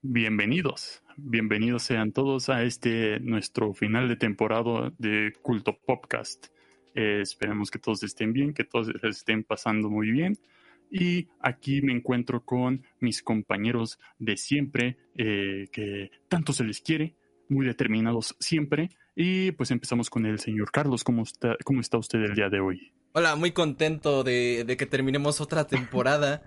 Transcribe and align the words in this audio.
Bienvenidos, 0.00 1.02
bienvenidos 1.16 1.82
sean 1.82 2.12
todos 2.12 2.50
a 2.50 2.62
este 2.62 3.18
nuestro 3.18 3.74
final 3.74 4.08
de 4.08 4.14
temporada 4.14 4.92
de 4.96 5.32
Culto 5.42 5.76
Podcast. 5.76 6.46
Eh, 6.94 7.18
esperemos 7.20 7.68
que 7.68 7.80
todos 7.80 8.04
estén 8.04 8.32
bien, 8.32 8.54
que 8.54 8.62
todos 8.62 8.90
estén 9.02 9.42
pasando 9.42 9.90
muy 9.90 10.12
bien. 10.12 10.38
Y 10.88 11.26
aquí 11.40 11.82
me 11.82 11.92
encuentro 11.92 12.44
con 12.44 12.84
mis 13.00 13.24
compañeros 13.24 13.98
de 14.20 14.36
siempre, 14.36 14.98
eh, 15.16 15.66
que 15.72 16.12
tanto 16.28 16.52
se 16.52 16.62
les 16.62 16.80
quiere, 16.80 17.16
muy 17.48 17.66
determinados 17.66 18.36
siempre. 18.38 18.90
Y 19.16 19.50
pues 19.50 19.72
empezamos 19.72 20.10
con 20.10 20.26
el 20.26 20.38
señor 20.38 20.70
Carlos. 20.70 21.02
¿Cómo 21.02 21.24
está, 21.24 21.56
cómo 21.64 21.80
está 21.80 21.98
usted 21.98 22.20
el 22.20 22.36
día 22.36 22.48
de 22.48 22.60
hoy? 22.60 22.92
Hola, 23.14 23.34
muy 23.34 23.50
contento 23.50 24.22
de, 24.22 24.62
de 24.64 24.76
que 24.76 24.86
terminemos 24.86 25.40
otra 25.40 25.66
temporada. 25.66 26.44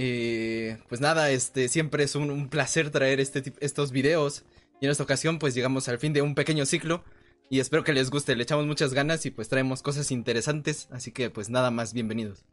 Eh, 0.00 0.78
pues 0.88 1.00
nada, 1.00 1.32
este 1.32 1.68
siempre 1.68 2.04
es 2.04 2.14
un, 2.14 2.48
placer 2.48 2.90
traer 2.90 3.18
este, 3.18 3.52
estos 3.58 3.90
videos. 3.90 4.44
Y 4.80 4.84
en 4.84 4.92
esta 4.92 5.02
ocasión, 5.02 5.40
pues 5.40 5.56
llegamos 5.56 5.88
al 5.88 5.98
fin 5.98 6.12
de 6.12 6.22
un 6.22 6.36
pequeño 6.36 6.66
ciclo. 6.66 7.02
Y 7.50 7.58
espero 7.58 7.82
que 7.82 7.92
les 7.92 8.08
guste. 8.08 8.36
Le 8.36 8.44
echamos 8.44 8.64
muchas 8.64 8.94
ganas 8.94 9.26
y 9.26 9.32
pues 9.32 9.48
traemos 9.48 9.82
cosas 9.82 10.12
interesantes. 10.12 10.86
Así 10.92 11.10
que 11.10 11.30
pues 11.30 11.50
nada 11.50 11.72
más, 11.72 11.94
bienvenidos. 11.94 12.44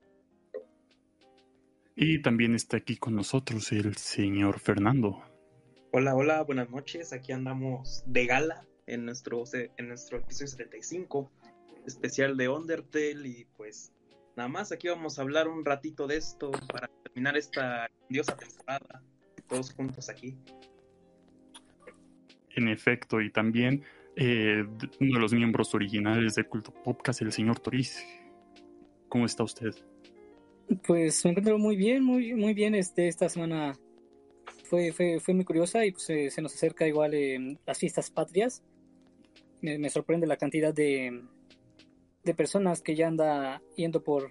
Y 1.95 2.19
también 2.23 2.55
está 2.55 2.78
aquí 2.78 2.97
con 2.97 3.16
nosotros 3.16 3.72
el 3.72 3.95
señor 3.95 4.59
Fernando. 4.59 5.23
Hola, 5.91 6.16
hola, 6.16 6.41
buenas 6.41 6.72
noches. 6.72 7.13
Aquí 7.13 7.31
andamos 7.31 8.03
de 8.07 8.25
gala 8.25 8.66
en 8.88 9.05
nuestro, 9.05 9.44
en 9.53 9.88
nuestro 9.88 10.17
episodio 10.17 10.47
75, 10.47 11.31
especial 11.85 12.38
de 12.38 12.50
Undertale. 12.50 13.28
Y 13.28 13.45
pues 13.55 13.91
nada 14.35 14.50
más 14.50 14.72
aquí 14.72 14.88
vamos 14.88 15.19
a 15.19 15.22
hablar 15.22 15.47
un 15.47 15.63
ratito 15.63 16.07
de 16.07 16.17
esto 16.17 16.50
para 16.73 16.89
terminar 17.16 17.38
esta 17.38 17.90
diosa 18.09 18.36
temporada, 18.36 19.02
todos 19.48 19.72
juntos 19.72 20.09
aquí. 20.09 20.36
En 22.58 22.68
efecto, 22.68 23.22
y 23.22 23.31
también 23.31 23.84
eh, 24.18 24.66
uno 25.00 25.14
de 25.14 25.20
los 25.22 25.34
miembros 25.34 25.74
originales 25.74 26.36
de 26.36 26.44
Culto 26.44 26.74
Podcast, 26.74 27.22
el 27.22 27.31
señor 27.31 27.59
Toriz. 27.59 28.06
¿Cómo 29.08 29.26
está 29.26 29.44
usted? 29.44 29.74
Pues 30.86 31.24
me 31.24 31.31
encuentro 31.31 31.58
muy 31.58 31.78
bien, 31.78 32.03
muy, 32.03 32.34
muy 32.34 32.53
bien. 32.53 32.76
Este, 32.76 33.08
esta 33.08 33.30
semana 33.30 33.80
fue, 34.66 34.92
fue, 34.92 35.22
fue 35.22 35.34
muy 35.34 35.46
curiosa 35.46 35.86
y 35.86 35.94
pues, 35.94 36.09
eh, 36.09 36.30
se 36.30 36.42
nos 36.42 36.53
acerca 36.53 36.86
igual 36.86 37.14
eh, 37.14 37.58
las 37.66 37.78
fiestas 37.78 38.12
patrias. 38.12 38.62
Me, 39.62 39.90
sorprende 39.90 40.28
la 40.28 40.36
cantidad 40.36 40.74
de, 40.74 41.24
de 42.26 42.34
personas 42.34 42.82
que 42.82 42.94
ya 42.94 43.08
anda 43.08 43.62
yendo 43.78 44.03
por, 44.03 44.30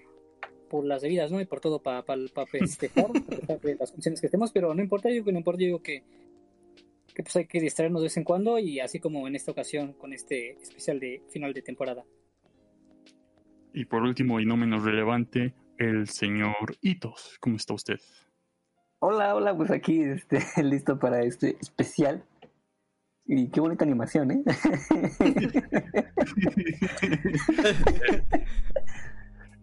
por 0.68 0.84
las 0.84 1.02
bebidas, 1.02 1.30
¿no? 1.30 1.40
Y 1.40 1.46
por 1.46 1.60
todo 1.60 1.80
para 1.80 2.02
pa, 2.02 2.16
pa 2.32 2.46
festejar, 2.46 3.06
las 3.78 3.90
condiciones 3.90 4.20
que 4.20 4.26
estemos, 4.26 4.52
pero 4.52 4.74
no 4.74 4.82
importa, 4.82 5.10
yo 5.10 5.22
no 5.24 5.38
importa, 5.38 5.60
yo 5.60 5.66
digo 5.66 5.82
que, 5.82 6.02
que 7.14 7.22
pues 7.22 7.36
hay 7.36 7.46
que 7.46 7.60
distraernos 7.60 8.02
de 8.02 8.06
vez 8.06 8.16
en 8.16 8.24
cuando 8.24 8.58
y 8.58 8.80
así 8.80 8.98
como 8.98 9.26
en 9.28 9.36
esta 9.36 9.52
ocasión 9.52 9.92
con 9.94 10.12
este 10.12 10.52
especial 10.62 11.00
de 11.00 11.22
final 11.30 11.52
de 11.52 11.62
temporada. 11.62 12.04
Y 13.72 13.86
por 13.86 14.02
último 14.02 14.40
y 14.40 14.46
no 14.46 14.56
menos 14.56 14.84
relevante, 14.84 15.54
el 15.78 16.08
señor 16.08 16.76
Hitos. 16.80 17.36
¿Cómo 17.40 17.56
está 17.56 17.74
usted? 17.74 18.00
Hola, 19.00 19.34
hola, 19.34 19.56
pues 19.56 19.70
aquí 19.70 20.02
este, 20.02 20.38
listo 20.62 20.98
para 20.98 21.22
este 21.22 21.56
especial. 21.60 22.24
Y 23.26 23.48
qué 23.48 23.60
bonita 23.60 23.84
animación, 23.84 24.30
¿eh? 24.30 24.44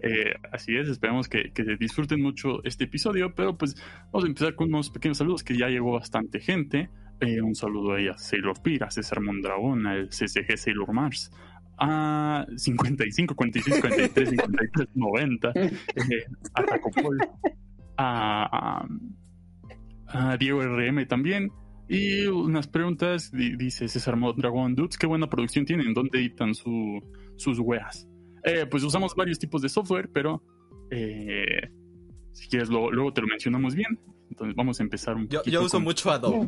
Eh, 0.03 0.33
así 0.51 0.75
es, 0.75 0.89
esperamos 0.89 1.29
que, 1.29 1.51
disfruten 1.79 2.21
mucho 2.21 2.63
este 2.63 2.85
episodio, 2.85 3.35
pero 3.35 3.57
pues 3.57 3.75
vamos 4.11 4.23
a 4.23 4.27
empezar 4.27 4.55
con 4.55 4.69
unos 4.69 4.89
pequeños 4.89 5.19
saludos 5.19 5.43
que 5.43 5.55
ya 5.55 5.67
llegó 5.67 5.91
bastante 5.91 6.39
gente. 6.39 6.89
Eh, 7.19 7.39
un 7.41 7.53
saludo 7.53 7.93
a 7.93 8.17
Sailor 8.17 8.61
Pira, 8.63 8.89
César 8.89 9.21
Mondragón, 9.21 9.85
al 9.85 10.09
CCG 10.09 10.57
Sailor 10.57 10.91
Mars, 10.91 11.31
a 11.77 12.47
55, 12.55 13.35
46, 13.35 13.79
43, 13.79 14.29
53, 14.29 14.89
90, 14.95 15.53
a 16.55 16.63
Tacopol, 16.63 17.17
a, 17.97 18.87
a, 20.07 20.37
Diego 20.37 20.63
RM 20.63 21.07
también. 21.07 21.51
Y 21.87 22.25
unas 22.25 22.67
preguntas, 22.67 23.31
dice 23.31 23.87
César 23.87 24.15
Mondragón, 24.15 24.73
dudes, 24.73 24.97
qué 24.97 25.05
buena 25.05 25.29
producción 25.29 25.65
tienen, 25.65 25.93
¿dónde 25.93 26.19
editan 26.19 26.55
su, 26.55 27.01
sus 27.35 27.59
weas? 27.59 28.07
Eh, 28.43 28.65
pues 28.65 28.83
usamos 28.83 29.15
varios 29.15 29.39
tipos 29.39 29.61
de 29.61 29.69
software, 29.69 30.09
pero 30.11 30.43
eh, 30.89 31.69
si 32.31 32.47
quieres 32.47 32.69
luego 32.69 33.13
te 33.13 33.21
lo 33.21 33.27
mencionamos 33.27 33.75
bien. 33.75 33.99
Entonces 34.29 34.55
vamos 34.55 34.79
a 34.79 34.83
empezar 34.83 35.15
un 35.15 35.27
Yo, 35.27 35.43
yo 35.43 35.63
uso 35.63 35.79
mucho 35.79 36.09
Adobe. 36.11 36.47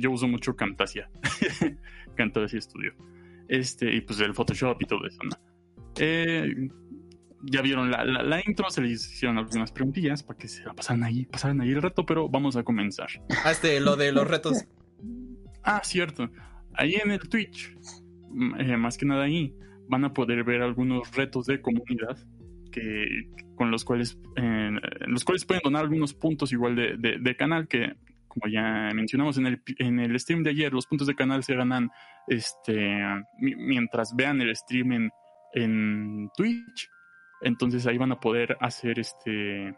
yo 0.00 0.10
uso 0.10 0.26
mucho 0.26 0.56
Camtasia. 0.56 1.10
Camtasia 2.16 2.60
Studio. 2.60 2.94
Este, 3.48 3.92
y 3.92 4.00
pues 4.00 4.20
el 4.20 4.34
Photoshop 4.34 4.80
y 4.80 4.86
todo 4.86 5.06
eso, 5.06 5.18
¿no? 5.24 5.30
Eh, 5.96 6.68
ya 7.42 7.62
vieron 7.62 7.90
la, 7.90 8.04
la, 8.04 8.42
intro, 8.46 8.70
se 8.70 8.82
les 8.82 9.12
hicieron 9.12 9.38
algunas 9.38 9.72
preguntillas 9.72 10.22
para 10.22 10.38
que 10.38 10.46
se 10.46 10.62
pasaran 10.74 11.04
ahí, 11.04 11.24
pasaran 11.26 11.60
ahí 11.60 11.70
el 11.70 11.82
reto, 11.82 12.04
pero 12.04 12.28
vamos 12.28 12.56
a 12.56 12.62
comenzar. 12.62 13.08
Ah, 13.44 13.50
este, 13.50 13.80
lo 13.80 13.96
de 13.96 14.12
los 14.12 14.28
retos. 14.28 14.64
ah, 15.62 15.80
cierto. 15.82 16.30
Ahí 16.74 16.94
en 16.94 17.10
el 17.10 17.20
Twitch, 17.28 17.76
más 18.30 18.96
que 18.96 19.06
nada 19.06 19.24
ahí, 19.24 19.54
van 19.90 20.04
a 20.04 20.12
poder 20.14 20.44
ver 20.44 20.62
algunos 20.62 21.14
retos 21.14 21.46
de 21.46 21.60
comunidad 21.60 22.16
que 22.72 23.28
con 23.56 23.70
los 23.70 23.84
cuales 23.84 24.18
los 25.06 25.24
cuales 25.24 25.44
pueden 25.44 25.62
donar 25.64 25.82
algunos 25.82 26.14
puntos 26.14 26.52
igual 26.52 26.76
de, 26.76 27.36
canal 27.36 27.66
que 27.68 27.94
como 28.28 28.50
ya 28.50 28.90
mencionamos 28.94 29.38
en 29.38 29.46
el, 29.46 29.62
en 29.78 29.98
el 29.98 30.18
stream 30.20 30.44
de 30.44 30.50
ayer 30.50 30.72
los 30.72 30.86
puntos 30.86 31.08
de 31.08 31.16
canal 31.16 31.42
se 31.42 31.56
ganan 31.56 31.90
este 32.28 33.00
mientras 33.38 34.14
vean 34.14 34.40
el 34.40 34.54
stream 34.54 34.92
en, 34.92 35.10
en 35.54 36.30
Twitch. 36.36 36.88
Entonces 37.42 37.86
ahí 37.86 37.98
van 37.98 38.12
a 38.12 38.20
poder 38.20 38.56
hacer 38.60 38.98
este 39.00 39.74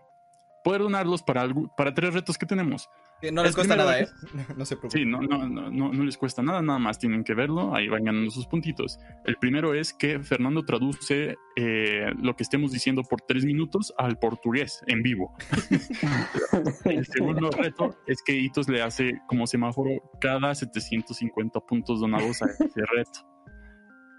poder 0.62 0.82
donarlos 0.82 1.22
para 1.22 1.48
para 1.76 1.94
tres 1.94 2.14
retos 2.14 2.38
que 2.38 2.46
tenemos 2.46 2.88
no 3.30 3.44
les 3.44 3.54
cuesta 3.54 3.76
nada, 3.76 4.00
¿eh? 4.00 4.08
No 4.56 4.64
se 4.64 4.76
preocupen. 4.76 5.02
Sí, 5.02 5.06
no, 5.06 5.20
no, 5.20 5.46
no, 5.46 5.70
no, 5.70 6.04
les 6.04 6.16
cuesta 6.16 6.42
nada, 6.42 6.60
nada 6.62 6.78
más 6.78 6.98
tienen 6.98 7.22
que 7.22 7.34
verlo, 7.34 7.74
ahí 7.74 7.88
van 7.88 8.04
ganando 8.04 8.30
sus 8.30 8.46
puntitos. 8.46 8.98
El 9.24 9.36
primero 9.36 9.74
es 9.74 9.92
que 9.92 10.18
Fernando 10.20 10.64
traduce 10.64 11.36
eh, 11.56 12.12
lo 12.20 12.34
que 12.34 12.42
estemos 12.42 12.72
diciendo 12.72 13.02
por 13.02 13.20
tres 13.20 13.44
minutos 13.44 13.94
al 13.96 14.18
portugués 14.18 14.82
en 14.86 15.02
vivo. 15.02 15.34
el 16.84 17.06
segundo 17.06 17.50
reto 17.50 17.96
es 18.06 18.22
que 18.22 18.32
Hitos 18.32 18.68
le 18.68 18.82
hace 18.82 19.20
como 19.28 19.46
semáforo 19.46 19.90
cada 20.20 20.54
750 20.54 21.60
puntos 21.60 22.00
donados 22.00 22.42
a 22.42 22.46
ese 22.46 22.80
reto. 22.92 23.20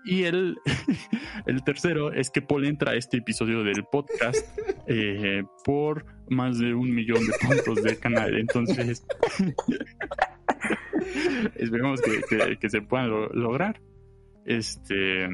Y 0.04 0.24
el, 0.24 0.58
el 1.46 1.64
tercero 1.64 2.12
es 2.12 2.30
que 2.30 2.42
Paul 2.42 2.66
entra 2.66 2.92
a 2.92 2.96
este 2.96 3.18
episodio 3.18 3.64
del 3.64 3.86
podcast 3.86 4.46
eh, 4.88 5.44
por 5.64 6.06
más 6.30 6.60
de 6.60 6.74
un 6.74 6.94
millón 6.94 7.26
de 7.26 7.34
puntos 7.48 7.84
de 7.84 7.98
canal. 7.98 8.38
Entonces, 8.38 9.06
esperemos 11.56 12.02
que, 12.60 12.70
se 12.70 12.82
puedan 12.82 13.10
lograr. 13.34 13.82
Este. 14.46 15.30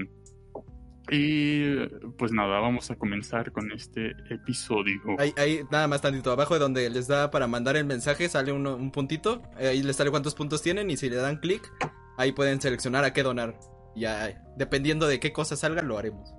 Y 1.12 1.76
pues 2.20 2.32
nada, 2.32 2.60
vamos 2.60 2.92
a 2.92 2.96
comenzar 2.96 3.52
con 3.52 3.72
este 3.72 4.12
episodio. 4.30 5.02
Ahí, 5.38 5.62
nada 5.72 5.88
más 5.88 6.02
tantito 6.02 6.32
abajo 6.32 6.54
de 6.54 6.60
donde 6.60 6.88
les 6.92 7.08
da 7.08 7.32
para 7.32 7.48
mandar 7.48 7.76
el 7.78 7.86
mensaje, 7.86 8.30
sale 8.30 8.52
un 8.52 8.92
puntito. 8.92 9.42
Ahí 9.56 9.82
les 9.82 9.96
sale 9.96 10.12
cuántos 10.12 10.36
puntos 10.36 10.62
tienen 10.62 10.92
y 10.92 10.98
si 10.98 11.10
le 11.10 11.16
dan 11.16 11.38
clic, 11.38 11.68
ahí 12.16 12.32
pueden 12.32 12.62
seleccionar 12.62 13.06
a 13.06 13.14
qué 13.14 13.24
donar. 13.24 13.58
Ya, 13.96 14.44
dependiendo 14.58 15.08
de 15.08 15.20
qué 15.20 15.32
cosas 15.32 15.60
salgan, 15.60 15.88
lo 15.88 15.98
haremos. 15.98 16.34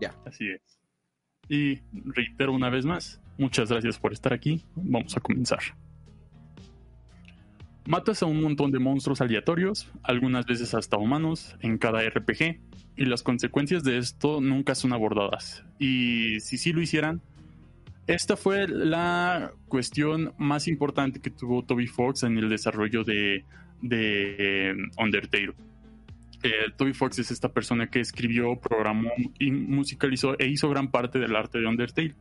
Ya. 0.00 0.14
Así 0.24 0.48
es. 0.48 0.80
Y 1.48 1.80
reitero 1.92 2.52
una 2.52 2.70
vez 2.70 2.84
más, 2.84 3.20
muchas 3.38 3.70
gracias 3.70 3.98
por 3.98 4.12
estar 4.12 4.32
aquí. 4.32 4.64
Vamos 4.74 5.16
a 5.16 5.20
comenzar. 5.20 5.60
Matas 7.86 8.22
a 8.22 8.26
un 8.26 8.42
montón 8.42 8.72
de 8.72 8.80
monstruos 8.80 9.20
aleatorios, 9.20 9.88
algunas 10.02 10.44
veces 10.44 10.74
hasta 10.74 10.96
humanos, 10.96 11.56
en 11.60 11.78
cada 11.78 12.02
RPG, 12.02 12.60
y 12.96 13.04
las 13.04 13.22
consecuencias 13.22 13.84
de 13.84 13.98
esto 13.98 14.40
nunca 14.40 14.74
son 14.74 14.92
abordadas. 14.92 15.64
Y 15.78 16.40
si 16.40 16.58
sí 16.58 16.72
lo 16.72 16.82
hicieran, 16.82 17.22
esta 18.08 18.36
fue 18.36 18.66
la 18.66 19.52
cuestión 19.68 20.34
más 20.36 20.66
importante 20.66 21.20
que 21.20 21.30
tuvo 21.30 21.64
Toby 21.64 21.86
Fox 21.86 22.24
en 22.24 22.38
el 22.38 22.48
desarrollo 22.48 23.04
de, 23.04 23.44
de 23.82 24.74
Undertale 24.98 25.54
Toby 26.76 26.94
Fox 26.94 27.18
es 27.18 27.30
esta 27.30 27.52
persona 27.52 27.88
que 27.88 28.00
escribió, 28.00 28.60
programó 28.60 29.10
y 29.38 29.50
musicalizó 29.50 30.38
e 30.38 30.46
hizo 30.48 30.68
gran 30.68 30.90
parte 30.90 31.18
del 31.18 31.34
arte 31.34 31.58
de 31.58 31.66
Undertale. 31.66 32.14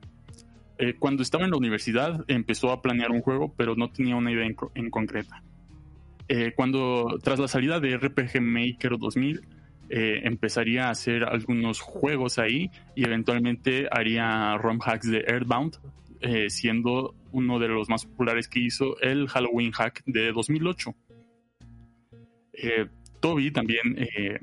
Eh, 0.78 0.96
cuando 1.00 1.24
estaba 1.24 1.46
en 1.46 1.52
la 1.52 1.58
universidad 1.58 2.26
empezó 2.28 2.72
a 2.72 2.82
planear 2.82 3.12
un 3.12 3.22
juego, 3.22 3.54
pero 3.56 3.76
no 3.76 3.90
tenía 3.90 4.16
una 4.16 4.32
idea 4.32 4.46
en, 4.46 4.90
concreta. 4.90 5.42
Eh, 6.28 6.54
cuando, 6.56 7.18
tras 7.24 7.40
la 7.40 7.48
salida 7.48 7.80
de 7.80 7.98
RPG 7.98 8.42
Maker 8.42 8.98
2000, 8.98 9.42
eh, 9.90 10.22
empezaría 10.24 10.88
a 10.88 10.90
hacer 10.90 11.24
algunos 11.24 11.80
juegos 11.80 12.40
ahí 12.40 12.72
y 12.96 13.06
eventualmente 13.06 13.88
haría 13.90 14.58
ROM 14.58 14.80
hacks 14.84 15.10
de 15.10 15.20
Earthbound, 15.28 15.78
siendo 16.48 17.14
uno 17.32 17.60
de 17.60 17.68
los 17.68 17.88
más 17.88 18.06
populares 18.06 18.48
que 18.48 18.60
hizo, 18.60 19.00
el 19.00 19.28
Halloween 19.28 19.72
Hack 19.72 20.02
de 20.08 20.32
2008. 20.32 20.96
Toby 23.26 23.50
también 23.50 23.98
eh, 23.98 24.40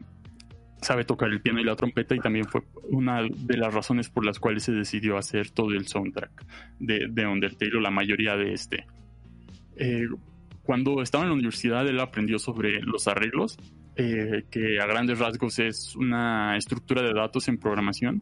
sabe 0.81 1.05
tocar 1.05 1.29
el 1.29 1.41
piano 1.41 1.61
y 1.61 1.65
la 1.65 1.77
trompeta 1.77 2.17
y 2.17 2.19
también 2.19 2.47
fue 2.47 2.63
una 2.91 3.23
de 3.23 3.57
las 3.57 3.73
razones 3.73 4.09
por 4.09 4.25
las 4.25 4.41
cuales 4.41 4.65
se 4.65 4.73
decidió 4.73 5.17
hacer 5.17 5.51
todo 5.51 5.71
el 5.71 5.87
soundtrack 5.87 6.45
de, 6.81 7.07
de 7.09 7.25
Undertale 7.25 7.77
o 7.77 7.81
la 7.81 7.93
mayoría 7.93 8.37
de 8.37 8.53
este. 8.53 8.87
Eh, 9.77 10.09
cuando 10.65 11.01
estaba 11.01 11.23
en 11.23 11.31
la 11.31 11.35
universidad 11.35 11.87
él 11.87 12.01
aprendió 12.01 12.41
sobre 12.41 12.83
los 12.83 13.07
arreglos, 13.07 13.57
eh, 13.95 14.47
que 14.51 14.81
a 14.81 14.87
grandes 14.87 15.21
rasgos 15.21 15.61
es 15.61 15.95
una 15.95 16.57
estructura 16.57 17.03
de 17.03 17.13
datos 17.13 17.47
en 17.47 17.59
programación 17.59 18.21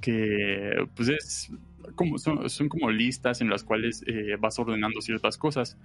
que 0.00 0.86
pues 0.96 1.10
es 1.10 1.52
como 1.96 2.16
son, 2.16 2.68
como 2.70 2.90
listas 2.90 3.42
en 3.42 3.50
las 3.50 3.62
cuales 3.62 4.02
vas 4.40 4.58
ordenando 4.58 5.02
ciertas 5.02 5.36
cosas 5.36 5.76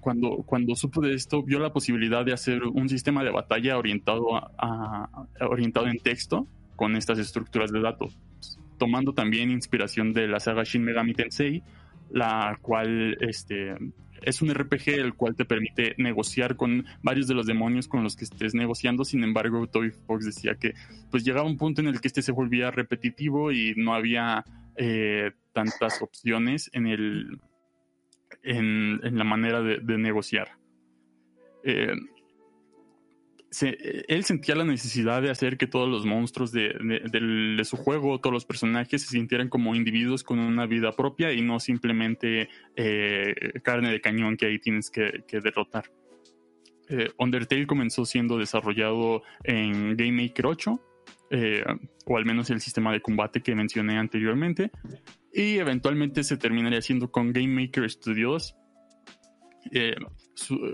cuando, 0.00 0.44
cuando 0.46 0.74
supo 0.76 1.00
de 1.00 1.14
esto, 1.14 1.42
vio 1.42 1.58
la 1.58 1.72
posibilidad 1.72 2.24
de 2.24 2.32
hacer 2.32 2.62
un 2.64 2.88
sistema 2.88 3.24
de 3.24 3.30
batalla 3.30 3.76
orientado, 3.76 4.36
a, 4.36 5.26
orientado 5.40 5.88
en 5.88 5.98
texto 5.98 6.46
con 6.76 6.96
estas 6.96 7.18
estructuras 7.18 7.72
de 7.72 7.80
datos, 7.80 8.18
tomando 8.78 9.12
también 9.12 9.50
inspiración 9.50 10.12
de 10.12 10.28
la 10.28 10.40
saga 10.40 10.64
Shin 10.64 10.84
Megami 10.84 11.14
Tensei, 11.14 11.62
la 12.10 12.58
cual 12.60 13.16
este, 13.20 13.74
es 14.22 14.42
un 14.42 14.52
RPG 14.52 14.88
el 14.90 15.14
cual 15.14 15.34
te 15.34 15.44
permite 15.44 15.94
negociar 15.98 16.56
con 16.56 16.84
varios 17.02 17.26
de 17.26 17.34
los 17.34 17.46
demonios 17.46 17.88
con 17.88 18.02
los 18.02 18.16
que 18.16 18.24
estés 18.24 18.54
negociando. 18.54 19.04
Sin 19.04 19.24
embargo, 19.24 19.66
Toby 19.66 19.90
Fox 19.90 20.26
decía 20.26 20.54
que 20.54 20.74
pues 21.10 21.24
llegaba 21.24 21.46
un 21.46 21.56
punto 21.56 21.80
en 21.80 21.88
el 21.88 22.00
que 22.00 22.08
este 22.08 22.22
se 22.22 22.32
volvía 22.32 22.70
repetitivo 22.70 23.52
y 23.52 23.74
no 23.76 23.94
había 23.94 24.44
eh, 24.76 25.32
tantas 25.52 26.00
opciones 26.02 26.70
en 26.72 26.86
el 26.86 27.40
en, 28.42 29.00
la 29.16 29.24
manera 29.24 29.62
de, 29.62 29.98
negociar. 29.98 30.58
Eh, 31.64 31.94
él 34.08 34.24
sentía 34.24 34.54
la 34.54 34.64
necesidad 34.64 35.20
de 35.20 35.30
hacer 35.30 35.58
que 35.58 35.66
todos 35.66 35.88
los 35.88 36.06
monstruos 36.06 36.52
de, 36.52 37.60
su 37.64 37.76
juego, 37.76 38.18
todos 38.18 38.32
los 38.32 38.44
personajes 38.46 39.02
se 39.02 39.08
sintieran 39.08 39.48
como 39.48 39.74
individuos 39.74 40.24
con 40.24 40.38
una 40.38 40.66
vida 40.66 40.92
propia 40.92 41.32
y 41.32 41.42
no 41.42 41.60
simplemente 41.60 42.48
eh, 42.76 43.34
carne 43.62 43.90
de 43.90 44.00
cañón 44.00 44.36
que 44.36 44.46
ahí 44.46 44.58
tienes 44.58 44.90
que, 44.90 45.22
derrotar. 45.30 45.92
Eh, 46.88 47.10
Undertale 47.18 47.66
comenzó 47.66 48.06
siendo 48.06 48.38
desarrollado 48.38 49.22
en 49.44 49.96
Game 49.96 50.22
Maker 50.22 50.46
8, 50.46 50.80
o 52.06 52.16
al 52.16 52.24
menos 52.24 52.50
el 52.50 52.60
sistema 52.60 52.92
de 52.92 53.00
combate 53.00 53.42
que 53.42 53.54
mencioné 53.54 53.98
anteriormente, 53.98 54.70
y 55.32 55.58
eventualmente 55.58 56.24
se 56.24 56.36
terminaría 56.36 56.78
haciendo 56.78 57.10
con 57.10 57.32
Game 57.32 57.48
Maker 57.48 57.88
Studios. 57.90 58.54
Eh, 59.70 59.94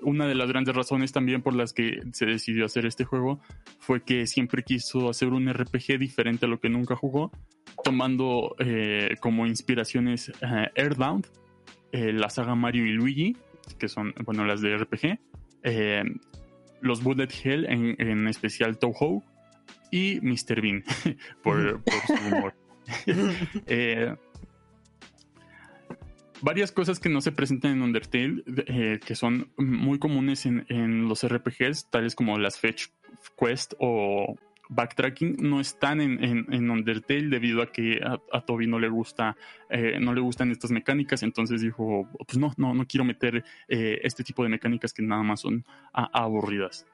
una 0.03 0.27
de 0.27 0.35
las 0.35 0.49
grandes 0.49 0.75
razones 0.75 1.13
también 1.13 1.43
por 1.43 1.55
las 1.55 1.73
que 1.73 2.01
se 2.13 2.27
decidió 2.27 2.65
hacer 2.65 2.87
este 2.87 3.05
juego 3.05 3.41
fue 3.79 4.03
que 4.03 4.27
siempre 4.27 4.63
quiso 4.63 5.11
hacer 5.11 5.29
un 5.29 5.53
RPG 5.53 5.99
diferente 5.99 6.47
a 6.47 6.49
lo 6.49 6.59
que 6.59 6.71
nunca 6.71 6.97
jugó, 6.97 7.31
tomando 7.85 8.57
eh, 8.59 9.15
como 9.21 9.47
inspiraciones 9.47 10.31
uh, 10.43 10.69
Earthbound, 10.75 11.27
la 11.93 12.29
saga 12.29 12.55
Mario 12.55 12.87
y 12.87 12.93
Luigi, 12.93 13.37
que 13.79 13.89
son, 13.89 14.15
bueno, 14.25 14.45
las 14.45 14.61
de 14.61 14.77
RPG, 14.77 15.19
los 16.83 17.03
Bullet 17.03 17.29
Hell, 17.43 17.65
en, 17.65 17.97
en 17.99 18.29
especial 18.29 18.79
Toho, 18.79 19.23
y 19.91 20.21
Mr. 20.21 20.61
Bean, 20.61 20.85
por, 21.43 21.83
por 21.83 21.95
su 22.07 22.27
humor. 22.27 22.55
varias 26.43 26.73
cosas 26.73 27.01
que 27.01 27.09
no 27.09 27.21
se 27.21 27.33
presentan 27.33 27.73
en 27.73 27.83
Undertale, 27.83 28.43
eh, 28.67 29.01
que 29.05 29.15
son 29.15 29.51
muy 29.57 29.99
comunes 29.99 30.47
en, 30.47 31.09
los 31.09 31.27
RPGs, 31.27 31.91
tales 31.91 32.15
como 32.15 32.39
las 32.39 32.59
fetch 32.59 32.89
quest 33.37 33.75
o 33.79 34.37
backtracking, 34.69 35.37
no 35.41 35.61
están 35.61 36.01
en, 36.01 36.71
Undertale 36.71 37.29
debido 37.29 37.63
a 37.63 37.73
que 37.73 38.01
a, 38.03 38.41
Toby 38.43 38.67
no 38.67 38.79
le 38.79 38.89
gusta, 38.89 39.37
eh, 39.71 39.99
no 40.01 40.13
le 40.13 40.21
gustan 40.21 40.51
estas 40.51 40.71
mecánicas, 40.71 41.23
entonces 41.23 41.61
dijo, 41.61 42.09
pues 42.27 42.37
no, 42.39 42.53
no, 42.57 42.75
no 42.75 42.87
quiero 42.87 43.05
meter 43.05 43.45
eh, 43.69 44.01
este 44.03 44.25
tipo 44.25 44.43
de 44.43 44.51
mecánicas 44.51 44.93
que 44.93 45.03
nada 45.03 45.23
más 45.23 45.41
son 45.41 45.65
aburridas. 45.93 46.87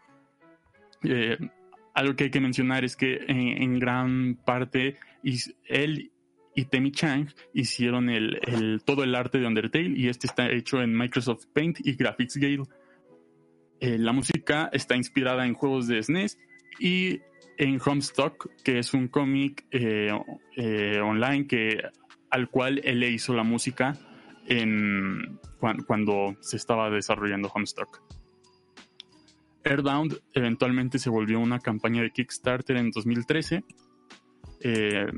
algo 1.94 2.16
que 2.16 2.24
hay 2.24 2.30
que 2.30 2.40
mencionar 2.40 2.84
es 2.84 2.96
que 2.96 3.24
en, 3.26 3.78
gran 3.78 4.36
parte 4.36 4.96
él 5.64 6.12
y 6.54 6.66
Temi 6.66 6.92
Chang 6.92 7.28
hicieron 7.52 8.08
todo 8.84 9.04
el 9.04 9.14
arte 9.14 9.38
de 9.38 9.46
Undertale 9.46 9.92
y 9.96 10.08
este 10.08 10.26
está 10.26 10.50
hecho 10.50 10.80
en 10.80 10.96
Microsoft 10.96 11.46
Paint 11.52 11.78
y 11.84 11.94
Graphics 11.94 12.37
Gale. 12.37 12.62
Eh, 13.80 13.99
la 13.99 14.12
música 14.12 14.70
está 14.73 14.96
inspirada 14.96 15.46
en 15.46 15.54
juegos 15.54 15.88
de 15.88 16.02
SNES 16.02 16.38
e 16.80 16.87
y 16.87 17.20
en 17.58 17.80
Homestock, 17.84 18.50
que 18.62 18.78
es 18.78 18.94
un 18.94 19.08
cómic 19.08 19.66
eh, 19.70 20.11
eh, 20.56 21.00
online 21.00 21.46
al 22.30 22.50
cual 22.50 22.80
él 22.84 23.00
le 23.00 23.11
hizo 23.11 23.34
la 23.34 23.44
música 23.44 23.96
cuando, 25.87 26.37
se 26.40 26.56
estaba 26.56 26.90
desarrollando 26.90 27.49
Homestock. 27.49 28.02
Airbound 29.64 30.20
eventualmente 30.34 30.99
se 30.99 31.08
volvió 31.08 31.40
una 31.40 31.58
campaña 31.58 32.02
de 32.02 32.11
Kickstarter 32.11 32.76
en 32.76 32.90
2013 32.90 33.64
eh, 34.61 35.12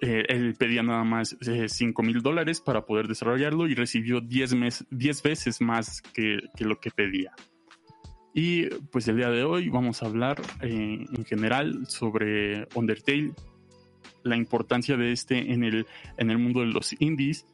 él 0.00 0.54
pedía 0.56 0.82
nada 0.82 1.04
más 1.04 1.36
5 1.40 2.02
eh, 2.02 2.06
mil 2.06 2.22
dólares 2.22 2.60
para 2.60 2.84
poder 2.86 3.08
desarrollarlo 3.08 3.66
y 3.66 3.74
recibió 3.74 4.20
10, 4.20 4.54
veces 5.22 5.60
más 5.60 6.02
que, 6.02 6.38
lo 6.60 6.78
que 6.80 6.90
pedía. 6.90 7.32
Y 8.32 8.66
pues 8.92 9.08
el 9.08 9.16
día 9.16 9.30
de 9.30 9.42
hoy 9.42 9.68
vamos 9.68 10.02
a 10.02 10.06
hablar 10.06 10.40
eh, 10.62 11.04
en 11.12 11.24
general 11.24 11.86
sobre 11.88 12.68
Undertale, 12.74 13.32
la 14.22 14.36
importancia 14.36 14.96
de 14.96 15.12
este 15.12 15.52
en 15.52 15.64
el, 15.64 15.86
en 16.16 16.30
el 16.30 16.38
mundo 16.38 16.60
de 16.60 16.66
los 16.66 16.94
indies, 17.00 17.46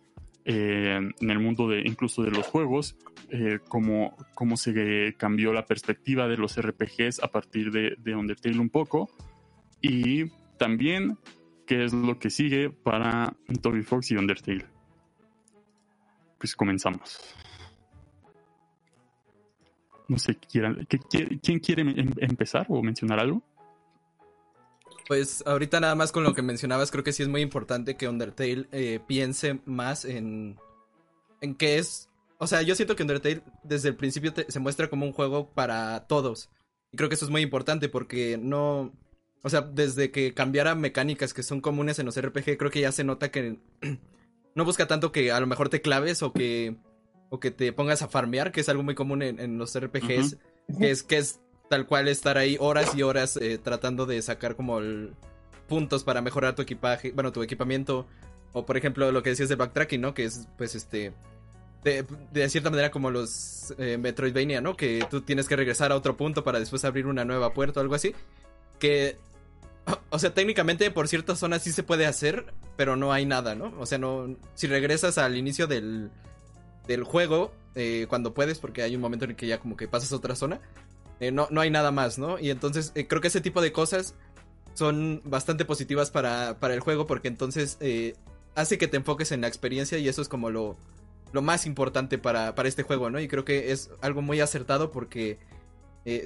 en 0.46 1.14
el 1.30 1.38
mundo 1.38 1.68
de 1.68 1.80
incluso 1.86 2.22
de 2.22 2.30
los 2.30 2.46
juegos, 2.46 2.96
cómo, 3.68 4.14
cómo, 4.34 4.58
se 4.58 5.14
cambió 5.16 5.54
la 5.54 5.64
perspectiva 5.64 6.28
de 6.28 6.36
los 6.36 6.60
RPGs 6.60 7.22
a 7.22 7.28
partir 7.28 7.70
de, 7.70 7.96
de 7.98 8.14
Undertale 8.14 8.58
un 8.58 8.68
poco. 8.68 9.08
Y 9.80 10.26
también 10.58 11.16
qué 11.66 11.85
es 11.85 11.92
lo 11.92 12.18
que 12.18 12.30
sigue 12.30 12.71
para 12.71 13.37
Toby 13.62 13.83
Fox 13.83 14.11
y 14.11 14.16
Undertale. 14.16 14.66
Pues 16.38 16.54
comenzamos. 16.54 17.21
No 20.09 20.18
sé, 20.18 20.37
¿quién 20.37 21.61
quiere 21.61 21.83
em, 21.83 22.12
empezar 22.18 22.66
o 22.68 22.83
mencionar 22.83 23.21
algo? 23.21 23.42
Pues 25.06 25.42
ahorita 25.47 25.80
nada 25.80 25.94
más 25.94 26.12
con 26.12 26.25
lo 26.25 26.35
que 26.35 26.42
mencionabas, 26.42 26.90
creo 26.90 27.04
que 27.04 27.12
sí 27.12 27.23
es 27.23 27.28
muy 27.28 27.42
importante 27.42 27.97
que 27.97 28.09
Undertale 28.09 28.66
eh, 28.73 29.00
piense 29.06 29.61
más 29.66 30.04
en, 30.04 30.59
en 31.40 31.54
qué 31.54 31.78
es... 31.78 32.09
O 32.38 32.47
sea, 32.47 32.62
yo 32.62 32.75
siento 32.75 32.97
que 32.97 33.02
Undertale 33.02 33.42
desde 33.62 33.88
el 33.88 33.97
principio 33.97 34.33
se 34.49 34.61
muestra 34.61 34.88
como 34.88 35.06
un 35.06 35.12
juego 35.12 35.50
para 35.50 36.06
todos. 36.06 36.50
Y 36.90 36.97
creo 36.97 37.09
que 37.09 37.14
eso 37.14 37.25
es 37.25 37.30
muy 37.30 37.42
importante 37.42 37.88
porque 37.88 38.38
no, 38.40 38.92
o 39.44 39.50
sea, 39.50 39.60
desde 39.60 40.10
que 40.10 40.32
cambiara 40.32 40.74
mecánicas 40.74 41.34
que 41.34 41.42
son 41.42 41.60
comunes 41.60 41.98
en 41.98 42.06
los 42.06 42.18
RPG, 42.18 42.56
creo 42.56 42.70
que 42.70 42.80
ya 42.80 42.92
se 42.92 43.04
nota 43.04 43.30
que 43.30 43.58
no 44.54 44.64
busca 44.64 44.86
tanto 44.86 45.12
que 45.12 45.30
a 45.32 45.38
lo 45.38 45.46
mejor 45.46 45.68
te 45.68 45.82
claves 45.82 46.22
o 46.22 46.32
que, 46.32 46.76
o 47.28 47.38
que 47.40 47.50
te 47.50 47.70
pongas 47.74 48.00
a 48.00 48.08
farmear, 48.08 48.52
que 48.52 48.62
es 48.62 48.70
algo 48.70 48.82
muy 48.82 48.94
común 48.94 49.20
en, 49.20 49.58
los 49.58 49.78
RPGs, 49.78 50.38
que, 50.78 50.90
es, 50.90 51.02
que 51.02 51.18
es 51.18 51.40
tal 51.68 51.86
cual 51.86 52.08
estar 52.08 52.38
ahí 52.38 52.56
horas 52.58 52.94
y 52.94 53.02
horas 53.02 53.36
eh, 53.36 53.58
tratando 53.58 54.06
de 54.06 54.22
sacar 54.22 54.56
como 54.56 54.80
puntos 55.68 56.04
para 56.04 56.22
mejorar 56.22 56.54
tu 56.54 56.62
equipaje, 56.62 57.12
bueno, 57.12 57.30
tu 57.30 57.42
equipamiento. 57.42 58.06
O 58.54 58.64
por 58.64 58.78
ejemplo, 58.78 59.12
lo 59.12 59.22
que 59.22 59.30
decías 59.30 59.50
de 59.50 59.56
backtracking, 59.56 60.00
¿no? 60.00 60.14
Que 60.14 60.24
es, 60.24 60.48
pues, 60.56 60.74
este... 60.74 61.12
De, 61.82 62.48
cierta 62.48 62.70
manera 62.70 62.90
como 62.90 63.10
los 63.10 63.74
eh, 63.76 63.98
Metroidvania, 63.98 64.62
¿no? 64.62 64.74
Que 64.74 65.06
tú 65.10 65.20
tienes 65.20 65.48
que 65.48 65.56
regresar 65.56 65.92
a 65.92 65.96
otro 65.96 66.16
punto 66.16 66.42
para 66.42 66.58
después 66.58 66.82
abrir 66.86 67.06
una 67.06 67.26
nueva 67.26 67.52
puerta 67.52 67.80
o 67.80 67.82
algo 67.82 67.94
así. 67.94 68.14
Que 68.78 69.18
o 70.10 70.18
sea, 70.18 70.34
técnicamente 70.34 70.90
por 70.90 71.08
ciertas 71.08 71.38
zonas 71.38 71.62
sí 71.62 71.72
se 71.72 71.82
puede 71.82 72.06
hacer, 72.06 72.52
pero 72.76 72.96
no 72.96 73.12
hay 73.12 73.26
nada, 73.26 73.54
¿no? 73.54 73.72
O 73.78 73.86
sea, 73.86 73.98
no. 73.98 74.36
Si 74.54 74.66
regresas 74.66 75.18
al 75.18 75.36
inicio 75.36 75.66
del, 75.66 76.10
del 76.86 77.04
juego, 77.04 77.52
eh, 77.74 78.06
cuando 78.08 78.34
puedes, 78.34 78.58
porque 78.58 78.82
hay 78.82 78.94
un 78.94 79.00
momento 79.00 79.24
en 79.24 79.32
el 79.32 79.36
que 79.36 79.46
ya 79.46 79.58
como 79.58 79.76
que 79.76 79.88
pasas 79.88 80.12
a 80.12 80.16
otra 80.16 80.36
zona, 80.36 80.60
eh, 81.20 81.30
no, 81.30 81.48
no 81.50 81.60
hay 81.60 81.70
nada 81.70 81.90
más, 81.90 82.18
¿no? 82.18 82.38
Y 82.38 82.50
entonces 82.50 82.92
eh, 82.94 83.06
creo 83.06 83.20
que 83.20 83.28
ese 83.28 83.40
tipo 83.40 83.60
de 83.60 83.72
cosas 83.72 84.14
son 84.74 85.20
bastante 85.24 85.64
positivas 85.64 86.10
para, 86.10 86.58
para 86.58 86.74
el 86.74 86.80
juego, 86.80 87.06
porque 87.06 87.28
entonces 87.28 87.78
hace 88.56 88.78
que 88.78 88.88
te 88.88 88.96
enfoques 88.96 89.32
en 89.32 89.40
la 89.40 89.48
experiencia 89.48 89.98
y 89.98 90.08
eso 90.08 90.20
es 90.20 90.28
como 90.28 90.50
lo, 90.50 90.76
lo 91.32 91.42
más 91.42 91.66
importante 91.66 92.18
para, 92.18 92.54
para 92.54 92.68
este 92.68 92.82
juego, 92.82 93.10
¿no? 93.10 93.20
Y 93.20 93.28
creo 93.28 93.44
que 93.44 93.70
es 93.70 93.90
algo 94.00 94.20
muy 94.20 94.40
acertado 94.40 94.90
porque 94.90 95.38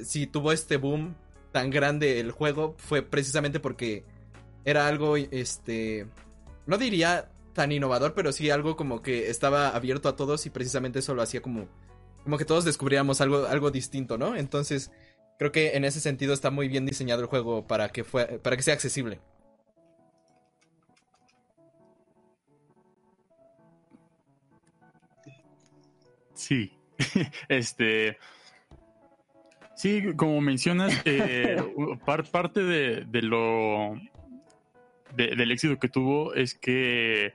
si 0.02 0.26
tuvo 0.26 0.52
este 0.52 0.76
boom 0.76 1.14
tan 1.52 1.70
grande 1.70 2.20
el 2.20 2.30
juego 2.30 2.74
fue 2.78 3.02
precisamente 3.02 3.60
porque 3.60 4.04
era 4.64 4.86
algo, 4.86 5.16
este, 5.16 6.06
no 6.66 6.78
diría 6.78 7.30
tan 7.54 7.72
innovador, 7.72 8.14
pero 8.14 8.32
sí 8.32 8.50
algo 8.50 8.76
como 8.76 9.02
que 9.02 9.30
estaba 9.30 9.70
abierto 9.70 10.08
a 10.08 10.16
todos 10.16 10.46
y 10.46 10.50
precisamente 10.50 11.00
eso 11.00 11.14
lo 11.14 11.22
hacía 11.22 11.42
como, 11.42 11.68
como 12.22 12.38
que 12.38 12.44
todos 12.44 12.64
descubriéramos 12.64 13.20
algo, 13.20 13.46
algo 13.46 13.70
distinto, 13.70 14.18
¿no? 14.18 14.36
Entonces, 14.36 14.92
creo 15.38 15.52
que 15.52 15.76
en 15.76 15.84
ese 15.84 16.00
sentido 16.00 16.34
está 16.34 16.50
muy 16.50 16.68
bien 16.68 16.86
diseñado 16.86 17.22
el 17.22 17.26
juego 17.26 17.66
para 17.66 17.88
que, 17.88 18.04
fue, 18.04 18.38
para 18.38 18.56
que 18.56 18.62
sea 18.62 18.74
accesible. 18.74 19.20
Sí, 26.34 26.72
este... 27.48 28.18
Sí, 29.78 30.02
como 30.16 30.40
mencionas, 30.40 31.02
eh, 31.04 31.56
parte 32.32 32.64
de, 32.64 33.04
de 33.04 33.22
lo 33.22 33.94
del 35.14 35.52
éxito 35.52 35.78
que 35.78 35.88
tuvo 35.88 36.34
es 36.34 36.54
que 36.54 37.32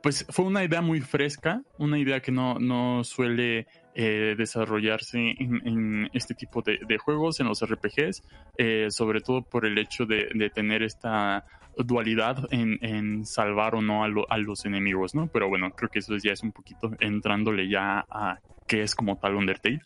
pues 0.00 0.24
fue 0.30 0.44
una 0.44 0.62
idea 0.62 0.82
muy 0.82 1.00
fresca, 1.00 1.62
una 1.78 1.98
idea 1.98 2.20
que 2.20 2.30
no, 2.30 2.60
no 2.60 3.02
suele 3.02 3.66
eh, 3.96 4.36
desarrollarse 4.38 5.18
en, 5.18 6.08
este 6.12 6.34
tipo 6.34 6.62
de, 6.62 6.78
juegos, 6.98 7.40
en 7.40 7.48
los 7.48 7.60
RPGs, 7.60 8.22
eh, 8.56 8.86
sobre 8.90 9.20
todo 9.20 9.42
por 9.42 9.66
el 9.66 9.76
hecho 9.76 10.06
de, 10.06 10.50
tener 10.54 10.84
esta 10.84 11.44
dualidad 11.76 12.46
en, 12.52 13.26
salvar 13.26 13.74
o 13.74 13.82
no 13.82 14.04
a, 14.04 14.38
los 14.38 14.64
enemigos, 14.64 15.16
¿no? 15.16 15.26
Pero 15.26 15.48
bueno, 15.48 15.72
creo 15.72 15.90
que 15.90 15.98
eso 15.98 16.16
ya 16.18 16.34
es 16.34 16.44
un 16.44 16.52
poquito 16.52 16.92
entrándole 17.00 17.68
ya 17.68 18.06
a 18.08 18.38
qué 18.68 18.82
es 18.82 18.94
como 18.94 19.18
tal 19.18 19.34
Undertale. 19.34 19.80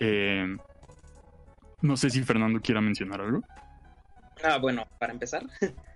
Eh, 0.00 0.54
no 1.84 1.96
sé 1.96 2.10
si 2.10 2.22
Fernando 2.22 2.60
quiera 2.60 2.80
mencionar 2.80 3.20
algo. 3.20 3.42
Ah, 4.42 4.58
bueno, 4.58 4.86
para 4.98 5.12
empezar, 5.12 5.44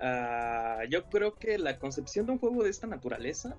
Ah, 0.00 0.84
yo 0.88 1.08
creo 1.08 1.34
que 1.34 1.58
la 1.58 1.78
concepción 1.78 2.26
de 2.26 2.32
un 2.32 2.38
juego 2.38 2.62
de 2.62 2.70
esta 2.70 2.86
naturaleza, 2.86 3.56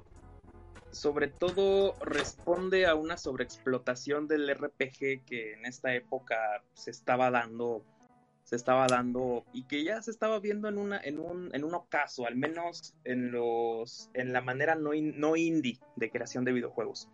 sobre 0.92 1.28
todo, 1.28 1.96
responde 2.02 2.88
a 2.88 2.96
una 2.96 3.18
sobreexplotación 3.18 4.28
del 4.28 4.50
RPG 4.50 5.26
que 5.26 5.54
en 5.54 5.66
esta 5.66 5.94
época 5.94 6.64
se 6.74 6.92
estaba 6.92 7.30
dando, 7.30 7.84
se 8.44 8.56
estaba 8.56 8.88
dando 8.88 9.44
y 9.54 9.64
que 9.64 9.84
ya 9.84 10.02
se 10.02 10.12
estaba 10.12 10.40
viendo 10.40 10.70
en 10.70 10.78
una, 10.78 11.00
en 11.00 11.20
un, 11.20 11.54
en 11.54 11.64
un 11.64 11.74
ocaso, 11.74 12.26
al 12.26 12.38
menos 12.38 12.96
en 13.04 13.32
los, 13.32 14.10
en 14.14 14.32
la 14.32 14.42
manera 14.42 14.76
no, 14.76 14.92
no 14.94 15.36
indie 15.36 15.80
de 15.98 16.10
creación 16.10 16.46
de 16.46 16.54
videojuegos. 16.54 17.10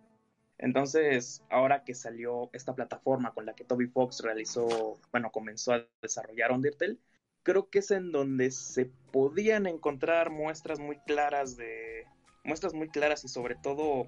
Entonces, 0.58 1.44
ahora 1.50 1.84
que 1.84 1.94
salió 1.94 2.50
esta 2.54 2.74
plataforma 2.74 3.34
con 3.34 3.46
la 3.46 3.56
que 3.56 3.66
Toby 3.66 3.88
Fox 3.88 4.22
realizó, 4.24 5.00
bueno, 5.12 5.32
comenzó 5.32 5.74
a 5.74 5.86
desarrollar 6.02 6.52
Undertale, 6.52 6.98
creo 7.44 7.70
que 7.70 7.80
es 7.80 7.92
en 7.92 8.12
donde 8.12 8.52
se 8.52 8.86
podían 9.12 9.68
encontrar 9.68 10.32
muestras 10.32 10.80
muy 10.80 10.98
claras 11.00 11.58
de 11.58 12.06
muestras 12.44 12.74
muy 12.74 12.90
claras 12.90 13.24
y 13.24 13.28
sobre 13.28 13.56
todo 13.56 14.02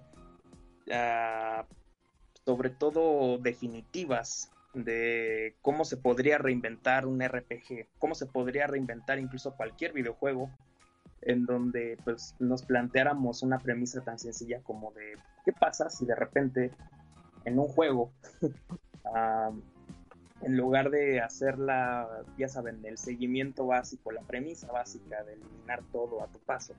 uh, 0.88 1.63
sobre 2.46 2.70
todo 2.70 3.38
definitivas 3.39 4.51
de 4.74 5.56
cómo 5.62 5.86
se 5.86 5.98
podría 5.98 6.38
reinventar 6.38 7.06
un 7.06 7.22
RPG, 7.22 7.88
cómo 8.00 8.16
se 8.16 8.25
podría 8.25 8.68
reinventar 8.68 9.20
incluso 9.20 9.56
cualquier 9.56 9.94
videojuego 9.94 10.50
en 11.21 11.45
donde 11.45 11.97
pues 12.03 12.36
nos 12.39 12.63
planteáramos 12.63 13.43
una 13.43 13.59
premisa 13.59 14.01
tan 14.01 14.19
sencilla 14.19 14.62
como 14.62 14.91
de 14.91 15.17
qué 15.45 15.53
pasa 15.53 15.89
si 15.89 16.05
de 16.05 16.15
repente 16.15 16.71
en 17.45 17.59
un 17.59 17.67
juego 17.67 18.12
uh, 18.41 19.53
en 20.41 20.57
lugar 20.57 20.89
de 20.91 21.19
hacerla, 21.19 22.24
ya 22.38 22.47
saben, 22.47 22.86
el 22.86 22.97
seguimiento 22.97 23.65
básico, 23.65 24.12
la 24.12 24.21
premisa 24.21 24.71
básica 24.71 25.24
de 25.24 25.33
eliminar 25.33 25.83
todo 25.91 26.21
a 26.21 26.27
tu 26.27 26.39
paso, 26.39 26.74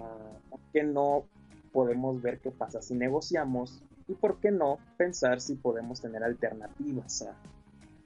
ah, 0.00 0.38
¿por 0.50 0.60
qué 0.72 0.82
no 0.82 1.24
podemos 1.72 2.20
ver 2.20 2.40
qué 2.40 2.50
pasa 2.50 2.82
si 2.82 2.94
negociamos? 2.94 3.82
Y 4.08 4.14
por 4.14 4.40
qué 4.40 4.50
no 4.50 4.78
pensar 4.98 5.40
si 5.40 5.54
podemos 5.54 6.00
tener 6.00 6.22
alternativas 6.22 7.22
a, 7.22 7.34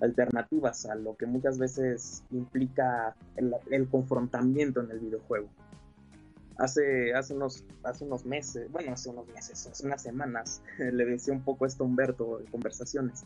alternativas 0.01 0.87
a 0.87 0.95
lo 0.95 1.17
que 1.17 1.27
muchas 1.27 1.59
veces 1.59 2.23
implica 2.31 3.17
el, 3.37 3.89
confrontamiento 3.89 4.81
en 4.81 4.91
el 4.91 5.01
videojuego. 5.01 5.49
Hace, 6.59 7.15
hace, 7.15 7.35
unos, 7.35 7.65
hace 7.83 8.05
unos 8.05 8.25
meses, 8.25 8.71
bueno, 8.73 8.93
hace 8.93 9.11
unos 9.11 9.29
meses, 9.29 9.67
hace 9.67 9.87
unas 9.87 10.03
semanas, 10.03 10.63
le 10.79 11.05
decía 11.05 11.35
un 11.35 11.43
poco 11.43 11.67
esto 11.67 11.85
a 11.85 11.87
Humberto 11.87 12.41
en 12.41 12.47
conversaciones 12.47 13.25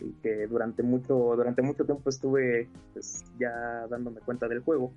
y 0.00 0.12
que 0.22 0.46
durante 0.46 0.82
mucho, 0.82 1.14
durante 1.36 1.62
mucho 1.62 1.84
tiempo 1.84 2.10
estuve 2.10 2.68
pues, 2.92 3.24
ya 3.38 3.86
dándome 3.88 4.20
cuenta 4.20 4.48
del 4.48 4.60
juego. 4.60 4.92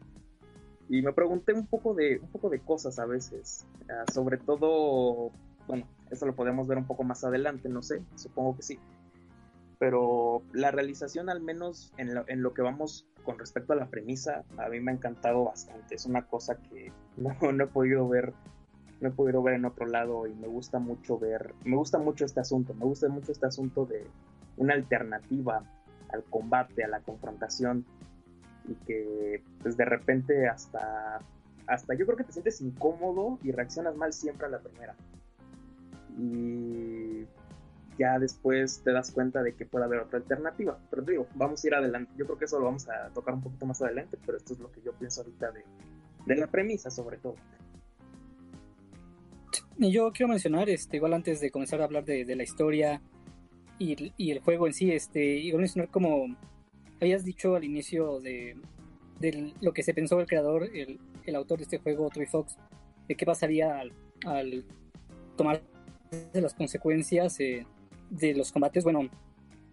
Y 0.90 1.02
me 1.02 1.12
pregunté 1.14 1.54
un 1.54 1.68
poco 1.68 1.94
de, 1.94 2.20
un 2.22 2.30
poco 2.30 2.50
de 2.50 2.60
cosas 2.60 2.98
a 3.00 3.06
veces, 3.06 3.66
ah, 3.90 4.06
sobre 4.12 4.38
todo, 4.38 5.32
bueno, 5.68 5.86
eso 6.10 6.26
lo 6.26 6.34
podemos 6.34 6.68
ver 6.68 6.78
un 6.78 6.88
poco 6.88 7.04
más 7.04 7.24
adelante, 7.26 7.68
no 7.68 7.82
sé, 7.82 8.02
supongo 8.16 8.56
que 8.56 8.64
sí. 8.64 8.80
Pero 9.80 10.42
la 10.54 10.72
realización, 10.72 11.30
al 11.30 11.42
menos 11.42 11.94
en 11.98 12.16
lo, 12.16 12.28
en 12.28 12.42
lo 12.42 12.54
que 12.54 12.62
vamos 12.62 13.08
con 13.24 13.38
respecto 13.38 13.74
a 13.74 13.76
la 13.76 13.88
premisa, 13.88 14.44
a 14.58 14.70
mí 14.70 14.80
me 14.80 14.92
ha 14.92 14.96
encantado 14.96 15.46
bastante. 15.46 15.96
Es 15.96 16.06
una 16.06 16.26
cosa 16.28 16.58
que 16.58 16.92
no, 17.18 17.36
no 17.52 17.64
he 17.64 17.68
podido 17.68 18.08
ver 18.08 18.34
no 19.00 19.10
he 19.10 19.12
podido 19.12 19.44
ver 19.44 19.54
en 19.54 19.66
otro 19.66 19.86
lado 19.86 20.26
y 20.26 20.34
me 20.34 20.48
gusta 20.48 20.80
mucho 20.80 21.20
ver, 21.20 21.54
me 21.64 21.76
gusta 21.76 22.00
mucho 22.00 22.26
este 22.26 22.40
asunto, 22.40 22.74
me 22.74 22.84
gusta 22.84 23.08
mucho 23.08 23.32
este 23.32 23.46
asunto 23.46 23.86
de, 23.86 24.08
una 24.58 24.74
alternativa 24.74 25.64
al 26.10 26.24
combate, 26.26 26.84
a 26.84 26.88
la 26.88 27.00
confrontación 27.00 27.86
y 28.68 28.74
que 28.86 29.44
pues 29.62 29.78
de 29.78 29.86
repente 29.86 30.48
hasta 30.48 31.20
hasta 31.68 31.94
yo 31.96 32.06
creo 32.06 32.18
que 32.18 32.24
te 32.24 32.34
sientes 32.34 32.62
incómodo 32.62 33.40
y 33.44 33.52
reaccionas 33.52 33.96
mal 33.96 34.14
siempre 34.14 34.48
a 34.48 34.50
la 34.50 34.60
primera. 34.60 34.96
Y 36.18 37.26
ya 37.98 38.20
después 38.20 38.82
te 38.84 38.92
das 38.92 39.12
cuenta 39.12 39.44
de 39.44 39.56
que 39.56 39.66
puede 39.66 39.86
haber 39.86 40.00
otra 40.00 40.20
alternativa. 40.20 40.78
Pero 40.90 41.02
digo, 41.04 41.28
vamos 41.36 41.64
a 41.64 41.68
ir 41.68 41.76
adelante. 41.76 42.12
Yo 42.18 42.26
creo 42.26 42.38
que 42.38 42.46
eso 42.46 42.60
lo 42.60 42.66
vamos 42.66 42.88
a 42.90 43.10
tocar 43.10 43.34
un 43.34 43.42
poquito 43.42 43.66
más 43.66 43.82
adelante, 43.82 44.18
pero 44.26 44.38
esto 44.38 44.54
es 44.54 44.60
lo 44.60 44.72
que 44.72 44.82
yo 44.82 44.94
pienso 44.94 45.22
ahorita 45.22 45.52
de, 45.52 45.64
de 46.26 46.36
la 46.36 46.48
premisa 46.48 46.90
sobre 46.90 47.18
todo. 47.18 47.36
Y 49.80 49.92
yo 49.92 50.12
quiero 50.12 50.30
mencionar, 50.30 50.70
este, 50.70 50.98
igual 50.98 51.14
antes 51.14 51.40
de 51.40 51.52
comenzar 51.52 51.82
a 51.82 51.86
hablar 51.86 52.04
de, 52.04 52.26
de 52.26 52.36
la 52.36 52.44
historia 52.44 53.02
y, 53.80 54.32
el 54.32 54.40
juego 54.40 54.68
en 54.68 54.74
sí, 54.74 54.92
este, 54.92 55.38
y 55.38 55.54
mencionar 55.54 55.90
como 55.90 56.36
habías 57.00 57.24
dicho 57.24 57.56
al 57.56 57.64
inicio 57.64 58.20
de, 58.20 58.58
lo 59.62 59.74
que 59.74 59.84
se 59.84 59.94
pensó 59.94 60.20
el 60.20 60.28
creador, 60.28 60.64
el, 60.74 61.00
el 61.26 61.36
autor 61.36 61.60
de 61.60 61.64
este 61.66 61.78
juego, 61.78 62.10
Troy 62.10 62.26
Fox, 62.26 62.58
de 63.08 63.16
qué 63.16 63.26
pasaría 63.26 63.80
al, 64.26 64.66
tomar 65.36 65.62
las 66.34 66.54
consecuencias 66.54 67.40
eh, 67.40 67.66
de 68.10 68.34
los 68.34 68.52
combates. 68.52 68.84
Bueno, 68.84 69.10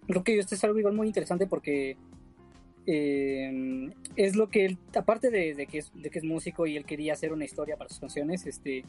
creo 0.07 0.25
que 0.25 0.39
esto 0.39 0.55
es 0.55 0.65
algo 0.65 0.79
igual 0.79 0.95
muy 0.95 1.07
interesante 1.07 1.47
porque 1.47 1.97
eh, 2.87 3.91
es 4.17 4.37
lo 4.37 4.49
que 4.49 4.67
él, 4.67 4.79
aparte 4.95 5.31
de, 5.31 5.67
que 5.67 5.79
es, 5.79 5.93
de 5.95 6.11
que 6.11 6.19
es 6.19 6.25
músico 6.25 6.67
y 6.67 6.77
él 6.77 6.85
quería 6.85 7.15
hacer 7.15 7.33
una 7.33 7.45
historia 7.45 7.77
para 7.77 7.89
sus 7.89 8.01
canciones, 8.01 8.47
este, 8.47 8.85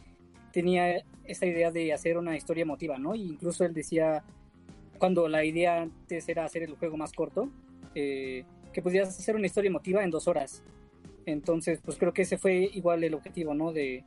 tenía 0.52 1.04
esta 1.26 1.46
idea 1.46 1.72
de 1.72 1.94
hacer 1.94 2.18
una 2.18 2.36
historia 2.36 2.64
emotiva, 2.64 2.98
¿no? 2.98 3.14
E 3.14 3.20
incluso 3.20 3.66
él 3.66 3.74
decía 3.74 4.24
cuando 4.98 5.28
la 5.28 5.44
idea 5.44 5.82
antes 5.82 6.28
era 6.30 6.46
hacer 6.46 6.64
el 6.64 6.76
juego 6.76 6.98
más 6.98 7.12
corto, 7.12 7.50
eh, 7.94 8.46
que 8.74 8.82
pudieras 8.82 9.10
hacer 9.10 9.36
una 9.36 9.46
historia 9.46 9.70
emotiva 9.70 10.04
en 10.04 10.12
dos 10.12 10.28
horas. 10.28 10.64
Entonces, 11.26 11.80
pues 11.84 11.98
creo 11.98 12.14
que 12.14 12.22
ese 12.22 12.38
fue 12.38 12.70
igual 12.74 13.04
el 13.04 13.14
objetivo, 13.14 13.54
¿no? 13.54 13.72
De, 13.72 14.04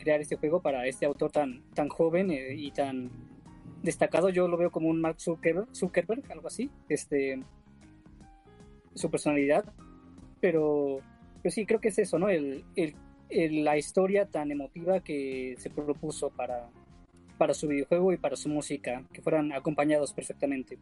crear 0.00 0.20
este 0.20 0.34
juego 0.34 0.60
para 0.60 0.84
este 0.88 1.06
autor 1.06 1.30
tan, 1.30 1.62
tan 1.72 1.88
joven 1.88 2.32
eh, 2.32 2.56
y 2.56 2.72
tan 2.72 3.08
destacado. 3.86 4.28
Yo 4.28 4.48
lo 4.48 4.58
veo 4.58 4.70
como 4.70 4.88
un 4.88 5.00
Mark 5.00 5.16
Zuckerberg, 5.18 6.30
algo 6.30 6.48
así, 6.48 6.70
este, 6.90 7.42
su 8.94 9.10
personalidad. 9.10 9.64
Pero, 10.40 10.98
pero 11.42 11.50
sí, 11.50 11.64
creo 11.64 11.80
que 11.80 11.88
es 11.88 11.98
eso, 11.98 12.18
¿no? 12.18 12.28
el, 12.28 12.64
la 13.30 13.78
historia 13.78 14.26
tan 14.26 14.50
emotiva 14.50 15.00
que 15.00 15.56
se 15.58 15.70
propuso 15.70 16.30
para, 16.30 16.68
para 17.38 17.54
su 17.54 17.66
videojuego 17.68 18.12
y 18.12 18.18
para 18.18 18.36
su 18.36 18.48
música, 18.48 19.02
que 19.12 19.22
fueran 19.22 19.52
acompañados 19.52 20.12
perfectamente. 20.12 20.78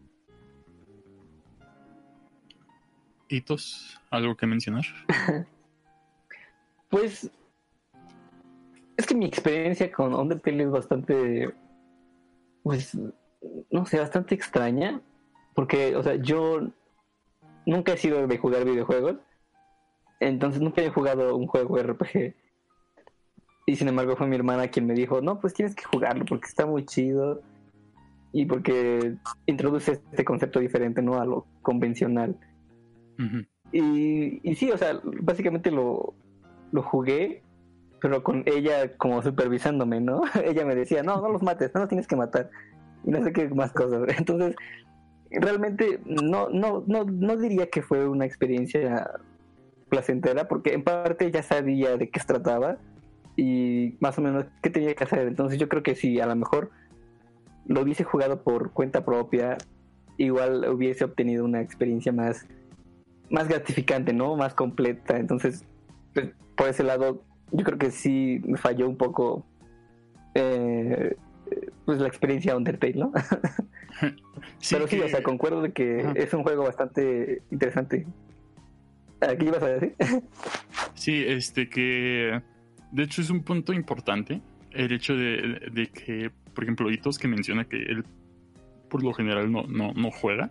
¿Hitos? 3.29 4.01
¿Algo 4.11 4.37
que 4.37 4.47
mencionar? 4.47 4.85
pues 6.91 7.31
es 8.97 9.07
que 9.07 9.15
mi 9.15 9.27
experiencia 9.27 9.91
con 9.91 10.15
Undertale 10.15 10.65
es 10.65 10.71
bastante, 10.71 11.53
pues, 12.65 12.99
no 13.71 13.87
sé, 13.87 14.01
bastante 14.01 14.35
extraña, 14.35 15.01
porque, 15.55 15.95
o 15.95 16.03
sea, 16.03 16.17
yo 16.17 16.73
nunca 17.67 17.93
he 17.93 17.99
sido 17.99 18.27
de 18.27 18.39
jugar 18.39 18.65
videojuegos, 18.65 19.19
entonces 20.19 20.61
nunca 20.61 20.83
he 20.83 20.91
jugado 20.91 21.37
un 21.37 21.47
juego 21.47 21.79
RPG 21.79 22.35
y 23.67 23.77
sin 23.77 23.89
embargo 23.89 24.17
fue 24.17 24.27
mi 24.27 24.37
hermana 24.37 24.69
quien 24.69 24.87
me 24.87 24.95
dijo, 24.95 25.21
no, 25.21 25.41
pues 25.41 25.53
tienes 25.53 25.75
que 25.75 25.85
jugarlo 25.85 26.25
porque 26.25 26.47
está 26.47 26.65
muy 26.67 26.87
chido 26.87 27.43
y 28.33 28.47
porque 28.47 29.17
introduce 29.47 29.93
este 29.93 30.25
concepto 30.25 30.59
diferente, 30.59 31.03
¿no? 31.03 31.21
A 31.21 31.27
lo 31.27 31.47
convencional. 31.61 32.37
y, 33.73 34.51
y, 34.51 34.55
sí, 34.57 34.71
o 34.71 34.79
sea, 34.79 35.01
básicamente 35.05 35.71
lo, 35.71 36.15
lo 36.73 36.83
jugué, 36.83 37.44
pero 38.05 38.23
con 38.23 38.43
ella 38.45 38.99
como 38.99 39.23
supervisándome, 39.23 39.99
¿no? 39.99 40.25
ella 40.45 40.67
me 40.67 40.75
decía, 40.75 41.03
no, 41.03 41.23
no 41.23 41.31
los 41.31 41.43
mates, 41.43 41.71
no 41.73 41.81
los 41.81 41.89
tienes 41.89 42.07
que 42.07 42.17
matar. 42.17 42.51
Y 43.03 43.11
no 43.11 43.25
sé 43.25 43.33
qué 43.33 43.49
más 43.49 43.73
cosas. 43.73 44.03
Entonces, 44.19 44.57
realmente 45.31 46.01
no, 46.05 46.51
no, 46.51 46.85
no, 46.87 47.05
no 47.05 47.37
diría 47.39 47.71
que 47.71 47.81
fue 47.81 48.07
una 48.07 48.27
experiencia 48.27 49.11
placentera, 49.89 50.49
porque 50.49 50.75
en 50.75 50.85
parte 50.85 51.31
ya 51.31 51.43
sabía 51.43 51.97
de 51.97 52.11
qué 52.11 52.21
se 52.21 52.27
trataba 52.27 52.77
y 53.37 53.97
más 54.01 54.19
o 54.19 54.21
menos 54.21 54.45
qué 54.61 54.69
tenía 54.69 54.95
que 54.95 55.05
hacer. 55.05 55.27
Entonces 55.27 55.59
yo 55.59 55.71
creo 55.71 55.83
que 55.83 55.95
si 55.95 56.21
a 56.21 56.27
lo 56.27 56.37
mejor 56.37 56.73
lo 57.65 57.81
hubiese 57.81 58.05
jugado 58.05 58.43
por 58.43 58.73
cuenta 58.73 59.03
propia, 59.07 59.57
igual 60.19 60.69
hubiese 60.69 61.05
obtenido 61.05 61.43
una 61.43 61.63
experiencia 61.63 62.13
más, 62.13 62.47
más 63.31 63.49
gratificante, 63.49 64.13
¿no? 64.13 64.37
Más 64.37 64.53
completa. 64.53 65.17
Entonces, 65.17 65.65
pues, 66.13 66.33
por 66.55 66.69
ese 66.69 66.83
lado, 66.83 67.23
yo 67.55 67.65
creo 67.65 67.79
que 67.79 67.91
sí 67.91 68.41
me 68.45 68.59
falló 68.59 68.89
un 68.89 68.97
poco 68.97 69.47
eh, 70.35 71.17
pues 71.85 71.99
la 71.99 72.09
experiencia 72.09 72.57
Undertale, 72.57 72.95
¿no? 72.95 73.13
Pero 74.71 74.89
sí, 74.89 75.01
o 75.01 75.09
sea, 75.09 75.23
concuerdo 75.23 75.63
de 75.63 75.73
que 75.73 76.05
es 76.17 76.35
un 76.35 76.43
juego 76.43 76.65
bastante 76.65 77.43
interesante. 77.51 78.07
¿Qué 79.21 79.45
ibas 79.45 79.63
a 79.63 79.69
decir? 79.69 79.95
sí, 80.95 81.25
este 81.27 81.69
que 81.69 82.43
de 82.91 83.03
hecho 83.03 83.23
es 83.23 83.31
un 83.31 83.43
punto 83.43 83.73
importante 83.73 84.43
el 84.73 84.93
hecho 84.93 85.17
de, 85.17 85.89
que, 85.95 86.33
por 86.53 86.65
ejemplo, 86.65 86.91
Hitos 86.91 87.19
que 87.19 87.29
menciona 87.29 87.65
que 87.65 87.77
él 87.77 88.05
por 88.91 89.03
lo 89.03 89.13
general 89.15 89.51
no, 89.51 89.65
no, 89.67 90.11
juega. 90.11 90.51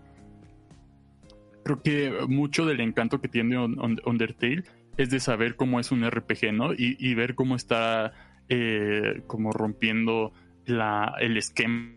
Creo 1.63 1.81
que 1.81 2.13
mucho 2.27 2.65
del 2.65 2.79
encanto 2.79 3.19
que 3.19 3.27
tiene 3.27 3.57
Undertale 3.57 4.63
es 4.97 5.09
de 5.09 5.19
saber 5.19 5.55
cómo 5.55 5.79
es 5.79 5.91
un 5.91 6.09
RPG, 6.09 6.53
¿no? 6.53 6.73
Y, 6.73 7.13
ver 7.15 7.35
cómo 7.35 7.55
está 7.55 8.13
eh, 8.49 9.23
como 9.27 9.51
rompiendo 9.51 10.33
la, 10.65 11.15
el 11.19 11.37
esquema 11.37 11.95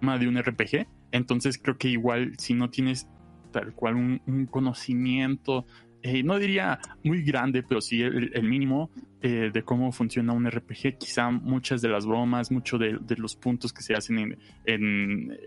de 0.00 0.28
un 0.28 0.40
RPG. 0.42 0.86
Entonces 1.12 1.58
creo 1.58 1.76
que 1.76 1.88
igual 1.88 2.34
si 2.38 2.54
no 2.54 2.70
tienes 2.70 3.08
tal 3.52 3.74
cual 3.74 3.96
un, 3.96 4.46
conocimiento, 4.46 5.66
eh, 6.02 6.22
no 6.22 6.38
diría 6.38 6.78
muy 7.02 7.22
grande, 7.22 7.62
pero 7.62 7.80
sí 7.80 8.00
el, 8.02 8.42
mínimo 8.44 8.90
eh, 9.22 9.50
de 9.52 9.62
cómo 9.62 9.92
funciona 9.92 10.32
un 10.32 10.48
RPG, 10.48 10.98
quizá 10.98 11.30
muchas 11.30 11.82
de 11.82 11.88
las 11.88 12.06
bromas, 12.06 12.50
muchos 12.50 12.80
de, 12.80 13.16
los 13.16 13.36
puntos 13.36 13.72
que 13.72 13.82
se 13.82 13.94
hacen 13.94 14.18
en, 14.18 14.38
en, 14.64 15.38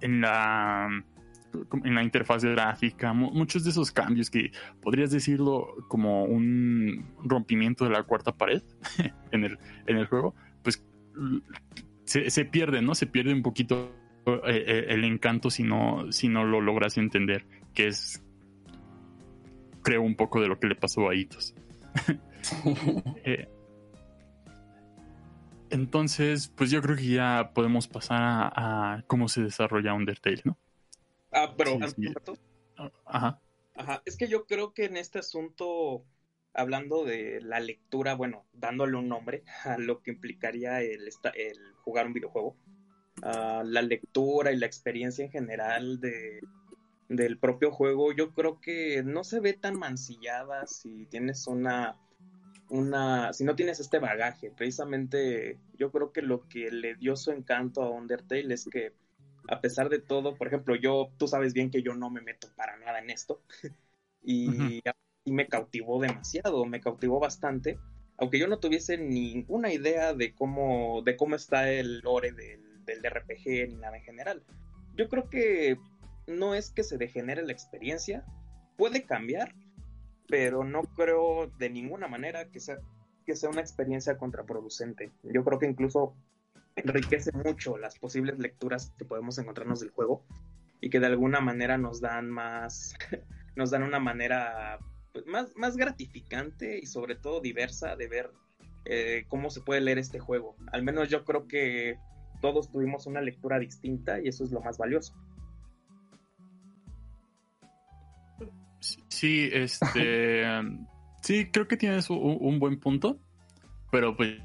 en 0.00 0.20
la 0.20 0.88
en 1.84 1.94
la 1.94 2.02
interfaz 2.02 2.44
gráfica, 2.44 3.12
muchos 3.12 3.64
de 3.64 3.70
esos 3.70 3.92
cambios 3.92 4.30
que 4.30 4.52
podrías 4.80 5.10
decirlo 5.10 5.74
como 5.88 6.24
un 6.24 7.06
rompimiento 7.22 7.84
de 7.84 7.90
la 7.90 8.02
cuarta 8.02 8.32
pared 8.32 8.62
en, 9.32 9.44
el, 9.44 9.58
en 9.86 9.96
el 9.96 10.06
juego, 10.06 10.34
pues 10.62 10.84
se, 12.04 12.44
pierde, 12.44 12.82
¿no? 12.82 12.94
Se 12.94 13.06
pierde 13.06 13.32
un 13.32 13.42
poquito 13.42 13.94
eh, 14.26 14.64
eh, 14.66 14.86
el 14.88 15.04
encanto 15.04 15.50
si 15.50 15.62
no, 15.62 16.10
si 16.12 16.28
no 16.28 16.44
lo 16.44 16.60
logras 16.60 16.98
entender, 16.98 17.46
que 17.74 17.88
es, 17.88 18.22
creo, 19.82 20.02
un 20.02 20.16
poco 20.16 20.40
de 20.40 20.48
lo 20.48 20.58
que 20.58 20.68
le 20.68 20.74
pasó 20.74 21.08
a 21.08 21.14
Itos. 21.14 21.54
Eh, 23.24 23.48
entonces, 25.70 26.52
pues 26.54 26.70
yo 26.70 26.82
creo 26.82 26.94
que 26.94 27.06
ya 27.06 27.52
podemos 27.54 27.88
pasar 27.88 28.20
a, 28.22 29.02
cómo 29.06 29.28
se 29.28 29.42
desarrolla 29.42 29.94
Undertale, 29.94 30.42
¿no? 30.44 30.58
Ah, 31.34 31.54
pero 31.56 31.78
Ajá. 33.06 33.40
Ajá. 33.74 34.02
Es 34.04 34.16
que 34.16 34.28
yo 34.28 34.46
creo 34.46 34.72
que 34.72 34.84
en 34.84 34.96
este 34.96 35.18
asunto, 35.18 36.04
hablando 36.52 37.04
de 37.04 37.40
la 37.40 37.60
lectura, 37.60 38.14
bueno, 38.14 38.46
dándole 38.52 38.96
un 38.96 39.08
nombre 39.08 39.42
a 39.64 39.78
lo 39.78 40.02
que 40.02 40.12
implicaría 40.12 40.80
el, 40.80 41.08
el 41.34 41.74
jugar 41.82 42.06
un 42.06 42.12
videojuego, 42.12 42.56
la 43.22 43.82
lectura 43.82 44.52
y 44.52 44.56
la 44.56 44.66
experiencia 44.66 45.24
en 45.24 45.30
general 45.30 46.00
de, 46.00 46.40
del 47.08 47.38
propio 47.38 47.70
juego, 47.70 48.12
yo 48.12 48.32
creo 48.32 48.60
que 48.60 49.02
no 49.02 49.24
se 49.24 49.40
ve 49.40 49.54
tan 49.54 49.78
mancillada 49.78 50.66
si 50.66 51.06
tienes 51.06 51.46
una 51.46 51.98
una 52.70 53.34
si 53.34 53.44
no 53.44 53.54
tienes 53.54 53.78
este 53.78 53.98
bagaje 53.98 54.50
precisamente 54.50 55.58
yo 55.76 55.92
creo 55.92 56.12
que 56.12 56.22
lo 56.22 56.48
que 56.48 56.70
le 56.70 56.94
dio 56.94 57.14
su 57.14 57.30
encanto 57.30 57.82
a 57.82 57.90
Undertale 57.90 58.54
es 58.54 58.64
que 58.64 58.94
a 59.48 59.60
pesar 59.60 59.88
de 59.88 60.00
todo 60.00 60.36
por 60.36 60.46
ejemplo 60.46 60.74
yo 60.76 61.10
tú 61.18 61.28
sabes 61.28 61.52
bien 61.52 61.70
que 61.70 61.82
yo 61.82 61.94
no 61.94 62.10
me 62.10 62.20
meto 62.20 62.48
para 62.56 62.76
nada 62.78 62.98
en 62.98 63.10
esto 63.10 63.42
y, 64.22 64.80
y 65.24 65.32
me 65.32 65.46
cautivó 65.46 66.00
demasiado 66.00 66.64
me 66.64 66.80
cautivó 66.80 67.20
bastante 67.20 67.78
aunque 68.16 68.38
yo 68.38 68.46
no 68.46 68.58
tuviese 68.58 68.96
ninguna 68.96 69.72
idea 69.72 70.14
de 70.14 70.34
cómo, 70.34 71.02
de 71.02 71.16
cómo 71.16 71.36
está 71.36 71.70
el 71.70 72.00
lore 72.00 72.32
del, 72.32 72.84
del 72.84 73.02
RPG 73.04 73.68
ni 73.68 73.76
nada 73.76 73.96
en 73.96 74.04
general. 74.04 74.42
Yo 74.96 75.08
creo 75.08 75.28
que 75.28 75.78
no 76.26 76.54
es 76.54 76.70
que 76.70 76.84
se 76.84 76.96
degenere 76.96 77.44
la 77.44 77.52
experiencia, 77.52 78.24
puede 78.76 79.04
cambiar, 79.04 79.54
pero 80.28 80.64
no 80.64 80.82
creo 80.82 81.48
de 81.58 81.70
ninguna 81.70 82.06
manera 82.06 82.48
que 82.50 82.60
sea, 82.60 82.78
que 83.26 83.34
sea 83.34 83.50
una 83.50 83.60
experiencia 83.60 84.16
contraproducente. 84.16 85.12
Yo 85.24 85.44
creo 85.44 85.58
que 85.58 85.66
incluso 85.66 86.14
enriquece 86.76 87.32
mucho 87.32 87.78
las 87.78 87.98
posibles 87.98 88.38
lecturas 88.38 88.92
que 88.98 89.04
podemos 89.04 89.38
encontrarnos 89.38 89.80
del 89.80 89.90
juego 89.90 90.24
y 90.80 90.90
que 90.90 91.00
de 91.00 91.06
alguna 91.06 91.40
manera 91.40 91.78
nos 91.78 92.00
dan 92.00 92.30
más, 92.30 92.94
nos 93.56 93.70
dan 93.70 93.82
una 93.82 94.00
manera 94.00 94.78
pues, 95.12 95.26
más, 95.26 95.54
más 95.56 95.76
gratificante 95.76 96.78
y 96.78 96.86
sobre 96.86 97.14
todo 97.14 97.40
diversa 97.40 97.96
de 97.96 98.08
ver 98.08 98.30
eh, 98.84 99.24
cómo 99.28 99.50
se 99.50 99.62
puede 99.62 99.80
leer 99.80 99.98
este 99.98 100.18
juego. 100.18 100.56
Al 100.72 100.82
menos 100.82 101.08
yo 101.08 101.24
creo 101.24 101.46
que 101.46 101.98
todos 102.40 102.70
tuvimos 102.70 103.06
una 103.06 103.22
lectura 103.22 103.58
distinta 103.58 104.20
y 104.20 104.28
eso 104.28 104.44
es 104.44 104.50
lo 104.50 104.60
más 104.60 104.76
valioso. 104.76 105.14
Sí, 109.08 109.48
este. 109.52 110.44
sí, 111.22 111.50
creo 111.50 111.66
que 111.66 111.76
tienes 111.76 112.10
un, 112.10 112.58
buen 112.58 112.78
punto. 112.78 113.18
Pero 113.90 114.16
pues. 114.16 114.38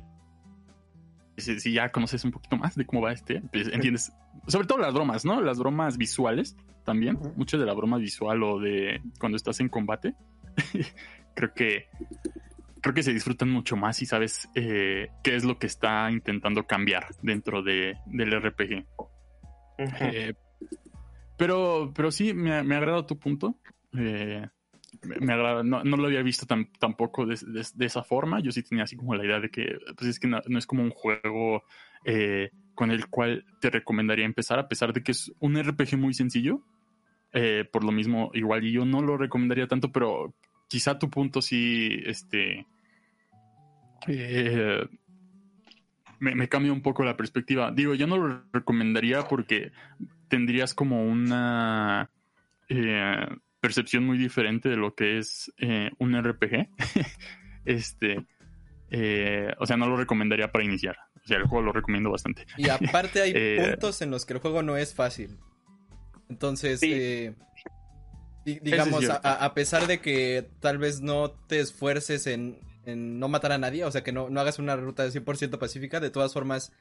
Si, 1.40 1.72
ya 1.72 1.92
conoces 1.92 2.24
un 2.24 2.32
poquito 2.32 2.58
más 2.58 2.76
de 2.76 2.86
cómo 2.86 3.02
va 3.02 3.12
este, 3.12 3.42
pues 3.52 3.68
entiendes. 3.68 4.12
Sobre 4.48 4.68
todo 4.68 4.80
las 4.80 4.94
bromas, 4.94 5.26
¿no? 5.26 5.42
Las 5.42 5.60
bromas 5.60 5.98
visuales 5.98 6.56
también. 6.86 7.20
Mucho 7.36 7.58
de 7.58 7.66
la 7.66 7.74
broma 7.74 7.98
visual 7.98 8.44
o 8.44 8.60
de 8.60 9.02
cuando 9.20 9.36
estás 9.36 9.60
en 9.60 9.70
combate. 9.70 10.16
creo 11.36 11.54
que 11.54 11.88
creo 12.82 12.94
que 12.94 13.04
se 13.04 13.14
disfrutan 13.14 13.50
mucho 13.50 13.76
más 13.76 14.02
y 14.02 14.06
sabes 14.06 14.50
eh, 14.56 15.10
qué 15.24 15.36
es 15.36 15.44
lo 15.44 15.58
que 15.58 15.68
está 15.68 16.10
intentando 16.12 16.66
cambiar 16.66 17.08
dentro 17.22 17.62
de, 17.62 17.98
del 18.06 18.42
RPG. 18.42 18.86
Eh, 19.78 20.34
pero, 21.38 21.92
pero 21.96 22.12
sí, 22.12 22.34
me, 22.34 22.54
ha 22.54 22.60
agrada 22.60 23.06
tu 23.06 23.18
punto. 23.18 23.60
Eh, 23.98 24.48
me, 25.04 25.34
agrada, 25.34 25.64
no, 25.64 25.84
lo 25.84 26.06
había 26.06 26.22
visto 26.22 26.46
tampoco 26.46 27.26
de, 27.26 27.36
esa 27.80 28.04
forma. 28.04 28.40
Yo 28.42 28.52
sí 28.52 28.64
tenía 28.64 28.84
así 28.84 28.96
como 28.96 29.16
la 29.16 29.26
idea 29.26 29.40
de 29.40 29.50
que, 29.50 29.78
pues 29.98 30.10
es 30.10 30.20
que 30.20 30.28
no, 30.28 30.40
es 30.58 30.66
como 30.66 30.84
un 30.84 30.92
juego 30.92 31.64
con 32.76 32.92
el 32.92 33.08
cual 33.08 33.46
te 33.60 33.70
recomendaría 33.70 34.26
empezar, 34.26 34.60
a 34.60 34.68
pesar 34.68 34.94
de 34.94 35.04
que 35.04 35.12
es 35.12 35.32
un 35.40 35.62
RPG 35.62 35.98
muy 35.98 36.14
sencillo. 36.14 36.62
por 37.72 37.84
lo 37.84 37.92
mismo, 37.92 38.32
igual 38.34 38.66
y 38.66 38.72
yo 38.72 38.86
no 38.86 39.02
lo 39.02 39.18
recomendaría 39.18 39.68
tanto, 39.68 39.92
pero 39.92 40.34
quizá 40.68 40.98
tu 40.98 41.10
punto 41.10 41.42
sí, 41.42 42.02
este, 42.06 42.66
eh, 44.08 44.88
me, 46.20 46.48
cambia 46.48 46.72
un 46.72 46.82
poco 46.82 47.04
la 47.04 47.18
perspectiva. 47.18 47.72
Digo, 47.72 47.96
yo 47.96 48.08
no 48.08 48.18
lo 48.18 48.44
recomendaría 48.54 49.24
porque 49.24 49.72
tendrías 50.28 50.74
como 50.74 51.04
una 51.04 52.10
eh, 52.70 53.28
percepción 53.60 54.06
muy 54.06 54.18
diferente 54.18 54.70
de 54.70 54.78
lo 54.78 54.94
que 54.96 55.18
es 55.18 55.52
eh, 55.58 55.92
un 56.00 56.22
RPG. 56.22 56.70
este, 57.66 58.26
o 59.58 59.66
sea, 59.66 59.78
no 59.78 59.88
lo 59.88 59.98
recomendaría 59.98 60.52
para 60.52 60.66
iniciar. 60.66 60.98
O 61.24 61.28
sea, 61.28 61.38
el 61.38 61.44
juego 61.44 61.66
lo 61.66 61.72
recomiendo 61.72 62.10
bastante. 62.12 62.46
Y 62.58 62.70
aparte 62.70 63.22
hay 63.22 63.34
puntos 63.70 64.02
en 64.02 64.12
los 64.12 64.26
que 64.26 64.34
el 64.34 64.40
juego 64.40 64.64
no 64.64 64.78
es 64.78 64.94
fácil. 64.94 65.38
Entonces, 66.30 66.80
digamos, 68.62 69.04
a, 69.10 69.54
pesar 69.54 69.88
de 69.88 70.00
que 70.00 70.50
tal 70.60 70.78
vez 70.78 71.02
no 71.02 71.32
te 71.32 71.60
esfuerces 71.60 72.28
en, 72.28 72.60
no 72.86 73.28
matar 73.28 73.52
a 73.52 73.58
nadie, 73.58 73.84
o 73.84 73.92
sea, 73.92 74.04
que 74.04 74.12
no, 74.12 74.28
hagas 74.40 74.60
una 74.60 74.76
ruta 74.76 75.04
de 75.04 75.12
100% 75.12 75.58
pacífica, 75.58 76.00
de 76.00 76.10
todas 76.10 76.34
formas, 76.34 76.72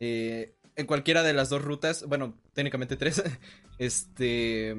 eh, 0.00 0.54
en 0.76 0.86
cualquiera 0.86 1.22
de 1.22 1.32
las 1.32 1.48
dos 1.48 1.62
rutas, 1.62 2.04
bueno, 2.06 2.38
técnicamente 2.52 2.96
tres, 2.96 3.22
este, 3.78 4.76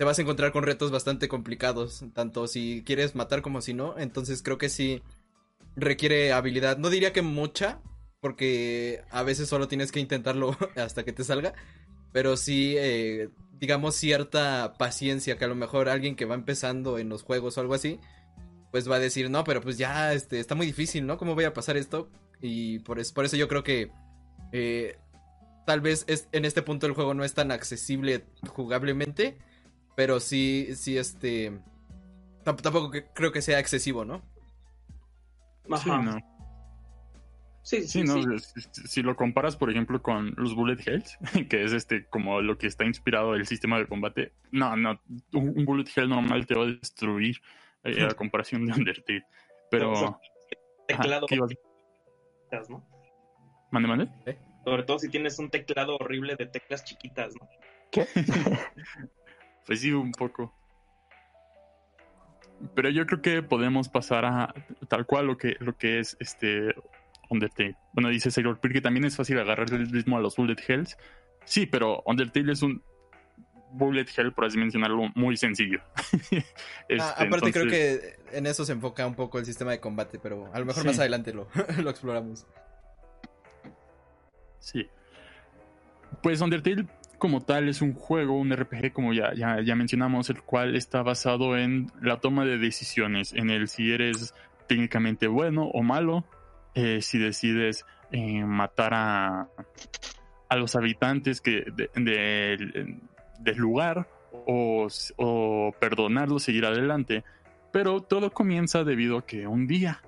te 0.00 0.04
vas 0.04 0.18
a 0.18 0.22
encontrar 0.22 0.50
con 0.50 0.62
retos 0.62 0.90
bastante 0.90 1.28
complicados, 1.28 2.06
tanto 2.14 2.46
si 2.46 2.82
quieres 2.86 3.14
matar 3.14 3.42
como 3.42 3.60
si 3.60 3.74
no, 3.74 3.98
entonces 3.98 4.42
creo 4.42 4.56
que 4.56 4.70
sí 4.70 5.02
requiere 5.76 6.32
habilidad, 6.32 6.78
no 6.78 6.88
diría 6.88 7.12
que 7.12 7.20
mucha, 7.20 7.82
porque 8.22 9.02
a 9.10 9.22
veces 9.24 9.50
solo 9.50 9.68
tienes 9.68 9.92
que 9.92 10.00
intentarlo 10.00 10.56
hasta 10.76 11.04
que 11.04 11.12
te 11.12 11.22
salga, 11.22 11.52
pero 12.12 12.38
sí 12.38 12.76
eh, 12.78 13.28
digamos, 13.58 13.94
cierta 13.94 14.72
paciencia 14.78 15.36
que 15.36 15.44
a 15.44 15.48
lo 15.48 15.54
mejor 15.54 15.90
alguien 15.90 16.16
que 16.16 16.24
va 16.24 16.34
empezando 16.34 16.98
en 16.98 17.10
los 17.10 17.22
juegos 17.22 17.58
o 17.58 17.60
algo 17.60 17.74
así, 17.74 18.00
pues 18.70 18.90
va 18.90 18.96
a 18.96 19.00
decir, 19.00 19.28
no, 19.28 19.44
pero 19.44 19.60
pues 19.60 19.76
ya, 19.76 20.14
este, 20.14 20.40
está 20.40 20.54
muy 20.54 20.64
difícil, 20.64 21.04
¿no? 21.04 21.18
¿Cómo 21.18 21.34
voy 21.34 21.44
a 21.44 21.52
pasar 21.52 21.76
esto? 21.76 22.08
Y 22.40 22.78
por 22.78 23.00
eso, 23.00 23.12
por 23.12 23.26
eso 23.26 23.36
yo 23.36 23.48
creo 23.48 23.62
que 23.62 23.92
eh, 24.52 24.96
tal 25.66 25.82
vez 25.82 26.06
es, 26.06 26.26
en 26.32 26.46
este 26.46 26.62
punto 26.62 26.86
el 26.86 26.94
juego 26.94 27.12
no 27.12 27.22
es 27.22 27.34
tan 27.34 27.52
accesible 27.52 28.24
jugablemente, 28.48 29.36
pero 29.94 30.20
sí, 30.20 30.68
sí, 30.74 30.96
este, 30.98 31.52
tampoco 32.44 32.92
creo 33.14 33.32
que 33.32 33.42
sea 33.42 33.58
excesivo, 33.58 34.04
¿no? 34.04 34.22
Sí, 35.76 35.88
no. 35.88 36.18
Sí, 37.62 37.86
sí, 37.86 38.02
no, 38.02 38.38
Si, 38.38 39.02
lo 39.02 39.14
comparas, 39.14 39.56
por 39.56 39.70
ejemplo, 39.70 40.02
con 40.02 40.34
los 40.36 40.54
Bullet 40.54 40.78
Hells, 40.84 41.18
que 41.48 41.62
es 41.62 41.72
este 41.72 42.06
como 42.06 42.40
lo 42.40 42.56
que 42.56 42.66
está 42.66 42.84
inspirado 42.84 43.34
el 43.34 43.46
sistema 43.46 43.78
de 43.78 43.86
combate, 43.86 44.32
no, 44.50 44.76
no, 44.76 45.00
un, 45.34 45.64
Bullet 45.64 45.84
Hell 45.94 46.08
normal 46.08 46.46
te 46.46 46.54
va 46.54 46.64
a 46.64 46.68
destruir 46.68 47.36
eh, 47.84 48.08
a 48.10 48.14
comparación 48.16 48.64
de 48.66 48.72
Undertale. 48.72 49.24
Pero. 49.70 50.18
teclado. 50.88 51.26
¿no? 52.68 52.84
Mande, 53.70 53.88
mande. 53.88 54.08
¿Eh? 54.26 54.36
Sobre 54.64 54.82
todo 54.82 54.98
si 54.98 55.08
tienes 55.08 55.38
un 55.38 55.50
teclado 55.50 55.96
horrible 55.96 56.36
de 56.36 56.46
teclas 56.46 56.84
chiquitas, 56.84 57.34
¿no? 57.40 57.48
¿Qué? 57.90 58.06
pues 59.66 59.80
sí, 59.80 59.92
un 59.92 60.12
poco. 60.12 60.54
Pero 62.74 62.90
yo 62.90 63.06
creo 63.06 63.22
que 63.22 63.42
podemos 63.42 63.88
pasar 63.88 64.24
a 64.24 64.54
tal 64.88 65.06
cual 65.06 65.26
lo 65.26 65.36
que, 65.36 65.56
lo 65.60 65.76
que 65.76 65.98
es 65.98 66.16
este 66.20 66.74
Undertale. 67.30 67.76
Bueno, 67.92 68.08
dice 68.10 68.30
Sailor 68.30 68.58
Peer 68.60 68.74
que 68.74 68.80
también 68.80 69.04
es 69.04 69.16
fácil 69.16 69.38
agarrar 69.38 69.72
el 69.72 69.90
ritmo 69.90 70.18
a 70.18 70.20
los 70.20 70.36
Bullet 70.36 70.56
Hells. 70.66 70.98
Sí, 71.44 71.66
pero 71.66 72.02
Undertale 72.04 72.52
es 72.52 72.62
un 72.62 72.82
Bullet 73.72 74.06
Hell, 74.14 74.32
por 74.32 74.44
así 74.44 74.58
mencionarlo, 74.58 75.10
muy 75.14 75.36
sencillo. 75.36 75.80
Este, 76.88 77.02
ah, 77.02 77.14
aparte 77.18 77.52
creo 77.52 77.68
que 77.68 78.18
en 78.32 78.46
eso 78.46 78.64
se 78.64 78.72
enfoca 78.72 79.06
un 79.06 79.14
poco 79.14 79.38
el 79.38 79.46
sistema 79.46 79.70
de 79.70 79.78
combate, 79.78 80.18
pero 80.18 80.52
a 80.52 80.58
lo 80.58 80.66
mejor 80.66 80.84
más 80.84 80.98
adelante 80.98 81.32
lo, 81.32 81.48
lo 81.82 81.88
exploramos. 81.88 82.46
Sí. 84.58 84.88
Pues 86.20 86.40
Undertale 86.40 86.86
como 87.20 87.42
tal 87.42 87.68
es 87.68 87.82
un 87.82 87.92
juego, 87.94 88.36
un 88.36 88.50
RPG, 88.50 88.92
como 88.92 89.12
ya, 89.12 89.32
ya, 89.34 89.60
ya 89.62 89.76
mencionamos, 89.76 90.30
el 90.30 90.42
cual 90.42 90.74
está 90.74 91.02
basado 91.02 91.56
en 91.56 91.92
la 92.02 92.16
toma 92.16 92.44
de 92.44 92.58
decisiones, 92.58 93.32
en 93.32 93.50
el 93.50 93.68
si 93.68 93.92
eres 93.92 94.34
técnicamente 94.66 95.28
bueno 95.28 95.66
o 95.66 95.82
malo, 95.84 96.24
eh, 96.74 97.00
si 97.02 97.18
decides 97.18 97.84
eh, 98.10 98.44
matar 98.44 98.94
a, 98.94 99.48
a, 100.48 100.56
los 100.56 100.74
habitantes 100.74 101.40
que 101.40 101.64
del 101.94 103.56
lugar 103.56 104.08
o, 104.46 104.88
o, 105.16 105.72
perdonarlos, 105.78 106.42
seguir 106.42 106.64
adelante. 106.64 107.22
Pero 107.70 108.00
todo 108.00 108.32
comienza 108.32 108.82
debido 108.82 109.18
a 109.18 109.26
que 109.26 109.46
un 109.46 109.66
día 109.66 110.02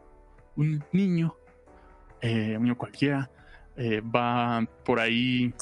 un 0.57 0.83
niño, 0.93 1.37
eh, 2.21 2.57
un 2.57 2.65
niño 2.65 2.77
cualquiera, 2.77 3.31
va 3.77 4.67
por 4.85 5.01
ahí 5.01 5.53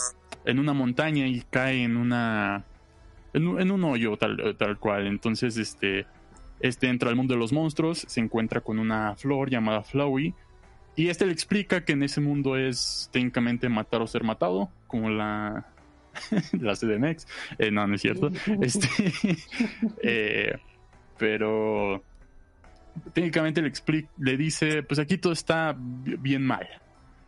en 0.45 0.59
una 0.59 0.73
montaña 0.73 1.27
y 1.27 1.43
cae 1.51 1.85
en 1.85 1.97
una 1.97 2.65
en, 3.33 3.71
un 3.71 3.85
hoyo 3.85 4.17
tal, 4.17 4.57
tal 4.57 4.79
cual. 4.79 5.07
Entonces, 5.07 5.57
este, 5.57 6.07
este 6.61 6.89
entra 6.89 7.11
al 7.11 7.17
mundo 7.17 7.35
de 7.35 7.41
los 7.41 7.53
monstruos, 7.53 8.05
se 8.07 8.21
encuentra 8.21 8.61
con 8.61 8.79
una 8.79 9.15
flor 9.17 9.51
llamada 9.51 9.83
Flowey. 9.83 10.35
Y 10.97 11.09
este 11.09 11.27
le 11.27 11.33
explica 11.33 11.85
que 11.85 11.93
en 11.93 12.03
ese 12.03 12.21
mundo 12.21 12.57
es 12.57 13.09
técnicamente 13.13 13.69
matar 13.69 14.03
o 14.03 14.07
ser 14.07 14.25
matado, 14.25 14.71
como 14.87 15.09
la, 15.09 15.67
la 16.61 16.75
CDMX. 16.75 17.27
Eh, 17.59 17.71
no, 17.71 17.87
no 17.87 17.95
es 17.95 18.03
cierto. 18.03 18.31
Este, 18.61 18.89
eh, 20.03 20.59
pero 21.17 22.03
técnicamente 23.13 23.63
le, 23.63 23.69
explica, 23.69 24.11
le 24.19 24.37
dice, 24.37 24.83
pues 24.83 24.99
aquí 24.99 25.17
todo 25.17 25.33
está 25.33 25.77
bien 25.79 26.45
mal. 26.45 26.69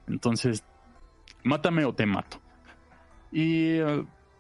Entonces, 0.09 0.64
mátame 1.44 1.85
o 1.85 1.94
te 1.94 2.05
mato. 2.05 2.41
Y 3.32 3.80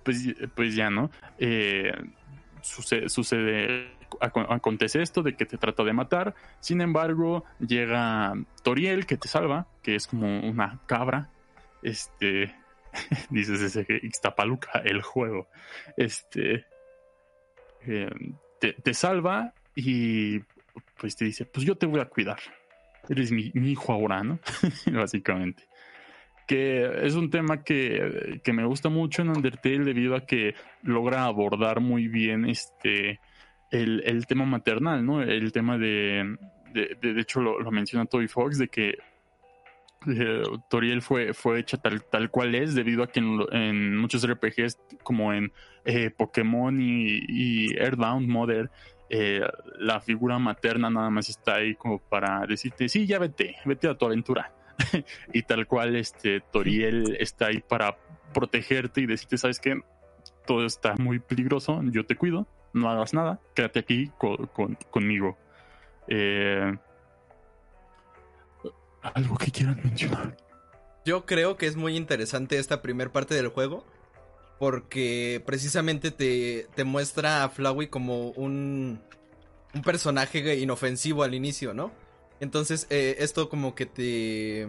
pues, 0.02 0.34
pues 0.54 0.74
ya, 0.74 0.90
¿no? 0.90 1.10
Eh, 1.38 1.92
sucede, 2.60 3.08
sucede, 3.08 3.90
acontece 4.20 5.02
esto 5.02 5.22
de 5.22 5.34
que 5.34 5.46
te 5.46 5.58
trata 5.58 5.82
de 5.82 5.92
matar. 5.92 6.34
Sin 6.60 6.80
embargo, 6.80 7.44
llega 7.58 8.34
Toriel 8.62 9.06
que 9.06 9.16
te 9.16 9.28
salva, 9.28 9.66
que 9.82 9.94
es 9.94 10.06
como 10.06 10.40
una 10.40 10.80
cabra. 10.86 11.30
Este, 11.82 12.54
dices 13.30 13.60
ese 13.60 13.86
Ixtapaluca, 14.02 14.82
el 14.84 15.02
juego. 15.02 15.48
Este, 15.96 16.66
eh, 17.86 18.10
te, 18.60 18.94
salva 18.94 19.54
y 19.74 20.40
pues 20.98 21.16
te 21.16 21.24
dice, 21.24 21.46
pues 21.46 21.66
yo 21.66 21.76
te 21.76 21.86
voy 21.86 22.00
a 22.00 22.08
cuidar. 22.08 22.38
Eres 23.08 23.32
mi, 23.32 23.50
mi 23.54 23.72
hijo 23.72 23.92
ahora, 23.92 24.22
¿no? 24.22 24.38
Básicamente 24.92 25.64
que 26.52 27.06
es 27.06 27.14
un 27.14 27.30
tema 27.30 27.64
que, 27.64 28.42
me 28.52 28.66
gusta 28.66 28.90
mucho 28.90 29.22
en 29.22 29.30
Undertale 29.30 29.84
debido 29.84 30.14
a 30.14 30.26
que 30.26 30.54
logra 30.82 31.24
abordar 31.24 31.80
muy 31.80 32.08
bien 32.08 32.44
este 32.44 33.20
el, 33.70 34.26
tema 34.26 34.44
maternal, 34.44 35.04
¿no? 35.06 35.22
El 35.22 35.50
tema 35.50 35.78
de, 35.78 36.36
de, 36.74 37.20
hecho 37.20 37.40
lo, 37.40 37.70
menciona 37.70 38.04
Toby 38.04 38.28
Fox, 38.28 38.58
de 38.58 38.68
que 38.68 38.98
eh, 40.08 40.42
Toriel 40.68 41.00
fue, 41.00 41.32
fue 41.32 41.60
hecha 41.60 41.78
tal, 41.78 42.04
tal 42.04 42.30
cual 42.30 42.54
es, 42.54 42.74
debido 42.74 43.02
a 43.02 43.06
que 43.06 43.20
en, 43.20 43.96
muchos 43.96 44.28
RPGs, 44.28 44.78
como 45.02 45.32
en 45.32 45.52
eh, 45.86 46.10
Pokémon 46.10 46.78
y, 46.78 47.18
y 47.28 47.74
Earthbound 47.78 48.28
Mother, 48.28 48.70
eh, 49.08 49.40
la 49.78 50.00
figura 50.00 50.38
materna 50.38 50.90
nada 50.90 51.08
más 51.08 51.30
está 51.30 51.54
ahí 51.54 51.76
como 51.76 51.98
para 51.98 52.46
decirte, 52.46 52.90
sí, 52.90 53.06
ya 53.06 53.18
vete, 53.18 53.56
vete 53.64 53.88
a 53.88 53.94
tu 53.94 54.04
aventura. 54.04 54.52
y 55.32 55.42
tal 55.42 55.66
cual, 55.66 55.96
este, 55.96 56.40
Toriel 56.40 57.16
está 57.20 57.46
ahí 57.46 57.60
para 57.60 57.96
protegerte 58.32 59.00
y 59.00 59.06
decirte, 59.06 59.38
¿sabes 59.38 59.60
qué? 59.60 59.80
Todo 60.46 60.64
está 60.64 60.94
muy 60.96 61.18
peligroso, 61.18 61.80
yo 61.84 62.04
te 62.06 62.16
cuido, 62.16 62.46
no 62.72 62.90
hagas 62.90 63.14
nada, 63.14 63.40
quédate 63.54 63.80
aquí 63.80 64.10
conmigo. 64.90 65.36
Eh, 66.08 66.76
¿Algo 69.02 69.36
que 69.36 69.50
quieran 69.50 69.80
mencionar? 69.82 70.36
Yo 71.04 71.26
creo 71.26 71.56
que 71.56 71.66
es 71.66 71.76
muy 71.76 71.96
interesante 71.96 72.58
esta 72.58 72.82
primera 72.82 73.10
parte 73.12 73.34
del 73.34 73.48
juego. 73.48 73.84
Porque 74.58 75.42
precisamente 75.44 76.12
te, 76.12 76.68
te 76.76 76.84
muestra 76.84 77.42
a 77.42 77.48
Flowey 77.48 77.88
como 77.88 78.28
un, 78.30 79.00
un 79.74 79.82
personaje 79.82 80.56
inofensivo 80.56 81.24
al 81.24 81.34
inicio, 81.34 81.74
¿no? 81.74 81.90
Entonces, 82.42 82.88
eh, 82.90 83.18
esto 83.20 83.48
como 83.48 83.76
que 83.76 83.86
te. 83.86 84.66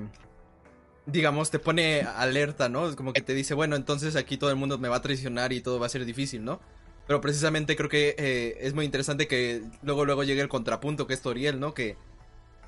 Digamos, 1.07 1.49
te 1.49 1.57
pone 1.57 2.01
alerta, 2.01 2.69
¿no? 2.69 2.95
Como 2.95 3.13
que 3.13 3.21
te 3.21 3.33
dice, 3.33 3.55
bueno, 3.55 3.75
entonces 3.75 4.15
aquí 4.15 4.37
todo 4.37 4.51
el 4.51 4.57
mundo 4.57 4.77
me 4.77 4.89
va 4.89 4.97
a 4.97 5.01
traicionar 5.01 5.51
y 5.53 5.59
todo 5.59 5.79
va 5.79 5.87
a 5.87 5.89
ser 5.89 6.05
difícil, 6.05 6.45
¿no? 6.45 6.61
Pero 7.07 7.19
precisamente 7.19 7.75
creo 7.75 7.89
que 7.89 8.15
eh, 8.19 8.57
es 8.61 8.75
muy 8.75 8.85
interesante 8.85 9.27
que 9.27 9.63
luego, 9.81 10.05
luego 10.05 10.23
llegue 10.23 10.41
el 10.41 10.49
contrapunto, 10.49 11.07
que 11.07 11.15
es 11.15 11.21
Toriel, 11.23 11.59
¿no? 11.59 11.73
Que 11.73 11.97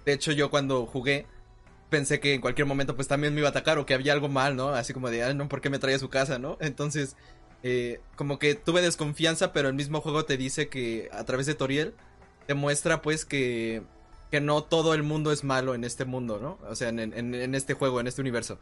de 0.05 0.13
hecho 0.13 0.31
yo 0.31 0.49
cuando 0.49 0.87
jugué 0.87 1.27
pensé 1.91 2.19
que 2.19 2.33
en 2.33 2.41
cualquier 2.41 2.65
momento 2.65 2.95
pues 2.95 3.07
también 3.07 3.33
me 3.35 3.41
iba 3.41 3.49
a 3.49 3.51
atacar 3.51 3.77
o 3.77 3.85
que 3.85 3.93
había 3.93 4.11
algo 4.11 4.27
mal, 4.27 4.55
¿no? 4.55 4.69
Así 4.69 4.91
como 4.91 5.11
de, 5.11 5.23
ah, 5.23 5.33
no, 5.35 5.47
¿por 5.47 5.61
qué 5.61 5.69
me 5.69 5.77
trae 5.77 5.93
a 5.93 5.99
su 5.99 6.09
casa, 6.09 6.39
¿no? 6.39 6.57
Entonces, 6.61 7.15
eh, 7.61 8.01
como 8.15 8.39
que 8.39 8.55
tuve 8.55 8.81
desconfianza, 8.81 9.53
pero 9.53 9.69
el 9.69 9.75
mismo 9.75 10.01
juego 10.01 10.25
te 10.25 10.35
dice 10.35 10.67
que 10.67 11.09
a 11.13 11.23
través 11.25 11.45
de 11.45 11.53
Toriel 11.53 11.93
te 12.47 12.55
muestra 12.55 13.03
pues 13.03 13.23
que 13.23 13.83
que 14.31 14.41
no 14.41 14.63
todo 14.63 14.93
el 14.93 15.03
mundo 15.03 15.31
es 15.31 15.43
malo 15.43 15.75
en 15.75 15.83
este 15.83 16.05
mundo, 16.05 16.39
¿no? 16.39 16.59
O 16.69 16.75
sea, 16.75 16.89
en, 16.89 17.55
este 17.55 17.73
juego, 17.73 17.99
en 17.99 18.07
este 18.07 18.21
universo. 18.21 18.59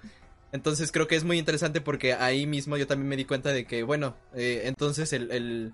Entonces 0.52 0.92
creo 0.92 1.08
que 1.08 1.16
es 1.16 1.24
muy 1.24 1.40
interesante 1.40 1.82
porque 1.82 2.14
ahí 2.14 2.46
mismo 2.46 2.78
yo 2.78 2.86
también 2.86 3.10
me 3.10 3.18
di 3.18 3.26
cuenta 3.26 3.50
de 3.50 3.66
que, 3.66 3.84
bueno, 3.84 4.16
eh, 4.34 4.64
entonces 4.66 5.14
el... 5.14 5.74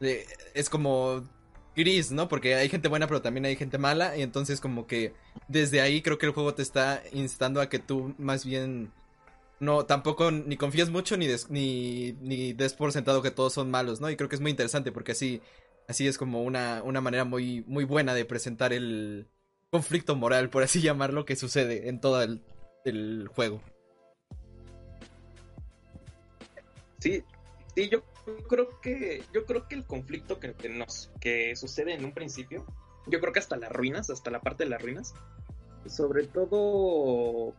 Eh, 0.00 0.26
es 0.54 0.70
como 0.70 1.24
gris, 1.78 2.10
¿no? 2.10 2.28
Porque 2.28 2.54
hay 2.54 2.68
gente 2.68 2.88
buena 2.88 3.06
pero 3.06 3.22
también 3.22 3.46
hay 3.46 3.56
gente 3.56 3.78
mala 3.78 4.16
y 4.16 4.22
entonces 4.22 4.60
como 4.60 4.86
que 4.86 5.14
desde 5.46 5.80
ahí 5.80 6.02
creo 6.02 6.18
que 6.18 6.26
el 6.26 6.32
juego 6.32 6.54
te 6.54 6.62
está 6.62 7.02
instando 7.12 7.60
a 7.60 7.68
que 7.68 7.78
tú 7.78 8.14
más 8.18 8.44
bien 8.44 8.92
no 9.60 9.86
tampoco 9.86 10.30
ni 10.30 10.56
confíes 10.56 10.90
mucho 10.90 11.16
ni 11.16 11.26
ni, 11.48 12.12
ni 12.20 12.52
des 12.52 12.74
por 12.74 12.92
sentado 12.92 13.22
que 13.22 13.30
todos 13.30 13.52
son 13.52 13.70
malos, 13.70 14.00
¿no? 14.00 14.10
Y 14.10 14.16
creo 14.16 14.28
que 14.28 14.36
es 14.36 14.42
muy 14.42 14.50
interesante 14.50 14.92
porque 14.92 15.12
así 15.12 15.40
Así 15.88 16.06
es 16.06 16.18
como 16.18 16.42
una, 16.42 16.82
una 16.82 17.00
manera 17.00 17.24
muy, 17.24 17.64
muy 17.66 17.84
buena 17.84 18.12
de 18.12 18.26
presentar 18.26 18.74
el 18.74 19.26
conflicto 19.70 20.16
moral, 20.16 20.50
por 20.50 20.62
así 20.62 20.80
llamarlo, 20.82 21.24
que 21.24 21.34
sucede 21.34 21.88
en 21.88 21.98
todo 22.00 22.22
el, 22.22 23.28
juego. 23.28 23.62
Sí, 26.98 27.22
sí, 27.74 27.88
yo 27.88 28.02
creo 28.48 28.80
que, 28.80 29.22
yo 29.32 29.46
creo 29.46 29.66
que 29.66 29.76
el 29.76 29.84
conflicto 29.84 30.38
que, 30.38 30.54
nos, 30.68 31.10
que 31.20 31.56
sucede 31.56 31.94
en 31.94 32.04
un 32.04 32.12
principio, 32.12 32.66
yo 33.06 33.20
creo 33.20 33.32
que 33.32 33.38
hasta 33.38 33.56
las 33.56 33.72
ruinas, 33.72 34.10
hasta 34.10 34.30
la 34.30 34.40
parte 34.40 34.64
de 34.64 34.70
las 34.70 34.82
ruinas, 34.82 35.14
sobre 35.86 36.26
todo 36.26 37.54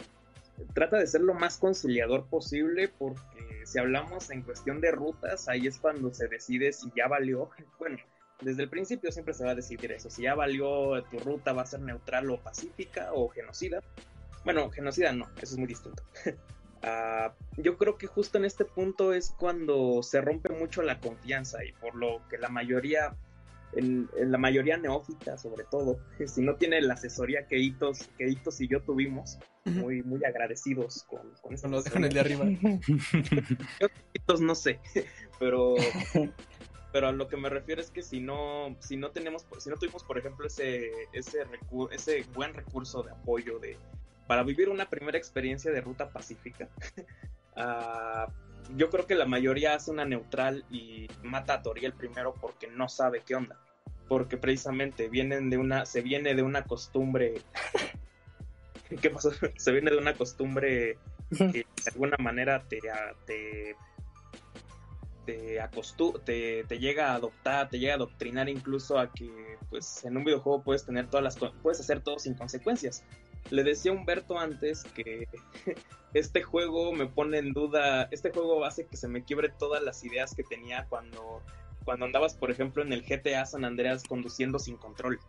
trata 0.74 0.98
de 0.98 1.08
ser 1.08 1.22
lo 1.22 1.34
más 1.34 1.58
conciliador 1.58 2.28
posible 2.28 2.90
porque 2.90 3.66
si 3.66 3.80
hablamos 3.80 4.30
en 4.30 4.42
cuestión 4.42 4.82
de 4.82 4.92
rutas, 4.92 5.48
ahí 5.48 5.68
es 5.68 5.80
cuando 5.80 6.14
se 6.14 6.28
decide 6.28 6.74
si 6.74 6.92
ya 6.96 7.08
valió, 7.08 7.50
bueno, 7.80 7.98
Desde 8.42 8.64
el 8.64 8.70
principio 8.70 9.12
siempre 9.12 9.34
se 9.34 9.44
va 9.44 9.52
a 9.52 9.56
decidir 9.56 9.92
eso. 9.92 10.10
Si 10.10 10.24
ya 10.24 10.34
valió 10.34 11.04
tu 11.06 11.20
ruta, 11.20 11.52
va 11.52 11.64
a 11.64 11.66
ser 11.66 11.82
neutral 11.82 12.30
o 12.30 12.40
pacífica 12.42 13.12
o 13.14 13.28
genocida. 13.30 13.82
Bueno, 14.46 14.70
genocida 14.70 15.12
no, 15.12 15.26
eso 15.42 15.56
es 15.56 15.58
muy 15.58 15.68
distinto. 15.68 16.04
Uh, 16.82 17.32
yo 17.58 17.78
creo 17.78 17.98
que 17.98 18.08
justo 18.08 18.38
en 18.38 18.46
este 18.46 18.64
punto 18.64 19.14
es 19.14 19.32
cuando 19.38 20.02
se 20.04 20.22
rompe 20.22 20.50
mucho 20.50 20.82
la 20.82 21.00
confianza 21.02 21.64
y 21.66 21.74
por 21.74 21.96
lo 21.96 22.22
que 22.30 22.38
la 22.38 22.48
mayoría, 22.48 23.14
en, 23.74 24.10
en 24.18 24.32
la 24.32 24.38
mayoría 24.38 24.78
neófita 24.78 25.38
sobre 25.38 25.66
todo, 25.66 26.00
si 26.26 26.42
no 26.42 26.56
tiene 26.56 26.82
la 26.82 26.94
asesoría 26.94 27.46
que 27.46 27.60
Hitos, 27.60 28.10
que 28.18 28.30
Hitos 28.30 28.62
y 28.62 28.70
yo 28.70 28.82
tuvimos, 28.82 29.38
muy, 29.66 30.02
muy 30.02 30.24
agradecidos 30.24 31.04
con, 31.04 31.34
con 31.42 31.54
eso. 31.54 31.68
Nos 31.68 31.84
dejan 31.84 32.06
el 32.06 32.14
de 32.14 32.20
arriba. 32.22 32.46
yo, 33.82 33.88
Hitos 34.14 34.40
no 34.40 34.56
sé, 34.56 34.80
pero 35.40 35.76
pero 36.92 37.08
a 37.08 37.12
lo 37.12 37.28
que 37.28 37.38
me 37.38 37.50
refiero 37.50 37.82
es 37.82 37.92
que 37.92 38.02
si 38.02 38.20
no 38.20 38.76
si 38.80 38.98
no 38.98 39.12
tenemos 39.12 39.46
si 39.60 39.70
no 39.70 39.76
tuvimos 39.76 40.04
por 40.04 40.18
ejemplo 40.18 40.48
ese 40.48 40.92
ese 41.14 41.44
recur 41.44 41.94
ese 41.94 42.24
buen 42.34 42.54
recurso 42.54 43.04
de 43.04 43.12
apoyo 43.12 43.60
de 43.60 43.78
para 44.30 44.44
vivir 44.44 44.70
una 44.70 44.88
primera 44.88 45.18
experiencia 45.18 45.72
de 45.72 45.82
ruta 45.82 46.12
pacífica, 46.12 46.70
uh, 47.58 48.32
yo 48.78 48.92
creo 48.92 49.08
que 49.08 49.16
la 49.16 49.26
mayoría 49.26 49.74
hace 49.74 49.90
una 49.90 50.06
neutral 50.06 50.66
y 50.70 51.08
mata 51.24 51.56
a 51.56 51.62
Toriel 51.64 51.94
primero 51.94 52.36
porque 52.40 52.68
no 52.68 52.88
sabe 52.90 53.24
qué 53.26 53.34
onda. 53.34 53.60
Porque 54.08 54.38
precisamente 54.38 55.10
vienen 55.10 55.50
de 55.50 55.58
una, 55.58 55.88
se 55.88 56.02
viene 56.02 56.36
de 56.36 56.44
una 56.44 56.64
costumbre. 56.66 57.42
¿Qué 59.02 59.10
pasó? 59.10 59.32
Se 59.58 59.72
viene 59.72 59.90
de 59.90 59.98
una 59.98 60.14
costumbre 60.14 61.00
que 61.32 61.66
de 61.84 61.92
alguna 61.92 62.18
manera 62.20 62.64
te, 62.68 62.80
te 63.26 63.76
te, 65.30 65.62
acostu 65.62 66.14
te, 66.26 66.64
te, 66.64 66.80
llega 66.80 67.12
a 67.12 67.16
adoptar, 67.16 67.70
te 67.70 67.78
llega 67.78 67.94
a 67.94 67.96
adoctrinar 67.98 68.50
incluso 68.50 68.98
a 68.98 69.12
que 69.14 69.30
pues 69.70 70.04
en 70.04 70.18
un 70.18 70.24
videojuego 70.24 70.64
puedes 70.64 70.86
tener 70.86 71.08
todas 71.08 71.24
las 71.24 71.52
puedes 71.62 71.80
hacer 71.80 72.02
todo 72.02 72.18
sin 72.18 72.34
consecuencias. 72.34 73.04
Le 73.52 73.64
decía 73.64 73.92
a 73.92 73.96
Humberto 73.96 74.40
antes 74.40 74.84
que 74.84 75.28
este 76.16 76.42
juego 76.42 76.94
me 76.94 77.06
pone 77.06 77.38
en 77.38 77.54
duda, 77.54 78.08
este 78.12 78.32
juego 78.32 78.66
hace 78.66 78.88
que 78.88 78.98
se 78.98 79.08
me 79.08 79.24
quiebre 79.24 79.50
todas 79.50 79.84
las 79.84 80.04
ideas 80.04 80.34
que 80.34 80.44
tenía 80.44 80.88
cuando, 80.90 81.44
cuando 81.86 82.06
andabas, 82.06 82.34
por 82.34 82.50
ejemplo, 82.50 82.82
en 82.82 82.92
el 82.92 83.04
GTA 83.04 83.46
San 83.46 83.66
Andreas 83.66 84.04
conduciendo 84.04 84.58
sin 84.58 84.78
control. 84.78 85.20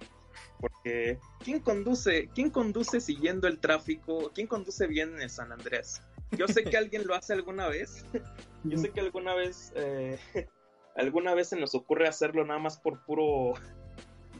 Porque, 0.58 1.18
¿quién 1.44 1.60
conduce, 1.60 2.30
quién 2.34 2.50
conduce 2.50 3.00
siguiendo 3.00 3.48
el 3.48 3.58
tráfico? 3.58 4.30
¿Quién 4.34 4.46
conduce 4.46 4.86
bien 4.86 5.14
en 5.16 5.22
el 5.22 5.30
San 5.30 5.52
Andreas? 5.52 6.02
Yo 6.32 6.48
sé 6.48 6.64
que 6.64 6.76
alguien 6.76 7.06
lo 7.06 7.14
hace 7.14 7.32
alguna 7.32 7.68
vez. 7.68 8.04
Yo 8.64 8.78
sé 8.78 8.90
que 8.90 9.00
alguna 9.00 9.34
vez, 9.34 9.72
eh, 9.74 10.18
alguna 10.96 11.34
vez 11.34 11.48
se 11.48 11.56
nos 11.56 11.74
ocurre 11.74 12.08
hacerlo 12.08 12.44
nada 12.44 12.60
más 12.60 12.78
por 12.78 13.04
puro, 13.04 13.54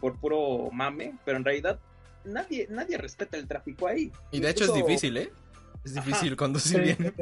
por 0.01 0.19
puro 0.21 0.71
mame, 0.73 1.15
pero 1.25 1.39
en 1.39 1.45
realidad 1.45 1.81
nadie, 2.25 2.67
nadie 2.71 2.99
respeta 2.99 3.37
el 3.37 3.49
tráfico 3.49 3.87
ahí. 3.87 4.13
Y 4.31 4.41
de 4.41 4.51
hecho 4.51 4.65
es 4.65 4.75
difícil, 4.75 5.17
¿eh? 5.17 5.33
Es 5.85 5.95
difícil 5.95 6.37
conducir 6.37 6.83
bien. 6.83 7.15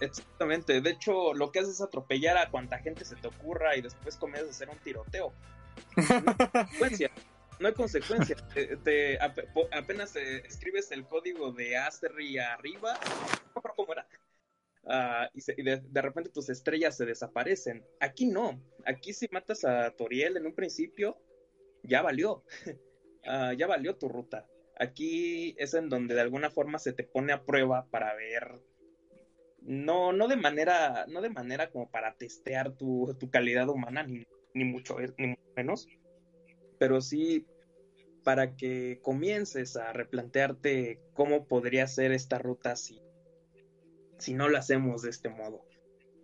Exactamente. 0.00 0.80
De 0.80 0.90
hecho, 0.90 1.34
lo 1.34 1.52
que 1.52 1.58
haces 1.58 1.74
es 1.74 1.80
atropellar 1.82 2.38
a 2.38 2.50
cuanta 2.50 2.78
gente 2.78 3.04
se 3.04 3.14
te 3.16 3.28
ocurra 3.28 3.76
y 3.76 3.82
después 3.82 4.16
comienzas 4.16 4.48
a 4.48 4.50
hacer 4.52 4.70
un 4.70 4.78
tiroteo. 4.78 5.34
No 7.60 7.68
hay 7.68 7.74
consecuencia. 7.74 8.36
Te, 8.84 9.18
apenas 9.20 10.16
eh, 10.16 10.42
escribes 10.46 10.90
el 10.92 11.06
código 11.06 11.52
de 11.52 11.76
Asterry 11.76 12.38
arriba. 12.38 12.98
¿Cómo 13.76 13.92
era? 13.92 14.08
Uh, 14.82 15.28
y, 15.34 15.62
de, 15.62 15.82
de, 15.86 16.02
repente 16.02 16.30
tus 16.30 16.48
estrellas 16.48 16.96
se 16.96 17.04
desaparecen. 17.04 17.84
Aquí 18.00 18.26
no. 18.26 18.58
Aquí 18.86 19.12
si 19.12 19.28
matas 19.30 19.64
a 19.66 19.90
Toriel 19.90 20.38
en 20.38 20.46
un 20.46 20.54
principio, 20.54 21.18
ya 21.82 22.00
valió. 22.00 22.44
uh, 23.26 23.52
ya 23.56 23.66
valió 23.66 23.96
tu 23.96 24.08
ruta. 24.08 24.46
Aquí 24.78 25.54
es 25.58 25.74
en 25.74 25.90
donde 25.90 26.14
de 26.14 26.22
alguna 26.22 26.50
forma 26.50 26.78
se 26.78 26.94
te 26.94 27.04
pone 27.04 27.34
a 27.34 27.44
prueba 27.44 27.86
para 27.90 28.14
ver, 28.14 28.62
no, 29.60 30.14
no 30.14 30.26
de 30.26 30.36
manera, 30.36 31.04
no 31.06 31.20
de 31.20 31.28
manera 31.28 31.70
como 31.70 31.90
para 31.90 32.14
testear 32.14 32.72
tu, 32.72 33.14
tu 33.20 33.30
calidad 33.30 33.68
humana, 33.68 34.02
ni, 34.02 34.24
ni, 34.54 34.64
mucho, 34.64 34.96
ni 35.18 35.36
menos, 35.54 35.86
pero 36.80 37.02
sí 37.02 37.46
para 38.24 38.56
que 38.56 39.00
comiences 39.02 39.76
a 39.76 39.92
replantearte 39.92 40.98
cómo 41.12 41.46
podría 41.46 41.86
ser 41.86 42.10
esta 42.10 42.38
ruta 42.38 42.74
si, 42.74 43.02
si 44.18 44.32
no 44.32 44.48
la 44.48 44.60
hacemos 44.60 45.02
de 45.02 45.10
este 45.10 45.28
modo. 45.28 45.66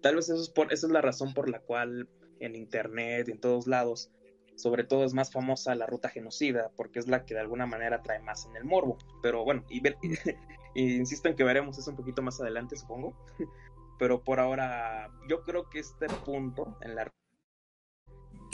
Tal 0.01 0.17
vez 0.17 0.31
eso 0.31 0.41
es 0.41 0.49
por, 0.49 0.73
esa 0.73 0.87
es 0.87 0.93
la 0.93 1.03
razón 1.03 1.35
por 1.35 1.51
la 1.51 1.61
cual 1.61 2.09
en 2.41 2.57
internet 2.57 3.29
y 3.29 3.33
en 3.33 3.41
todos 3.41 3.67
lados 3.67 4.11
sobre 4.55 4.85
todo 4.85 5.05
es 5.05 5.13
más 5.13 5.31
famosa 5.31 5.75
la 5.75 5.85
ruta 5.85 6.09
genocida, 6.09 6.73
porque 6.77 6.99
es 6.99 7.09
la 7.09 7.27
que 7.27 7.35
de 7.35 7.41
alguna 7.41 7.67
manera 7.67 8.03
trae 8.03 8.21
más 8.21 8.47
en 8.47 8.57
el 8.57 8.65
morbo. 8.65 8.97
Pero 9.23 9.45
bueno, 9.45 9.65
y, 9.69 9.83
insisto 10.75 11.29
en 11.29 11.37
que 11.37 11.45
veremos 11.45 11.79
eso 11.79 11.91
un 11.91 11.97
poquito 11.97 12.23
más 12.23 12.41
adelante, 12.41 12.75
supongo. 12.77 13.15
Pero 13.99 14.25
por 14.25 14.41
ahora, 14.41 15.11
yo 15.29 15.43
creo 15.43 15.69
que 15.69 15.81
este 15.81 16.07
punto 16.25 16.79
en 16.81 16.95
la 16.95 17.13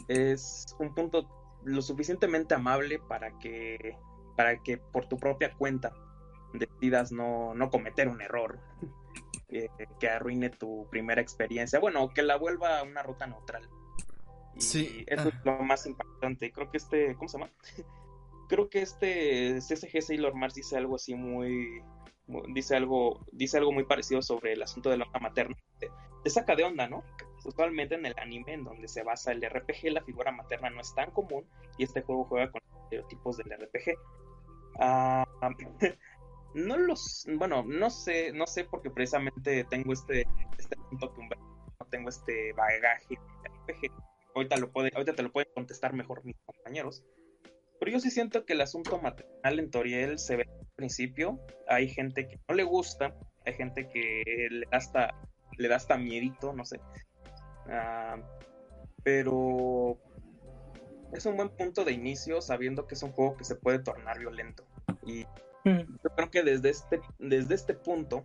es 0.08 0.66
un 0.80 0.92
punto 0.94 1.41
lo 1.64 1.82
suficientemente 1.82 2.54
amable 2.54 2.98
para 2.98 3.38
que 3.38 3.96
para 4.36 4.62
que 4.62 4.78
por 4.78 5.06
tu 5.06 5.16
propia 5.18 5.52
cuenta 5.54 5.92
decidas 6.54 7.12
no, 7.12 7.54
no 7.54 7.70
cometer 7.70 8.08
un 8.08 8.20
error 8.22 8.58
que, 9.48 9.68
que 10.00 10.08
arruine 10.08 10.50
tu 10.50 10.86
primera 10.90 11.20
experiencia, 11.20 11.78
bueno, 11.78 12.08
que 12.10 12.22
la 12.22 12.36
vuelva 12.36 12.82
una 12.82 13.02
ruta 13.02 13.26
neutral. 13.26 13.68
Y 14.54 14.60
sí. 14.60 15.04
eso 15.06 15.28
es 15.28 15.34
lo 15.44 15.58
más 15.62 15.86
impactante. 15.86 16.52
Creo 16.52 16.70
que 16.70 16.76
este, 16.76 17.14
¿cómo 17.16 17.28
se 17.28 17.38
llama? 17.38 17.50
Creo 18.48 18.68
que 18.68 18.82
este 18.82 19.58
CSG 19.58 20.02
Sailor 20.02 20.34
Mars 20.34 20.54
dice 20.54 20.76
algo 20.76 20.96
así 20.96 21.14
muy, 21.14 21.82
dice 22.52 22.76
algo, 22.76 23.24
dice 23.32 23.56
algo 23.56 23.72
muy 23.72 23.84
parecido 23.84 24.20
sobre 24.20 24.52
el 24.52 24.62
asunto 24.62 24.90
de 24.90 24.98
la 24.98 25.04
onda 25.04 25.20
materna. 25.20 25.56
Te, 25.78 26.30
saca 26.30 26.54
de 26.54 26.64
onda, 26.64 26.86
¿no? 26.86 27.02
Usualmente 27.44 27.94
en 27.94 28.06
el 28.06 28.14
anime 28.18 28.54
en 28.54 28.64
donde 28.64 28.88
se 28.88 29.02
basa 29.02 29.32
el 29.32 29.42
RPG, 29.42 29.92
la 29.92 30.02
figura 30.02 30.32
materna 30.32 30.70
no 30.70 30.80
es 30.80 30.94
tan 30.94 31.10
común 31.10 31.46
y 31.78 31.84
este 31.84 32.02
juego 32.02 32.24
juega 32.24 32.50
con 32.50 32.60
estereotipos 32.84 33.36
del 33.36 33.50
RPG. 33.50 33.98
Uh, 34.74 35.24
no 36.54 36.76
los, 36.76 37.26
bueno, 37.36 37.62
no 37.66 37.90
sé, 37.90 38.32
no 38.32 38.46
sé 38.46 38.64
porque 38.64 38.90
precisamente 38.90 39.64
tengo 39.64 39.92
este, 39.92 40.26
este 40.58 40.76
punto 40.76 41.12
que 41.14 41.36
no 41.36 41.86
tengo 41.90 42.08
este 42.08 42.52
bagaje 42.52 43.18
de 43.42 43.48
RPG 43.48 43.92
Ahorita, 44.34 44.56
lo 44.56 44.70
puede, 44.70 44.90
ahorita 44.94 45.14
te 45.14 45.22
lo 45.22 45.30
pueden 45.30 45.50
contestar 45.54 45.92
mejor 45.92 46.24
mis 46.24 46.36
compañeros. 46.44 47.02
Pero 47.78 47.92
yo 47.92 48.00
sí 48.00 48.10
siento 48.10 48.44
que 48.44 48.54
el 48.54 48.60
asunto 48.60 48.98
maternal 49.00 49.58
en 49.58 49.70
Toriel 49.70 50.18
se 50.18 50.36
ve 50.36 50.48
al 50.48 50.66
principio. 50.74 51.40
Hay 51.68 51.88
gente 51.88 52.28
que 52.28 52.40
no 52.48 52.54
le 52.54 52.62
gusta, 52.62 53.14
hay 53.44 53.54
gente 53.54 53.88
que 53.88 54.22
le 54.50 54.66
da 54.70 54.78
hasta, 54.78 55.14
le 55.58 55.68
da 55.68 55.76
hasta 55.76 55.98
miedito, 55.98 56.52
no 56.52 56.64
sé. 56.64 56.80
Uh, 57.66 58.20
pero 59.02 59.98
es 61.12 61.26
un 61.26 61.36
buen 61.36 61.50
punto 61.50 61.84
de 61.84 61.92
inicio 61.92 62.40
sabiendo 62.40 62.86
que 62.86 62.94
es 62.94 63.02
un 63.02 63.12
juego 63.12 63.36
que 63.36 63.44
se 63.44 63.56
puede 63.56 63.78
tornar 63.78 64.18
violento. 64.18 64.64
Y 65.04 65.24
mm. 65.64 65.98
yo 66.02 66.10
creo 66.16 66.30
que 66.30 66.42
desde 66.42 66.70
este, 66.70 67.00
desde 67.18 67.54
este 67.54 67.74
punto 67.74 68.22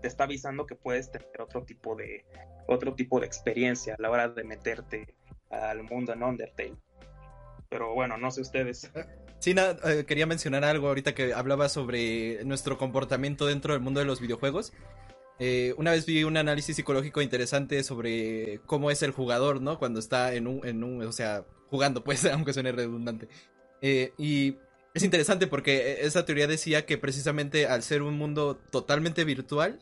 te 0.00 0.08
está 0.08 0.24
avisando 0.24 0.66
que 0.66 0.74
puedes 0.74 1.10
tener 1.10 1.40
otro 1.40 1.64
tipo 1.64 1.96
de 1.96 2.24
otro 2.66 2.94
tipo 2.94 3.20
de 3.20 3.26
experiencia 3.26 3.94
a 3.94 4.02
la 4.02 4.10
hora 4.10 4.28
de 4.28 4.44
meterte 4.44 5.14
al 5.50 5.82
mundo 5.82 6.12
en 6.12 6.22
Undertale. 6.22 6.76
Pero 7.68 7.94
bueno, 7.94 8.16
no 8.16 8.30
sé 8.30 8.40
ustedes. 8.40 8.90
Sí, 9.38 9.52
nada, 9.52 9.76
eh, 9.90 10.04
quería 10.06 10.26
mencionar 10.26 10.64
algo 10.64 10.88
ahorita 10.88 11.14
que 11.14 11.34
hablaba 11.34 11.68
sobre 11.68 12.44
nuestro 12.44 12.78
comportamiento 12.78 13.46
dentro 13.46 13.74
del 13.74 13.82
mundo 13.82 14.00
de 14.00 14.06
los 14.06 14.20
videojuegos. 14.20 14.72
Eh, 15.38 15.74
una 15.78 15.90
vez 15.90 16.06
vi 16.06 16.24
un 16.24 16.36
análisis 16.36 16.76
psicológico 16.76 17.20
interesante 17.20 17.82
sobre 17.82 18.60
cómo 18.66 18.90
es 18.90 19.02
el 19.02 19.10
jugador, 19.10 19.60
¿no? 19.60 19.78
Cuando 19.78 19.98
está 19.98 20.34
en 20.34 20.46
un, 20.46 20.66
en 20.66 20.84
un 20.84 21.02
o 21.02 21.12
sea, 21.12 21.44
jugando, 21.68 22.04
pues, 22.04 22.24
aunque 22.32 22.52
suene 22.52 22.72
redundante. 22.72 23.28
Eh, 23.82 24.12
y 24.16 24.56
es 24.94 25.02
interesante 25.02 25.46
porque 25.46 25.98
esa 26.02 26.24
teoría 26.24 26.46
decía 26.46 26.86
que 26.86 26.98
precisamente 26.98 27.66
al 27.66 27.82
ser 27.82 28.02
un 28.02 28.16
mundo 28.16 28.56
totalmente 28.70 29.24
virtual, 29.24 29.80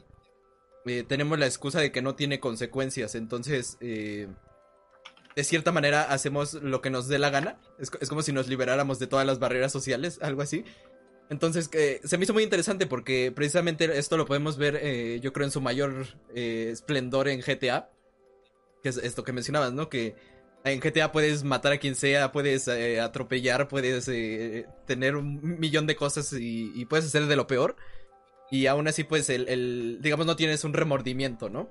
tenemos 1.06 1.38
la 1.38 1.46
excusa 1.46 1.80
de 1.80 1.92
que 1.92 2.02
no 2.02 2.16
tiene 2.16 2.40
consecuencias. 2.40 3.14
Entonces, 3.14 3.78
de 5.36 5.44
cierta 5.44 5.72
manera 5.72 6.02
hacemos 6.04 6.54
lo 6.54 6.80
que 6.80 6.90
nos 6.90 7.08
dé 7.08 7.18
la 7.18 7.30
gana. 7.30 7.58
Es, 7.78 7.90
como 7.90 8.22
si 8.22 8.32
nos 8.32 8.48
liberáramos 8.48 8.98
de 8.98 9.06
todas 9.06 9.26
las 9.26 9.38
barreras 9.38 9.72
sociales, 9.72 10.18
algo 10.22 10.42
así. 10.42 10.64
Entonces, 11.33 11.68
eh, 11.73 12.01
se 12.05 12.18
me 12.18 12.25
hizo 12.25 12.33
muy 12.35 12.42
interesante 12.42 12.87
porque 12.87 13.33
precisamente 13.35 13.99
esto 13.99 14.16
lo 14.16 14.27
podemos 14.27 14.59
ver, 14.59 14.79
eh, 14.83 15.18
yo 15.21 15.33
creo, 15.33 15.47
en 15.47 15.51
su 15.51 15.61
mayor 15.61 16.07
eh, 16.35 16.68
esplendor 16.71 17.29
en 17.29 17.40
GTA. 17.40 17.90
Que 18.83 18.90
es 18.90 18.99
esto 18.99 19.25
que 19.25 19.33
mencionabas, 19.33 19.73
¿no? 19.73 19.88
Que 19.88 20.14
en 20.64 20.81
GTA 20.81 21.11
puedes 21.11 21.42
matar 21.45 21.73
a 21.73 21.79
quien 21.79 21.95
sea, 21.95 22.33
puedes 22.33 22.68
atropellar, 22.68 23.68
puedes 23.68 24.07
tener 24.87 25.16
un 25.16 25.59
millón 25.61 25.87
de 25.87 25.97
cosas 25.97 26.33
y, 26.33 26.85
puedes 26.87 27.07
hacer 27.07 27.27
de 27.27 27.37
lo 27.37 27.47
peor. 27.47 27.77
Y 28.51 28.66
aún 28.66 28.88
así, 28.88 29.05
pues, 29.05 29.31
el, 29.31 29.49
el, 29.49 29.99
digamos, 30.03 30.27
no 30.27 30.37
tienes 30.37 30.64
un 30.64 30.75
remordimiento, 30.75 31.49
¿no? 31.49 31.71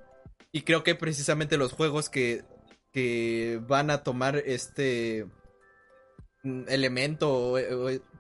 Y 0.52 0.62
creo 0.62 0.84
que 0.84 0.96
precisamente 0.96 1.58
los 1.58 1.74
juegos 1.74 2.10
que 2.10 2.44
que 2.92 3.62
van 3.68 3.90
a 3.90 4.04
tomar 4.04 4.36
este 4.38 5.26
mm, 6.44 6.64
elemento, 6.68 7.56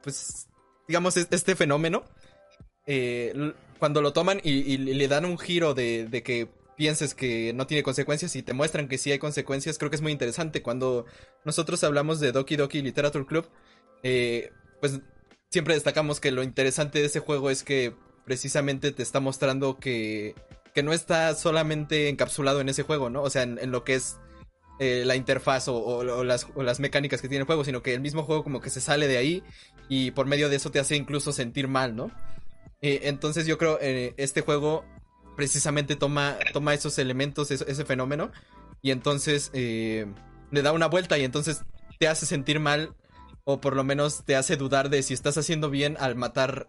pues, 0.01 0.47
digamos, 0.91 1.15
este 1.15 1.55
fenómeno, 1.55 2.03
eh, 2.85 3.53
cuando 3.79 4.01
lo 4.01 4.11
toman 4.11 4.41
y, 4.43 4.75
le 4.77 5.07
dan 5.07 5.23
un 5.23 5.37
giro 5.37 5.73
de, 5.73 6.05
de, 6.05 6.21
que 6.21 6.49
pienses 6.75 7.15
que 7.15 7.53
no 7.53 7.65
tiene 7.65 7.81
consecuencias 7.81 8.35
y 8.35 8.43
te 8.43 8.51
muestran 8.51 8.89
que 8.89 8.97
sí 8.97 9.09
hay 9.09 9.17
consecuencias, 9.17 9.77
creo 9.77 9.89
que 9.89 9.95
es 9.95 10.01
muy 10.01 10.11
interesante. 10.11 10.61
Cuando 10.61 11.05
nosotros 11.45 11.81
hablamos 11.85 12.19
de 12.19 12.33
Doki 12.33 12.57
Doki 12.57 12.81
Literature 12.81 13.25
Club, 13.25 13.47
eh, 14.03 14.51
pues 14.81 14.99
siempre 15.49 15.75
destacamos 15.75 16.19
que 16.19 16.31
lo 16.31 16.43
interesante 16.43 16.99
de 16.99 17.05
ese 17.05 17.21
juego 17.21 17.49
es 17.49 17.63
que 17.63 17.93
precisamente 18.25 18.91
te 18.91 19.01
está 19.01 19.21
mostrando 19.21 19.79
que, 19.79 20.35
que 20.73 20.83
no 20.83 20.91
está 20.91 21.33
solamente 21.35 22.09
encapsulado 22.09 22.59
en 22.59 22.67
ese 22.67 22.83
juego, 22.83 23.09
¿no? 23.09 23.21
O 23.21 23.29
sea, 23.29 23.43
en, 23.43 23.71
lo 23.71 23.85
que 23.85 23.95
es 23.95 24.17
eh, 24.81 25.03
la 25.05 25.15
interfaz 25.15 25.67
o, 25.67 26.23
las, 26.23 26.79
mecánicas 26.79 27.21
que 27.21 27.27
tiene 27.27 27.41
el 27.41 27.45
juego, 27.45 27.63
sino 27.63 27.83
que 27.83 27.93
el 27.93 28.01
mismo 28.01 28.23
juego 28.23 28.43
como 28.43 28.61
que 28.61 28.71
se 28.71 28.81
sale 28.81 29.07
de 29.07 29.17
ahí 29.17 29.43
y 29.87 30.09
por 30.09 30.25
medio 30.25 30.49
de 30.49 30.55
eso 30.55 30.71
te 30.71 30.79
hace 30.79 30.95
incluso 30.95 31.31
sentir 31.31 31.67
mal, 31.67 31.95
¿no? 31.95 32.09
Eh, 32.81 33.01
entonces 33.03 33.45
yo 33.45 33.59
creo 33.59 33.77
eh, 33.79 34.15
este 34.17 34.41
juego 34.41 34.83
precisamente 35.37 35.95
toma, 35.95 36.35
toma 36.51 36.73
esos 36.73 36.97
elementos, 36.97 37.51
ese, 37.51 37.85
fenómeno, 37.85 38.31
y 38.81 38.89
entonces 38.89 39.51
eh, 39.53 40.07
le 40.49 40.63
da 40.63 40.71
una 40.71 40.87
vuelta 40.87 41.15
y 41.19 41.25
entonces 41.25 41.61
te 41.99 42.07
hace 42.07 42.25
sentir 42.25 42.59
mal 42.59 42.95
o 43.43 43.61
por 43.61 43.75
lo 43.75 43.83
menos 43.83 44.25
te 44.25 44.35
hace 44.35 44.57
dudar 44.57 44.89
de 44.89 45.03
si 45.03 45.13
estás 45.13 45.37
haciendo 45.37 45.69
bien 45.69 45.95
al 45.99 46.15
matar 46.15 46.67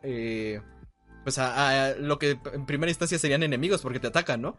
pues 1.24 1.38
a, 1.38 1.94
lo 1.98 2.18
que 2.18 2.38
en 2.52 2.66
primera 2.66 2.90
instancia 2.90 3.18
serían 3.18 3.42
enemigos 3.42 3.80
porque 3.80 4.00
te 4.00 4.08
atacan, 4.08 4.42
¿no? 4.42 4.58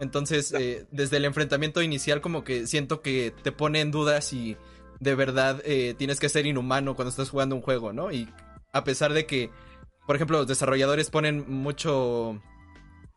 Entonces, 0.00 0.52
eh, 0.52 0.86
desde 0.90 1.18
el 1.18 1.24
enfrentamiento 1.24 1.82
inicial 1.82 2.20
como 2.20 2.44
que 2.44 2.66
siento 2.66 3.02
que 3.02 3.32
te 3.42 3.52
pone 3.52 3.80
en 3.80 3.90
duda 3.90 4.20
si 4.20 4.56
de 5.00 5.14
verdad 5.14 5.62
tienes 5.98 6.20
que 6.20 6.28
ser 6.28 6.46
inhumano 6.46 6.94
cuando 6.94 7.10
estás 7.10 7.28
jugando 7.28 7.56
un 7.56 7.62
juego, 7.62 7.92
¿no? 7.92 8.12
Y 8.12 8.28
a 8.72 8.84
pesar 8.84 9.12
de 9.12 9.26
que 9.26 9.50
por 10.06 10.16
ejemplo, 10.16 10.38
los 10.38 10.46
desarrolladores 10.46 11.10
ponen 11.10 11.44
mucho 11.48 12.40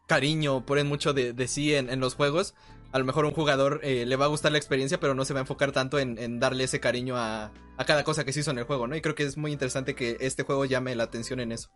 cariño, 0.08 0.66
ponen 0.66 0.88
mucho 0.88 1.14
de, 1.14 1.48
sí 1.48 1.74
en, 1.74 2.00
los 2.00 2.16
juegos. 2.16 2.54
A 2.92 3.00
lo 3.00 3.06
mejor 3.06 3.26
un 3.26 3.32
jugador 3.32 3.82
eh, 3.84 4.06
le 4.06 4.16
va 4.16 4.26
a 4.26 4.30
gustar 4.30 4.52
la 4.52 4.58
experiencia, 4.58 5.00
pero 5.00 5.16
no 5.16 5.26
se 5.26 5.34
va 5.34 5.40
a 5.40 5.42
enfocar 5.42 5.72
tanto 5.72 6.00
en, 6.00 6.40
darle 6.40 6.64
ese 6.64 6.80
cariño 6.80 7.18
a, 7.18 7.52
cada 7.86 8.04
cosa 8.04 8.24
que 8.24 8.32
se 8.32 8.42
hizo 8.42 8.52
en 8.52 8.60
el 8.60 8.66
juego, 8.66 8.88
¿no? 8.88 8.96
Y 8.96 9.02
creo 9.02 9.16
que 9.16 9.24
es 9.24 9.36
muy 9.36 9.52
interesante 9.52 9.96
que 9.96 10.18
este 10.20 10.44
juego 10.44 10.66
llame 10.66 10.96
la 10.96 11.04
atención 11.04 11.40
en 11.40 11.52
eso. 11.52 11.70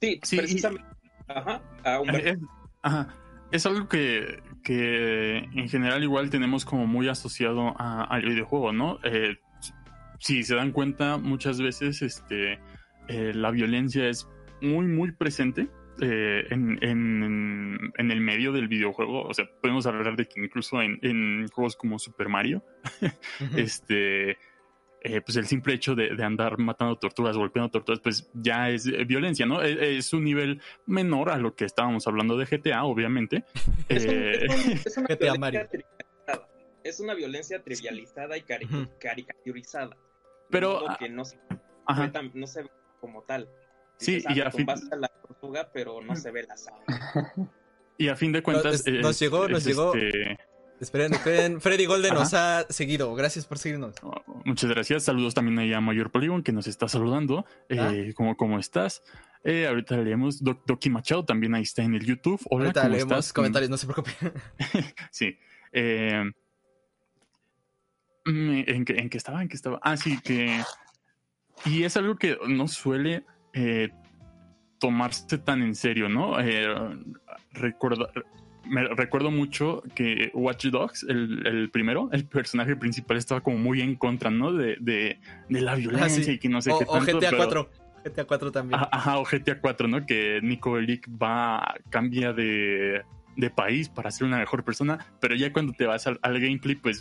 Sí, 0.00 0.18
sí 0.22 0.36
precisamente. 0.36 0.86
Ajá, 1.28 1.62
ajá. 2.82 3.14
Es 3.52 3.66
algo 3.66 3.88
que, 3.88 4.42
que 4.62 5.38
en 5.38 5.68
general 5.68 6.02
igual 6.02 6.30
tenemos 6.30 6.64
como 6.64 6.86
muy 6.86 7.08
asociado 7.08 7.74
al 7.78 8.22
videojuego, 8.22 8.72
¿no? 8.72 8.98
Eh, 9.04 9.36
si 10.18 10.42
se 10.42 10.54
dan 10.54 10.72
cuenta, 10.72 11.18
muchas 11.18 11.60
veces 11.60 12.02
este 12.02 12.58
eh, 13.08 13.32
la 13.34 13.50
violencia 13.50 14.08
es 14.08 14.28
muy, 14.60 14.86
muy 14.86 15.12
presente 15.12 15.68
eh, 16.00 16.46
en, 16.50 16.78
en, 16.82 18.10
el 18.10 18.20
medio 18.20 18.52
del 18.52 18.68
videojuego. 18.68 19.22
O 19.22 19.34
sea, 19.34 19.48
podemos 19.62 19.86
hablar 19.86 20.16
de 20.16 20.26
que 20.26 20.42
incluso 20.42 20.82
en, 20.82 21.48
juegos 21.48 21.76
como 21.76 21.98
Super 21.98 22.28
Mario, 22.28 22.64
este, 23.56 24.38
eh, 25.06 25.20
pues 25.20 25.36
el 25.36 25.46
simple 25.46 25.74
hecho 25.74 25.94
de, 25.94 26.10
andar 26.24 26.58
matando 26.58 26.96
tortugas, 26.96 27.36
golpeando 27.36 27.70
tortugas, 27.70 28.00
pues 28.00 28.28
ya 28.34 28.70
es 28.70 28.84
violencia, 29.06 29.46
¿no? 29.46 29.62
E, 29.62 29.98
es, 29.98 30.12
un 30.12 30.24
nivel 30.24 30.60
menor 30.86 31.30
a 31.30 31.36
lo 31.36 31.54
que 31.54 31.64
estábamos 31.64 32.08
hablando 32.08 32.36
de 32.36 32.44
GTA, 32.44 32.84
obviamente. 32.84 33.44
Es, 33.88 34.96
una, 34.96 35.14
violencia 35.14 35.68
es 36.82 37.00
una 37.00 37.14
violencia 37.14 37.62
trivializada 37.62 38.36
y 38.36 38.42
caricaturizada. 38.42 39.96
Pero... 40.50 40.82
Que 40.98 41.08
no, 41.08 41.22
no 42.34 42.46
se 42.46 42.64
como 43.00 43.22
tal. 43.22 43.48
Sí, 43.98 44.24
y 44.28 44.40
a 44.40 44.50
fin... 44.50 44.66
la 44.98 45.08
tortuga, 45.08 45.70
pero 45.72 46.02
no 46.02 46.16
se 46.16 46.30
ve 46.32 46.42
la 46.44 46.56
sangre. 46.56 46.84
Y 47.98 48.08
a 48.08 48.16
fin 48.16 48.30
de 48.30 48.42
cuentas... 48.42 48.84
nos 48.86 49.18
llegó, 49.18 49.48
nos 49.48 49.64
llegó... 49.64 49.94
Este, 49.94 50.38
esperen, 50.80 51.14
esperen. 51.14 51.60
Freddy 51.60 51.86
Golden 51.86 52.14
nos 52.14 52.34
ha 52.34 52.66
seguido. 52.68 53.14
Gracias 53.14 53.46
por 53.46 53.58
seguirnos. 53.58 53.94
Muchas 54.44 54.70
gracias. 54.70 55.04
Saludos 55.04 55.34
también 55.34 55.58
ahí 55.58 55.72
a 55.72 55.80
Mayor 55.80 56.10
Polygon 56.10 56.42
que 56.42 56.52
nos 56.52 56.66
está 56.66 56.88
saludando. 56.88 57.44
Eh, 57.68 58.12
¿cómo, 58.16 58.36
¿Cómo 58.36 58.58
estás? 58.58 59.02
Eh, 59.44 59.66
ahorita 59.66 59.96
leemos 59.98 60.42
Doki 60.42 60.90
Machado 60.90 61.24
también 61.24 61.54
ahí 61.54 61.62
está 61.62 61.82
en 61.82 61.94
el 61.94 62.04
YouTube. 62.04 62.40
Hola, 62.50 62.66
ahorita 62.66 62.82
¿cómo 62.82 62.94
leemos 62.94 63.12
estás? 63.12 63.32
comentarios, 63.32 63.70
no 63.70 63.76
se 63.76 63.86
preocupe. 63.86 64.12
sí. 65.10 65.38
Eh, 65.72 66.24
mm, 68.24 68.62
¿en, 68.66 68.84
qué, 68.84 68.94
¿En 68.94 69.08
qué 69.08 69.18
estaba? 69.18 69.42
¿En 69.42 69.48
qué 69.48 69.56
estaba? 69.56 69.78
Ah, 69.82 69.96
sí, 69.96 70.20
que 70.20 70.60
y 71.64 71.84
es 71.84 71.96
algo 71.96 72.16
que 72.16 72.38
no 72.46 72.68
suele 72.68 73.24
eh, 73.52 73.90
tomarse 74.78 75.38
tan 75.38 75.62
en 75.62 75.74
serio, 75.74 76.08
¿no? 76.08 76.38
Eh, 76.40 76.66
me 78.68 78.84
recuerdo 78.88 79.30
mucho 79.30 79.82
que 79.94 80.30
Watch 80.34 80.66
Dogs, 80.66 81.04
el, 81.08 81.70
primero, 81.72 82.08
el 82.12 82.24
personaje 82.26 82.76
principal 82.76 83.16
estaba 83.16 83.40
como 83.40 83.58
muy 83.58 83.80
en 83.80 83.96
contra, 83.96 84.30
¿no? 84.30 84.52
De, 84.52 84.76
de, 84.80 85.18
la 85.48 85.72
ah, 85.72 85.76
violencia 85.76 86.32
y 86.32 86.38
que 86.38 86.48
no 86.48 86.60
sé 86.60 86.70
qué 86.78 86.84
tanto. 86.84 87.16
O 87.16 87.20
GTA 87.20 87.36
4. 87.36 87.70
GTA 88.04 88.24
4 88.24 88.52
también. 88.52 88.80
Ajá, 88.90 89.18
o 89.18 89.24
GTA 89.24 89.60
4, 89.60 89.88
¿no? 89.88 90.06
Que 90.06 90.40
Nico 90.42 90.72
Bellic 90.72 91.08
va, 91.20 91.74
cambia 91.90 92.32
de, 92.32 93.02
de 93.36 93.50
país 93.50 93.88
para 93.88 94.10
ser 94.10 94.26
una 94.26 94.38
mejor 94.38 94.64
persona, 94.64 94.98
pero 95.20 95.34
ya 95.34 95.52
cuando 95.52 95.72
te 95.72 95.86
vas 95.86 96.06
al, 96.06 96.18
gameplay, 96.22 96.74
pues 96.74 96.98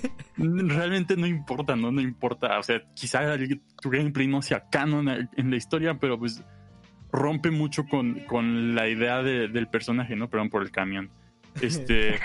realmente 0.36 1.16
no 1.16 1.26
importa, 1.26 1.76
¿no? 1.76 1.90
No 1.90 2.00
importa. 2.00 2.58
O 2.58 2.62
sea, 2.62 2.82
quizá 2.94 3.36
tu 3.80 3.90
gameplay 3.90 4.26
no 4.26 4.42
sea 4.42 4.68
canon 4.70 5.08
en 5.08 5.50
la 5.50 5.56
historia, 5.56 5.98
pero 5.98 6.18
pues 6.18 6.44
rompe 7.12 7.50
mucho 7.50 7.86
con, 7.86 8.20
con 8.20 8.74
la 8.74 8.88
idea 8.88 9.22
del 9.22 9.68
personaje, 9.68 10.16
¿no? 10.16 10.28
Perdón 10.28 10.50
por 10.50 10.62
el 10.62 10.70
camión. 10.70 11.10
Este. 11.60 12.18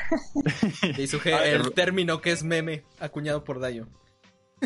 el 1.45 1.73
término 1.73 2.21
que 2.21 2.31
es 2.31 2.43
meme, 2.43 2.83
acuñado 2.99 3.43
por 3.43 3.59
Dayo. 3.59 3.87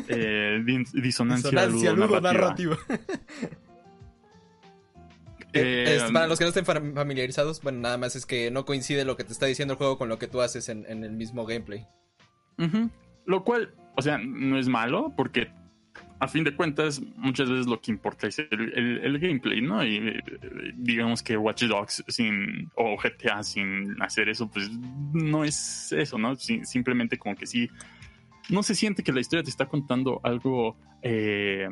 Eh, 0.07 0.61
disonancia, 0.93 1.49
disonancia 1.67 1.93
narrativa. 2.21 2.77
Eh, 5.53 5.99
para 6.13 6.27
los 6.27 6.37
que 6.37 6.45
no 6.45 6.49
estén 6.49 6.65
familiarizados, 6.65 7.61
bueno, 7.61 7.79
nada 7.79 7.97
más 7.97 8.15
es 8.15 8.25
que 8.25 8.51
no 8.51 8.65
coincide 8.65 9.05
lo 9.05 9.17
que 9.17 9.23
te 9.23 9.33
está 9.33 9.47
diciendo 9.47 9.73
el 9.73 9.77
juego 9.77 9.97
con 9.97 10.09
lo 10.09 10.19
que 10.19 10.27
tú 10.27 10.41
haces 10.41 10.69
en, 10.69 10.85
el 10.85 11.13
mismo 11.13 11.45
gameplay. 11.45 11.87
Lo 13.25 13.43
cual, 13.43 13.73
o 13.95 14.01
sea, 14.01 14.19
no 14.19 14.59
es 14.59 14.67
malo, 14.67 15.13
porque 15.15 15.49
a 16.19 16.27
fin 16.27 16.43
de 16.43 16.55
cuentas, 16.55 17.01
muchas 17.15 17.49
veces 17.49 17.67
lo 17.67 17.79
que 17.79 17.91
importa 17.91 18.27
es 18.27 18.39
el, 18.39 19.19
gameplay, 19.19 19.61
¿no? 19.61 19.83
Y 19.83 19.97
eh, 19.97 20.23
digamos 20.75 21.21
que 21.21 21.37
Watch 21.37 21.63
Dogs 21.63 22.03
sin, 22.07 22.71
o 22.75 22.97
GTA 22.97 23.43
sin 23.43 24.01
hacer 24.01 24.29
eso, 24.29 24.49
pues 24.49 24.69
no 25.13 25.43
es 25.43 25.91
eso, 25.91 26.17
¿no? 26.17 26.35
simplemente 26.35 27.17
como 27.17 27.35
que 27.35 27.45
sí, 27.45 27.69
no 28.49 28.63
se 28.63 28.73
siente 28.73 29.03
que 29.03 29.11
la 29.11 29.19
historia 29.19 29.43
te 29.43 29.49
está 29.49 29.67
contando 29.67 30.19
algo 30.23 30.77
eh, 31.03 31.69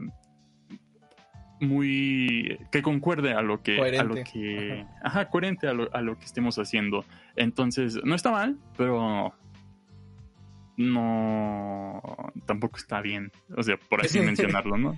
muy 1.60 2.60
que 2.72 2.82
concuerde 2.82 3.34
a 3.34 3.42
lo 3.42 3.64
que 3.64 3.80
a 3.80 4.04
lo 4.04 4.16
que 4.16 4.86
ajá, 5.04 5.30
coherente 5.30 5.68
a 5.68 5.74
lo, 5.74 5.94
a 5.96 6.02
lo, 6.02 6.20
que 6.20 6.26
estemos 6.26 6.60
haciendo 6.60 7.06
entonces 7.38 7.98
no 8.04 8.14
está 8.14 8.32
mal 8.32 8.58
pero 8.78 9.34
no 10.78 12.02
tampoco 12.46 12.78
está 12.78 13.02
bien 13.02 13.32
o 13.56 13.64
sea 13.64 13.78
por 13.78 14.02
así 14.02 14.20
mencionarlo 14.22 14.78
no 14.78 14.98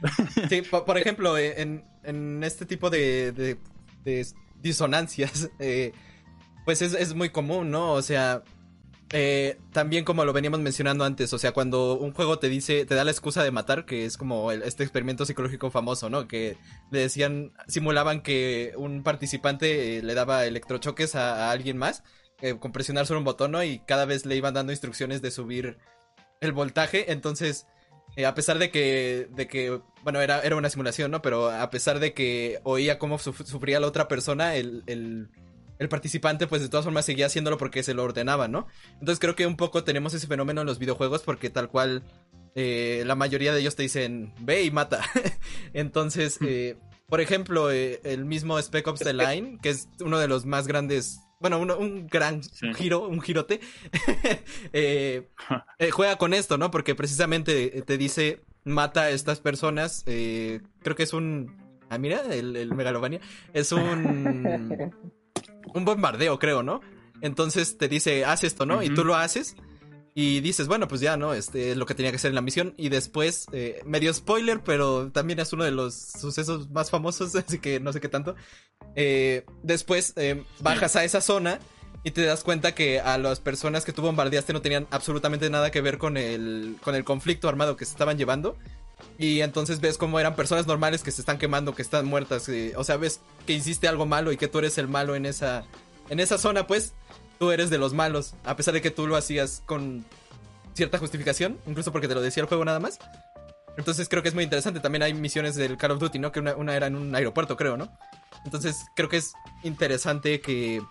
sí 0.50 0.62
por, 0.86 0.98
ejemplo 0.98 1.38
eh, 1.38 1.62
en, 1.62 1.84
en, 2.04 2.44
este 2.44 2.66
tipo 2.66 2.90
de, 2.90 3.32
de, 3.32 4.28
disonancias 4.62 5.52
eh, 5.60 5.92
pues 6.66 6.82
es, 6.82 6.94
es 6.94 7.14
muy 7.14 7.30
común 7.30 7.72
no 7.72 7.94
o 7.94 8.02
sea 8.02 8.44
eh, 9.14 9.58
también 9.72 10.04
como 10.04 10.26
lo 10.26 10.34
veníamos 10.34 10.60
mencionando 10.60 11.06
antes, 11.06 11.32
o 11.32 11.40
sea, 11.40 11.54
cuando 11.54 11.98
un 11.98 12.12
juego 12.12 12.40
te 12.40 12.50
dice, 12.50 12.86
te 12.86 12.96
da 12.96 13.06
la 13.06 13.12
excusa 13.12 13.44
de 13.44 13.52
matar, 13.52 13.86
que 13.86 14.06
es 14.06 14.18
como 14.18 14.52
este 14.52 14.84
experimento 14.84 15.26
psicológico 15.26 15.72
famoso, 15.72 16.10
¿no? 16.10 16.28
Que 16.28 16.58
le 16.92 17.00
decían, 17.00 17.54
simulaban 17.68 18.22
que 18.22 18.74
un 18.76 19.04
participante 19.04 20.00
eh, 20.00 20.04
le 20.04 20.14
daba 20.14 20.46
electrochoques 20.46 21.16
a, 21.16 21.52
alguien 21.52 21.78
más, 21.78 22.04
eh, 22.42 22.58
con 22.60 22.72
presionar 22.72 23.06
sobre 23.06 23.20
un 23.20 23.26
botón, 23.26 23.52
¿no? 23.52 23.64
Y 23.64 23.80
cada 23.80 24.06
vez 24.06 24.26
le 24.26 24.36
iban 24.36 24.54
dando 24.54 24.72
instrucciones 24.72 25.22
de 25.22 25.32
subir 25.32 25.78
el 26.42 26.52
voltaje, 26.52 27.12
entonces... 27.12 27.66
a 28.26 28.34
pesar 28.34 28.58
de 28.58 28.72
que, 28.72 29.28
de 29.32 29.48
que, 29.48 29.80
bueno, 30.04 30.22
era, 30.22 30.42
era 30.42 30.56
una 30.56 30.70
simulación, 30.70 31.12
¿no? 31.12 31.22
Pero 31.22 31.50
a 31.52 31.70
pesar 31.70 32.00
de 32.00 32.14
que 32.14 32.60
oía 32.64 32.98
cómo 32.98 33.20
sufría 33.20 33.80
la 33.80 33.88
otra 33.88 34.08
persona, 34.08 34.56
el, 34.56 34.84
el 34.88 35.30
el 35.80 35.90
participante 35.90 36.48
pues 36.48 36.62
de 36.62 36.70
todas 36.70 36.86
formas 36.86 37.06
seguía 37.06 37.28
haciéndolo 37.28 37.58
porque 37.58 37.84
se 37.84 37.94
lo 37.94 38.04
ordenaba, 38.04 38.48
¿no? 38.48 38.68
Entonces 38.94 39.20
creo 39.20 39.36
que 39.36 39.46
un 39.46 39.58
poco 39.58 39.84
tenemos 39.84 40.14
ese 40.14 40.28
fenómeno 40.28 40.62
en 40.62 40.68
los 40.68 40.80
videojuegos 40.80 41.22
porque 41.22 41.50
tal 41.50 41.70
cual 41.70 42.04
eh, 42.56 43.04
la 43.06 43.16
mayoría 43.16 43.54
de 43.54 43.60
ellos 43.60 43.76
te 43.76 43.84
dicen 43.84 44.34
ve 44.40 44.64
y 44.64 44.72
mata. 44.72 45.04
Entonces, 45.74 46.40
hmm. 46.40 46.46
eh, 46.48 46.78
por 47.08 47.22
ejemplo, 47.22 47.72
eh, 47.72 48.02
el 48.04 48.26
mismo 48.26 48.58
Spec 48.60 48.88
Ops 48.88 49.02
The 49.02 49.14
Line, 49.14 49.60
que 49.62 49.70
es 49.70 49.88
uno 50.02 50.18
de 50.20 50.28
los 50.28 50.46
más 50.46 50.68
grandes, 50.68 51.20
bueno, 51.40 51.60
un 51.60 52.08
gran 52.08 52.42
giro, 52.76 53.08
un 53.08 53.22
girote, 53.22 53.60
juega 55.92 56.18
con 56.18 56.34
esto, 56.34 56.58
¿no? 56.58 56.72
Porque 56.72 56.96
precisamente 56.96 57.82
te 57.82 57.98
dice 57.98 58.42
mata 58.68 59.04
a 59.04 59.10
estas 59.10 59.40
personas. 59.40 60.04
Eh, 60.06 60.62
creo 60.82 60.96
que 60.96 61.04
es 61.04 61.14
un. 61.14 61.56
Ah, 61.90 61.98
mira, 61.98 62.22
el, 62.34 62.56
el 62.56 62.76
Megalovania. 62.76 63.20
Es 63.54 63.72
un. 63.72 64.94
un 65.74 65.86
bombardeo, 65.86 66.38
creo, 66.38 66.62
¿no? 66.64 66.82
Entonces 67.22 67.78
te 67.78 67.88
dice, 67.88 68.26
haz 68.26 68.44
esto, 68.44 68.66
¿no? 68.66 68.84
Y 68.84 68.90
tú 68.94 69.04
lo 69.04 69.16
haces. 69.16 69.56
Y 70.20 70.40
dices, 70.40 70.68
bueno, 70.68 70.88
pues 70.88 71.00
ya, 71.00 71.16
¿no? 71.16 71.36
Este 71.36 71.70
es 71.70 71.78
lo 71.78 71.86
que 71.86 71.94
tenía 71.94 72.10
que 72.10 72.16
hacer 72.16 72.30
en 72.30 72.36
la 72.36 72.42
misión. 72.42 72.74
Y 72.76 72.90
después, 72.90 73.46
eh, 73.52 73.84
medio 73.86 74.12
spoiler, 74.12 74.62
pero 74.64 75.12
también 75.12 75.40
es 75.40 75.54
uno 75.54 75.64
de 75.64 75.70
los 75.70 75.94
sucesos 75.94 76.72
más 76.72 76.90
famosos, 76.90 77.36
así 77.48 77.60
que 77.60 77.80
no 77.80 77.94
sé 77.94 78.02
qué 78.02 78.10
tanto. 78.10 78.36
Eh, 78.96 79.46
después 79.62 80.14
eh, 80.16 80.44
bajas 80.60 80.96
a 80.96 81.04
esa 81.04 81.22
zona 81.22 81.60
y 82.04 82.10
te 82.10 82.24
das 82.24 82.44
cuenta 82.44 82.74
que 82.74 83.00
a 83.00 83.20
las 83.20 83.40
personas 83.40 83.86
que 83.86 83.94
tú 83.94 84.02
bombardeaste 84.02 84.54
no 84.54 84.62
tenían 84.64 84.88
absolutamente 84.90 85.52
nada 85.52 85.70
que 85.70 85.82
ver 85.82 86.00
con 86.00 86.18
el, 86.18 86.78
con 86.82 86.96
el 86.96 87.04
conflicto 87.04 87.48
armado 87.48 87.78
que 87.78 87.86
se 87.86 87.92
estaban 87.92 88.18
llevando. 88.18 88.58
Y 89.20 89.42
entonces 89.42 89.82
ves 89.82 90.00
cómo 90.00 90.20
eran 90.20 90.36
personas 90.36 90.66
normales 90.66 91.04
que 91.04 91.12
se 91.12 91.22
están 91.22 91.38
quemando, 91.38 91.76
que 91.76 91.84
están 91.84 92.08
muertas. 92.08 92.50
o 92.76 92.84
sea, 92.84 92.98
ves 92.98 93.20
que 93.46 93.54
hiciste 93.54 93.88
algo 93.88 94.08
malo 94.08 94.32
y 94.32 94.38
que 94.38 94.48
tú 94.48 94.58
eres 94.58 94.80
el 94.80 94.88
malo 94.88 95.16
en 95.16 95.28
esa, 95.28 95.66
en 96.10 96.20
esa 96.20 96.40
zona, 96.40 96.66
pues 96.66 96.96
tú 97.40 97.52
eres 97.52 97.70
de 97.70 97.78
los 97.78 97.94
malos, 97.94 98.36
a 98.44 98.56
pesar 98.56 98.74
de 98.74 98.82
que 98.82 98.92
tú 98.92 99.08
lo 99.08 99.16
hacías 99.16 99.64
con 99.66 100.06
cierta 100.74 100.98
justificación, 101.00 101.58
incluso 101.66 101.92
porque 101.92 102.08
te 102.08 102.16
lo 102.16 102.22
decía 102.22 102.42
el 102.42 102.48
juego 102.48 102.64
nada 102.66 102.80
más. 102.80 103.00
Entonces 103.78 104.10
creo 104.10 104.24
que 104.24 104.30
es 104.30 104.36
muy 104.36 104.44
interesante. 104.44 104.80
También 104.80 105.04
hay 105.04 105.14
misiones 105.14 105.56
del 105.56 105.78
Call 105.78 105.92
of 105.92 106.00
Duty, 106.00 106.20
¿no? 106.20 106.32
Que 106.32 106.40
una, 106.40 106.76
era 106.76 106.88
en 106.88 106.96
un 106.96 107.16
aeropuerto, 107.16 107.56
creo, 107.56 107.78
¿no? 107.78 107.96
Entonces 108.44 108.86
creo 108.96 109.08
que 109.08 109.18
es 109.18 109.34
interesante 109.64 110.42
que, 110.42 110.82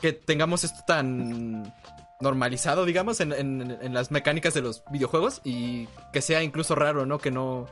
que 0.00 0.12
tengamos 0.12 0.64
esto 0.64 0.80
tan 0.86 1.74
normalizado, 2.20 2.84
digamos, 2.84 3.20
en, 3.20 3.32
en, 3.32 3.94
las 3.94 4.10
mecánicas 4.10 4.54
de 4.54 4.62
los 4.62 4.82
videojuegos 4.90 5.40
y 5.44 5.88
que 6.12 6.22
sea 6.22 6.42
incluso 6.42 6.74
raro, 6.74 7.06
¿no? 7.06 7.18
Que 7.18 7.30
no... 7.30 7.66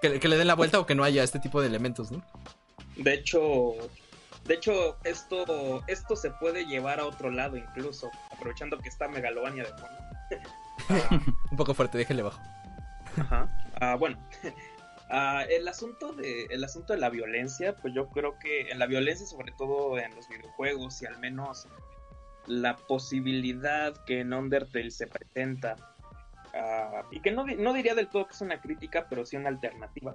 Que, 0.00 0.08
le 0.08 0.36
den 0.36 0.46
la 0.46 0.54
vuelta 0.54 0.80
o 0.80 0.86
que 0.86 0.94
no 0.94 1.04
haya 1.04 1.22
este 1.22 1.40
tipo 1.40 1.60
de 1.60 1.66
elementos, 1.66 2.10
¿no? 2.10 2.22
De 2.96 3.14
hecho, 3.14 3.74
de 4.44 4.54
hecho, 4.54 4.96
esto, 5.04 5.82
esto 5.86 6.16
se 6.16 6.30
puede 6.30 6.64
llevar 6.66 7.00
a 7.00 7.06
otro 7.06 7.30
lado 7.30 7.56
incluso, 7.56 8.10
aprovechando 8.30 8.78
que 8.78 8.88
está 8.88 9.08
Megalovania 9.08 9.64
de 9.64 9.70
fondo. 9.70 11.26
Un 11.50 11.56
poco 11.56 11.74
fuerte, 11.74 11.98
déjale 11.98 12.22
bajo. 12.22 12.40
Ajá. 13.16 13.48
Ah, 13.80 13.96
bueno, 13.96 14.18
ah, 15.10 15.44
el, 15.48 15.68
asunto 15.68 16.12
de, 16.12 16.46
el 16.46 16.64
asunto 16.64 16.94
de 16.94 16.98
la 16.98 17.10
violencia, 17.10 17.76
pues 17.76 17.94
yo 17.94 18.08
creo 18.08 18.38
que 18.38 18.70
en 18.70 18.78
la 18.78 18.86
violencia, 18.86 19.26
sobre 19.26 19.52
todo 19.52 19.98
en 19.98 20.14
los 20.14 20.28
videojuegos, 20.28 21.02
y 21.02 21.06
al 21.06 21.18
menos 21.18 21.68
la 22.46 22.76
posibilidad 22.76 24.04
que 24.04 24.20
en 24.20 24.32
Undertale 24.32 24.90
se 24.90 25.06
presenta, 25.06 25.76
ah, 26.54 27.02
y 27.10 27.20
que 27.20 27.30
no, 27.30 27.44
no 27.44 27.72
diría 27.74 27.94
del 27.94 28.08
todo 28.08 28.26
que 28.26 28.32
es 28.32 28.40
una 28.40 28.60
crítica, 28.60 29.06
pero 29.08 29.26
sí 29.26 29.36
una 29.36 29.50
alternativa. 29.50 30.14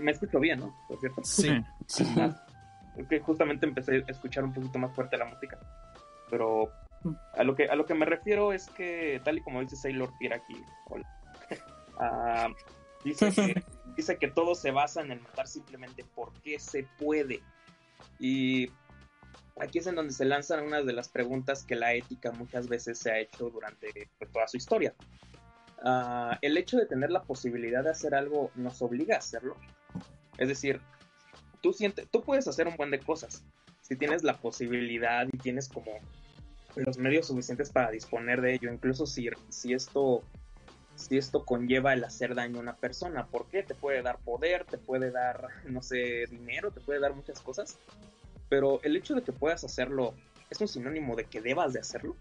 Me 0.00 0.12
escucho 0.12 0.38
bien, 0.38 0.60
¿no? 0.60 0.76
Por 0.88 1.00
cierto. 1.00 1.20
Sí. 1.24 1.62
sí 1.86 2.04
que 3.08 3.20
justamente 3.20 3.66
empecé 3.66 4.04
a 4.06 4.10
escuchar 4.10 4.44
un 4.44 4.52
poquito 4.52 4.78
más 4.78 4.94
fuerte 4.94 5.16
la 5.16 5.26
música. 5.26 5.58
Pero 6.30 6.70
a 7.34 7.44
lo 7.44 7.54
que, 7.54 7.64
a 7.66 7.74
lo 7.74 7.86
que 7.86 7.94
me 7.94 8.06
refiero 8.06 8.52
es 8.52 8.68
que, 8.70 9.20
tal 9.24 9.38
y 9.38 9.42
como 9.42 9.60
dice 9.60 9.76
Sailor 9.76 10.10
Piraki, 10.18 10.62
ah, 11.98 12.48
dice, 13.04 13.32
que, 13.32 13.64
dice 13.96 14.16
que 14.16 14.28
todo 14.28 14.54
se 14.54 14.70
basa 14.70 15.00
en 15.00 15.12
el 15.12 15.20
matar 15.20 15.46
simplemente 15.46 16.04
porque 16.14 16.58
se 16.58 16.86
puede. 16.98 17.40
Y 18.18 18.70
aquí 19.60 19.78
es 19.78 19.86
en 19.86 19.94
donde 19.94 20.12
se 20.12 20.24
lanzan 20.24 20.64
una 20.64 20.82
de 20.82 20.92
las 20.92 21.08
preguntas 21.08 21.64
que 21.64 21.76
la 21.76 21.94
ética 21.94 22.32
muchas 22.32 22.68
veces 22.68 22.98
se 22.98 23.10
ha 23.10 23.18
hecho 23.18 23.50
durante 23.50 24.10
pues, 24.18 24.30
toda 24.30 24.46
su 24.46 24.56
historia. 24.56 24.94
Ah, 25.82 26.38
el 26.42 26.58
hecho 26.58 26.76
de 26.76 26.86
tener 26.86 27.10
la 27.10 27.22
posibilidad 27.22 27.82
de 27.82 27.90
hacer 27.90 28.14
algo 28.14 28.50
nos 28.54 28.82
obliga 28.82 29.16
a 29.16 29.18
hacerlo. 29.18 29.56
Es 30.36 30.48
decir, 30.48 30.80
tú 31.60 31.72
sientes, 31.72 32.08
tú 32.10 32.22
puedes 32.22 32.46
hacer 32.48 32.66
un 32.66 32.76
buen 32.76 32.90
de 32.90 33.00
cosas. 33.00 33.44
Si 33.82 33.96
tienes 33.96 34.22
la 34.22 34.36
posibilidad 34.38 35.26
y 35.32 35.38
tienes 35.38 35.68
como 35.68 35.92
los 36.76 36.98
medios 36.98 37.26
suficientes 37.26 37.70
para 37.70 37.90
disponer 37.90 38.40
de 38.40 38.54
ello, 38.54 38.72
incluso 38.72 39.06
si, 39.06 39.28
si 39.48 39.72
esto 39.72 40.22
si 41.00 41.16
esto 41.16 41.44
conlleva 41.44 41.94
el 41.94 42.04
hacer 42.04 42.34
daño 42.34 42.58
a 42.58 42.62
una 42.62 42.76
persona, 42.76 43.26
¿por 43.26 43.46
qué? 43.46 43.62
Te 43.62 43.74
puede 43.74 44.02
dar 44.02 44.18
poder, 44.18 44.64
te 44.64 44.76
puede 44.76 45.10
dar, 45.10 45.48
no 45.64 45.82
sé, 45.82 46.26
dinero, 46.30 46.70
te 46.70 46.80
puede 46.80 47.00
dar 47.00 47.14
muchas 47.14 47.40
cosas, 47.40 47.78
pero 48.48 48.80
el 48.82 48.96
hecho 48.96 49.14
de 49.14 49.22
que 49.22 49.32
puedas 49.32 49.64
hacerlo 49.64 50.14
es 50.50 50.60
un 50.60 50.68
sinónimo 50.68 51.16
de 51.16 51.24
que 51.24 51.40
debas 51.40 51.72
de 51.72 51.80
hacerlo. 51.80 52.16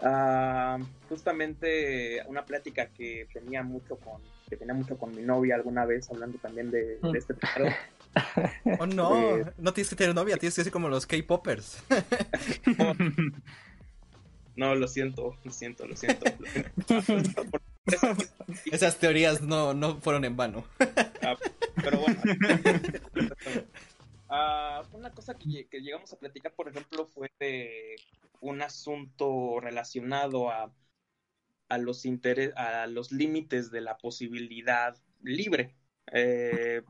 Ah, 0.00 0.78
justamente 1.08 2.22
una 2.26 2.44
plática 2.44 2.86
que 2.86 3.26
tenía 3.32 3.64
mucho 3.64 3.96
con 3.96 4.22
que 4.48 4.56
tenía 4.56 4.72
mucho 4.72 4.96
con 4.96 5.14
mi 5.14 5.22
novia 5.22 5.56
alguna 5.56 5.84
vez 5.86 6.08
hablando 6.08 6.38
también 6.38 6.70
de, 6.70 6.98
de 6.98 7.18
este 7.18 7.34
tema 7.34 7.52
Oh 8.78 8.86
no, 8.86 9.38
no 9.58 9.72
tienes 9.72 9.90
que 9.90 9.96
tener 9.96 10.14
novia, 10.14 10.36
tienes 10.36 10.54
que 10.54 10.64
ser 10.64 10.72
como 10.72 10.88
los 10.88 11.06
K-Poppers. 11.06 11.82
no, 14.56 14.74
lo 14.74 14.88
siento, 14.88 15.36
lo 15.44 15.50
siento, 15.50 15.86
lo 15.86 15.96
siento. 15.96 16.26
Esas 18.66 18.98
teorías 18.98 19.40
no, 19.40 19.74
no 19.74 20.00
fueron 20.00 20.24
en 20.24 20.36
vano. 20.36 20.64
Ah, 21.22 21.36
pero 21.76 22.00
bueno. 22.00 22.20
Ah, 24.30 24.82
una 24.92 25.10
cosa 25.10 25.38
que, 25.38 25.66
llegamos 25.80 26.12
a 26.12 26.18
platicar, 26.18 26.52
por 26.52 26.68
ejemplo, 26.68 27.06
fue 27.06 27.32
de 27.40 27.96
un 28.40 28.60
asunto 28.60 29.58
relacionado 29.58 30.50
a, 30.50 30.70
a 31.70 31.78
los 31.78 32.04
a 32.54 32.86
los 32.86 33.10
límites 33.10 33.70
de 33.70 33.80
la 33.80 33.96
posibilidad 33.96 34.94
libre. 35.22 35.74
Eh, 36.12 36.82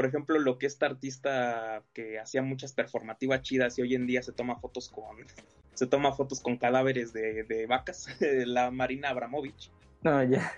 por 0.00 0.08
ejemplo, 0.08 0.38
lo 0.38 0.56
que 0.56 0.64
esta 0.64 0.86
artista 0.86 1.82
que 1.92 2.18
hacía 2.18 2.40
muchas 2.40 2.72
performativas 2.72 3.42
chidas 3.42 3.78
y 3.78 3.82
hoy 3.82 3.94
en 3.94 4.06
día 4.06 4.22
se 4.22 4.32
toma 4.32 4.56
fotos 4.56 4.88
con 4.88 5.18
se 5.74 5.86
toma 5.86 6.12
fotos 6.12 6.40
con 6.40 6.56
cadáveres 6.56 7.12
de, 7.12 7.66
vacas, 7.68 8.08
la 8.46 8.70
Marina 8.70 9.10
Abramovich. 9.10 9.70
No, 10.00 10.22
ya. 10.24 10.54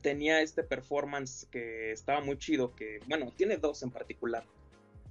Tenía 0.00 0.40
este 0.40 0.62
performance 0.62 1.46
que 1.50 1.92
estaba 1.92 2.22
muy 2.22 2.38
chido, 2.38 2.74
que, 2.74 3.00
bueno, 3.08 3.30
tiene 3.36 3.58
dos 3.58 3.82
en 3.82 3.90
particular, 3.90 4.44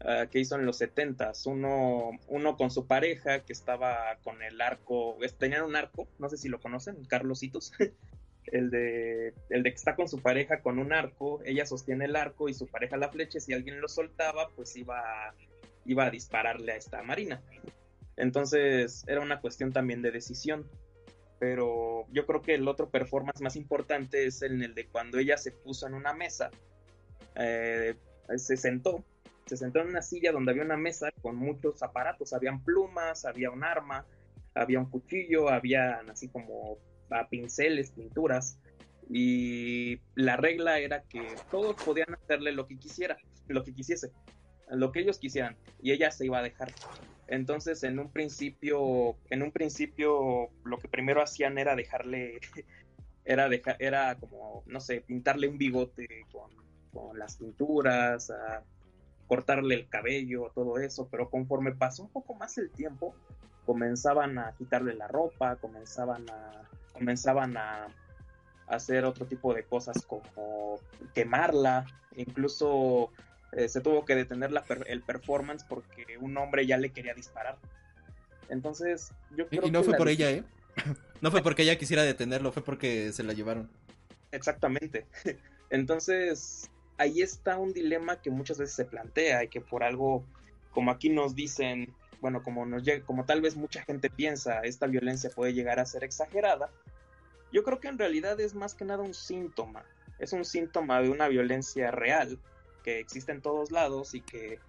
ah, 0.04 0.26
que 0.32 0.39
hizo 0.39 0.56
en 0.56 0.66
los 0.66 0.80
70 0.80 1.34
uno, 1.45 2.10
uno 2.30 2.58
con 2.58 2.72
su 2.72 2.88
pareja, 2.88 3.45
que 3.45 3.54
estaba 3.54 4.18
con 4.24 4.41
el 4.41 4.60
arco, 4.60 5.20
tenían 5.38 5.66
un 5.66 5.76
arco, 5.76 6.08
no 6.18 6.30
sé 6.30 6.38
si 6.38 6.50
lo 6.50 6.60
conocen, 6.60 7.06
Carlositos, 7.06 7.74
el 8.52 8.70
de, 8.70 9.34
el 9.50 9.64
de 9.64 9.70
que 9.70 9.76
está 9.76 9.95
con 9.95 10.08
su 10.08 10.22
pareja 10.22 10.62
con 10.62 10.80
un 10.80 10.93
arco, 10.93 11.41
ella 11.45 11.66
sostiene 11.66 12.06
el 12.06 12.16
arco 12.16 12.50
y 12.50 12.54
su 12.54 12.68
pareja 12.68 12.98
la 12.98 13.10
flecha, 13.10 13.39
si 13.39 13.54
alguien 13.54 13.82
lo 13.82 13.88
soltaba, 13.88 14.50
pues 14.56 14.76
iba, 14.76 15.34
iba 15.86 16.06
a 16.06 16.10
dispararle 16.10 16.74
a 16.74 16.76
esta 16.76 17.04
marina. 17.04 17.41
Entonces 18.16 19.04
era 19.08 19.22
una 19.22 19.39
cuestión 19.41 19.72
también 19.72 20.02
de 20.02 20.12
decisión. 20.12 20.68
Pero 21.39 22.08
yo 22.12 22.26
creo 22.26 22.41
que 22.41 22.56
el 22.56 22.68
otro 22.68 22.89
performance 22.89 23.41
más 23.41 23.56
importante 23.56 24.26
es 24.26 24.41
en 24.41 24.64
el 24.64 24.74
de 24.74 24.88
cuando 24.88 25.20
ella 25.20 25.38
se 25.38 25.52
puso 25.52 25.86
en 25.86 25.93
una 25.93 26.14
mesa, 26.14 26.50
eh, 27.36 27.93
se 28.38 28.58
sentó, 28.58 29.04
se 29.45 29.56
sentó 29.56 29.82
en 29.82 29.89
una 29.89 30.02
silla 30.02 30.32
donde 30.32 30.52
había 30.52 30.64
una 30.64 30.78
mesa 30.78 31.12
con 31.22 31.36
muchos 31.36 31.84
aparatos, 31.84 32.34
habían 32.34 32.64
plumas, 32.64 33.24
había 33.26 33.52
un 33.52 33.64
arma, 33.64 34.04
había 34.56 34.80
un 34.80 34.89
cuchillo, 34.89 35.50
había 35.50 36.00
así 36.10 36.28
como 36.28 36.80
a 37.10 37.28
pinceles, 37.30 37.91
pinturas, 37.91 38.60
y 39.10 39.99
la 40.16 40.36
regla 40.36 40.80
era 40.80 41.03
que 41.03 41.22
todos 41.49 41.76
podían 41.84 42.14
hacerle 42.14 42.51
lo 42.51 42.68
que 42.68 42.78
quisiera, 42.78 43.18
lo 43.47 43.64
que 43.64 43.74
quisiese, 43.74 44.12
lo 44.70 44.91
que 44.91 44.99
ellos 45.01 45.18
quisieran, 45.18 45.55
y 45.82 45.91
ella 45.91 46.12
se 46.12 46.26
iba 46.26 46.39
a 46.39 46.43
dejar. 46.43 46.74
Entonces, 47.28 47.84
en 47.84 47.99
un 47.99 48.12
principio, 48.12 49.18
en 49.30 49.43
un 49.43 49.51
principio, 49.51 50.49
lo 50.64 50.80
que 50.80 50.88
primero 50.88 51.22
hacían 51.22 51.58
era 51.58 51.76
dejarle, 51.76 52.39
era 53.26 53.49
dejar, 53.49 53.78
era 53.80 54.16
como, 54.16 54.64
no 54.66 54.80
sé, 54.80 55.01
pintarle 55.01 55.47
un 55.47 55.58
bigote 55.58 56.08
con, 56.32 56.51
con 56.93 57.18
las 57.18 57.38
pinturas, 57.38 58.30
a 58.30 58.64
cortarle 59.28 59.76
el 59.76 59.89
cabello, 59.89 60.51
todo 60.55 60.80
eso, 60.80 61.10
pero 61.12 61.30
conforme 61.30 61.76
pasó 61.76 62.03
un 62.03 62.10
poco 62.10 62.34
más 62.34 62.58
el 62.58 62.72
tiempo, 62.72 63.14
comenzaban 63.66 64.39
a 64.39 64.53
quitarle 64.58 64.95
la 64.95 65.08
ropa, 65.08 65.58
comenzaban 65.58 66.30
a 66.30 66.62
comenzaban 66.98 67.56
a 67.58 67.88
hacer 68.68 69.06
otro 69.06 69.26
tipo 69.26 69.54
de 69.54 69.64
cosas 69.64 70.04
como 70.06 70.80
quemarla, 71.14 71.86
incluso 72.16 73.12
eh, 73.54 73.70
se 73.70 73.82
tuvo 73.82 74.04
que 74.04 74.16
detener 74.16 74.52
la 74.52 74.64
el 74.88 75.02
performance 75.02 75.64
porque 75.64 76.18
un 76.20 76.36
hombre 76.38 76.66
ya 76.66 76.78
le 76.78 76.91
quería 76.91 77.14
disparar. 77.14 77.58
Entonces, 78.50 79.12
yo 79.36 79.48
creo 79.48 79.68
y, 79.68 79.72
no 79.72 79.84
fue 79.84 79.95
por 79.95 80.10
ella, 80.10 80.32
¿eh? 80.32 80.43
No 81.22 81.32
fue 81.32 81.41
porque 81.41 81.64
ella 81.64 81.80
quisiera 81.80 82.04
detenerlo, 82.04 82.52
fue 82.52 82.64
porque 82.64 83.12
se 83.12 83.24
la 83.24 83.34
llevaron. 83.34 83.72
Exactamente. 84.32 85.08
Entonces, 85.72 86.70
ahí 86.98 87.22
está 87.22 87.58
un 87.58 87.74
dilema 87.74 88.22
que 88.22 88.30
muchas 88.30 88.60
veces 88.60 88.76
se 88.76 88.86
plantea 88.86 89.43
y 89.43 89.48
que 89.48 89.60
por 89.60 89.84
algo, 89.84 90.24
como 90.72 90.91
aquí 90.91 91.10
nos 91.10 91.34
dicen, 91.34 91.91
bueno, 92.22 92.43
como, 92.43 93.26
tal 93.26 93.41
vez 93.41 93.55
mucha 93.55 93.84
gente 93.84 94.09
piensa, 94.09 94.61
esta 94.61 94.88
violencia 94.88 95.30
puede 95.30 95.53
llegar 95.53 95.80
a 95.80 95.86
ser 95.86 96.03
exagerada, 96.03 96.70
yo 97.51 97.63
creo 97.63 97.80
que 97.80 97.88
en 97.88 97.97
realidad 97.97 98.39
es 98.39 98.53
más 98.53 98.76
que 98.76 98.86
nada 98.86 99.03
un 99.03 99.13
síntoma. 99.13 99.86
Es 100.20 100.34
un 100.34 100.45
síntoma 100.45 101.01
de 101.01 101.09
una 101.09 101.28
violencia 101.28 101.91
real 101.91 102.39
que 102.84 102.99
existe 102.99 103.32
en 103.32 103.41
todos 103.41 103.72
lados 103.72 104.15
y 104.15 104.22
que 104.22 104.59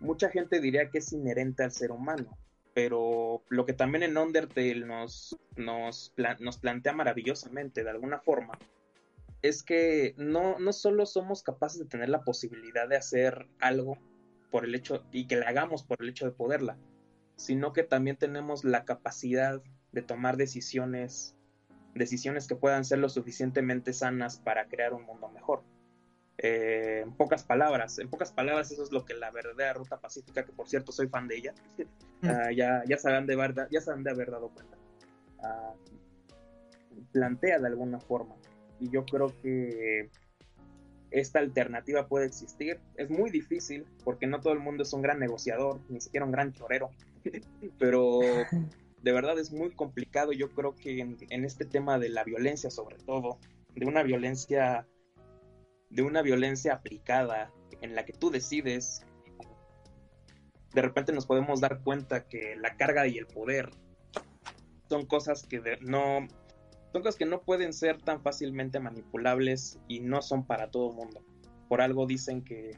mucha 0.00 0.30
gente 0.30 0.60
diría 0.60 0.90
que 0.90 0.98
es 0.98 1.12
inherente 1.12 1.62
al 1.62 1.72
ser 1.72 1.92
humano. 1.92 2.36
Pero 2.74 3.42
lo 3.50 3.66
que 3.66 3.74
también 3.74 4.02
en 4.02 4.16
Undertale 4.16 4.86
nos, 4.86 5.36
plantea 6.60 6.92
maravillosamente, 6.94 7.84
de 7.84 7.90
alguna 7.90 8.18
forma, 8.18 8.58
es 9.42 9.62
que 9.62 10.14
no 10.16 10.72
solo 10.72 11.04
somos 11.04 11.42
capaces 11.42 11.80
de 11.80 11.84
tener 11.84 12.08
la 12.08 12.24
posibilidad 12.24 12.88
de 12.88 12.96
hacer 12.96 13.46
algo 13.60 13.98
por 14.52 14.64
el 14.64 14.74
hecho 14.76 15.04
y 15.10 15.26
que 15.26 15.36
le 15.36 15.46
hagamos 15.46 15.82
por 15.82 16.00
el 16.00 16.10
hecho 16.10 16.26
de 16.26 16.30
poderla, 16.30 16.76
sino 17.34 17.72
que 17.72 17.82
también 17.82 18.16
tenemos 18.16 18.62
la 18.62 18.84
capacidad 18.84 19.60
de 19.90 20.02
tomar 20.02 20.36
decisiones, 20.36 21.34
decisiones 21.94 22.46
que 22.46 22.54
puedan 22.54 22.84
ser 22.84 22.98
lo 22.98 23.08
suficientemente 23.08 23.92
sanas 23.92 24.38
para 24.38 24.68
crear 24.68 24.92
un 24.92 25.04
mundo 25.04 25.28
mejor. 25.30 25.64
Eh, 26.38 27.00
en 27.02 27.12
pocas 27.14 27.44
palabras, 27.44 27.98
en 27.98 28.08
pocas 28.08 28.32
palabras 28.32 28.70
eso 28.70 28.82
es 28.82 28.92
lo 28.92 29.04
que 29.04 29.14
la 29.14 29.30
verdadera 29.30 29.72
ruta 29.74 29.98
pacífica, 29.98 30.44
que 30.44 30.52
por 30.52 30.68
cierto 30.68 30.92
soy 30.92 31.08
fan 31.08 31.28
de 31.28 31.36
ella, 31.36 31.54
uh, 31.78 31.82
ya, 32.56 32.82
ya, 32.86 32.98
sabrán 32.98 33.26
de 33.26 33.36
verdad, 33.36 33.68
ya 33.70 33.80
sabrán 33.80 34.04
de 34.04 34.10
haber 34.10 34.30
dado 34.30 34.50
cuenta, 34.50 34.76
uh, 35.38 35.74
plantea 37.12 37.58
de 37.58 37.66
alguna 37.66 38.00
forma 38.00 38.34
y 38.80 38.90
yo 38.90 39.04
creo 39.04 39.28
que 39.40 40.10
esta 41.12 41.38
alternativa 41.38 42.08
puede 42.08 42.26
existir. 42.26 42.80
Es 42.96 43.10
muy 43.10 43.30
difícil 43.30 43.84
porque 44.04 44.26
no 44.26 44.40
todo 44.40 44.52
el 44.52 44.58
mundo 44.58 44.82
es 44.82 44.92
un 44.92 45.02
gran 45.02 45.18
negociador, 45.18 45.80
ni 45.88 46.00
siquiera 46.00 46.26
un 46.26 46.32
gran 46.32 46.52
chorero, 46.52 46.90
pero 47.78 48.20
de 49.02 49.12
verdad 49.12 49.38
es 49.38 49.52
muy 49.52 49.70
complicado. 49.70 50.32
Yo 50.32 50.50
creo 50.50 50.74
que 50.74 51.00
en, 51.00 51.44
este 51.44 51.64
tema 51.64 51.98
de 51.98 52.08
la 52.08 52.24
violencia, 52.24 52.70
sobre 52.70 52.96
todo, 52.96 53.38
de 53.74 53.86
una 53.86 54.02
violencia, 54.02 54.86
de 55.90 56.02
una 56.02 56.22
violencia 56.22 56.74
aplicada 56.74 57.52
en 57.80 57.94
la 57.94 58.04
que 58.04 58.12
tú 58.12 58.30
decides, 58.30 59.04
de 60.72 60.82
repente 60.82 61.12
nos 61.12 61.26
podemos 61.26 61.60
dar 61.60 61.82
cuenta 61.82 62.26
que 62.26 62.56
la 62.56 62.76
carga 62.76 63.06
y 63.06 63.18
el 63.18 63.26
poder 63.26 63.70
son 64.88 65.04
cosas 65.06 65.46
que 65.46 65.60
no 65.82 66.26
son 66.92 67.02
cosas 67.02 67.16
que 67.16 67.24
no 67.24 67.40
pueden 67.40 67.72
ser 67.72 68.00
tan 68.02 68.20
fácilmente 68.22 68.78
manipulables 68.78 69.78
y 69.88 70.00
no 70.00 70.20
son 70.20 70.44
para 70.46 70.70
todo 70.70 70.92
mundo. 70.92 71.22
Por 71.68 71.80
algo 71.80 72.06
dicen 72.06 72.44
que 72.44 72.76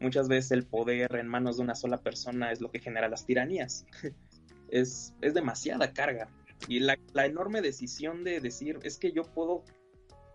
muchas 0.00 0.26
veces 0.26 0.52
el 0.52 0.64
poder 0.64 1.16
en 1.16 1.28
manos 1.28 1.58
de 1.58 1.64
una 1.64 1.74
sola 1.74 1.98
persona 1.98 2.50
es 2.50 2.62
lo 2.62 2.70
que 2.70 2.80
genera 2.80 3.08
las 3.08 3.26
tiranías. 3.26 3.84
es, 4.68 5.14
es 5.20 5.34
demasiada 5.34 5.92
carga. 5.92 6.28
Y 6.66 6.80
la, 6.80 6.96
enorme 7.14 7.60
decisión 7.60 8.24
de 8.24 8.40
decir, 8.40 8.78
es 8.84 8.96
que 8.96 9.12
yo 9.12 9.24
puedo, 9.24 9.64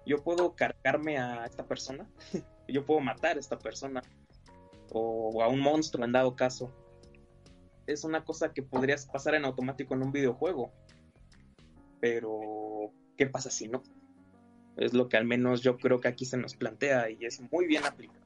yo 0.05 0.18
puedo 0.24 0.55
cargarme 0.55 1.18
a 1.18 1.45
esta 1.45 1.65
persona, 1.65 2.07
yo 2.68 2.86
puedo 2.86 2.99
matar 2.99 3.38
a 3.38 3.39
esta 3.39 3.57
persona, 3.57 4.01
o 4.91 5.41
a 5.41 5.47
un 5.47 5.59
monstruo 5.59 6.05
en 6.05 6.11
dado 6.11 6.36
caso, 6.36 6.72
es 7.88 8.03
una 8.03 8.26
cosa 8.26 8.53
que 8.53 8.61
podrías 8.61 9.05
pasar 9.05 9.36
en 9.36 9.45
automático 9.45 9.93
en 9.93 10.03
un 10.03 10.11
videojuego. 10.11 10.72
Pero 11.99 12.91
¿qué 13.18 13.28
pasa 13.28 13.49
si 13.49 13.68
no? 13.68 13.84
Es 14.78 14.93
lo 14.93 15.09
que 15.09 15.18
al 15.18 15.26
menos 15.26 15.61
yo 15.61 15.78
creo 15.78 15.99
que 15.99 16.07
aquí 16.07 16.26
se 16.26 16.38
nos 16.38 16.55
plantea 16.55 17.09
y 17.09 17.26
es 17.26 17.41
muy 17.51 17.65
bien 17.65 17.84
aplicado. 17.86 18.26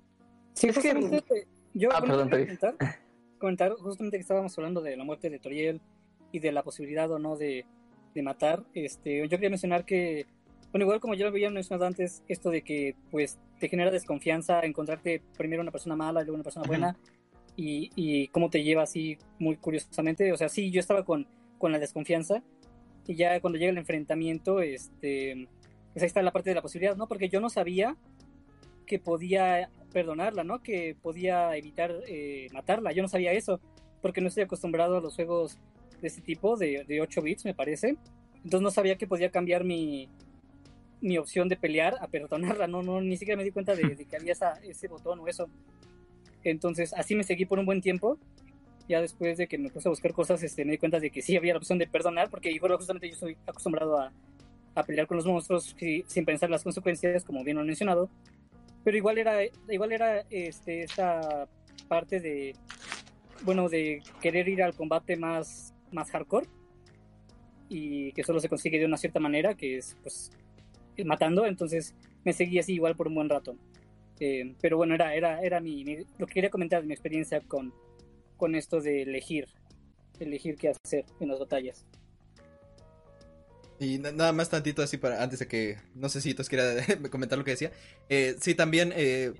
Sí, 0.53 0.67
es 0.67 0.77
que... 0.77 1.47
Yo 1.73 1.89
ah, 1.93 2.01
perdón, 2.01 2.29
comentar, 2.29 2.75
comentar, 3.39 3.71
justamente 3.75 4.17
que 4.17 4.21
estábamos 4.21 4.57
hablando 4.57 4.81
de 4.81 4.97
la 4.97 5.05
muerte 5.05 5.29
de 5.29 5.39
Toriel 5.39 5.79
y 6.33 6.39
de 6.39 6.51
la 6.51 6.63
posibilidad 6.63 7.09
o 7.09 7.17
no 7.17 7.37
de, 7.37 7.65
de 8.13 8.21
matar. 8.21 8.65
Este, 8.73 9.21
yo 9.21 9.29
quería 9.29 9.49
mencionar 9.49 9.85
que, 9.85 10.25
bueno, 10.71 10.83
igual 10.83 10.99
como 10.99 11.13
ya 11.13 11.23
lo 11.23 11.31
había 11.31 11.49
mencionado 11.49 11.85
antes, 11.85 12.23
esto 12.27 12.49
de 12.49 12.61
que 12.61 12.95
pues 13.09 13.39
te 13.59 13.69
genera 13.69 13.89
desconfianza 13.89 14.59
encontrarte 14.61 15.21
primero 15.37 15.61
una 15.61 15.71
persona 15.71 15.95
mala 15.95 16.21
y 16.21 16.25
luego 16.25 16.35
una 16.35 16.43
persona 16.43 16.67
buena 16.67 16.97
y, 17.55 17.89
y 17.95 18.27
cómo 18.27 18.49
te 18.49 18.63
lleva 18.63 18.83
así 18.83 19.17
muy 19.39 19.55
curiosamente. 19.55 20.33
O 20.33 20.37
sea, 20.37 20.49
sí, 20.49 20.71
yo 20.71 20.81
estaba 20.81 21.05
con, 21.05 21.25
con 21.57 21.71
la 21.71 21.79
desconfianza, 21.79 22.43
y 23.07 23.15
ya 23.15 23.39
cuando 23.39 23.59
llega 23.59 23.71
el 23.71 23.77
enfrentamiento, 23.77 24.61
este, 24.61 25.47
pues 25.93 26.03
ahí 26.03 26.07
está 26.07 26.21
la 26.21 26.31
parte 26.31 26.49
de 26.49 26.55
la 26.55 26.61
posibilidad, 26.61 26.95
¿no? 26.95 27.07
Porque 27.07 27.29
yo 27.29 27.39
no 27.39 27.49
sabía 27.49 27.95
que 28.85 28.99
podía 28.99 29.69
perdonarla, 29.91 30.43
¿no? 30.43 30.61
Que 30.61 30.95
podía 31.01 31.55
evitar 31.55 31.93
eh, 32.07 32.47
matarla. 32.53 32.91
Yo 32.91 33.01
no 33.01 33.07
sabía 33.07 33.31
eso, 33.31 33.59
porque 34.01 34.21
no 34.21 34.27
estoy 34.27 34.43
acostumbrado 34.43 34.97
a 34.97 35.01
los 35.01 35.15
juegos 35.15 35.57
de 36.01 36.07
este 36.07 36.21
tipo, 36.21 36.57
de, 36.57 36.85
de 36.87 37.01
8 37.01 37.21
bits, 37.21 37.45
me 37.45 37.53
parece. 37.53 37.97
Entonces 38.37 38.61
no 38.61 38.71
sabía 38.71 38.97
que 38.97 39.07
podía 39.07 39.29
cambiar 39.29 39.63
mi, 39.63 40.09
mi 41.01 41.17
opción 41.17 41.49
de 41.49 41.57
pelear 41.57 41.95
a 41.99 42.07
perdonarla, 42.07 42.67
no, 42.67 42.81
no, 42.81 43.01
ni 43.01 43.17
siquiera 43.17 43.37
me 43.37 43.43
di 43.43 43.51
cuenta 43.51 43.75
de, 43.75 43.95
de 43.95 44.05
que 44.05 44.15
había 44.15 44.33
esa, 44.33 44.53
ese 44.63 44.87
botón 44.87 45.19
o 45.19 45.27
eso. 45.27 45.47
Entonces 46.43 46.93
así 46.93 47.15
me 47.15 47.23
seguí 47.23 47.45
por 47.45 47.59
un 47.59 47.65
buen 47.65 47.81
tiempo 47.81 48.17
ya 48.91 49.01
después 49.01 49.37
de 49.37 49.47
que 49.47 49.57
me 49.57 49.69
puse 49.69 49.87
a 49.87 49.91
buscar 49.91 50.13
cosas, 50.13 50.43
este, 50.43 50.65
me 50.65 50.73
di 50.73 50.77
cuenta 50.77 50.99
de 50.99 51.09
que 51.09 51.21
sí 51.21 51.35
había 51.35 51.53
la 51.53 51.59
opción 51.59 51.79
de 51.79 51.87
perdonar, 51.87 52.29
porque 52.29 52.51
igual 52.51 52.75
justamente 52.75 53.07
yo 53.07 53.13
estoy 53.13 53.37
acostumbrado 53.47 53.97
a, 53.97 54.11
a 54.75 54.83
pelear 54.83 55.07
con 55.07 55.17
los 55.17 55.25
monstruos 55.25 55.75
sin 56.07 56.25
pensar 56.25 56.49
las 56.49 56.63
consecuencias, 56.63 57.23
como 57.23 57.43
bien 57.43 57.57
lo 57.57 57.63
he 57.63 57.65
mencionado. 57.65 58.09
Pero 58.83 58.97
igual 58.97 59.17
era, 59.17 59.37
igual 59.69 59.91
era 59.91 60.25
este, 60.29 60.83
esta 60.83 61.47
parte 61.87 62.19
de, 62.19 62.55
bueno, 63.43 63.69
de 63.69 64.01
querer 64.21 64.47
ir 64.49 64.63
al 64.63 64.73
combate 64.73 65.15
más, 65.15 65.73
más 65.91 66.09
hardcore 66.11 66.47
y 67.69 68.11
que 68.11 68.23
solo 68.23 68.39
se 68.39 68.49
consigue 68.49 68.79
de 68.79 68.85
una 68.85 68.97
cierta 68.97 69.19
manera, 69.19 69.55
que 69.55 69.77
es 69.77 69.95
pues 70.01 70.31
matando, 71.05 71.45
entonces 71.45 71.95
me 72.25 72.33
seguí 72.33 72.59
así 72.59 72.73
igual 72.73 72.95
por 72.95 73.07
un 73.07 73.15
buen 73.15 73.29
rato. 73.29 73.55
Eh, 74.19 74.53
pero 74.61 74.77
bueno, 74.77 74.93
era, 74.93 75.15
era, 75.15 75.41
era 75.41 75.59
mi, 75.59 75.83
lo 76.17 76.27
que 76.27 76.33
quería 76.33 76.49
comentar 76.49 76.81
de 76.81 76.87
mi 76.87 76.93
experiencia 76.93 77.41
con, 77.41 77.73
con 78.41 78.55
esto 78.55 78.81
de 78.81 79.03
elegir, 79.03 79.49
elegir 80.19 80.55
qué 80.55 80.69
hacer 80.69 81.05
en 81.19 81.27
las 81.27 81.37
batallas. 81.37 81.85
Y 83.79 83.99
nada 83.99 84.33
más 84.33 84.49
tantito 84.49 84.81
así 84.81 84.97
para 84.97 85.21
antes 85.21 85.37
de 85.37 85.47
que 85.47 85.77
no 85.93 86.09
sé 86.09 86.21
si 86.21 86.33
tú 86.33 86.41
quieras 86.49 86.87
comentar 87.11 87.37
lo 87.37 87.43
que 87.43 87.51
decía. 87.51 87.71
Eh, 88.09 88.35
sí, 88.41 88.55
también 88.55 88.93
eh, 88.95 89.33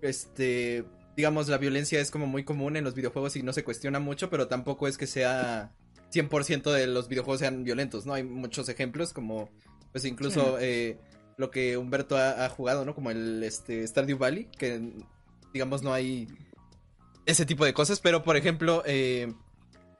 este 0.00 0.84
digamos 1.16 1.48
la 1.48 1.58
violencia 1.58 1.98
es 2.00 2.12
como 2.12 2.28
muy 2.28 2.44
común 2.44 2.76
en 2.76 2.84
los 2.84 2.94
videojuegos 2.94 3.34
y 3.34 3.42
no 3.42 3.52
se 3.52 3.64
cuestiona 3.64 3.98
mucho, 3.98 4.30
pero 4.30 4.46
tampoco 4.46 4.86
es 4.86 4.96
que 4.96 5.08
sea 5.08 5.72
100% 6.12 6.70
de 6.70 6.86
los 6.86 7.08
videojuegos 7.08 7.40
sean 7.40 7.64
violentos, 7.64 8.06
¿no? 8.06 8.14
Hay 8.14 8.22
muchos 8.22 8.68
ejemplos 8.68 9.12
como 9.12 9.50
pues 9.90 10.04
incluso 10.04 10.56
eh, 10.60 10.98
lo 11.36 11.50
que 11.50 11.76
Humberto 11.76 12.16
ha, 12.16 12.44
ha, 12.44 12.48
jugado, 12.48 12.84
¿no? 12.84 12.94
Como 12.94 13.10
el 13.10 13.42
este 13.42 13.84
Stardew 13.84 14.18
Valley, 14.18 14.44
que 14.56 14.92
digamos 15.52 15.82
no 15.82 15.92
hay 15.92 16.28
ese 17.26 17.46
tipo 17.46 17.64
de 17.64 17.74
cosas, 17.74 18.00
pero 18.00 18.22
por 18.22 18.36
ejemplo, 18.36 18.82
eh, 18.86 19.32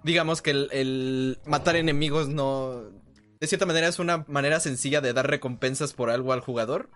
digamos 0.02 0.42
que 0.42 0.50
el, 0.50 1.38
matar 1.46 1.76
enemigos 1.76 2.28
no... 2.28 2.82
De 3.40 3.46
cierta 3.46 3.66
manera 3.66 3.88
es 3.88 3.98
una 3.98 4.24
manera 4.28 4.60
sencilla 4.60 5.00
de 5.00 5.14
dar 5.14 5.28
recompensas 5.28 5.94
por 5.94 6.10
algo 6.10 6.32
al 6.32 6.40
jugador. 6.40 6.90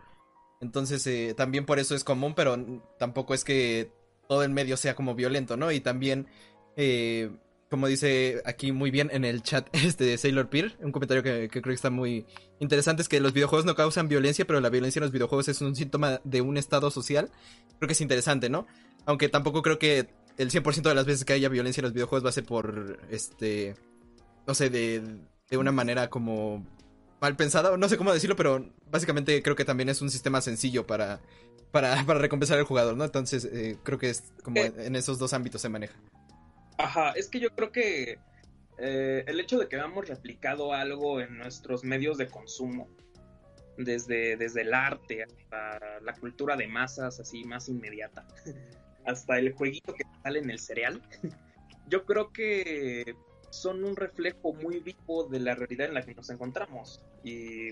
Entonces 0.60 1.06
eh, 1.06 1.34
también 1.34 1.64
por 1.64 1.78
eso 1.78 1.94
es 1.94 2.04
común, 2.04 2.34
pero 2.34 2.56
tampoco 2.98 3.32
es 3.34 3.44
que 3.44 3.90
todo 4.28 4.42
el 4.42 4.50
medio 4.50 4.76
sea 4.76 4.94
como 4.94 5.14
violento, 5.14 5.56
¿no? 5.56 5.72
Y 5.72 5.80
también, 5.80 6.26
eh, 6.76 7.30
como 7.74 7.88
dice 7.88 8.40
aquí 8.44 8.70
muy 8.70 8.92
bien 8.92 9.10
en 9.12 9.24
el 9.24 9.42
chat 9.42 9.66
este 9.72 10.04
de 10.04 10.16
Sailor 10.16 10.48
Peer, 10.48 10.76
un 10.78 10.92
comentario 10.92 11.24
que, 11.24 11.48
que, 11.48 11.60
creo 11.60 11.72
que 11.72 11.74
está 11.74 11.90
muy 11.90 12.24
interesante, 12.60 13.02
es 13.02 13.08
que 13.08 13.18
los 13.18 13.32
videojuegos 13.32 13.66
no 13.66 13.74
causan 13.74 14.06
violencia, 14.06 14.44
pero 14.46 14.60
la 14.60 14.70
violencia 14.70 15.00
en 15.00 15.02
los 15.02 15.10
videojuegos 15.10 15.48
es 15.48 15.60
un 15.60 15.74
síntoma 15.74 16.20
de 16.22 16.40
un 16.40 16.56
estado 16.56 16.92
social. 16.92 17.32
Creo 17.80 17.88
que 17.88 17.94
es 17.94 18.00
interesante, 18.00 18.48
¿no? 18.48 18.68
Aunque 19.06 19.28
tampoco 19.28 19.60
creo 19.62 19.80
que 19.80 20.08
el 20.38 20.52
100% 20.52 20.82
de 20.82 20.94
las 20.94 21.04
veces 21.04 21.24
que 21.24 21.32
haya 21.32 21.48
violencia 21.48 21.80
en 21.80 21.86
los 21.86 21.92
videojuegos 21.92 22.24
va 22.24 22.28
a 22.28 22.32
ser 22.32 22.44
por, 22.44 23.00
este, 23.10 23.74
no 24.46 24.54
sé, 24.54 24.70
de, 24.70 25.02
de 25.50 25.56
una 25.56 25.72
manera 25.72 26.08
como 26.10 26.64
mal 27.20 27.34
pensada, 27.34 27.76
no 27.76 27.88
sé 27.88 27.96
cómo 27.96 28.14
decirlo, 28.14 28.36
pero 28.36 28.70
básicamente 28.88 29.42
creo 29.42 29.56
que 29.56 29.64
también 29.64 29.88
es 29.88 30.00
un 30.00 30.10
sistema 30.10 30.40
sencillo 30.40 30.86
para, 30.86 31.20
para, 31.72 31.96
para 32.06 32.20
recompensar 32.20 32.56
al 32.56 32.66
jugador, 32.66 32.96
¿no? 32.96 33.02
Entonces 33.02 33.44
eh, 33.46 33.78
creo 33.82 33.98
que 33.98 34.10
es 34.10 34.22
como 34.44 34.58
eh. 34.58 34.72
en 34.76 34.94
esos 34.94 35.18
dos 35.18 35.32
ámbitos 35.32 35.60
se 35.60 35.68
maneja. 35.68 35.96
Ajá, 36.78 37.12
es 37.12 37.28
que 37.28 37.40
yo 37.40 37.50
creo 37.50 37.70
que 37.70 38.18
eh, 38.78 39.24
el 39.26 39.40
hecho 39.40 39.58
de 39.58 39.68
que 39.68 39.76
hayamos 39.76 40.08
replicado 40.08 40.72
algo 40.72 41.20
en 41.20 41.38
nuestros 41.38 41.84
medios 41.84 42.18
de 42.18 42.26
consumo, 42.26 42.88
desde, 43.76 44.36
desde 44.36 44.62
el 44.62 44.72
arte 44.72 45.24
hasta 45.24 46.00
la 46.00 46.14
cultura 46.14 46.56
de 46.56 46.66
masas 46.68 47.20
así 47.20 47.44
más 47.44 47.68
inmediata, 47.68 48.26
hasta 49.04 49.38
el 49.38 49.52
jueguito 49.52 49.94
que 49.94 50.04
sale 50.22 50.40
en 50.40 50.50
el 50.50 50.58
cereal, 50.58 51.02
yo 51.88 52.04
creo 52.04 52.32
que 52.32 53.14
son 53.50 53.84
un 53.84 53.94
reflejo 53.94 54.52
muy 54.52 54.80
vivo 54.80 55.24
de 55.24 55.38
la 55.38 55.54
realidad 55.54 55.88
en 55.88 55.94
la 55.94 56.02
que 56.02 56.14
nos 56.14 56.28
encontramos. 56.30 57.00
Y, 57.22 57.70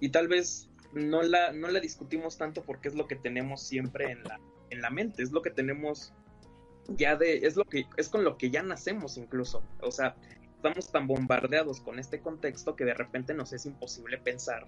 y 0.00 0.08
tal 0.08 0.26
vez 0.26 0.68
no 0.92 1.22
la, 1.22 1.52
no 1.52 1.68
la 1.68 1.78
discutimos 1.78 2.36
tanto 2.36 2.62
porque 2.64 2.88
es 2.88 2.96
lo 2.96 3.06
que 3.06 3.14
tenemos 3.14 3.62
siempre 3.62 4.10
en 4.10 4.24
la, 4.24 4.40
en 4.70 4.82
la 4.82 4.90
mente, 4.90 5.22
es 5.22 5.30
lo 5.30 5.42
que 5.42 5.50
tenemos 5.50 6.12
ya 6.88 7.16
de, 7.16 7.46
es 7.46 7.56
lo 7.56 7.64
que, 7.64 7.86
es 7.96 8.08
con 8.08 8.24
lo 8.24 8.36
que 8.36 8.50
ya 8.50 8.62
nacemos 8.62 9.16
incluso. 9.16 9.62
O 9.80 9.90
sea, 9.90 10.16
estamos 10.56 10.90
tan 10.90 11.06
bombardeados 11.06 11.80
con 11.80 11.98
este 11.98 12.20
contexto 12.20 12.76
que 12.76 12.84
de 12.84 12.94
repente 12.94 13.34
nos 13.34 13.52
es 13.52 13.66
imposible 13.66 14.18
pensar, 14.18 14.66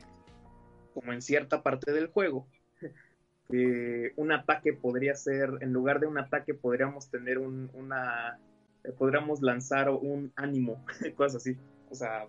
como 0.95 1.13
en 1.13 1.23
cierta 1.23 1.63
parte 1.63 1.93
del 1.93 2.09
juego, 2.09 2.47
que 3.51 4.13
un 4.17 4.33
ataque 4.33 4.73
podría 4.73 5.15
ser, 5.15 5.51
en 5.61 5.73
lugar 5.73 6.01
de 6.01 6.07
un 6.07 6.19
ataque 6.19 6.55
podríamos 6.55 7.11
tener 7.11 7.39
un, 7.39 7.71
una, 7.75 8.39
eh, 8.85 8.93
podríamos 8.93 9.43
lanzar 9.43 9.91
un 9.91 10.33
ánimo, 10.37 10.85
cosas 11.17 11.37
así. 11.37 11.57
O 11.91 11.95
sea, 11.95 12.27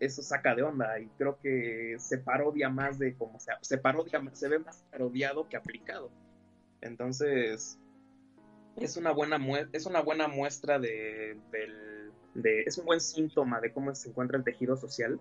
eso 0.00 0.20
saca 0.20 0.54
de 0.56 0.62
onda 0.62 0.98
y 0.98 1.06
creo 1.16 1.38
que 1.40 1.94
se 1.98 2.18
parodia 2.18 2.68
más 2.68 2.98
de 2.98 3.14
como 3.14 3.38
sea, 3.38 3.58
se 3.60 3.78
parodia, 3.78 4.20
se 4.32 4.48
ve 4.48 4.58
más 4.58 4.84
parodiado 4.90 5.48
que 5.48 5.56
aplicado. 5.56 6.10
Entonces, 6.80 7.78
es 8.76 8.96
una 8.96 9.12
buena 9.12 9.38
es 9.72 9.86
una 9.86 10.00
buena 10.00 10.28
muestra 10.28 10.78
de, 10.78 11.38
de, 12.34 12.62
es 12.62 12.78
un 12.78 12.86
buen 12.86 13.00
síntoma 13.00 13.60
de 13.60 13.72
cómo 13.72 13.94
se 13.94 14.08
encuentra 14.08 14.38
el 14.38 14.44
tejido 14.44 14.76
social. 14.76 15.20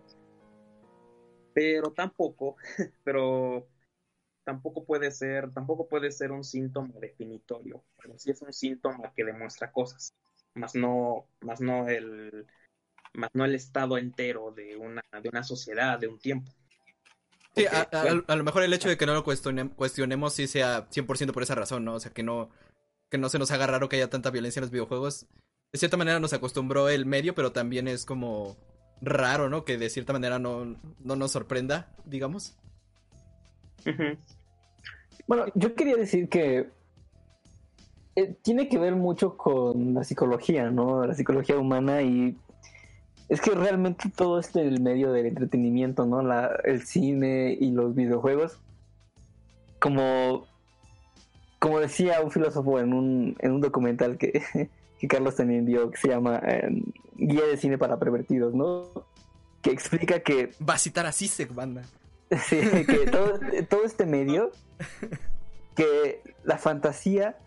Pero 1.54 1.92
tampoco, 1.92 2.56
pero 3.04 3.68
tampoco 4.44 4.86
puede 4.86 5.12
ser, 5.12 5.52
tampoco 5.54 5.88
puede 5.88 6.12
ser 6.12 6.32
un 6.32 6.44
síntoma 6.44 6.94
definitorio, 7.00 7.84
pero 8.02 8.18
sí 8.18 8.32
es 8.32 8.42
un 8.42 8.54
síntoma 8.54 9.14
que 9.16 9.26
demuestra 9.26 9.72
cosas, 9.72 10.14
más 10.56 10.76
no, 10.76 11.28
más 11.42 11.62
no 11.62 11.90
el, 11.90 12.48
más 13.14 13.30
no 13.34 13.46
el 13.46 13.56
estado 13.56 13.98
entero 13.98 14.52
de 14.52 14.78
una, 14.78 15.04
de 15.22 15.30
una 15.30 15.44
sociedad, 15.44 16.00
de 16.00 16.08
un 16.08 16.20
tiempo. 16.20 16.52
Sí, 17.54 17.66
a, 17.66 18.36
lo 18.36 18.44
mejor 18.46 18.64
el 18.64 18.74
hecho 18.74 18.88
de 18.88 18.98
que 18.98 19.06
no 19.06 19.14
lo 19.14 19.26
cuestionemos 19.26 20.34
sí 20.34 20.48
sea 20.48 20.88
100% 20.90 21.34
por 21.34 21.44
esa 21.44 21.54
razón, 21.54 21.84
¿no? 21.84 21.96
O 21.96 22.00
sea, 22.00 22.14
que 22.14 22.24
no, 22.24 22.50
que 23.12 23.18
no 23.18 23.30
se 23.30 23.38
nos 23.38 23.52
haga 23.52 23.68
raro 23.68 23.90
que 23.90 23.98
haya 23.98 24.10
tanta 24.10 24.32
violencia 24.32 24.62
en 24.62 24.64
los 24.64 24.72
videojuegos. 24.72 25.28
De 25.74 25.78
cierta 25.80 25.98
manera 25.98 26.20
nos 26.20 26.34
acostumbró 26.34 26.90
el 26.90 27.06
medio, 27.06 27.36
pero 27.36 27.52
también 27.52 27.88
es 27.90 28.06
como 28.06 28.56
raro, 29.02 29.50
¿no? 29.50 29.66
Que 29.66 29.78
de 29.78 29.90
cierta 29.90 30.14
manera 30.14 30.40
no, 30.40 30.78
no 31.04 31.16
nos 31.16 31.32
sorprenda, 31.32 31.94
digamos. 32.06 32.58
Bueno, 35.28 35.46
yo 35.56 35.76
quería 35.76 35.96
decir 35.96 36.30
que 36.30 36.70
eh, 38.16 38.36
tiene 38.42 38.70
que 38.70 38.78
ver 38.78 38.96
mucho 38.96 39.36
con 39.38 39.94
la 39.94 40.04
psicología, 40.04 40.72
¿no? 40.72 41.06
La 41.06 41.14
psicología 41.14 41.58
humana 41.58 42.02
y 42.02 42.38
es 43.28 43.42
que 43.42 43.52
realmente 43.52 44.10
todo 44.16 44.40
este 44.40 44.62
el 44.62 44.82
medio 44.82 45.12
del 45.12 45.26
entretenimiento, 45.26 46.06
¿no? 46.06 46.22
La, 46.22 46.60
el 46.64 46.86
cine 46.86 47.58
y 47.60 47.72
los 47.72 47.94
videojuegos, 47.94 48.60
como, 49.80 50.48
como 51.62 51.80
decía 51.80 52.22
un 52.22 52.32
filósofo 52.32 52.80
en 52.80 52.92
un, 52.92 53.36
en 53.38 53.52
un 53.52 53.62
documental 53.62 54.18
que, 54.18 54.42
que 55.00 55.08
Carlos 55.08 55.36
también 55.36 55.64
vio, 55.64 55.92
que 55.92 55.98
se 55.98 56.08
llama 56.08 56.42
em, 56.44 56.84
Guía 57.14 57.46
de 57.46 57.56
Cine 57.56 57.78
para 57.78 58.00
Pervertidos, 58.00 58.56
¿no? 58.56 59.06
Que 59.62 59.70
explica 59.70 60.22
que... 60.22 60.50
Va 60.68 60.74
a 60.74 60.78
citar 60.80 61.06
a 61.06 61.12
Sisek, 61.12 61.54
banda. 61.54 61.84
Sí, 62.48 62.58
que 62.86 63.06
todo, 63.12 63.40
todo 63.70 63.84
este 63.84 64.08
medio, 64.08 64.52
que 65.76 66.24
la 66.44 66.58
fantasía 66.58 67.38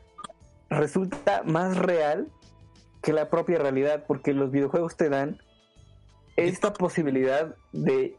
resulta 0.68 1.42
más 1.42 1.76
real 1.76 2.28
que 3.02 3.12
la 3.12 3.30
propia 3.30 3.58
realidad, 3.58 4.04
porque 4.06 4.32
los 4.32 4.52
videojuegos 4.52 4.96
te 4.96 5.08
dan 5.08 5.42
esta 6.36 6.72
posibilidad 6.72 7.56
de 7.72 8.16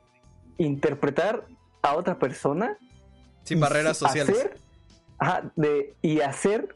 interpretar 0.58 1.46
a 1.84 1.96
otra 1.96 2.20
persona 2.20 2.78
sin 3.44 3.60
barreras 3.60 3.98
sociales 3.98 4.50
de, 5.56 5.94
y 6.02 6.22
hacer 6.22 6.76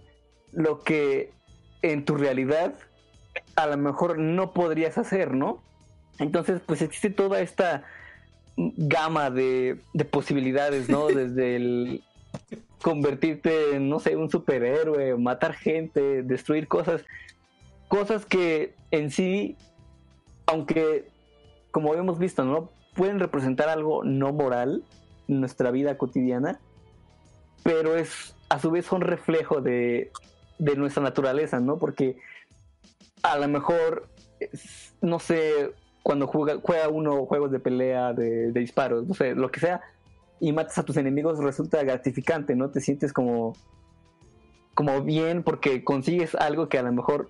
lo 0.51 0.79
que 0.79 1.31
en 1.81 2.05
tu 2.05 2.15
realidad 2.15 2.75
a 3.55 3.67
lo 3.67 3.77
mejor 3.77 4.17
no 4.17 4.53
podrías 4.53 4.97
hacer, 4.97 5.33
¿no? 5.33 5.61
Entonces, 6.19 6.61
pues 6.65 6.81
existe 6.81 7.09
toda 7.09 7.41
esta 7.41 7.83
gama 8.57 9.29
de, 9.29 9.79
de 9.93 10.05
posibilidades, 10.05 10.89
¿no? 10.89 11.07
Desde 11.07 11.55
el 11.55 12.03
convertirte 12.81 13.75
en, 13.75 13.89
no 13.89 13.99
sé, 13.99 14.15
un 14.15 14.29
superhéroe, 14.29 15.17
matar 15.17 15.53
gente, 15.53 16.23
destruir 16.23 16.67
cosas, 16.67 17.03
cosas 17.87 18.25
que 18.25 18.73
en 18.91 19.11
sí, 19.11 19.57
aunque 20.45 21.07
como 21.71 21.93
hemos 21.93 22.19
visto, 22.19 22.43
¿no? 22.45 22.69
Pueden 22.95 23.19
representar 23.19 23.69
algo 23.69 24.03
no 24.03 24.33
moral 24.33 24.83
en 25.27 25.39
nuestra 25.39 25.71
vida 25.71 25.97
cotidiana, 25.97 26.59
pero 27.63 27.95
es 27.95 28.35
a 28.49 28.59
su 28.59 28.71
vez 28.71 28.85
son 28.85 29.01
reflejo 29.01 29.61
de, 29.61 30.11
de 30.57 30.75
nuestra 30.75 31.03
naturaleza, 31.03 31.59
¿no? 31.59 31.77
Porque 31.77 32.17
a 33.21 33.37
lo 33.37 33.47
mejor, 33.47 34.07
no 35.01 35.19
sé, 35.19 35.71
cuando 36.03 36.27
juega, 36.27 36.59
juega 36.61 36.87
uno 36.87 37.25
juegos 37.25 37.51
de 37.51 37.59
pelea, 37.59 38.13
de, 38.13 38.51
de, 38.51 38.59
disparos, 38.59 39.07
no 39.07 39.13
sé, 39.13 39.35
lo 39.35 39.51
que 39.51 39.59
sea, 39.59 39.81
y 40.39 40.51
matas 40.51 40.77
a 40.77 40.83
tus 40.83 40.97
enemigos, 40.97 41.39
resulta 41.39 41.83
gratificante, 41.83 42.55
¿no? 42.55 42.69
Te 42.71 42.81
sientes 42.81 43.13
como, 43.13 43.55
como 44.73 45.01
bien 45.03 45.43
porque 45.43 45.83
consigues 45.83 46.33
algo 46.35 46.69
que 46.69 46.79
a 46.79 46.83
lo 46.83 46.91
mejor 46.91 47.29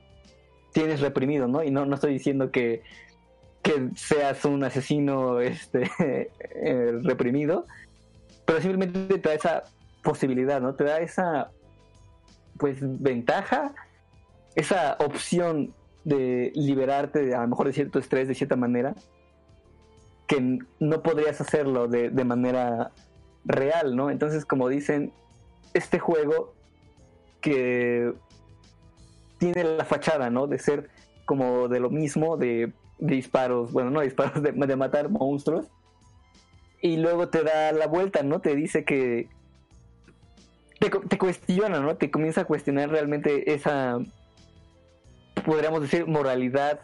tienes 0.71 1.01
reprimido, 1.01 1.47
¿no? 1.47 1.63
Y 1.63 1.71
no, 1.71 1.85
no 1.85 1.95
estoy 1.95 2.13
diciendo 2.13 2.51
que 2.51 2.83
que 3.61 3.89
seas 3.95 4.45
un 4.45 4.63
asesino 4.63 5.39
este, 5.41 5.89
eh, 6.55 6.99
reprimido, 7.03 7.65
pero 8.45 8.61
simplemente 8.61 9.17
te 9.17 9.37
da 9.37 9.63
posibilidad, 10.03 10.61
¿no? 10.61 10.75
Te 10.75 10.83
da 10.83 10.99
esa, 10.99 11.51
pues, 12.57 12.77
ventaja, 12.81 13.73
esa 14.55 14.97
opción 14.99 15.73
de 16.03 16.51
liberarte 16.55 17.35
a 17.35 17.41
lo 17.41 17.47
mejor 17.49 17.67
de 17.67 17.73
cierto 17.73 17.99
estrés 17.99 18.27
de 18.27 18.35
cierta 18.35 18.55
manera, 18.55 18.95
que 20.27 20.59
no 20.79 21.01
podrías 21.01 21.41
hacerlo 21.41 21.87
de, 21.87 22.09
de 22.09 22.23
manera 22.23 22.91
real, 23.45 23.95
¿no? 23.95 24.09
Entonces, 24.09 24.45
como 24.45 24.69
dicen, 24.69 25.11
este 25.73 25.99
juego 25.99 26.53
que 27.41 28.13
tiene 29.37 29.63
la 29.63 29.85
fachada, 29.85 30.29
¿no? 30.29 30.47
De 30.47 30.59
ser 30.59 30.89
como 31.25 31.67
de 31.67 31.79
lo 31.79 31.89
mismo, 31.89 32.37
de 32.37 32.73
disparos, 32.99 33.71
bueno, 33.71 33.89
no 33.89 34.01
disparos, 34.01 34.43
de, 34.43 34.75
matar 34.75 35.09
monstruos. 35.09 35.67
Y 36.81 36.97
luego 36.97 37.29
te 37.29 37.43
da 37.43 37.71
la 37.71 37.87
vuelta, 37.87 38.23
¿no? 38.23 38.41
Te 38.41 38.55
dice 38.55 38.85
que... 38.85 39.29
Te, 40.79 41.17
cuestiona, 41.17 41.79
¿no? 41.79 41.97
Te 41.97 42.09
comienza 42.09 42.41
a 42.41 42.45
cuestionar 42.45 42.89
realmente 42.89 43.53
esa, 43.53 43.99
podríamos 45.45 45.81
decir, 45.81 46.07
moralidad 46.07 46.81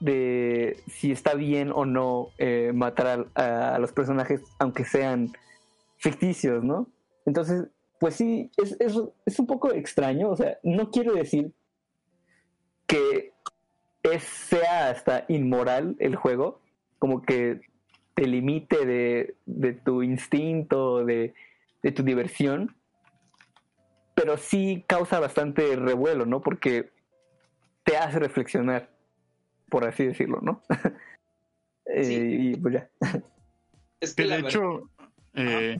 de 0.00 0.78
si 0.86 1.12
está 1.12 1.34
bien 1.34 1.72
o 1.74 1.86
no 1.86 2.28
eh, 2.36 2.72
matar 2.74 3.28
a, 3.34 3.78
los 3.78 3.92
personajes, 3.92 4.42
aunque 4.58 4.84
sean 4.84 5.32
ficticios, 5.96 6.62
¿no? 6.62 6.88
Entonces, 7.24 7.68
pues 7.98 8.16
sí, 8.16 8.50
es, 8.58 8.76
es, 8.78 8.94
es, 9.24 9.38
un 9.38 9.46
poco 9.46 9.72
extraño, 9.72 10.28
o 10.28 10.36
sea, 10.36 10.58
no 10.62 10.90
quiero 10.90 11.14
decir 11.14 11.52
que 12.86 13.32
sea 14.20 14.90
hasta 14.90 15.24
inmoral 15.28 15.96
el 15.98 16.16
juego, 16.16 16.60
como 16.98 17.22
que 17.22 17.60
te 18.14 18.26
limite 18.26 18.86
de, 18.86 19.72
tu 19.84 20.02
instinto, 20.02 21.04
de, 21.04 21.34
tu 21.94 22.02
diversión, 22.02 22.74
pero 24.16 24.36
sí 24.36 24.84
causa 24.88 25.20
bastante 25.20 25.76
revuelo, 25.76 26.26
¿no? 26.26 26.40
Porque 26.40 26.90
te 27.84 27.96
hace 27.96 28.18
reflexionar, 28.18 28.90
por 29.68 29.84
así 29.84 30.04
decirlo, 30.04 30.40
¿no? 30.42 30.62
Eh, 31.88 32.38
y 32.40 32.56
pues 32.56 32.74
ya. 32.74 32.90
Es 34.00 34.12
que, 34.14 34.24
de 34.24 34.40
hecho, 34.40 34.90
eh, 35.34 35.78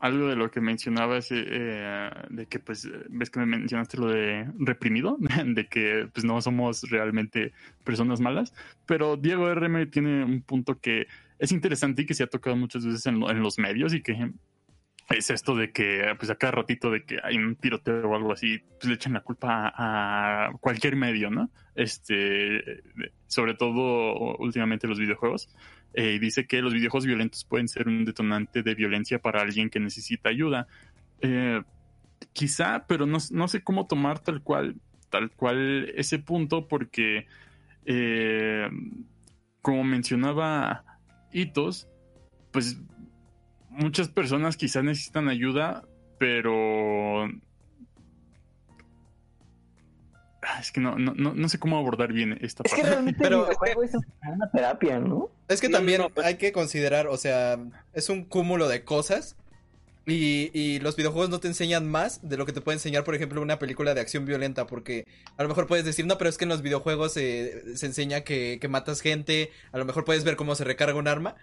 algo 0.00 0.28
de 0.28 0.36
lo 0.36 0.50
que 0.50 0.60
mencionabas, 0.60 1.30
eh, 1.32 1.44
eh, 1.48 2.10
de 2.30 2.46
que 2.46 2.58
pues 2.58 2.88
ves 3.08 3.30
que 3.30 3.40
me 3.40 3.46
mencionaste 3.46 3.96
lo 3.96 4.08
de 4.08 4.50
reprimido, 4.58 5.16
de 5.46 5.66
que 5.66 6.08
pues 6.12 6.24
no 6.24 6.40
somos 6.42 6.82
realmente 6.90 7.52
personas 7.84 8.20
malas, 8.20 8.52
pero 8.86 9.16
Diego 9.16 9.52
RM 9.54 9.90
tiene 9.90 10.24
un 10.24 10.42
punto 10.42 10.78
que 10.80 11.06
es 11.38 11.52
interesante 11.52 12.02
y 12.02 12.06
que 12.06 12.14
se 12.14 12.24
ha 12.24 12.28
tocado 12.28 12.56
muchas 12.56 12.84
veces 12.84 13.06
en, 13.06 13.20
los 13.20 13.58
medios 13.58 13.94
y 13.94 14.02
que 14.02 14.32
es 15.08 15.30
esto 15.30 15.54
de 15.54 15.70
que 15.70 16.14
pues 16.18 16.30
a 16.30 16.34
cada 16.34 16.52
ratito 16.52 16.90
de 16.90 17.04
que 17.04 17.18
hay 17.22 17.36
un 17.36 17.54
tiroteo 17.56 18.10
o 18.10 18.16
algo 18.16 18.32
así, 18.32 18.58
pues 18.78 18.86
le 18.86 18.94
echan 18.94 19.12
la 19.12 19.20
culpa 19.20 19.72
a, 19.74 20.50
cualquier 20.60 20.96
medio, 20.96 21.30
¿no? 21.30 21.50
Este, 21.74 22.82
sobre 23.26 23.54
todo 23.54 24.36
últimamente 24.38 24.88
los 24.88 24.98
videojuegos. 24.98 25.48
Eh, 25.94 26.14
y 26.14 26.18
dice 26.18 26.46
que 26.46 26.60
los 26.60 26.74
videojuegos 26.74 27.06
violentos 27.06 27.44
pueden 27.44 27.68
ser 27.68 27.88
un 27.88 28.04
detonante 28.04 28.62
de 28.62 28.74
violencia 28.74 29.20
para 29.20 29.42
alguien 29.42 29.70
que 29.70 29.80
necesita 29.80 30.28
ayuda. 30.28 30.66
Eh, 31.20 31.62
quizá, 32.32 32.86
pero 32.86 33.06
no, 33.06 33.20
sé 33.20 33.62
cómo 33.62 33.86
tomar 33.86 34.18
tal 34.18 34.42
cual, 34.42 34.76
tal 35.08 35.30
cual 35.30 35.92
ese 35.96 36.18
punto, 36.18 36.66
porque 36.66 37.26
eh, 37.84 38.68
como 39.62 39.84
mencionaba 39.84 40.84
Hitos, 41.32 41.88
pues 42.50 42.80
muchas 43.76 44.08
personas 44.08 44.56
quizás 44.56 44.82
necesitan 44.84 45.28
ayuda, 45.28 45.84
pero 46.18 47.24
ah, 50.42 50.60
es 50.60 50.70
que 50.72 50.80
no, 50.80 50.96
no, 50.98 51.12
no, 51.14 51.34
no 51.34 51.48
sé 51.48 51.58
cómo 51.58 51.78
abordar 51.78 52.12
bien 52.12 52.38
esta 52.40 52.62
Es 52.64 52.72
que 52.72 52.76
parte. 52.82 52.90
realmente 52.90 53.20
Pero- 53.22 53.46
el 53.48 53.84
es 53.84 53.94
una 53.94 54.50
terapia, 54.50 54.98
¿no? 54.98 55.30
Es 55.48 55.60
que 55.60 55.68
No, 55.68 55.78
también 55.78 56.00
no, 56.02 56.10
pues- 56.10 56.26
hay 56.26 56.36
que 56.36 56.52
considerar, 56.52 57.06
o 57.08 57.16
sea, 57.16 57.58
es 57.92 58.08
un 58.08 58.24
cúmulo 58.24 58.68
de 58.68 58.84
cosas. 58.84 59.36
Y, 60.08 60.52
y 60.56 60.78
los 60.78 60.94
videojuegos 60.94 61.30
no 61.30 61.40
te 61.40 61.48
enseñan 61.48 61.90
más 61.90 62.20
de 62.28 62.36
lo 62.36 62.46
que 62.46 62.52
te 62.52 62.60
puede 62.60 62.76
enseñar, 62.76 63.02
por 63.02 63.16
ejemplo, 63.16 63.42
una 63.42 63.58
película 63.58 63.92
de 63.92 64.00
acción 64.00 64.24
violenta. 64.24 64.64
Porque 64.68 65.04
a 65.36 65.42
lo 65.42 65.48
mejor 65.48 65.66
puedes 65.66 65.84
decir, 65.84 66.06
no, 66.06 66.16
pero 66.16 66.30
es 66.30 66.38
que 66.38 66.44
en 66.44 66.48
los 66.50 66.62
videojuegos 66.62 67.16
eh, 67.16 67.76
se 67.76 67.86
enseña 67.86 68.20
que, 68.20 68.58
que 68.60 68.68
matas 68.68 69.00
gente. 69.00 69.50
A 69.72 69.78
lo 69.78 69.84
mejor 69.84 70.04
puedes 70.04 70.22
ver 70.22 70.36
cómo 70.36 70.54
se 70.54 70.62
recarga 70.62 70.94
un 70.96 71.08
arma. 71.08 71.34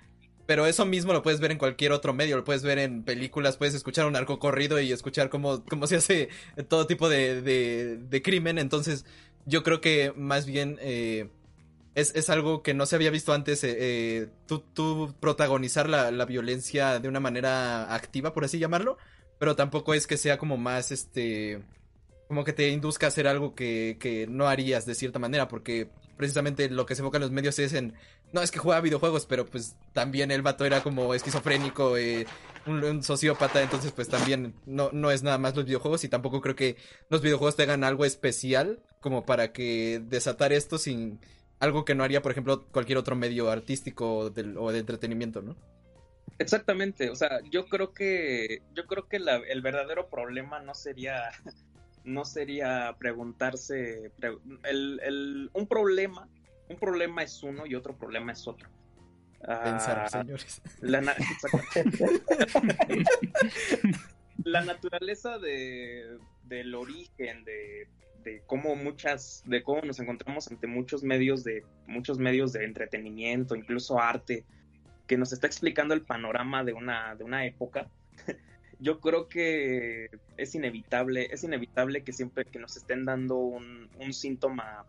Pero 0.45 0.65
eso 0.65 0.85
mismo 0.85 1.13
lo 1.13 1.23
puedes 1.23 1.39
ver 1.39 1.51
en 1.51 1.57
cualquier 1.57 1.91
otro 1.91 2.13
medio. 2.13 2.35
Lo 2.37 2.43
puedes 2.43 2.63
ver 2.63 2.79
en 2.79 3.03
películas, 3.03 3.57
puedes 3.57 3.73
escuchar 3.75 4.05
un 4.05 4.15
arco 4.15 4.39
corrido 4.39 4.79
y 4.79 4.91
escuchar 4.91 5.29
cómo, 5.29 5.63
cómo 5.65 5.87
se 5.87 5.95
hace 5.97 6.29
todo 6.67 6.87
tipo 6.87 7.09
de, 7.09 7.41
de, 7.41 7.97
de 7.97 8.21
crimen. 8.21 8.57
Entonces, 8.57 9.05
yo 9.45 9.63
creo 9.63 9.81
que 9.81 10.13
más 10.15 10.45
bien. 10.45 10.77
eh, 10.81 11.29
es, 11.95 12.15
es 12.15 12.29
algo 12.29 12.63
que 12.63 12.73
no 12.73 12.85
se 12.85 12.95
había 12.95 13.11
visto 13.11 13.33
antes, 13.33 13.63
eh, 13.63 13.75
eh, 13.79 14.27
tú, 14.47 14.63
tú 14.73 15.13
protagonizar 15.19 15.87
la, 15.87 16.11
la 16.11 16.25
violencia 16.25 16.99
de 16.99 17.07
una 17.07 17.19
manera 17.19 17.93
activa, 17.93 18.33
por 18.33 18.45
así 18.45 18.57
llamarlo, 18.59 18.97
pero 19.39 19.55
tampoco 19.55 19.93
es 19.93 20.07
que 20.07 20.17
sea 20.17 20.37
como 20.37 20.57
más, 20.57 20.91
este, 20.91 21.61
como 22.27 22.43
que 22.43 22.53
te 22.53 22.69
induzca 22.69 23.05
a 23.05 23.09
hacer 23.09 23.27
algo 23.27 23.53
que, 23.53 23.97
que 23.99 24.25
no 24.27 24.47
harías 24.47 24.85
de 24.87 24.95
cierta 24.95 25.19
manera, 25.19 25.47
porque 25.47 25.89
precisamente 26.24 26.69
lo 26.69 26.86
que 26.86 26.95
se 26.95 27.01
enfoca 27.01 27.17
en 27.17 27.24
los 27.24 27.32
medios 27.32 27.59
es 27.59 27.74
en, 27.74 27.95
no, 28.32 28.41
es 28.41 28.49
que 28.49 28.57
juega 28.57 28.80
videojuegos, 28.80 29.26
pero 29.26 29.45
pues 29.45 29.76
también 29.91 30.32
el 30.32 30.41
vato 30.41 30.63
era 30.63 30.82
como 30.82 31.13
esquizofrénico, 31.13 31.97
eh, 31.97 32.26
un, 32.65 33.03
sociópata, 33.03 33.61
entonces 33.61 33.91
pues 33.91 34.07
también 34.07 34.53
no, 34.65 34.89
no 34.93 35.11
es 35.11 35.21
nada 35.21 35.38
más 35.38 35.53
los 35.53 35.65
videojuegos 35.65 36.05
y 36.05 36.07
tampoco 36.07 36.39
creo 36.39 36.55
que 36.55 36.78
los 37.09 37.21
videojuegos 37.21 37.57
tengan 37.57 37.84
algo 37.84 38.05
especial 38.05 38.80
como 39.01 39.26
para 39.26 39.51
que 39.51 40.01
desatar 40.05 40.53
esto 40.53 40.78
sin 40.78 41.19
algo 41.59 41.84
que 41.84 41.93
no 41.93 42.05
haría, 42.05 42.21
por 42.21 42.32
ejemplo, 42.32 42.67
cualquier 42.71 42.99
otro 42.99 43.17
medio 43.17 43.51
artístico 43.51 44.19
o 44.19 44.30
de 44.30 44.80
entretenimiento, 44.80 45.41
¿no? 45.41 45.57
Exactamente, 46.39 47.09
o 47.09 47.15
sea, 47.15 47.41
yo 47.51 47.65
creo 47.65 47.91
que 47.91 48.61
yo 48.74 48.88
creo 48.88 49.09
que 49.09 49.17
el 49.17 49.61
verdadero 49.61 50.07
problema 50.07 50.61
no 50.61 50.74
sería 50.74 51.32
no 52.03 52.25
sería 52.25 52.95
preguntarse 52.99 54.11
pre- 54.19 54.37
el, 54.63 54.99
el- 55.03 55.49
un 55.53 55.67
problema 55.67 56.27
un 56.69 56.77
problema 56.77 57.23
es 57.23 57.43
uno 57.43 57.65
y 57.65 57.75
otro 57.75 57.95
problema 57.97 58.31
es 58.31 58.47
otro. 58.47 58.69
Ah, 59.45 59.61
Pensar, 59.65 60.09
señores. 60.09 60.61
la, 60.79 61.01
na- 61.01 61.15
la 64.43 64.61
naturaleza 64.63 65.37
de, 65.39 66.17
del 66.45 66.75
origen 66.75 67.43
de, 67.43 67.87
de 68.23 68.41
cómo 68.45 68.75
muchas 68.75 69.43
de 69.45 69.63
cómo 69.63 69.81
nos 69.81 69.99
encontramos 69.99 70.49
ante 70.49 70.67
muchos 70.67 71.03
medios 71.03 71.43
de 71.43 71.65
muchos 71.87 72.19
medios 72.19 72.53
de 72.53 72.63
entretenimiento 72.63 73.55
incluso 73.55 73.99
arte 73.99 74.45
que 75.07 75.17
nos 75.17 75.33
está 75.33 75.47
explicando 75.47 75.93
el 75.93 76.03
panorama 76.03 76.63
de 76.63 76.73
una 76.73 77.15
de 77.15 77.23
una 77.25 77.45
época 77.45 77.89
yo 78.84 78.99
creo 78.99 79.29
que 79.29 80.09
es 80.38 80.55
inevitable 80.55 81.29
es 81.31 81.43
inevitable 81.43 82.03
que 82.03 82.11
siempre 82.11 82.45
que 82.45 82.59
nos 82.59 82.75
estén 82.75 83.05
dando 83.05 83.38
un, 83.38 83.89
síntoma 84.11 84.86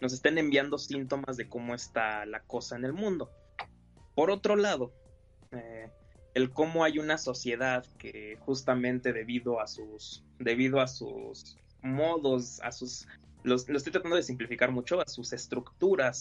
nos 0.00 0.12
estén 0.12 0.36
enviando 0.36 0.78
síntomas 0.78 1.36
de 1.36 1.48
cómo 1.48 1.74
está 1.74 2.26
la 2.26 2.40
cosa 2.40 2.76
en 2.76 2.84
el 2.84 2.92
mundo. 2.92 3.30
Por 4.14 4.30
otro 4.30 4.56
lado 4.56 4.92
eh, 5.52 5.88
el 6.34 6.50
cómo 6.50 6.82
hay 6.82 6.98
una 6.98 7.18
sociedad 7.18 7.86
que 7.98 8.36
justamente 8.40 9.12
debido 9.12 9.60
a 9.60 9.68
sus 9.68 10.24
debido 10.40 10.80
a 10.80 10.88
sus 10.88 11.56
modos 11.82 12.60
a 12.62 12.72
sus 12.72 13.06
lo 13.44 13.54
estoy 13.54 13.92
tratando 13.92 14.16
de 14.16 14.24
simplificar 14.24 14.72
mucho 14.72 15.00
a 15.00 15.06
sus 15.06 15.32
estructuras 15.32 16.20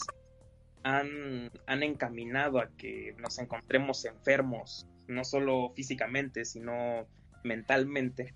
han, 0.86 1.52
han 1.66 1.82
encaminado 1.82 2.60
a 2.60 2.70
que 2.78 3.16
nos 3.18 3.40
encontremos 3.40 4.06
enfermos 4.06 4.86
no 5.08 5.24
solo 5.24 5.74
físicamente 5.76 6.46
sino 6.46 7.08
mentalmente 7.44 8.36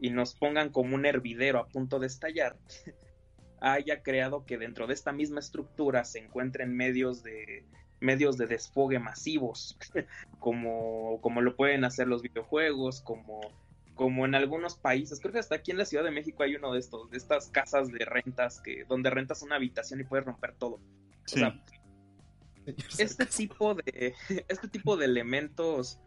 y 0.00 0.08
nos 0.08 0.34
pongan 0.34 0.70
como 0.70 0.94
un 0.94 1.04
hervidero 1.04 1.58
a 1.58 1.68
punto 1.68 1.98
de 1.98 2.06
estallar 2.06 2.56
haya 3.60 4.02
creado 4.02 4.46
que 4.46 4.56
dentro 4.56 4.86
de 4.86 4.94
esta 4.94 5.12
misma 5.12 5.40
estructura 5.40 6.04
se 6.04 6.20
encuentren 6.20 6.74
medios 6.74 7.22
de 7.22 7.66
medios 8.00 8.38
de 8.38 8.46
desfogue 8.46 8.98
masivos 8.98 9.76
como, 10.38 11.20
como 11.20 11.42
lo 11.42 11.54
pueden 11.54 11.84
hacer 11.84 12.08
los 12.08 12.22
videojuegos, 12.22 13.02
como, 13.02 13.40
como 13.94 14.24
en 14.24 14.34
algunos 14.34 14.76
países. 14.76 15.20
Creo 15.20 15.32
que 15.32 15.38
hasta 15.38 15.56
aquí 15.56 15.70
en 15.70 15.78
la 15.78 15.84
Ciudad 15.84 16.04
de 16.04 16.10
México 16.10 16.42
hay 16.42 16.56
uno 16.56 16.72
de 16.72 16.80
estos, 16.80 17.10
de 17.10 17.16
estas 17.16 17.48
casas 17.48 17.90
de 17.90 18.04
rentas 18.04 18.60
que, 18.60 18.84
donde 18.84 19.10
rentas 19.10 19.42
una 19.42 19.56
habitación 19.56 20.00
y 20.00 20.04
puedes 20.04 20.26
romper 20.26 20.54
todo. 20.54 20.80
Sí. 21.26 21.40
sea, 21.40 21.60
Este 22.98 23.26
tipo 23.26 23.74
de, 23.74 24.14
este 24.48 24.68
tipo 24.68 24.96
de 24.96 25.06
elementos 25.06 25.98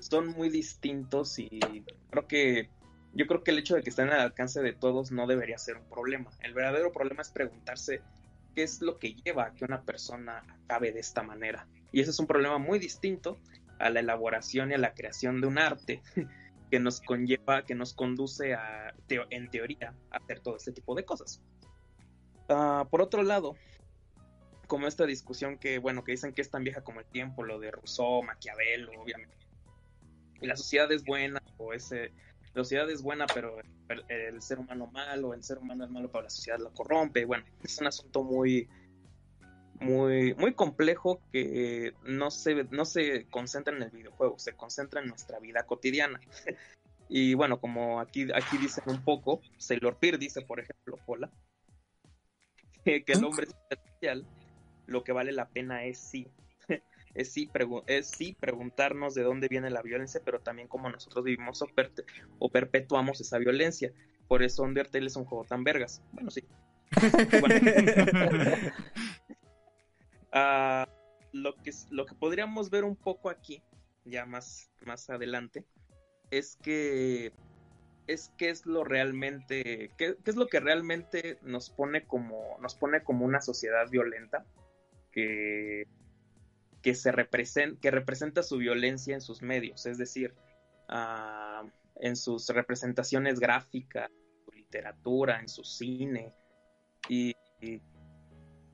son 0.00 0.28
muy 0.28 0.48
distintos 0.48 1.38
y 1.38 1.60
creo 2.10 2.26
que 2.26 2.70
yo 3.14 3.26
creo 3.26 3.44
que 3.44 3.52
el 3.52 3.58
hecho 3.58 3.76
de 3.76 3.82
que 3.82 3.90
estén 3.90 4.10
al 4.10 4.20
alcance 4.20 4.60
de 4.60 4.72
todos 4.72 5.12
no 5.12 5.26
debería 5.26 5.58
ser 5.58 5.76
un 5.76 5.88
problema. 5.88 6.30
El 6.40 6.52
verdadero 6.52 6.92
problema 6.92 7.22
es 7.22 7.30
preguntarse 7.30 8.02
qué 8.54 8.62
es 8.62 8.80
lo 8.80 8.98
que 8.98 9.14
lleva 9.14 9.46
a 9.46 9.54
que 9.54 9.64
una 9.64 9.82
persona 9.82 10.42
acabe 10.64 10.92
de 10.92 11.00
esta 11.00 11.22
manera. 11.22 11.66
Y 11.92 12.00
ese 12.00 12.10
es 12.10 12.18
un 12.18 12.26
problema 12.26 12.58
muy 12.58 12.78
distinto 12.78 13.38
a 13.78 13.90
la 13.90 14.00
elaboración 14.00 14.70
y 14.70 14.74
a 14.74 14.78
la 14.78 14.94
creación 14.94 15.40
de 15.40 15.46
un 15.46 15.58
arte 15.58 16.02
que 16.74 16.80
nos 16.80 17.00
conlleva, 17.00 17.64
que 17.64 17.76
nos 17.76 17.94
conduce 17.94 18.52
a, 18.52 18.92
teo- 19.06 19.28
en 19.30 19.48
teoría, 19.48 19.94
a 20.10 20.16
hacer 20.16 20.40
todo 20.40 20.56
este 20.56 20.72
tipo 20.72 20.96
de 20.96 21.04
cosas. 21.04 21.40
Ah, 22.48 22.88
por 22.90 23.00
otro 23.00 23.22
lado, 23.22 23.56
como 24.66 24.88
esta 24.88 25.06
discusión 25.06 25.56
que, 25.56 25.78
bueno, 25.78 26.02
que 26.02 26.10
dicen 26.10 26.34
que 26.34 26.42
es 26.42 26.50
tan 26.50 26.64
vieja 26.64 26.82
como 26.82 26.98
el 26.98 27.06
tiempo, 27.06 27.44
lo 27.44 27.60
de 27.60 27.70
Rousseau, 27.70 28.24
Maquiavelo, 28.24 28.90
obviamente. 29.00 29.36
La 30.40 30.56
sociedad 30.56 30.90
es 30.90 31.04
buena, 31.04 31.40
o 31.58 31.72
ese, 31.72 32.12
la 32.54 32.64
sociedad 32.64 32.90
es 32.90 33.02
buena, 33.02 33.26
pero 33.32 33.60
el, 33.60 34.04
el 34.08 34.42
ser 34.42 34.58
humano 34.58 34.88
malo, 34.88 35.32
el 35.32 35.44
ser 35.44 35.58
humano 35.58 35.84
es 35.84 35.90
malo, 35.92 36.10
pero 36.10 36.24
la 36.24 36.30
sociedad 36.30 36.58
lo 36.58 36.72
corrompe. 36.74 37.24
Bueno, 37.24 37.44
es 37.62 37.78
un 37.78 37.86
asunto 37.86 38.24
muy, 38.24 38.68
muy, 39.80 40.34
muy 40.34 40.54
complejo 40.54 41.20
que 41.32 41.94
no 42.04 42.30
se, 42.30 42.64
no 42.70 42.84
se 42.84 43.26
concentra 43.26 43.76
en 43.76 43.82
el 43.82 43.90
videojuego, 43.90 44.38
se 44.38 44.54
concentra 44.54 45.00
en 45.00 45.08
nuestra 45.08 45.38
vida 45.38 45.64
cotidiana. 45.64 46.20
y 47.08 47.34
bueno, 47.34 47.60
como 47.60 48.00
aquí, 48.00 48.28
aquí 48.34 48.58
dicen 48.58 48.84
un 48.86 49.02
poco, 49.02 49.40
Sailor 49.58 49.96
Peer 49.96 50.18
dice, 50.18 50.42
por 50.42 50.60
ejemplo, 50.60 50.98
Pola, 51.04 51.30
que, 52.84 53.04
que 53.04 53.12
el 53.12 53.24
hombre 53.24 53.46
es 53.46 53.56
especial, 53.70 54.26
lo 54.86 55.04
que 55.04 55.12
vale 55.12 55.32
la 55.32 55.48
pena 55.48 55.84
es 55.84 55.98
sí. 55.98 56.28
Es 57.14 57.32
sí, 57.32 57.48
es 57.86 58.08
sí 58.08 58.36
preguntarnos 58.40 59.14
de 59.14 59.22
dónde 59.22 59.46
viene 59.46 59.70
la 59.70 59.82
violencia, 59.82 60.20
pero 60.24 60.40
también 60.40 60.66
cómo 60.66 60.90
nosotros 60.90 61.24
vivimos 61.24 61.62
o 62.40 62.50
perpetuamos 62.50 63.20
esa 63.20 63.38
violencia. 63.38 63.92
Por 64.26 64.42
eso 64.42 64.64
Undertale 64.64 65.06
es 65.06 65.14
un 65.14 65.24
juego 65.24 65.44
tan 65.44 65.62
vergas. 65.62 66.02
Bueno, 66.10 66.32
sí. 66.32 66.42
Bueno. 67.40 67.54
Ah, 70.36 70.88
lo, 71.32 71.54
que, 71.54 71.70
lo 71.90 72.06
que 72.06 72.14
podríamos 72.16 72.68
ver 72.68 72.82
un 72.82 72.96
poco 72.96 73.30
aquí, 73.30 73.62
ya 74.04 74.26
más, 74.26 74.68
más 74.84 75.08
adelante, 75.08 75.64
es 76.30 76.56
que 76.56 77.32
es 78.06 78.30
que 78.36 78.50
es 78.50 78.66
lo 78.66 78.84
realmente, 78.84 79.90
qué, 79.96 80.16
es 80.24 80.36
lo 80.36 80.48
que 80.48 80.60
realmente 80.60 81.38
nos 81.42 81.70
pone 81.70 82.04
como, 82.04 82.58
nos 82.60 82.74
pone 82.74 83.02
como 83.02 83.24
una 83.24 83.40
sociedad 83.40 83.88
violenta 83.88 84.44
que, 85.10 85.86
que 86.82 86.94
se 86.94 87.12
representa, 87.12 87.80
que 87.80 87.90
representa 87.90 88.42
su 88.42 88.58
violencia 88.58 89.14
en 89.14 89.22
sus 89.22 89.40
medios, 89.40 89.86
es 89.86 89.96
decir, 89.96 90.34
ah, 90.88 91.64
en 91.96 92.16
sus 92.16 92.48
representaciones 92.48 93.38
gráficas, 93.38 94.10
en 94.10 94.44
su 94.44 94.50
literatura, 94.52 95.40
en 95.40 95.48
su 95.48 95.64
cine, 95.64 96.34
y 97.08 97.34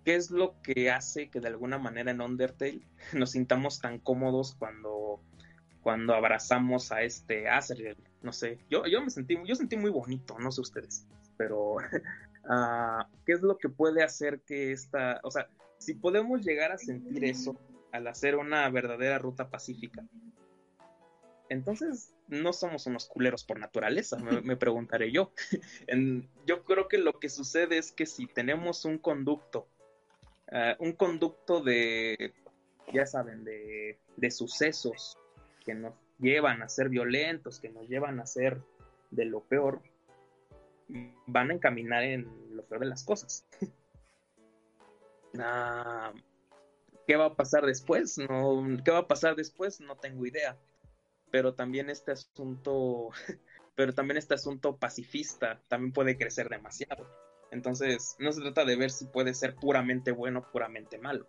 qué 0.04 0.14
es 0.16 0.30
lo 0.30 0.60
que 0.62 0.90
hace 0.90 1.30
que 1.30 1.40
de 1.40 1.48
alguna 1.48 1.78
manera 1.78 2.10
en 2.10 2.20
Undertale 2.20 2.80
nos 3.12 3.32
sintamos 3.32 3.80
tan 3.80 3.98
cómodos 3.98 4.54
cuando, 4.54 5.20
cuando 5.82 6.14
abrazamos 6.14 6.92
a 6.92 7.02
este 7.02 7.48
Azrael. 7.48 7.96
No 8.22 8.32
sé, 8.32 8.58
yo, 8.68 8.86
yo 8.86 9.00
me 9.02 9.10
sentí, 9.10 9.38
yo 9.46 9.54
sentí 9.54 9.76
muy 9.76 9.90
bonito, 9.90 10.38
no 10.38 10.52
sé 10.52 10.60
ustedes, 10.60 11.06
pero 11.36 11.76
ah, 12.48 13.08
¿qué 13.24 13.32
es 13.32 13.42
lo 13.42 13.56
que 13.58 13.68
puede 13.68 14.02
hacer 14.02 14.40
que 14.42 14.72
esta, 14.72 15.20
o 15.22 15.30
sea, 15.30 15.48
si 15.78 15.94
podemos 15.94 16.42
llegar 16.42 16.72
a 16.72 16.78
sentir 16.78 17.24
eso 17.24 17.58
al 17.92 18.06
hacer 18.06 18.36
una 18.36 18.68
verdadera 18.68 19.18
ruta 19.18 19.48
pacífica, 19.48 20.04
entonces 21.48 22.14
no 22.28 22.52
somos 22.52 22.86
unos 22.86 23.06
culeros 23.06 23.44
por 23.44 23.58
naturaleza, 23.58 24.16
me, 24.18 24.56
preguntaré 24.56 25.10
yo. 25.10 25.32
Yo 26.46 26.64
creo 26.64 26.86
que 26.88 26.98
lo 26.98 27.18
que 27.18 27.28
sucede 27.28 27.76
es 27.76 27.90
que 27.90 28.06
si 28.06 28.26
tenemos 28.26 28.84
un 28.84 28.98
conducto, 28.98 29.68
ah, 30.52 30.76
un 30.78 30.92
conducto 30.92 31.60
de, 31.60 32.32
ya 32.92 33.06
saben, 33.06 33.44
de, 33.44 33.98
de 34.16 34.30
sucesos 34.30 35.18
que 35.64 35.74
nos 35.74 35.94
llevan 36.18 36.62
a 36.62 36.68
ser 36.68 36.88
violentos, 36.88 37.60
que 37.60 37.70
nos 37.70 37.88
llevan 37.88 38.20
a 38.20 38.26
ser 38.26 38.60
de 39.10 39.24
lo 39.24 39.40
peor, 39.40 39.82
van 41.26 41.50
a 41.50 41.54
encaminar 41.54 42.02
en 42.02 42.56
lo 42.56 42.64
peor 42.64 42.80
de 42.80 42.86
las 42.86 43.04
cosas. 43.04 43.46
Ah, 45.38 46.12
¿Qué 47.06 47.14
va 47.14 47.26
a 47.26 47.36
pasar 47.36 47.64
después? 47.64 48.18
No, 48.18 48.64
¿Qué 48.84 48.90
va 48.90 48.98
a 48.98 49.06
pasar 49.06 49.36
después? 49.36 49.80
No 49.80 49.96
tengo 49.96 50.26
idea. 50.26 50.58
Pero 51.30 51.54
también 51.54 51.88
este 51.88 52.10
asunto, 52.10 53.10
pero 53.76 53.94
también 53.94 54.16
este 54.16 54.34
asunto 54.34 54.76
pacifista 54.76 55.62
también 55.68 55.92
puede 55.92 56.18
crecer 56.18 56.48
demasiado. 56.48 57.08
Entonces, 57.50 58.16
no 58.18 58.32
se 58.32 58.42
trata 58.42 58.64
de 58.64 58.76
ver 58.76 58.90
si 58.90 59.06
puede 59.06 59.34
ser 59.34 59.54
puramente 59.56 60.12
bueno 60.12 60.40
o 60.40 60.52
puramente 60.52 60.98
malo. 60.98 61.26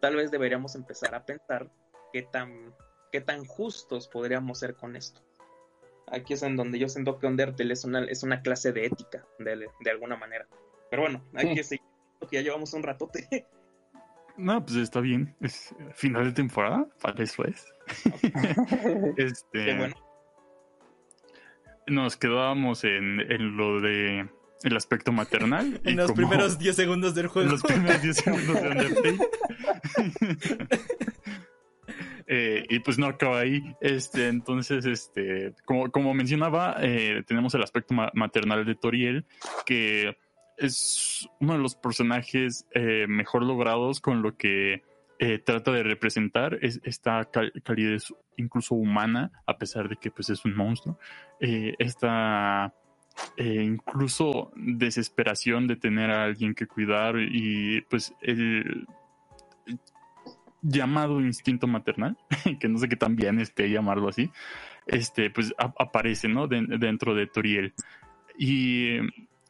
Tal 0.00 0.16
vez 0.16 0.30
deberíamos 0.30 0.74
empezar 0.74 1.14
a 1.14 1.24
pensar 1.24 1.70
qué 2.12 2.22
tan, 2.22 2.74
qué 3.10 3.20
tan 3.20 3.44
justos 3.44 4.08
podríamos 4.08 4.60
ser 4.60 4.74
con 4.76 4.94
esto. 4.96 5.20
Aquí 6.10 6.34
es 6.34 6.42
en 6.42 6.56
donde 6.56 6.78
yo 6.78 6.88
siento 6.88 7.18
que 7.18 7.26
Undertale 7.26 7.72
es 7.72 7.84
una, 7.84 8.04
es 8.04 8.22
una 8.22 8.40
clase 8.40 8.72
de 8.72 8.86
ética, 8.86 9.26
de, 9.38 9.68
de 9.80 9.90
alguna 9.90 10.16
manera. 10.16 10.46
Pero 10.90 11.02
bueno, 11.02 11.24
hay 11.34 11.54
que 11.54 11.64
seguir, 11.64 11.84
porque 12.18 12.36
ya 12.36 12.42
llevamos 12.42 12.72
un 12.74 12.82
ratote. 12.82 13.46
No, 14.38 14.64
pues 14.64 14.76
está 14.76 15.00
bien. 15.00 15.34
Es 15.40 15.74
final 15.94 16.26
de 16.26 16.32
temporada, 16.32 16.86
para 17.02 17.24
eso 17.24 17.44
es. 17.44 17.74
este, 19.16 19.64
Qué 19.64 19.76
bueno. 19.76 19.96
Nos 21.88 22.16
quedábamos 22.16 22.84
en, 22.84 23.20
en 23.20 23.56
lo 23.56 23.80
de 23.80 24.28
el 24.62 24.76
aspecto 24.76 25.12
maternal. 25.12 25.80
y 25.84 25.90
En 25.90 25.96
los 25.96 26.12
primeros 26.12 26.58
10 26.58 26.74
segundos 26.76 27.14
del 27.14 27.26
en 27.26 27.30
juego. 27.30 27.50
los 27.50 27.62
primeros 27.62 28.02
10 28.02 28.16
segundos 28.16 28.54
de 28.62 28.68
Undertale. 28.68 29.18
Eh, 32.30 32.64
y 32.68 32.78
pues 32.80 32.98
no 32.98 33.06
acaba 33.06 33.40
ahí. 33.40 33.62
Este, 33.80 34.28
entonces, 34.28 34.84
este, 34.84 35.54
como, 35.64 35.90
como 35.90 36.12
mencionaba, 36.12 36.76
eh, 36.80 37.22
tenemos 37.26 37.54
el 37.54 37.62
aspecto 37.62 37.94
ma- 37.94 38.10
maternal 38.14 38.66
de 38.66 38.74
Toriel, 38.74 39.24
que 39.64 40.14
es 40.58 41.26
uno 41.40 41.54
de 41.54 41.58
los 41.60 41.74
personajes 41.74 42.66
eh, 42.74 43.06
mejor 43.08 43.42
logrados 43.44 44.00
con 44.00 44.22
lo 44.22 44.36
que 44.36 44.82
trata 45.44 45.72
de 45.72 45.82
representar 45.82 46.58
es 46.62 46.80
esta 46.84 47.24
cal- 47.32 47.52
calidez 47.64 48.14
incluso 48.36 48.76
humana, 48.76 49.32
a 49.46 49.58
pesar 49.58 49.88
de 49.88 49.96
que 49.96 50.12
pues 50.12 50.30
es 50.30 50.44
un 50.44 50.54
monstruo. 50.54 50.96
Esta 51.40 52.72
eh, 53.36 53.62
incluso 53.64 54.50
desesperación 54.56 55.66
de 55.66 55.76
tener 55.76 56.10
a 56.10 56.24
alguien 56.24 56.54
que 56.54 56.66
cuidar 56.66 57.16
y 57.18 57.80
pues 57.82 58.14
el 58.20 58.86
llamado 60.62 61.20
instinto 61.20 61.66
maternal, 61.66 62.16
que 62.60 62.68
no 62.68 62.78
sé 62.78 62.88
qué 62.88 62.96
tan 62.96 63.16
bien 63.16 63.40
esté 63.40 63.70
llamarlo 63.70 64.08
así, 64.08 64.30
este 64.86 65.30
pues 65.30 65.54
aparece, 65.58 66.28
¿no? 66.28 66.48
Den- 66.48 66.78
dentro 66.80 67.14
de 67.14 67.26
Toriel. 67.26 67.74
Y 68.36 68.96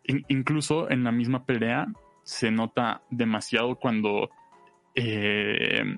in- 0.04 0.24
incluso 0.28 0.90
en 0.90 1.04
la 1.04 1.12
misma 1.12 1.44
pelea 1.44 1.86
se 2.24 2.50
nota 2.50 3.02
demasiado 3.10 3.76
cuando 3.76 4.30
eh, 4.94 5.96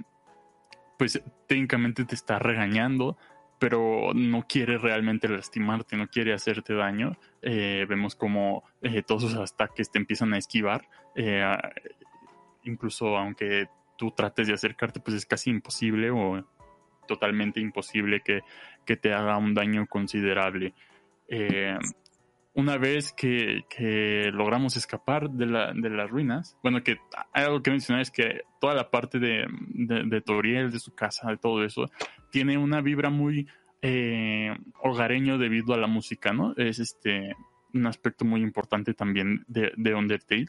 pues 0.99 1.21
técnicamente 1.49 2.05
te 2.05 2.15
está 2.15 2.39
regañando, 2.39 3.17
pero 3.61 4.13
no 4.15 4.47
quiere 4.49 4.79
realmente 4.79 5.29
lastimarte, 5.29 5.97
no 5.97 6.09
quiere 6.09 6.33
hacerte 6.33 6.75
daño. 6.75 7.17
Eh, 7.43 7.85
vemos 7.89 8.17
como 8.17 8.65
eh, 8.81 9.03
todos 9.03 9.23
sus 9.23 9.37
ataques 9.37 9.91
te 9.91 9.99
empiezan 9.99 10.33
a 10.33 10.39
esquivar. 10.39 10.89
eh, 11.15 11.45
incluso 12.65 13.17
aunque 13.17 13.69
tú 13.97 14.11
trates 14.13 14.49
de 14.49 14.55
acercarte, 14.55 15.01
pues 15.01 15.17
es 15.17 15.27
casi 15.27 15.51
imposible 15.51 16.11
o 16.11 16.43
totalmente 17.07 17.61
imposible 17.61 18.23
que, 18.23 18.41
que 18.87 18.97
te 18.97 19.13
haga 19.13 19.37
un 19.37 19.55
daño 19.55 19.87
considerable. 19.87 20.73
Una 22.53 22.79
vez 22.79 23.13
que, 23.13 23.65
que 23.69 24.31
logramos 24.33 24.77
escapar 24.77 25.31
de, 25.31 25.47
la, 25.47 25.73
de 25.73 25.89
las 25.89 26.11
ruinas, 26.11 26.59
bueno, 26.63 26.83
que 26.83 26.99
algo 27.33 27.63
que 27.63 27.71
mencionar 27.71 28.03
es 28.03 28.11
que 28.11 28.43
toda 28.61 28.75
la 28.75 28.91
parte 28.91 29.19
de, 29.21 29.47
de, 29.69 30.03
de 30.05 30.21
Toriel, 30.21 30.73
de 30.73 30.81
su 30.81 30.93
casa, 30.93 31.31
de 31.31 31.37
todo 31.37 31.65
eso, 31.65 31.87
tiene 32.31 32.57
una 32.59 32.81
vibra 32.81 33.11
muy 33.11 33.49
eh, 33.83 34.57
hogareño 34.83 35.39
debido 35.39 35.75
a 35.75 35.79
la 35.79 35.87
música, 35.87 36.33
¿no? 36.33 36.55
Es 36.57 36.79
este 36.79 37.35
un 37.73 37.87
aspecto 37.87 38.25
muy 38.25 38.43
importante 38.43 38.95
también 38.95 39.45
de, 39.47 39.73
de 39.77 39.95
Undertale, 39.95 40.47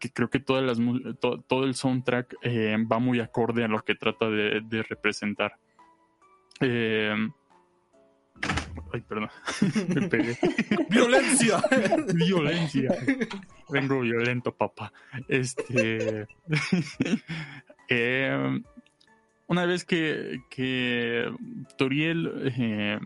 que 0.00 0.10
creo 0.10 0.30
que 0.30 0.40
todas 0.40 0.64
las, 0.64 0.78
to- 1.20 1.44
todo 1.46 1.64
el 1.64 1.74
soundtrack 1.74 2.36
eh, 2.42 2.76
va 2.90 2.98
muy 2.98 3.20
acorde 3.20 3.62
a 3.64 3.68
lo 3.68 3.82
que 3.84 3.94
trata 3.94 4.28
de, 4.30 4.62
de 4.64 4.82
representar. 4.82 5.56
Eh, 6.60 7.14
ay, 8.92 9.00
perdón, 9.02 9.28
me 9.94 10.08
pegué. 10.08 10.36
¡Violencia! 10.88 11.62
Violencia. 12.14 12.90
Vengo 13.68 14.00
violento, 14.00 14.52
papá. 14.56 14.92
Este. 15.28 16.26
eh, 17.88 18.60
una 19.52 19.66
vez 19.66 19.84
que, 19.84 20.40
que 20.48 21.30
Toriel. 21.76 22.52
eh, 22.58 22.98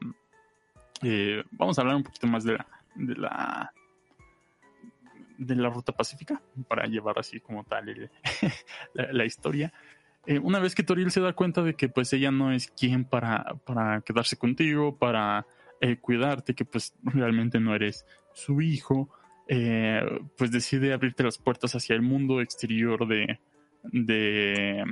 eh, 1.03 1.42
vamos 1.51 1.76
a 1.76 1.82
hablar 1.82 1.97
un 1.97 2.05
poquito 2.05 2.28
más 2.28 2.44
de 2.44 2.53
la, 2.53 2.66
de 2.94 3.14
la. 3.16 3.72
de 5.38 5.57
la 5.57 5.68
ruta 5.68 5.92
pacífica. 5.92 6.40
Para 6.68 6.86
llevar 6.86 7.18
así 7.18 7.40
como 7.40 7.64
tal 7.64 8.11
la, 8.94 9.24
historia. 9.24 9.72
Eh, 10.24 10.38
una 10.38 10.61
vez 10.61 10.76
que 10.76 10.84
Toriel 10.84 11.11
se 11.11 11.20
da 11.20 11.32
cuenta 11.32 11.62
de 11.62 11.74
que 11.74 11.88
pues 11.88 12.12
ella 12.12 12.30
no 12.30 12.53
es 12.53 12.70
quien 12.70 13.05
para, 13.05 13.57
para 13.64 14.01
quedarse 14.03 14.36
contigo, 14.36 14.97
para 14.97 15.47
cuidarte, 16.01 16.55
que 16.55 16.64
pues 16.64 16.94
realmente 17.03 17.61
no 17.61 17.74
eres 17.74 18.07
su 18.32 18.62
hijo, 18.62 19.11
pues 19.47 20.51
decide 20.51 20.94
abrirte 20.94 21.22
las 21.22 21.36
puertas 21.36 21.74
hacia 21.74 21.94
el 21.94 22.03
mundo 22.03 22.40
exterior 22.40 23.07
de, 23.07 23.38
de, 23.92 24.84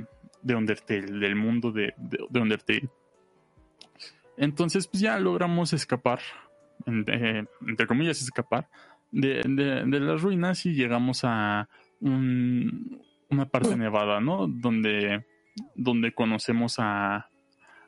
de 0.45 0.55
Undertale, 0.55 1.11
del 1.19 1.35
mundo 1.35 1.71
de, 1.71 1.93
de, 1.97 2.19
de 2.29 2.39
Undertale. 2.39 2.89
Entonces, 4.37 4.87
pues 4.87 5.01
ya 5.01 5.17
logramos 5.19 5.73
escapar, 5.73 6.19
eh, 6.85 7.45
entre 7.67 7.87
comillas, 7.87 8.21
escapar 8.21 8.69
de, 9.11 9.41
de- 9.45 9.85
de 9.85 9.99
las 9.99 10.21
ruinas 10.21 10.65
y 10.65 10.73
llegamos 10.73 11.21
a 11.23 11.67
un- 11.99 13.01
una 13.29 13.45
parte 13.47 13.75
nevada, 13.75 14.19
¿no? 14.19 14.47
Donde, 14.47 15.25
donde 15.73 16.13
conocemos 16.13 16.75
a, 16.77 17.27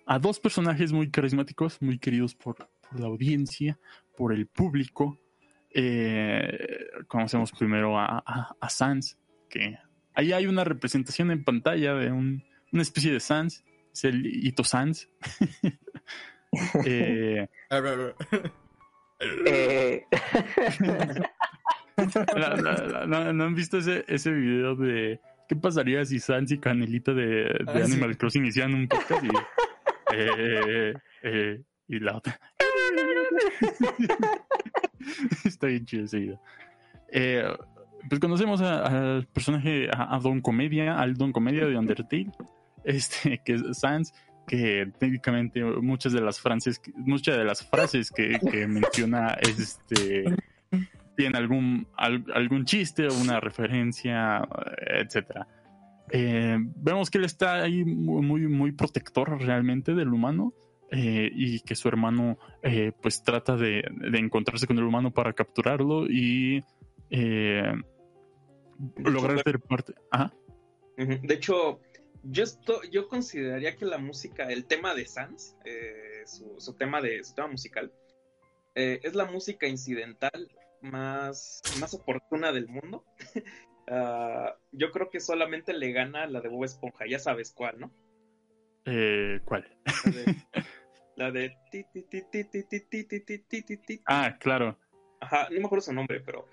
a 0.05 0.20
dos 0.20 0.39
personajes 0.39 0.91
muy 0.91 1.12
carismáticos, 1.12 1.80
muy 1.82 1.99
queridos 1.99 2.34
por, 2.34 2.55
por 2.89 2.99
la 2.99 3.05
audiencia, 3.08 3.78
por 4.18 4.34
el 4.34 4.47
público. 4.47 5.20
Eh, 5.70 6.88
conocemos 7.08 7.51
primero 7.51 7.99
a, 7.99 8.24
a, 8.26 8.55
a 8.60 8.70
Sans, 8.70 9.16
que 9.49 9.78
ahí 10.18 10.34
hay 10.34 10.47
una 10.47 10.63
representación 10.63 11.32
en 11.32 11.43
pantalla 11.43 11.93
de 11.93 12.11
un- 12.11 12.43
una 12.74 12.82
especie 12.82 13.13
de 13.13 13.20
Sans, 13.20 13.63
es 13.93 14.03
el 14.03 14.26
Ito 14.26 14.63
Sans. 14.63 15.09
Eh, 16.86 17.45
Eh, 19.20 20.05
la- 22.36 22.55
la- 22.55 22.55
la- 22.88 23.05
la- 23.05 23.34
¿No 23.34 23.43
han 23.43 23.55
visto 23.55 23.78
ese, 23.80 24.05
ese 24.07 24.32
video 24.32 24.76
de 24.76 25.20
qué 25.49 25.55
pasaría 25.55 26.05
si 26.05 26.20
Sans 26.20 26.51
y 26.51 26.57
Canelita 26.59 27.13
de, 27.13 27.26
de 27.26 27.65
Ah, 27.68 27.74
sí. 27.86 27.91
Animal 27.93 28.18
Crossing 28.18 28.45
hicieran 28.45 28.76
un 28.76 28.88
podcast? 28.88 29.24
Y, 29.24 29.30
eh, 30.15 30.93
eh, 31.24 31.61
y 31.88 31.99
la 31.99 32.18
otra. 32.18 32.39
Está 35.45 35.68
bien 35.68 35.86
chido 35.86 36.05
ese 36.05 36.20
video. 36.20 36.41
Eh, 37.11 37.43
pues 38.10 38.20
conocemos 38.20 38.62
al 38.62 39.28
personaje, 39.28 39.89
a, 39.91 40.18
Don 40.20 40.41
Comedia, 40.41 40.99
al 40.99 41.16
Don 41.16 41.32
Comedia 41.32 41.66
de 41.66 41.78
Undertale, 41.78 42.32
este, 42.84 43.41
que 43.45 43.53
es 43.55 43.78
Sans, 43.78 44.14
que 44.47 44.89
técnicamente 44.99 45.64
muchas 45.64 46.14
de 46.14 46.22
las 46.22 46.39
frases, 46.39 46.82
muchas 46.95 47.38
de 47.38 47.43
las 47.43 47.68
frases 47.68 48.12
que, 48.12 48.39
menciona 48.68 49.30
es 49.41 49.60
este 49.60 50.26
tiene 51.18 51.38
algún 51.38 51.88
al- 51.97 52.26
algún 52.34 52.64
chiste 52.66 53.08
o 53.08 53.14
una 53.14 53.39
referencia, 53.39 54.47
etcétera. 54.78 55.47
Eh, 56.12 56.58
vemos 56.78 57.10
que 57.10 57.18
él 57.18 57.26
está 57.26 57.64
ahí 57.64 57.84
muy, 57.84 58.47
muy 58.47 58.72
protector 58.72 59.38
realmente 59.41 59.93
del 59.95 60.14
humano 60.14 60.53
eh, 60.91 61.30
y 61.34 61.60
que 61.62 61.76
su 61.76 61.88
hermano 61.89 62.38
eh, 62.64 62.93
pues 63.01 63.24
trata 63.24 63.58
de, 63.58 63.84
de 63.91 64.18
encontrarse 64.20 64.68
con 64.68 64.78
el 64.78 64.86
humano 64.86 65.12
para 65.12 65.34
capturarlo 65.34 66.05
y 66.08 66.64
eh, 67.10 67.74
lograr 68.97 69.41
ser 69.43 69.59
parte. 69.59 69.93
De 70.97 71.34
hecho, 71.34 71.80
yo, 72.23 72.43
esto, 72.43 72.82
yo 72.91 73.07
consideraría 73.07 73.75
que 73.75 73.86
la 73.86 73.97
música, 73.97 74.47
el 74.49 74.65
tema 74.65 74.93
de 74.95 75.05
Sans, 75.05 75.55
eh, 75.65 76.23
su, 76.25 76.73
tema 76.73 77.01
de, 77.01 77.23
su 77.23 77.36
tema 77.36 77.47
musical, 77.47 77.91
es 78.75 79.15
la 79.15 79.25
música 79.25 79.67
incidental 79.67 80.51
más, 80.82 81.61
más 81.80 81.93
oportuna 81.95 82.51
del 82.51 82.67
mundo. 82.67 83.03
yo 84.71 84.91
creo 84.91 85.09
que 85.09 85.19
solamente 85.19 85.73
le 85.73 85.91
gana 85.91 86.28
la 86.28 86.41
de 86.41 86.49
Bob 86.49 86.65
Esponja, 86.65 87.05
ya 87.07 87.19
sabes 87.19 87.51
cuál, 87.51 87.80
¿no? 87.80 87.91
Eh, 88.86 89.41
¿Cuál? 89.43 89.67
La 91.17 91.32
de... 91.32 91.57
Ah, 94.05 94.38
claro. 94.39 94.78
Ajá, 95.19 95.47
no 95.49 95.59
me 95.59 95.65
acuerdo 95.65 95.82
su 95.82 95.93
nombre, 95.93 96.21
pero 96.21 96.47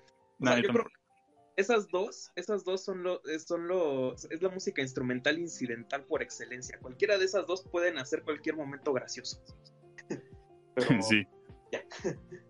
esas 1.55 1.87
dos, 1.87 2.31
esas 2.35 2.63
dos 2.63 2.83
son 2.83 3.03
lo, 3.03 3.21
son 3.45 3.67
los, 3.67 4.25
es 4.29 4.41
la 4.41 4.49
música 4.49 4.81
instrumental 4.81 5.39
incidental 5.39 6.03
por 6.03 6.21
excelencia. 6.21 6.77
Cualquiera 6.79 7.17
de 7.17 7.25
esas 7.25 7.47
dos 7.47 7.63
pueden 7.63 7.97
hacer 7.97 8.23
cualquier 8.23 8.55
momento 8.55 8.93
gracioso. 8.93 9.43
Pero, 10.75 11.01
Sí. 11.01 11.25
ya. 11.71 11.83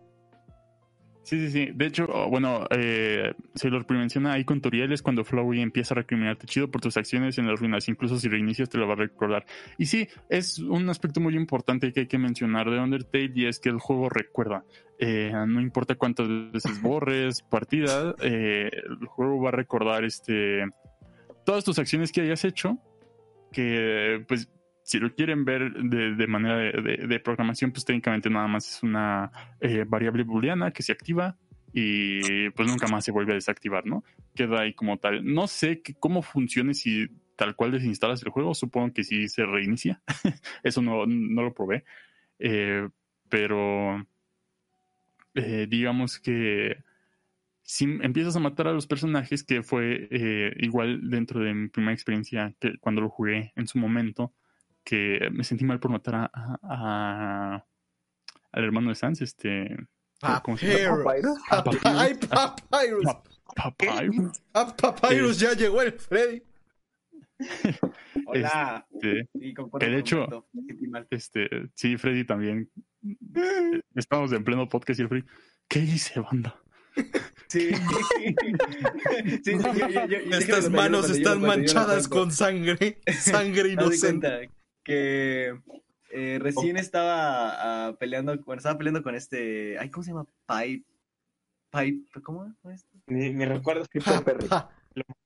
Sí, 1.25 1.39
sí, 1.39 1.49
sí. 1.49 1.71
De 1.73 1.87
hecho, 1.87 2.05
oh, 2.07 2.29
bueno, 2.29 2.67
eh, 2.69 3.33
Sailor 3.55 3.87
Pri 3.87 3.97
menciona 3.97 4.33
ahí 4.33 4.45
con 4.45 4.61
Toriel 4.61 4.93
es 4.93 5.01
cuando 5.01 5.23
Flowey 5.23 5.59
empieza 5.59 5.95
a 5.95 5.97
recriminarte 5.97 6.45
chido 6.45 6.69
por 6.69 6.81
tus 6.81 6.97
acciones 6.97 7.39
en 7.39 7.47
las 7.47 7.59
ruinas. 7.59 7.89
Incluso 7.89 8.19
si 8.19 8.29
reinicias 8.29 8.69
te 8.69 8.77
lo 8.77 8.87
va 8.87 8.93
a 8.93 8.97
recordar. 8.97 9.43
Y 9.79 9.87
sí, 9.87 10.07
es 10.29 10.59
un 10.59 10.87
aspecto 10.87 11.19
muy 11.19 11.35
importante 11.35 11.91
que 11.91 12.01
hay 12.01 12.07
que 12.07 12.19
mencionar 12.19 12.69
de 12.69 12.79
Undertale 12.79 13.31
y 13.33 13.47
es 13.47 13.59
que 13.59 13.69
el 13.69 13.79
juego 13.79 14.07
recuerda. 14.07 14.65
Eh, 14.99 15.33
no 15.47 15.61
importa 15.61 15.95
cuántas 15.95 16.27
veces 16.51 16.79
borres 16.83 17.41
partida, 17.41 18.13
eh, 18.21 18.69
el 18.71 19.07
juego 19.07 19.41
va 19.41 19.49
a 19.49 19.53
recordar 19.53 20.05
este 20.05 20.63
todas 21.43 21.63
tus 21.63 21.79
acciones 21.79 22.11
que 22.11 22.21
hayas 22.21 22.45
hecho. 22.45 22.77
Que 23.51 24.23
pues 24.27 24.47
si 24.85 24.99
lo 24.99 25.13
quieren 25.15 25.45
ver 25.45 25.73
de, 25.73 26.13
de 26.15 26.27
manera 26.27 26.57
de, 26.57 27.07
de- 27.07 27.19
programación, 27.19 27.71
pues 27.71 27.85
técnicamente 27.85 28.29
nada 28.29 28.47
más 28.47 28.69
es 28.69 28.83
una 28.83 29.31
eh, 29.59 29.83
variable 29.87 30.23
booleana 30.23 30.69
que 30.71 30.83
se 30.83 30.91
activa 30.91 31.37
y 31.73 32.51
pues 32.51 32.69
nunca 32.69 32.87
más 32.87 33.03
se 33.03 33.11
vuelve 33.11 33.31
a 33.31 33.35
desactivar, 33.35 33.85
¿no? 33.87 34.03
Queda 34.35 34.61
ahí 34.61 34.73
como 34.75 34.97
tal. 34.99 35.25
No 35.25 35.47
sé 35.47 35.81
cómo 35.99 36.21
funcione 36.21 36.75
si 36.75 37.07
tal 37.35 37.55
cual 37.55 37.71
desinstalas 37.71 38.21
el 38.23 38.29
juego, 38.29 38.53
supongo 38.53 38.93
que 38.93 39.03
sí 39.03 39.27
se 39.27 39.43
reinicia. 39.45 40.01
Eso 40.63 40.83
no, 40.83 41.07
no 41.07 41.41
lo 41.41 41.53
probé. 41.53 41.83
Eh, 42.37 42.87
pero 43.27 44.05
eh, 45.33 45.65
digamos 45.67 46.19
que 46.19 46.77
si 47.63 47.85
empiezas 47.85 48.35
a 48.35 48.39
matar 48.39 48.67
a 48.67 48.73
los 48.73 48.87
personajes, 48.87 49.43
que 49.43 49.63
fue 49.63 50.07
eh, 50.11 50.53
igual 50.59 51.09
dentro 51.09 51.39
de 51.41 51.53
mi 51.53 51.69
primera 51.69 51.93
experiencia 51.93 52.55
que 52.59 52.77
cuando 52.79 53.01
lo 53.01 53.09
jugué 53.09 53.51
en 53.55 53.67
su 53.67 53.79
momento, 53.79 54.33
que 54.85 55.27
me 55.33 55.43
sentí 55.43 55.65
mal 55.65 55.79
por 55.81 55.91
matar 55.91 56.15
a, 56.15 56.31
a- 56.33 56.59
a- 56.63 57.65
al 58.53 58.63
hermano 58.63 58.89
de 58.89 58.95
Sans, 58.95 59.19
este 59.21 59.75
¿cómo 60.43 60.57
se 60.57 60.67
llama? 60.83 61.03
Papyrus. 61.03 61.03
Papyrus. 61.03 61.39
Ah, 61.49 61.63
Papyrus. 61.63 61.85
Ay, 61.85 62.13
Papyrus. 62.15 63.05
Papyrus. 63.55 64.41
Ah, 64.53 64.75
Papyrus, 64.77 65.39
ya 65.39 65.53
llegó 65.53 65.81
el 65.81 65.91
Freddy. 65.91 66.41
Hola. 68.27 68.87
Este, 68.93 69.29
que 69.79 69.85
de 69.89 69.97
hecho- 69.99 70.47
este, 71.09 71.49
sí, 71.75 71.97
Freddy 71.97 72.23
también. 72.25 72.69
Estamos 73.95 74.31
en 74.31 74.43
pleno 74.43 74.67
podcast 74.69 74.99
y 74.99 75.03
el 75.03 75.09
Freddy, 75.09 75.25
¿qué 75.67 75.79
hice, 75.79 76.19
banda? 76.21 76.55
Sí. 77.47 77.69
Sí, 79.43 79.51
yo- 79.53 79.73
yo- 79.73 79.89
yo- 79.89 80.05
yo- 80.07 80.19
yo- 80.29 80.37
Estas 80.37 80.69
manos 80.69 81.09
están 81.09 81.41
manchadas 81.41 82.05
yo- 82.05 82.09
con 82.09 82.31
sangre. 82.31 82.99
Sangre 83.19 83.69
inocente. 83.69 84.49
Que 84.85 85.59
eh, 86.11 86.37
recién 86.39 86.77
estaba 86.77 87.87
ah, 87.89 87.97
peleando, 87.99 88.37
bueno, 88.45 88.59
estaba 88.59 88.77
peleando 88.77 89.03
con 89.03 89.15
este, 89.15 89.77
ay, 89.79 89.89
¿cómo 89.89 90.03
se 90.03 90.11
llama? 90.11 90.25
Pipe, 90.47 90.85
Pipe, 91.71 92.21
¿cómo 92.21 92.55
es? 92.71 92.85
Ni, 93.07 93.33
ni 93.33 93.43
recuerdo. 93.45 93.83
Ja, 94.05 94.21
Perry. 94.23 94.47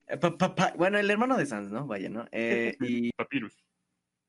Eh, 0.08 0.16
pa- 0.16 0.36
pa- 0.36 0.54
pa- 0.56 0.74
bueno, 0.76 0.98
el 0.98 1.08
hermano 1.08 1.36
de 1.36 1.46
Sans, 1.46 1.70
¿no? 1.70 1.86
Vaya, 1.86 2.08
¿no? 2.08 2.26
Eh, 2.32 2.74
y 2.80 3.12
Papyrus. 3.12 3.54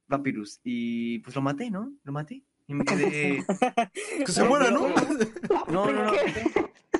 Papyrus, 0.07 0.59
y 0.63 1.19
pues 1.19 1.35
lo 1.35 1.41
maté, 1.41 1.71
¿no? 1.71 1.91
Lo 2.03 2.11
maté. 2.11 2.43
Y 2.67 2.73
me 2.75 2.85
quedé, 2.85 3.43
Que 4.25 4.31
se 4.31 4.43
muera, 4.43 4.69
¿no? 4.69 4.87
no, 5.67 5.91
no, 5.91 6.05
no. 6.05 6.11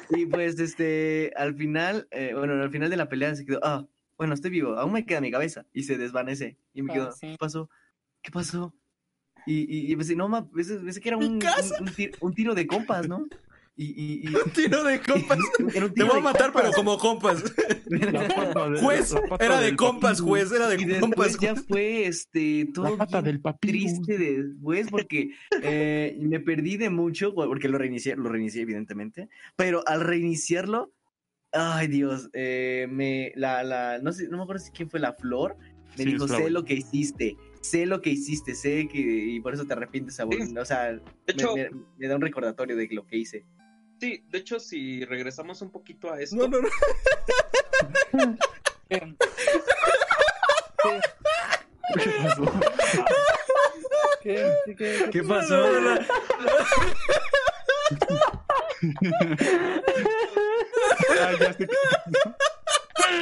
Y 0.10 0.26
pues, 0.26 0.60
este, 0.60 1.32
al 1.36 1.56
final, 1.56 2.08
eh, 2.12 2.34
bueno, 2.36 2.54
al 2.62 2.72
final 2.72 2.90
de 2.90 2.98
la 2.98 3.08
pelea 3.10 3.36
se 3.36 3.46
quedó, 3.46 3.60
ah, 3.64 3.86
bueno, 4.18 4.34
estoy 4.34 4.50
vivo, 4.52 4.74
aún 4.78 4.92
me 4.94 5.06
queda 5.06 5.22
mi 5.22 5.32
cabeza. 5.32 5.66
Y 5.72 5.84
se 5.84 5.98
desvanece. 5.98 6.58
Y 6.74 6.82
me 6.82 6.92
Ah, 6.92 6.96
quedo, 6.96 7.12
sí. 7.14 7.28
¿qué 7.32 7.38
pasó? 7.38 7.70
¿Qué 8.22 8.32
pasó? 8.32 8.74
Y, 9.46 9.62
y, 9.62 9.92
y 9.92 9.96
pensé, 9.96 10.16
no, 10.16 10.28
ma, 10.30 10.48
pensé, 10.50 10.76
pensé 10.78 11.02
que 11.02 11.10
era 11.10 11.18
un, 11.18 11.40
casa. 11.40 11.76
un, 11.80 11.88
un 11.88 11.94
tir- 11.96 12.16
un 12.22 12.34
tiro 12.34 12.54
de 12.54 12.68
compas, 12.68 13.08
¿no? 13.08 13.26
Y, 13.76 13.86
y, 13.86 14.30
y- 14.30 14.34
Tiro 14.54 14.84
de 14.84 15.00
compas. 15.08 15.40
un 15.60 15.72
Te 15.72 15.90
tiro 15.94 16.08
voy 16.08 16.18
a 16.18 16.22
matar, 16.22 16.52
pero 16.54 16.72
compas. 16.72 16.76
como 16.76 16.98
compas. 16.98 17.44
De- 17.86 18.80
Juez, 18.80 19.14
era 19.40 19.60
de 19.60 19.76
compas, 19.76 20.22
juez, 20.22 20.52
era 20.52 20.74
Y 20.76 20.86
de 20.86 21.00
compas. 21.00 21.34
después 21.34 21.40
ya 21.40 21.56
fue, 21.56 22.06
este, 22.06 22.68
todo 22.74 22.96
del 23.22 23.42
triste 23.60 24.18
después 24.18 24.90
porque 24.90 25.32
eh, 25.62 26.18
me 26.22 26.40
perdí 26.40 26.78
de 26.78 26.90
mucho 26.90 27.34
porque 27.34 27.68
lo 27.68 27.78
reinicié, 27.78 28.16
lo 28.16 28.30
reinicié 28.30 28.62
evidentemente, 28.62 29.30
pero 29.58 29.84
al 29.88 30.02
reiniciarlo, 30.02 30.94
ay 31.52 31.88
Dios, 31.88 32.30
eh, 32.34 32.88
me 32.90 33.34
la 33.36 33.64
la 33.64 34.00
no 34.02 34.14
sé, 34.14 34.30
no 34.30 34.38
me 34.38 34.44
acuerdo 34.44 34.64
si 34.64 34.72
quién 34.72 34.90
fue 34.90 35.00
la 35.00 35.14
flor, 35.14 35.58
me 35.98 36.04
Sí, 36.04 36.12
dijo 36.14 36.28
sé 36.28 36.50
lo 36.50 36.64
que 36.64 36.76
hiciste, 36.76 37.36
sé 37.62 37.86
lo 37.86 38.02
que 38.02 38.10
hiciste, 38.10 38.56
sé 38.56 38.88
que 38.88 39.00
y 39.00 39.40
por 39.40 39.54
eso 39.54 39.66
te 39.66 39.74
arrepientes, 39.74 40.16
Saúl". 40.16 40.36
Sí. 40.48 40.58
o 40.58 40.66
sea, 40.66 40.92
De 40.92 41.00
me, 41.00 41.04
hecho, 41.34 41.56
me- 41.56 41.70
me 41.98 42.08
da 42.08 42.16
un 42.16 42.22
recordatorio 42.22 42.76
de 42.76 42.88
lo 42.92 43.06
que 43.08 43.18
hice. 43.18 43.46
sí, 44.00 44.24
de 44.30 44.38
hecho, 44.40 44.60
si 44.60 45.06
regresamos 45.06 45.62
un 45.62 45.72
poquito 45.72 46.12
a 46.12 46.20
esto, 46.22 46.36
No, 46.36 46.48
no, 46.48 46.60
no. 46.62 46.68
Eh, 48.90 49.16
¿Qué 51.94 52.10
pasó? 52.24 52.44
¿Qué, 54.22 54.54
qué, 54.66 54.76
qué- 54.76 55.10
¿Qué 55.12 55.24
pasó? 55.24 55.58
no, 55.58 55.80
no, 55.80 55.96
no. 55.96 56.02
Ah, 61.22 61.32
ya 61.40 61.54
que- 61.54 61.68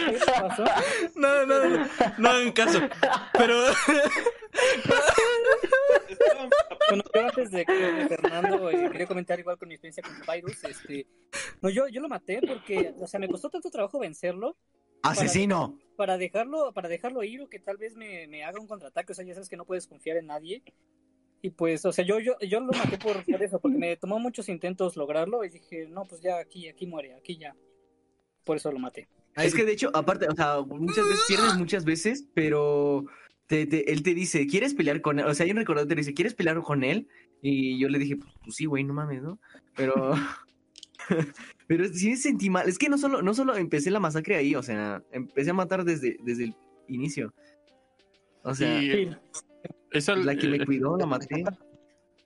qué 0.10 0.20
pasó? 0.26 0.66
No, 1.16 1.46
no, 1.46 1.70
no, 1.70 1.90
no 2.18 2.30
hagan 2.30 2.52
caso. 2.52 2.80
Pero 3.34 3.56
Bueno, 6.90 7.04
yo 7.14 7.22
antes 7.22 7.52
de 7.52 7.66
que 7.66 8.06
Fernando 8.08 8.70
eh, 8.70 8.90
quería 8.92 9.08
comentar 9.08 9.40
igual 9.40 9.58
con 9.58 9.68
mi 9.68 9.76
experiencia 9.76 10.04
con 10.04 10.20
Papyrus, 10.26 10.64
este, 10.64 11.08
no, 11.62 11.70
yo, 11.70 11.88
yo 11.88 12.02
lo 12.02 12.10
maté 12.10 12.42
porque, 12.46 12.94
o 13.00 13.08
sea, 13.08 13.20
me 13.20 13.28
costó 13.28 13.50
tanto 13.50 13.70
trabajo 13.70 14.00
vencerlo 14.00 14.58
¡Asesino! 15.04 15.78
para 15.96 16.18
dejarlo, 16.18 16.74
para 16.74 16.90
dejarlo 16.90 17.24
ir 17.24 17.42
o 17.42 17.50
que 17.50 17.60
tal 17.60 17.78
vez 17.78 17.96
me, 17.96 18.28
me 18.28 18.44
haga 18.44 18.60
un 18.60 18.68
contraataque, 18.68 19.12
o 19.12 19.16
sea, 19.16 19.26
ya 19.26 19.34
sabes 19.34 19.50
que 19.50 19.58
no 19.58 19.66
puedes 19.66 19.88
confiar 19.88 20.18
en 20.18 20.28
nadie. 20.28 20.64
Y 21.42 21.52
pues, 21.52 21.86
o 21.86 21.94
sea, 21.94 22.04
yo, 22.04 22.20
yo, 22.20 22.38
yo 22.40 22.60
lo 22.60 22.74
maté 22.74 22.98
por, 22.98 23.24
por 23.24 23.44
eso, 23.44 23.60
porque 23.60 23.78
me 23.78 23.96
tomó 23.96 24.20
muchos 24.20 24.50
intentos 24.50 24.98
lograrlo 24.98 25.44
y 25.46 25.50
dije, 25.50 25.88
no, 25.88 26.06
pues 26.06 26.22
ya 26.22 26.38
aquí, 26.38 26.68
aquí 26.68 26.86
muere, 26.86 27.14
aquí 27.16 27.38
ya. 27.38 27.56
Por 28.44 28.58
eso 28.58 28.72
lo 28.72 28.80
maté. 28.80 29.08
Es 29.46 29.54
que 29.56 29.66
de 29.66 29.72
hecho, 29.74 29.90
aparte, 29.94 30.28
o 30.28 30.36
sea, 30.36 30.62
muchas 30.68 31.08
veces 31.08 31.24
pierdes 31.28 31.56
muchas 31.56 31.86
veces, 31.86 32.28
pero 32.34 33.06
te, 33.48 33.66
te- 33.66 33.92
él 33.92 34.04
te 34.04 34.14
dice, 34.14 34.48
¿quieres 34.48 34.74
pelear 34.74 35.02
con 35.02 35.20
él? 35.20 35.26
O 35.26 35.34
sea, 35.34 35.46
hay 35.46 35.52
un 35.52 35.58
recordatorio 35.58 35.96
que 35.96 36.02
dice, 36.02 36.14
¿quieres 36.14 36.34
pelear 36.34 36.62
con 36.62 36.84
él? 36.84 37.08
Y 37.42 37.80
yo 37.80 37.88
le 37.90 38.00
dije, 38.00 38.16
pues, 38.18 38.32
pues 38.44 38.56
sí, 38.56 38.66
güey, 38.66 38.84
no 38.84 38.94
mames, 38.94 39.22
¿no? 39.24 39.40
Pero, 39.76 40.14
pero 41.68 41.86
sí 41.94 42.10
me 42.10 42.16
sentí 42.18 42.50
mal. 42.50 42.68
Es 42.68 42.78
que 42.78 42.90
no 42.90 42.98
solo, 42.98 43.22
no 43.22 43.34
solo 43.34 43.56
empecé 43.56 43.92
la 43.92 44.00
masacre 44.00 44.36
ahí, 44.36 44.56
o 44.56 44.64
sea, 44.64 45.02
empecé 45.12 45.52
a 45.52 45.54
matar 45.54 45.84
desde, 45.84 46.18
desde 46.24 46.46
el 46.46 46.56
inicio. 46.88 47.34
O 48.44 48.54
sea, 48.54 48.82
Y 48.82 49.16
es, 49.92 50.10
al- 50.10 50.26
la 50.26 50.36
que 50.36 50.48
me 50.48 50.58
eh, 50.58 50.66
cuidó 50.66 50.98
la 50.98 51.06
maté. 51.06 51.44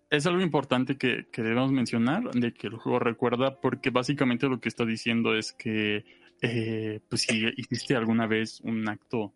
es 0.10 0.26
algo 0.26 0.42
importante 0.42 0.98
que, 0.98 1.26
que 1.32 1.42
debemos 1.42 1.72
mencionar, 1.72 2.32
de 2.32 2.54
que 2.54 2.68
el 2.68 2.76
juego 2.78 3.00
recuerda, 3.00 3.60
porque 3.62 3.90
básicamente 3.90 4.48
lo 4.48 4.60
que 4.60 4.70
está 4.70 4.86
diciendo 4.86 5.36
es 5.36 5.54
que, 5.54 6.06
eh, 6.44 7.00
pues 7.10 7.22
si 7.22 7.46
hiciste 7.56 7.96
alguna 7.96 8.28
vez 8.28 8.60
un 8.62 8.88
acto 8.90 9.34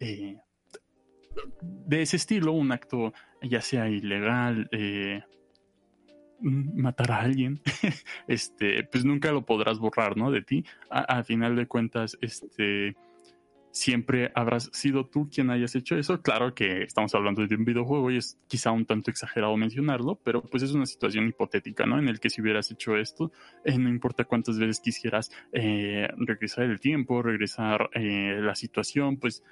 eh, 0.00 0.36
de 1.62 2.02
ese 2.02 2.16
estilo, 2.16 2.52
un 2.52 2.72
acto 2.72 3.12
ya 3.40 3.60
sea 3.60 3.88
ilegal, 3.88 4.68
eh, 4.72 5.22
matar 6.40 7.12
a 7.12 7.20
alguien, 7.20 7.60
este, 8.26 8.82
pues 8.84 9.04
nunca 9.04 9.30
lo 9.30 9.46
podrás 9.46 9.78
borrar, 9.78 10.16
¿no? 10.16 10.32
De 10.32 10.42
ti. 10.42 10.64
A, 10.90 11.18
a 11.18 11.24
final 11.24 11.54
de 11.54 11.66
cuentas, 11.68 12.18
este, 12.20 12.96
siempre 13.78 14.32
habrás 14.34 14.70
sido 14.72 15.06
tú 15.06 15.30
quien 15.32 15.50
hayas 15.50 15.76
hecho 15.76 15.96
eso. 15.96 16.20
Claro 16.20 16.52
que 16.52 16.82
estamos 16.82 17.14
hablando 17.14 17.46
de 17.46 17.54
un 17.54 17.64
videojuego 17.64 18.10
y 18.10 18.16
es 18.16 18.36
quizá 18.48 18.72
un 18.72 18.84
tanto 18.84 19.10
exagerado 19.10 19.56
mencionarlo, 19.56 20.16
pero 20.16 20.42
pues 20.42 20.64
es 20.64 20.72
una 20.72 20.84
situación 20.84 21.28
hipotética, 21.28 21.86
¿no? 21.86 21.96
En 21.96 22.08
el 22.08 22.18
que 22.18 22.28
si 22.28 22.42
hubieras 22.42 22.72
hecho 22.72 22.96
esto, 22.96 23.30
eh, 23.64 23.78
no 23.78 23.88
importa 23.88 24.24
cuántas 24.24 24.58
veces 24.58 24.80
quisieras 24.80 25.30
eh, 25.52 26.08
regresar 26.16 26.64
el 26.64 26.80
tiempo, 26.80 27.22
regresar 27.22 27.88
eh, 27.94 28.38
la 28.40 28.56
situación, 28.56 29.16
pues 29.16 29.44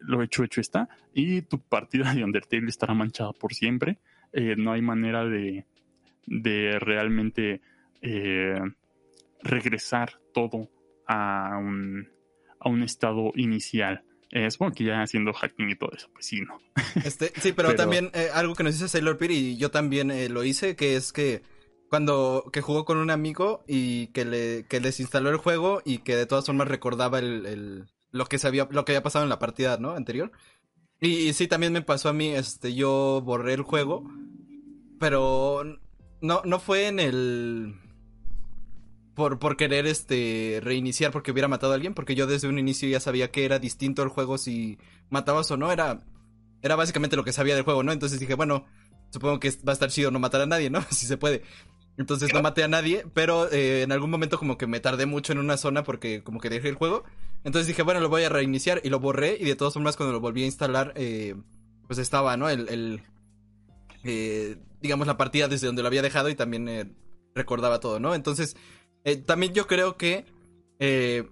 lo 0.00 0.22
hecho, 0.22 0.42
hecho 0.42 0.62
está. 0.62 0.88
Y 1.12 1.42
tu 1.42 1.60
partida 1.60 2.14
de 2.14 2.24
Undertale 2.24 2.68
estará 2.68 2.94
manchada 2.94 3.34
por 3.34 3.52
siempre. 3.52 3.98
No 4.32 4.72
hay 4.72 4.80
manera 4.80 5.26
de, 5.26 5.66
de 6.26 6.78
realmente 6.78 7.60
regresar 9.42 10.18
todo 10.32 10.70
a 11.06 11.58
un, 11.58 12.08
a 12.64 12.68
un 12.68 12.82
estado 12.82 13.32
inicial. 13.36 14.02
Eh, 14.30 14.50
supongo 14.50 14.72
que 14.74 14.84
ya 14.84 15.02
haciendo 15.02 15.32
hacking 15.32 15.70
y 15.70 15.76
todo 15.76 15.90
eso, 15.96 16.08
pues 16.12 16.26
sí, 16.26 16.40
¿no? 16.40 16.58
Este, 17.04 17.32
sí, 17.40 17.52
pero, 17.52 17.68
Pero- 17.68 17.76
también 17.76 18.10
eh, 18.14 18.30
algo 18.34 18.54
que 18.54 18.64
nos 18.64 18.72
dice 18.72 18.88
Sailor 18.88 19.16
Piri 19.18 19.36
y 19.36 19.56
yo 19.56 19.70
también 19.70 20.10
eh, 20.10 20.28
lo 20.28 20.42
hice, 20.42 20.74
que 20.74 20.96
es 20.96 21.12
que 21.12 21.42
cuando 21.88 22.50
que 22.52 22.60
jugó 22.60 22.84
con 22.84 22.96
un 22.98 23.10
amigo 23.10 23.62
y 23.68 24.08
que 24.08 24.24
le 24.24 24.64
que 24.66 24.80
desinstaló 24.80 25.30
el 25.30 25.36
juego 25.36 25.82
y 25.84 25.98
que 25.98 26.16
de 26.16 26.26
todas 26.26 26.46
formas 26.46 26.66
recordaba 26.66 27.20
el, 27.20 27.46
el 27.46 27.84
lo 28.10 28.26
que 28.26 28.38
sabía 28.38 28.66
lo 28.70 28.84
que 28.84 28.92
había 28.92 29.02
pasado 29.04 29.24
en 29.24 29.28
la 29.28 29.38
partida, 29.38 29.76
¿no? 29.76 29.92
anterior. 29.92 30.32
Y, 31.00 31.28
y, 31.28 31.32
sí 31.34 31.46
también 31.46 31.72
me 31.72 31.82
pasó 31.82 32.08
a 32.08 32.12
mí, 32.12 32.30
este 32.30 32.74
yo 32.74 33.20
borré 33.24 33.52
el 33.52 33.62
juego, 33.62 34.10
pero 34.98 35.62
no 36.20 36.42
no 36.44 36.58
fue 36.58 36.88
en 36.88 36.98
el 36.98 37.74
por, 39.14 39.38
por 39.38 39.56
querer 39.56 39.86
este 39.86 40.60
reiniciar 40.62 41.12
porque 41.12 41.30
hubiera 41.30 41.48
matado 41.48 41.72
a 41.72 41.76
alguien, 41.76 41.94
porque 41.94 42.14
yo 42.14 42.26
desde 42.26 42.48
un 42.48 42.58
inicio 42.58 42.88
ya 42.88 43.00
sabía 43.00 43.30
que 43.30 43.44
era 43.44 43.58
distinto 43.58 44.02
el 44.02 44.08
juego 44.08 44.38
si 44.38 44.78
matabas 45.10 45.50
o 45.50 45.56
no, 45.56 45.72
era 45.72 46.00
era 46.64 46.76
básicamente 46.76 47.14
lo 47.14 47.24
que 47.24 47.32
sabía 47.32 47.54
del 47.54 47.64
juego, 47.64 47.82
¿no? 47.82 47.92
Entonces 47.92 48.18
dije, 48.18 48.34
bueno, 48.34 48.64
supongo 49.10 49.38
que 49.38 49.50
va 49.50 49.72
a 49.72 49.74
estar 49.74 49.90
chido 49.90 50.10
no 50.10 50.18
matar 50.18 50.40
a 50.40 50.46
nadie, 50.46 50.70
¿no? 50.70 50.80
Si 50.90 51.06
se 51.06 51.18
puede. 51.18 51.42
Entonces 51.98 52.32
no 52.32 52.40
maté 52.42 52.64
a 52.64 52.68
nadie, 52.68 53.04
pero 53.12 53.52
eh, 53.52 53.82
en 53.82 53.92
algún 53.92 54.10
momento 54.10 54.38
como 54.38 54.56
que 54.56 54.66
me 54.66 54.80
tardé 54.80 55.04
mucho 55.04 55.32
en 55.32 55.38
una 55.38 55.58
zona 55.58 55.84
porque 55.84 56.24
como 56.24 56.40
que 56.40 56.48
dejé 56.48 56.70
el 56.70 56.74
juego. 56.74 57.04
Entonces 57.44 57.66
dije, 57.66 57.82
bueno, 57.82 58.00
lo 58.00 58.08
voy 58.08 58.24
a 58.24 58.30
reiniciar 58.30 58.80
y 58.82 58.88
lo 58.88 58.98
borré 58.98 59.36
y 59.38 59.44
de 59.44 59.54
todas 59.54 59.74
formas 59.74 59.96
cuando 59.96 60.14
lo 60.14 60.20
volví 60.20 60.42
a 60.42 60.46
instalar, 60.46 60.94
eh, 60.96 61.36
pues 61.86 61.98
estaba, 61.98 62.36
¿no? 62.38 62.48
El, 62.48 62.68
el 62.70 63.02
eh, 64.02 64.56
digamos, 64.80 65.06
la 65.06 65.18
partida 65.18 65.48
desde 65.48 65.66
donde 65.66 65.82
lo 65.82 65.88
había 65.88 66.02
dejado 66.02 66.30
y 66.30 66.34
también 66.34 66.96
recordaba 67.34 67.78
todo, 67.78 68.00
¿no? 68.00 68.14
Entonces, 68.14 68.56
eh, 69.04 69.16
también 69.16 69.52
yo 69.52 69.66
creo 69.66 69.96
que 69.96 70.24
eh, 70.78 71.24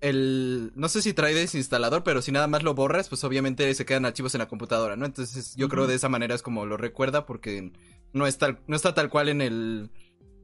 el 0.00 0.72
no 0.74 0.88
sé 0.88 1.02
si 1.02 1.12
trae 1.12 1.34
desinstalador, 1.34 2.02
pero 2.04 2.22
si 2.22 2.32
nada 2.32 2.46
más 2.46 2.62
lo 2.62 2.74
borras, 2.74 3.08
pues 3.08 3.22
obviamente 3.24 3.72
se 3.74 3.84
quedan 3.84 4.06
archivos 4.06 4.34
en 4.34 4.38
la 4.40 4.48
computadora, 4.48 4.96
¿no? 4.96 5.04
Entonces 5.06 5.54
yo 5.56 5.68
creo 5.68 5.86
de 5.86 5.96
esa 5.96 6.08
manera 6.08 6.34
es 6.34 6.42
como 6.42 6.64
lo 6.66 6.76
recuerda 6.76 7.26
porque 7.26 7.72
no 8.12 8.26
está 8.26 8.58
no 8.66 8.76
está 8.76 8.94
tal 8.94 9.10
cual 9.10 9.28
en 9.28 9.42
el 9.42 9.90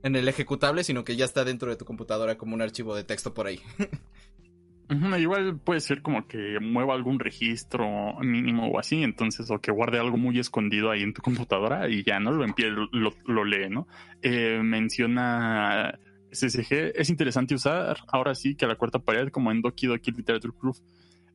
en 0.02 0.14
el 0.14 0.28
ejecutable, 0.28 0.84
sino 0.84 1.04
que 1.04 1.16
ya 1.16 1.24
está 1.24 1.44
dentro 1.44 1.70
de 1.70 1.76
tu 1.76 1.84
computadora 1.84 2.36
como 2.36 2.54
un 2.54 2.62
archivo 2.62 2.94
de 2.94 3.04
texto 3.04 3.34
por 3.34 3.46
ahí. 3.46 3.60
Igual 5.18 5.58
puede 5.58 5.80
ser 5.80 6.00
como 6.00 6.28
que 6.28 6.60
mueva 6.60 6.94
algún 6.94 7.18
registro 7.18 8.14
mínimo 8.20 8.68
o 8.68 8.78
así, 8.78 9.02
entonces, 9.02 9.50
o 9.50 9.60
que 9.60 9.72
guarde 9.72 9.98
algo 9.98 10.16
muy 10.16 10.38
escondido 10.38 10.92
ahí 10.92 11.02
en 11.02 11.12
tu 11.12 11.22
computadora 11.22 11.88
y 11.88 12.04
ya 12.04 12.20
no 12.20 12.30
lo 12.30 12.46
lo, 12.92 13.12
lo 13.26 13.44
lee, 13.44 13.68
¿no? 13.68 13.88
Eh, 14.22 14.60
menciona 14.62 15.98
SSG, 16.36 16.92
es 16.94 17.10
interesante 17.10 17.54
usar 17.54 17.96
ahora 18.08 18.34
sí 18.34 18.54
que 18.54 18.64
a 18.64 18.68
la 18.68 18.76
cuarta 18.76 18.98
pared 18.98 19.30
como 19.30 19.50
en 19.50 19.62
Doki 19.62 19.86
Doki 19.86 20.10
Literature 20.12 20.52
Proof. 20.58 20.78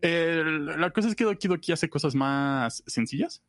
Eh, 0.01 0.43
la 0.77 0.89
cosa 0.91 1.07
es 1.09 1.15
que 1.15 1.23
Doki 1.23 1.47
Doki 1.47 1.71
hace 1.71 1.89
cosas 1.89 2.15
más 2.15 2.83
sencillas. 2.87 3.43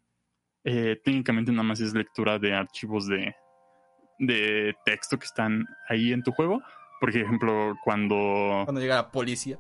Eh, 0.65 1.01
técnicamente 1.05 1.51
nada 1.51 1.65
más 1.65 1.81
es 1.81 1.93
lectura 1.95 2.39
de 2.39 2.55
archivos 2.55 3.07
de, 3.09 3.35
de 4.19 4.75
texto 4.85 5.19
que 5.19 5.27
están 5.27 5.67
ahí 5.89 6.13
en 6.13 6.23
tu 6.23 6.33
juego. 6.33 6.63
Por 7.01 7.11
ejemplo, 7.11 7.75
cuando 7.85 8.63
Cuando 8.65 8.81
llega 8.81 8.97
la 8.97 9.11
policía. 9.11 9.59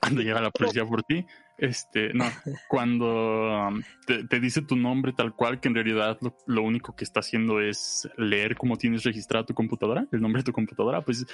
cuando 0.00 0.20
llega 0.20 0.40
la 0.40 0.50
policía 0.50 0.84
por 0.84 1.02
ti, 1.02 1.24
este, 1.58 2.12
no, 2.12 2.24
cuando 2.68 3.68
um, 3.68 3.82
te, 4.06 4.24
te 4.24 4.40
dice 4.40 4.62
tu 4.62 4.76
nombre 4.76 5.12
tal 5.12 5.34
cual, 5.34 5.60
que 5.60 5.68
en 5.68 5.74
realidad 5.74 6.18
lo, 6.20 6.36
lo 6.46 6.62
único 6.62 6.94
que 6.94 7.04
está 7.04 7.20
haciendo 7.20 7.60
es 7.60 8.08
leer 8.16 8.56
cómo 8.56 8.76
tienes 8.76 9.04
registrada 9.04 9.46
tu 9.46 9.54
computadora, 9.54 10.06
el 10.12 10.20
nombre 10.20 10.40
de 10.40 10.46
tu 10.46 10.52
computadora, 10.52 11.02
pues 11.02 11.26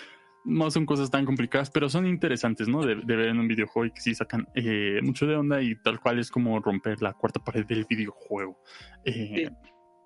no 0.44 0.70
son 0.70 0.86
cosas 0.86 1.10
tan 1.10 1.24
complicadas, 1.24 1.70
pero 1.70 1.88
son 1.88 2.06
interesantes, 2.06 2.68
¿no? 2.68 2.84
De, 2.84 2.96
de 2.96 3.16
ver 3.16 3.28
en 3.28 3.38
un 3.38 3.48
videojuego 3.48 3.86
y 3.86 3.92
que 3.92 4.00
sí 4.00 4.14
sacan 4.14 4.48
eh, 4.54 5.00
mucho 5.02 5.26
de 5.26 5.36
onda 5.36 5.62
y 5.62 5.76
tal 5.76 6.00
cual 6.00 6.18
es 6.18 6.30
como 6.30 6.58
romper 6.60 7.00
la 7.00 7.12
cuarta 7.12 7.40
pared 7.40 7.64
del 7.64 7.86
videojuego. 7.88 8.58
Eh, 9.04 9.12
Sí. 9.12 9.48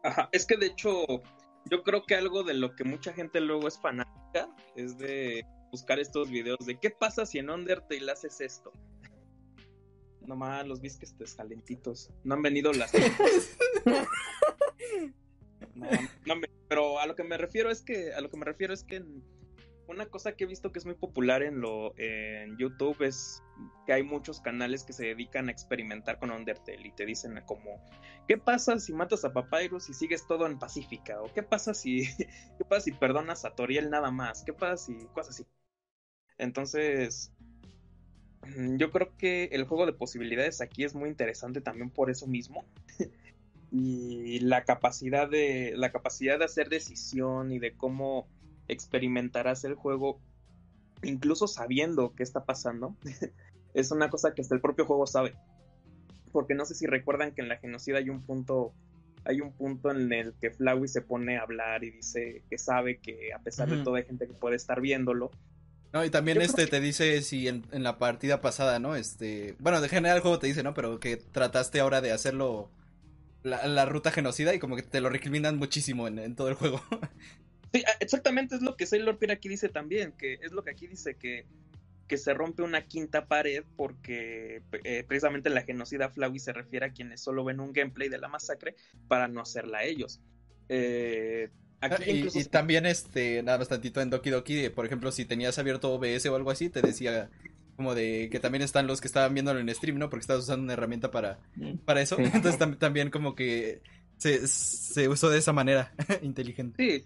Ajá, 0.03 0.29
es 0.31 0.47
que 0.47 0.57
de 0.57 0.67
hecho, 0.67 1.05
yo 1.69 1.83
creo 1.83 2.05
que 2.05 2.15
algo 2.15 2.45
de 2.45 2.55
lo 2.55 2.77
que 2.77 2.85
mucha 2.85 3.13
gente 3.13 3.41
luego 3.41 3.67
es 3.67 3.81
fanática 3.81 4.49
es 4.77 4.99
de 4.99 5.45
buscar 5.73 5.99
estos 5.99 6.31
videos 6.31 6.65
de 6.65 6.79
qué 6.79 6.91
pasa 6.91 7.27
si 7.27 7.39
en 7.39 7.51
Undertale 7.51 8.13
haces 8.13 8.41
esto. 8.41 8.73
Nomás 10.21 10.67
los 10.67 10.81
visques 10.81 11.15
calentitos. 11.37 12.11
No 12.25 12.35
han 12.35 12.43
venido 12.43 12.73
las. 12.73 12.93
No, 15.75 15.87
no 16.27 16.35
venido, 16.41 16.61
pero 16.69 16.99
a 16.99 17.07
lo 17.07 17.15
que 17.15 17.23
me 17.23 17.37
refiero 17.37 17.71
es 17.71 17.83
que 17.83 18.13
a 18.15 18.21
lo 18.21 18.31
que 18.31 18.37
me 18.39 18.47
refiero 18.47 18.73
es 18.73 18.83
que 18.83 19.05
una 19.89 20.07
cosa 20.07 20.33
que 20.33 20.45
he 20.45 20.47
visto 20.47 20.73
que 20.73 20.79
es 20.79 20.87
muy 20.87 20.95
popular 20.95 21.43
en 21.43 21.61
lo 21.61 21.97
en 21.97 22.57
YouTube 22.57 23.03
es 23.03 23.43
que 23.87 23.93
hay 23.93 24.03
muchos 24.03 24.41
canales 24.41 24.85
que 24.85 24.93
se 24.93 25.07
dedican 25.07 25.49
a 25.49 25.53
experimentar 25.53 26.19
con 26.19 26.31
Undertale 26.31 26.89
y 26.89 26.93
te 26.93 27.07
dicen 27.07 27.41
como 27.47 27.81
¿qué 28.27 28.37
pasa 28.37 28.79
si 28.79 28.93
matas 28.93 29.25
a 29.25 29.33
Papyrus 29.33 29.89
y 29.89 29.95
sigues 29.95 30.27
todo 30.27 30.47
en 30.47 30.59
Pacífica? 30.59 31.23
¿O 31.23 31.33
qué 31.33 31.43
pasa 31.43 31.75
si 31.75 32.07
qué 32.59 32.65
pasa 32.69 32.83
si 32.83 32.93
perdonas 32.93 33.45
a 33.45 33.55
Toriel 33.55 33.91
nada 33.91 34.11
más? 34.11 34.43
¿Qué 34.45 34.53
pasa 34.53 34.77
si 34.77 34.95
cosas 35.09 35.37
así? 35.37 35.47
Entonces, 36.39 37.33
yo 38.77 38.91
creo 38.91 39.17
que 39.17 39.45
el 39.53 39.65
juego 39.65 39.87
de 39.87 39.93
posibilidades 39.93 40.61
aquí 40.61 40.85
es 40.85 40.95
muy 40.95 41.09
interesante 41.09 41.61
también 41.61 41.91
por 41.91 42.11
eso 42.11 42.27
mismo. 42.27 42.65
y 43.73 44.39
la 44.41 44.65
capacidad 44.65 45.29
de 45.29 45.73
la 45.77 45.91
capacidad 45.91 46.39
de 46.39 46.45
hacer 46.45 46.69
decisión 46.69 47.53
y 47.53 47.59
de 47.59 47.75
cómo 47.75 48.29
experimentarás 48.69 49.65
el 49.65 49.75
juego 49.75 50.21
incluso 51.03 51.47
sabiendo 51.47 52.15
qué 52.15 52.23
está 52.23 52.45
pasando 52.45 52.97
es 53.75 53.91
una 53.91 54.09
cosa 54.09 54.35
que 54.35 54.43
hasta 54.43 54.55
el 54.55 54.61
propio 54.61 54.87
juego 54.87 55.07
sabe. 55.07 55.35
Porque 56.33 56.55
no 56.55 56.65
sé 56.65 56.75
si 56.75 56.87
recuerdan 56.87 57.33
que 57.33 57.43
en 57.43 57.49
la 57.49 57.59
genocida 57.59 57.99
hay 57.99 58.11
un 58.11 58.23
punto 58.23 58.73
hay 59.25 59.41
un 59.41 59.53
punto 59.53 59.91
en 59.91 60.13
el 60.13 60.35
que 60.35 60.51
Flowey 60.51 60.89
se 60.89 61.03
pone 61.03 61.37
a 61.37 61.43
hablar 61.43 61.83
y 61.83 61.91
dice 61.91 62.45
que 62.49 62.59
sabe 62.59 62.99
que 62.99 63.33
a 63.33 63.41
pesar 63.41 63.69
de 63.69 63.83
todo 63.83 63.97
hay 63.97 64.05
gente 64.05 64.27
que 64.29 64.35
puede 64.35 64.55
estar 64.55 64.81
viéndolo 64.81 65.31
No, 65.97 66.05
y 66.05 66.11
también 66.11 66.37
Yo 66.37 66.43
este 66.45 66.65
que- 66.65 66.71
te 66.71 66.81
dice 66.81 67.23
si 67.23 67.49
en, 67.49 67.65
en 67.73 67.83
la 67.83 67.97
partida 67.99 68.43
pasada, 68.43 68.79
¿no? 68.79 68.97
Este, 68.97 69.57
bueno, 69.61 69.81
de 69.81 69.89
general 69.89 70.17
el 70.17 70.23
juego 70.23 70.39
te 70.39 70.47
dice, 70.47 70.63
¿no? 70.63 70.75
Pero 70.75 71.01
que 71.01 71.17
trataste 71.17 71.81
ahora 71.81 72.03
de 72.03 72.13
hacerlo 72.13 72.71
la, 73.43 73.67
la 73.67 73.87
ruta 73.87 74.11
genocida 74.13 74.55
y 74.55 74.59
como 74.59 74.77
que 74.77 74.83
te 74.83 75.01
lo 75.01 75.11
recriminan 75.11 75.59
muchísimo 75.59 76.09
en, 76.09 76.19
en 76.19 76.37
todo 76.37 76.49
el 76.51 76.55
juego. 76.55 76.83
Sí, 77.73 77.83
ah, 77.87 77.93
exactamente 78.01 78.55
es 78.55 78.63
lo 78.63 78.77
que 78.77 78.87
Sailor 78.87 79.19
Pierre 79.19 79.35
aquí 79.35 79.49
dice 79.49 79.69
también, 79.69 80.13
que 80.13 80.35
es 80.43 80.53
lo 80.53 80.63
que 80.65 80.71
aquí 80.71 80.87
dice 80.87 81.17
que, 81.17 81.47
que 82.07 82.17
se 82.19 82.33
rompe 82.35 82.63
una 82.63 82.87
quinta 82.87 83.27
pared 83.27 83.65
porque 83.77 84.63
eh, 84.85 85.05
precisamente 85.07 85.51
la 85.51 85.63
genocida 85.63 86.11
Flowey 86.11 86.39
se 86.39 86.53
refiere 86.53 86.87
a 86.87 86.93
quienes 86.93 87.23
solo 87.23 87.45
ven 87.45 87.61
un 87.61 87.73
gameplay 87.73 88.09
de 88.09 88.19
la 88.19 88.29
masacre 88.29 88.77
para 89.09 89.29
no 89.29 89.41
hacerla 89.41 89.85
ellos. 89.85 90.21
Eh, 90.69 91.51
aquí 91.81 92.03
y, 92.07 92.11
incluso 92.19 92.39
y 92.39 92.45
también 92.45 92.87
este, 92.87 93.43
nada 93.43 93.59
más 93.59 93.69
tantito 93.69 94.01
en 94.01 94.11
Doki 94.11 94.31
Doki, 94.31 94.69
por 94.71 94.87
ejemplo, 94.87 95.13
si 95.13 95.25
tenías 95.25 95.59
abierto 95.59 95.93
OBS 95.95 96.27
o 96.27 96.37
algo 96.37 96.51
así, 96.51 96.69
te 96.69 96.83
decía 96.83 97.31
como 97.77 97.95
de 97.95 98.29
que 98.31 98.41
también 98.41 98.63
están 98.63 98.87
los 98.87 99.01
que 99.01 99.07
estaban 99.07 99.35
viéndolo 99.35 99.61
en 99.61 99.69
stream, 99.75 99.99
¿no? 99.99 100.09
Porque 100.09 100.23
estabas 100.23 100.45
usando 100.45 100.65
una 100.65 100.73
herramienta 100.73 101.11
para, 101.11 101.39
para 101.85 102.01
eso. 102.01 102.17
Sí. 102.17 102.23
Entonces 102.33 102.59
tam- 102.59 102.79
también 102.79 103.11
como 103.11 103.35
que 103.35 103.83
se, 104.17 104.47
se 104.49 105.09
usó 105.09 105.29
de 105.29 105.39
esa 105.39 105.53
manera 105.53 105.93
inteligente. 106.23 106.83
Sí, 106.83 107.05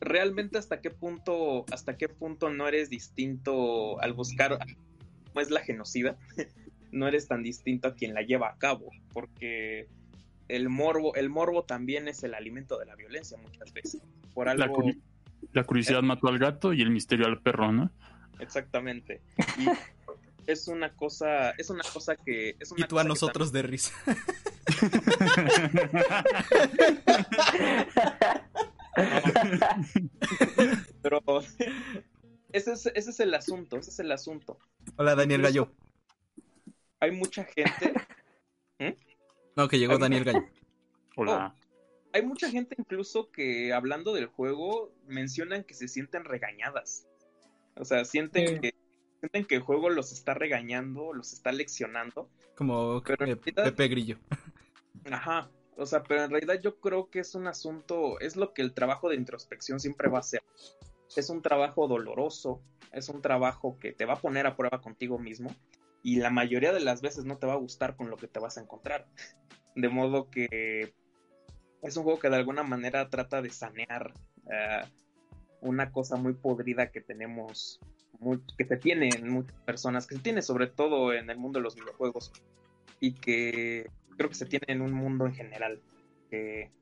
realmente 0.00 0.58
hasta 0.58 0.80
qué 0.80 0.90
punto, 0.90 1.64
hasta 1.70 1.96
qué 1.96 2.08
punto 2.08 2.50
no 2.50 2.66
eres 2.66 2.90
distinto 2.90 4.00
al 4.00 4.12
buscar 4.12 4.58
cómo 5.28 5.40
es 5.40 5.50
la 5.50 5.60
genocida, 5.60 6.16
no 6.90 7.06
eres 7.06 7.28
tan 7.28 7.42
distinto 7.44 7.86
a 7.88 7.94
quien 7.94 8.14
la 8.14 8.22
lleva 8.22 8.48
a 8.48 8.56
cabo, 8.58 8.90
porque 9.12 9.86
el 10.48 10.68
morbo, 10.68 11.14
el 11.14 11.30
morbo 11.30 11.64
también 11.64 12.08
es 12.08 12.24
el 12.24 12.34
alimento 12.34 12.78
de 12.78 12.86
la 12.86 12.96
violencia 12.96 13.38
muchas 13.38 13.72
veces. 13.72 14.02
Por 14.34 14.46
la, 14.46 14.64
algo, 14.64 14.82
la 15.52 15.64
curiosidad 15.64 16.02
mató 16.02 16.28
al 16.28 16.38
gato 16.38 16.72
y 16.72 16.82
el 16.82 16.90
misterio 16.90 17.26
al 17.26 17.40
perro, 17.40 17.72
¿no? 17.72 17.90
exactamente. 18.40 19.20
Y 19.58 19.66
es 20.46 20.68
una 20.68 20.94
cosa, 20.94 21.50
es 21.52 21.70
una 21.70 21.82
cosa 21.92 22.16
que 22.16 22.56
es 22.58 22.72
una 22.72 22.84
Y 22.84 22.88
tú 22.88 22.98
a 22.98 23.04
nosotros 23.04 23.52
de 23.52 23.62
risa. 23.62 23.94
Pero 31.02 31.22
ese 32.52 32.72
es, 32.72 32.86
ese 32.86 33.10
es 33.10 33.20
el 33.20 33.34
asunto, 33.34 33.78
ese 33.78 33.90
es 33.90 34.00
el 34.00 34.10
asunto. 34.10 34.58
Hola 34.96 35.14
Daniel 35.14 35.42
Gallo. 35.42 35.70
Hay 37.00 37.12
mucha 37.12 37.44
gente, 37.44 37.92
No, 39.58 39.66
que 39.66 39.80
llegó 39.80 39.98
Daniel 39.98 40.22
Gallo. 40.22 40.44
Hola. 41.16 41.52
hay 42.12 42.22
mucha 42.24 42.48
gente 42.48 42.76
incluso 42.78 43.32
que 43.32 43.72
hablando 43.72 44.14
del 44.14 44.26
juego 44.26 44.92
mencionan 45.08 45.64
que 45.64 45.74
se 45.74 45.88
sienten 45.88 46.24
regañadas. 46.24 47.08
O 47.74 47.84
sea, 47.84 48.04
sienten 48.04 48.46
Sí. 48.46 48.60
que 48.60 48.74
sienten 49.18 49.44
que 49.44 49.56
el 49.56 49.62
juego 49.62 49.90
los 49.90 50.12
está 50.12 50.32
regañando, 50.34 51.12
los 51.12 51.32
está 51.32 51.50
leccionando. 51.50 52.30
Como 52.54 53.02
Pero 53.02 53.24
eh, 53.24 53.34
realidad- 53.34 53.64
Pepe 53.64 53.88
Grillo. 53.88 54.18
Ajá. 55.10 55.50
O 55.76 55.86
sea, 55.86 56.04
pero 56.04 56.22
en 56.22 56.30
realidad 56.30 56.60
yo 56.62 56.78
creo 56.78 57.10
que 57.10 57.18
es 57.18 57.34
un 57.34 57.48
asunto, 57.48 58.20
es 58.20 58.36
lo 58.36 58.54
que 58.54 58.62
el 58.62 58.74
trabajo 58.74 59.08
de 59.08 59.16
introspección 59.16 59.80
siempre 59.80 60.08
va 60.08 60.20
a 60.20 60.22
ser. 60.22 60.42
Es 61.16 61.30
un 61.30 61.42
trabajo 61.42 61.88
doloroso, 61.88 62.62
es 62.92 63.08
un 63.08 63.22
trabajo 63.22 63.76
que 63.80 63.92
te 63.92 64.04
va 64.04 64.14
a 64.14 64.20
poner 64.20 64.46
a 64.46 64.54
prueba 64.56 64.80
contigo 64.80 65.18
mismo 65.18 65.52
y 66.02 66.16
la 66.16 66.30
mayoría 66.30 66.72
de 66.72 66.80
las 66.80 67.02
veces 67.02 67.24
no 67.24 67.38
te 67.38 67.46
va 67.46 67.54
a 67.54 67.58
gustar 67.58 67.96
con 67.96 68.10
lo 68.10 68.16
que 68.16 68.28
te 68.28 68.40
vas 68.40 68.58
a 68.58 68.62
encontrar. 68.62 69.06
De 69.74 69.88
modo 69.88 70.28
que 70.30 70.92
es 71.82 71.96
un 71.96 72.02
juego 72.02 72.18
que 72.18 72.30
de 72.30 72.36
alguna 72.36 72.64
manera 72.64 73.08
trata 73.08 73.40
de 73.42 73.50
sanear 73.50 74.12
eh, 74.50 74.82
una 75.60 75.92
cosa 75.92 76.16
muy 76.16 76.34
podrida 76.34 76.90
que 76.90 77.00
tenemos, 77.00 77.80
que 78.56 78.64
se 78.64 78.76
tiene 78.76 79.10
en 79.10 79.28
muchas 79.28 79.60
personas, 79.60 80.06
que 80.06 80.16
se 80.16 80.22
tiene 80.22 80.42
sobre 80.42 80.66
todo 80.66 81.12
en 81.12 81.30
el 81.30 81.38
mundo 81.38 81.58
de 81.58 81.62
los 81.62 81.76
videojuegos 81.76 82.32
y 83.00 83.14
que 83.14 83.88
creo 84.16 84.28
que 84.28 84.34
se 84.34 84.46
tiene 84.46 84.66
en 84.68 84.82
un 84.82 84.92
mundo 84.92 85.26
en 85.26 85.34
general, 85.34 85.80
que 86.30 86.72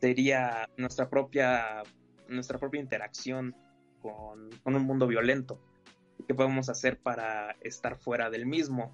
sería 0.00 0.68
nuestra 0.76 1.08
propia, 1.08 1.82
nuestra 2.28 2.58
propia 2.58 2.80
interacción 2.80 3.56
con, 4.00 4.50
con 4.62 4.76
un 4.76 4.82
mundo 4.82 5.06
violento. 5.06 5.60
¿Qué 6.26 6.34
podemos 6.34 6.68
hacer 6.68 6.98
para 6.98 7.56
estar 7.60 7.96
fuera 7.96 8.30
del 8.30 8.46
mismo? 8.46 8.92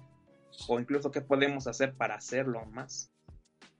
O 0.67 0.79
incluso 0.79 1.11
qué 1.11 1.21
podemos 1.21 1.67
hacer 1.67 1.93
para 1.93 2.15
hacerlo 2.15 2.65
más. 2.65 3.11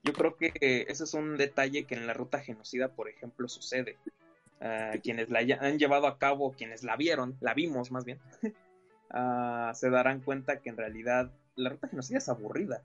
Yo 0.03 0.14
creo 0.14 0.36
que 0.36 0.52
ese 0.88 1.03
es 1.03 1.14
un 1.14 1.38
detalle 1.38 1.86
que 1.86 1.95
en 1.95 2.07
la 2.07 2.14
ruta 2.14 2.40
genocida, 2.40 2.90
por 2.90 3.10
ejemplo, 3.10 3.48
sucede. 3.48 3.98
Ah, 4.65 4.94
quienes 5.03 5.30
la 5.30 5.40
han 5.60 5.78
llevado 5.78 6.07
a 6.07 6.18
cabo, 6.18 6.53
quienes 6.53 6.84
la 6.84 6.95
vieron, 6.95 7.36
la 7.41 7.53
vimos 7.53 7.91
más 7.91 8.06
bien, 8.06 8.20
ah, 9.10 9.74
se 9.76 9.90
darán 9.90 10.22
cuenta 10.22 10.61
que 10.61 10.70
en 10.70 10.78
realidad 10.78 11.32
la 11.56 11.70
ruta 11.70 11.90
genocida 11.90 12.20
es 12.20 12.30
aburrida. 12.30 12.82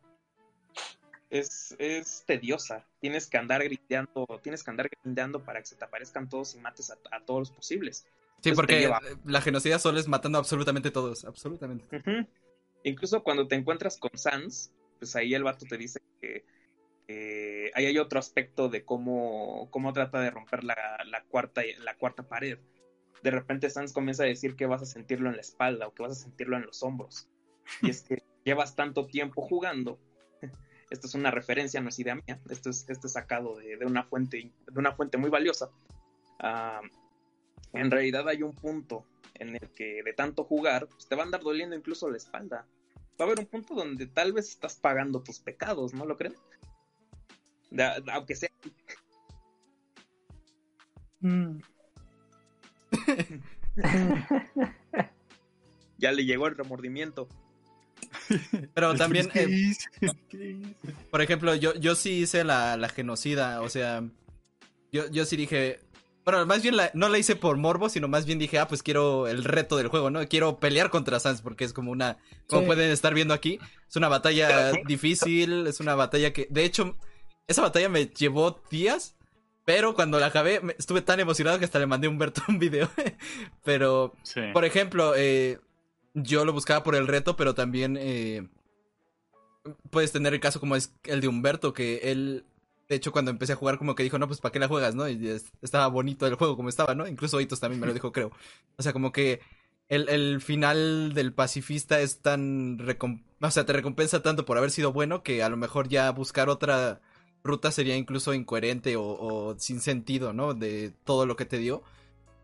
Es, 1.30 1.76
es 1.78 2.24
tediosa. 2.26 2.84
Tienes 3.00 3.28
que 3.28 3.36
andar 3.36 3.62
gritando, 3.62 4.26
tienes 4.42 4.64
que 4.64 4.70
andar 4.70 4.88
gritando 4.88 5.44
para 5.44 5.60
que 5.60 5.66
se 5.66 5.76
te 5.76 5.84
aparezcan 5.84 6.28
todos 6.28 6.56
y 6.56 6.58
mates 6.58 6.90
a, 6.90 6.98
a 7.12 7.20
todos 7.20 7.40
los 7.40 7.50
posibles. 7.52 8.06
Sí, 8.40 8.50
Entonces 8.50 8.78
te 8.78 8.88
porque 8.88 9.10
la 9.24 9.40
genocida 9.40 9.78
solo 9.78 9.98
es 9.98 10.06
matando 10.06 10.38
absolutamente 10.38 10.90
todos, 10.90 11.24
absolutamente. 11.24 11.84
Ujú. 11.96 12.26
Incluso 12.84 13.22
cuando 13.24 13.48
te 13.48 13.56
encuentras 13.56 13.98
con 13.98 14.10
Sans, 14.14 14.72
pues 14.98 15.16
ahí 15.16 15.34
el 15.34 15.42
vato 15.42 15.66
te 15.68 15.76
dice 15.76 16.00
que 16.20 16.44
eh, 17.08 17.70
ahí 17.74 17.86
hay 17.86 17.98
otro 17.98 18.18
aspecto 18.18 18.68
de 18.68 18.84
cómo, 18.84 19.68
cómo 19.70 19.92
trata 19.92 20.20
de 20.20 20.30
romper 20.30 20.62
la, 20.62 20.76
la 21.06 21.24
cuarta, 21.24 21.62
la 21.80 21.96
cuarta 21.96 22.28
pared. 22.28 22.58
De 23.22 23.30
repente 23.30 23.70
Sans 23.70 23.92
comienza 23.92 24.22
a 24.22 24.26
decir 24.26 24.54
que 24.54 24.66
vas 24.66 24.82
a 24.82 24.86
sentirlo 24.86 25.28
en 25.28 25.36
la 25.36 25.40
espalda 25.40 25.88
o 25.88 25.94
que 25.94 26.02
vas 26.02 26.12
a 26.12 26.22
sentirlo 26.22 26.56
en 26.56 26.66
los 26.66 26.82
hombros. 26.82 27.28
Y 27.82 27.90
es 27.90 28.02
que 28.02 28.22
llevas 28.44 28.76
tanto 28.76 29.06
tiempo 29.06 29.42
jugando. 29.42 29.98
Esto 30.90 31.06
es 31.06 31.14
una 31.14 31.30
referencia, 31.32 31.80
no 31.80 31.88
es 31.88 31.98
idea 31.98 32.14
mía. 32.14 32.40
Esto 32.50 32.70
es, 32.70 32.88
esto 32.88 33.08
es 33.08 33.12
sacado 33.12 33.56
de, 33.56 33.76
de 33.76 33.84
una 33.84 34.04
fuente, 34.04 34.52
de 34.66 34.78
una 34.78 34.92
fuente 34.92 35.18
muy 35.18 35.28
valiosa. 35.28 35.70
Ah, 36.38 36.80
en 37.72 37.90
realidad 37.90 38.28
hay 38.28 38.42
un 38.42 38.54
punto 38.54 39.04
en 39.34 39.54
el 39.56 39.68
que 39.70 40.02
de 40.02 40.12
tanto 40.12 40.44
jugar, 40.44 40.88
pues 40.88 41.06
te 41.06 41.14
va 41.14 41.22
a 41.22 41.26
andar 41.26 41.42
doliendo 41.42 41.76
incluso 41.76 42.10
la 42.10 42.16
espalda. 42.16 42.66
Va 43.20 43.24
a 43.24 43.24
haber 43.24 43.40
un 43.40 43.46
punto 43.46 43.74
donde 43.74 44.06
tal 44.06 44.32
vez 44.32 44.48
estás 44.48 44.76
pagando 44.76 45.22
tus 45.22 45.40
pecados, 45.40 45.92
¿no 45.94 46.06
lo 46.06 46.16
creen? 46.16 46.34
De- 47.70 48.00
de- 48.04 48.12
aunque 48.12 48.36
sea. 48.36 48.48
Mm. 51.20 51.58
Ya 56.00 56.12
le 56.12 56.24
llegó 56.24 56.46
el 56.46 56.56
remordimiento. 56.56 57.28
Pero 58.74 58.94
también, 58.94 59.28
¿Qué 59.30 59.72
eh, 60.32 60.74
por 61.10 61.20
ejemplo, 61.22 61.56
yo, 61.56 61.74
yo 61.74 61.96
sí 61.96 62.20
hice 62.20 62.44
la, 62.44 62.76
la 62.76 62.88
genocida, 62.88 63.60
o 63.62 63.68
sea, 63.68 64.04
yo, 64.92 65.10
yo 65.10 65.24
sí 65.24 65.36
dije, 65.36 65.80
bueno, 66.30 66.44
más 66.46 66.62
bien 66.62 66.76
la- 66.76 66.90
no 66.94 67.08
la 67.08 67.18
hice 67.18 67.36
por 67.36 67.56
morbo, 67.56 67.88
sino 67.88 68.06
más 68.08 68.26
bien 68.26 68.38
dije, 68.38 68.58
ah, 68.58 68.68
pues 68.68 68.82
quiero 68.82 69.26
el 69.28 69.44
reto 69.44 69.76
del 69.76 69.88
juego, 69.88 70.10
¿no? 70.10 70.26
Quiero 70.28 70.58
pelear 70.58 70.90
contra 70.90 71.18
Sans, 71.20 71.40
porque 71.40 71.64
es 71.64 71.72
como 71.72 71.90
una, 71.90 72.18
como 72.48 72.62
Sí. 72.62 72.66
pueden 72.66 72.90
estar 72.90 73.14
viendo 73.14 73.32
aquí, 73.34 73.58
es 73.88 73.96
una 73.96 74.08
batalla 74.08 74.72
difícil, 74.86 75.66
es 75.66 75.80
una 75.80 75.94
batalla 75.94 76.32
que, 76.32 76.46
de 76.50 76.64
hecho, 76.64 76.96
esa 77.46 77.62
batalla 77.62 77.88
me 77.88 78.06
llevó 78.08 78.60
días, 78.70 79.16
pero 79.64 79.94
cuando 79.94 80.18
la 80.20 80.26
acabé, 80.26 80.60
me- 80.60 80.74
estuve 80.78 81.00
tan 81.02 81.18
emocionado 81.20 81.58
que 81.58 81.64
hasta 81.64 81.78
le 81.78 81.86
mandé 81.86 82.06
a 82.06 82.10
Humberto 82.10 82.42
un 82.48 82.58
video, 82.58 82.90
pero... 83.64 84.12
Sí. 84.22 84.40
Por 84.52 84.64
ejemplo, 84.66 85.14
eh, 85.16 85.58
yo 86.14 86.44
lo 86.44 86.52
buscaba 86.52 86.82
por 86.82 86.94
el 86.94 87.06
reto, 87.06 87.36
pero 87.36 87.54
también 87.54 87.96
eh, 87.98 88.46
puedes 89.90 90.12
tener 90.12 90.34
el 90.34 90.40
caso 90.40 90.60
como 90.60 90.76
es 90.76 90.92
el 91.04 91.20
de 91.20 91.28
Humberto, 91.28 91.72
que 91.72 92.00
él, 92.10 92.44
de 92.88 92.96
hecho, 92.96 93.12
cuando 93.12 93.30
empecé 93.30 93.52
a 93.52 93.56
jugar, 93.56 93.78
como 93.78 93.94
que 93.94 94.02
dijo, 94.02 94.18
no, 94.18 94.26
pues 94.28 94.40
¿para 94.40 94.52
qué 94.52 94.58
la 94.58 94.68
juegas, 94.68 94.94
no? 94.94 95.08
Y 95.08 95.28
es- 95.28 95.52
estaba 95.62 95.86
bonito 95.88 96.26
el 96.26 96.34
juego 96.36 96.56
como 96.56 96.68
estaba, 96.68 96.94
¿no? 96.94 97.06
Incluso 97.06 97.40
Hitos 97.40 97.60
también 97.60 97.80
me 97.80 97.86
lo 97.86 97.94
dijo, 97.94 98.12
creo. 98.12 98.30
O 98.76 98.82
sea, 98.82 98.92
como 98.92 99.12
que 99.12 99.40
el, 99.88 100.08
el 100.08 100.40
final 100.40 101.12
del 101.14 101.32
pacifista 101.34 102.00
es 102.00 102.20
tan... 102.20 102.78
o 103.40 103.50
sea, 103.50 103.66
te 103.66 103.72
recompensa 103.72 104.22
tanto 104.22 104.44
por 104.44 104.58
haber 104.58 104.70
sido 104.70 104.92
bueno 104.92 105.22
que 105.22 105.42
a 105.42 105.48
lo 105.48 105.56
mejor 105.56 105.88
ya 105.88 106.10
buscar 106.12 106.48
otra 106.48 107.00
ruta 107.44 107.70
sería 107.70 107.96
incluso 107.96 108.34
incoherente 108.34 108.96
o, 108.96 109.02
o 109.04 109.54
sin 109.58 109.80
sentido, 109.80 110.32
¿no? 110.32 110.54
De 110.54 110.92
todo 111.04 111.26
lo 111.26 111.36
que 111.36 111.44
te 111.46 111.58
dio. 111.58 111.82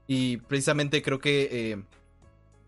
Y 0.08 0.38
precisamente 0.38 1.02
creo 1.02 1.18
que 1.20 1.48
eh, 1.72 1.84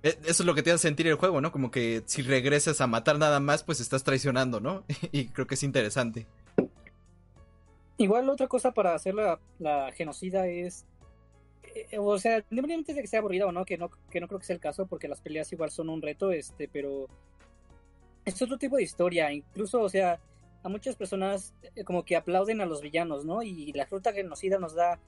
e- 0.02 0.18
eso 0.24 0.42
es 0.42 0.46
lo 0.46 0.54
que 0.54 0.62
te 0.62 0.70
hace 0.72 0.82
sentir 0.88 1.06
el 1.08 1.16
juego, 1.16 1.40
¿no? 1.40 1.52
Como 1.52 1.70
que 1.70 2.02
si 2.06 2.22
regresas 2.22 2.80
a 2.80 2.86
matar 2.86 3.18
nada 3.18 3.40
más, 3.40 3.62
pues 3.64 3.80
estás 3.80 4.04
traicionando, 4.04 4.60
¿no? 4.60 4.84
y 5.12 5.28
creo 5.28 5.46
que 5.46 5.54
es 5.56 5.62
interesante. 5.62 6.26
Igual 7.98 8.28
otra 8.28 8.46
cosa 8.48 8.72
para 8.72 8.94
hacer 8.94 9.14
la, 9.14 9.38
la 9.58 9.90
genocida 9.92 10.46
es, 10.46 10.84
eh, 11.74 11.98
o 11.98 12.18
sea, 12.18 12.38
independientemente 12.50 12.94
de 12.94 13.00
que 13.02 13.06
sea 13.06 13.20
aburrida 13.20 13.46
o 13.46 13.52
no, 13.52 13.64
que 13.64 13.78
no, 13.78 13.90
que 14.10 14.20
no 14.20 14.28
creo 14.28 14.38
que 14.38 14.46
sea 14.46 14.54
el 14.54 14.60
caso, 14.60 14.86
porque 14.86 15.08
las 15.08 15.20
peleas 15.20 15.50
igual 15.52 15.70
son 15.70 15.88
un 15.88 16.02
reto, 16.02 16.30
este, 16.32 16.68
pero 16.68 17.06
es 18.24 18.40
otro 18.42 18.58
tipo 18.58 18.76
de 18.76 18.82
historia, 18.82 19.32
incluso, 19.32 19.80
o 19.80 19.88
sea, 19.88 20.20
a 20.62 20.68
muchas 20.68 20.96
personas 20.96 21.54
eh, 21.74 21.84
como 21.84 22.04
que 22.04 22.16
aplauden 22.16 22.60
a 22.60 22.66
los 22.66 22.82
villanos, 22.82 23.24
¿no? 23.24 23.42
Y 23.42 23.72
la 23.72 23.86
fruta 23.86 24.12
genocida 24.12 24.58
nos 24.58 24.74
da 24.74 24.98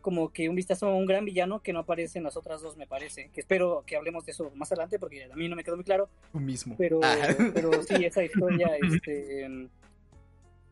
como 0.00 0.32
que 0.32 0.48
un 0.48 0.54
vistazo 0.54 0.86
a 0.86 0.94
un 0.94 1.06
gran 1.06 1.24
villano 1.24 1.60
que 1.60 1.72
no 1.72 1.80
aparece 1.80 2.18
en 2.18 2.24
las 2.24 2.36
otras 2.36 2.62
dos, 2.62 2.76
me 2.76 2.86
parece, 2.86 3.30
que 3.34 3.40
espero 3.40 3.82
que 3.84 3.96
hablemos 3.96 4.24
de 4.24 4.32
eso 4.32 4.52
más 4.54 4.70
adelante, 4.70 4.98
porque 4.98 5.24
a 5.24 5.34
mí 5.34 5.48
no 5.48 5.56
me 5.56 5.64
quedó 5.64 5.74
muy 5.76 5.84
claro, 5.84 6.08
Tú 6.30 6.38
mismo. 6.38 6.76
pero, 6.78 7.00
Ah. 7.02 7.34
pero 7.52 7.82
sí, 7.82 8.04
esa 8.04 8.22
historia 8.22 8.70
este, 8.80 9.68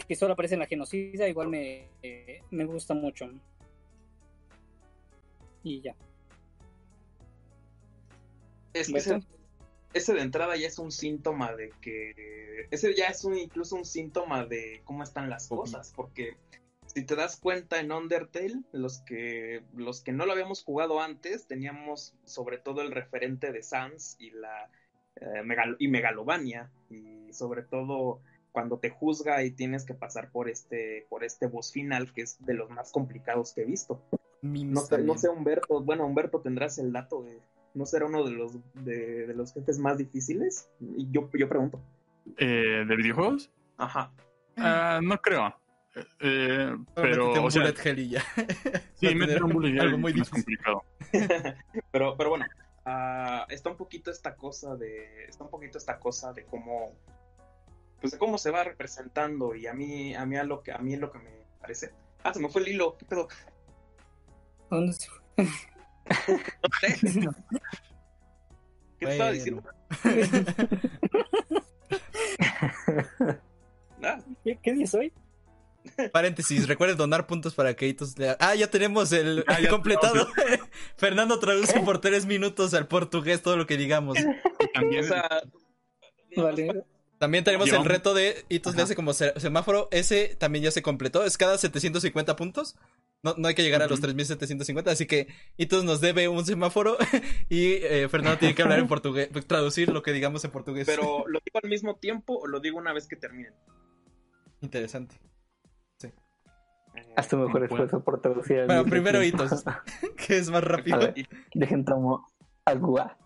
que 0.09 0.15
solo 0.15 0.35
aparece 0.35 0.55
en 0.55 0.61
la 0.61 0.67
genocida, 0.67 1.29
igual 1.29 1.49
me, 1.49 1.89
eh, 2.03 2.43
me 2.51 2.65
gusta 2.65 2.95
mucho. 2.95 3.31
Y 5.63 5.81
ya. 5.81 5.97
Es 8.73 8.89
que 8.89 8.95
¿Beto? 8.95 9.17
ese, 9.17 9.27
ese 9.95 10.15
de 10.15 10.21
entrada 10.21 10.57
ya 10.57 10.69
es 10.69 10.79
un 10.79 10.93
síntoma 10.93 11.55
de 11.55 11.71
que. 11.81 12.69
Ese 12.71 12.95
ya 12.95 13.07
es 13.07 13.25
un, 13.25 13.37
incluso 13.37 13.75
un 13.77 13.85
síntoma 13.85 14.45
de 14.45 14.83
cómo 14.85 15.03
están 15.03 15.29
las 15.29 15.49
cosas. 15.49 15.93
Porque 15.97 16.37
si 16.87 17.05
te 17.05 17.17
das 17.17 17.37
cuenta 17.37 17.81
en 17.81 17.91
Undertale, 17.91 18.61
los 18.73 19.01
que, 19.01 19.63
los 19.75 20.03
que 20.03 20.13
no 20.13 20.25
lo 20.27 20.33
habíamos 20.33 20.63
jugado 20.63 21.01
antes, 21.01 21.47
teníamos 21.47 22.15
sobre 22.25 22.59
todo 22.59 22.83
el 22.83 22.93
referente 22.93 23.51
de 23.51 23.63
Sans 23.63 24.17
y 24.21 24.31
la 24.31 24.71
eh, 25.17 25.43
Megal- 25.43 25.77
y 25.79 25.89
Megalovania. 25.89 26.71
Y 26.91 27.33
sobre 27.33 27.63
todo 27.63 28.21
cuando 28.57 28.79
te 28.79 28.89
juzga 28.89 29.45
y 29.45 29.51
tienes 29.51 29.85
que 29.85 29.93
pasar 29.93 30.31
por 30.31 30.49
este, 30.49 31.05
por 31.11 31.25
este 31.25 31.47
boss 31.47 31.73
final, 31.73 32.11
que 32.15 32.23
es 32.23 32.43
de 32.43 32.55
los 32.55 32.71
más 32.71 32.91
complicados 32.91 33.53
que 33.53 33.61
he 33.61 33.65
visto. 33.67 34.01
No 34.41 34.83
no 35.05 35.19
sé, 35.19 35.29
Humberto. 35.29 35.83
Bueno, 35.83 36.07
Humberto 36.07 36.41
tendrás 36.41 36.79
el 36.79 36.91
dato 36.91 37.23
de. 37.23 37.39
¿No 37.75 37.85
será 37.85 38.07
uno 38.07 38.25
de 38.25 38.31
los 38.31 38.57
de, 38.73 39.27
de 39.27 39.35
los 39.35 39.53
jefes 39.53 39.79
más 39.79 39.99
difíciles? 39.99 40.71
Y 40.81 41.11
yo, 41.11 41.29
yo 41.35 41.51
pregunto. 41.51 41.83
Eh, 42.39 42.87
¿De 42.89 42.97
videojuegos? 42.97 43.51
Ajá. 43.77 44.11
Ah, 44.57 45.01
no 45.03 45.21
creo. 45.21 45.55
Eh, 46.21 46.75
pero, 46.95 47.33
un 47.33 47.39
o 47.41 47.51
sea, 47.51 47.61
bullet 47.61 47.77
hell 47.85 47.99
y 47.99 48.09
ya. 48.09 48.23
sí, 48.95 49.15
meter 49.15 49.45
un 49.45 49.53
bullet 49.53 49.73
hell 49.73 49.81
algo 49.81 49.99
muy 49.99 50.15
más 50.15 50.31
difícil. 50.31 50.33
complicado. 50.33 50.83
Pero, 51.93 52.17
pero 52.17 52.31
bueno, 52.31 52.47
ah, 52.87 53.45
está 53.51 53.69
un 53.69 53.77
poquito 53.77 54.11
esta 54.11 54.35
cosa 54.35 54.77
de. 54.77 55.27
Está 55.29 55.45
un 55.45 55.51
poquito 55.51 55.77
esta 55.77 55.99
cosa 55.99 56.33
de 56.33 56.47
cómo. 56.47 56.95
Pues 58.01 58.13
de 58.13 58.19
cómo 58.19 58.39
se 58.39 58.51
va 58.51 58.65
representando. 58.65 59.55
Y 59.55 59.67
a 59.67 59.75
mí, 59.75 60.15
a 60.15 60.27
mí 60.27 60.37
a 60.37 60.45
lo 60.45 60.63
que 60.63 60.73
a 60.73 60.79
mí 60.79 60.97
lo 60.97 61.11
que 61.11 61.19
me 61.19 61.31
parece. 61.61 61.93
Ah, 62.23 62.35
se 62.35 62.41
me 62.41 62.49
fue 62.49 62.63
el 62.63 62.69
hilo. 62.69 62.97
¿Qué 62.99 63.05
pedo? 63.05 63.29
¿Dónde 64.71 64.93
se 64.93 65.09
fue? 65.09 65.45
No 65.45 65.51
sé. 66.81 66.99
¿Qué 68.99 69.07
te 69.07 69.13
estaba 69.13 69.33
diciendo? 69.33 69.63
¿Qué, 74.45 74.59
qué 74.63 74.73
día 74.73 74.87
soy? 74.87 75.13
Paréntesis, 76.13 76.67
recuerden 76.67 76.97
donar 76.97 77.27
puntos 77.27 77.55
para 77.55 77.75
que 77.75 77.95
lea. 78.17 78.37
Ah, 78.41 78.55
ya 78.55 78.71
tenemos 78.71 79.13
el, 79.13 79.45
Ah, 79.47 79.57
el 79.59 79.65
ya 79.65 79.71
completado. 79.71 80.29
Fernando 80.97 81.39
traduce 81.39 81.81
por 81.81 82.01
tres 82.01 82.27
minutos 82.27 82.75
al 82.75 82.89
portugués 82.89 83.43
todo 83.43 83.57
lo 83.57 83.67
que 83.67 83.77
digamos. 83.77 84.19
También, 84.75 85.05
o 85.05 85.09
sea, 85.09 85.43
Vale. 86.37 86.85
También 87.19 87.45
tenemos 87.45 87.73
el 87.73 87.85
reto 87.85 88.13
de 88.13 88.45
Hitos 88.51 88.75
le 88.75 88.83
Ajá. 88.83 88.85
hace 88.85 88.95
como 88.95 89.13
se- 89.15 89.39
semáforo. 89.41 89.89
Ese 89.91 90.37
también 90.39 90.65
ya 90.65 90.71
se 90.71 90.83
completó. 90.83 91.25
Es 91.25 91.39
cada 91.39 91.57
750 91.57 92.37
puntos. 92.37 92.77
No, 93.23 93.35
no 93.39 93.49
hay 93.49 93.55
que 93.55 93.63
llegar 93.63 93.81
a 93.83 93.87
los 93.87 93.99
Ujú. 94.01 94.03
3750. 94.09 94.91
Así 94.91 95.07
que 95.07 95.29
Hitos 95.57 95.85
nos 95.85 96.01
debe 96.03 96.29
un 96.29 96.45
semáforo. 96.45 96.99
y 97.49 97.73
eh, 97.75 98.09
Fernando 98.11 98.39
tiene 98.39 98.55
que 98.55 98.63
hablar 98.63 98.79
en 98.81 98.87
portugués. 98.89 99.31
Traducir 99.47 99.89
lo 99.91 100.03
que 100.03 100.13
digamos 100.13 100.45
en 100.45 100.51
portugués. 100.51 100.87
pero 100.87 101.25
¿lo 101.27 101.41
digo 101.45 101.59
al 101.63 101.71
mismo 101.71 101.97
tiempo 101.97 102.37
o 102.39 102.47
lo 102.47 102.61
digo 102.61 102.77
una 102.79 102.93
vez 102.93 103.07
que 103.09 103.17
terminen? 103.17 103.55
Interesante. 104.61 105.19
Eh, 106.03 106.13
Haz 107.17 107.29
tu 107.29 107.37
mejor 107.37 107.53
Bueno. 107.53 107.65
esfuerzo 107.67 108.03
por 108.05 108.21
traducir. 108.21 108.65
Bueno, 108.67 108.85
primero 108.85 109.21
tiempo. 109.21 109.45
hitos. 109.45 109.65
que 110.27 110.37
es 110.39 110.51
más 110.51 110.63
rápido. 110.65 110.99
Ver. 110.99 111.15
Dejen 111.55 111.85
tomo 111.85 112.27
agua. 112.65 113.17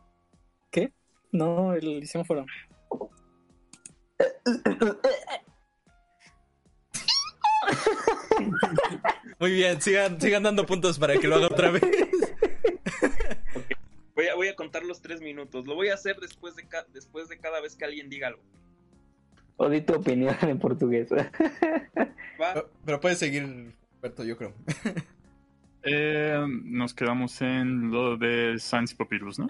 No, 1.33 1.75
el 1.75 2.09
semáforo. 2.09 2.45
Muy 9.39 9.52
bien, 9.52 9.81
sigan, 9.81 10.20
sigan 10.20 10.43
dando 10.43 10.66
puntos 10.66 10.98
para 10.98 11.16
que 11.18 11.27
lo 11.28 11.36
haga 11.36 11.47
otra 11.47 11.70
vez. 11.70 11.82
Voy 14.14 14.27
a, 14.28 14.35
voy 14.35 14.48
a 14.48 14.56
contar 14.56 14.85
los 14.85 15.01
tres 15.01 15.20
minutos. 15.20 15.66
Lo 15.66 15.74
voy 15.74 15.89
a 15.89 15.94
hacer 15.94 16.16
después 16.20 16.55
de, 16.56 16.66
ca- 16.66 16.86
después 16.93 17.28
de 17.28 17.39
cada 17.39 17.60
vez 17.60 17.77
que 17.77 17.85
alguien 17.85 18.10
diga 18.10 18.28
algo. 18.28 18.43
O 19.56 19.68
di 19.68 19.81
tu 19.81 19.94
opinión 19.94 20.36
en 20.43 20.59
portugués. 20.59 21.09
¿Va? 21.12 22.64
Pero 22.85 23.01
puedes 23.01 23.18
seguir, 23.18 23.74
Roberto, 23.97 24.24
yo 24.24 24.36
creo. 24.36 24.55
Eh, 25.82 26.44
nos 26.64 26.93
quedamos 26.93 27.40
en 27.40 27.90
lo 27.90 28.16
de 28.18 28.59
Sans 28.59 28.93
y 28.93 28.94
Papyrus, 28.94 29.39
¿no? 29.39 29.48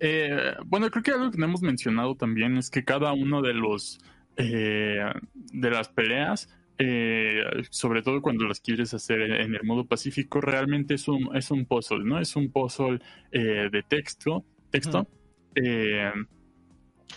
Eh, 0.00 0.54
bueno, 0.66 0.90
creo 0.90 1.02
que 1.02 1.10
algo 1.12 1.30
que 1.30 1.38
no 1.38 1.46
hemos 1.46 1.62
mencionado 1.62 2.16
también 2.16 2.56
es 2.56 2.70
que 2.70 2.84
cada 2.84 3.12
uno 3.12 3.42
de 3.42 3.54
los 3.54 3.98
eh, 4.36 5.04
de 5.34 5.70
las 5.70 5.88
peleas, 5.88 6.48
eh, 6.78 7.40
sobre 7.70 8.02
todo 8.02 8.20
cuando 8.20 8.46
las 8.46 8.60
quieres 8.60 8.94
hacer 8.94 9.20
en 9.20 9.54
el 9.54 9.62
modo 9.62 9.86
pacífico, 9.86 10.40
realmente 10.40 10.94
es 10.94 11.06
un, 11.06 11.34
es 11.36 11.50
un 11.50 11.66
puzzle, 11.66 12.04
¿no? 12.04 12.18
Es 12.18 12.34
un 12.34 12.50
puzzle 12.50 12.98
eh, 13.30 13.68
de 13.70 13.82
texto, 13.82 14.44
texto, 14.70 15.06
eh, 15.54 16.10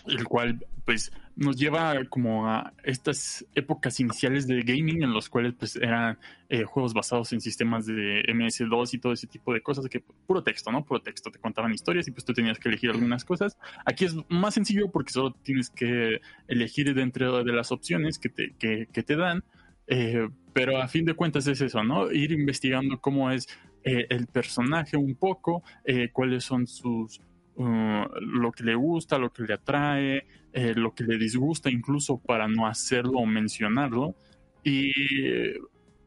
el 0.06 0.24
cual 0.26 0.64
pues 0.88 1.12
nos 1.36 1.58
lleva 1.58 1.96
como 2.06 2.48
a 2.48 2.72
estas 2.82 3.46
épocas 3.54 4.00
iniciales 4.00 4.48
de 4.48 4.62
gaming 4.62 5.04
en 5.04 5.12
los 5.12 5.28
cuales 5.28 5.54
pues 5.54 5.76
eran 5.76 6.18
eh, 6.48 6.64
juegos 6.64 6.94
basados 6.94 7.34
en 7.34 7.42
sistemas 7.42 7.86
de 7.86 8.24
MS2 8.24 8.94
y 8.94 8.98
todo 8.98 9.12
ese 9.12 9.28
tipo 9.28 9.54
de 9.54 9.62
cosas 9.62 9.90
que 9.90 10.00
puro 10.00 10.44
texto, 10.44 10.72
¿no? 10.72 10.86
Puro 10.86 11.02
texto, 11.02 11.30
te 11.30 11.40
contaban 11.40 11.74
historias 11.74 12.08
y 12.08 12.12
pues 12.12 12.24
tú 12.24 12.32
tenías 12.32 12.58
que 12.58 12.70
elegir 12.70 12.90
algunas 12.90 13.26
cosas. 13.26 13.58
Aquí 13.84 14.06
es 14.06 14.16
más 14.30 14.54
sencillo 14.54 14.90
porque 14.90 15.12
solo 15.12 15.34
tienes 15.44 15.70
que 15.70 16.22
elegir 16.48 16.96
dentro 16.96 17.44
de 17.44 17.52
las 17.52 17.74
opciones 17.74 18.18
que 18.18 18.30
te, 18.30 18.56
que, 18.58 18.88
que 18.90 19.04
te 19.04 19.18
dan, 19.18 19.44
eh, 19.88 20.30
pero 20.54 20.82
a 20.82 20.88
fin 20.88 21.04
de 21.04 21.16
cuentas 21.16 21.48
es 21.48 21.60
eso, 21.60 21.84
¿no? 21.84 22.10
Ir 22.14 22.32
investigando 22.32 23.02
cómo 23.02 23.30
es 23.30 23.46
eh, 23.84 24.08
el 24.10 24.28
personaje 24.28 24.96
un 24.96 25.16
poco, 25.16 25.64
eh, 25.84 26.12
cuáles 26.14 26.46
son 26.46 26.66
sus... 26.66 27.20
uh, 27.56 28.06
lo 28.22 28.52
que 28.52 28.64
le 28.64 28.76
gusta, 28.76 29.18
lo 29.18 29.34
que 29.34 29.44
le 29.44 29.54
atrae, 29.54 30.26
eh, 30.58 30.74
lo 30.76 30.94
que 30.96 31.04
le 31.04 31.18
disgusta 31.18 31.70
incluso 31.70 32.18
para 32.18 32.48
no 32.48 32.66
hacerlo 32.66 33.20
o 33.20 33.26
mencionarlo. 33.26 34.16
Y 34.64 34.92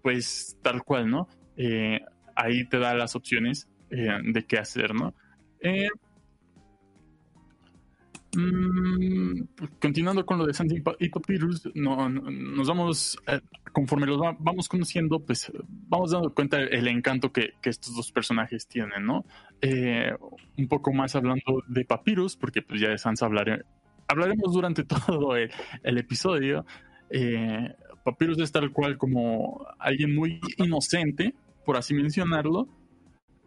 pues 0.02 0.56
tal 0.62 0.82
cual, 0.82 1.09
¿no? 1.09 1.28
Eh, 1.56 2.01
ahí 2.35 2.66
te 2.68 2.78
da 2.78 2.94
las 2.94 3.14
opciones 3.14 3.68
eh, 3.90 4.09
de 4.24 4.44
qué 4.44 4.59
hacer, 4.59 4.94
¿no? 4.94 5.14
Mm, 8.36 9.43
continuando 9.81 10.24
con 10.24 10.39
lo 10.39 10.47
de 10.47 10.55
Santi 10.55 10.77
y 10.77 10.81
Pa- 10.81 10.94
y 11.01 11.09
Papyrus, 11.09 11.68
no, 11.74 12.09
no- 12.09 12.31
nos 12.31 12.68
vamos, 12.68 13.18
conforme 13.72 14.06
los 14.06 14.20
va- 14.20 14.36
vamos 14.39 14.68
conociendo, 14.68 15.18
pues 15.18 15.51
vamos 15.89 16.12
dando 16.12 16.32
cuenta 16.32 16.60
el 16.60 16.86
encanto 16.86 17.32
que, 17.32 17.55
estos 17.64 17.94
dos 17.97 18.12
personajes 18.12 18.68
tienen, 18.68 19.05
¿no? 19.05 19.24
Un 20.56 20.68
poco 20.68 20.93
más 20.93 21.16
hablando 21.16 21.62
de 21.66 21.85
Papyrus, 21.85 22.36
porque 22.36 22.62
pues 22.62 22.81
ya 22.81 22.90
de 22.90 22.98
Sansa 22.98 23.27
hablaré, 23.27 23.64
hablaremos 24.11 24.53
durante 24.53 24.85
todo 25.07 25.37
el, 25.37 25.99
episodio. 25.99 26.65
Eh, 27.11 27.74
Papyrus 28.05 28.39
es 28.39 28.53
tal 28.53 28.73
cual 28.73 28.99
como 28.99 29.66
alguien 29.78 30.15
muy 30.15 30.41
inocente, 30.59 31.35
por 31.65 31.77
así 31.77 31.95
mencionarlo, 31.95 32.69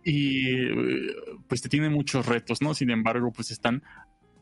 y 0.03 0.49
eh, 0.49 1.15
pues 1.47 1.61
te 1.61 1.69
tiene 1.69 1.89
muchos 1.89 2.25
retos, 2.25 2.61
¿no? 2.61 2.73
Sin 2.73 2.89
embargo, 2.89 3.31
pues 3.31 3.51
están 3.51 3.83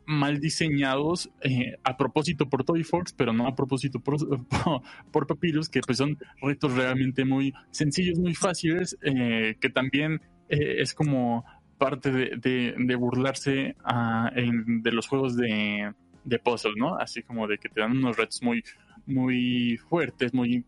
mal 0.05 0.39
diseñados 0.39 1.29
eh, 1.41 1.77
a 1.83 1.95
propósito 1.95 2.49
por 2.49 2.63
Toy 2.63 2.83
Fox, 2.83 3.13
pero 3.13 3.31
no 3.31 3.47
a 3.47 3.55
propósito 3.55 3.99
por, 3.99 4.17
por, 5.11 5.27
Papyrus, 5.27 5.69
que 5.69 5.81
pues 5.81 5.97
son 5.99 6.17
retos 6.41 6.73
realmente 6.73 7.23
muy 7.23 7.53
sencillos, 7.69 8.19
muy 8.19 8.35
fáciles, 8.35 8.97
eh, 9.03 9.55
que 9.59 9.69
también 9.69 10.21
es 10.49 10.93
como 10.93 11.45
parte 11.77 12.11
de, 12.11 12.95
burlarse 12.95 13.77
ah, 13.85 14.29
de 14.35 14.91
los 14.91 15.07
juegos 15.07 15.37
de, 15.37 15.93
de 16.23 16.39
puzzle, 16.39 16.73
¿no? 16.77 16.97
Así 16.97 17.23
como 17.23 17.47
de 17.47 17.57
que 17.57 17.69
te 17.69 17.81
dan 17.81 17.91
unos 17.91 18.17
retos 18.17 18.41
muy, 18.43 18.63
muy 19.05 19.77
fuertes, 19.89 20.33
muy, 20.33 20.65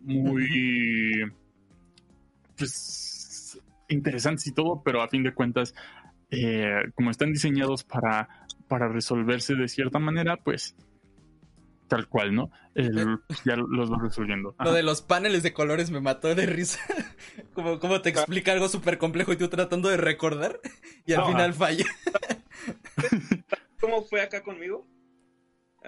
muy, 0.00 1.22
pues, 2.56 3.58
interesantes 3.88 4.46
y 4.46 4.52
todo, 4.52 4.82
pero 4.84 5.02
a 5.02 5.08
fin 5.08 5.22
de 5.22 5.34
cuentas, 5.34 5.74
eh, 6.30 6.82
como 6.94 7.10
están 7.10 7.32
diseñados 7.32 7.84
para, 7.84 8.28
para 8.68 8.88
resolverse 8.88 9.54
de 9.54 9.68
cierta 9.68 9.98
manera, 9.98 10.36
pues, 10.36 10.74
tal 11.88 12.08
cual, 12.08 12.34
¿no? 12.34 12.50
El- 12.74 13.18
ya 13.44 13.56
los 13.56 13.90
vas 13.90 14.02
resolviendo. 14.02 14.54
Lo 14.58 14.72
de 14.72 14.82
los 14.82 15.02
paneles 15.02 15.42
de 15.44 15.52
colores 15.52 15.90
me 15.90 16.00
mató 16.00 16.34
de 16.34 16.46
risa. 16.46 16.80
como, 17.54 17.78
como 17.78 18.02
te 18.02 18.10
explica 18.10 18.52
algo 18.52 18.68
súper 18.68 18.98
complejo 18.98 19.32
y 19.32 19.36
tú 19.36 19.48
tratando 19.48 19.88
de 19.88 19.96
recordar 19.96 20.60
y 21.04 21.12
al 21.12 21.20
Ajá. 21.20 21.30
final 21.30 21.54
falla. 21.54 21.84
¿Cómo 23.80 24.02
fue 24.02 24.20
acá 24.22 24.42
conmigo? 24.42 24.86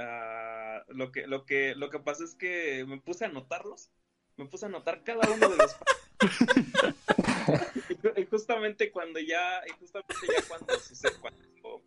Ah, 0.01 0.85
lo 0.89 1.11
que, 1.11 1.27
lo 1.27 1.45
que, 1.45 1.75
lo 1.75 1.91
que 1.91 1.99
pasa 1.99 2.23
es 2.25 2.35
que 2.37 2.85
me 2.87 3.01
puse 3.01 3.25
a 3.25 3.29
anotarlos. 3.29 3.91
Me 4.37 4.47
puse 4.47 4.67
a 4.67 4.69
anotar 4.69 5.03
cada 5.03 5.29
uno 5.29 5.49
de 5.51 5.57
los 5.57 5.77
y, 7.91 7.95
ju- 7.95 8.13
y 8.17 8.27
justamente 8.27 8.93
cuando 8.93 9.19
ya, 9.19 9.61
y 9.67 9.71
justamente 9.81 10.27
ya 10.29 10.43
cuando 10.49 11.83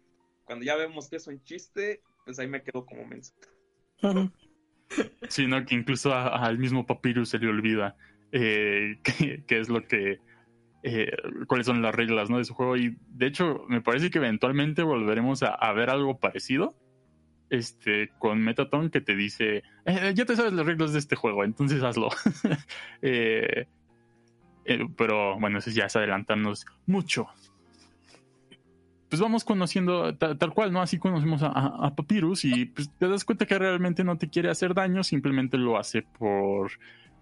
cuando, 0.46 0.66
ya 0.66 0.76
vemos 0.76 1.08
que 1.10 1.16
es 1.16 1.28
un 1.28 1.42
chiste, 1.44 2.02
pues 2.26 2.38
ahí 2.40 2.48
me 2.48 2.62
quedo 2.62 2.86
como 2.86 3.06
menso. 3.06 3.34
Sí, 5.30 5.48
¿no? 5.48 5.66
Que 5.66 5.76
incluso 5.76 6.14
al 6.14 6.58
mismo 6.58 6.86
Papyrus 6.86 7.30
se 7.30 7.40
le 7.40 7.48
olvida 7.48 7.96
eh, 8.34 9.00
qué 9.48 9.60
es 9.60 9.70
lo 9.70 9.88
que... 9.88 10.20
eh, 10.84 11.12
cuáles 11.48 11.68
son 11.68 11.82
las 11.82 11.96
reglas, 11.96 12.30
¿no? 12.30 12.38
De 12.40 12.44
su 12.44 12.54
juego. 12.54 12.76
Y 12.76 12.98
de 13.08 13.28
hecho, 13.28 13.64
me 13.70 13.80
parece 13.82 14.10
que 14.10 14.18
eventualmente 14.18 14.84
volveremos 14.84 15.42
a, 15.44 15.54
a 15.56 15.72
ver 15.72 15.90
algo 15.90 16.20
parecido. 16.20 16.76
Este, 17.52 18.10
con 18.18 18.40
Metaton 18.41 18.90
que 18.90 19.02
te 19.02 19.14
dice, 19.15 19.61
"Eh, 19.86 20.14
ya 20.15 20.23
te 20.26 20.36
sabes 20.38 20.53
las 20.53 20.65
reglas 20.65 20.94
de 20.94 20.99
este 20.99 21.15
juego, 21.18 21.44
entonces 21.44 21.84
hazlo. 21.84 22.07
Eh, 23.02 23.68
eh, 24.65 24.80
pero 24.95 25.38
bueno, 25.40 25.60
eso 25.60 25.69
ya 25.69 25.86
es 25.86 25.95
adelantarnos 25.95 26.65
mucho. 26.86 27.28
Pues 29.10 29.19
vamos 29.19 29.44
conociendo 29.44 30.15
ta- 30.15 30.38
tal 30.38 30.53
cual, 30.53 30.72
¿no? 30.72 30.82
Así 30.82 30.98
conocemos 30.98 31.44
a, 31.44 31.48
a- 31.48 31.88
a 31.88 31.95
Papyrus 31.95 32.45
y 32.45 32.65
pues 32.68 32.90
te 32.98 33.10
das 33.10 33.26
cuenta 33.26 33.45
que 33.45 33.60
realmente 33.60 34.06
no 34.06 34.18
te 34.18 34.30
quiere 34.30 34.49
hacer 34.49 34.73
daño, 34.73 35.03
simplemente 35.03 35.57
lo 35.57 35.78
hace 35.78 36.03
por 36.03 36.72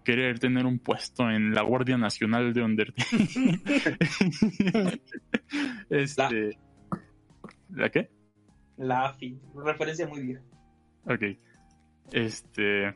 querer 0.04 0.38
tener 0.38 0.64
un 0.64 0.78
puesto 0.78 1.28
en 1.28 1.52
la 1.54 1.62
Guardia 1.62 1.98
Nacional 1.98 2.52
de 2.54 2.62
Undertale. 2.62 3.08
este, 5.90 6.58
¿La 7.70 7.90
qué? 7.90 8.10
La 8.80 9.06
AFI, 9.08 9.38
referencia 9.64 10.06
muy 10.08 10.22
vieja. 10.22 10.42
Ok. 11.04 11.22
Este. 12.12 12.94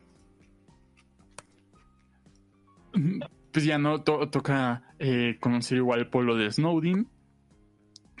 Pues 3.51 3.65
ya 3.65 3.77
no 3.77 4.01
to- 4.03 4.29
toca 4.29 4.83
eh, 4.99 5.37
conocer 5.39 5.77
igual 5.77 5.99
el 5.99 6.07
pueblo 6.09 6.35
de 6.35 6.51
Snowdin, 6.51 7.07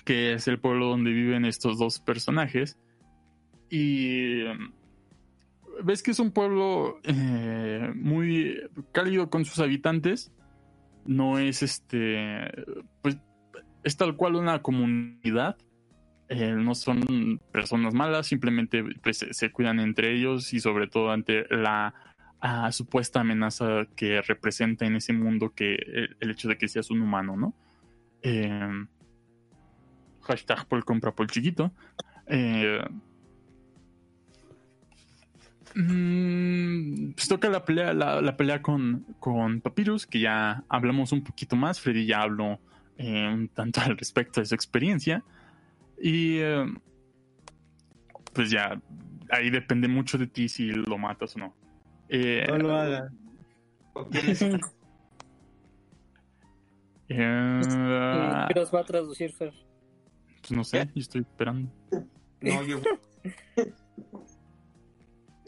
que 0.03 0.33
es 0.33 0.47
el 0.47 0.59
pueblo 0.59 0.87
donde 0.87 1.11
viven 1.11 1.45
estos 1.45 1.77
dos 1.79 1.99
personajes. 1.99 2.77
Y 3.69 4.43
ves 5.83 6.03
que 6.03 6.11
es 6.11 6.19
un 6.19 6.31
pueblo 6.31 6.99
eh, 7.03 7.91
muy 7.95 8.59
cálido 8.91 9.29
con 9.29 9.43
sus 9.45 9.59
habitantes. 9.59 10.31
No 11.05 11.39
es 11.39 11.63
este. 11.63 12.47
Pues 13.01 13.17
es 13.83 13.97
tal 13.97 14.15
cual 14.15 14.35
una 14.35 14.61
comunidad. 14.61 15.57
Eh, 16.27 16.53
no 16.53 16.73
son 16.73 17.39
personas 17.51 17.93
malas, 17.93 18.27
simplemente 18.27 18.83
pues, 19.03 19.25
se, 19.29 19.51
cuidan 19.51 19.79
entre 19.79 20.11
ellos 20.13 20.53
y 20.53 20.59
sobre 20.59 20.87
todo 20.87 21.11
ante 21.11 21.45
la 21.55 21.93
ah, 22.41 22.71
supuesta 22.71 23.19
amenaza 23.19 23.85
que 23.95 24.21
representa 24.21 24.85
en 24.85 24.95
ese 24.95 25.13
mundo 25.13 25.53
que 25.53 25.75
el, 26.19 26.31
hecho 26.31 26.47
de 26.47 26.57
que 26.57 26.67
seas 26.67 26.89
un 26.89 27.01
humano, 27.01 27.35
¿no? 27.37 27.53
Eh, 28.23 28.85
hashtag 30.21 30.65
Paul 30.67 30.83
compra 30.83 31.13
Paul 31.13 31.29
chiquito. 31.29 31.71
Eh, 32.25 32.83
mm, 35.75 37.11
pues 37.11 37.27
toca 37.27 37.49
la 37.49 37.63
pelea, 37.63 37.93
la 37.93 38.35
pelea 38.35 38.63
con, 38.63 39.05
con 39.19 39.61
Papyrus, 39.61 40.07
que 40.07 40.21
ya 40.21 40.63
hablamos 40.69 41.11
un 41.11 41.23
poquito 41.23 41.55
más. 41.55 41.79
Freddy 41.79 42.07
ya 42.07 42.23
habló 42.23 42.59
eh, 42.97 43.27
un 43.27 43.47
tanto 43.49 43.81
al 43.85 43.97
respecto 43.97 44.39
de 44.39 44.45
su 44.45 44.55
experiencia. 44.55 45.23
Y 45.99 46.39
eh, 46.39 46.65
pues 48.33 48.49
ya, 48.49 48.79
ahí 49.29 49.49
depende 49.49 49.87
mucho 49.87 50.17
de 50.17 50.27
ti 50.27 50.49
si 50.49 50.67
lo 50.71 50.97
matas 50.97 51.35
o 51.35 51.39
no. 51.39 51.55
Eh, 52.09 52.45
No 52.47 52.57
lo 52.57 52.75
haga. 52.75 53.09
¿Quién 54.11 54.29
es? 54.29 54.41
Eh, 57.07 57.61
¿Qué 58.47 58.53
nos 58.55 58.73
va 58.73 58.79
a 58.79 58.83
traducir, 58.83 59.31
Fer? 59.33 59.53
pues 60.41 60.51
no 60.51 60.63
sé, 60.63 60.85
yo 60.93 61.01
estoy 61.01 61.21
esperando. 61.21 61.71
No, 62.41 62.63
yo. 62.63 62.81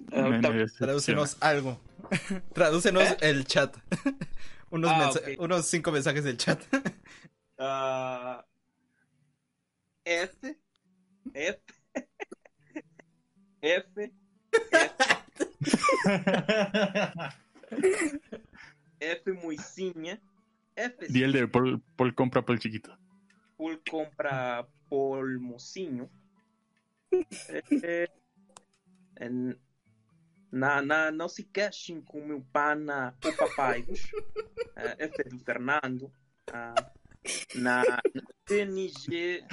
Tradúcenos 0.80 1.38
algo. 1.41 1.80
Tradúcenos 2.53 3.18
el 3.22 3.45
chat. 3.45 3.76
unos, 4.72 4.91
Ah, 4.91 5.11
unos 5.40 5.65
cinco 5.65 5.91
mensajes 5.91 6.24
del 6.24 6.38
chat. 6.38 6.61
Ah, 7.60 8.45
F, 10.07 10.55
F, 11.34 11.59
F, 13.61 14.11
F. 18.99 19.23
F 20.75 21.07
Di 21.09 21.23
el 21.23 21.31
de 21.34 21.47
Paul, 21.47 21.81
Paul 21.95 22.13
compra 22.15 22.41
Paul 22.45 22.59
chiquito. 22.59 22.97
full 23.57 23.81
compra 23.89 24.67
por 24.88 25.27
mocinho, 25.39 26.09
eh, 27.11 28.07
en- 29.19 29.59
na, 30.51 30.81
na, 30.81 31.11
não 31.11 31.27
se 31.27 31.43
queixem 31.43 31.99
com 32.01 32.23
meu 32.25 32.41
pana 32.53 33.17
o 33.25 33.34
papai, 33.35 33.84
eh, 34.75 34.95
F 35.07 35.23
do 35.29 35.39
Fernando, 35.39 36.11
ah, 36.53 36.75
na, 37.55 37.81
na 38.13 38.23
CNG, 38.47 39.43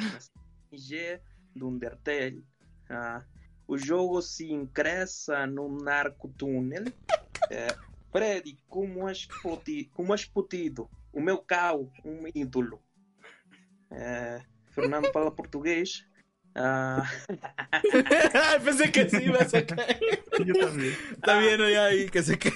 CNG 0.75 1.21
do 1.55 1.69
Undertale, 1.69 2.45
ah, 2.91 3.23
o 3.67 3.79
jogo 3.79 4.21
se 4.21 4.51
ingressa 4.51 5.47
no 5.47 5.69
narco-túnel. 5.69 6.85
É, 7.51 7.69
Freddy, 8.11 8.59
como 8.69 9.09
és, 9.09 9.27
como 9.93 10.15
és 10.15 10.25
putido? 10.25 10.89
O 11.13 11.21
meu 11.21 11.39
carro, 11.39 11.91
um 12.05 12.25
ídolo. 12.35 12.83
É, 13.91 14.43
Fernando 14.71 15.11
fala 15.13 15.31
português. 15.31 16.07
Ah, 16.57 17.03
Pensé 18.65 18.91
que 18.93 19.09
sí 19.09 19.25
ibas 19.25 19.53
a. 19.55 19.61
Yo 20.45 20.55
también. 20.55 20.95
Está 21.13 21.39
bien, 21.39 21.59
ya 21.59 21.87
ahí 21.87 22.09
que 22.09 22.23
se 22.23 22.39
quede. 22.39 22.55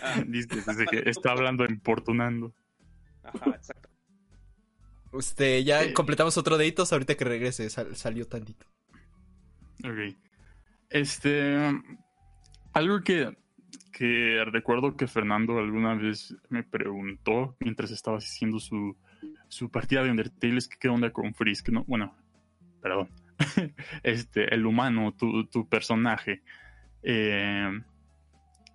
ah, 0.00 0.22
dice 0.26 0.48
que 0.48 1.10
está 1.10 1.32
hablando 1.32 1.64
importunando. 1.64 2.54
ajá, 3.24 3.50
exacto. 3.50 3.91
Este, 5.18 5.62
ya 5.64 5.82
Eh. 5.82 5.92
completamos 5.92 6.36
otro 6.38 6.56
deditos 6.56 6.92
ahorita 6.92 7.14
que 7.16 7.24
regrese. 7.24 7.68
sal- 7.70 7.94
salió 7.96 8.26
tantito. 8.26 8.66
Ok. 9.84 10.16
Este. 10.90 11.56
Algo 12.72 13.02
que, 13.02 13.36
que 13.92 14.42
recuerdo 14.46 14.96
que 14.96 15.06
Fernando 15.06 15.58
alguna 15.58 15.94
vez 15.94 16.34
me 16.48 16.62
preguntó 16.62 17.56
mientras 17.60 17.90
estaba 17.90 18.18
haciendo 18.18 18.58
su, 18.58 18.96
su 19.48 19.70
partida 19.70 20.02
de 20.02 20.10
Undertale 20.10 20.56
es 20.58 20.68
que 20.68 20.78
qué 20.78 20.88
onda 20.88 21.10
con 21.10 21.34
Frisk, 21.34 21.68
¿no? 21.68 21.84
Bueno, 21.84 22.14
perdón. 22.80 23.10
este, 24.02 24.54
el 24.54 24.64
humano, 24.66 25.12
tu, 25.12 25.46
tu 25.46 25.68
personaje. 25.68 26.42
Eh, 27.02 27.80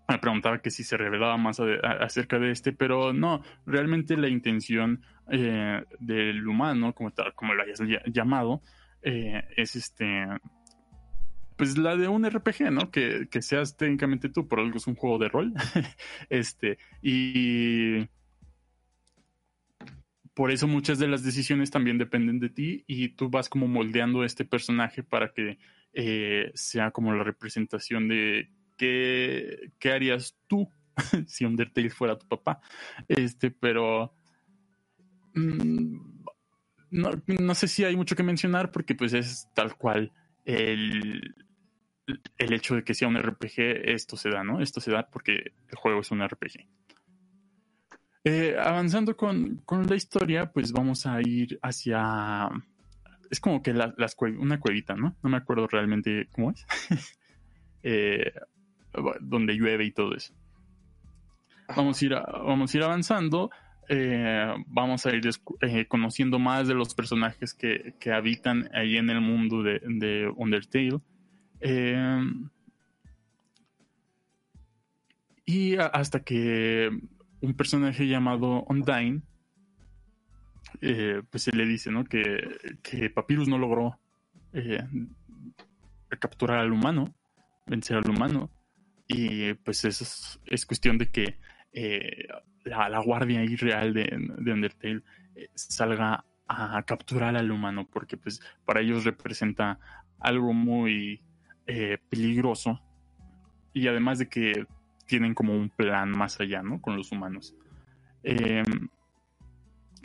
me 0.08 0.20
preguntaba 0.20 0.62
que 0.62 0.72
si 0.72 0.84
se 0.84 0.98
revelaba 0.98 1.38
más 1.38 1.60
acerca 2.00 2.40
de 2.40 2.52
este, 2.52 2.72
pero 2.72 3.14
no, 3.14 3.44
realmente 3.66 4.16
la 4.18 4.30
intención 4.30 5.02
eh, 5.30 5.84
del 6.00 6.48
humano, 6.48 6.94
como, 6.94 7.12
tal, 7.12 7.34
como 7.34 7.54
lo 7.54 7.64
hayas 7.64 7.82
ll- 7.82 8.04
llamado, 8.12 8.62
eh, 9.02 9.44
es 9.56 9.76
este 9.76 10.26
pues 11.58 11.76
la 11.78 11.96
de 11.96 12.08
un 12.08 12.24
RPG, 12.24 12.72
¿no? 12.72 12.92
Que, 12.92 13.28
que 13.32 13.42
seas 13.42 13.76
técnicamente 13.78 14.30
tú, 14.30 14.48
por 14.48 14.60
algo 14.60 14.78
es 14.78 14.86
un 14.86 14.94
juego 14.96 15.18
de 15.18 15.28
rol. 15.28 15.54
este, 16.30 16.78
y 17.02 18.08
por 20.36 20.52
eso 20.52 20.68
muchas 20.68 21.00
de 21.00 21.08
las 21.08 21.24
decisiones 21.24 21.72
también 21.72 21.98
dependen 21.98 22.40
de 22.40 22.50
ti 22.50 22.84
y 22.86 23.10
tú 23.10 23.30
vas 23.32 23.50
como 23.50 23.68
moldeando 23.68 24.24
este 24.24 24.46
personaje 24.46 25.02
para 25.02 25.34
que 25.34 25.58
eh, 25.94 26.52
sea 26.54 26.92
como 26.92 27.12
la 27.12 27.24
representación 27.24 28.08
de 28.08 28.52
qué, 28.78 29.72
qué 29.80 29.92
harías 29.92 30.38
tú 30.48 30.70
si 31.28 31.46
Undertale 31.46 31.90
fuera 31.90 32.18
tu 32.18 32.28
papá. 32.28 32.62
Este, 33.08 33.52
pero 33.52 34.14
mm, 35.36 35.98
no, 36.92 37.10
no 37.28 37.56
sé 37.56 37.68
si 37.68 37.84
hay 37.84 37.96
mucho 37.96 38.16
que 38.16 38.24
mencionar 38.24 38.72
porque 38.72 38.96
pues 38.96 39.14
es 39.14 39.48
tal 39.54 39.76
cual 39.78 40.12
el, 40.46 41.36
el 42.38 42.54
hecho 42.54 42.76
de 42.76 42.84
que 42.84 42.94
sea 42.94 43.08
un 43.08 43.18
RPG, 43.18 43.90
esto 43.92 44.16
se 44.18 44.30
da, 44.30 44.44
¿no? 44.44 44.62
Esto 44.62 44.80
se 44.80 44.92
da 44.92 45.10
porque 45.10 45.52
el 45.70 45.76
juego 45.76 46.02
es 46.02 46.12
un 46.12 46.22
RPG. 46.22 46.68
Eh, 48.24 48.58
avanzando 48.60 49.16
con, 49.16 49.58
con 49.66 49.88
la 49.88 49.96
historia, 49.96 50.52
pues 50.52 50.72
vamos 50.74 51.06
a 51.06 51.22
ir 51.22 51.60
hacia... 51.62 52.50
Es 53.30 53.40
como 53.40 53.62
que 53.62 53.74
la- 53.74 53.94
las 53.98 54.18
cue- 54.18 54.38
una 54.38 54.60
cuevita, 54.60 54.96
¿no? 54.96 55.16
No 55.24 55.30
me 55.30 55.38
acuerdo 55.38 55.68
realmente 55.68 56.28
cómo 56.32 56.52
es. 56.52 56.66
Eh, 57.84 58.34
donde 59.22 59.54
llueve 59.56 59.86
y 59.86 59.92
todo 59.92 60.16
eso. 60.16 60.34
Vamos 61.76 62.02
a 62.02 62.06
ir, 62.06 62.14
a- 62.14 62.22
vamos 62.46 62.74
a 62.74 62.78
ir 62.78 62.84
avanzando. 62.84 63.50
eh, 63.90 64.54
vamos 64.68 65.06
a 65.06 65.16
ir 65.16 65.22
eh, 65.62 65.86
conociendo 65.88 66.40
más 66.40 66.68
de 66.68 66.74
los 66.74 66.94
personajes 66.94 67.54
que, 67.54 67.96
que 68.02 68.12
habitan 68.12 68.70
ahí 68.74 68.98
en 68.98 69.10
el 69.10 69.22
mundo 69.22 69.64
de, 69.64 69.80
de 69.86 70.30
Undertale. 70.36 71.00
Eh, 71.62 72.22
y 75.46 75.78
hasta 75.78 76.20
que 76.22 76.90
un 77.42 77.54
personaje 77.54 78.08
llamado 78.08 78.64
Undyne, 78.68 79.22
pues 81.32 81.44
se 81.44 81.56
le 81.56 81.66
dice, 81.66 81.90
¿no? 81.92 82.04
Que, 82.04 82.46
que 82.84 83.10
Papyrus 83.10 83.48
no 83.48 83.58
logró 83.58 83.98
capturar 86.20 86.60
al 86.60 86.74
humano, 86.74 87.14
vencer 87.66 87.98
al 87.98 88.10
humano. 88.10 88.50
Y 89.08 89.54
pues 89.54 89.86
eso 89.86 90.04
es, 90.04 90.40
es 90.46 90.66
cuestión 90.66 90.98
de 90.98 91.10
que 91.10 91.38
eh, 91.72 92.28
la, 92.64 93.00
guardia 93.00 93.40
ahí 93.40 93.56
real 93.56 93.94
de, 93.94 94.04
de 94.40 94.54
Undertale 94.54 95.02
eh, 95.36 95.50
salga 95.54 96.26
a 96.50 96.82
capturar 96.84 97.36
al 97.36 97.52
humano, 97.52 97.88
porque 97.92 98.16
pues 98.18 98.42
para 98.66 98.80
ellos 98.82 99.04
representa 99.04 99.80
algo 100.20 100.54
muy 100.54 101.22
eh, 101.68 101.98
peligroso. 102.10 102.82
Y 103.74 103.88
además 103.88 104.20
de 104.20 104.30
que 104.30 104.66
tienen 105.08 105.34
como 105.34 105.54
un 105.54 105.70
plan 105.70 106.10
más 106.12 106.40
allá, 106.40 106.64
¿no? 106.64 106.82
Con 106.82 106.96
los 106.98 107.12
humanos. 107.12 107.56
Que 108.24 108.64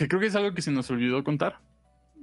creo 0.08 0.20
que 0.20 0.26
es 0.26 0.36
algo 0.36 0.54
que 0.54 0.62
se 0.62 0.70
nos 0.70 0.90
olvidó 0.90 1.24
contar 1.24 1.60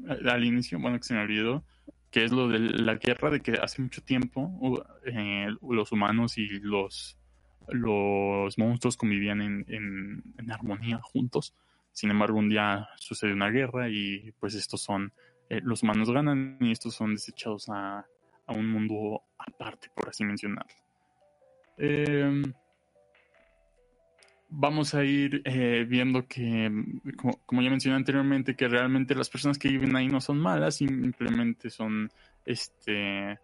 al 0.08 0.44
inicio, 0.46 0.80
bueno, 0.80 0.98
que 0.98 1.04
se 1.04 1.14
me 1.14 1.22
olvidó, 1.22 1.64
que 2.12 2.24
es 2.24 2.32
lo 2.32 2.48
de 2.48 2.60
la 2.60 2.96
guerra, 2.96 3.30
de 3.30 3.42
que 3.42 3.54
hace 3.54 3.82
mucho 3.82 4.02
tiempo 4.02 4.42
uh, 4.42 4.80
eh, 5.06 5.48
los 5.62 5.92
humanos 5.92 6.38
y 6.38 6.48
los, 6.60 7.18
los 7.68 8.58
monstruos 8.58 8.98
convivían 8.98 9.42
en, 9.42 9.66
en- 9.68 10.52
armonía 10.52 11.00
juntos. 11.02 11.54
Sin 11.92 12.10
embargo, 12.12 12.40
un 12.40 12.50
día 12.50 12.88
sucede 12.98 13.34
una 13.34 13.50
guerra 13.50 13.90
y 13.90 14.32
pues 14.40 14.56
estos 14.56 14.82
son, 14.82 15.12
eh, 15.50 15.60
los 15.64 15.84
humanos 15.84 16.10
ganan 16.12 16.58
y 16.62 16.72
estos 16.72 16.96
son 16.96 17.14
desechados 17.14 17.70
a, 17.70 18.00
a 18.46 18.54
un 18.54 18.68
mundo 18.68 19.22
aparte, 19.38 19.90
por 19.94 20.10
así 20.10 20.24
mencionarlo. 20.24 20.74
Eh, 21.78 22.42
vamos 24.50 24.96
a 24.96 25.04
ir 25.04 25.42
eh, 25.46 25.86
viendo 25.88 26.28
que, 26.28 26.70
mm, 26.70 27.02
como, 27.46 27.62
ya 27.62 27.70
mencioné 27.70 27.96
anteriormente, 27.96 28.56
que 28.56 28.68
realmente 28.68 29.16
las 29.16 29.30
personas 29.30 29.58
que 29.58 29.70
viven 29.70 29.96
ahí 29.96 30.08
no 30.08 30.20
son 30.22 30.40
malas, 30.40 30.76
simplemente 30.78 31.70
son, 31.70 32.10
este, 32.46 33.40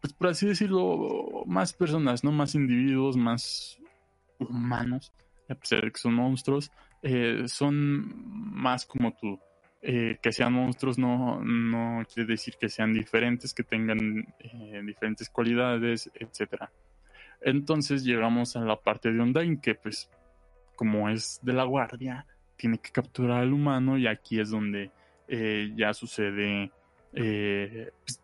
pues 0.00 0.12
por 0.12 0.28
así 0.28 0.46
decirlo, 0.46 1.44
más 1.46 1.72
personas, 1.72 2.22
¿no? 2.22 2.32
Más 2.32 2.54
individuos, 2.54 3.16
más 3.16 3.78
humanos, 4.38 5.12
a 5.48 5.54
pesar 5.54 5.82
de 5.82 5.90
que 5.90 5.98
son 5.98 6.14
monstruos, 6.14 6.70
eh, 7.02 7.44
son 7.46 8.12
más 8.54 8.86
como 8.86 9.12
tú. 9.12 9.38
Eh, 9.82 10.18
que 10.20 10.32
sean 10.32 10.52
monstruos 10.52 10.98
no, 10.98 11.40
no 11.44 12.02
quiere 12.12 12.32
decir 12.32 12.54
que 12.58 12.68
sean 12.68 12.92
diferentes, 12.92 13.54
que 13.54 13.62
tengan 13.62 14.26
diferentes 14.84 15.28
cualidades, 15.30 16.10
etcétera. 16.14 16.72
Entonces 17.40 18.02
llegamos 18.02 18.56
a 18.56 18.60
la 18.60 18.76
parte 18.80 19.12
de 19.12 19.20
Undyne, 19.20 19.60
que 19.60 19.76
pues 19.76 20.10
como 20.76 21.08
es 21.08 21.40
de 21.42 21.52
la 21.52 21.64
guardia, 21.64 22.26
tiene 22.56 22.78
que 22.78 22.90
capturar 22.90 23.42
al 23.42 23.52
humano 23.52 23.98
y 23.98 24.06
aquí 24.06 24.38
es 24.38 24.50
donde 24.50 24.90
eh, 25.28 25.72
ya 25.76 25.92
sucede 25.92 26.70
eh, 27.12 27.90
pues, 28.04 28.20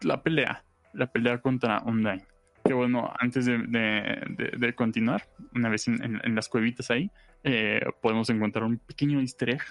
la 0.00 0.22
pelea, 0.22 0.64
la 0.94 1.06
pelea 1.06 1.38
contra 1.38 1.82
Undyne. 1.84 2.24
Que 2.64 2.72
bueno, 2.74 3.12
antes 3.20 3.46
de, 3.46 3.58
de- 3.58 4.74
continuar, 4.74 5.22
una 5.54 5.68
vez 5.68 5.86
en 5.86 6.34
las 6.34 6.48
cuevitas 6.48 6.90
ahí, 6.90 7.10
eh, 7.44 7.80
podemos 8.02 8.28
encontrar 8.30 8.64
un 8.64 8.78
pequeño 8.78 9.20
easter 9.20 9.50
egg 9.50 9.62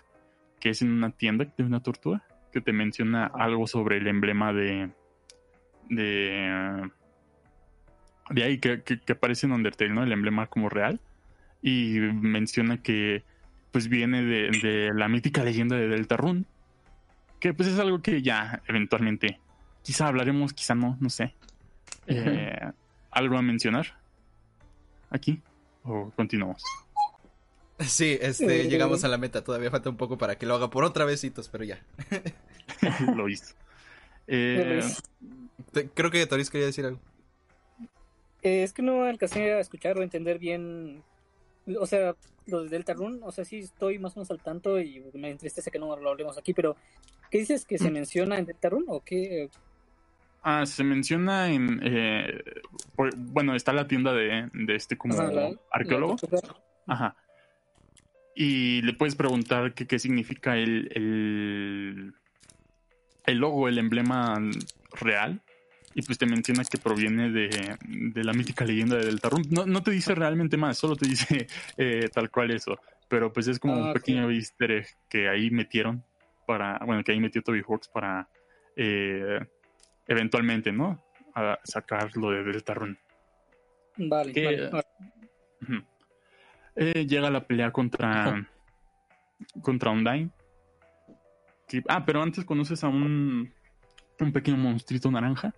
que 0.62 0.70
es 0.70 0.82
en 0.82 0.92
una 0.92 1.12
tienda 1.12 1.46
de 1.58 1.64
una 1.64 1.82
tortuga 1.82 2.24
que 2.54 2.62
te 2.62 2.72
menciona 2.72 3.26
algo 3.26 3.68
sobre 3.68 3.98
el 3.98 4.08
emblema 4.08 4.54
de 4.54 4.90
de 5.90 6.90
de 8.30 8.44
ahí 8.44 8.60
que, 8.60 8.82
que, 8.82 9.00
que 9.00 9.14
aparece 9.14 9.46
en 9.46 9.52
Undertale, 9.52 9.94
¿no? 9.94 10.04
El 10.04 10.12
emblema 10.14 10.48
como 10.48 10.70
real. 10.70 11.00
Y 11.68 11.98
menciona 12.00 12.82
que 12.84 13.24
pues 13.72 13.88
viene 13.88 14.22
de, 14.24 14.52
de 14.62 14.94
la 14.94 15.08
mítica 15.10 15.44
leyenda 15.44 15.76
de 15.76 15.88
Deltarune, 15.88 16.46
que 17.40 17.54
pues 17.56 17.68
es 17.70 17.80
algo 17.80 18.02
que 18.02 18.22
ya 18.22 18.62
eventualmente 18.68 19.40
quizá 19.82 20.08
hablaremos, 20.08 20.54
quizá 20.54 20.76
no, 20.76 20.96
no 21.00 21.10
sé. 21.10 21.34
Eh, 22.08 22.60
¿Algo 23.10 23.38
a 23.38 23.42
mencionar 23.42 23.98
aquí? 25.10 25.42
¿O 25.84 26.12
continuamos? 26.16 26.62
Sí, 27.80 28.18
este, 28.22 28.62
Eh, 28.62 28.70
llegamos 28.70 29.04
a 29.04 29.08
la 29.08 29.18
meta. 29.18 29.44
Todavía 29.44 29.72
falta 29.72 29.90
un 29.90 29.98
poco 29.98 30.18
para 30.18 30.38
que 30.38 30.46
lo 30.46 30.54
haga 30.56 30.70
por 30.70 30.84
otra 30.84 31.04
vez, 31.04 31.26
pero 31.52 31.64
ya. 31.64 31.80
Lo 33.16 33.28
hizo. 33.28 33.54
Eh, 34.28 34.82
Te- 35.72 35.90
Creo 35.90 36.12
que 36.12 36.26
Toris 36.28 36.50
quería 36.50 36.68
decir 36.68 36.86
algo. 36.86 37.00
Eh, 38.44 38.64
es 38.64 38.72
que 38.74 38.82
no 38.82 39.04
alcancé 39.04 39.54
a 39.54 39.60
escuchar 39.60 39.98
o 39.98 40.04
entender 40.04 40.40
bien, 40.40 41.04
o 41.80 41.86
sea, 41.86 42.16
lo 42.48 42.64
de 42.64 42.70
Deltarune, 42.70 43.20
o 43.24 43.32
sea, 43.32 43.44
sí 43.46 43.58
estoy 43.60 43.98
más 44.00 44.16
o 44.16 44.20
menos 44.20 44.32
al 44.32 44.42
tanto 44.42 44.80
y 44.80 45.04
me 45.14 45.32
entristece 45.32 45.72
que 45.72 45.80
no 45.80 45.96
lo 45.98 46.10
hablemos 46.10 46.38
aquí, 46.38 46.54
pero 46.54 46.76
¿qué 47.32 47.40
dices 47.40 47.66
que 47.66 47.78
se 47.78 47.90
menciona 47.92 48.38
en 48.38 48.46
Deltarune 48.46 48.86
o 48.88 49.02
qué? 49.02 49.50
ah, 50.48 50.64
se 50.68 50.84
menciona 50.84 51.52
en... 51.52 51.80
eh, 51.84 52.44
por- 52.96 53.16
bueno, 53.16 53.56
está 53.56 53.74
la 53.74 53.88
tienda 53.88 54.14
de, 54.14 54.48
de 54.54 54.76
este 54.76 54.96
como 54.96 55.20
Ajá, 55.20 55.32
la- 55.32 55.52
arqueólogo. 55.72 56.18
la- 56.30 56.94
Ajá. 56.94 57.16
Y 58.36 58.82
le 58.84 58.94
puedes 58.94 59.16
preguntar 59.16 59.74
qué, 59.74 59.88
qué 59.88 59.98
significa 59.98 60.56
el, 60.58 60.92
el, 60.94 62.14
el 63.26 63.38
logo, 63.40 63.68
el 63.68 63.80
emblema 63.80 64.36
real. 64.92 65.42
Y 65.98 66.02
pues 66.02 66.18
te 66.18 66.26
menciona 66.26 66.64
que 66.66 66.78
proviene 66.78 67.32
de, 67.32 67.78
de 67.88 68.24
la 68.24 68.34
mítica 68.34 68.66
leyenda 68.66 68.98
de 68.98 69.06
Deltarune. 69.06 69.48
No, 69.50 69.66
no 69.66 69.82
te 69.82 69.92
dice 69.92 70.14
realmente 70.14 70.58
más, 70.58 70.78
solo 70.78 70.96
te 70.98 71.08
dice 71.08 71.48
eh, 71.78 72.10
tal 72.14 72.30
cual 72.30 72.52
eso. 72.52 72.78
Pero 73.08 73.32
pues 73.32 73.48
es 73.48 73.60
como 73.60 73.76
Ah, 73.76 73.78
un 73.78 73.88
ok. 73.88 73.94
pequeño 73.94 74.30
easter 74.30 74.72
egg 74.72 74.88
que 75.10 75.30
ahí 75.30 75.50
metieron 75.52 76.04
para, 76.46 76.80
bueno, 76.86 77.02
que 77.04 77.14
ahí 77.14 77.20
metió 77.20 77.42
Toby 77.42 77.62
Hawks 77.68 77.88
para 77.88 78.28
eh, 78.76 79.40
eventualmente, 80.08 80.72
¿no? 80.74 81.02
A 81.34 81.58
sacar 81.64 82.10
lo 82.18 82.30
de 82.32 82.44
Deltarune. 82.44 82.98
Vale, 83.98 84.34
¿Qué? 84.34 84.46
vale, 84.46 84.70
vale. 84.70 85.86
Eh, 86.76 87.06
llega 87.08 87.30
la 87.30 87.48
pelea 87.48 87.72
contra 87.72 88.46
contra 89.62 89.92
Undyne. 89.92 90.30
Que- 91.68 91.84
ah, 91.88 92.06
pero 92.06 92.22
antes 92.22 92.44
conoces 92.44 92.84
a 92.84 92.90
un 92.90 93.50
un 94.20 94.32
pequeño 94.32 94.58
monstruito 94.58 95.10
naranja, 95.12 95.54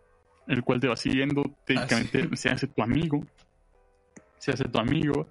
el 0.47 0.63
cual 0.63 0.79
te 0.79 0.87
va 0.87 0.95
siguiendo, 0.95 1.43
técnicamente 1.65 2.35
se 2.37 2.49
hace 2.49 2.67
tu 2.67 2.81
amigo. 2.81 3.25
Se 4.37 4.51
hace 4.51 4.65
tu 4.65 4.79
amigo 4.79 5.27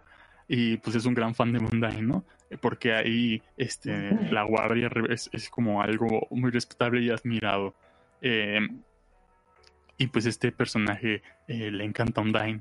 y 0.48 0.76
pues 0.78 0.96
es 0.96 1.06
un 1.06 1.14
gran 1.14 1.34
fan 1.34 1.52
de 1.52 1.58
Undyne, 1.58 2.02
¿no? 2.02 2.24
Porque 2.60 2.92
ahí 2.92 3.42
este 3.56 4.10
la 4.30 4.42
guardia 4.44 4.90
es, 5.08 5.28
es 5.32 5.48
como 5.48 5.80
algo 5.82 6.26
muy 6.30 6.50
respetable 6.50 7.00
y 7.02 7.10
admirado. 7.10 7.74
Eh, 8.20 8.60
y 9.98 10.06
pues 10.08 10.26
este 10.26 10.52
personaje 10.52 11.22
eh, 11.48 11.70
le 11.70 11.84
encanta 11.84 12.20
Undyne. 12.20 12.60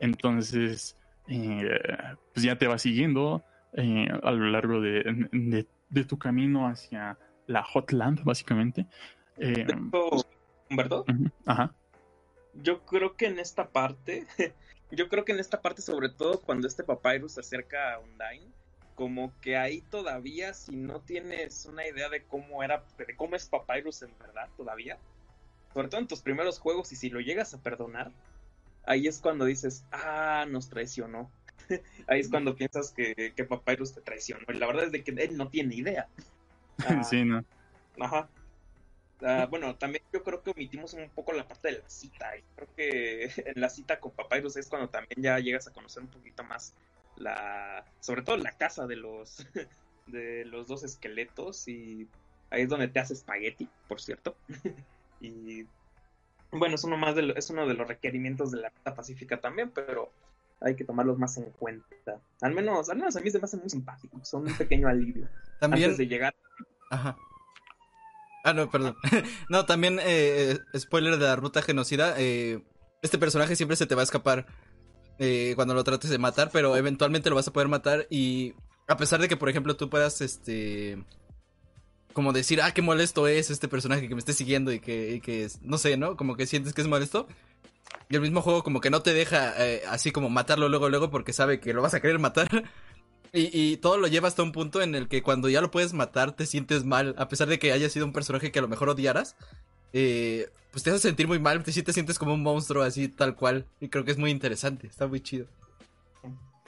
Entonces, 0.00 0.96
eh, 1.26 1.78
pues 2.32 2.44
ya 2.44 2.56
te 2.56 2.66
va 2.68 2.78
siguiendo 2.78 3.42
eh, 3.72 4.08
a 4.22 4.30
lo 4.30 4.46
largo 4.50 4.80
de, 4.80 5.02
de- 5.32 5.66
de 5.88 6.04
tu 6.04 6.18
camino 6.18 6.66
hacia 6.68 7.16
la 7.46 7.64
Hotland, 7.64 8.22
básicamente. 8.24 8.86
Eh, 9.38 9.64
hecho, 9.68 10.26
Humberto, 10.70 11.04
ajá. 11.46 11.72
Yo 12.62 12.84
creo 12.84 13.16
que 13.16 13.26
en 13.26 13.38
esta 13.38 13.68
parte, 13.68 14.26
yo 14.90 15.08
creo 15.08 15.24
que 15.24 15.32
en 15.32 15.38
esta 15.38 15.60
parte, 15.60 15.82
sobre 15.82 16.08
todo 16.08 16.40
cuando 16.40 16.66
este 16.66 16.84
Papyrus 16.84 17.32
se 17.32 17.40
acerca 17.40 17.94
a 17.94 17.98
Undyne, 17.98 18.52
como 18.94 19.32
que 19.40 19.56
ahí 19.56 19.82
todavía, 19.82 20.54
si 20.54 20.74
no 20.76 21.00
tienes 21.00 21.66
una 21.66 21.86
idea 21.86 22.08
de 22.08 22.22
cómo 22.22 22.62
era, 22.62 22.82
de 22.96 23.14
cómo 23.14 23.36
es 23.36 23.46
Papyrus 23.46 24.02
en 24.02 24.18
verdad 24.18 24.48
todavía, 24.56 24.98
sobre 25.74 25.88
todo 25.88 26.00
en 26.00 26.08
tus 26.08 26.22
primeros 26.22 26.58
juegos, 26.58 26.90
y 26.92 26.96
si 26.96 27.10
lo 27.10 27.20
llegas 27.20 27.52
a 27.52 27.62
perdonar, 27.62 28.10
ahí 28.86 29.06
es 29.06 29.18
cuando 29.18 29.44
dices, 29.44 29.84
ah, 29.92 30.46
nos 30.48 30.70
traicionó. 30.70 31.30
ahí 32.06 32.20
es 32.20 32.30
cuando 32.30 32.56
piensas 32.56 32.92
que, 32.92 33.32
que 33.36 33.44
Papyrus 33.44 33.92
te 33.92 34.00
traicionó. 34.00 34.44
Y 34.48 34.54
la 34.54 34.66
verdad 34.66 34.84
es 34.84 34.92
de 34.92 35.04
que 35.04 35.10
él 35.10 35.36
no 35.36 35.48
tiene 35.48 35.74
idea. 35.74 36.08
Ah, 36.78 37.04
sí, 37.04 37.24
no. 37.24 37.44
Ajá. 38.00 38.28
Ah, 39.22 39.46
bueno, 39.50 39.76
también 39.76 40.02
yo 40.12 40.22
creo 40.22 40.42
que 40.42 40.50
omitimos 40.50 40.92
un 40.94 41.10
poco 41.10 41.32
la 41.32 41.46
parte 41.48 41.68
de 41.72 41.78
la 41.80 41.88
cita. 41.88 42.36
Y 42.36 42.42
creo 42.54 42.68
que 42.76 43.24
en 43.54 43.60
la 43.60 43.68
cita 43.70 43.98
con 44.00 44.12
Papyrus 44.14 44.56
es 44.56 44.68
cuando 44.68 44.88
también 44.90 45.22
ya 45.22 45.38
llegas 45.38 45.66
a 45.66 45.72
conocer 45.72 46.02
un 46.02 46.10
poquito 46.10 46.44
más 46.44 46.74
la, 47.16 47.86
sobre 48.00 48.22
todo 48.22 48.36
la 48.36 48.52
casa 48.56 48.86
de 48.86 48.96
los 48.96 49.36
de 50.06 50.44
los 50.44 50.68
dos 50.68 50.84
esqueletos 50.84 51.66
y 51.68 52.08
ahí 52.50 52.62
es 52.62 52.68
donde 52.68 52.88
te 52.88 53.00
hace 53.00 53.14
espagueti, 53.14 53.68
por 53.88 54.00
cierto. 54.00 54.36
y 55.20 55.64
bueno, 56.52 56.76
es 56.76 56.84
uno 56.84 56.96
más 56.96 57.14
de 57.16 57.22
lo- 57.22 57.36
es 57.36 57.50
uno 57.50 57.66
de 57.66 57.74
los 57.74 57.88
requerimientos 57.88 58.50
de 58.52 58.60
la 58.60 58.70
meta 58.70 58.94
pacífica 58.94 59.40
también, 59.40 59.70
pero 59.72 60.12
hay 60.60 60.76
que 60.76 60.84
tomarlos 60.84 61.18
más 61.18 61.36
en 61.38 61.50
cuenta. 61.52 62.20
Al 62.40 62.54
menos, 62.54 62.88
al 62.88 62.96
menos 62.98 63.16
a 63.16 63.20
mí 63.20 63.30
se 63.30 63.38
me 63.38 63.44
hacen 63.44 63.60
muy 63.60 63.70
simpáticos, 63.70 64.28
son 64.28 64.46
un 64.46 64.56
pequeño 64.56 64.88
alivio. 64.88 65.28
También. 65.58 65.84
Antes 65.90 65.98
de 65.98 66.06
llegar 66.06 66.34
Ajá. 66.90 67.18
Ah, 68.46 68.52
no, 68.52 68.70
perdón. 68.70 68.96
no, 69.48 69.66
también, 69.66 69.98
eh, 70.00 70.60
spoiler 70.78 71.18
de 71.18 71.26
la 71.26 71.34
ruta 71.34 71.62
genocida. 71.62 72.14
eh, 72.16 72.62
este 73.02 73.18
personaje 73.18 73.56
siempre 73.56 73.76
se 73.76 73.86
te 73.86 73.96
va 73.96 74.02
a 74.02 74.04
escapar 74.04 74.46
eh, 75.18 75.52
cuando 75.56 75.74
lo 75.74 75.82
trates 75.82 76.10
de 76.10 76.18
matar, 76.18 76.50
pero 76.52 76.76
eventualmente 76.76 77.28
lo 77.28 77.34
vas 77.34 77.48
a 77.48 77.52
poder 77.52 77.66
matar. 77.66 78.06
Y 78.08 78.54
a 78.86 78.96
pesar 78.96 79.20
de 79.20 79.26
que, 79.28 79.36
por 79.36 79.48
ejemplo, 79.48 79.76
tú 79.76 79.90
puedas, 79.90 80.20
este. 80.20 81.04
Como 82.12 82.32
decir, 82.32 82.62
ah, 82.62 82.72
qué 82.72 82.82
molesto 82.82 83.26
es 83.26 83.50
este 83.50 83.66
personaje 83.66 84.08
que 84.08 84.14
me 84.14 84.20
esté 84.20 84.32
siguiendo 84.32 84.72
y 84.72 84.78
que, 84.78 85.20
que 85.24 85.48
no 85.62 85.76
sé, 85.76 85.96
¿no? 85.96 86.16
Como 86.16 86.36
que 86.36 86.46
sientes 86.46 86.72
que 86.72 86.82
es 86.82 86.88
molesto. 86.88 87.26
Y 88.08 88.14
el 88.14 88.20
mismo 88.22 88.42
juego 88.42 88.62
como 88.62 88.80
que 88.80 88.90
no 88.90 89.02
te 89.02 89.12
deja 89.12 89.54
eh, 89.58 89.82
así 89.88 90.12
como 90.12 90.30
matarlo 90.30 90.68
luego, 90.68 90.88
luego 90.88 91.10
porque 91.10 91.32
sabe 91.32 91.58
que 91.58 91.74
lo 91.74 91.82
vas 91.82 91.94
a 91.94 92.00
querer 92.00 92.20
matar. 92.20 92.48
Y, 93.32 93.76
todo 93.78 93.98
lo 93.98 94.06
lleva 94.06 94.28
hasta 94.28 94.42
un 94.42 94.52
punto 94.52 94.82
en 94.82 94.94
el 94.94 95.08
que 95.08 95.22
cuando 95.22 95.48
ya 95.48 95.60
lo 95.60 95.70
puedes 95.70 95.92
matar 95.92 96.32
te 96.32 96.46
sientes 96.46 96.84
mal, 96.84 97.14
a 97.18 97.28
pesar 97.28 97.48
de 97.48 97.58
que 97.58 97.72
haya 97.72 97.88
sido 97.88 98.06
un 98.06 98.12
personaje 98.12 98.50
que 98.50 98.58
a 98.58 98.62
lo 98.62 98.68
mejor 98.68 98.88
odiaras, 98.88 99.36
eh, 99.92 100.48
pues 100.70 100.82
te 100.82 100.90
hace 100.90 101.00
sentir 101.00 101.26
muy 101.28 101.38
mal, 101.38 101.62
te, 101.62 101.72
sí 101.72 101.82
te 101.82 101.92
sientes 101.92 102.18
como 102.18 102.34
un 102.34 102.42
monstruo 102.42 102.82
así 102.82 103.08
tal 103.08 103.34
cual. 103.34 103.66
Y 103.80 103.88
creo 103.88 104.04
que 104.04 104.10
es 104.10 104.18
muy 104.18 104.30
interesante, 104.30 104.86
está 104.86 105.06
muy 105.06 105.20
chido. 105.20 105.46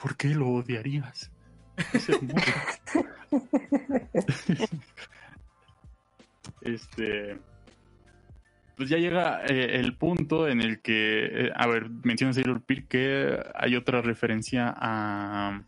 ¿Por 0.01 0.15
qué 0.15 0.29
lo 0.29 0.49
odiarías? 0.49 1.31
Este. 6.61 7.37
Pues 8.75 8.89
ya 8.89 8.97
llega 8.97 9.45
eh, 9.45 9.79
el 9.79 9.95
punto 9.95 10.47
en 10.47 10.61
el 10.61 10.81
que. 10.81 11.47
eh, 11.47 11.51
a 11.55 11.67
ver, 11.67 11.89
menciona 12.03 12.33
Sailor 12.33 12.61
Peak 12.61 12.87
que 12.87 13.39
hay 13.55 13.75
otra 13.75 14.01
referencia 14.01 14.73
a. 14.75 15.61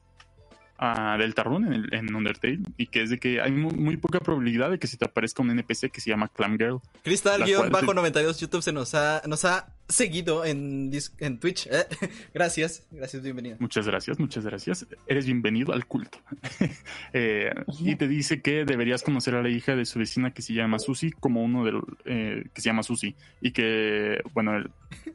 a 0.83 1.15
Deltarune 1.17 1.67
en, 1.67 1.73
el- 1.73 1.93
en 1.93 2.13
Undertale. 2.15 2.59
Y 2.75 2.87
que 2.87 3.03
es 3.03 3.09
de 3.11 3.19
que 3.19 3.39
hay 3.39 3.51
mu- 3.51 3.71
muy, 3.71 3.97
poca 3.97 4.19
probabilidad 4.19 4.71
de 4.71 4.79
que 4.79 4.87
se 4.87 4.97
te 4.97 5.05
aparezca 5.05 5.41
un 5.43 5.51
NPC 5.51 5.91
que 5.91 6.01
se 6.01 6.09
llama 6.09 6.27
Clam 6.27 6.57
Girl. 6.57 6.79
La 6.95 7.01
Cristal-92 7.03 7.69
cual- 7.71 8.35
YouTube 8.35 8.61
se 8.63 8.73
nos 8.73 8.95
ha, 8.95 9.21
nos 9.27 9.45
ha 9.45 9.67
seguido 9.87 10.43
en, 10.43 10.89
en 11.19 11.37
Twitch. 11.39 11.67
eh. 11.67 11.85
Gracias, 12.33 12.87
gracias, 12.91 13.21
bienvenida. 13.21 13.57
Muchas 13.59 13.85
gracias, 13.85 14.19
muchas 14.19 14.43
gracias. 14.45 14.87
Eres 15.05 15.25
bienvenido 15.25 15.71
al 15.73 15.85
culto. 15.85 16.17
Eh, 17.13 17.53
y 17.79 17.95
te 17.95 18.07
dice 18.07 18.41
que 18.41 18.63
deberías 18.65 19.03
conocer 19.03 19.35
a 19.35 19.41
la 19.43 19.49
hija 19.49 19.75
de 19.75 19.85
su 19.85 19.99
vecina 19.99 20.31
que 20.31 20.41
se 20.41 20.53
llama 20.53 20.79
Susie 20.79 21.11
como 21.19 21.43
uno 21.43 21.65
de 21.65 21.71
los 21.73 21.83
eh, 22.05 22.45
que 22.53 22.61
se 22.61 22.69
llama 22.69 22.83
Susie 22.83 23.15
y 23.41 23.51
que 23.51 24.21
bueno, 24.33 24.55
el- 24.55 24.71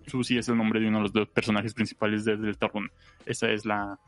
Susie 0.07 0.39
es 0.39 0.49
el 0.49 0.57
nombre 0.57 0.79
de 0.81 0.89
uno 0.89 0.99
de 0.99 1.03
los 1.05 1.13
dos 1.13 1.29
personajes 1.29 1.75
principales 1.75 2.25
de 2.25 2.37
Deltarune. 2.37 2.91
Esa 3.25 3.51
es 3.51 3.65
la 3.65 3.99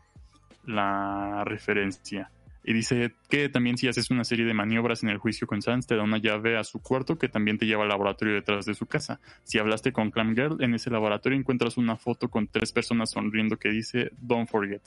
la 0.69 1.43
referencia. 1.45 2.31
Y 2.65 2.74
dice 2.74 3.15
que 3.31 3.49
también 3.49 3.78
si 3.78 3.89
haces 3.89 4.11
una 4.11 4.24
serie 4.24 4.45
de 4.45 4.53
maniobras 4.53 5.03
en 5.03 5.09
el 5.09 5.16
juicio 5.16 5.47
con 5.47 5.62
Sans, 5.62 5.86
te 5.86 5.97
da 5.97 6.03
una 6.03 6.19
llave 6.19 6.59
a 6.59 6.65
su 6.65 6.82
cuarto 6.82 7.16
que 7.16 7.28
también 7.28 7.57
te 7.57 7.65
lleva 7.65 7.85
al 7.85 7.89
laboratorio 7.89 8.35
detrás 8.35 8.66
de 8.66 8.74
su 8.74 8.85
casa. 8.85 9.20
Si 9.45 9.59
hablaste 9.59 9.93
con 9.93 10.11
Clam 10.11 10.35
Girl, 10.35 10.62
en 10.62 10.74
ese 10.74 10.90
laboratorio 10.90 11.39
encuentras 11.39 11.78
una 11.78 11.97
foto 11.97 12.28
con 12.28 12.47
tres 12.47 12.73
personas 12.73 13.11
sonriendo 13.11 13.57
que 13.57 13.70
dice 13.70 14.11
Don't 14.19 14.51
forget. 14.51 14.82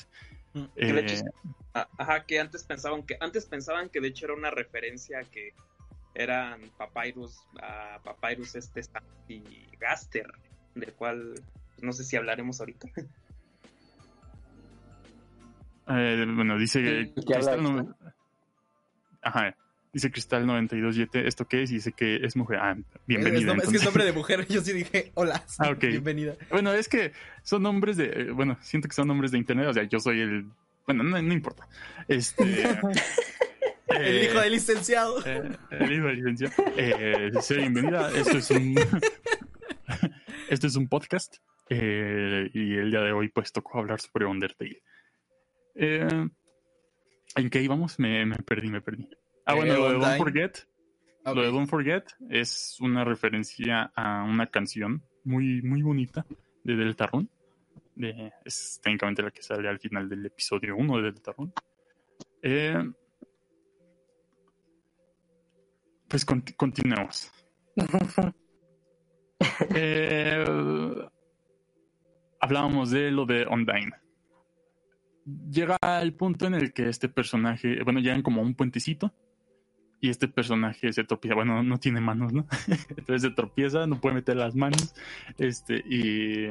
Mm. 0.53 0.65
Que 0.75 0.93
de 0.93 1.01
hecho 1.01 1.15
Eh, 1.15 1.83
Ajá, 1.97 2.25
que 2.25 2.39
antes 2.39 2.63
pensaban 2.65 3.03
que 3.03 3.17
antes 3.19 3.45
pensaban 3.45 3.89
que 3.89 4.01
de 4.01 4.09
hecho 4.09 4.25
era 4.25 4.35
una 4.35 4.51
referencia 4.51 5.19
a 5.19 5.23
que 5.23 5.53
eran 6.13 6.69
Papyrus, 6.77 7.39
a 7.61 7.99
Papyrus 8.03 8.55
este 8.55 8.81
y 9.27 9.41
Gaster, 9.79 10.27
del 10.75 10.93
cual 10.93 11.33
pues, 11.35 11.83
no 11.83 11.93
sé 11.93 12.03
si 12.03 12.15
hablaremos 12.15 12.59
ahorita. 12.59 12.89
eh, 15.87 16.25
bueno, 16.35 16.57
dice 16.57 16.81
¿Qué 16.81 17.13
Cristal 17.13 17.59
habla 17.59 17.71
no- 17.71 17.95
Ajá. 19.21 19.55
Dice 19.93 20.09
Cristal 20.09 20.45
92 20.47 20.95
Yete, 20.95 21.27
¿esto 21.27 21.45
qué 21.45 21.63
es? 21.63 21.71
Y 21.71 21.75
dice 21.75 21.91
que 21.91 22.15
es 22.23 22.37
mujer. 22.37 22.59
Ah, 22.61 22.71
Es, 22.77 22.85
bienvenida. 23.07 23.39
es 23.39 23.45
que 23.45 23.51
es 23.51 23.57
entonces. 23.65 23.83
nombre 23.83 24.05
de 24.05 24.13
mujer, 24.13 24.47
yo 24.49 24.61
sí 24.61 24.71
dije, 24.73 25.11
hola, 25.15 25.43
Ah, 25.59 25.73
bienvenida. 25.73 26.33
Bueno, 26.49 26.71
es 26.71 26.87
que 26.87 27.11
son 27.43 27.63
nombres 27.63 27.97
de. 27.97 28.05
eh, 28.05 28.31
Bueno, 28.31 28.57
siento 28.61 28.87
que 28.87 28.95
son 28.95 29.07
nombres 29.09 29.31
de 29.31 29.37
internet. 29.37 29.67
O 29.67 29.73
sea, 29.73 29.83
yo 29.83 29.99
soy 29.99 30.21
el 30.21 30.45
Bueno, 30.85 31.03
no, 31.03 31.21
no 31.21 31.33
importa. 31.33 31.67
Este. 32.07 32.43
El 33.89 34.05
eh, 34.19 34.23
hijo 34.31 34.39
del 34.39 34.53
licenciado. 34.53 35.19
eh, 35.25 35.51
el 35.71 35.91
hijo 35.91 36.05
del 36.05 36.15
licenciado. 36.23 36.53
Eh, 36.77 37.29
bienvenida. 37.57 38.09
Esto 38.15 38.37
es 38.37 38.49
un. 38.51 38.75
Esto 40.49 40.67
es 40.67 40.75
un 40.77 40.87
podcast. 40.87 41.35
eh, 41.69 42.49
y 42.53 42.75
el 42.77 42.89
día 42.89 43.01
de 43.01 43.11
hoy, 43.11 43.27
pues, 43.27 43.51
tocó 43.51 43.79
hablar 43.79 43.99
sobre 43.99 44.25
Undertale. 44.25 44.81
Eh, 45.75 46.27
¿En 47.35 47.49
qué 47.49 47.61
íbamos? 47.61 47.97
Me, 47.99 48.25
me 48.25 48.35
perdí, 48.37 48.69
me 48.69 48.81
perdí. 48.81 49.07
Ah, 49.45 49.53
Eh, 49.53 49.57
bueno, 49.57 49.75
lo 49.77 49.89
de. 49.93 49.99
Don't 49.99 50.17
Forget. 50.17 50.57
Lo 51.25 51.35
de 51.41 51.51
Don't 51.51 51.69
Forget 51.69 52.05
es 52.29 52.77
una 52.81 53.03
referencia 53.05 53.91
a 53.95 54.23
una 54.23 54.47
canción 54.47 55.03
muy, 55.23 55.61
muy 55.61 55.81
bonita 55.81 56.25
de 56.63 56.75
Deltarune. 56.75 57.27
De, 57.95 58.31
es 58.45 58.79
técnicamente 58.81 59.21
la 59.21 59.31
que 59.31 59.43
sale 59.43 59.67
al 59.69 59.79
final 59.79 60.09
del 60.09 60.25
episodio 60.25 60.75
1 60.75 60.97
de 60.97 61.03
Deltarune. 61.03 61.51
Eh, 62.41 62.91
pues 66.07 66.25
conti- 66.25 66.53
continuemos. 66.55 67.31
Eh, 69.73 70.45
hablábamos 72.39 72.91
de 72.91 73.09
lo 73.09 73.25
de 73.25 73.47
Undyne. 73.47 73.91
Llega 75.25 75.77
el 76.01 76.13
punto 76.13 76.47
en 76.47 76.55
el 76.55 76.73
que 76.73 76.89
este 76.89 77.09
personaje, 77.09 77.83
bueno, 77.83 77.99
llegan 77.99 78.23
como 78.23 78.41
a 78.41 78.43
un 78.43 78.55
puentecito 78.55 79.13
y 79.99 80.09
este 80.09 80.27
personaje 80.27 80.91
se 80.91 81.03
tropieza, 81.03 81.35
bueno, 81.35 81.61
no 81.61 81.79
tiene 81.79 82.01
manos, 82.01 82.33
¿no? 82.33 82.47
Entonces 82.89 83.21
se 83.21 83.29
tropieza, 83.29 83.85
no 83.85 84.01
puede 84.01 84.15
meter 84.15 84.35
las 84.35 84.55
manos, 84.55 84.95
este, 85.37 85.83
y 85.85 86.47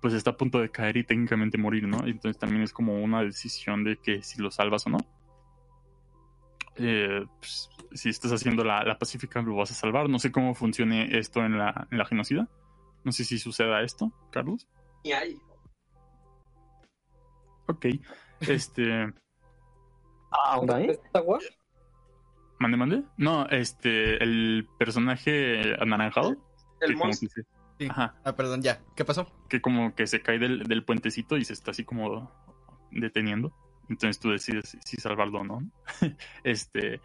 pues 0.00 0.14
está 0.14 0.30
a 0.30 0.36
punto 0.36 0.60
de 0.60 0.70
caer 0.70 0.96
y 0.96 1.04
técnicamente 1.04 1.58
morir, 1.58 1.86
¿no? 1.86 2.06
Entonces 2.06 2.38
también 2.38 2.62
es 2.62 2.72
como 2.72 3.02
una 3.02 3.22
decisión 3.22 3.84
de 3.84 3.96
que 3.96 4.22
si 4.22 4.40
lo 4.40 4.50
salvas 4.50 4.86
o 4.86 4.90
no. 4.90 4.98
Eh, 6.76 7.24
pues, 7.38 7.70
si 7.92 8.08
estás 8.08 8.32
haciendo 8.32 8.64
la, 8.64 8.82
la 8.84 8.98
pacífica, 8.98 9.40
lo 9.40 9.56
vas 9.56 9.70
a 9.70 9.74
salvar. 9.74 10.08
No 10.08 10.18
sé 10.18 10.30
cómo 10.30 10.54
funcione 10.54 11.16
esto 11.18 11.44
en 11.44 11.56
la, 11.56 11.88
en 11.90 11.96
la 11.96 12.04
genocida. 12.04 12.48
No 13.04 13.12
sé 13.12 13.24
si 13.24 13.38
suceda 13.38 13.82
esto, 13.82 14.12
Carlos. 14.30 14.68
Y 15.04 15.12
hay. 15.12 15.38
Ok. 17.66 17.86
Este. 18.40 19.12
Ah. 20.30 20.60
¿Está 20.88 21.20
guay? 21.20 21.40
¿Mande, 22.58 22.76
mande? 22.76 23.02
No, 23.16 23.46
este. 23.48 24.22
El 24.22 24.68
personaje 24.78 25.74
anaranjado. 25.80 26.36
El 26.80 26.96
monstruo. 26.96 27.30
Sí. 27.78 27.88
Ajá. 27.90 28.14
Ah, 28.24 28.34
perdón, 28.36 28.62
ya. 28.62 28.80
¿Qué 28.94 29.04
pasó? 29.04 29.30
que 29.48 29.60
como 29.60 29.94
que 29.94 30.06
se 30.06 30.20
cae 30.22 30.38
del, 30.38 30.64
del 30.64 30.84
puentecito 30.84 31.36
y 31.36 31.44
se 31.44 31.52
está 31.52 31.70
así 31.72 31.84
como 31.84 32.30
deteniendo. 32.90 33.52
Entonces 33.88 34.18
tú 34.20 34.30
decides 34.30 34.76
si- 34.84 34.96
salvarlo 34.96 35.40
o 35.40 35.44
no. 35.44 35.70
este. 36.44 37.00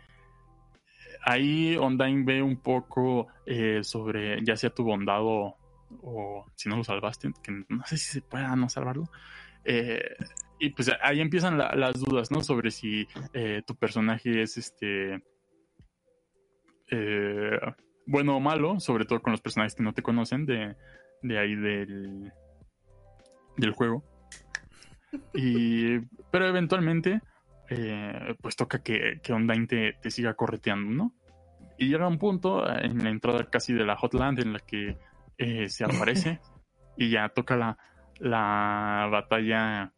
Ahí 1.25 1.75
Undyne 1.75 2.23
ve 2.23 2.41
un 2.41 2.57
poco 2.57 3.27
eh, 3.45 3.83
sobre 3.83 4.43
ya 4.43 4.55
sea 4.55 4.69
tu 4.69 4.83
bondad 4.83 5.19
o, 5.21 5.57
o 6.01 6.45
si 6.55 6.69
no 6.69 6.77
lo 6.77 6.83
salvaste, 6.83 7.31
que 7.43 7.51
no 7.67 7.85
sé 7.85 7.97
si 7.97 8.11
se 8.13 8.21
pueda 8.21 8.55
no 8.55 8.69
salvarlo. 8.69 9.09
Eh, 9.65 10.15
y 10.59 10.69
pues 10.71 10.91
ahí 11.01 11.21
empiezan 11.21 11.57
la- 11.57 11.73
las 11.75 11.99
dudas, 11.99 12.31
¿no? 12.31 12.41
Sobre 12.41 12.71
si 12.71 13.07
eh, 13.33 13.61
tu 13.65 13.75
personaje 13.75 14.41
es 14.41 14.57
este. 14.57 15.23
eh, 16.91 17.59
bueno 18.05 18.37
o 18.37 18.39
malo, 18.39 18.79
sobre 18.79 19.05
todo 19.05 19.21
con 19.21 19.31
los 19.31 19.41
personajes 19.41 19.75
que 19.75 19.83
no 19.83 19.93
te 19.93 20.01
conocen 20.01 20.45
de, 20.45 20.75
de 21.21 21.37
ahí 21.39 21.55
del, 21.55 22.31
del 23.57 23.71
juego. 23.71 24.03
Y, 25.33 25.99
pero 26.31 26.47
eventualmente, 26.47 27.21
eh, 27.69 28.35
pues 28.41 28.55
toca 28.55 28.81
que, 28.81 29.19
que 29.21 29.33
te, 29.67 29.93
te 30.01 30.11
siga 30.11 30.33
correteando, 30.33 30.91
¿no? 30.91 31.13
Y 31.77 31.87
llega 31.89 32.07
un 32.07 32.17
punto 32.17 32.67
eh, 32.67 32.85
en 32.85 33.03
la 33.03 33.09
entrada 33.09 33.45
casi 33.49 33.73
de 33.73 33.85
la 33.85 33.95
Hotland 33.95 34.39
en 34.39 34.53
la 34.53 34.59
que 34.59 34.97
se 35.69 35.85
aparece 35.85 36.39
y 36.97 37.11
ya 37.11 37.29
toca 37.29 37.55
la, 37.55 37.77
la 38.19 39.07
batalla. 39.11 39.93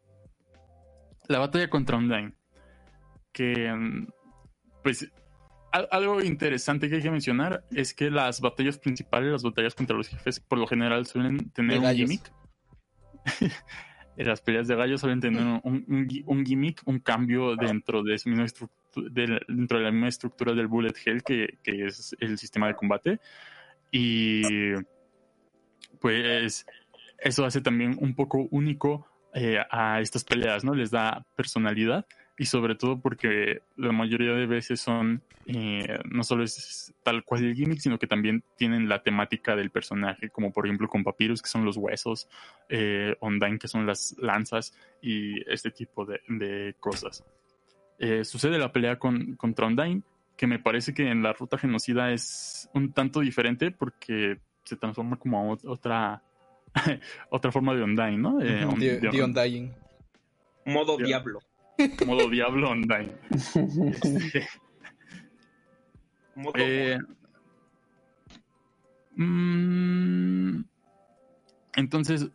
La 1.28 1.38
batalla 1.38 1.68
contra 1.70 1.96
Undyne. 1.96 2.32
Que, 3.32 3.72
mm, 3.72 4.06
pues, 4.82 5.10
al- 5.72 5.88
algo 5.90 6.22
interesante 6.22 6.88
que 6.88 6.96
hay 6.96 7.02
que 7.02 7.10
mencionar 7.10 7.64
es 7.70 7.94
que 7.94 8.10
las 8.10 8.40
batallas 8.40 8.78
principales, 8.78 9.30
las 9.32 9.42
batallas 9.42 9.74
contra 9.74 9.96
los 9.96 10.08
jefes, 10.08 10.40
por 10.40 10.58
lo 10.58 10.66
general 10.66 11.06
suelen 11.06 11.50
tener 11.50 11.80
De 11.80 11.86
un 11.88 11.94
gimmick. 11.94 12.32
Las 14.16 14.42
peleas 14.42 14.68
de 14.68 14.76
gallos 14.76 15.00
suelen 15.00 15.20
tener 15.20 15.40
un, 15.42 15.84
un 15.88 16.08
un 16.26 16.44
gimmick, 16.44 16.82
un 16.84 16.98
cambio 16.98 17.56
dentro 17.56 18.02
de, 18.02 18.18
su 18.18 18.28
misma 18.28 18.44
del- 19.10 19.40
dentro 19.48 19.78
de 19.78 19.84
la 19.84 19.90
misma 19.90 20.08
estructura 20.08 20.52
del 20.52 20.66
bullet 20.66 20.92
hell 21.06 21.22
que, 21.22 21.58
que 21.62 21.86
es 21.86 22.14
el 22.20 22.36
sistema 22.36 22.66
de 22.66 22.74
combate. 22.74 23.20
Y 23.90 24.42
pues 25.98 26.66
eso 27.18 27.44
hace 27.46 27.60
también 27.62 27.96
un 28.00 28.14
poco 28.14 28.48
único 28.50 29.06
eh, 29.34 29.58
a 29.70 30.00
estas 30.00 30.24
peleas, 30.24 30.64
¿no? 30.64 30.74
Les 30.74 30.90
da 30.90 31.24
personalidad 31.36 32.06
y 32.38 32.46
sobre 32.46 32.74
todo 32.74 33.00
porque 33.00 33.62
la 33.76 33.92
mayoría 33.92 34.32
de 34.32 34.46
veces 34.46 34.80
son, 34.80 35.22
eh, 35.46 35.98
no 36.10 36.24
solo 36.24 36.44
es 36.44 36.94
tal 37.02 37.24
cual 37.24 37.44
el 37.44 37.54
gimmick, 37.54 37.78
sino 37.78 37.98
que 37.98 38.06
también 38.06 38.42
tienen 38.56 38.88
la 38.88 39.02
temática 39.02 39.54
del 39.54 39.70
personaje, 39.70 40.30
como 40.30 40.52
por 40.52 40.66
ejemplo 40.66 40.88
con 40.88 41.04
Papyrus, 41.04 41.42
que 41.42 41.48
son 41.48 41.64
los 41.64 41.76
huesos, 41.76 42.28
eh, 42.68 43.14
que 43.60 43.68
son 43.68 43.86
las 43.86 44.16
lanzas 44.18 44.74
y 45.00 45.40
este 45.50 45.70
tipo 45.70 46.04
de, 46.06 46.74
cosas. 46.80 47.24
Eh, 47.98 48.24
sucede 48.24 48.58
la 48.58 48.72
pelea 48.72 48.98
con, 48.98 49.36
contra 49.36 49.66
Undyne, 49.66 50.02
que 50.36 50.46
me 50.46 50.58
parece 50.58 50.94
que 50.94 51.08
en 51.08 51.22
la 51.22 51.34
ruta 51.34 51.58
genocida 51.58 52.10
es 52.12 52.68
un 52.74 52.92
tanto 52.92 53.20
diferente 53.20 53.70
porque 53.70 54.40
se 54.64 54.76
transforma 54.76 55.16
como 55.16 55.38
a 55.38 55.56
ot- 55.56 55.68
otra, 55.68 56.22
otra 57.30 57.52
forma 57.52 57.74
de 57.74 57.82
Undyne, 57.82 58.18
¿no? 58.18 58.40
Eh, 58.40 58.64
un- 58.66 58.78
The, 58.78 58.98
de- 59.00 59.10
The 59.10 59.22
Undying. 59.22 59.72
Modo 60.66 60.96
diablo. 60.96 61.40
modo 62.06 62.28
diablo 62.30 62.70
Undyne. 62.70 63.12
Este, 63.30 64.46
Modo 66.34 66.52
Eh, 66.56 66.98
mm, 69.16 70.60
entonces, 71.76 72.28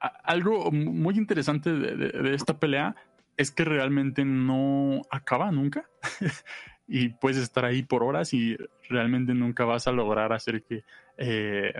a- 0.00 0.06
algo 0.24 0.70
mu- 0.70 0.92
muy 0.92 1.16
interesante 1.16 1.72
de, 1.72 1.96
de- 1.96 2.22
de 2.22 2.34
esta 2.34 2.58
pelea 2.58 2.96
es 3.36 3.50
que 3.50 3.64
realmente 3.64 4.24
no 4.24 5.02
acaba 5.10 5.50
nunca. 5.52 5.88
y 6.86 7.08
puedes 7.10 7.38
estar 7.38 7.64
ahí 7.64 7.82
por 7.82 8.02
horas 8.02 8.32
y 8.34 8.56
realmente 8.88 9.34
nunca 9.34 9.64
vas 9.64 9.86
a 9.88 9.92
lograr 9.92 10.32
hacer 10.32 10.62
que... 10.62 10.84
eh, 11.16 11.72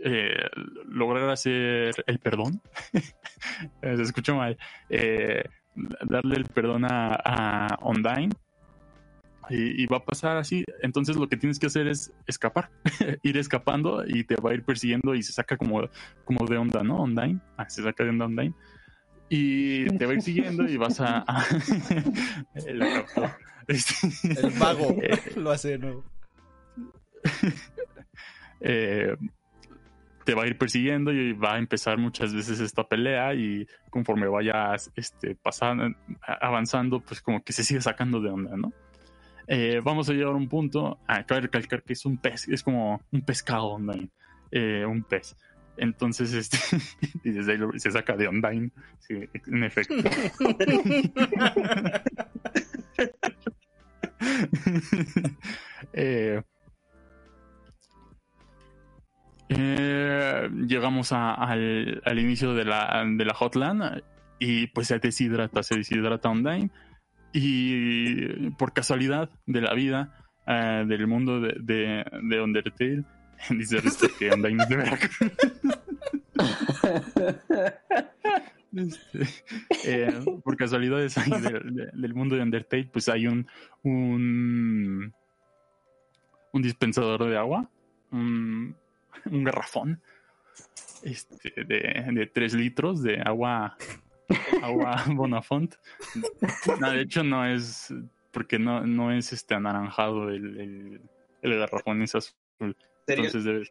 eh, 0.00 0.48
lograr 0.88 1.28
hacer 1.30 1.94
el 2.06 2.18
perdón. 2.18 2.60
Se 3.82 4.02
escucha 4.02 4.34
mal. 4.34 4.56
Eh, 4.88 5.44
darle 6.02 6.36
el 6.36 6.44
perdón 6.46 6.84
a, 6.84 7.14
a 7.24 7.78
y, 9.50 9.82
y 9.82 9.86
va 9.86 9.98
a 9.98 10.04
pasar 10.04 10.36
así. 10.36 10.64
Entonces 10.82 11.16
lo 11.16 11.28
que 11.28 11.36
tienes 11.36 11.58
que 11.58 11.66
hacer 11.66 11.86
es 11.86 12.12
escapar, 12.26 12.70
ir 13.22 13.36
escapando 13.36 14.04
y 14.06 14.24
te 14.24 14.36
va 14.36 14.50
a 14.50 14.54
ir 14.54 14.64
persiguiendo 14.64 15.14
y 15.14 15.22
se 15.22 15.32
saca 15.32 15.56
como, 15.56 15.88
como 16.24 16.46
de 16.46 16.56
onda, 16.56 16.82
¿no? 16.82 17.02
Undyne. 17.02 17.40
Ah, 17.56 17.68
se 17.68 17.82
saca 17.82 18.04
de 18.04 18.10
onda 18.10 18.26
Undyne. 18.26 18.54
Y 19.28 19.86
te 19.96 20.06
va 20.06 20.12
a 20.12 20.14
ir 20.14 20.22
siguiendo 20.22 20.64
y 20.64 20.76
vas 20.76 21.00
a... 21.00 21.24
Este- 22.54 22.70
El 24.46 24.50
vago 24.58 24.94
Eh, 25.02 25.18
lo 25.36 25.50
hace 25.50 25.70
de 25.70 25.78
nuevo. 25.78 26.04
eh, 28.60 29.16
te 30.24 30.34
va 30.34 30.44
a 30.44 30.46
ir 30.46 30.56
persiguiendo 30.58 31.12
y 31.12 31.32
va 31.32 31.54
a 31.54 31.58
empezar 31.58 31.98
muchas 31.98 32.34
veces 32.34 32.60
esta 32.60 32.84
pelea 32.84 33.34
y 33.34 33.66
conforme 33.90 34.26
vayas 34.26 34.90
este, 34.96 35.34
pasando, 35.36 35.94
avanzando, 36.40 37.00
pues 37.00 37.20
como 37.20 37.42
que 37.42 37.52
se 37.52 37.62
sigue 37.64 37.80
sacando 37.80 38.20
de 38.20 38.30
onda, 38.30 38.56
¿no? 38.56 38.72
Eh, 39.46 39.80
vamos 39.84 40.08
a 40.08 40.12
llegar 40.14 40.28
a 40.32 40.36
un 40.36 40.48
punto, 40.48 40.98
ah, 41.06 41.24
cabe 41.24 41.42
recalcar 41.42 41.82
que 41.82 41.92
es 41.92 42.06
un 42.06 42.16
pez, 42.16 42.48
es 42.48 42.62
como 42.62 43.02
un 43.12 43.20
pescado 43.22 43.66
online, 43.66 44.08
eh, 44.50 44.84
un 44.86 45.02
pez. 45.02 45.36
Entonces, 45.76 46.32
este, 46.32 46.56
y 47.24 47.30
desde 47.30 47.52
ahí 47.52 47.58
lo- 47.58 47.72
se 47.78 47.90
saca 47.90 48.16
de 48.16 48.28
Undyne, 48.28 48.70
sí, 49.00 49.14
en 49.46 49.64
efecto. 49.64 49.94
Eh, 55.92 56.42
eh, 59.48 60.48
llegamos 60.66 61.12
a- 61.12 61.34
al, 61.34 62.02
al 62.04 62.18
inicio 62.18 62.54
de 62.54 62.64
la, 62.64 63.04
de 63.06 63.24
la 63.24 63.34
hotline 63.34 64.02
y 64.38 64.66
pues 64.68 64.88
se 64.88 64.98
deshidrata, 64.98 65.62
se 65.62 65.76
deshidrata 65.76 66.28
Undyne 66.30 66.70
y 67.32 68.50
por 68.50 68.72
casualidad 68.72 69.30
de 69.46 69.60
la 69.60 69.74
vida 69.74 70.18
eh, 70.46 70.84
del 70.86 71.06
mundo 71.06 71.40
de, 71.40 71.56
de, 71.60 72.04
de 72.22 72.40
Undertale 72.40 73.04
dice 73.50 73.80
Risto 73.80 74.06
que 74.18 74.30
Undyne 74.30 74.62
es 74.62 74.68
de 74.68 74.76
Veracruz 74.76 75.18
Este, 78.76 79.20
eh, 79.84 80.12
por 80.42 80.56
casualidades 80.56 81.16
ahí 81.16 81.30
del, 81.30 81.74
de- 81.76 81.90
del 81.92 82.12
mundo 82.14 82.34
de 82.34 82.42
Undertale, 82.42 82.90
pues 82.92 83.08
hay 83.08 83.28
un, 83.28 83.46
un, 83.84 85.14
un 86.52 86.62
dispensador 86.62 87.22
de 87.28 87.38
agua, 87.38 87.70
un, 88.10 88.76
un 89.26 89.44
garrafón 89.44 90.00
este, 91.02 91.64
de, 91.64 92.04
de 92.12 92.26
3 92.32 92.54
litros 92.54 93.02
de 93.02 93.20
agua, 93.20 93.76
agua 94.62 95.04
Bonafont. 95.14 95.74
No, 96.80 96.90
de 96.90 97.00
hecho, 97.02 97.22
no 97.24 97.44
es, 97.46 97.92
porque 98.30 98.58
no, 98.58 98.86
no 98.86 99.12
es 99.12 99.32
este 99.32 99.54
anaranjado 99.54 100.30
el, 100.30 100.60
el, 100.60 101.00
el 101.42 101.58
garrafón, 101.58 102.02
es 102.02 102.14
azul. 102.14 102.34
Sería, 103.06 103.26
Entonces 103.26 103.44
debe. 103.44 103.70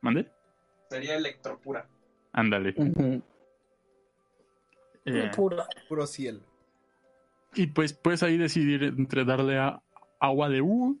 ¿Mande? 0.00 0.30
sería 0.88 1.16
electropura. 1.16 1.86
Ándale. 2.32 2.74
Eh, 5.04 5.30
Puro. 5.34 5.64
Puro 5.88 6.06
cielo. 6.06 6.40
y 7.54 7.66
pues 7.68 7.92
puedes 7.92 8.22
ahí 8.22 8.36
decidir 8.36 8.82
entre 8.84 9.24
darle 9.24 9.58
a- 9.58 9.80
agua 10.18 10.48
de 10.48 10.60
U 10.60 10.98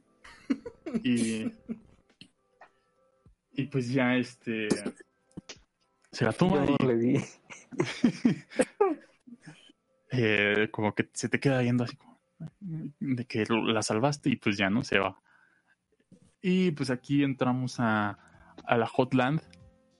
y. 1.04 1.52
Y 3.52 3.64
pues 3.64 3.92
ya 3.92 4.16
este. 4.16 4.68
Se 6.12 6.24
la 6.24 6.32
toma 6.32 6.64
Yo 6.66 6.76
y 6.80 6.86
le 6.86 6.96
di. 6.96 7.20
eh, 10.12 10.68
como 10.70 10.94
que 10.94 11.08
se 11.12 11.28
te 11.28 11.38
queda 11.38 11.62
yendo 11.62 11.84
así 11.84 11.96
como 11.96 12.20
de 12.58 13.26
que 13.26 13.44
la 13.48 13.82
salvaste 13.82 14.30
y 14.30 14.36
pues 14.36 14.56
ya 14.56 14.70
no 14.70 14.82
se 14.82 14.98
va. 14.98 15.20
Y 16.42 16.70
pues 16.72 16.90
aquí 16.90 17.22
entramos 17.22 17.78
a, 17.78 18.18
a 18.64 18.76
la 18.76 18.86
Hotland, 18.86 19.42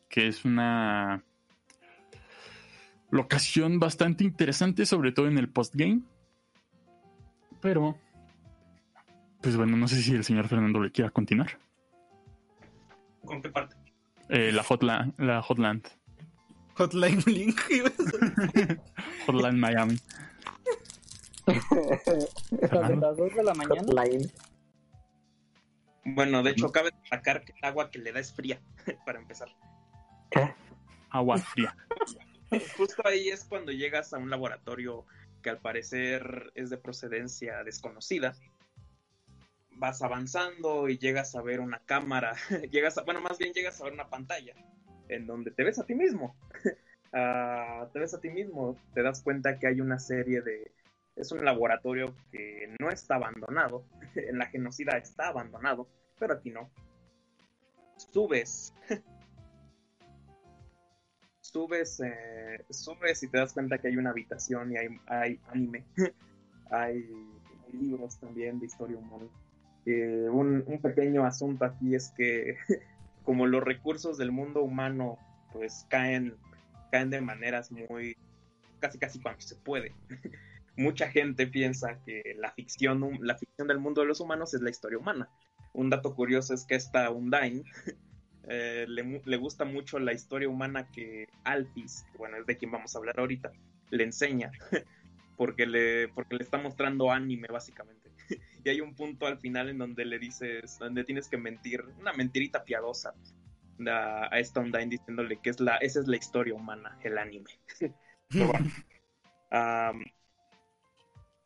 que 0.08 0.26
es 0.26 0.44
una 0.44 1.22
locación 3.10 3.78
bastante 3.78 4.24
interesante, 4.24 4.86
sobre 4.86 5.12
todo 5.12 5.28
en 5.28 5.38
el 5.38 5.48
postgame. 5.48 6.02
Pero, 7.60 7.98
pues 9.42 9.56
bueno, 9.56 9.76
no 9.76 9.86
sé 9.86 10.00
si 10.02 10.14
el 10.14 10.24
señor 10.24 10.48
Fernando 10.48 10.80
le 10.80 10.92
quiera 10.92 11.10
continuar. 11.10 11.58
¿Con 13.24 13.42
qué 13.42 13.50
parte? 13.50 13.76
Eh, 14.28 14.52
la 14.52 14.62
Hotland, 14.62 15.14
la 15.18 15.40
Hotland, 15.40 15.88
Hotline 16.74 17.22
Link. 17.26 17.60
Hotland 19.26 19.58
Miami. 19.58 19.98
Las, 21.46 22.90
las 22.96 23.16
dos 23.16 23.34
de 23.34 23.42
la 23.42 23.54
mañana. 23.54 23.82
Hotline. 23.82 24.30
Bueno, 26.04 26.42
de 26.42 26.50
hecho, 26.52 26.70
cabe 26.72 26.90
destacar 27.02 27.44
que 27.44 27.52
el 27.52 27.64
agua 27.64 27.90
que 27.90 27.98
le 27.98 28.12
da 28.12 28.20
es 28.20 28.32
fría, 28.32 28.60
para 29.06 29.18
empezar. 29.18 29.48
¿Qué? 30.30 30.54
Agua 31.10 31.38
fría. 31.38 31.76
Justo 32.76 33.02
ahí 33.04 33.28
es 33.28 33.44
cuando 33.44 33.72
llegas 33.72 34.12
a 34.12 34.18
un 34.18 34.30
laboratorio 34.30 35.06
que 35.42 35.50
al 35.50 35.58
parecer 35.58 36.52
es 36.54 36.70
de 36.70 36.78
procedencia 36.78 37.62
desconocida. 37.64 38.34
Vas 39.80 40.02
avanzando 40.02 40.88
y 40.88 40.98
llegas 40.98 41.34
a 41.34 41.42
ver 41.42 41.60
una 41.60 41.80
cámara, 41.80 42.36
llegas 42.70 42.98
a, 42.98 43.02
bueno, 43.02 43.20
más 43.20 43.38
bien 43.38 43.52
llegas 43.52 43.80
a 43.80 43.84
ver 43.84 43.94
una 43.94 44.08
pantalla 44.08 44.54
en 45.08 45.26
donde 45.26 45.50
te 45.50 45.64
ves 45.64 45.78
a 45.78 45.86
ti 45.86 45.94
mismo. 45.94 46.36
Ah, 47.12 47.88
te 47.92 47.98
ves 47.98 48.14
a 48.14 48.20
ti 48.20 48.30
mismo, 48.30 48.78
te 48.94 49.02
das 49.02 49.20
cuenta 49.20 49.58
que 49.58 49.66
hay 49.66 49.80
una 49.80 49.98
serie 49.98 50.42
de... 50.42 50.70
Es 51.16 51.32
un 51.32 51.44
laboratorio 51.44 52.14
que 52.30 52.72
no 52.78 52.88
está 52.88 53.16
abandonado, 53.16 53.84
en 54.14 54.38
la 54.38 54.46
genocida 54.46 54.96
está 54.96 55.26
abandonado, 55.26 55.88
pero 56.20 56.34
aquí 56.34 56.50
no. 56.50 56.70
Subes 57.96 58.72
subes, 61.50 62.00
eh, 62.00 62.64
subes 62.70 63.22
y 63.22 63.28
te 63.28 63.38
das 63.38 63.52
cuenta 63.52 63.78
que 63.78 63.88
hay 63.88 63.96
una 63.96 64.10
habitación 64.10 64.72
y 64.72 64.76
hay, 64.76 64.88
hay 65.06 65.40
anime, 65.48 65.84
hay 66.70 67.08
libros 67.72 68.18
también 68.18 68.58
de 68.60 68.66
historia 68.66 68.98
humana. 68.98 69.26
Eh, 69.86 70.28
un, 70.30 70.64
pequeño 70.82 71.24
asunto 71.24 71.64
aquí 71.64 71.94
es 71.94 72.12
que 72.16 72.56
como 73.24 73.46
los 73.46 73.62
recursos 73.62 74.18
del 74.18 74.32
mundo 74.32 74.62
humano 74.62 75.18
pues 75.52 75.86
caen, 75.88 76.34
caen 76.90 77.10
de 77.10 77.20
maneras 77.20 77.72
muy, 77.72 78.16
casi 78.78 78.98
casi 78.98 79.20
cuando 79.20 79.40
se 79.40 79.56
puede. 79.56 79.92
Mucha 80.76 81.08
gente 81.08 81.46
piensa 81.46 81.98
que 82.04 82.36
la 82.38 82.52
ficción, 82.52 83.18
la 83.20 83.36
ficción 83.36 83.68
del 83.68 83.78
mundo 83.78 84.00
de 84.00 84.06
los 84.06 84.20
humanos 84.20 84.54
es 84.54 84.62
la 84.62 84.70
historia 84.70 84.98
humana. 84.98 85.28
Un 85.72 85.90
dato 85.90 86.14
curioso 86.14 86.54
es 86.54 86.64
que 86.64 86.74
esta 86.74 87.10
Undyne 87.10 87.64
eh, 88.48 88.86
le, 88.88 89.22
le 89.24 89.36
gusta 89.36 89.64
mucho 89.64 89.98
la 89.98 90.12
historia 90.12 90.48
humana 90.48 90.88
que 90.90 91.28
que 91.44 91.86
bueno, 92.18 92.36
es 92.38 92.46
de 92.46 92.56
quien 92.56 92.70
vamos 92.70 92.94
a 92.94 92.98
hablar 92.98 93.18
ahorita, 93.18 93.52
le 93.90 94.04
enseña, 94.04 94.52
porque 95.36 95.66
le, 95.66 96.08
porque 96.08 96.36
le 96.36 96.44
está 96.44 96.58
mostrando 96.58 97.10
anime 97.10 97.48
básicamente. 97.48 97.99
Y 98.64 98.68
hay 98.70 98.80
un 98.80 98.94
punto 98.94 99.26
al 99.26 99.38
final 99.38 99.68
en 99.68 99.78
donde 99.78 100.04
le 100.04 100.18
dices, 100.18 100.78
donde 100.78 101.04
tienes 101.04 101.28
que 101.28 101.36
mentir, 101.38 101.82
una 101.98 102.12
mentirita 102.12 102.64
piadosa 102.64 103.14
a, 103.88 104.28
a 104.34 104.38
esta 104.38 104.60
Undyne 104.60 104.88
diciéndole 104.90 105.40
que 105.40 105.50
es 105.50 105.60
la, 105.60 105.76
esa 105.76 106.00
es 106.00 106.06
la 106.08 106.16
historia 106.16 106.54
humana, 106.54 106.98
el 107.02 107.18
anime. 107.18 107.50
Pero 108.28 108.48
bueno, 108.48 108.66
am, 109.50 110.04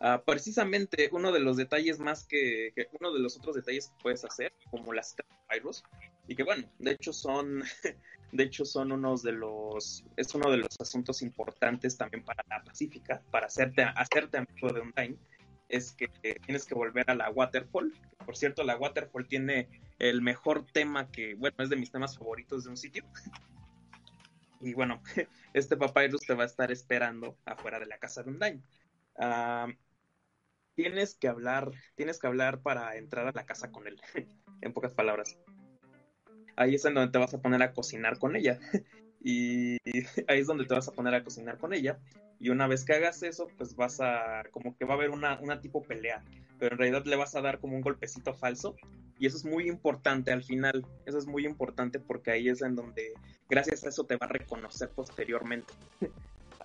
ah, 0.00 0.22
precisamente 0.24 1.08
uno 1.12 1.32
de 1.32 1.40
los 1.40 1.56
detalles 1.56 1.98
más 1.98 2.26
que, 2.26 2.72
que- 2.74 2.88
uno 3.00 3.12
de 3.12 3.20
los 3.20 3.36
otros 3.36 3.56
detalles 3.56 3.88
que 3.88 4.02
puedes 4.02 4.24
hacer, 4.24 4.52
como 4.70 4.92
las 4.92 5.16
virus, 5.52 5.82
y 6.28 6.34
que 6.36 6.42
bueno, 6.42 6.68
de 6.78 6.92
hecho 6.92 7.12
son, 7.12 7.62
de 8.32 8.42
hecho 8.44 8.64
son 8.64 8.92
unos 8.92 9.22
de 9.22 9.32
los, 9.32 10.04
es 10.16 10.34
uno 10.34 10.50
de 10.50 10.58
los 10.58 10.76
asuntos 10.80 11.22
importantes 11.22 11.96
también 11.96 12.24
para 12.24 12.44
la 12.48 12.62
Pacífica, 12.64 13.22
para 13.30 13.46
hacerte, 13.46 13.82
hacerte 13.82 14.38
amigo 14.38 14.72
de 14.72 14.80
Undyne, 14.80 15.16
es 15.74 15.92
que 15.92 16.08
tienes 16.46 16.66
que 16.66 16.74
volver 16.74 17.10
a 17.10 17.14
la 17.14 17.30
Waterfall. 17.30 17.92
Por 18.24 18.36
cierto, 18.36 18.62
la 18.62 18.76
Waterfall 18.76 19.26
tiene 19.26 19.68
el 19.98 20.22
mejor 20.22 20.64
tema 20.66 21.10
que, 21.10 21.34
bueno, 21.34 21.56
es 21.58 21.68
de 21.68 21.76
mis 21.76 21.90
temas 21.90 22.16
favoritos 22.16 22.64
de 22.64 22.70
un 22.70 22.76
sitio. 22.76 23.04
Y 24.60 24.72
bueno, 24.74 25.02
este 25.52 25.76
Papyrus 25.76 26.20
te 26.20 26.34
va 26.34 26.44
a 26.44 26.46
estar 26.46 26.70
esperando 26.70 27.36
afuera 27.44 27.80
de 27.80 27.86
la 27.86 27.98
casa 27.98 28.22
de 28.22 28.30
Undyne. 28.30 28.62
Ah, 29.18 29.66
tienes 30.74 31.16
que 31.16 31.26
hablar, 31.26 31.72
tienes 31.96 32.20
que 32.20 32.28
hablar 32.28 32.62
para 32.62 32.96
entrar 32.96 33.26
a 33.26 33.32
la 33.32 33.44
casa 33.44 33.72
con 33.72 33.88
él, 33.88 34.00
en 34.60 34.72
pocas 34.72 34.94
palabras. 34.94 35.36
Ahí 36.56 36.76
es 36.76 36.84
en 36.84 36.94
donde 36.94 37.10
te 37.10 37.18
vas 37.18 37.34
a 37.34 37.42
poner 37.42 37.62
a 37.64 37.72
cocinar 37.72 38.20
con 38.20 38.36
ella. 38.36 38.60
Y 39.24 39.78
ahí 40.28 40.40
es 40.40 40.46
donde 40.46 40.66
te 40.66 40.74
vas 40.74 40.86
a 40.86 40.92
poner 40.92 41.14
a 41.14 41.24
cocinar 41.24 41.58
con 41.58 41.72
ella. 41.72 41.98
Y 42.38 42.50
una 42.50 42.66
vez 42.68 42.84
que 42.84 42.92
hagas 42.92 43.22
eso, 43.22 43.48
pues 43.56 43.74
vas 43.74 44.00
a, 44.00 44.44
como 44.52 44.76
que 44.76 44.84
va 44.84 44.92
a 44.92 44.96
haber 44.96 45.10
una, 45.10 45.40
una 45.40 45.60
tipo 45.60 45.82
pelea. 45.82 46.22
Pero 46.58 46.74
en 46.74 46.78
realidad 46.78 47.04
le 47.06 47.16
vas 47.16 47.34
a 47.34 47.40
dar 47.40 47.58
como 47.58 47.74
un 47.74 47.80
golpecito 47.80 48.34
falso. 48.34 48.76
Y 49.18 49.26
eso 49.26 49.38
es 49.38 49.44
muy 49.44 49.66
importante 49.66 50.30
al 50.30 50.44
final. 50.44 50.86
Eso 51.06 51.18
es 51.18 51.26
muy 51.26 51.46
importante 51.46 51.98
porque 51.98 52.32
ahí 52.32 52.48
es 52.48 52.60
en 52.60 52.76
donde, 52.76 53.14
gracias 53.48 53.82
a 53.84 53.88
eso, 53.88 54.04
te 54.04 54.16
va 54.16 54.26
a 54.26 54.32
reconocer 54.32 54.90
posteriormente. 54.90 55.72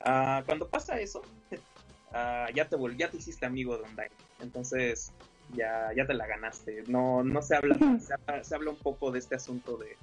Ah, 0.05 0.43
cuando 0.45 0.69
pasa 0.69 0.97
eso, 0.97 1.21
ah, 2.13 2.47
ya, 2.55 2.69
te 2.69 2.77
ya 2.97 3.09
te 3.11 3.17
hiciste 3.17 3.45
amigo 3.45 3.75
de 3.75 3.83
Undyne. 3.83 4.11
Entonces, 4.39 5.11
ya, 5.53 5.91
ya 5.93 6.07
te 6.07 6.13
la 6.13 6.25
ganaste. 6.25 6.85
No, 6.87 7.21
no 7.21 7.41
se 7.41 7.57
habla, 7.57 7.75
se 7.99 8.13
habla, 8.13 8.43
se 8.45 8.55
habla 8.55 8.69
un 8.69 8.77
poco 8.77 9.11
de 9.11 9.19
este 9.19 9.35
asunto 9.35 9.75
de, 9.75 9.97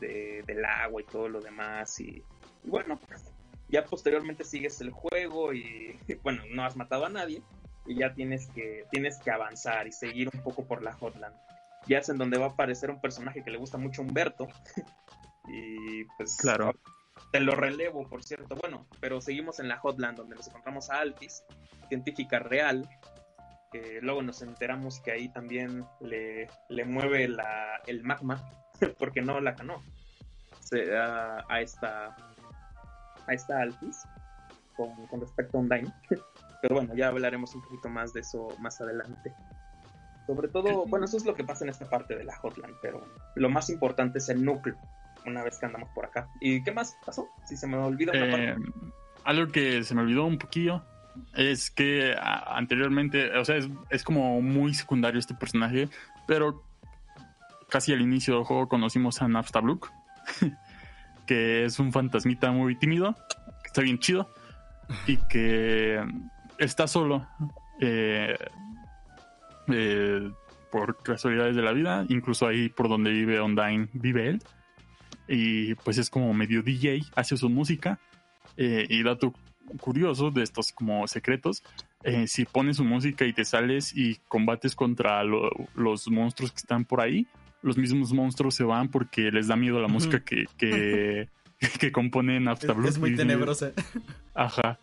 de- 0.00 0.42
del 0.46 0.64
agua 0.64 1.00
y 1.02 1.04
todo 1.04 1.28
lo 1.28 1.40
demás. 1.40 1.98
Y, 2.00 2.24
y 2.64 2.68
bueno, 2.70 2.98
pues, 3.06 3.24
ya 3.68 3.84
posteriormente 3.84 4.44
sigues 4.44 4.80
el 4.80 4.90
juego 4.90 5.52
y 5.52 5.96
bueno, 6.22 6.42
no 6.52 6.64
has 6.64 6.76
matado 6.76 7.06
a 7.06 7.10
nadie. 7.10 7.42
Y 7.86 7.96
ya 7.96 8.12
tienes 8.14 8.46
que, 8.48 8.84
tienes 8.90 9.18
que 9.20 9.30
avanzar 9.30 9.86
y 9.86 9.92
seguir 9.92 10.28
un 10.32 10.42
poco 10.42 10.64
por 10.66 10.82
la 10.82 10.96
Hotland. 11.00 11.34
Ya 11.86 11.98
es 11.98 12.08
en 12.10 12.18
donde 12.18 12.38
va 12.38 12.46
a 12.46 12.50
aparecer 12.50 12.90
un 12.90 13.00
personaje 13.00 13.42
que 13.42 13.50
le 13.50 13.56
gusta 13.58 13.78
mucho 13.78 14.02
a 14.02 14.04
Humberto. 14.04 14.48
y 15.48 16.04
pues 16.16 16.36
Claro. 16.36 16.74
te 17.32 17.40
lo 17.40 17.54
relevo, 17.54 18.06
por 18.08 18.22
cierto. 18.22 18.54
Bueno, 18.56 18.86
pero 19.00 19.20
seguimos 19.20 19.60
en 19.60 19.68
la 19.68 19.80
Hotland, 19.82 20.16
donde 20.18 20.36
nos 20.36 20.46
encontramos 20.48 20.90
a 20.90 20.98
Alphys, 21.00 21.42
científica 21.88 22.38
real, 22.38 22.88
que 23.72 24.00
luego 24.02 24.22
nos 24.22 24.42
enteramos 24.42 25.00
que 25.00 25.12
ahí 25.12 25.28
también 25.30 25.84
le, 26.00 26.48
le 26.68 26.84
mueve 26.84 27.28
la, 27.28 27.80
el 27.86 28.02
magma, 28.02 28.44
porque 28.98 29.20
no 29.22 29.40
la 29.40 29.52
ganó, 29.52 29.82
se- 30.60 30.96
a, 30.96 31.44
a 31.48 31.60
esta 31.60 32.16
a 33.26 33.32
esta 33.34 33.60
Alphys 33.60 34.02
con, 34.76 35.06
con 35.06 35.20
respecto 35.20 35.58
a 35.58 35.60
Undyne. 35.60 35.92
Pero 36.62 36.74
bueno, 36.74 36.94
ya 36.94 37.08
hablaremos 37.08 37.54
un 37.54 37.62
poquito 37.62 37.88
más 37.88 38.12
de 38.12 38.20
eso 38.20 38.48
más 38.58 38.80
adelante. 38.80 39.32
Sobre 40.26 40.48
todo, 40.48 40.84
bueno, 40.86 41.06
eso 41.06 41.16
es 41.16 41.24
lo 41.24 41.34
que 41.34 41.42
pasa 41.42 41.64
en 41.64 41.70
esta 41.70 41.88
parte 41.88 42.14
de 42.16 42.22
la 42.22 42.38
Hotland, 42.40 42.74
pero 42.82 43.00
lo 43.34 43.48
más 43.48 43.68
importante 43.70 44.18
es 44.18 44.28
el 44.28 44.44
núcleo, 44.44 44.76
una 45.26 45.42
vez 45.42 45.58
que 45.58 45.66
andamos 45.66 45.88
por 45.94 46.04
acá. 46.04 46.28
¿Y 46.40 46.62
qué 46.62 46.70
más 46.70 46.96
pasó? 47.04 47.28
Si 47.46 47.56
se 47.56 47.66
me 47.66 47.78
olvida 47.78 48.12
una 48.12 48.26
Eh, 48.26 48.30
parte. 48.54 48.70
algo 49.24 49.50
que 49.50 49.82
se 49.82 49.94
me 49.94 50.02
olvidó 50.02 50.26
un 50.26 50.38
poquillo 50.38 50.82
es 51.34 51.70
que 51.70 52.14
anteriormente, 52.20 53.36
o 53.38 53.44
sea, 53.44 53.56
es, 53.56 53.68
es 53.88 54.04
como 54.04 54.40
muy 54.42 54.72
secundario 54.74 55.18
este 55.18 55.34
personaje, 55.34 55.88
pero 56.26 56.62
casi 57.70 57.92
al 57.92 58.00
inicio 58.02 58.34
del 58.34 58.44
juego 58.44 58.68
conocimos 58.68 59.22
a 59.22 59.28
Napstablook, 59.28 59.90
que 61.26 61.64
es 61.64 61.78
un 61.78 61.92
fantasmita 61.92 62.50
muy 62.50 62.76
tímido, 62.76 63.14
que 63.62 63.66
está 63.68 63.80
bien 63.82 63.98
chido 63.98 64.28
y 65.06 65.16
que 65.28 66.00
está 66.58 66.86
solo. 66.86 67.26
eh, 67.80 68.36
eh, 69.68 70.30
por 70.70 71.02
casualidades 71.02 71.56
de 71.56 71.62
la 71.62 71.72
vida, 71.72 72.04
incluso 72.08 72.46
ahí 72.46 72.68
por 72.68 72.88
donde 72.88 73.10
vive 73.10 73.40
Ondine 73.40 73.88
vive 73.92 74.28
él. 74.28 74.42
Y 75.26 75.74
pues 75.76 75.98
es 75.98 76.10
como 76.10 76.32
medio 76.32 76.62
DJ, 76.62 77.00
hace 77.16 77.36
su 77.36 77.48
música. 77.48 77.98
eh, 78.56 78.86
y 78.88 79.02
dato 79.02 79.32
curioso 79.80 80.30
de 80.30 80.42
estos 80.42 80.72
como 80.72 81.06
secretos, 81.08 81.62
eh, 82.02 82.26
si 82.26 82.44
pones 82.44 82.76
su 82.76 82.84
música 82.84 83.24
y 83.24 83.32
te 83.32 83.44
sales 83.44 83.96
y 83.96 84.16
combates 84.28 84.74
contra 84.74 85.22
lo- 85.24 85.50
los 85.74 86.08
monstruos 86.10 86.50
que 86.52 86.58
están 86.58 86.84
por 86.84 87.00
ahí, 87.00 87.26
los 87.62 87.76
mismos 87.76 88.12
monstruos 88.12 88.54
se 88.54 88.64
van 88.64 88.88
porque 88.88 89.30
les 89.30 89.48
da 89.48 89.56
miedo 89.56 89.80
la 89.80 89.88
música 89.88 90.20
que, 90.20 90.46
que, 90.56 91.28
que 91.80 91.92
compone 91.92 92.36
Es, 92.36 92.42
Naftablook. 92.42 92.88
es 92.88 92.98
muy 92.98 93.10
Y 93.10 93.16
tenebrosa. 93.16 93.72
Ajá. 94.34 94.78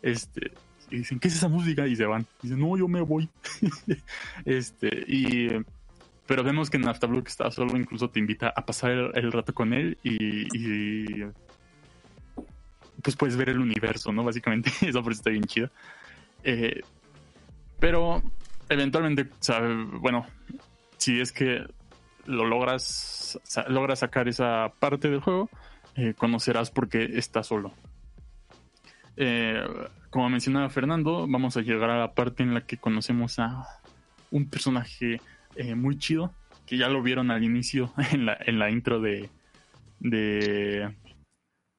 Este, 0.00 0.52
y 0.90 0.98
dicen, 0.98 1.18
¿qué 1.18 1.28
es 1.28 1.36
esa 1.36 1.48
música? 1.48 1.86
Y 1.86 1.96
se 1.96 2.04
van. 2.04 2.26
Dicen, 2.42 2.58
no, 2.58 2.76
yo 2.76 2.88
me 2.88 3.00
voy. 3.00 3.28
este, 4.44 5.04
y. 5.06 5.48
Pero 6.26 6.44
vemos 6.44 6.70
que 6.70 6.78
Naftablook 6.78 7.26
está 7.26 7.50
solo, 7.50 7.76
incluso 7.76 8.08
te 8.08 8.20
invita 8.20 8.52
a 8.54 8.64
pasar 8.64 8.92
el, 8.92 9.10
el 9.14 9.32
rato 9.32 9.52
con 9.52 9.72
él 9.72 9.98
y, 10.02 10.46
y, 10.56 11.24
Pues 13.02 13.16
puedes 13.16 13.36
ver 13.36 13.50
el 13.50 13.58
universo, 13.58 14.12
¿no? 14.12 14.22
Básicamente, 14.22 14.70
eso 14.82 15.02
por 15.02 15.12
eso 15.12 15.20
está 15.20 15.30
bien 15.30 15.44
chido. 15.44 15.68
Eh, 16.44 16.80
pero 17.78 18.22
eventualmente, 18.68 19.22
o 19.22 19.36
sea, 19.40 19.60
bueno, 20.00 20.24
si 20.96 21.20
es 21.20 21.32
que 21.32 21.66
lo 22.26 22.44
logras, 22.44 23.38
logras 23.68 24.00
sacar 24.00 24.28
esa 24.28 24.72
parte 24.78 25.10
del 25.10 25.20
juego, 25.20 25.50
eh, 25.96 26.14
conocerás 26.14 26.70
por 26.70 26.88
qué 26.88 27.04
está 27.14 27.42
solo. 27.42 27.72
Eh, 29.16 29.62
como 30.10 30.28
mencionaba 30.28 30.70
Fernando, 30.70 31.26
vamos 31.28 31.56
a 31.56 31.62
llegar 31.62 31.90
a 31.90 31.98
la 31.98 32.14
parte 32.14 32.42
en 32.42 32.54
la 32.54 32.66
que 32.66 32.78
conocemos 32.78 33.38
a 33.38 33.66
un 34.30 34.48
personaje 34.48 35.20
eh, 35.56 35.74
muy 35.74 35.98
chido, 35.98 36.32
que 36.66 36.76
ya 36.76 36.88
lo 36.88 37.02
vieron 37.02 37.30
al 37.30 37.42
inicio 37.42 37.92
en 38.12 38.26
la, 38.26 38.36
en 38.40 38.58
la 38.58 38.70
intro 38.70 39.00
de, 39.00 39.28
de 40.00 40.94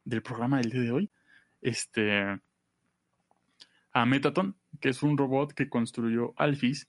del 0.05 0.21
programa 0.21 0.57
del 0.57 0.71
día 0.71 0.81
de 0.81 0.91
hoy. 0.91 1.09
Este 1.61 2.39
a 3.93 4.05
Metaton, 4.05 4.55
que 4.81 4.89
es 4.89 5.03
un 5.03 5.17
robot 5.17 5.53
que 5.53 5.69
construyó 5.69 6.33
Alphys 6.35 6.87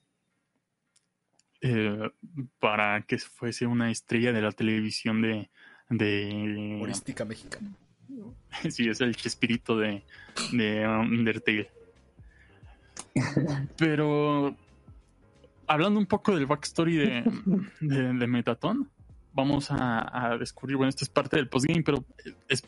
eh, 1.67 2.11
para 2.59 3.01
que 3.07 3.17
fuese 3.17 3.65
una 3.65 3.89
estrella 3.89 4.31
de 4.31 4.39
la 4.39 4.51
televisión 4.51 5.23
de, 5.23 5.49
de 5.89 6.75
Humorística 6.75 7.25
mexicana. 7.25 7.71
Sí, 8.69 8.87
es 8.87 9.01
el 9.01 9.15
chespirito 9.15 9.75
de, 9.77 10.03
de 10.51 10.87
Undertale. 10.87 11.69
Pero 13.77 14.55
hablando 15.65 15.99
un 15.99 16.05
poco 16.05 16.35
del 16.35 16.45
backstory 16.45 16.97
de, 16.97 17.23
de, 17.81 18.13
de 18.13 18.27
Metaton, 18.27 18.87
vamos 19.33 19.71
a, 19.71 20.33
a 20.33 20.37
descubrir, 20.37 20.77
bueno, 20.77 20.89
esto 20.89 21.03
es 21.03 21.09
parte 21.09 21.35
del 21.35 21.49
postgame, 21.49 21.83
pero 21.83 22.05
es, 22.47 22.63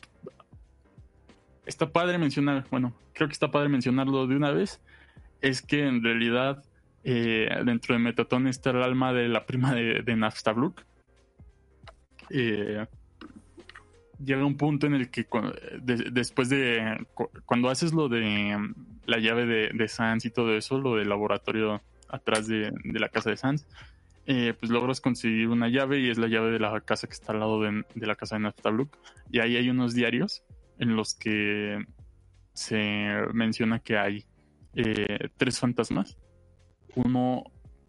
está 1.65 1.90
padre 1.91 2.18
mencionar, 2.18 2.65
bueno, 2.72 2.94
creo 3.14 3.28
que 3.30 3.34
está 3.34 3.52
padre 3.52 3.69
mencionarlo 3.69 4.28
de 4.28 4.36
una 4.36 4.52
vez, 4.52 4.82
es 5.40 5.61
que 5.61 5.88
en 5.88 6.03
realidad 6.03 6.64
eh, 7.10 7.48
dentro 7.64 7.96
de 7.96 8.00
Metaton 8.00 8.48
está 8.48 8.72
el 8.72 8.84
alma 8.84 9.14
de 9.14 9.30
la 9.30 9.46
prima 9.46 9.74
de, 9.74 10.02
de 10.04 10.16
Naftablook. 10.18 10.84
Eh, 12.30 12.86
llega 14.22 14.46
un 14.46 14.58
punto 14.58 14.88
en 14.88 14.96
el 14.96 15.10
que 15.10 15.26
después 16.12 16.50
de 16.50 17.06
cu- 17.14 17.30
cuando 17.46 17.70
haces 17.70 17.94
lo 17.94 18.10
de 18.10 18.58
mm, 18.58 18.76
la 19.06 19.20
llave 19.20 19.46
de, 19.46 19.70
de 19.74 19.88
Sans 19.88 20.26
y 20.26 20.32
todo 20.32 20.54
eso, 20.58 20.80
lo 20.80 20.98
del 20.98 21.08
laboratorio 21.08 21.82
atrás 22.10 22.46
de, 22.48 22.74
la 22.84 23.08
casa 23.08 23.30
de 23.30 23.38
Sans, 23.38 23.66
eh, 24.26 24.54
pues 24.60 24.70
logras 24.70 25.00
conseguir 25.00 25.48
una 25.48 25.70
llave 25.70 26.02
y 26.02 26.10
es 26.10 26.18
la 26.18 26.28
llave 26.28 26.52
de 26.52 26.60
la 26.60 26.82
casa 26.82 27.08
que 27.08 27.14
está 27.14 27.32
al 27.32 27.40
lado 27.40 27.62
de, 27.62 27.86
la 27.96 28.16
casa 28.16 28.36
de 28.36 28.42
Naftaluk. 28.42 28.98
Y 29.32 29.40
ahí 29.40 29.56
hay 29.56 29.70
unos 29.70 29.94
diarios 29.94 30.44
en 30.78 30.98
los 30.98 31.16
que 31.16 31.86
se 32.52 33.16
menciona 33.32 33.80
que 33.80 33.98
hay 33.98 34.26
tres 35.38 35.58
fantasmas. 35.58 36.18
Uno 36.98 37.44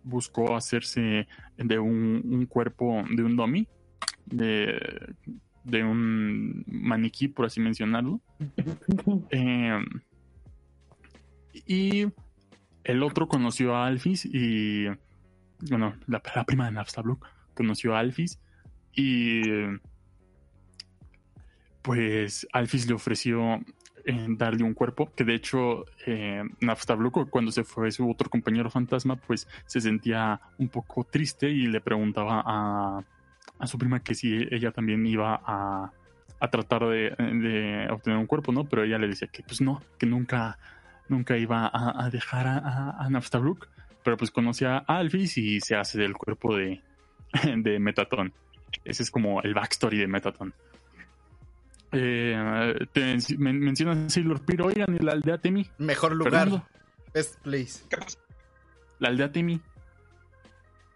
buscó 0.05 0.56
hacerse 0.56 1.26
de 1.56 1.78
un, 1.78 2.22
un 2.24 2.47
cuerpo 2.47 3.05
de 3.10 3.22
un 3.22 3.36
dummy, 3.36 3.66
de, 4.26 5.14
de 5.64 5.85
un 5.85 6.64
maniquí, 6.66 7.28
por 7.28 7.47
así 7.47 7.60
mencionarlo. 7.60 8.20
Eh, 9.30 9.85
y 11.66 12.06
el 12.85 13.02
otro 13.02 13.28
conoció 13.28 13.74
a 13.74 13.86
Alphys 13.86 14.24
y. 14.24 14.86
Bueno, 15.68 15.94
la, 16.06 16.22
la 16.35 16.44
prima 16.44 16.66
de 16.66 16.72
Naftablook 16.72 17.26
conoció 17.55 17.94
a 17.94 18.01
Alphys 18.01 18.40
y. 18.94 19.43
Pues 21.82 22.47
Alphys 22.52 22.86
le 22.86 22.94
ofreció 22.94 23.60
darle 24.36 24.64
un 24.64 24.74
cuerpo, 24.74 25.10
que 25.14 25.24
de 25.24 25.35
hecho 25.35 25.85
eh, 26.06 26.43
cuando 27.30 27.52
se 27.52 27.64
fue 27.64 27.90
su 27.90 28.10
otro 28.10 28.30
compañero 28.30 28.70
fantasma, 28.70 29.16
pues 29.16 29.47
se 29.66 29.80
sentía 29.80 30.40
un 30.59 30.68
poco 30.68 31.05
triste 31.05 31.51
y 31.51 31.66
le 31.66 31.80
preguntaba 31.80 32.43
a, 32.47 33.66
su 33.66 33.76
prima 33.78 34.01
que 34.01 34.14
si 34.14 34.47
ella 34.51 34.70
también 34.70 35.05
iba 35.06 35.40
a, 35.44 35.93
a 36.40 36.48
tratar 36.48 36.86
de, 36.86 37.86
obtener 37.90 38.18
un 38.18 38.26
cuerpo, 38.26 38.52
¿no? 38.52 38.64
Pero 38.64 38.85
ella 38.85 38.98
le 38.98 39.09
decía 39.09 39.28
que 39.28 39.43
pues 39.43 39.60
no, 39.60 39.82
que 39.98 40.06
nunca, 40.06 40.59
nunca 41.09 41.36
iba 41.36 41.70
a, 41.72 42.09
dejar 42.10 42.47
a, 42.47 42.90
a, 42.90 43.09
pero 44.05 44.16
pues 44.16 44.30
conoce 44.30 44.66
a 44.66 44.78
Alphys 44.78 45.36
y 45.39 45.60
se 45.60 45.76
hace 45.76 45.98
del 45.98 46.14
cuerpo 46.14 46.56
de, 46.56 46.80
de 47.56 47.78
Metaton. 47.78 48.32
Ese 48.85 49.02
es 49.02 49.10
como 49.10 49.43
el 49.43 49.55
backstory 49.55 49.98
de 49.98 50.06
Metaton. 50.06 50.55
Eh, 51.93 52.74
te 52.93 53.16
men- 53.39 53.60
mencionas 53.60 54.12
Sailor 54.12 54.44
Piro, 54.44 54.66
oigan, 54.66 54.94
y 54.94 54.98
la 54.98 55.12
aldea 55.12 55.39
Temi. 55.39 55.66
Mejor 55.78 56.15
lugar. 56.15 56.32
Fernando, 56.48 56.69
Best 57.15 57.36
place. 57.40 57.81
¿Qué 57.89 57.97
pasa? 57.97 58.19
la 58.98 59.09
aldea 59.09 59.31
Temi. 59.32 59.60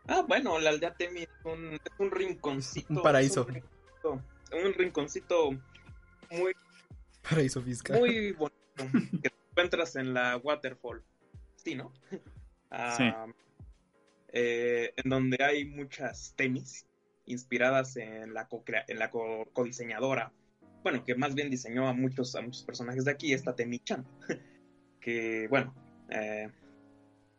Ah, 0.08 0.24
bueno, 0.26 0.58
la 0.58 0.70
aldea 0.70 0.92
Temi 0.94 1.20
es 1.22 1.28
un, 1.44 1.74
es 1.74 1.80
un 1.98 2.10
rinconcito. 2.10 2.92
Un 2.92 3.02
paraíso. 3.02 3.46
Un 3.46 3.54
rinconcito, 3.54 4.22
un 4.66 4.74
rinconcito 4.74 5.50
muy, 6.32 6.52
Paraíso 7.28 7.62
fiscal. 7.62 7.98
muy 8.00 8.32
bonito 8.32 8.58
que 9.22 9.30
te 9.30 9.34
encuentras 9.50 9.96
en 9.96 10.12
la 10.12 10.36
Waterfall. 10.38 11.02
Sí, 11.56 11.74
¿no? 11.74 11.92
Ah, 12.74 12.94
Sí. 12.96 13.04
eh, 14.32 14.94
en 14.96 15.10
donde 15.10 15.44
hay 15.44 15.66
muchas 15.66 16.32
temis 16.36 16.86
inspiradas 17.26 17.96
en 17.98 18.32
la, 18.32 18.48
co 18.48 18.64
en 18.88 18.98
la 18.98 19.10
co- 19.10 19.46
codiseñadora. 19.52 20.32
Bueno, 20.82 21.04
que 21.04 21.14
más 21.14 21.34
bien 21.34 21.50
diseñó 21.50 21.88
a 21.88 21.92
muchos, 21.92 22.34
muchos 22.42 22.64
personajes 22.64 23.04
de 23.04 23.10
aquí, 23.10 23.32
esta 23.32 23.54
Temi-chan. 23.54 24.04
que, 25.00 25.46
bueno, 25.48 25.74
eh, 26.10 26.50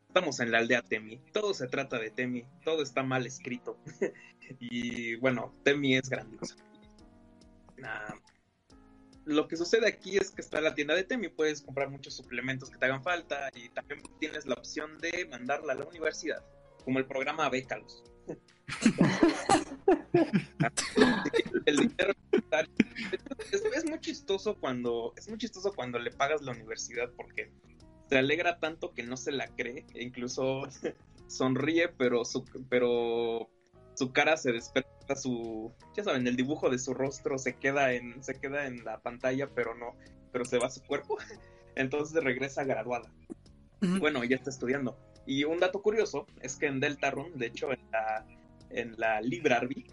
estamos 0.07 0.39
en 0.39 0.51
la 0.51 0.59
aldea 0.59 0.81
Temi. 0.81 1.19
Todo 1.33 1.53
se 1.53 1.67
trata 1.67 1.99
de 1.99 2.09
Temi. 2.09 2.45
Todo 2.63 2.83
está 2.83 3.03
mal 3.03 3.25
escrito. 3.25 3.77
y 4.59 5.15
bueno, 5.15 5.53
Temi 5.63 5.95
es 5.95 6.09
grandiosa. 6.09 6.55
Ah, 7.83 8.15
lo 9.25 9.47
que 9.47 9.55
sucede 9.55 9.87
aquí 9.87 10.17
es 10.17 10.31
que 10.31 10.41
está 10.41 10.59
la 10.59 10.75
tienda 10.75 10.95
de 10.95 11.03
Temi, 11.03 11.29
puedes 11.29 11.61
comprar 11.61 11.89
muchos 11.89 12.13
suplementos 12.15 12.69
que 12.69 12.77
te 12.77 12.85
hagan 12.85 13.03
falta 13.03 13.49
y 13.55 13.69
también 13.69 14.01
tienes 14.19 14.45
la 14.45 14.55
opción 14.55 14.97
de 14.99 15.25
mandarla 15.29 15.73
a 15.73 15.75
la 15.77 15.85
universidad, 15.85 16.43
como 16.83 16.99
el 16.99 17.05
programa 17.05 17.49
Bécalos. 17.49 18.03
el 21.65 21.77
dinero 21.77 22.13
es, 23.51 23.63
es 23.63 23.85
muy 23.85 23.99
chistoso 23.99 24.55
cuando 24.59 25.13
es 25.17 25.27
muy 25.27 25.37
chistoso 25.37 25.73
cuando 25.73 25.99
le 25.99 26.11
pagas 26.11 26.41
la 26.41 26.51
universidad 26.51 27.11
porque 27.15 27.51
se 28.09 28.17
alegra 28.17 28.59
tanto 28.59 28.93
que 28.93 29.03
no 29.03 29.17
se 29.17 29.31
la 29.31 29.47
cree 29.47 29.85
e 29.93 30.03
incluso 30.03 30.63
sonríe 31.27 31.89
pero 31.89 32.25
su 32.25 32.45
pero 32.69 33.49
su 33.95 34.11
cara 34.11 34.37
se 34.37 34.51
desperta 34.51 35.15
su 35.15 35.71
ya 35.95 36.03
saben 36.03 36.27
el 36.27 36.35
dibujo 36.35 36.69
de 36.69 36.79
su 36.79 36.93
rostro 36.93 37.37
se 37.37 37.55
queda 37.55 37.93
en 37.93 38.23
se 38.23 38.39
queda 38.39 38.67
en 38.67 38.83
la 38.83 38.99
pantalla 38.99 39.49
pero 39.49 39.75
no 39.75 39.95
pero 40.33 40.43
se 40.43 40.57
va 40.57 40.69
su 40.69 40.81
cuerpo. 40.81 41.17
Entonces 41.75 42.21
regresa 42.21 42.65
graduada. 42.65 43.09
Bueno 43.99 44.23
ya 44.23 44.35
está 44.35 44.49
estudiando. 44.49 44.97
Y 45.25 45.45
un 45.45 45.59
dato 45.59 45.81
curioso 45.81 46.25
es 46.41 46.57
que 46.57 46.65
en 46.65 46.81
Deltarune 46.81 47.31
de 47.35 47.45
hecho 47.45 47.71
en 47.71 47.79
la 47.91 48.25
en 48.73 48.95
la 48.97 49.21
library 49.21 49.85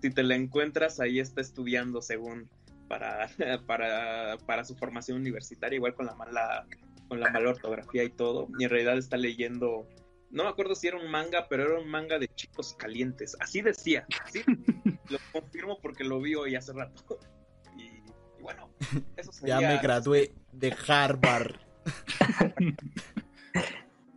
si 0.00 0.10
te 0.10 0.22
la 0.22 0.34
encuentras 0.34 1.00
ahí 1.00 1.18
está 1.18 1.40
estudiando 1.40 2.02
según 2.02 2.48
para 2.88 3.28
para 3.66 4.36
para 4.46 4.64
su 4.64 4.76
formación 4.76 5.18
universitaria 5.18 5.76
igual 5.76 5.94
con 5.94 6.06
la 6.06 6.14
mala 6.14 6.66
con 7.08 7.20
la 7.20 7.30
mala 7.30 7.50
ortografía 7.50 8.04
y 8.04 8.10
todo 8.10 8.48
y 8.58 8.64
en 8.64 8.70
realidad 8.70 8.98
está 8.98 9.16
leyendo 9.16 9.86
no 10.30 10.44
me 10.44 10.50
acuerdo 10.50 10.74
si 10.74 10.86
era 10.86 10.96
un 10.96 11.10
manga, 11.10 11.48
pero 11.48 11.64
era 11.64 11.80
un 11.80 11.88
manga 11.88 12.18
de 12.18 12.28
chicos 12.28 12.74
calientes. 12.74 13.36
Así 13.40 13.62
decía. 13.62 14.06
¿sí? 14.32 14.42
lo 15.08 15.18
confirmo 15.32 15.78
porque 15.80 16.04
lo 16.04 16.20
vi 16.20 16.34
hoy 16.34 16.54
hace 16.54 16.72
rato. 16.72 17.18
Y, 17.76 18.02
y 18.38 18.42
bueno, 18.42 18.68
Eso 19.16 19.30
Ya 19.32 19.56
sería 19.56 19.68
me 19.68 19.78
gradué 19.78 20.34
de 20.52 20.74
Harvard. 20.86 21.54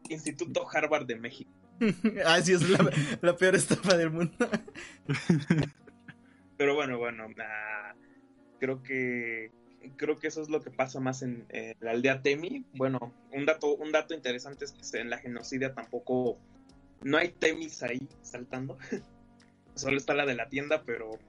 Instituto 0.09 0.67
Harvard 0.69 1.05
de 1.05 1.15
México. 1.15 1.51
ah, 2.25 2.41
sí, 2.41 2.53
es 2.53 2.61
la, 3.21 3.35
peor 3.35 3.55
estafa 3.55 3.97
del 3.97 4.11
mundo. 4.11 4.33
Pero 6.57 6.75
bueno, 6.75 6.97
bueno, 6.97 7.27
ah, 7.39 7.93
creo 8.59 8.83
que 8.83 9.51
creo 9.97 10.17
que 10.17 10.27
eso 10.27 10.41
es 10.41 10.49
lo 10.49 10.61
que 10.61 10.71
pasa 10.71 11.01
más 11.01 11.23
en, 11.23 11.45
en 11.49 11.75
la 11.81 11.91
aldea 11.91 12.21
Temi. 12.21 12.65
Bueno, 12.73 13.13
un 13.31 13.45
dato, 13.45 13.75
un 13.75 13.91
dato 13.91 14.13
interesante 14.13 14.65
es 14.65 14.71
que 14.71 14.99
en 14.99 15.09
la 15.09 15.17
genocidia 15.17 15.73
tampoco 15.73 16.37
no 17.03 17.17
hay 17.17 17.29
Temis 17.29 17.83
ahí 17.83 18.07
saltando. 18.21 18.77
Solo 19.75 19.97
está 19.97 20.13
la 20.13 20.25
de 20.25 20.35
la 20.35 20.49
tienda, 20.49 20.83
pero 20.85 21.19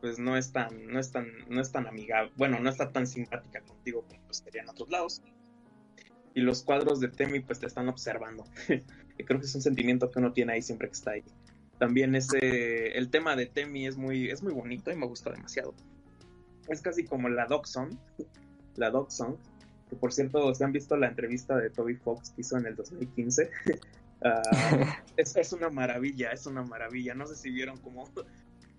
pues 0.00 0.18
no 0.18 0.36
es 0.36 0.52
tan, 0.52 0.88
no 0.88 0.98
es 0.98 1.12
tan, 1.12 1.28
no 1.48 1.60
es 1.60 1.70
tan 1.70 1.86
amigable, 1.86 2.32
bueno, 2.36 2.58
no 2.58 2.68
está 2.68 2.90
tan 2.90 3.06
simpática 3.06 3.60
contigo 3.60 4.04
como 4.08 4.20
pues 4.24 4.38
sería 4.38 4.62
en 4.62 4.68
otros 4.68 4.90
lados. 4.90 5.22
Y 6.34 6.40
los 6.40 6.62
cuadros 6.62 7.00
de 7.00 7.08
Temi 7.08 7.40
pues 7.40 7.60
te 7.60 7.66
están 7.66 7.88
observando. 7.88 8.44
creo 9.24 9.40
que 9.40 9.46
es 9.46 9.54
un 9.54 9.62
sentimiento 9.62 10.10
que 10.10 10.18
uno 10.18 10.32
tiene 10.32 10.54
ahí 10.54 10.62
siempre 10.62 10.88
que 10.88 10.94
está 10.94 11.12
ahí. 11.12 11.24
También 11.78 12.14
ese, 12.14 12.96
el 12.96 13.10
tema 13.10 13.36
de 13.36 13.46
Temi 13.46 13.86
es 13.86 13.96
muy, 13.96 14.30
es 14.30 14.42
muy 14.42 14.52
bonito 14.52 14.90
y 14.90 14.96
me 14.96 15.06
gusta 15.06 15.30
demasiado. 15.30 15.74
Es 16.68 16.80
casi 16.80 17.04
como 17.04 17.28
la 17.28 17.46
Dog 17.46 17.66
Song, 17.66 17.94
la 18.76 18.90
Dog 18.90 19.10
Song, 19.10 19.36
que 19.90 19.96
por 19.96 20.12
cierto, 20.12 20.54
si 20.54 20.62
han 20.64 20.72
visto 20.72 20.96
la 20.96 21.08
entrevista 21.08 21.56
de 21.56 21.70
Toby 21.70 21.96
Fox 21.96 22.30
que 22.30 22.42
hizo 22.42 22.56
en 22.56 22.66
el 22.66 22.76
2015, 22.76 23.50
ah, 24.24 25.02
es, 25.16 25.36
es 25.36 25.52
una 25.52 25.70
maravilla, 25.70 26.30
es 26.30 26.46
una 26.46 26.62
maravilla. 26.62 27.14
No 27.14 27.26
sé 27.26 27.34
si 27.34 27.50
vieron 27.50 27.76
cómo, 27.78 28.08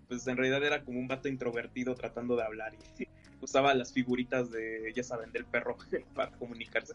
pues 0.08 0.26
en 0.28 0.38
realidad 0.38 0.64
era 0.64 0.84
como 0.84 1.00
un 1.00 1.08
vato 1.08 1.28
introvertido 1.28 1.96
tratando 1.96 2.36
de 2.36 2.44
hablar 2.44 2.74
y 2.98 3.03
usaba 3.44 3.74
las 3.74 3.92
figuritas 3.94 4.50
de, 4.52 4.92
ya 4.96 5.04
saben, 5.04 5.32
del 5.32 5.46
perro 5.46 5.78
para 6.16 6.32
comunicarse. 6.32 6.94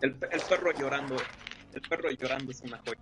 El, 0.00 0.10
el 0.30 0.40
perro 0.48 0.72
llorando, 0.78 1.16
el 1.72 1.80
perro 1.82 2.10
llorando 2.10 2.50
es 2.50 2.60
una 2.62 2.78
joya. 2.78 3.00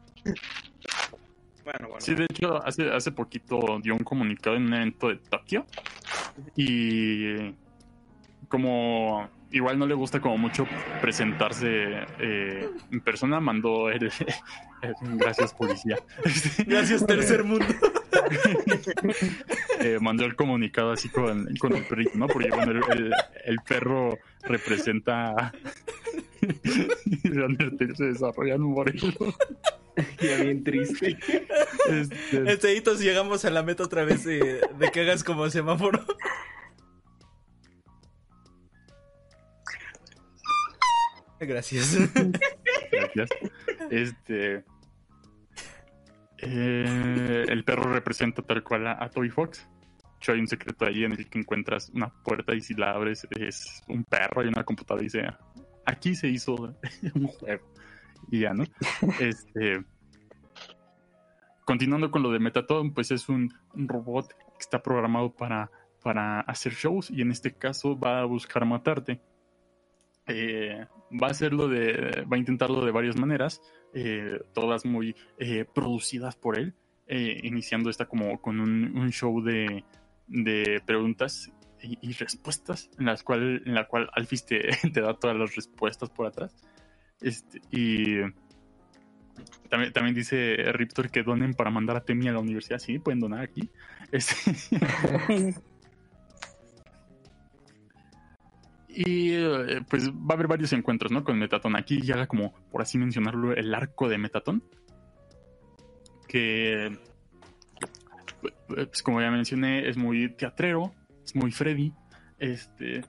Bueno, 1.65 1.89
bueno. 1.89 2.01
Sí, 2.01 2.15
de 2.15 2.25
hecho, 2.25 2.61
hace, 2.65 2.91
hace 2.91 3.13
poquito 3.13 3.79
dio 3.83 3.95
un 3.95 4.03
comunicado 4.05 4.57
en 4.57 4.65
un 4.67 4.75
evento 4.75 5.09
de 5.09 5.17
Tokio. 5.17 5.65
Y 6.57 7.55
como 8.49 9.29
igual 9.53 9.79
no 9.79 9.87
le 9.87 9.95
gusta 9.95 10.21
como 10.21 10.39
mucho 10.39 10.67
presentarse 11.01 12.05
eh, 12.19 12.69
en 12.91 13.01
persona, 13.01 13.39
mandó 13.39 13.91
el, 13.91 14.05
el- 14.83 14.95
gracias 15.17 15.55
policía. 15.55 15.99
Gracias, 16.67 17.07
tercer 17.07 17.45
mundo. 17.45 17.67
Eh, 19.81 19.99
mandó 20.01 20.25
el 20.25 20.37
comunicado 20.37 20.93
así 20.93 21.09
con, 21.09 21.55
con 21.57 21.75
el 21.75 21.85
perrito, 21.85 22.13
¿no? 22.15 22.29
Porque 22.29 22.51
bueno, 22.51 22.71
el, 22.73 22.83
el- 22.99 23.13
el 23.47 23.57
perro 23.67 24.17
representa 24.43 25.53
Undertale 27.25 27.95
se 27.97 28.05
desarrolla 28.05 28.55
en 28.55 28.63
Morelos. 28.63 29.15
Ya 30.23 30.43
bien 30.43 30.65
triste. 30.65 31.19
Este, 31.91 32.51
Este 32.51 32.75
hito, 32.75 32.97
si 32.97 33.05
llegamos 33.05 33.45
a 33.45 33.51
la 33.51 33.63
meta 33.63 33.83
otra 33.85 34.05
vez 34.05 34.25
de, 34.25 34.61
de 34.79 34.91
que 34.91 35.01
hagas 35.03 35.23
como 35.23 35.51
semáforo. 35.51 36.03
Gracias. 41.41 41.97
Gracias. 42.91 43.29
Este. 43.91 44.65
Eh, 46.43 47.45
el 47.49 47.65
perro 47.65 47.93
representa 47.93 48.43
tal 48.43 48.65
cual 48.65 48.89
a, 48.89 49.03
a 49.03 49.09
Toby 49.09 49.31
Fox. 49.31 49.69
De 50.03 50.17
hecho, 50.19 50.33
hay 50.33 50.41
un 50.41 50.49
secreto 50.49 50.85
ahí 50.85 51.05
en 51.05 51.13
el 51.13 51.29
que 51.29 51.39
encuentras 51.39 51.91
una 51.91 52.09
puerta 52.09 52.55
y 52.55 52.61
si 52.61 52.75
la 52.75 52.93
abres 52.93 53.27
es 53.39 53.83
un 53.89 54.05
perro 54.05 54.45
y 54.45 54.49
una 54.49 54.65
computadora 54.65 55.03
y 55.03 55.07
dice: 55.07 55.27
Aquí 55.87 56.15
se 56.15 56.29
hizo 56.29 56.55
un 57.15 57.27
juego. 57.29 57.73
Y 58.31 58.41
ya, 58.41 58.53
¿no? 58.55 58.65
Este. 59.21 59.85
Continuando 61.65 62.11
con 62.11 62.25
lo 62.25 62.33
de 62.33 62.41
Metatron, 62.41 62.93
pues 62.93 63.13
es 63.13 63.29
un, 63.29 63.55
un 63.75 63.89
robot 63.89 64.29
que 64.29 64.59
está 64.59 64.83
programado 64.83 65.33
para, 65.33 65.71
para 66.03 66.41
hacer 66.41 66.73
shows 66.73 67.09
y 67.09 67.23
en 67.23 67.31
este 67.31 67.55
caso 67.55 67.97
va 67.97 68.21
a 68.21 68.25
buscar 68.25 68.65
matarte. 68.65 69.21
Eh, 70.27 70.87
va 71.21 71.29
a 71.29 71.31
hacerlo 71.31 71.69
de, 71.69 72.25
va 72.31 72.37
a 72.37 72.39
intentarlo 72.39 72.85
de 72.85 72.93
varias 72.93 73.17
maneras, 73.17 73.61
eh, 73.95 74.41
todas 74.55 74.85
muy 74.85 75.17
eh, 75.39 75.65
producidas 75.65 76.37
por 76.37 76.59
él, 76.59 76.75
iniciando 77.09 77.91
esta 77.91 78.07
como 78.07 78.41
con 78.41 78.59
un, 78.59 79.11
show 79.11 79.43
de, 79.43 79.85
de 80.29 80.81
preguntas 80.87 81.53
y, 81.83 82.13
respuestas, 82.13 82.91
en 82.99 83.07
las 83.07 83.23
cual, 83.23 83.63
en 83.67 83.75
la 83.75 83.87
cual 83.87 84.09
Alphys 84.15 84.47
te, 84.47 84.61
te 84.95 85.01
da 85.01 85.15
todas 85.15 85.37
las 85.37 85.55
respuestas 85.55 86.09
por 86.09 86.27
atrás. 86.27 86.57
Este, 87.21 87.61
y 87.71 88.21
también, 89.69 89.93
también 89.93 90.15
dice 90.15 90.57
Riptor 90.73 91.11
que 91.11 91.23
donen 91.23 91.55
para 91.55 91.71
mandar 91.71 91.97
a 91.97 92.05
Temi 92.05 92.29
a 92.29 92.33
la 92.33 92.39
universidad. 92.39 92.79
Sí, 92.79 92.99
pueden 92.99 93.21
donar 93.21 93.41
aquí. 93.41 93.71
Este, 94.13 94.53
Y 98.95 99.33
eh, 99.33 99.83
pues 99.89 100.11
va 100.11 100.31
a 100.31 100.33
haber 100.35 100.49
varios 100.49 100.73
encuentros, 100.75 101.11
¿no? 101.11 101.25
Con 101.25 101.39
Metatón. 101.39 101.77
Aquí 101.77 102.01
llega 102.03 102.27
como, 102.27 102.53
por 102.71 102.83
así 102.83 102.99
mencionarlo, 102.99 103.55
el 103.55 103.75
arco 103.75 104.09
de 104.09 104.19
Metatón. 104.19 104.63
Que, 106.29 106.99
pues 108.69 109.03
como 109.03 109.21
ya 109.21 109.31
mencioné, 109.31 109.89
es 109.89 109.97
muy 109.97 110.35
teatrero, 110.35 110.93
es 111.25 111.35
muy 111.35 111.53
Freddy. 111.53 111.93
Este. 112.39 113.03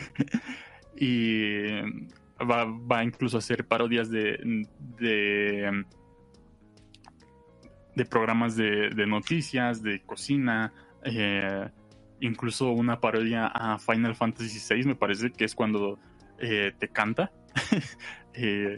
y 0.96 1.64
va, 2.38 2.64
va 2.64 3.02
incluso 3.02 3.38
a 3.38 3.40
hacer 3.40 3.66
parodias 3.66 4.08
de. 4.08 4.66
de, 4.98 5.84
de 7.96 8.04
programas 8.04 8.54
de, 8.56 8.90
de 8.90 9.06
noticias, 9.06 9.82
de 9.82 10.00
cocina. 10.02 10.72
eh, 11.02 11.70
incluso 12.20 12.70
una 12.70 13.00
parodia 13.00 13.46
a 13.46 13.78
Final 13.78 14.14
Fantasy 14.14 14.58
VI, 14.74 14.84
me 14.84 14.94
parece 14.94 15.30
que 15.30 15.44
es 15.44 15.54
cuando 15.54 15.98
eh, 16.38 16.72
te 16.78 16.88
canta. 16.88 17.32
Eh, 18.32 18.76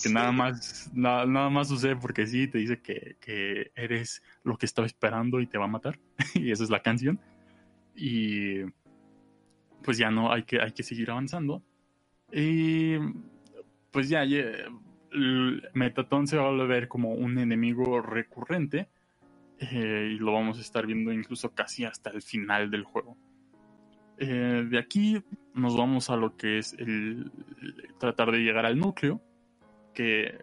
que 0.00 0.08
nada 0.08 0.30
más 0.30 0.88
na- 0.94 1.26
nada 1.26 1.50
más 1.50 1.66
sucede 1.66 1.96
porque 1.96 2.28
sí, 2.28 2.46
te 2.46 2.58
dice 2.58 2.80
que, 2.80 3.16
que 3.20 3.72
eres 3.74 4.22
lo 4.44 4.56
que 4.56 4.66
estaba 4.66 4.86
esperando 4.86 5.40
y 5.40 5.48
te 5.48 5.58
va 5.58 5.64
a 5.64 5.68
matar. 5.68 5.98
y 6.34 6.52
esa 6.52 6.62
es 6.62 6.70
la 6.70 6.80
canción. 6.80 7.18
Y 7.96 8.62
pues 9.82 9.98
ya 9.98 10.10
no, 10.12 10.32
hay 10.32 10.44
que, 10.44 10.60
hay 10.60 10.70
que 10.70 10.84
seguir 10.84 11.10
avanzando. 11.10 11.62
Y 12.32 12.96
pues 13.90 14.08
ya, 14.08 14.24
ya, 14.24 14.44
Metatón 15.74 16.26
se 16.26 16.36
va 16.36 16.44
a 16.46 16.50
volver 16.50 16.88
como 16.88 17.12
un 17.12 17.38
enemigo 17.38 18.00
recurrente. 18.00 18.88
Eh, 19.72 20.10
y 20.14 20.18
lo 20.18 20.32
vamos 20.32 20.58
a 20.58 20.60
estar 20.60 20.86
viendo 20.86 21.12
incluso 21.12 21.54
casi 21.54 21.84
hasta 21.84 22.10
el 22.10 22.22
final 22.22 22.70
del 22.70 22.84
juego. 22.84 23.16
Eh, 24.18 24.66
de 24.68 24.78
aquí 24.78 25.22
nos 25.54 25.76
vamos 25.76 26.10
a 26.10 26.16
lo 26.16 26.36
que 26.36 26.58
es 26.58 26.74
el, 26.74 27.30
tratar 27.98 28.30
de 28.30 28.38
llegar 28.38 28.66
al 28.66 28.78
núcleo, 28.78 29.20
que 29.92 30.38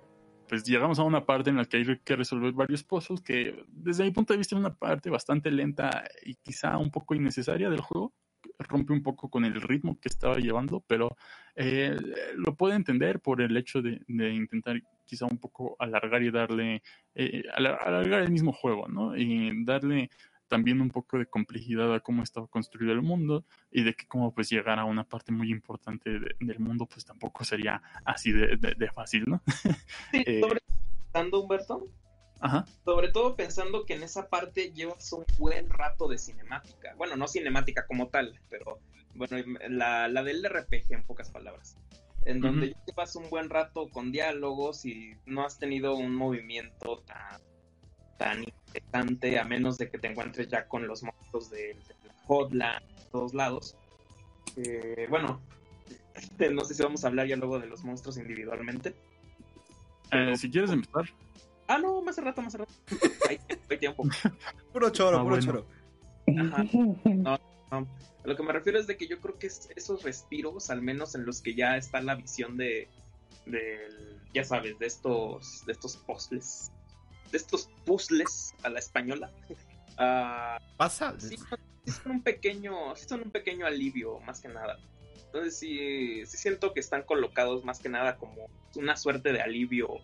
pues 0.48 0.66
llegamos 0.66 1.00
a 1.00 1.04
una 1.04 1.26
parte 1.26 1.50
en 1.50 1.56
la 1.58 1.66
que 1.66 1.78
hay 1.78 2.00
que 2.04 2.16
resolver 2.16 2.52
varios 2.52 2.84
pozos, 2.84 3.22
que 3.22 3.64
desde 3.70 4.04
mi 4.04 4.12
punto 4.12 4.34
de 4.34 4.38
vista 4.38 4.56
es 4.56 4.60
una 4.60 4.74
parte 4.74 5.10
bastante 5.10 5.50
lenta 5.50 6.04
y 6.26 6.36
quizá 6.36 6.78
un 6.78 6.92
poco 6.92 7.16
innecesaria 7.16 7.70
del 7.70 7.80
juego, 7.80 8.14
rompe 8.60 8.92
un 8.92 9.02
poco 9.02 9.30
con 9.30 9.46
el 9.46 9.62
ritmo 9.62 9.98
que 10.00 10.10
estaba 10.10 10.38
llevando, 10.38 10.84
pero 10.86 11.16
eh, 11.56 11.96
lo 12.36 12.56
puedo 12.56 12.74
entender 12.74 13.22
por 13.22 13.42
el 13.42 13.56
hecho 13.56 13.82
de 13.82 14.02
intentar 14.08 14.82
quizá 15.06 15.26
un 15.26 15.38
poco 15.38 15.76
alargar 15.80 16.22
y 16.24 16.32
darle, 16.32 16.82
eh, 17.16 17.44
alar- 17.56 17.80
alargar 17.82 18.22
el 18.22 18.32
mismo 18.32 18.54
juego, 18.54 18.88
¿no? 18.88 19.16
Y 19.18 19.64
darle 19.66 20.10
también 20.48 20.82
un 20.82 20.90
poco 20.92 21.18
de 21.18 21.26
complejidad 21.28 21.94
a 21.96 22.02
cómo 22.02 22.24
estaba 22.24 22.46
construido 22.48 22.92
el 22.92 23.02
mundo 23.02 23.46
y 23.72 23.84
de 23.84 23.94
que 23.94 24.06
como 24.06 24.34
pues 24.34 24.50
llegar 24.50 24.80
a 24.80 24.86
una 24.86 25.06
parte 25.06 25.32
muy 25.32 25.50
importante 25.50 26.10
de- 26.20 26.36
del 26.42 26.60
mundo 26.60 26.86
pues 26.86 27.06
tampoco 27.06 27.46
sería 27.46 27.82
así 28.04 28.32
de, 28.34 28.58
de- 28.58 28.76
de 28.76 28.92
fácil, 28.92 29.24
¿no? 29.28 29.42
Sí, 30.12 30.24
Eh. 30.28 30.42
sobre 30.42 30.60
todo 30.60 30.78
pensando, 31.14 31.40
Humberto, 31.42 31.88
Ajá. 32.42 32.66
sobre 32.84 33.10
todo 33.14 33.36
pensando 33.38 33.86
que 33.86 33.94
en 33.94 34.04
esa 34.04 34.28
parte 34.30 34.74
llevas 34.74 35.12
un 35.14 35.24
buen 35.40 35.70
rato 35.70 36.08
de 36.10 36.18
cinemática. 36.18 36.96
Bueno, 36.98 37.16
no 37.16 37.28
cinemática 37.30 37.86
como 37.88 38.10
tal, 38.10 38.38
pero 38.50 38.80
bueno, 39.16 39.38
la, 39.70 40.08
la 40.10 40.24
del 40.24 40.44
RPG 40.46 40.92
en 40.94 41.04
pocas 41.04 41.30
palabras. 41.32 41.78
En 42.26 42.40
donde 42.40 42.68
Ujú. 42.68 42.76
llevas 42.88 43.16
un 43.16 43.30
buen 43.30 43.50
rato 43.50 43.90
con 43.90 44.12
diálogos 44.12 44.86
y 44.86 45.18
no 45.26 45.44
has 45.44 45.58
tenido 45.58 45.96
un 45.96 46.16
movimiento 46.16 47.00
tan, 47.06 47.42
tan 48.18 48.44
interesante, 48.44 49.40
a 49.40 49.44
menos 49.44 49.78
de 49.78 49.90
que 49.90 49.98
te 49.98 50.08
encuentres 50.08 50.48
ya 50.48 50.68
con 50.68 50.88
los 50.88 51.04
monstruos 51.04 51.52
Hotland, 52.28 52.80
de 52.96 53.06
todos 53.12 53.34
lados. 53.34 53.76
Eh, 54.56 55.08
bueno, 55.10 55.42
no 56.52 56.64
sé 56.64 56.76
si 56.76 56.84
vamos 56.84 57.04
a 57.04 57.08
hablar 57.08 57.28
ya 57.28 57.36
luego 57.38 57.60
de 57.60 57.68
los 57.68 57.84
monstruos 57.84 58.18
individualmente. 58.18 58.94
Eh, 60.12 60.36
si 60.38 60.52
quieres 60.52 60.72
empezar, 60.72 61.06
Ah, 61.68 61.78
no, 61.78 62.02
más 62.02 62.18
rato, 62.18 62.42
más 62.42 62.54
rato. 62.54 62.74
Hay, 63.30 63.40
hay 63.70 63.78
tiempo. 63.78 64.04
Puro 64.74 64.90
choro, 64.90 65.20
Ah, 65.20 65.24
puro 65.24 65.36
bueno. 65.38 65.46
choro. 65.46 65.68
Ajá. 66.38 66.66
A 67.72 67.86
lo 68.26 68.36
que 68.36 68.44
me 68.44 68.52
refiero 68.52 68.80
es 68.80 68.88
de 68.88 68.98
que 68.98 69.08
yo 69.08 69.20
creo 69.20 69.40
que 69.40 69.48
es 69.48 69.70
esos 69.76 70.04
respiros, 70.04 70.70
al 70.70 70.82
menos 70.82 71.16
en 71.16 71.26
los 71.26 71.42
que 71.42 71.56
ya 71.56 71.78
está 71.78 72.02
la 72.02 72.16
visión 72.16 72.58
de, 72.58 72.90
ya 74.34 74.44
sabes, 74.44 74.78
de 74.78 74.86
estos, 74.86 75.66
de 75.66 75.72
estos 75.72 75.98
puzzles, 75.98 76.72
de 77.32 77.38
estos 77.38 77.70
puzzles 77.86 78.54
a 78.64 78.70
la 78.70 78.80
española. 78.80 79.32
ah, 79.98 80.60
Pasa. 80.78 81.16
sí, 81.18 81.38
sí 81.86 81.92
son 81.92 82.12
un 82.12 82.24
pequeño, 82.24 82.96
sí 82.96 83.08
son 83.08 83.22
un 83.22 83.32
pequeño 83.32 83.66
alivio, 83.66 84.20
más 84.20 84.42
que 84.42 84.50
nada. 84.50 84.78
Entonces 85.26 85.58
sí, 85.58 86.26
sí 86.26 86.38
siento 86.38 86.74
que 86.74 86.82
están 86.82 87.04
colocados 87.04 87.64
más 87.64 87.80
que 87.80 87.88
nada 87.88 88.18
como 88.18 88.50
una 88.76 88.98
suerte 88.98 89.32
de 89.32 89.42
alivio 89.42 90.02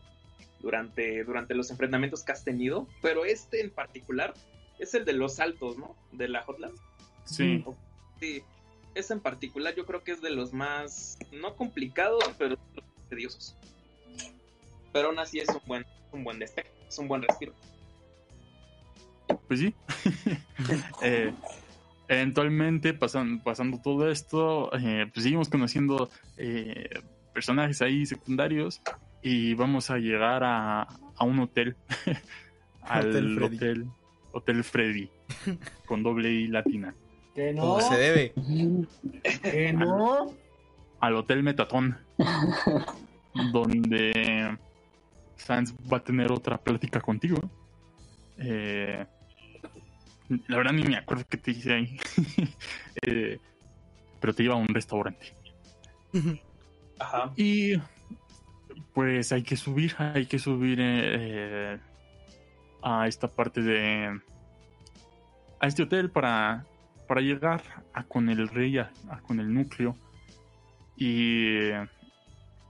durante, 0.61 1.25
durante 1.25 1.53
los 1.53 1.69
enfrentamientos 1.69 2.23
que 2.23 2.31
has 2.31 2.45
tenido. 2.45 2.87
Pero 3.01 3.25
este 3.25 3.59
en 3.59 3.71
particular 3.71 4.33
es 4.79 4.93
el 4.93 5.03
de 5.03 5.13
los 5.13 5.35
saltos, 5.35 5.77
¿no? 5.77 5.97
De 6.13 6.29
la 6.29 6.43
Hotline. 6.43 6.73
Sí. 7.27 7.63
Sí, 8.19 8.43
ese 8.95 9.13
en 9.13 9.19
particular 9.19 9.75
yo 9.75 9.85
creo 9.85 10.03
que 10.03 10.11
es 10.11 10.21
de 10.21 10.31
los 10.31 10.53
más, 10.53 11.19
no 11.31 11.55
complicados, 11.55 12.23
pero 12.37 12.55
de 12.55 12.61
los 12.75 12.83
más 12.85 13.09
tediosos. 13.09 13.55
Pero 14.91 15.09
aún 15.09 15.19
así 15.19 15.39
es 15.39 15.49
un 15.49 15.61
buen, 15.67 15.85
un 16.11 16.23
buen 16.23 16.39
despegue, 16.39 16.71
es 16.87 16.97
un 16.97 17.07
buen 17.07 17.21
respiro. 17.21 17.53
Pues 19.47 19.59
sí. 19.59 19.73
Eh, 21.03 21.31
eventualmente, 22.07 22.93
pasan, 22.93 23.39
pasando 23.43 23.79
todo 23.79 24.09
esto, 24.09 24.71
eh, 24.73 25.07
pues 25.13 25.23
seguimos 25.23 25.49
conociendo 25.49 26.09
eh, 26.35 26.89
personajes 27.33 27.81
ahí 27.83 28.05
secundarios 28.07 28.81
y 29.21 29.53
vamos 29.53 29.91
a 29.91 29.97
llegar 29.97 30.43
a, 30.43 30.81
a 30.81 31.23
un 31.23 31.39
hotel. 31.39 31.75
al 32.81 33.09
Hotel 33.09 33.35
Freddy. 33.35 33.55
hotel, 33.55 33.87
hotel 34.31 34.63
Freddy. 34.63 35.09
con 35.85 36.01
doble 36.03 36.31
I 36.31 36.47
latina. 36.47 36.95
Que 37.37 37.53
no. 37.53 37.61
Como 37.61 37.81
se 37.81 37.95
debe. 37.97 38.33
Que 39.43 39.71
no. 39.71 40.33
Al 40.99 41.15
hotel 41.15 41.43
Metatón. 41.43 41.95
donde 43.51 44.57
Sans 45.35 45.75
va 45.93 45.97
a 45.97 46.03
tener 46.03 46.31
otra 46.31 46.57
plática 46.57 46.99
contigo. 46.99 47.39
Eh, 48.39 49.05
la 50.47 50.57
verdad 50.57 50.71
ni 50.73 50.81
me 50.81 50.97
acuerdo 50.97 51.25
qué 51.29 51.37
te 51.37 51.53
dice 51.53 51.73
ahí. 51.73 51.99
Eh, 53.03 53.37
pero 54.19 54.33
te 54.33 54.41
lleva 54.41 54.55
a 54.55 54.57
un 54.57 54.69
restaurante. 54.69 55.31
Ajá. 56.97 57.31
Y 57.35 57.75
pues 58.95 59.31
hay 59.31 59.43
que 59.43 59.55
subir, 59.55 59.93
hay 59.99 60.25
que 60.25 60.39
subir 60.39 60.79
eh, 60.81 61.77
a 62.81 63.07
esta 63.07 63.27
parte 63.27 63.61
de... 63.61 64.19
a 65.59 65.67
este 65.67 65.83
hotel 65.83 66.09
para, 66.09 66.65
para 67.07 67.21
llegar 67.21 67.61
a 67.93 68.03
con 68.03 68.29
el 68.29 68.47
rey, 68.47 68.77
a, 68.77 68.91
a 69.09 69.19
con 69.21 69.39
el 69.39 69.53
núcleo. 69.53 69.95
Y 70.95 71.57
eh, 71.69 71.87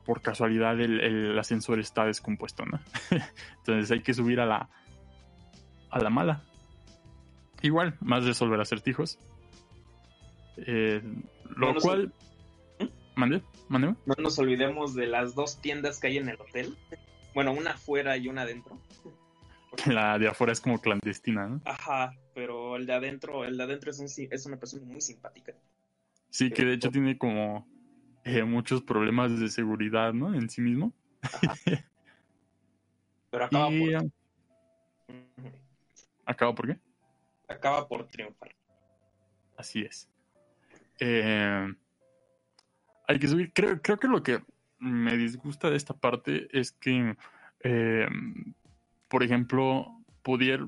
por 0.05 0.21
casualidad 0.21 0.79
el, 0.79 0.99
el 1.01 1.39
ascensor 1.39 1.79
está 1.79 2.05
descompuesto, 2.05 2.65
¿no? 2.65 2.79
Entonces 3.57 3.91
hay 3.91 4.01
que 4.01 4.13
subir 4.13 4.39
a 4.39 4.45
la, 4.45 4.69
a 5.89 5.99
la 5.99 6.09
mala. 6.09 6.43
Igual, 7.61 7.95
más 8.01 8.23
resolver 8.25 8.59
acertijos. 8.61 9.17
Eh, 10.57 11.01
lo 11.55 11.67
No 11.67 11.73
nos- 11.73 11.83
cual... 11.83 12.13
¿Mande? 13.15 13.41
¿Mande? 13.67 13.95
No 14.05 14.15
nos 14.19 14.37
olvidemos 14.37 14.93
de 14.93 15.07
las 15.07 15.33
dos 15.33 15.59
tiendas 15.59 15.99
que 15.99 16.05
hay 16.07 16.17
en 16.17 16.29
el 16.29 16.39
hotel. 16.39 16.77
Bueno, 17.33 17.51
una 17.51 17.71
afuera 17.71 18.15
y 18.15 18.27
una 18.27 18.43
adentro. 18.43 18.79
La 19.87 20.17
de 20.17 20.27
afuera 20.27 20.53
es 20.53 20.61
como 20.61 20.79
clandestina, 20.79 21.47
¿no? 21.47 21.61
Ajá, 21.65 22.13
pero 22.33 22.75
el 22.75 22.85
de 22.85 22.93
adentro, 22.93 23.45
el 23.45 23.57
de 23.57 23.63
adentro 23.63 23.91
es, 23.91 23.99
un 23.99 24.09
si- 24.09 24.27
es 24.31 24.45
una 24.45 24.57
persona 24.57 24.85
muy 24.85 25.01
simpática. 25.01 25.53
Sí, 26.29 26.49
que 26.51 26.65
de 26.65 26.73
hecho 26.73 26.91
tiene 26.91 27.17
como 27.17 27.67
eh, 28.23 28.43
muchos 28.43 28.81
problemas 28.83 29.39
de 29.39 29.49
seguridad, 29.49 30.13
¿no? 30.13 30.33
En 30.33 30.49
sí 30.49 30.61
mismo. 30.61 30.93
Pero 33.31 33.45
acaba 33.45 33.67
Y 33.69 33.79
por, 33.79 33.89
eh, 33.89 34.09
acaba 36.25 36.55
por 36.55 36.67
qué? 36.67 36.79
acaba 37.47 37.87
por 37.87 38.07
triunfar. 38.07 38.55
Así 39.57 39.81
es. 39.81 40.07
Eh, 40.99 41.67
hay 43.07 43.19
que 43.19 43.27
subir. 43.27 43.51
Creo, 43.53 43.81
creo 43.81 43.99
que 43.99 44.07
lo 44.07 44.21
que 44.23 44.41
me 44.79 45.17
disgusta 45.17 45.69
de 45.69 45.77
esta 45.77 45.93
parte 45.95 46.47
es 46.57 46.71
que, 46.71 47.17
eh, 47.63 48.07
por 49.07 49.23
ejemplo, 49.23 49.87
pudier, 50.23 50.65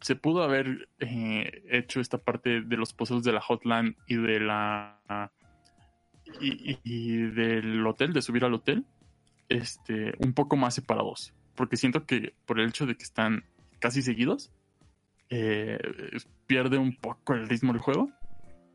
se 0.00 0.16
pudo 0.16 0.42
haber 0.42 0.88
eh, 1.00 1.62
hecho 1.70 2.00
esta 2.00 2.18
parte 2.18 2.60
de 2.62 2.76
los 2.76 2.92
pozos 2.92 3.22
de 3.24 3.32
la 3.32 3.40
hotline 3.40 3.96
y 4.06 4.16
de 4.16 4.40
la 4.40 5.32
y, 6.40 7.16
del 7.30 7.86
hotel, 7.86 8.12
de 8.12 8.22
subir 8.22 8.44
al 8.44 8.54
hotel, 8.54 8.84
este, 9.48 10.12
un 10.18 10.34
poco 10.34 10.56
más 10.56 10.74
separados. 10.74 11.32
Porque 11.54 11.76
siento 11.76 12.04
que 12.04 12.34
por 12.46 12.60
el 12.60 12.68
hecho 12.68 12.86
de 12.86 12.96
que 12.96 13.02
están 13.02 13.44
casi 13.78 14.02
seguidos, 14.02 14.52
eh, 15.30 15.78
pierde 16.46 16.78
un 16.78 16.94
poco 16.96 17.34
el 17.34 17.48
ritmo 17.48 17.72
del 17.72 17.80
juego. 17.82 18.10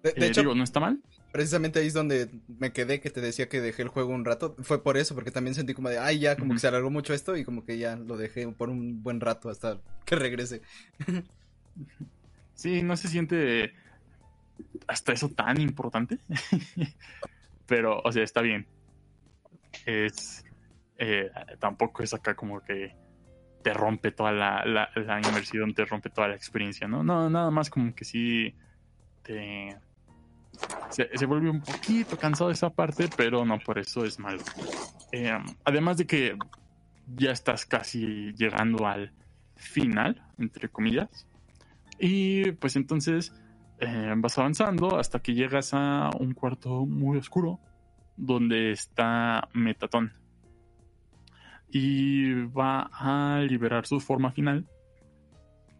De, 0.02 0.14
de 0.14 0.26
Eh, 0.26 0.30
hecho, 0.30 0.41
digo, 0.41 0.56
no 0.56 0.64
está 0.64 0.80
mal. 0.80 0.99
Precisamente 1.34 1.80
ahí 1.80 1.88
es 1.88 1.93
donde 1.93 2.31
me 2.47 2.73
quedé, 2.73 3.01
que 3.01 3.11
te 3.11 3.22
decía 3.22 3.49
que 3.49 3.61
dejé 3.61 3.81
el 3.84 3.89
juego 3.89 4.14
un 4.14 4.26
rato. 4.26 4.55
Fue 4.61 4.84
por 4.84 4.97
eso, 4.97 5.15
porque 5.15 5.31
también 5.31 5.55
sentí 5.55 5.73
como 5.73 5.89
de, 5.89 5.99
ay, 5.99 6.19
ya, 6.19 6.38
como 6.38 6.53
que 6.53 6.60
se 6.61 6.69
alargó 6.69 6.91
mucho 6.91 7.14
esto 7.14 7.35
y 7.38 7.45
como 7.45 7.65
que 7.65 7.77
ya 7.80 7.97
lo 7.97 8.18
dejé 8.18 8.47
por 8.49 8.69
un 8.69 9.03
buen 9.03 9.19
rato 9.22 9.49
hasta 9.49 9.81
que 10.05 10.15
regrese. 10.15 10.61
Sí, 12.55 12.84
no 12.84 12.95
se 12.97 13.07
siente 13.10 13.73
hasta 14.88 15.14
eso 15.14 15.30
tan 15.30 15.60
importante. 15.61 16.19
Pero, 17.68 18.01
o 18.03 18.11
sea, 18.11 18.23
está 18.23 18.41
bien. 18.41 18.68
Es. 19.85 20.45
eh, 20.97 21.31
tampoco 21.60 22.03
es 22.03 22.14
acá 22.14 22.35
como 22.35 22.61
que 22.64 22.95
te 23.64 23.73
rompe 23.73 24.11
toda 24.11 24.31
la, 24.31 24.65
la, 24.65 24.89
la 24.95 25.19
inmersión, 25.22 25.73
te 25.73 25.85
rompe 25.85 26.10
toda 26.10 26.27
la 26.30 26.35
experiencia, 26.35 26.88
¿no? 26.88 27.03
No, 27.03 27.30
nada 27.30 27.51
más 27.51 27.69
como 27.69 27.95
que 27.95 28.05
sí 28.05 28.55
te. 29.23 29.77
Se, 30.93 31.09
se 31.17 31.25
vuelve 31.25 31.49
un 31.49 31.61
poquito 31.61 32.17
cansado 32.17 32.51
esa 32.51 32.69
parte, 32.69 33.09
pero 33.17 33.43
no 33.45 33.57
por 33.57 33.79
eso 33.79 34.05
es 34.05 34.19
malo. 34.19 34.43
Eh, 35.11 35.31
además 35.65 35.97
de 35.97 36.05
que 36.05 36.37
ya 37.07 37.31
estás 37.31 37.65
casi 37.65 38.31
llegando 38.33 38.85
al 38.85 39.11
final, 39.55 40.21
entre 40.37 40.69
comillas. 40.69 41.27
Y 41.99 42.51
pues 42.53 42.75
entonces 42.75 43.33
eh, 43.79 44.13
vas 44.17 44.37
avanzando 44.37 44.97
hasta 44.97 45.19
que 45.19 45.33
llegas 45.33 45.73
a 45.73 46.09
un 46.19 46.33
cuarto 46.33 46.85
muy 46.85 47.17
oscuro 47.17 47.59
donde 48.15 48.71
está 48.71 49.49
Metatón. 49.53 50.13
Y 51.71 52.33
va 52.45 52.89
a 52.91 53.39
liberar 53.41 53.87
su 53.87 53.99
forma 53.99 54.31
final, 54.31 54.67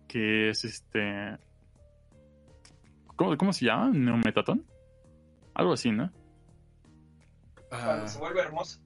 que 0.08 0.50
es 0.50 0.66
este... 0.66 1.38
¿Cómo, 3.16 3.38
cómo 3.38 3.54
se 3.54 3.66
llama? 3.66 3.92
¿Neometatón? 3.94 4.66
Algo 5.56 5.74
así, 5.74 5.92
¿no? 5.92 6.12
Ah, 7.72 7.80
Cuando 7.86 8.08
se 8.08 8.20
vuelve 8.20 8.42
hermoso. 8.42 8.80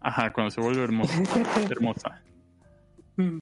Ajá, 0.00 0.32
cuando 0.32 0.50
se 0.50 0.60
vuelve 0.60 0.82
hermosa. 0.82 1.22
hermosa. 1.70 2.22
Mm. 3.16 3.38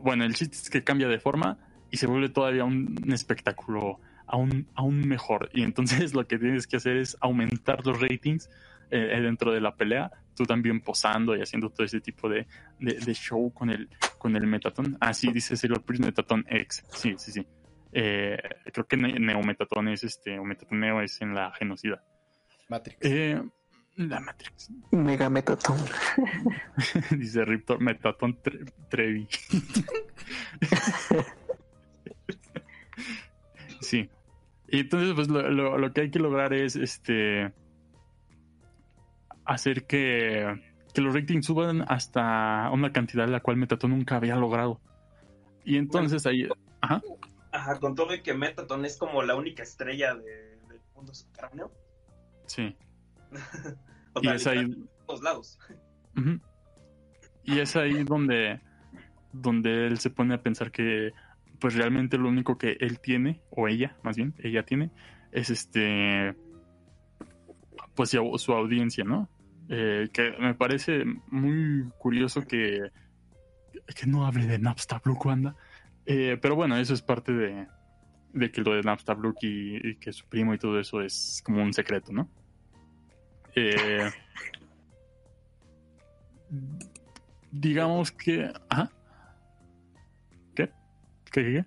Bueno, 0.00 0.24
el 0.24 0.34
chiste 0.34 0.56
es 0.56 0.70
que 0.70 0.84
cambia 0.84 1.08
de 1.08 1.18
forma 1.18 1.58
y 1.90 1.96
se 1.96 2.06
vuelve 2.06 2.28
todavía 2.28 2.64
un 2.64 2.94
espectáculo 3.12 3.98
aún, 4.26 4.68
aún 4.74 5.06
mejor. 5.08 5.50
Y 5.52 5.62
entonces 5.62 6.14
lo 6.14 6.26
que 6.26 6.38
tienes 6.38 6.66
que 6.66 6.76
hacer 6.76 6.96
es 6.96 7.16
aumentar 7.20 7.84
los 7.84 8.00
ratings 8.00 8.48
eh, 8.90 9.10
eh, 9.16 9.20
dentro 9.20 9.52
de 9.52 9.60
la 9.60 9.74
pelea. 9.74 10.10
Tú 10.36 10.44
también 10.44 10.80
posando 10.80 11.36
y 11.36 11.42
haciendo 11.42 11.68
todo 11.70 11.84
ese 11.84 12.00
tipo 12.00 12.28
de, 12.28 12.46
de- 12.78 12.94
de 12.94 13.14
show 13.14 13.52
con 13.52 13.70
el, 13.70 13.88
con 14.18 14.36
el 14.36 14.46
Metatón. 14.46 14.96
Ah, 15.00 15.12
sí, 15.12 15.32
dice 15.32 15.56
Sailor 15.56 15.82
Pierce 15.82 16.04
Metatón 16.04 16.44
X. 16.48 16.84
Sí, 16.90 17.14
sí, 17.18 17.32
sí. 17.32 17.46
Eh, 17.92 18.38
creo 18.72 18.86
que 18.86 18.96
Ne- 18.96 19.18
Neometatón 19.18 19.88
es 19.88 20.04
este, 20.04 20.38
o 20.38 20.44
Metatón 20.44 20.80
Neo 20.80 21.00
es 21.00 21.20
en 21.22 21.34
la 21.34 21.50
genocida. 21.52 22.02
Matrix. 22.68 22.98
Eh, 23.02 23.42
la 23.96 24.20
Matrix. 24.20 24.70
Mega 24.92 25.28
Metatón. 25.28 25.76
Dice 27.18 27.44
Riptor 27.44 27.80
Metatón 27.80 28.40
Tre- 28.42 28.72
Trevi. 28.88 29.26
sí. 33.80 34.08
Y 34.68 34.80
entonces, 34.80 35.14
pues 35.14 35.28
lo, 35.28 35.50
lo- 35.50 35.78
lo 35.78 35.92
que 35.92 36.02
hay 36.02 36.10
que 36.10 36.18
lograr 36.20 36.52
es 36.54 36.76
este 36.76 37.52
hacer 39.44 39.84
que, 39.86 40.60
que 40.94 41.00
los 41.00 41.12
ratings 41.14 41.46
suban 41.46 41.84
hasta 41.88 42.70
una 42.72 42.92
cantidad 42.92 43.28
la 43.28 43.40
cual 43.40 43.56
Metatón 43.56 43.90
nunca 43.90 44.16
había 44.16 44.36
logrado. 44.36 44.80
Y 45.64 45.76
entonces 45.76 46.24
ahí. 46.26 46.48
Ajá. 46.80 47.02
Ajá, 47.52 47.78
con 47.80 47.94
todo 47.94 48.14
y 48.14 48.22
que 48.22 48.34
Metaton 48.34 48.84
es 48.84 48.96
como 48.96 49.22
la 49.22 49.34
única 49.34 49.62
estrella 49.62 50.14
de- 50.14 50.56
del 50.68 50.80
mundo 50.94 51.14
subterráneo. 51.14 51.70
Sí. 52.46 52.76
O 54.12 54.20
Y 54.22 54.28
es 54.28 54.44
ahí. 54.48 54.64
de 54.68 54.76
todos 55.06 55.22
lados. 55.22 55.58
Y 57.44 57.58
es 57.60 57.76
ahí 57.76 58.02
donde, 58.02 58.60
donde 59.32 59.86
él 59.86 59.98
se 60.00 60.10
pone 60.10 60.34
a 60.34 60.42
pensar 60.42 60.72
que 60.72 61.12
pues 61.60 61.74
realmente 61.74 62.18
lo 62.18 62.28
único 62.28 62.58
que 62.58 62.76
él 62.80 62.98
tiene, 62.98 63.40
o 63.50 63.68
ella, 63.68 63.96
más 64.02 64.16
bien, 64.16 64.34
ella 64.38 64.64
tiene, 64.64 64.90
es 65.30 65.50
este, 65.50 66.34
pues 67.94 68.10
su 68.10 68.38
su 68.38 68.52
audiencia, 68.52 69.04
¿no? 69.04 69.28
Eh, 69.68 70.08
que 70.12 70.32
me 70.40 70.54
parece 70.54 71.04
muy 71.28 71.88
curioso 71.98 72.42
que, 72.42 72.90
que 73.94 74.06
no 74.06 74.26
hable 74.26 74.46
de 74.46 74.58
Napster 74.58 75.00
Blue 75.04 75.18
Wanda. 75.24 75.54
Eh, 76.06 76.38
pero 76.40 76.56
bueno, 76.56 76.76
eso 76.76 76.94
es 76.94 77.02
parte 77.02 77.32
de, 77.32 77.66
de 78.32 78.50
que 78.50 78.62
lo 78.62 78.74
de 78.74 78.82
Napster 78.82 79.16
Blue 79.16 79.34
y, 79.40 79.88
y 79.90 79.96
que 79.96 80.12
su 80.12 80.26
primo 80.26 80.54
y 80.54 80.58
todo 80.58 80.78
eso 80.80 81.00
es 81.00 81.42
como 81.44 81.62
un 81.62 81.72
secreto, 81.72 82.12
¿no? 82.12 82.28
Eh, 83.54 84.10
digamos 87.50 88.12
que. 88.12 88.52
Ajá. 88.68 88.90
¿Qué? 90.54 90.70
¿Qué? 91.30 91.42
¿Qué? 91.44 91.64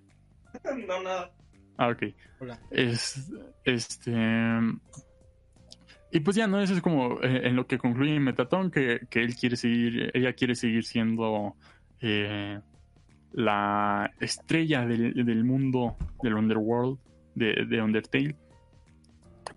qué? 0.64 0.76
No, 0.88 1.02
nada. 1.02 1.32
Ah, 1.78 1.90
ok. 1.90 2.04
Hola. 2.40 2.60
Es, 2.72 3.32
este. 3.64 4.14
Y 6.12 6.20
pues 6.20 6.36
ya, 6.36 6.46
¿no? 6.46 6.62
Eso 6.62 6.76
es 6.76 6.82
como 6.82 7.22
eh, 7.24 7.48
en 7.48 7.56
lo 7.56 7.66
que 7.66 7.80
concluye 7.80 8.20
Metatron, 8.20 8.70
que, 8.70 9.08
que 9.10 9.24
él 9.24 9.36
quiere 9.36 9.56
seguir, 9.56 10.12
ella 10.14 10.34
quiere 10.34 10.54
seguir 10.54 10.86
siendo 10.86 11.56
eh, 12.02 12.60
la 13.34 14.12
estrella 14.20 14.86
del, 14.86 15.26
del 15.26 15.44
mundo 15.44 15.98
del 16.22 16.36
Underworld, 16.36 16.98
de, 17.36 17.66
de 17.68 17.82
Undertale. 17.82 18.36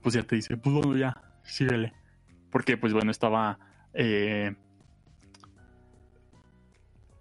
Pues 0.03 0.15
ya 0.15 0.23
te 0.23 0.37
dice, 0.37 0.57
pues 0.57 0.75
bueno, 0.75 0.97
ya, 0.97 1.17
síguele. 1.43 1.93
Porque, 2.51 2.77
pues 2.77 2.93
bueno, 2.93 3.11
estaba 3.11 3.59
eh, 3.95 4.55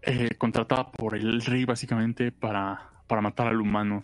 eh, 0.01 0.29
contratada 0.37 0.91
por 0.91 1.15
el 1.15 1.41
rey 1.41 1.65
básicamente 1.65 2.31
para, 2.31 2.89
para 3.07 3.21
matar 3.21 3.47
al 3.47 3.59
humano. 3.59 4.03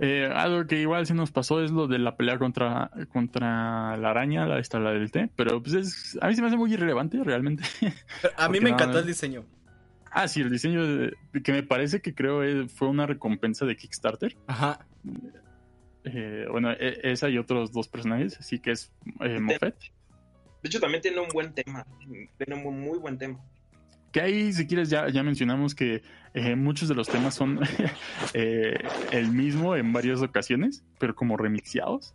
Eh, 0.00 0.30
algo 0.32 0.64
que 0.66 0.80
igual 0.80 1.06
se 1.06 1.14
nos 1.14 1.32
pasó 1.32 1.60
es 1.62 1.72
lo 1.72 1.88
de 1.88 1.98
la 1.98 2.16
pelea 2.16 2.38
contra, 2.38 2.90
contra 3.12 3.96
la 3.96 4.10
araña, 4.10 4.46
la 4.46 4.60
esta 4.60 4.78
la 4.78 4.92
del 4.92 5.10
té, 5.10 5.28
pero 5.34 5.60
pues 5.60 5.74
es, 5.74 6.18
a 6.22 6.28
mí 6.28 6.34
se 6.36 6.40
me 6.40 6.46
hace 6.46 6.56
muy 6.56 6.72
irrelevante 6.72 7.22
realmente. 7.24 7.64
Pero 8.22 8.34
a 8.36 8.48
mí 8.48 8.60
me 8.60 8.70
nada- 8.70 8.82
encantó 8.82 8.98
el 9.00 9.06
diseño. 9.06 9.44
Ah, 10.10 10.28
sí, 10.28 10.40
el 10.40 10.50
diseño 10.50 10.86
de- 10.86 11.14
que 11.42 11.52
me 11.52 11.62
parece 11.62 12.00
que 12.00 12.14
creo 12.14 12.42
eh, 12.42 12.68
fue 12.68 12.88
una 12.88 13.06
recompensa 13.06 13.64
de 13.66 13.76
Kickstarter. 13.76 14.36
Ajá. 14.46 14.86
Eh, 16.04 16.46
bueno, 16.50 16.70
e- 16.72 17.00
esa 17.02 17.28
y 17.28 17.38
otros 17.38 17.72
dos 17.72 17.88
personajes, 17.88 18.38
así 18.38 18.58
que 18.58 18.70
es 18.72 18.92
eh, 19.20 19.38
Moffat. 19.40 19.74
De 20.62 20.68
hecho, 20.68 20.80
también 20.80 21.02
tiene 21.02 21.20
un 21.20 21.28
buen 21.28 21.52
tema. 21.52 21.86
Tiene 22.38 22.62
un 22.66 22.80
muy, 22.80 22.98
buen 22.98 23.18
tema. 23.18 23.38
Que 24.12 24.20
ahí, 24.22 24.52
si 24.52 24.66
quieres, 24.66 24.88
ya, 24.88 25.08
ya 25.10 25.22
mencionamos 25.22 25.74
que 25.74 26.02
eh, 26.34 26.56
muchos 26.56 26.88
de 26.88 26.94
los 26.94 27.08
temas 27.08 27.34
son 27.34 27.60
eh, 28.34 28.78
el 29.12 29.30
mismo 29.30 29.76
en 29.76 29.92
varias 29.92 30.22
ocasiones, 30.22 30.82
pero 30.98 31.14
como 31.14 31.36
remixeados, 31.36 32.14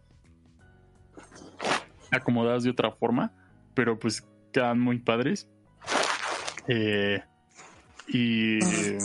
acomodados 2.12 2.64
de 2.64 2.70
otra 2.72 2.92
forma, 2.92 3.32
pero 3.74 3.98
pues 4.00 4.28
quedan 4.52 4.80
muy 4.80 5.00
padres. 5.00 5.48
Eh, 6.68 7.22
y. 8.08 8.60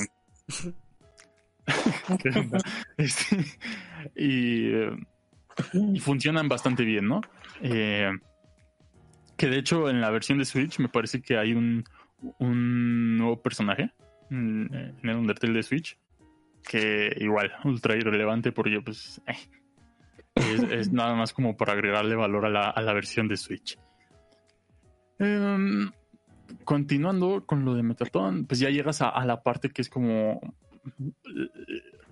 Este, 2.96 3.44
y, 4.16 4.70
eh, 4.72 4.96
y 5.74 6.00
funcionan 6.00 6.48
bastante 6.48 6.82
bien, 6.82 7.06
¿no? 7.06 7.20
Eh, 7.60 8.10
que 9.36 9.48
de 9.48 9.58
hecho 9.58 9.90
en 9.90 10.00
la 10.00 10.08
versión 10.08 10.38
de 10.38 10.46
Switch 10.46 10.78
me 10.78 10.88
parece 10.88 11.20
que 11.20 11.36
hay 11.36 11.52
un, 11.52 11.84
un 12.38 13.18
nuevo 13.18 13.42
personaje 13.42 13.92
en 14.30 14.96
el 15.02 15.16
Undertale 15.16 15.52
de 15.52 15.62
Switch 15.62 15.98
que 16.66 17.14
igual 17.18 17.52
ultra 17.64 17.96
irrelevante 17.96 18.50
porque 18.50 18.80
pues 18.80 19.20
eh, 19.26 19.36
es, 20.36 20.62
es 20.62 20.92
nada 20.92 21.14
más 21.14 21.34
como 21.34 21.54
para 21.54 21.74
agregarle 21.74 22.16
valor 22.16 22.46
a 22.46 22.50
la, 22.50 22.70
a 22.70 22.80
la 22.80 22.94
versión 22.94 23.28
de 23.28 23.36
Switch 23.36 23.78
Em, 25.18 25.90
continuando 26.68 27.46
con 27.46 27.64
lo 27.64 27.72
de 27.72 27.82
Metatron 27.82 28.44
pues 28.44 28.60
ya 28.60 28.68
llegas 28.68 29.00
a, 29.00 29.24
la 29.24 29.42
parte 29.42 29.70
que 29.70 29.80
es 29.80 29.88
como 29.88 30.38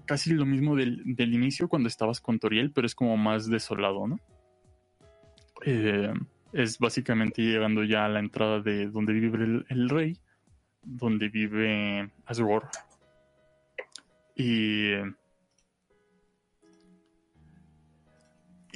casi 0.06 0.32
lo 0.32 0.46
mismo 0.46 0.76
del, 0.76 1.02
del 1.04 1.34
inicio 1.34 1.68
cuando 1.68 1.90
estabas 1.90 2.22
con 2.22 2.38
Toriel 2.38 2.72
pero 2.72 2.86
es 2.86 2.94
como 2.94 3.18
más 3.18 3.50
desolado 3.50 4.08
¿no? 4.08 4.18
Eh, 5.66 6.10
es 6.54 6.78
básicamente 6.78 7.42
llegando 7.42 7.84
ya 7.84 8.06
a 8.06 8.08
la 8.08 8.18
entrada 8.18 8.60
de 8.60 8.86
donde 8.86 9.12
vive 9.12 9.44
el, 9.44 9.66
el 9.68 9.90
rey, 9.90 10.16
donde 10.82 11.28
vive 11.28 12.10
Asgore. 12.24 12.66
Y. 14.36 14.92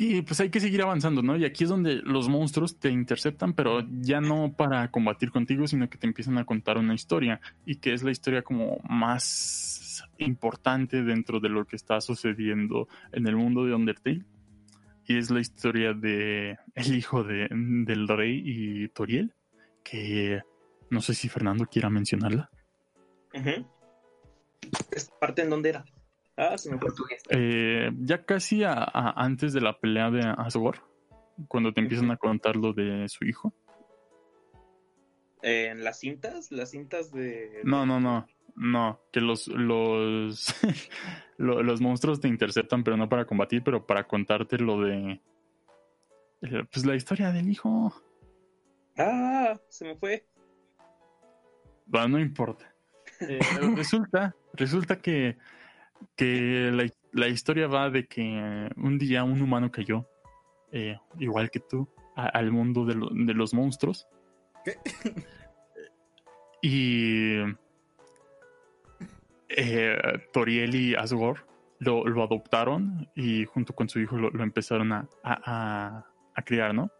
Y 0.02 0.22
pues 0.22 0.40
hay 0.40 0.48
que 0.48 0.60
seguir 0.60 0.80
avanzando, 0.80 1.20
¿no? 1.20 1.36
Y 1.36 1.44
aquí 1.44 1.64
es 1.64 1.68
donde 1.68 1.96
los 1.96 2.26
monstruos 2.30 2.78
te 2.78 2.88
interceptan, 2.88 3.52
pero 3.52 3.86
ya 4.00 4.22
no 4.22 4.50
para 4.50 4.90
combatir 4.90 5.30
contigo, 5.30 5.66
sino 5.66 5.90
que 5.90 5.98
te 5.98 6.06
empiezan 6.06 6.38
a 6.38 6.46
contar 6.46 6.78
una 6.78 6.94
historia. 6.94 7.38
Y 7.66 7.76
que 7.76 7.92
es 7.92 8.02
la 8.02 8.10
historia 8.10 8.40
como 8.40 8.78
más 8.88 10.02
importante 10.16 11.02
dentro 11.02 11.38
de 11.38 11.50
lo 11.50 11.66
que 11.66 11.76
está 11.76 12.00
sucediendo 12.00 12.88
en 13.12 13.26
el 13.26 13.36
mundo 13.36 13.66
de 13.66 13.74
Undertale 13.74 14.24
y 15.04 15.18
es 15.18 15.30
la 15.30 15.40
historia 15.40 15.92
de 15.92 16.56
el 16.74 16.94
hijo 16.96 17.22
de, 17.22 17.48
del 17.50 18.08
rey 18.08 18.42
y 18.42 18.88
Toriel, 18.88 19.34
que 19.84 20.40
no 20.88 21.02
sé 21.02 21.12
si 21.12 21.28
Fernando 21.28 21.66
quiera 21.66 21.90
mencionarla. 21.90 22.48
Ujú. 23.34 23.66
¿Esta 24.92 25.18
parte 25.18 25.42
en 25.42 25.50
dónde 25.50 25.68
era? 25.68 25.84
Ah, 26.42 26.56
se 26.56 26.70
me 26.70 26.78
fue. 26.78 26.88
Portugués. 26.88 27.22
Eh, 27.28 27.90
ya 28.00 28.24
casi 28.24 28.64
a- 28.64 28.72
a- 28.72 29.12
antes 29.22 29.52
de 29.52 29.60
la 29.60 29.78
pelea 29.78 30.10
de 30.10 30.20
Asgore, 30.38 30.80
cuando 31.48 31.72
te 31.74 31.80
empiezan 31.80 32.10
a 32.10 32.16
contar 32.16 32.56
lo 32.56 32.72
de 32.72 33.06
su 33.10 33.26
hijo. 33.26 33.52
Eh, 35.42 35.68
¿En 35.70 35.84
las 35.84 35.98
cintas? 36.00 36.50
¿Las 36.50 36.70
cintas 36.70 37.12
de...? 37.12 37.60
No, 37.64 37.84
no, 37.84 38.00
no, 38.00 38.26
no, 38.56 39.00
que 39.12 39.20
los 39.20 39.48
los 39.48 40.54
lo- 41.38 41.62
los 41.62 41.80
monstruos 41.82 42.20
te 42.20 42.28
interceptan, 42.28 42.84
pero 42.84 42.96
no 42.96 43.08
para 43.08 43.26
combatir, 43.26 43.62
pero 43.62 43.86
para 43.86 44.06
contarte 44.06 44.56
lo 44.58 44.80
de 44.80 45.20
eh, 46.42 46.64
pues 46.72 46.86
la 46.86 46.94
historia 46.94 47.32
del 47.32 47.50
hijo. 47.50 47.92
Ah, 48.96 49.58
se 49.68 49.84
me 49.84 49.94
fue. 49.96 50.26
Bueno, 51.86 52.08
no 52.08 52.18
importa. 52.18 52.66
Eh, 53.22 53.38
resulta, 53.76 54.34
resulta 54.54 54.96
que, 54.98 55.36
que 56.16 56.70
la, 56.72 56.86
la 57.12 57.28
historia 57.28 57.66
va 57.66 57.90
de 57.90 58.06
que 58.06 58.68
un 58.76 58.98
día 58.98 59.24
un 59.24 59.40
humano 59.40 59.70
cayó, 59.70 60.06
eh, 60.72 60.96
igual 61.18 61.50
que 61.50 61.60
tú, 61.60 61.88
a- 62.16 62.26
al 62.26 62.50
mundo 62.52 62.84
de, 62.84 62.94
lo- 62.94 63.10
de 63.10 63.34
los 63.34 63.52
monstruos. 63.54 64.06
¿Qué? 64.64 64.76
Y 66.62 67.36
eh, 69.48 69.98
Toriel 70.32 70.74
y 70.74 70.94
Asgore 70.94 71.40
lo, 71.78 72.04
lo 72.06 72.22
adoptaron 72.22 73.08
y 73.14 73.46
junto 73.46 73.74
con 73.74 73.88
su 73.88 73.98
hijo 74.00 74.16
lo, 74.18 74.30
lo 74.30 74.42
empezaron 74.44 74.92
a, 74.92 75.08
a, 75.24 76.04
a- 76.34 76.42
criar, 76.44 76.74
¿no? 76.74 76.90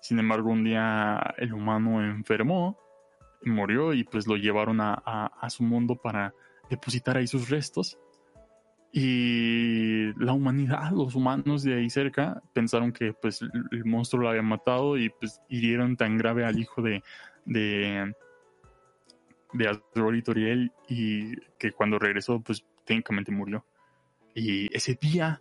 Sin 0.00 0.18
embargo, 0.18 0.50
un 0.50 0.64
día 0.64 1.34
el 1.38 1.52
humano 1.52 2.02
enfermó 2.04 2.78
murió 3.44 3.92
y 3.94 4.04
pues 4.04 4.26
lo 4.26 4.36
llevaron 4.36 4.80
a- 4.80 4.94
a 4.94 5.50
su 5.50 5.62
mundo 5.62 5.96
para 5.96 6.34
depositar 6.68 7.16
ahí 7.16 7.26
sus 7.26 7.48
restos. 7.48 7.98
Y 8.92 10.12
la 10.22 10.32
humanidad, 10.32 10.90
los 10.90 11.14
humanos 11.14 11.62
de 11.62 11.74
ahí 11.74 11.88
cerca, 11.90 12.42
pensaron 12.52 12.92
que 12.92 13.12
pues 13.12 13.40
el, 13.42 13.84
monstruo 13.84 14.22
lo 14.22 14.28
había 14.30 14.42
matado 14.42 14.96
y 14.98 15.10
pues 15.10 15.40
hirieron 15.48 15.96
tan 15.96 16.18
grave 16.18 16.44
al 16.44 16.58
hijo 16.58 16.82
de, 16.82 17.02
de, 17.44 18.12
de 19.52 19.68
Asgore 19.68 20.18
y 20.18 20.22
Toriel 20.22 20.72
y 20.88 21.36
que 21.58 21.70
cuando 21.72 21.98
regresó 22.00 22.40
pues 22.40 22.64
técnicamente 22.84 23.30
murió. 23.30 23.64
Y 24.34 24.74
ese 24.76 24.98
día 25.00 25.40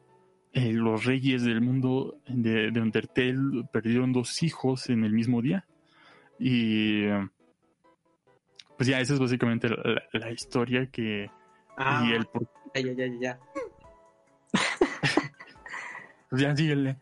eh, 0.54 0.72
los 0.74 1.06
reyes 1.06 1.44
del 1.44 1.62
mundo 1.62 2.18
de, 2.28 2.70
de 2.72 2.82
Undertale 2.82 3.64
perdieron 3.72 4.14
dos 4.14 4.44
hijos 4.44 4.90
en 4.90 5.04
el 5.04 5.14
mismo 5.14 5.42
día. 5.42 5.66
Y 6.38 7.06
pues 8.78 8.88
ya, 8.88 9.00
esa 9.00 9.14
es 9.16 9.20
básicamente 9.20 9.70
la, 9.70 9.76
la- 9.84 10.20
la 10.20 10.32
historia 10.32 10.86
que... 10.88 11.30
Ah, 11.78 12.06
Y 12.08 12.14
el 12.14 12.26
por- 12.26 12.50
ya, 12.74 12.82
ya, 12.82 12.94
ya, 12.94 13.08
ya, 13.20 13.40
ya. 16.32 16.56
síguele. 16.56 16.96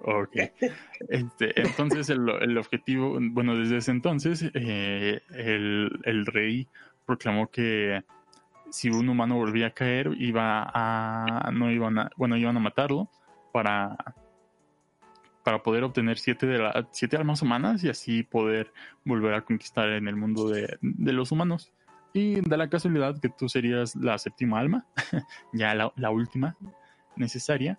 Ok. 0.00 0.36
Este, 1.10 1.60
entonces 1.60 2.08
el, 2.08 2.28
el 2.40 2.56
objetivo, 2.56 3.18
bueno, 3.20 3.56
desde 3.56 3.76
ese 3.78 3.90
entonces, 3.90 4.50
eh, 4.54 5.20
el, 5.34 6.00
el 6.04 6.26
rey 6.26 6.66
proclamó 7.04 7.48
que 7.48 8.02
si 8.70 8.90
un 8.90 9.08
humano 9.08 9.36
volvía 9.36 9.68
a 9.68 9.70
caer, 9.70 10.10
iba 10.18 10.70
a, 10.72 11.50
no 11.52 11.70
iban 11.70 11.98
a, 11.98 12.10
bueno, 12.16 12.36
iban 12.36 12.56
a 12.56 12.60
matarlo 12.60 13.08
para, 13.52 13.96
para 15.48 15.62
poder 15.62 15.82
obtener 15.82 16.18
siete, 16.18 16.46
de 16.46 16.86
siete 16.90 17.16
almas 17.16 17.40
humanas 17.40 17.82
y 17.82 17.88
así 17.88 18.22
poder 18.22 18.70
volver 19.02 19.32
a 19.32 19.40
conquistar 19.40 19.88
en 19.88 20.06
el 20.06 20.14
mundo 20.14 20.50
de, 20.50 20.76
los 20.82 21.32
humanos. 21.32 21.72
Y 22.12 22.42
da 22.42 22.58
la 22.58 22.68
casualidad 22.68 23.18
que 23.18 23.30
tú 23.30 23.48
serías 23.48 23.96
la 23.96 24.18
séptima 24.18 24.60
alma, 24.60 24.84
ya 25.54 25.74
la, 25.74 26.10
última 26.10 26.54
necesaria, 27.16 27.78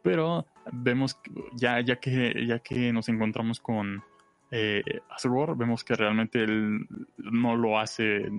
pero 0.00 0.46
vemos 0.72 1.20
ya, 1.52 1.82
ya, 1.82 1.96
que, 1.96 2.46
ya 2.46 2.60
que 2.60 2.90
nos 2.90 3.10
encontramos 3.10 3.60
con 3.60 4.02
eh, 4.50 4.82
vemos 5.58 5.84
que 5.84 5.96
realmente 5.96 6.42
él 6.42 6.88
no 7.18 7.54
lo 7.54 7.78
hace 7.78 8.30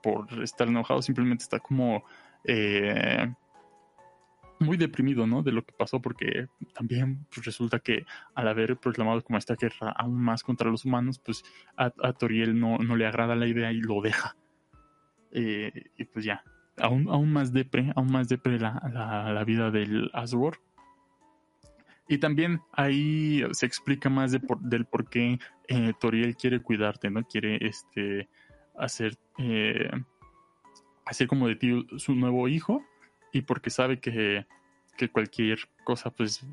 por 0.00 0.28
estar 0.44 0.68
enojado, 0.68 1.02
simplemente 1.02 1.42
está 1.42 1.58
como 1.58 2.04
eh, 2.44 3.34
muy 4.62 4.76
deprimido, 4.76 5.26
¿no? 5.26 5.42
De 5.42 5.52
lo 5.52 5.64
que 5.64 5.72
pasó, 5.72 6.00
porque 6.00 6.48
también 6.74 7.26
pues, 7.32 7.44
resulta 7.46 7.78
que 7.78 8.04
al 8.34 8.48
haber 8.48 8.76
proclamado 8.76 9.22
como 9.22 9.38
esta 9.38 9.54
guerra 9.54 9.90
aún 9.90 10.20
más 10.20 10.42
contra 10.42 10.70
los 10.70 10.84
humanos, 10.84 11.18
pues 11.18 11.44
a, 11.76 11.90
Toriel 12.12 12.58
no, 12.58 12.78
no, 12.78 12.96
le 12.96 13.06
agrada 13.06 13.36
la 13.36 13.46
idea 13.46 13.72
y 13.72 13.80
lo 13.80 14.00
deja. 14.00 14.36
Eh, 15.32 15.72
y 15.96 16.04
pues 16.04 16.24
ya, 16.24 16.44
aún, 16.78 17.08
aún 17.08 17.32
más 17.32 17.52
depre, 17.52 17.92
aún 17.96 18.12
más 18.12 18.28
depre 18.28 18.58
la, 18.58 18.80
la, 19.32 19.44
vida 19.44 19.70
del 19.70 20.10
Asgore. 20.12 20.58
Y 22.08 22.18
también 22.18 22.60
ahí 22.72 23.42
se 23.52 23.66
explica 23.66 24.10
más 24.10 24.32
de 24.32 24.40
del 24.60 24.84
por 24.84 25.08
qué 25.08 25.38
eh, 25.68 25.92
Toriel 26.00 26.36
quiere 26.36 26.60
cuidarte, 26.60 27.10
¿no? 27.10 27.22
Quiere 27.24 27.58
este 27.66 28.28
hacer, 28.76 29.16
eh, 29.38 29.90
hacer 31.06 31.26
como 31.28 31.48
de 31.48 31.56
ti 31.56 31.86
su 31.96 32.14
nuevo 32.14 32.48
hijo 32.48 32.84
y 33.32 33.42
porque 33.42 33.70
sabe 33.70 33.98
que, 33.98 34.46
que 34.96 35.10
cualquier 35.10 35.58
cosa, 35.84 36.10
pues 36.10 36.44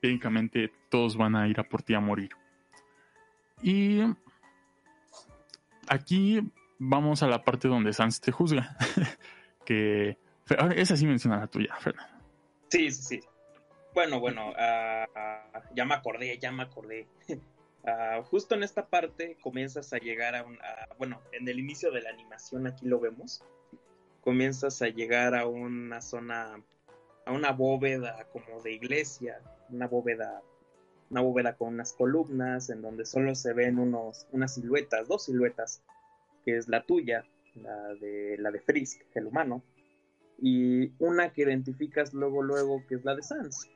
técnicamente 0.00 0.72
todos 0.90 1.16
van 1.16 1.36
a 1.36 1.48
ir 1.48 1.58
a 1.60 1.64
por 1.64 1.82
ti 1.82 1.94
a 1.94 2.00
morir. 2.00 2.30
Y 3.62 4.00
aquí 5.88 6.40
vamos 6.78 7.22
a 7.22 7.28
la 7.28 7.42
parte 7.42 7.68
donde 7.68 7.92
Sans 7.92 8.20
te 8.20 8.32
juzga. 8.32 8.76
que 9.64 10.18
ahora 10.58 10.74
esa 10.74 10.96
sí 10.96 11.06
menciona 11.06 11.38
la 11.38 11.46
tuya, 11.46 11.74
Fernando. 11.76 12.12
Sí, 12.68 12.90
sí, 12.90 13.02
sí. 13.02 13.20
Bueno, 13.94 14.18
bueno, 14.18 14.50
uh, 14.50 15.74
ya 15.74 15.84
me 15.84 15.94
acordé, 15.94 16.36
ya 16.38 16.50
me 16.50 16.64
acordé. 16.64 17.06
Justo 18.24 18.54
en 18.54 18.62
esta 18.62 18.86
parte 18.86 19.36
comienzas 19.42 19.92
a 19.92 19.98
llegar 19.98 20.34
a 20.34 20.42
un, 20.42 20.58
bueno, 20.98 21.20
en 21.32 21.46
el 21.46 21.58
inicio 21.58 21.90
de 21.92 22.00
la 22.00 22.10
animación 22.10 22.66
aquí 22.66 22.86
lo 22.86 22.98
vemos, 22.98 23.44
comienzas 24.24 24.80
a 24.80 24.88
llegar 24.88 25.34
a 25.34 25.46
una 25.46 26.00
zona, 26.00 26.58
a 27.26 27.32
una 27.32 27.52
bóveda 27.52 28.26
como 28.32 28.62
de 28.62 28.72
iglesia, 28.72 29.40
una 29.68 29.86
bóveda, 29.86 30.42
una 31.10 31.20
bóveda 31.20 31.56
con 31.56 31.74
unas 31.74 31.92
columnas 31.92 32.70
en 32.70 32.80
donde 32.80 33.04
solo 33.04 33.34
se 33.34 33.52
ven 33.52 33.78
unos, 33.78 34.26
unas 34.32 34.54
siluetas, 34.54 35.06
dos 35.08 35.26
siluetas, 35.26 35.82
que 36.44 36.56
es 36.56 36.68
la 36.68 36.84
tuya, 36.84 37.26
la 37.54 37.94
de, 37.94 38.36
la 38.38 38.50
de 38.50 38.60
Frisk, 38.60 39.02
el 39.14 39.26
humano, 39.26 39.62
y 40.38 40.92
una 40.98 41.32
que 41.32 41.42
identificas 41.42 42.14
luego, 42.14 42.42
luego, 42.42 42.82
que 42.88 42.96
es 42.96 43.04
la 43.04 43.14
de 43.14 43.22
Sans. 43.22 43.70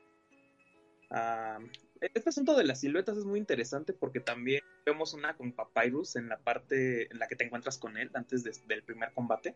Uh, 1.11 1.63
este 2.01 2.29
asunto 2.29 2.55
de 2.55 2.63
las 2.63 2.79
siluetas 2.79 3.17
es 3.17 3.25
muy 3.25 3.39
interesante 3.39 3.93
porque 3.93 4.19
también 4.19 4.61
vemos 4.85 5.13
una 5.13 5.35
con 5.35 5.51
Papyrus 5.51 6.15
en 6.15 6.29
la 6.29 6.37
parte 6.37 7.11
en 7.11 7.19
la 7.19 7.27
que 7.27 7.35
te 7.35 7.43
encuentras 7.43 7.77
con 7.77 7.97
él 7.97 8.09
antes 8.13 8.43
del 8.43 8.83
primer 8.83 9.13
combate. 9.13 9.55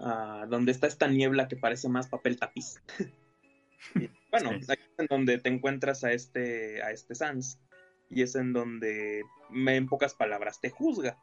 Uh, 0.00 0.46
donde 0.48 0.72
está 0.72 0.86
esta 0.86 1.08
niebla 1.08 1.46
que 1.46 1.56
parece 1.56 1.90
más 1.90 2.08
papel 2.08 2.38
tapiz. 2.38 2.80
bueno, 4.30 4.50
aquí 4.50 4.82
es 4.82 4.98
en 4.98 5.06
donde 5.10 5.36
te 5.36 5.50
encuentras 5.50 6.04
a 6.04 6.12
este, 6.12 6.82
a 6.82 6.90
este 6.90 7.14
Sans. 7.14 7.60
Y 8.08 8.22
es 8.22 8.34
en 8.34 8.54
donde, 8.54 9.22
en 9.50 9.88
pocas 9.88 10.14
palabras, 10.14 10.58
te 10.60 10.70
juzga. 10.70 11.18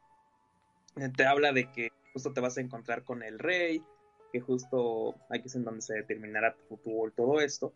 Te 1.16 1.26
habla 1.26 1.52
de 1.52 1.72
que 1.72 1.90
justo 2.14 2.34
te 2.34 2.40
vas 2.40 2.58
a 2.58 2.62
encontrar 2.62 3.04
con 3.04 3.24
el 3.24 3.40
rey, 3.40 3.84
que 4.32 4.41
justo 4.41 5.16
aquí 5.30 5.48
es 5.48 5.56
en 5.56 5.64
donde 5.64 5.82
se 5.82 5.95
determinará 5.95 6.56
tu 6.56 6.76
futuro 6.76 7.10
y 7.10 7.16
todo 7.16 7.41
esto. 7.41 7.74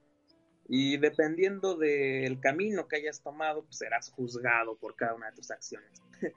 Y 0.67 0.97
dependiendo 0.97 1.75
del 1.75 2.39
camino 2.39 2.87
que 2.87 2.97
hayas 2.97 3.21
tomado, 3.21 3.63
pues 3.63 3.79
serás 3.79 4.11
juzgado 4.11 4.77
por 4.77 4.95
cada 4.95 5.15
una 5.15 5.31
de 5.31 5.35
tus 5.35 5.51
acciones. 5.51 6.01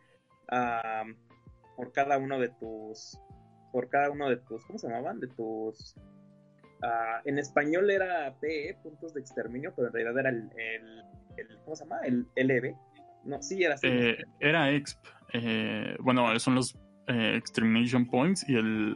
por 1.77 1.93
cada 1.93 2.19
uno 2.19 2.39
de 2.39 2.49
tus. 2.49 3.19
Por 3.75 3.89
cada 3.89 4.09
uno 4.09 4.31
de 4.31 4.37
tus. 4.37 4.65
¿Cómo 4.67 4.79
se 4.79 4.87
llamaban? 4.87 5.19
De 5.19 5.27
tus. 5.27 5.97
Uh, 6.81 7.29
en 7.29 7.39
español 7.39 7.91
era 7.91 8.33
PE, 8.41 8.79
puntos 8.85 9.15
de 9.15 9.21
exterminio, 9.21 9.73
pero 9.75 9.89
en 9.89 9.95
realidad 9.95 10.21
era 10.21 10.31
el. 10.31 10.49
el, 11.37 11.59
¿Cómo 11.65 11.75
se 11.75 11.83
llama? 11.83 11.99
El 12.05 12.29
LB. 12.37 12.73
No, 13.25 13.43
sí, 13.43 13.65
era 13.65 13.75
así. 13.75 13.89
Eh, 13.89 14.17
era 14.39 14.71
EXP. 14.71 15.05
Eh, 15.33 15.97
bueno, 15.99 16.39
son 16.39 16.55
los 16.55 16.79
eh, 17.09 17.35
Extermination 17.35 18.07
Points 18.07 18.49
y 18.49 18.55
el. 18.55 18.95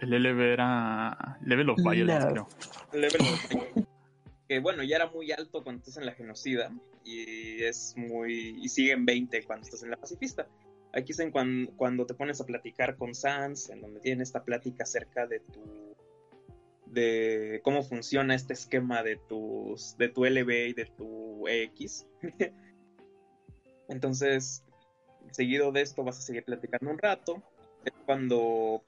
El 0.00 0.10
LB 0.10 0.40
era 0.42 1.38
Level 1.40 1.70
of 1.70 1.78
Violence, 1.78 2.28
creo. 2.28 2.46
Level 2.92 3.20
of 3.22 3.86
que 4.48 4.60
bueno, 4.60 4.82
ya 4.82 4.96
era 4.96 5.10
muy 5.10 5.32
alto 5.32 5.64
cuando 5.64 5.80
estás 5.80 5.96
en 5.96 6.04
la 6.04 6.12
genocida 6.12 6.70
y 7.02 7.62
es 7.62 7.94
muy 7.96 8.58
y 8.62 8.68
sigue 8.68 8.92
en 8.92 9.06
20 9.06 9.42
cuando 9.44 9.64
estás 9.64 9.82
en 9.82 9.90
la 9.90 9.96
pacifista. 9.96 10.46
Aquí 10.96 11.12
es 11.12 11.18
en 11.18 11.30
cuando, 11.30 12.06
te 12.06 12.14
pones 12.14 12.40
a 12.40 12.46
platicar 12.46 12.96
con 12.96 13.14
Sans, 13.14 13.68
en 13.68 13.82
donde 13.82 14.00
tienen 14.00 14.22
esta 14.22 14.44
plática 14.44 14.84
acerca 14.84 15.26
de 15.26 15.40
tu 15.40 15.94
de 16.86 17.60
cómo 17.62 17.82
funciona 17.82 18.34
este 18.34 18.54
esquema 18.54 19.02
de 19.02 19.16
tus 19.16 19.98
de 19.98 20.08
tu 20.08 20.24
LB 20.24 20.68
y 20.68 20.72
de 20.72 20.86
tu 20.86 21.46
EX. 21.48 22.06
Entonces, 23.88 24.64
seguido 25.32 25.70
de 25.70 25.82
esto 25.82 26.02
vas 26.02 26.18
a 26.18 26.22
seguir 26.22 26.44
platicando 26.44 26.90
un 26.90 26.98
rato. 26.98 27.42
Es 27.84 27.92
cuando 28.06 28.82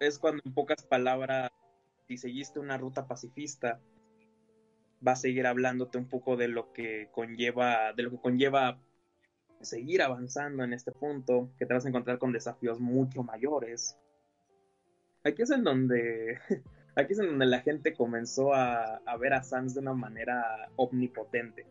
es 0.00 0.18
cuando 0.18 0.42
en 0.44 0.52
pocas 0.52 0.82
palabras 0.82 1.50
si 2.06 2.18
seguiste 2.18 2.58
una 2.58 2.76
ruta 2.76 3.06
pacifista 3.06 3.80
va 5.06 5.12
a 5.12 5.16
seguir 5.16 5.46
hablándote 5.46 5.96
un 5.96 6.08
poco 6.08 6.36
de 6.36 6.48
lo 6.48 6.70
que 6.74 7.08
conlleva, 7.12 7.94
de 7.94 8.02
lo 8.02 8.10
que 8.10 8.18
conlleva 8.18 8.78
seguir 9.60 10.02
avanzando 10.02 10.64
en 10.64 10.72
este 10.72 10.92
punto, 10.92 11.50
que 11.58 11.66
te 11.66 11.74
vas 11.74 11.84
a 11.84 11.88
encontrar 11.88 12.18
con 12.18 12.32
desafíos 12.32 12.80
mucho 12.80 13.22
mayores. 13.22 13.96
Aquí 15.24 15.42
es 15.42 15.50
en 15.50 15.64
donde, 15.64 16.38
aquí 16.96 17.12
es 17.12 17.18
en 17.18 17.26
donde 17.26 17.46
la 17.46 17.60
gente 17.60 17.94
comenzó 17.94 18.54
a, 18.54 19.00
ver 19.20 19.34
a 19.34 19.42
Sans 19.42 19.74
de 19.74 19.80
una 19.80 19.94
manera 19.94 20.70
omnipotente. 20.76 21.66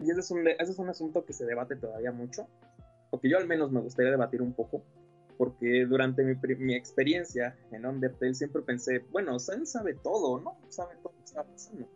Y 0.00 0.10
ese 0.10 0.20
es, 0.20 0.30
un, 0.30 0.46
ese 0.46 0.72
es 0.72 0.78
un 0.78 0.88
asunto 0.88 1.24
que 1.24 1.32
se 1.32 1.44
debate 1.44 1.76
todavía 1.76 2.12
mucho, 2.12 2.46
porque 3.10 3.28
yo 3.28 3.38
al 3.38 3.46
menos 3.46 3.72
me 3.72 3.80
gustaría 3.80 4.12
debatir 4.12 4.40
un 4.40 4.52
poco, 4.52 4.82
porque 5.36 5.86
durante 5.86 6.22
mi, 6.22 6.36
mi 6.58 6.74
experiencia 6.74 7.56
en 7.72 7.84
Undertale 7.84 8.34
siempre 8.34 8.62
pensé, 8.62 9.00
bueno, 9.10 9.38
Sans 9.38 9.70
sabe 9.70 9.94
todo, 9.94 10.40
¿no? 10.40 10.56
Sabe 10.68 10.94
todo 11.02 11.12
lo 11.12 11.18
que 11.18 11.24
está 11.24 11.42
pasando 11.42 11.88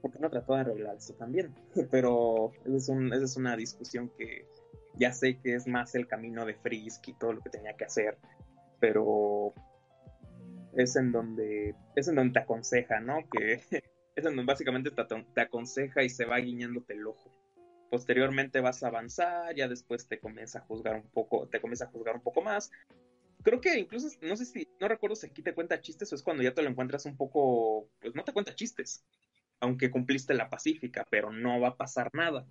porque 0.00 0.18
no 0.18 0.30
trató 0.30 0.54
de 0.54 0.60
arreglarse 0.60 1.14
también. 1.14 1.54
Pero 1.90 2.52
esa 2.64 2.94
es, 2.94 3.22
es 3.22 3.36
una 3.36 3.56
discusión 3.56 4.10
que 4.16 4.46
ya 4.94 5.12
sé 5.12 5.38
que 5.38 5.54
es 5.54 5.66
más 5.66 5.94
el 5.94 6.06
camino 6.06 6.44
de 6.44 6.54
Frisk 6.54 7.08
y 7.08 7.14
todo 7.14 7.32
lo 7.32 7.40
que 7.40 7.50
tenía 7.50 7.76
que 7.76 7.84
hacer, 7.84 8.18
pero 8.80 9.54
es 10.74 10.96
en 10.96 11.12
donde 11.12 11.74
es 11.96 12.08
en 12.08 12.16
donde 12.16 12.34
te 12.34 12.40
aconseja, 12.40 13.00
¿no? 13.00 13.18
Que 13.30 13.54
es 14.16 14.24
en 14.24 14.24
donde 14.24 14.44
básicamente 14.44 14.90
te, 14.90 15.04
te 15.04 15.40
aconseja 15.40 16.02
y 16.02 16.08
se 16.08 16.24
va 16.24 16.38
guiñándote 16.38 16.94
el 16.94 17.06
ojo. 17.06 17.30
Posteriormente 17.90 18.60
vas 18.60 18.82
a 18.82 18.88
avanzar, 18.88 19.54
ya 19.54 19.68
después 19.68 20.06
te 20.06 20.20
comienza 20.20 20.60
a 20.60 20.62
juzgar 20.62 20.96
un 20.96 21.10
poco, 21.10 21.48
te 21.48 21.60
comienza 21.60 21.86
a 21.86 21.88
juzgar 21.88 22.14
un 22.14 22.22
poco 22.22 22.42
más. 22.42 22.70
Creo 23.42 23.60
que 23.60 23.78
incluso, 23.78 24.08
no 24.20 24.36
sé 24.36 24.44
si, 24.44 24.68
no 24.80 24.86
recuerdo 24.86 25.16
si 25.16 25.26
aquí 25.26 25.42
te 25.42 25.54
cuenta 25.54 25.80
chistes 25.80 26.12
o 26.12 26.14
es 26.14 26.22
cuando 26.22 26.42
ya 26.42 26.52
te 26.52 26.62
lo 26.62 26.68
encuentras 26.68 27.06
un 27.06 27.16
poco, 27.16 27.88
pues 28.00 28.14
no 28.14 28.22
te 28.22 28.32
cuenta 28.32 28.54
chistes 28.54 29.02
aunque 29.60 29.90
cumpliste 29.90 30.34
la 30.34 30.48
pacífica, 30.48 31.06
pero 31.10 31.30
no 31.30 31.60
va 31.60 31.68
a 31.68 31.76
pasar 31.76 32.10
nada. 32.14 32.46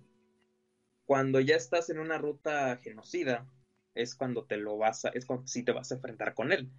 Cuando 1.04 1.40
ya 1.40 1.56
estás 1.56 1.90
en 1.90 1.98
una 1.98 2.18
ruta 2.18 2.78
genocida, 2.78 3.46
es 3.94 4.14
cuando 4.14 4.44
te 4.44 4.56
lo 4.56 4.78
vas 4.78 5.04
a, 5.04 5.08
es 5.10 5.26
cuando 5.26 5.46
sí 5.46 5.64
te 5.64 5.72
vas 5.72 5.90
a 5.90 5.96
enfrentar 5.96 6.34
con 6.34 6.52
él. 6.52 6.70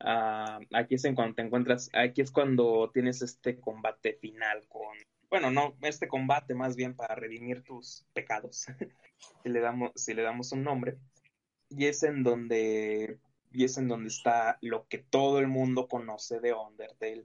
Ah, 0.00 0.60
aquí 0.72 0.94
es 0.94 1.04
en 1.04 1.14
cuando 1.14 1.34
te 1.34 1.42
encuentras, 1.42 1.90
aquí 1.92 2.20
es 2.20 2.30
cuando 2.30 2.90
tienes 2.92 3.22
este 3.22 3.60
combate 3.60 4.14
final 4.14 4.66
con, 4.68 4.96
bueno, 5.30 5.50
no, 5.50 5.76
este 5.82 6.08
combate 6.08 6.54
más 6.54 6.76
bien 6.76 6.94
para 6.94 7.14
redimir 7.14 7.62
tus 7.62 8.06
pecados, 8.12 8.66
si 9.42 9.48
le 9.48 9.60
damos, 9.60 9.92
si 9.94 10.14
le 10.14 10.22
damos 10.22 10.52
un 10.52 10.62
nombre, 10.62 10.98
y 11.70 11.86
es 11.86 12.02
en 12.02 12.22
donde, 12.22 13.18
y 13.50 13.64
es 13.64 13.78
en 13.78 13.88
donde 13.88 14.08
está 14.08 14.58
lo 14.60 14.86
que 14.88 14.98
todo 14.98 15.38
el 15.38 15.48
mundo 15.48 15.88
conoce 15.88 16.40
de 16.40 16.52
Undertale, 16.52 17.24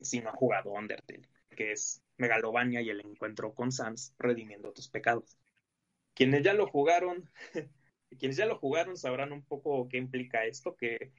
si 0.00 0.20
no 0.20 0.30
ha 0.30 0.32
jugado 0.32 0.72
Undertale 0.72 1.28
que 1.54 1.72
es 1.72 2.02
Megalovania 2.16 2.80
y 2.80 2.90
el 2.90 3.00
encuentro 3.00 3.54
con 3.54 3.72
Sans 3.72 4.14
redimiendo 4.18 4.72
tus 4.72 4.88
pecados. 4.88 5.36
Quienes 6.14 6.42
ya 6.42 6.54
lo 6.54 6.66
jugaron, 6.66 7.30
quienes 8.18 8.36
ya 8.36 8.46
lo 8.46 8.58
jugaron 8.58 8.96
sabrán 8.96 9.32
un 9.32 9.42
poco 9.42 9.88
qué 9.88 9.98
implica 9.98 10.44
esto, 10.44 10.76
qué, 10.76 11.12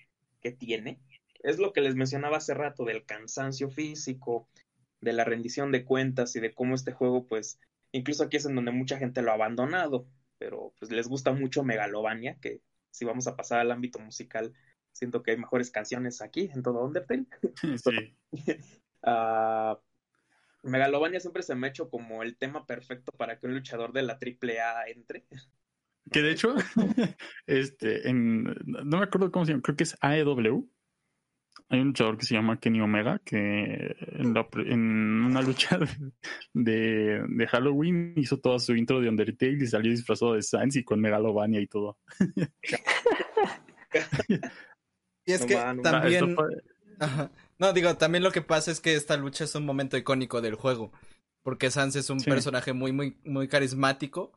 tiene. 0.59 0.99
Es 1.41 1.57
lo 1.57 1.71
que 1.71 1.81
les 1.81 1.95
mencionaba 1.95 2.37
hace 2.37 2.53
rato 2.53 2.83
del 2.83 3.05
cansancio 3.05 3.69
físico, 3.69 4.49
de 4.99 5.13
la 5.13 5.23
rendición 5.23 5.71
de 5.71 5.85
cuentas 5.85 6.35
y 6.35 6.41
de 6.41 6.53
cómo 6.53 6.75
este 6.75 6.91
juego, 6.91 7.27
pues, 7.27 7.59
incluso 7.91 8.23
aquí 8.23 8.37
es 8.37 8.45
en 8.45 8.55
donde 8.55 8.71
mucha 8.71 8.97
gente 8.97 9.21
lo 9.21 9.31
ha 9.31 9.35
abandonado, 9.35 10.05
pero 10.37 10.73
pues 10.79 10.91
les 10.91 11.07
gusta 11.07 11.31
mucho 11.31 11.63
Megalovania, 11.63 12.37
que 12.41 12.61
si 12.91 13.05
vamos 13.05 13.27
a 13.27 13.35
pasar 13.35 13.59
al 13.59 13.71
ámbito 13.71 13.99
musical, 13.99 14.53
siento 14.91 15.23
que 15.23 15.31
hay 15.31 15.37
mejores 15.37 15.71
canciones 15.71 16.21
aquí 16.21 16.49
en 16.53 16.61
todo 16.61 16.83
Undertale. 16.83 17.25
Sí. 17.83 18.17
Ah, 19.05 19.77
Megalovania 20.63 21.19
siempre 21.19 21.43
se 21.43 21.55
me 21.55 21.67
ha 21.67 21.69
hecho 21.69 21.89
como 21.89 22.23
el 22.23 22.35
tema 22.37 22.65
perfecto 22.65 23.11
para 23.17 23.37
que 23.39 23.45
un 23.47 23.53
luchador 23.53 23.93
de 23.93 24.03
la 24.03 24.13
AAA 24.13 24.87
entre. 24.89 25.25
Que 26.11 26.21
de 26.21 26.31
hecho, 26.31 26.55
este, 27.47 28.09
en, 28.09 28.43
no 28.65 28.97
me 28.97 29.03
acuerdo 29.03 29.31
cómo 29.31 29.45
se 29.45 29.51
llama, 29.51 29.61
creo 29.63 29.75
que 29.77 29.83
es 29.83 29.97
AEW. 30.01 30.69
Hay 31.69 31.79
un 31.79 31.87
luchador 31.87 32.17
que 32.17 32.25
se 32.25 32.35
llama 32.35 32.59
Kenny 32.59 32.81
Omega 32.81 33.19
que 33.23 33.95
en, 33.99 34.33
la 34.33 34.47
pre- 34.49 34.71
en 34.71 34.79
una 35.23 35.41
lucha 35.41 35.79
de, 36.53 37.23
de 37.27 37.47
Halloween 37.47 38.13
hizo 38.17 38.39
toda 38.39 38.59
su 38.59 38.75
intro 38.75 38.99
de 38.99 39.09
Undertale 39.09 39.63
y 39.63 39.67
salió 39.67 39.89
disfrazado 39.91 40.33
de 40.33 40.41
Sans 40.43 40.75
y 40.75 40.83
con 40.83 40.99
Megalovania 40.99 41.61
y 41.61 41.67
todo. 41.67 41.97
Y 45.25 45.31
es 45.33 45.41
No 45.41 45.47
que. 45.47 45.55
Ah, 45.55 45.75
también... 45.81 46.13
esto 46.29 46.35
fue- 46.35 46.63
Ajá. 46.99 47.31
No, 47.63 47.71
digo, 47.71 47.95
también 47.95 48.25
lo 48.25 48.31
que 48.33 48.41
pasa 48.41 48.71
es 48.71 48.81
que 48.81 48.93
esta 48.93 49.15
lucha 49.15 49.45
es 49.45 49.55
un 49.55 49.65
momento 49.65 49.95
icónico 49.95 50.41
del 50.41 50.55
juego. 50.55 50.91
Porque 51.43 51.71
Sans 51.71 51.95
es 51.95 52.09
un 52.09 52.19
Sí. 52.19 52.29
personaje 52.29 52.73
muy, 52.73 52.91
muy, 52.91 53.17
muy 53.23 53.47
carismático. 53.47 54.33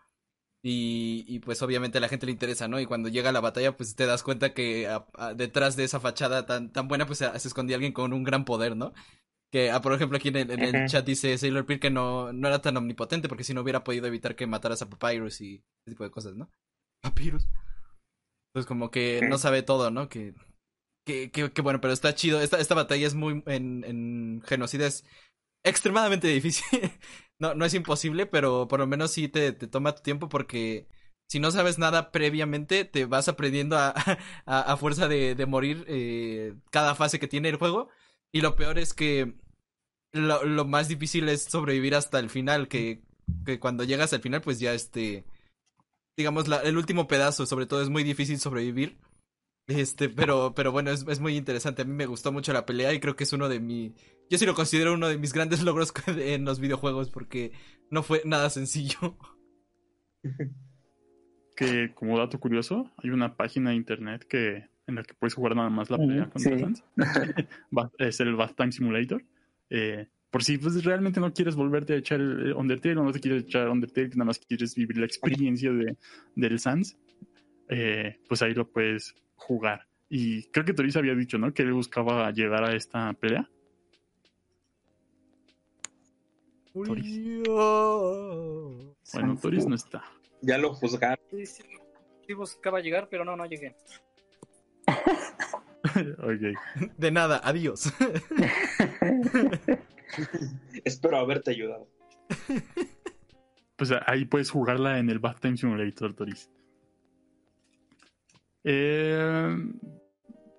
Y, 0.63 1.25
y 1.27 1.41
pues 1.41 1.61
obviamente 1.63 1.99
a 1.99 2.01
la 2.01 2.09
gente 2.09 2.27
le 2.27 2.33
interesa, 2.33 2.69
¿no? 2.69 2.79
Y 2.79 2.87
cuando 2.87 3.09
llega 3.09 3.33
la 3.33 3.41
batalla, 3.41 3.77
pues 3.77 3.97
te 3.97 4.07
das 4.07 4.23
cuenta 4.23 4.55
que 4.55 4.87
a- 4.87 5.07
a- 5.15 5.35
detrás 5.35 5.75
de 5.75 5.83
esa 5.83 5.99
fachada 5.99 6.47
tan, 6.47 6.73
tan 6.73 6.87
buena, 6.87 7.07
pues 7.07 7.19
se, 7.19 7.39
se 7.41 7.49
escondía 7.49 7.75
alguien 7.77 7.93
con 7.93 8.13
un 8.13 8.23
gran 8.23 8.45
poder, 8.45 8.77
¿no? 8.77 8.93
Que, 9.53 9.71
ah, 9.73 9.81
por 9.81 9.93
ejemplo, 9.93 10.19
aquí 10.19 10.29
en 10.29 10.37
el, 10.37 10.51
en 10.53 10.63
el 10.63 10.77
Ujú. 10.77 10.87
chat 10.87 11.05
dice 11.05 11.37
Sailor 11.37 11.67
Peer 11.67 11.81
que 11.81 11.91
no, 11.91 12.33
no 12.33 12.47
era 12.47 12.63
tan 12.63 12.77
omnipotente, 12.77 13.29
porque 13.29 13.43
si 13.45 13.55
no 13.55 13.61
hubiera 13.63 13.83
podido 13.85 14.07
evitar 14.07 14.37
que 14.37 14.47
mataras 14.47 14.83
a 14.83 14.89
Papyrus 14.89 15.41
y 15.41 15.57
ese 15.57 15.91
tipo 15.91 16.05
de 16.05 16.11
cosas, 16.13 16.37
¿no? 16.37 16.49
Papyrus. 17.01 17.49
Entonces 18.51 18.67
como 18.69 18.91
que 18.93 19.21
no 19.29 19.39
sabe 19.39 19.63
todo, 19.63 19.91
¿no? 19.91 20.09
Que, 20.09 20.33
que, 21.07 21.31
que, 21.31 21.53
que 21.53 21.63
bueno, 21.63 21.81
pero 21.81 21.95
está 21.95 22.15
chido. 22.15 22.41
Esta, 22.41 22.59
esta 22.59 22.75
batalla 22.75 23.07
es 23.07 23.15
muy, 23.15 23.43
en, 23.47 23.85
en 23.85 24.43
genocida 24.45 24.87
es 24.87 25.05
extremadamente 25.65 26.29
difícil. 26.35 26.93
no, 27.39 27.55
no 27.55 27.65
es 27.65 27.75
imposible, 27.75 28.27
pero 28.27 28.69
por 28.69 28.81
lo 28.81 28.87
menos 28.87 29.13
sí 29.13 29.29
te, 29.29 29.53
te 29.53 29.69
toma 29.69 29.95
tu 29.95 30.03
tiempo 30.03 30.29
porque 30.29 30.89
si 31.29 31.41
no 31.41 31.51
sabes 31.51 31.79
nada 31.79 32.13
previamente, 32.13 32.85
te 32.85 33.07
vas 33.07 33.29
aprendiendo 33.29 33.77
a, 33.79 33.93
a, 34.47 34.77
fuerza 34.77 35.09
de, 35.09 35.35
de 35.35 35.47
morir 35.47 35.85
eh, 35.89 36.55
cada 36.71 36.95
fase 36.95 37.19
que 37.21 37.29
tiene 37.29 37.49
el 37.49 37.57
juego. 37.57 37.89
Y 38.33 38.41
lo 38.43 38.57
peor 38.57 38.79
es 38.79 38.93
que 38.95 39.35
lo, 40.13 40.45
lo 40.45 40.65
más 40.65 40.89
difícil 40.89 41.29
es 41.29 41.45
sobrevivir 41.45 41.95
hasta 41.95 42.19
el 42.19 42.31
final, 42.31 42.69
que, 42.69 43.03
que 43.45 43.61
cuando 43.61 43.85
llegas 43.85 44.13
al 44.13 44.23
final, 44.23 44.41
pues 44.41 44.61
ya 44.61 44.75
este, 44.75 45.25
digamos, 46.17 46.49
la, 46.49 46.59
el 46.63 46.77
último 46.77 47.07
pedazo, 47.07 47.47
sobre 47.47 47.67
todo 47.67 47.83
es 47.83 47.91
muy 47.91 48.03
difícil 48.05 48.39
sobrevivir. 48.41 48.99
Este, 49.67 50.09
pero, 50.09 50.53
pero 50.55 50.71
bueno, 50.71 50.91
es, 50.91 51.05
es 51.09 51.21
muy 51.21 51.37
interesante. 51.37 51.83
A 51.83 51.85
mí 51.85 51.93
me 51.93 52.07
gustó 52.07 52.31
mucho 52.31 52.53
la 52.53 52.67
pelea 52.67 52.93
y 52.93 53.01
creo 53.01 53.17
que 53.17 53.25
es 53.25 53.33
uno 53.33 53.49
de 53.49 53.61
mi. 53.61 53.95
Yo 54.31 54.39
sí 54.39 54.47
lo 54.47 54.55
considero 54.55 54.95
uno 54.95 55.09
de 55.09 55.19
mis 55.19 55.33
grandes 55.35 55.63
logros 55.63 55.93
en 56.07 56.45
los 56.45 56.61
videojuegos 56.61 57.11
porque 57.11 57.53
no 57.91 58.03
fue 58.03 58.23
nada 58.25 58.51
sencillo. 58.51 59.17
que 61.57 61.93
como 61.95 62.19
dato 62.19 62.39
curioso, 62.39 62.93
hay 62.99 63.11
una 63.11 63.37
página 63.37 63.71
de 63.71 63.77
internet 63.77 64.25
que 64.29 64.69
en 64.87 64.95
la 64.95 65.03
que 65.03 65.15
puedes 65.15 65.35
jugar 65.35 65.57
nada 65.57 65.71
más 65.71 65.91
la 65.91 65.99
pelea 65.99 66.31
contra 66.31 66.59
sí. 66.59 66.83
Es 67.99 68.21
el 68.21 68.37
Bath 68.37 68.55
Time 68.57 68.71
Simulator. 68.71 69.25
Eh, 69.71 70.07
por 70.31 70.45
si 70.45 70.59
pues, 70.59 70.85
realmente 70.85 71.19
no 71.19 71.33
quieres 71.33 71.57
volverte 71.57 71.95
a 71.95 71.97
echar 71.97 72.21
el 72.21 72.53
Undertale 72.53 72.99
o 72.99 73.05
no 73.05 73.11
te 73.11 73.21
quieres 73.21 73.45
echar 73.45 73.69
Undertale, 73.69 74.11
que 74.11 74.17
nada 74.17 74.27
más 74.27 74.39
quieres 74.39 74.75
vivir 74.77 74.99
la 74.99 75.07
experiencia 75.07 75.73
de, 75.73 75.97
del 76.37 76.59
Sans, 76.59 76.97
eh, 77.69 78.21
pues 78.29 78.43
ahí 78.43 78.55
lo 78.55 78.71
puedes 78.71 79.15
jugar. 79.37 79.87
Y 80.09 80.45
creo 80.51 80.65
que 80.65 80.73
Toris 80.73 80.97
había 80.97 81.15
dicho, 81.15 81.39
¿no? 81.39 81.53
Que 81.53 81.63
él 81.63 81.73
buscaba 81.73 82.31
llegar 82.31 82.65
a 82.65 82.75
esta 82.75 83.13
pelea. 83.15 83.49
Toris. 86.73 87.43
Bueno. 89.13 89.39
Toris 89.41 89.67
no 89.67 89.75
está. 89.75 90.05
Ya 90.43 90.59
lo 90.59 90.75
juzgaron. 90.75 91.25
Sí, 91.31 91.47
sí, 91.47 91.63
sí 92.27 92.35
buscaba 92.35 92.81
llegar, 92.81 93.09
pero 93.09 93.25
no, 93.25 93.37
no 93.37 93.47
llegué. 93.47 93.75
ok. 96.19 96.97
De 96.97 97.11
nada, 97.11 97.41
adiós. 97.43 97.93
Espero 100.85 101.17
haberte 101.17 101.51
ayudado. 101.51 101.89
Pues 103.77 103.93
ahí 104.07 104.25
puedes 104.25 104.51
jugarla 104.51 104.99
en 104.99 105.11
el 105.11 105.19
Bath 105.19 105.41
Time 105.41 105.57
Simulator, 105.57 106.15
Toris. 106.15 106.51
Eh, 108.69 109.57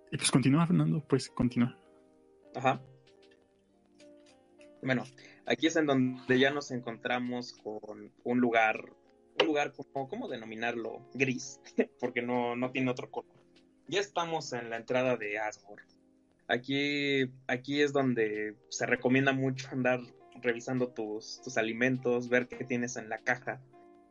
pues 0.09 0.31
continúa, 0.31 0.65
Fernando, 0.65 1.03
pues 1.05 1.29
continúa. 1.29 1.77
Ajá. 2.55 2.81
Bueno, 4.81 5.03
aquí 5.45 5.67
es 5.67 5.75
en 5.75 5.85
donde 5.85 6.39
ya 6.39 6.51
nos 6.51 6.71
encontramos 6.71 7.51
con 7.61 8.13
un 8.23 8.39
lugar, 8.39 8.93
un 9.41 9.45
lugar 9.45 9.73
como, 9.73 10.07
¿cómo 10.07 10.29
denominarlo? 10.29 11.05
Gris, 11.13 11.59
porque 11.99 12.21
no, 12.21 12.55
no 12.55 12.71
tiene 12.71 12.89
otro 12.91 13.11
color. 13.11 13.35
Ya 13.89 13.99
estamos 13.99 14.53
en 14.53 14.69
la 14.69 14.77
entrada 14.77 15.17
de 15.17 15.37
Asgore. 15.39 15.83
Aquí, 16.47 17.29
aquí 17.47 17.81
es 17.81 17.91
donde 17.91 18.55
se 18.69 18.85
recomienda 18.85 19.33
mucho 19.33 19.67
andar 19.71 19.99
revisando 20.41 20.93
tus, 20.93 21.41
tus 21.43 21.57
alimentos, 21.57 22.29
ver 22.29 22.47
qué 22.47 22.63
tienes 22.63 22.95
en 22.95 23.09
la 23.09 23.17
caja. 23.17 23.61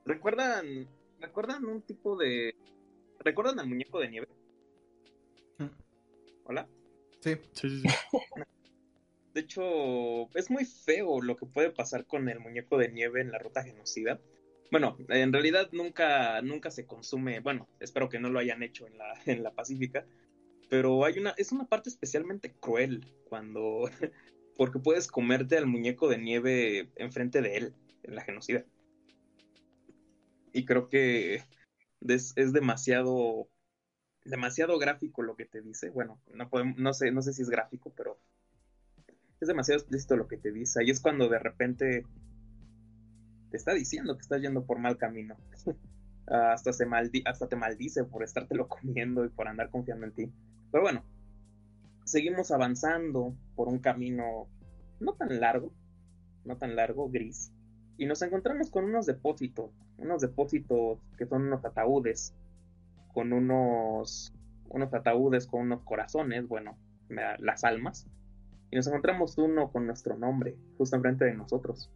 ¿Recuerdan, 0.05 0.86
¿Recuerdan 1.18 1.64
un 1.64 1.81
tipo 1.81 2.16
de... 2.16 2.55
¿Recuerdan 3.26 3.58
al 3.58 3.66
muñeco 3.66 3.98
de 3.98 4.08
nieve? 4.08 4.28
¿Hola? 6.44 6.68
Sí. 7.18 7.34
Sí, 7.54 7.68
sí, 7.68 7.82
sí. 7.82 7.88
De 9.34 9.40
hecho, 9.40 10.30
es 10.36 10.48
muy 10.48 10.64
feo 10.64 11.20
lo 11.20 11.36
que 11.36 11.44
puede 11.44 11.72
pasar 11.72 12.06
con 12.06 12.28
el 12.28 12.38
muñeco 12.38 12.78
de 12.78 12.88
nieve 12.88 13.20
en 13.20 13.32
la 13.32 13.40
ruta 13.40 13.64
genocida. 13.64 14.20
Bueno, 14.70 14.96
en 15.08 15.32
realidad 15.32 15.70
nunca, 15.72 16.40
nunca 16.42 16.70
se 16.70 16.86
consume, 16.86 17.40
bueno, 17.40 17.68
espero 17.80 18.08
que 18.08 18.20
no 18.20 18.30
lo 18.30 18.38
hayan 18.38 18.62
hecho 18.62 18.86
en 18.86 18.96
la, 18.96 19.12
en 19.26 19.42
la 19.42 19.50
Pacífica, 19.50 20.06
pero 20.70 21.04
hay 21.04 21.18
una, 21.18 21.30
es 21.36 21.50
una 21.50 21.66
parte 21.66 21.90
especialmente 21.90 22.54
cruel 22.60 23.12
cuando, 23.28 23.90
porque 24.56 24.78
puedes 24.78 25.08
comerte 25.08 25.58
al 25.58 25.66
muñeco 25.66 26.08
de 26.08 26.18
nieve 26.18 26.90
enfrente 26.94 27.42
de 27.42 27.56
él, 27.56 27.74
en 28.04 28.14
la 28.14 28.22
genocida. 28.22 28.64
Y 30.52 30.64
creo 30.64 30.88
que 30.88 31.42
es, 32.01 32.32
es 32.36 32.52
demasiado, 32.52 33.48
demasiado 34.24 34.78
gráfico 34.78 35.23
lo 35.23 35.36
que 35.36 35.47
te 35.47 35.60
dice. 35.62 35.90
Bueno, 35.90 36.20
no, 36.35 36.48
no 36.77 36.93
sé, 36.93 37.10
no 37.10 37.23
sé 37.23 37.32
si 37.32 37.43
es 37.43 37.51
gráfico, 37.51 37.93
pero 37.97 38.18
es 39.40 39.48
demasiado 39.48 39.81
explícito 39.81 40.16
lo 40.16 40.28
que 40.28 40.36
te 40.36 40.52
dice. 40.52 40.85
Y 40.85 40.90
es 40.90 41.01
cuando 41.01 41.28
de 41.28 41.39
repente 41.39 42.06
te 43.51 43.56
está 43.56 43.73
diciendo 43.74 44.16
que 44.16 44.23
estás 44.23 44.40
yendo 44.40 44.64
por 44.64 44.78
mal 44.78 44.97
camino. 44.97 45.36
hasta, 46.27 46.73
se 46.73 46.86
maldi 46.86 47.23
hasta 47.24 47.48
te 47.48 47.56
maldice 47.56 48.05
por 48.05 48.23
estártelo 48.23 48.68
comiendo 48.68 49.24
y 49.24 49.28
por 49.28 49.48
andar 49.48 49.70
confiando 49.70 50.06
en 50.06 50.12
ti. 50.12 50.32
Pero 50.70 50.82
bueno, 50.82 51.05
seguimos 52.05 52.51
avanzando 52.51 53.36
por 53.55 53.68
un 53.68 53.78
camino 53.78 54.48
no 55.01 55.14
tan 55.14 55.40
largo, 55.40 55.73
no 56.44 56.56
tan 56.56 56.77
largo, 56.77 57.09
gris. 57.10 57.52
Y 57.98 58.06
nos 58.06 58.23
encontramos 58.23 58.70
con 58.70 58.85
unos 58.85 59.06
depósitos, 59.06 59.70
unos 59.98 60.20
depósitos 60.20 60.98
que 61.16 61.27
son 61.27 61.43
unos 61.43 61.64
ataúdes, 61.64 62.35
con 63.14 63.32
unos, 63.32 64.32
unos 64.68 64.93
ataúdes 64.93 65.47
con 65.47 65.62
unos 65.62 65.82
corazones, 65.82 66.47
bueno, 66.47 66.77
las 67.39 67.64
almas 67.64 68.06
y 68.70 68.77
nos 68.77 68.86
encontramos 68.86 69.39
uno 69.39 69.70
con 69.70 69.86
nuestro 69.86 70.16
nombre 70.16 70.56
justo 70.77 70.97
enfrente 70.97 71.24
de 71.24 71.35
nosotros. 71.35 71.90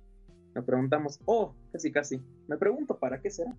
Nos 0.54 0.64
preguntamos, 0.64 1.20
oh, 1.26 1.54
casi 1.72 1.92
casi, 1.92 2.20
me 2.48 2.56
pregunto 2.56 2.98
para 2.98 3.20
qué 3.20 3.30
será. 3.30 3.56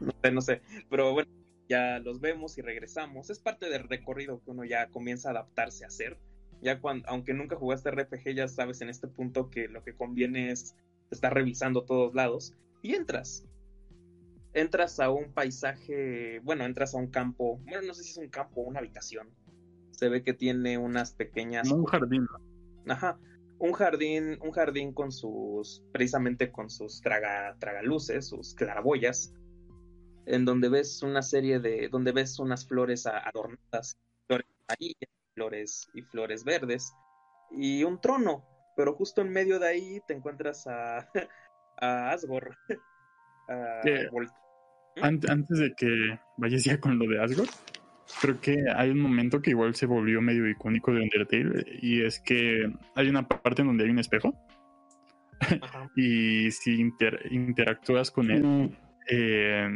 no 0.00 0.12
sé, 0.22 0.30
no 0.32 0.40
sé, 0.40 0.62
pero 0.90 1.12
bueno, 1.12 1.30
ya 1.68 1.98
los 1.98 2.20
vemos 2.20 2.58
y 2.58 2.62
regresamos. 2.62 3.30
Es 3.30 3.38
parte 3.38 3.68
del 3.68 3.88
recorrido 3.88 4.42
que 4.42 4.50
uno 4.50 4.64
ya 4.64 4.88
comienza 4.88 5.28
a 5.28 5.32
adaptarse 5.32 5.84
a 5.84 5.88
hacer. 5.88 6.18
Ya 6.60 6.80
cuando, 6.80 7.08
aunque 7.08 7.34
nunca 7.34 7.56
jugaste 7.56 7.90
RPG, 7.90 8.34
ya 8.34 8.48
sabes 8.48 8.80
en 8.80 8.88
este 8.88 9.08
punto 9.08 9.50
que 9.50 9.68
lo 9.68 9.82
que 9.82 9.94
conviene 9.94 10.50
es 10.50 10.74
estar 11.10 11.32
revisando 11.32 11.84
todos 11.84 12.14
lados 12.14 12.54
y 12.82 12.94
entras. 12.94 13.44
Entras 14.52 15.00
a 15.00 15.10
un 15.10 15.32
paisaje, 15.32 16.40
bueno, 16.40 16.64
entras 16.64 16.94
a 16.94 16.98
un 16.98 17.08
campo, 17.08 17.58
bueno, 17.64 17.82
no 17.82 17.94
sé 17.94 18.04
si 18.04 18.10
es 18.10 18.18
un 18.18 18.28
campo 18.28 18.60
o 18.60 18.64
una 18.64 18.78
habitación, 18.78 19.28
se 19.94 20.08
ve 20.08 20.22
que 20.22 20.34
tiene 20.34 20.78
unas 20.78 21.12
pequeñas 21.12 21.70
un 21.70 21.84
jardín 21.84 22.26
ajá 22.86 23.18
un 23.58 23.72
jardín 23.72 24.38
un 24.42 24.50
jardín 24.50 24.92
con 24.92 25.12
sus 25.12 25.82
precisamente 25.92 26.50
con 26.50 26.68
sus 26.68 27.00
traga 27.00 27.56
tragaluces 27.58 28.26
sus 28.28 28.54
claraboyas 28.54 29.32
en 30.26 30.44
donde 30.44 30.68
ves 30.68 31.02
una 31.02 31.22
serie 31.22 31.60
de 31.60 31.88
donde 31.88 32.12
ves 32.12 32.38
unas 32.38 32.66
flores 32.66 33.06
adornadas 33.06 33.98
flores 34.26 34.46
amarillas 34.68 35.10
flores 35.34 35.88
y 35.94 36.02
flores 36.02 36.44
verdes 36.44 36.92
y 37.50 37.84
un 37.84 38.00
trono 38.00 38.44
pero 38.74 38.94
justo 38.94 39.20
en 39.22 39.30
medio 39.30 39.58
de 39.58 39.68
ahí 39.68 40.00
te 40.06 40.14
encuentras 40.14 40.66
a 40.66 41.08
a 41.76 42.10
Asgore 42.10 42.50
a, 43.48 43.82
An- 45.02 45.20
antes 45.28 45.58
de 45.58 45.74
que 45.74 46.18
vayas 46.36 46.62
ya 46.64 46.78
con 46.78 46.98
lo 46.98 47.06
de 47.08 47.20
Asgore, 47.20 47.50
creo 48.20 48.40
que 48.40 48.56
hay 48.76 48.90
un 48.90 49.00
momento 49.00 49.42
que 49.42 49.50
igual 49.50 49.74
se 49.74 49.86
volvió 49.86 50.20
medio 50.20 50.48
icónico 50.48 50.92
de 50.92 51.00
Undertale 51.02 51.64
y 51.82 52.02
es 52.02 52.20
que 52.20 52.72
hay 52.94 53.08
una 53.08 53.26
parte 53.26 53.62
en 53.62 53.68
donde 53.68 53.84
hay 53.84 53.90
un 53.90 53.98
espejo 53.98 54.32
Ajá. 55.60 55.90
y 55.96 56.50
si 56.52 56.80
inter- 56.80 57.20
interactúas 57.30 58.10
con 58.10 58.30
él, 58.30 58.42
Mm, 58.44 58.70
eh, 59.10 59.68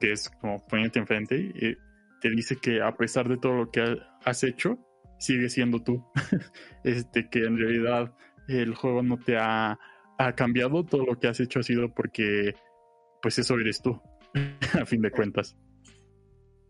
que 0.00 0.12
es 0.12 0.30
como 0.30 0.64
ponerte 0.66 1.00
enfrente, 1.00 1.52
eh, 1.56 1.76
te 2.20 2.30
dice 2.30 2.56
que 2.56 2.80
a 2.80 2.96
pesar 2.96 3.28
de 3.28 3.36
todo 3.36 3.54
lo 3.54 3.70
que 3.70 3.80
ha- 3.80 4.18
has 4.24 4.44
hecho, 4.44 4.78
sigue 5.18 5.48
siendo 5.48 5.82
tú. 5.82 6.06
este, 6.84 7.28
que 7.28 7.40
en 7.40 7.58
realidad 7.58 8.14
el 8.48 8.74
juego 8.74 9.02
no 9.02 9.18
te 9.18 9.36
ha, 9.36 9.78
ha 10.18 10.34
cambiado, 10.34 10.84
todo 10.84 11.04
lo 11.04 11.18
que 11.18 11.28
has 11.28 11.40
hecho 11.40 11.60
ha 11.60 11.62
sido 11.62 11.92
porque, 11.94 12.54
pues 13.20 13.38
eso 13.38 13.58
eres 13.58 13.82
tú, 13.82 14.00
a 14.80 14.86
fin 14.86 15.02
de 15.02 15.10
cuentas. 15.10 15.56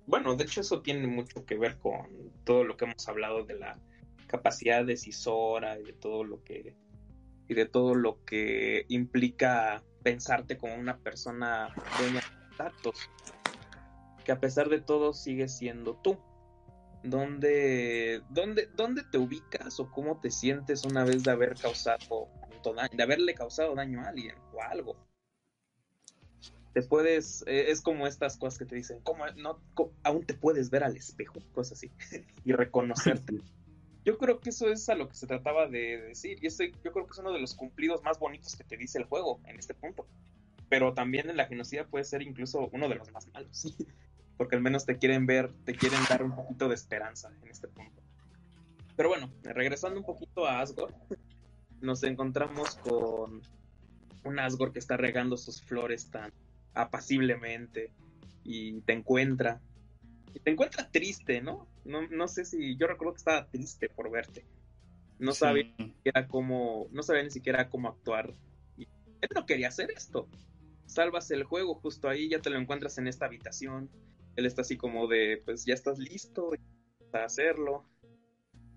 Bueno, 0.06 0.34
de 0.34 0.44
hecho 0.44 0.60
eso 0.60 0.82
tiene 0.82 1.06
mucho 1.06 1.44
que 1.46 1.56
ver 1.56 1.78
con 1.78 2.32
todo 2.44 2.64
lo 2.64 2.76
que 2.76 2.86
hemos 2.86 3.08
hablado 3.08 3.44
de 3.44 3.58
la 3.58 3.78
capacidad 4.26 4.84
decisora 4.84 5.78
y 5.78 5.84
de 5.84 5.92
todo 5.92 6.24
lo 6.24 6.42
que 6.42 6.74
y 7.48 7.54
de 7.54 7.66
todo 7.66 7.94
lo 7.94 8.24
que 8.24 8.86
implica 8.88 9.82
pensarte 10.02 10.56
como 10.56 10.74
una 10.74 10.98
persona 10.98 11.74
dueña 11.98 12.20
de 12.20 12.56
datos. 12.56 13.10
Que 14.24 14.32
a 14.32 14.40
pesar 14.40 14.68
de 14.68 14.80
todo 14.80 15.12
sigue 15.12 15.48
siendo 15.48 15.96
tú. 15.96 16.18
¿Dónde, 17.02 18.22
dónde, 18.30 18.68
¿Dónde 18.76 19.02
te 19.02 19.18
ubicas 19.18 19.80
o 19.80 19.90
cómo 19.90 20.20
te 20.20 20.30
sientes 20.30 20.84
una 20.84 21.04
vez 21.04 21.24
de 21.24 21.32
haber 21.32 21.56
causado 21.56 22.28
daño, 22.76 22.90
de 22.92 23.02
haberle 23.02 23.34
causado 23.34 23.74
daño 23.74 24.00
a 24.00 24.08
alguien 24.08 24.36
o 24.52 24.62
a 24.62 24.66
algo? 24.66 24.96
te 26.72 26.82
puedes, 26.82 27.44
eh, 27.46 27.70
es 27.70 27.82
como 27.82 28.06
estas 28.06 28.36
cosas 28.36 28.58
que 28.58 28.64
te 28.64 28.76
dicen, 28.76 29.00
¿cómo 29.02 29.26
no, 29.36 29.60
aún 30.02 30.24
te 30.24 30.34
puedes 30.34 30.70
ver 30.70 30.84
al 30.84 30.96
espejo? 30.96 31.40
Cosas 31.52 31.78
así, 31.78 31.90
y 32.44 32.52
reconocerte. 32.52 33.40
Yo 34.04 34.18
creo 34.18 34.40
que 34.40 34.50
eso 34.50 34.68
es 34.68 34.88
a 34.88 34.94
lo 34.94 35.08
que 35.08 35.14
se 35.14 35.26
trataba 35.26 35.68
de 35.68 36.00
decir, 36.00 36.38
y 36.42 36.46
ese, 36.46 36.72
yo 36.82 36.92
creo 36.92 37.06
que 37.06 37.12
es 37.12 37.18
uno 37.18 37.32
de 37.32 37.40
los 37.40 37.54
cumplidos 37.54 38.02
más 38.02 38.18
bonitos 38.18 38.56
que 38.56 38.64
te 38.64 38.76
dice 38.76 38.98
el 38.98 39.04
juego 39.04 39.40
en 39.46 39.58
este 39.58 39.74
punto. 39.74 40.06
Pero 40.68 40.94
también 40.94 41.28
en 41.28 41.36
la 41.36 41.46
genocida 41.46 41.86
puede 41.86 42.04
ser 42.04 42.22
incluso 42.22 42.68
uno 42.72 42.88
de 42.88 42.94
los 42.94 43.12
más 43.12 43.28
malos, 43.28 43.76
porque 44.36 44.56
al 44.56 44.62
menos 44.62 44.86
te 44.86 44.98
quieren 44.98 45.26
ver, 45.26 45.52
te 45.64 45.74
quieren 45.74 46.00
dar 46.08 46.22
un 46.22 46.34
poquito 46.34 46.68
de 46.68 46.74
esperanza 46.74 47.30
en 47.42 47.48
este 47.48 47.68
punto. 47.68 48.02
Pero 48.96 49.08
bueno, 49.08 49.30
regresando 49.42 50.00
un 50.00 50.06
poquito 50.06 50.46
a 50.46 50.60
Asgore, 50.60 50.94
nos 51.80 52.02
encontramos 52.02 52.76
con 52.76 53.42
un 54.24 54.38
Asgore 54.38 54.72
que 54.72 54.78
está 54.78 54.96
regando 54.96 55.36
sus 55.36 55.62
flores 55.62 56.10
tan 56.10 56.32
apaciblemente 56.74 57.90
y 58.44 58.80
te 58.82 58.92
encuentra. 58.92 59.60
Y 60.34 60.40
te 60.40 60.50
encuentra 60.50 60.90
triste, 60.90 61.42
¿no? 61.42 61.66
No, 61.84 62.06
no 62.08 62.28
sé 62.28 62.44
si. 62.44 62.76
Yo 62.76 62.86
recuerdo 62.86 63.12
que 63.14 63.18
estaba 63.18 63.46
triste 63.46 63.88
por 63.88 64.10
verte. 64.10 64.44
No 65.18 65.32
sabía 65.32 65.64
Sí. 65.64 65.74
ni 65.78 65.92
siquiera 65.92 66.26
cómo. 66.26 66.88
No 66.90 67.02
sabía 67.02 67.22
ni 67.22 67.30
siquiera 67.30 67.68
cómo 67.68 67.88
actuar. 67.88 68.32
Y 68.76 68.84
él 69.20 69.28
no 69.34 69.44
quería 69.46 69.68
hacer 69.68 69.90
esto. 69.90 70.28
Salvas 70.86 71.30
el 71.30 71.44
juego 71.44 71.74
justo 71.74 72.08
ahí, 72.08 72.28
ya 72.28 72.40
te 72.40 72.50
lo 72.50 72.58
encuentras 72.58 72.98
en 72.98 73.08
esta 73.08 73.26
habitación. 73.26 73.90
Él 74.36 74.46
está 74.46 74.62
así 74.62 74.76
como 74.76 75.06
de, 75.08 75.42
pues 75.44 75.64
ya 75.64 75.74
estás 75.74 75.98
listo 75.98 76.50
para 77.10 77.26
hacerlo. 77.26 77.84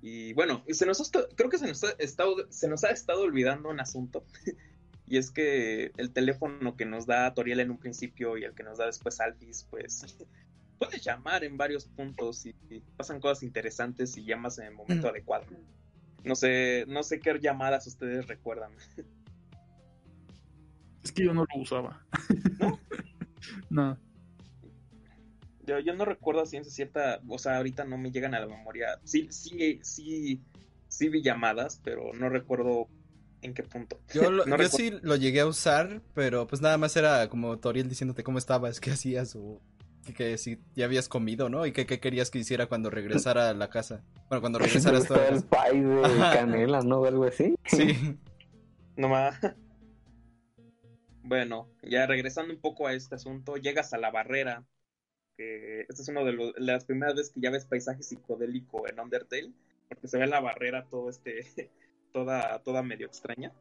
Y 0.02 0.34
bueno, 0.34 0.64
se 0.70 0.86
nos 0.86 1.02
ha 1.02 1.28
creo 1.36 1.50
que 1.50 1.58
se 1.58 1.68
nos 1.68 1.84
ha 1.84 1.92
estado, 1.98 2.52
se 2.52 2.68
nos 2.68 2.84
ha 2.84 2.90
estado 2.90 3.22
olvidando 3.24 3.70
un 3.70 3.80
asunto. 3.80 4.26
Y 5.08 5.18
es 5.18 5.30
que 5.30 5.92
el 5.98 6.14
teléfono 6.14 6.76
que 6.76 6.88
nos 6.88 7.06
da 7.06 7.32
Toriel 7.36 7.60
en 7.60 7.70
un 7.70 7.78
principio 7.78 8.40
y 8.40 8.44
el 8.44 8.56
que 8.56 8.64
nos 8.64 8.80
da 8.80 8.88
después 8.88 9.20
Alphys, 9.20 9.68
pues 9.70 10.04
puedes 10.80 11.04
llamar 11.04 11.44
en 11.44 11.58
varios 11.58 11.86
puntos 11.86 12.44
y, 12.48 12.56
y 12.72 12.80
pasan 12.98 13.20
cosas 13.20 13.44
interesantes 13.44 14.18
y 14.18 14.26
llamas 14.26 14.58
en 14.58 14.66
el 14.66 14.74
momento 14.74 15.06
Mm. 15.06 15.10
adecuado. 15.12 15.46
No 16.24 16.34
sé, 16.36 16.86
no 16.88 17.04
sé 17.04 17.20
qué 17.20 17.38
llamadas 17.40 17.86
ustedes 17.86 18.26
recuerdan. 18.28 18.72
Es 21.04 21.12
que 21.12 21.24
yo 21.24 21.36
no 21.36 21.46
lo 21.54 21.62
usaba. 21.62 22.04
no. 23.70 24.00
Yo, 25.66 25.80
yo 25.80 25.94
no 25.94 26.06
recuerdo 26.06 26.42
a 26.42 26.46
ciencia 26.46 26.72
cierta, 26.72 27.22
o 27.28 27.38
sea, 27.38 27.58
ahorita 27.58 27.86
no 27.86 27.98
me 27.98 28.12
llegan 28.12 28.34
a 28.36 28.40
la 28.40 28.48
memoria. 28.48 29.00
Sí, 29.04 29.28
sí, 29.32 29.80
sí, 29.84 30.42
sí 30.88 31.10
vi 31.10 31.22
llamadas, 31.22 31.80
pero 31.84 32.14
no 32.14 32.30
recuerdo 32.30 32.88
en 33.42 33.54
qué 33.54 33.64
punto. 33.64 34.00
Yo, 34.14 34.30
lo- 34.32 34.46
No 34.48 34.58
yo 34.58 34.68
sí 34.70 34.92
lo 35.02 35.16
llegué 35.16 35.42
a 35.42 35.48
usar, 35.48 36.02
pero 36.14 36.48
pues 36.48 36.62
nada 36.62 36.78
más 36.78 36.96
era 36.96 37.28
como 37.30 37.58
Toriel 37.60 37.90
diciéndote 37.90 38.24
cómo 38.24 38.38
estabas, 38.38 38.80
qué 38.80 38.92
hacías 38.92 39.36
o 39.36 39.62
que, 40.06 40.14
que 40.14 40.38
si 40.38 40.60
ya 40.76 40.86
habías 40.86 41.10
comido, 41.10 41.50
¿no? 41.50 41.66
Y 41.66 41.72
qué, 41.72 41.86
qué 41.88 42.00
querías 42.00 42.30
que 42.30 42.38
hiciera 42.40 42.68
cuando 42.68 42.90
regresara 42.92 43.50
a 43.50 43.54
la 43.56 43.70
casa. 43.70 44.04
Bueno, 44.30 44.42
cuando 44.42 44.60
regresaras 44.60 45.08
tú 45.08 45.14
a 45.16 45.18
la 45.18 45.28
el 45.30 45.44
pie 45.44 45.82
de 45.84 46.20
canela, 46.20 46.82
¿no? 46.82 47.00
O 47.02 47.06
algo 47.06 47.24
así. 47.26 47.56
Sí. 47.66 47.88
No 48.98 49.10
más. 49.10 49.36
Bueno, 51.24 51.68
ya 51.82 52.06
regresando 52.06 52.54
un 52.54 52.62
poco 52.62 52.88
a 52.88 52.94
este 52.94 53.16
asunto, 53.16 53.58
llegas 53.58 53.94
a 53.94 53.98
la 53.98 54.12
barrera. 54.12 54.64
Que 55.38 55.82
esta 55.82 56.02
es 56.02 56.08
una 56.08 56.24
de, 56.24 56.54
las 56.58 56.86
primeras 56.86 57.16
veces 57.16 57.32
que 57.32 57.42
ya 57.42 57.52
ves 57.52 57.66
paisaje 57.66 58.04
psicodélico 58.04 58.88
en 58.88 59.00
Undertale, 59.00 59.52
porque 59.90 60.08
se 60.08 60.18
ve 60.18 60.28
la 60.28 60.40
barrera 60.40 60.86
todo 60.90 61.10
este, 61.10 61.70
toda, 62.14 62.60
toda 62.60 62.84
medio 62.84 63.08
extraña. 63.08 63.52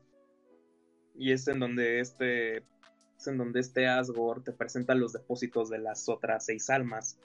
Y 1.17 1.33
es 1.33 1.47
en 1.49 1.61
donde 1.61 2.01
este, 2.01 2.59
es 2.59 3.27
en 3.27 3.39
donde 3.39 3.61
este 3.61 3.87
Asgore 3.87 4.43
te 4.43 4.53
presenta 4.53 4.95
los 4.95 5.13
depósitos 5.13 5.71
de 5.71 5.79
las 5.79 6.09
otras 6.09 6.47
seis 6.47 6.71
almas, 6.71 7.19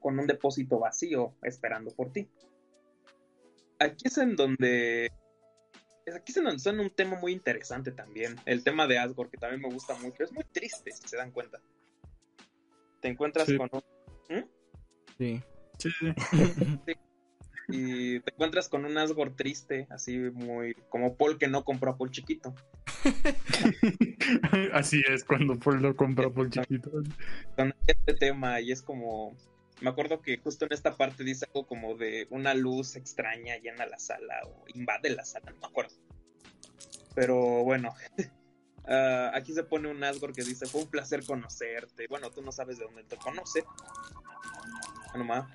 con 0.00 0.18
un 0.18 0.26
depósito 0.26 0.78
vacío 0.78 1.34
esperando 1.42 1.90
por 1.90 2.12
ti. 2.12 2.28
Aquí 3.78 4.08
es 4.08 4.18
en 4.18 4.36
donde 4.36 5.10
aquí 6.14 6.32
es 6.32 6.36
en 6.38 6.44
donde 6.44 6.58
suena 6.58 6.82
un 6.82 6.90
tema 6.90 7.16
muy 7.16 7.32
interesante 7.32 7.92
también. 7.92 8.36
El 8.44 8.64
tema 8.64 8.86
de 8.86 8.98
Asgore, 8.98 9.30
que 9.30 9.38
también 9.38 9.62
me 9.62 9.72
gusta 9.72 9.94
mucho. 9.96 10.24
Es 10.24 10.32
muy 10.32 10.44
triste, 10.44 10.92
si 10.92 11.08
se 11.08 11.16
dan 11.16 11.30
cuenta. 11.30 11.60
Te 13.00 13.08
encuentras 13.08 13.46
Sí. 13.46 13.56
con 13.56 13.70
un... 13.72 13.82
Sí. 15.18 15.42
Sí, 15.78 15.90
sí. 16.86 16.92
Y 17.72 18.20
te 18.20 18.32
encuentras 18.32 18.68
con 18.68 18.84
un 18.84 18.98
Asgore 18.98 19.30
triste, 19.30 19.86
así 19.90 20.18
muy... 20.18 20.74
Como 20.88 21.16
Paul 21.16 21.38
que 21.38 21.48
no 21.48 21.64
compró 21.64 21.92
a 21.92 21.96
Paul 21.96 22.10
chiquito. 22.10 22.54
Así 24.72 25.02
es 25.08 25.24
cuando 25.24 25.58
Paul 25.58 25.80
lo 25.80 25.96
compra 25.96 26.28
por 26.30 26.50
chiquito. 26.50 26.90
Con 27.56 27.74
este 27.86 28.14
tema 28.14 28.60
y 28.60 28.72
es 28.72 28.82
como... 28.82 29.36
Me 29.80 29.88
acuerdo 29.88 30.20
que 30.20 30.36
justo 30.38 30.66
en 30.66 30.72
esta 30.72 30.96
parte 30.96 31.24
dice 31.24 31.46
algo 31.46 31.66
como 31.66 31.96
de 31.96 32.26
una 32.30 32.52
luz 32.54 32.96
extraña 32.96 33.56
llena 33.56 33.86
la 33.86 33.98
sala 33.98 34.34
o 34.44 34.64
invade 34.74 35.08
la 35.10 35.24
sala, 35.24 35.52
no 35.52 35.60
me 35.60 35.66
acuerdo. 35.66 35.94
Pero 37.14 37.64
bueno, 37.64 37.94
ah, 38.86 39.30
aquí 39.34 39.52
se 39.52 39.64
pone 39.64 39.88
un 39.88 40.02
Asgore 40.02 40.32
que 40.32 40.44
dice, 40.44 40.66
fue 40.66 40.82
un 40.82 40.88
placer 40.88 41.24
conocerte. 41.24 42.06
Bueno, 42.08 42.30
tú 42.30 42.42
no 42.42 42.52
sabes 42.52 42.78
de 42.78 42.84
dónde 42.84 43.04
te 43.04 43.16
conoce. 43.16 43.64
Ah, 45.12 45.18
no 45.18 45.24
más. 45.24 45.50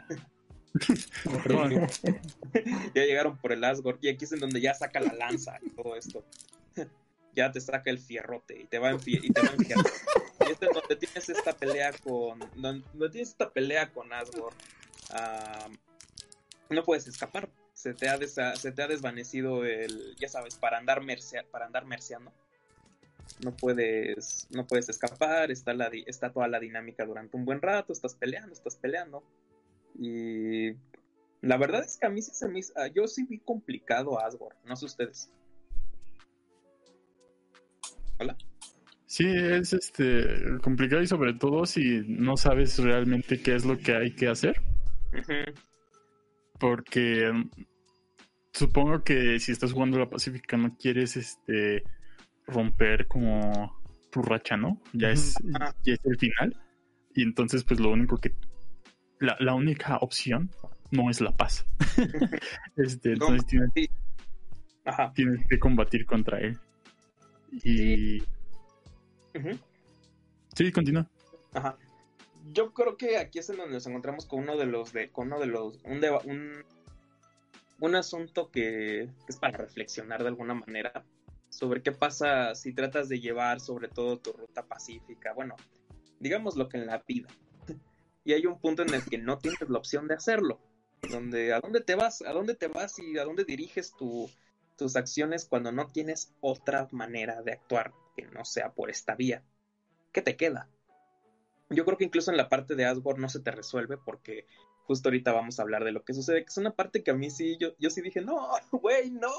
Perdón. 1.43 1.71
ya 2.93 3.03
llegaron 3.03 3.37
por 3.37 3.51
el 3.51 3.63
Asgore 3.63 3.97
y 4.01 4.09
aquí 4.09 4.25
es 4.25 4.31
en 4.33 4.39
donde 4.39 4.61
ya 4.61 4.73
saca 4.73 4.99
la 4.99 5.13
lanza 5.13 5.57
y 5.61 5.69
todo 5.69 5.95
esto. 5.95 6.25
ya 7.35 7.51
te 7.51 7.61
saca 7.61 7.89
el 7.89 7.99
fierrote 7.99 8.61
y 8.61 8.65
te 8.65 8.79
va 8.79 8.89
a 8.89 8.93
y 9.05 9.29
te 9.29 9.41
va 9.41 9.49
a 9.49 9.53
enfierrar. 9.53 9.85
Y 10.47 10.51
este 10.51 10.65
es 10.67 10.73
donde 10.73 10.95
tienes 10.95 11.29
esta 11.29 11.53
pelea 11.53 11.91
con 12.03 12.39
donde, 12.55 12.85
donde 12.93 13.09
tienes 13.09 13.29
esta 13.29 13.49
pelea 13.51 13.91
con 13.91 14.11
Asgore. 14.13 14.55
ah, 15.11 15.67
no 16.69 16.83
puedes 16.83 17.07
escapar. 17.07 17.49
Se 17.73 17.93
te, 17.93 18.07
ha 18.07 18.17
se 18.55 18.71
te 18.71 18.81
ha 18.81 18.87
desvanecido 18.87 19.65
el, 19.65 20.15
ya 20.17 20.29
sabes, 20.29 20.55
para 20.55 20.77
andar 20.77 21.01
mercea- 21.01 21.45
para 21.51 21.65
andar 21.65 21.85
merceando. 21.85 22.31
No 23.43 23.55
puedes, 23.55 24.47
no 24.51 24.65
puedes 24.65 24.89
escapar, 24.89 25.51
está, 25.51 25.73
la, 25.73 25.89
está 26.05 26.31
toda 26.31 26.47
la 26.47 26.59
dinámica 26.59 27.05
durante 27.05 27.35
un 27.35 27.45
buen 27.45 27.61
rato, 27.61 27.91
estás 27.93 28.15
peleando, 28.15 28.53
estás 28.53 28.75
peleando. 28.75 29.23
Y 29.99 30.71
la 31.41 31.57
verdad 31.57 31.83
es 31.83 31.97
que 31.97 32.07
a 32.07 32.09
mí 32.09 32.21
sí 32.21 32.31
se 32.33 32.47
me 32.47 32.59
hizo, 32.59 32.73
ah, 32.75 32.87
yo 32.87 33.07
sí 33.07 33.23
vi 33.23 33.39
complicado 33.39 34.19
a 34.19 34.25
Asgore, 34.25 34.55
no 34.65 34.75
sé 34.75 34.85
ustedes. 34.85 35.29
Hola. 38.19 38.37
Sí, 39.05 39.25
es 39.27 39.71
este 39.73 40.59
complicado 40.61 41.01
y 41.01 41.07
sobre 41.07 41.33
todo 41.33 41.65
si 41.65 42.01
no 42.07 42.35
sabes 42.35 42.79
realmente 42.79 43.41
qué 43.41 43.55
es 43.55 43.63
lo 43.63 43.77
que 43.77 43.95
hay 43.95 44.15
que 44.15 44.27
hacer. 44.27 44.59
Porque 46.59 47.31
mm, 47.31 47.49
supongo 48.51 49.03
que 49.03 49.39
si 49.39 49.51
estás 49.51 49.71
jugando 49.71 49.99
la 49.99 50.09
Pacífica 50.09 50.57
no 50.57 50.75
quieres 50.77 51.15
este 51.15 51.83
romper 52.47 53.07
como 53.07 53.75
tu 54.11 54.21
racha, 54.21 54.55
¿no? 54.57 54.81
Ya 54.93 55.09
es, 55.11 55.35
ya 55.83 55.93
es 55.93 56.05
el 56.05 56.17
final. 56.17 56.55
Y 57.13 57.23
entonces, 57.23 57.63
pues 57.63 57.79
lo 57.79 57.91
único 57.91 58.17
que. 58.17 58.33
La, 59.19 59.35
la 59.39 59.53
única 59.55 59.97
opción 59.97 60.51
no 60.91 61.09
es 61.09 61.21
la 61.21 61.31
paz. 61.31 61.65
este, 62.77 63.13
entonces 63.13 63.45
tienes, 63.47 63.69
Ajá. 64.85 65.11
tienes 65.13 65.45
que 65.49 65.57
combatir 65.59 66.05
contra 66.05 66.39
él. 66.39 66.57
Y. 67.63 68.21
Sí, 70.55 70.71
continúa. 70.71 71.09
Ajá. 71.53 71.77
yo 72.53 72.73
creo 72.73 72.95
que 72.97 73.17
aquí 73.17 73.39
es 73.39 73.49
en 73.49 73.57
donde 73.57 73.73
nos 73.73 73.87
encontramos 73.87 74.25
con 74.25 74.39
uno 74.41 74.55
de 74.57 74.65
los 74.65 74.91
de 74.93 75.09
con 75.09 75.27
uno 75.27 75.39
de 75.39 75.47
los 75.47 75.79
un 75.83 75.99
deba- 76.01 76.21
un, 76.25 76.63
un 77.79 77.95
asunto 77.95 78.49
que 78.51 79.09
es 79.27 79.37
para 79.37 79.57
reflexionar 79.57 80.21
de 80.21 80.27
alguna 80.29 80.53
manera 80.53 81.03
sobre 81.55 81.81
qué 81.81 81.93
pasa 81.93 82.53
si 82.53 82.73
tratas 82.73 83.07
de 83.07 83.21
llevar 83.21 83.61
sobre 83.61 83.87
todo 83.87 84.19
tu 84.19 84.33
ruta 84.33 84.65
pacífica, 84.65 85.31
bueno, 85.31 85.55
digamos 86.19 86.57
lo 86.57 86.67
que 86.67 86.77
en 86.77 86.87
la 86.87 87.01
vida. 87.07 87.29
Y 88.27 88.33
hay 88.33 88.47
un 88.47 88.59
punto 88.59 88.81
en 88.81 88.91
el 88.91 89.05
que 89.05 89.19
no 89.19 89.37
tienes 89.37 89.69
la 89.69 89.77
opción 89.77 90.07
de 90.07 90.15
hacerlo, 90.15 90.59
donde 91.11 91.53
a 91.53 91.59
dónde 91.59 91.79
te 91.79 91.93
vas, 91.93 92.23
a 92.23 92.31
dónde 92.31 92.55
te 92.55 92.67
vas 92.67 92.97
y 92.97 93.19
a 93.19 93.23
dónde 93.23 93.45
diriges 93.45 93.95
tu, 93.95 94.27
tus 94.75 94.95
acciones 94.95 95.45
cuando 95.45 95.71
no 95.71 95.85
tienes 95.85 96.33
otra 96.41 96.87
manera 96.91 97.43
de 97.43 97.51
actuar 97.51 97.93
que 98.15 98.23
no 98.23 98.43
sea 98.43 98.73
por 98.73 98.89
esta 98.89 99.13
vía. 99.13 99.43
¿Qué 100.11 100.23
te 100.23 100.35
queda? 100.35 100.67
Yo 101.69 101.85
creo 101.85 101.99
que 101.99 102.05
incluso 102.05 102.31
en 102.31 102.37
la 102.37 102.49
parte 102.49 102.73
de 102.73 102.85
Asgore 102.85 103.21
no 103.21 103.29
se 103.29 103.41
te 103.41 103.51
resuelve 103.51 103.97
porque 103.97 104.47
justo 104.85 105.09
ahorita 105.09 105.31
vamos 105.31 105.59
a 105.59 105.61
hablar 105.61 105.83
de 105.83 105.91
lo 105.91 106.03
que 106.03 106.15
sucede, 106.15 106.43
que 106.43 106.49
es 106.49 106.57
una 106.57 106.75
parte 106.75 107.03
que 107.03 107.11
a 107.11 107.15
mí 107.15 107.29
sí, 107.29 107.57
yo, 107.59 107.75
yo 107.77 107.91
sí 107.91 108.01
dije, 108.01 108.21
no, 108.21 108.49
güey, 108.71 109.11
no. 109.11 109.29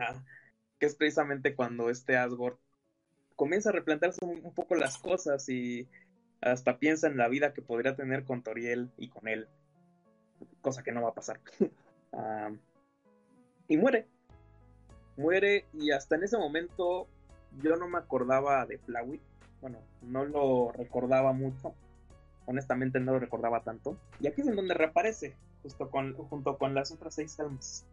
Ah, 0.00 0.24
que 0.78 0.86
es 0.86 0.94
precisamente 0.94 1.54
cuando 1.54 1.90
este 1.90 2.16
Asgore 2.16 2.56
comienza 3.36 3.70
a 3.70 3.72
replantearse 3.72 4.24
un, 4.24 4.52
poco 4.52 4.74
las 4.74 4.98
cosas 4.98 5.48
y 5.48 5.88
hasta 6.40 6.78
piensa 6.78 7.06
en 7.06 7.16
la 7.16 7.28
vida 7.28 7.52
que 7.52 7.62
podría 7.62 7.96
tener 7.96 8.24
con 8.24 8.42
Toriel 8.42 8.90
y 8.96 9.08
con 9.08 9.28
él, 9.28 9.48
cosa 10.60 10.82
que 10.82 10.92
no 10.92 11.02
va 11.02 11.10
a 11.10 11.14
pasar. 11.14 11.40
Ah, 12.10 12.50
y 13.68 13.76
muere. 13.76 14.06
Muere 15.18 15.66
y 15.74 15.90
hasta 15.90 16.16
en 16.16 16.24
ese 16.24 16.38
momento 16.38 17.06
yo 17.62 17.76
no 17.76 17.86
me 17.86 17.98
acordaba 17.98 18.64
de 18.64 18.78
Flawit. 18.78 19.20
Bueno, 19.60 19.78
no 20.00 20.24
lo 20.24 20.72
recordaba 20.72 21.34
mucho. 21.34 21.74
Honestamente 22.46 22.98
no 22.98 23.12
lo 23.12 23.18
recordaba 23.18 23.62
tanto. 23.62 23.98
Y 24.20 24.26
aquí 24.26 24.40
es 24.40 24.46
en 24.46 24.56
donde 24.56 24.72
reaparece, 24.72 25.36
justo 25.62 25.90
con, 25.90 26.14
junto 26.14 26.56
con 26.56 26.74
las 26.74 26.90
otras 26.92 27.14
seis 27.14 27.38
almas. 27.40 27.84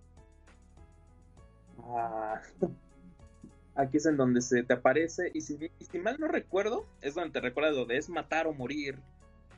Ah, 1.83 2.41
aquí 3.75 3.97
es 3.97 4.05
en 4.05 4.17
donde 4.17 4.41
se 4.41 4.63
te 4.63 4.73
aparece. 4.73 5.31
Y 5.33 5.41
si, 5.41 5.71
y 5.79 5.85
si 5.85 5.99
mal 5.99 6.17
no 6.19 6.27
recuerdo, 6.27 6.85
es 7.01 7.15
donde 7.15 7.31
te 7.31 7.41
recuerda 7.41 7.71
lo 7.71 7.85
de 7.85 7.97
es 7.97 8.09
matar 8.09 8.47
o 8.47 8.53
morir. 8.53 8.97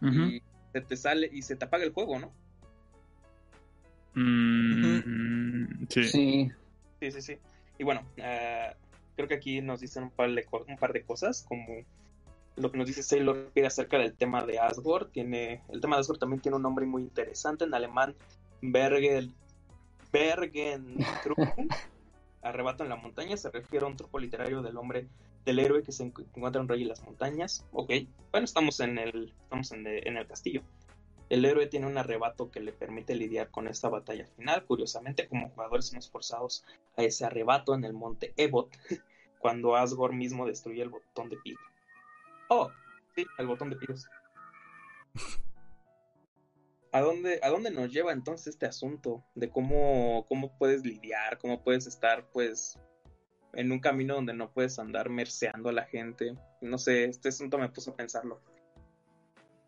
Y 0.01 0.43
se 0.73 0.81
te 0.81 0.95
sale 0.95 1.29
y 1.31 1.41
se 1.41 1.55
te 1.55 1.65
apaga 1.65 1.83
el 1.83 1.91
juego, 1.91 2.19
¿no? 2.19 2.31
Mm, 4.13 5.87
sí. 5.89 6.03
Sí. 6.03 6.51
Sí, 6.99 7.11
sí, 7.11 7.21
sí. 7.21 7.37
Y 7.77 7.83
bueno, 7.83 8.03
eh, 8.17 8.73
creo 9.15 9.27
que 9.27 9.35
aquí 9.35 9.61
nos 9.61 9.81
dicen 9.81 10.03
un 10.03 10.11
par 10.11 10.31
de, 10.31 10.45
un 10.67 10.77
par 10.77 10.93
de 10.93 11.03
cosas, 11.03 11.45
como 11.47 11.65
lo 12.55 12.71
que 12.71 12.77
nos 12.77 12.87
dice 12.87 13.03
Sailor 13.03 13.51
Pig 13.53 13.65
acerca 13.65 13.97
del 13.97 14.13
tema 14.13 14.45
de 14.45 14.59
Asgore. 14.59 15.05
Tiene, 15.11 15.61
el 15.69 15.81
tema 15.81 15.95
de 15.95 16.01
Asgore 16.01 16.19
también 16.19 16.41
tiene 16.41 16.55
un 16.55 16.63
nombre 16.63 16.85
muy 16.85 17.03
interesante 17.03 17.65
en 17.65 17.73
alemán, 17.73 18.15
Bergen, 18.61 19.33
Bergen 20.11 20.97
Arrebato 22.41 22.83
en 22.83 22.90
la 22.90 22.95
montaña, 22.95 23.35
se 23.38 23.49
refiere 23.51 23.85
a 23.85 23.90
un 23.90 23.98
truco 23.98 24.19
literario 24.19 24.61
del 24.61 24.77
hombre, 24.77 25.07
del 25.45 25.59
héroe 25.59 25.83
que 25.83 25.91
se 25.91 26.06
encu- 26.06 26.25
encuentra 26.35 26.61
un 26.61 26.67
rey 26.67 26.82
en 26.83 26.90
las 26.90 27.03
montañas. 27.03 27.66
Ok, 27.72 27.91
bueno, 28.32 28.45
estamos 28.45 28.80
en 28.80 28.98
el, 28.98 29.33
estamos 29.43 29.72
en, 29.72 29.88
el 29.88 30.27
castillo. 30.27 30.61
El 31.30 31.43
héroe 31.45 31.67
tiene 31.67 31.88
un 31.88 31.98
arrebato 31.98 32.49
que 32.51 32.59
le 32.61 32.72
permite 32.72 33.16
lidiar 33.16 33.49
con 33.49 33.67
esta 33.67 33.90
batalla 33.90 34.25
final. 34.38 34.64
Curiosamente, 34.66 35.27
como 35.27 35.49
jugadores 35.49 35.88
somos 35.88 36.09
forzados 36.09 36.64
a 36.95 37.03
ese 37.03 37.25
arrebato 37.25 37.74
en 37.74 37.83
el 37.83 37.93
monte 37.93 38.33
Ebot, 38.38 38.69
cuando 39.40 39.75
Asgore 39.75 40.16
mismo 40.16 40.45
destruye 40.45 40.82
el 40.82 40.90
botón 40.90 41.30
de 41.30 41.38
Pig. 41.38 41.57
Oh, 42.49 42.72
sí, 43.16 43.25
el 43.38 43.48
botón 43.48 43.69
de 43.72 43.75
Pigos. 43.75 44.06
¿A 46.98 47.01
dónde, 47.01 47.40
¿A 47.43 47.50
dónde 47.50 47.69
nos 47.69 47.92
lleva 47.93 48.11
entonces 48.11 48.48
este 48.48 48.66
asunto 48.66 49.24
de 49.35 49.51
cómo, 49.51 50.26
cómo 50.27 50.58
puedes 50.58 50.84
lidiar, 50.84 51.38
cómo 51.38 51.61
puedes 51.61 51.85
estar, 51.85 52.26
pues, 52.32 52.80
en 53.53 53.72
un 53.72 53.80
camino 53.80 54.16
donde 54.16 54.34
no 54.34 54.50
puedes 54.51 54.80
andar 54.80 55.08
merceando 55.08 55.69
a 55.69 55.74
la 55.74 55.84
gente? 55.84 56.34
No 56.59 56.80
sé, 56.80 57.03
este 57.06 57.30
asunto 57.30 57.59
me 57.59 57.69
puso 57.69 57.92
a 57.92 57.95
pensarlo. 57.95 58.42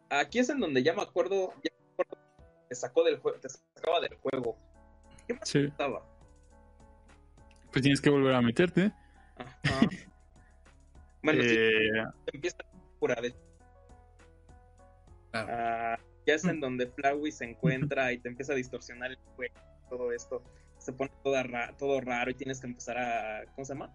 Aquí 0.09 0.40
es 0.40 0.49
en 0.49 0.59
donde 0.59 0.82
ya 0.82 0.93
me 0.95 1.03
acuerdo, 1.03 1.53
ya 1.64 1.69
me 1.72 1.93
acuerdo, 1.93 2.17
te 2.67 2.74
sacó 2.74 3.03
del 3.03 3.19
juego, 3.19 3.40
te 3.40 3.49
sacaba 3.49 3.99
del 3.99 4.16
juego. 4.17 4.58
¿Qué 5.27 5.35
más 5.35 5.48
Sí. 5.48 5.59
estaba? 5.66 6.03
Pues 7.72 7.83
tienes 7.83 8.01
que 8.01 8.09
volver 8.09 8.33
a 8.33 8.41
meterte. 8.41 8.91
Ajá. 9.38 9.53
Bueno, 11.22 11.43
sí, 11.43 11.49
Eh, 11.51 12.03
empieza 12.33 12.58
la 12.64 12.80
cura 12.98 13.22
de 13.22 13.35
Claro. 15.32 15.48
Ah, 15.51 15.99
ya 16.25 16.33
es 16.35 16.43
en 16.45 16.59
donde 16.59 16.88
Flowey 16.88 17.31
se 17.31 17.45
encuentra 17.45 18.11
y 18.11 18.17
te 18.19 18.30
empieza 18.30 18.53
a 18.53 18.56
distorsionar 18.56 19.11
el 19.11 19.17
juego, 19.35 19.56
todo 19.89 20.11
esto. 20.11 20.43
Se 20.77 20.93
pone 20.93 21.11
toda 21.23 21.43
ra- 21.43 21.75
todo 21.77 21.99
raro 22.01 22.31
y 22.31 22.35
tienes 22.35 22.59
que 22.61 22.67
empezar 22.67 22.98
a. 22.98 23.45
¿Cómo 23.56 23.65
se 23.65 23.73
llama? 23.73 23.93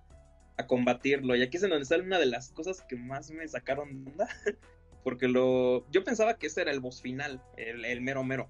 A 0.58 0.66
combatirlo. 0.66 1.34
Y 1.34 1.42
aquí 1.42 1.56
es 1.56 1.62
en 1.62 1.70
donde 1.70 1.86
sale 1.86 2.02
una 2.02 2.18
de 2.18 2.26
las 2.26 2.50
cosas 2.50 2.82
que 2.82 2.96
más 2.96 3.30
me 3.30 3.46
sacaron 3.48 4.04
de 4.04 4.10
onda. 4.10 4.28
Porque 5.04 5.28
lo. 5.28 5.88
Yo 5.90 6.04
pensaba 6.04 6.36
que 6.38 6.46
ese 6.48 6.62
era 6.62 6.70
el 6.72 6.80
boss 6.80 7.00
final, 7.02 7.42
el, 7.56 7.84
el 7.84 8.00
mero 8.02 8.22
mero. 8.24 8.48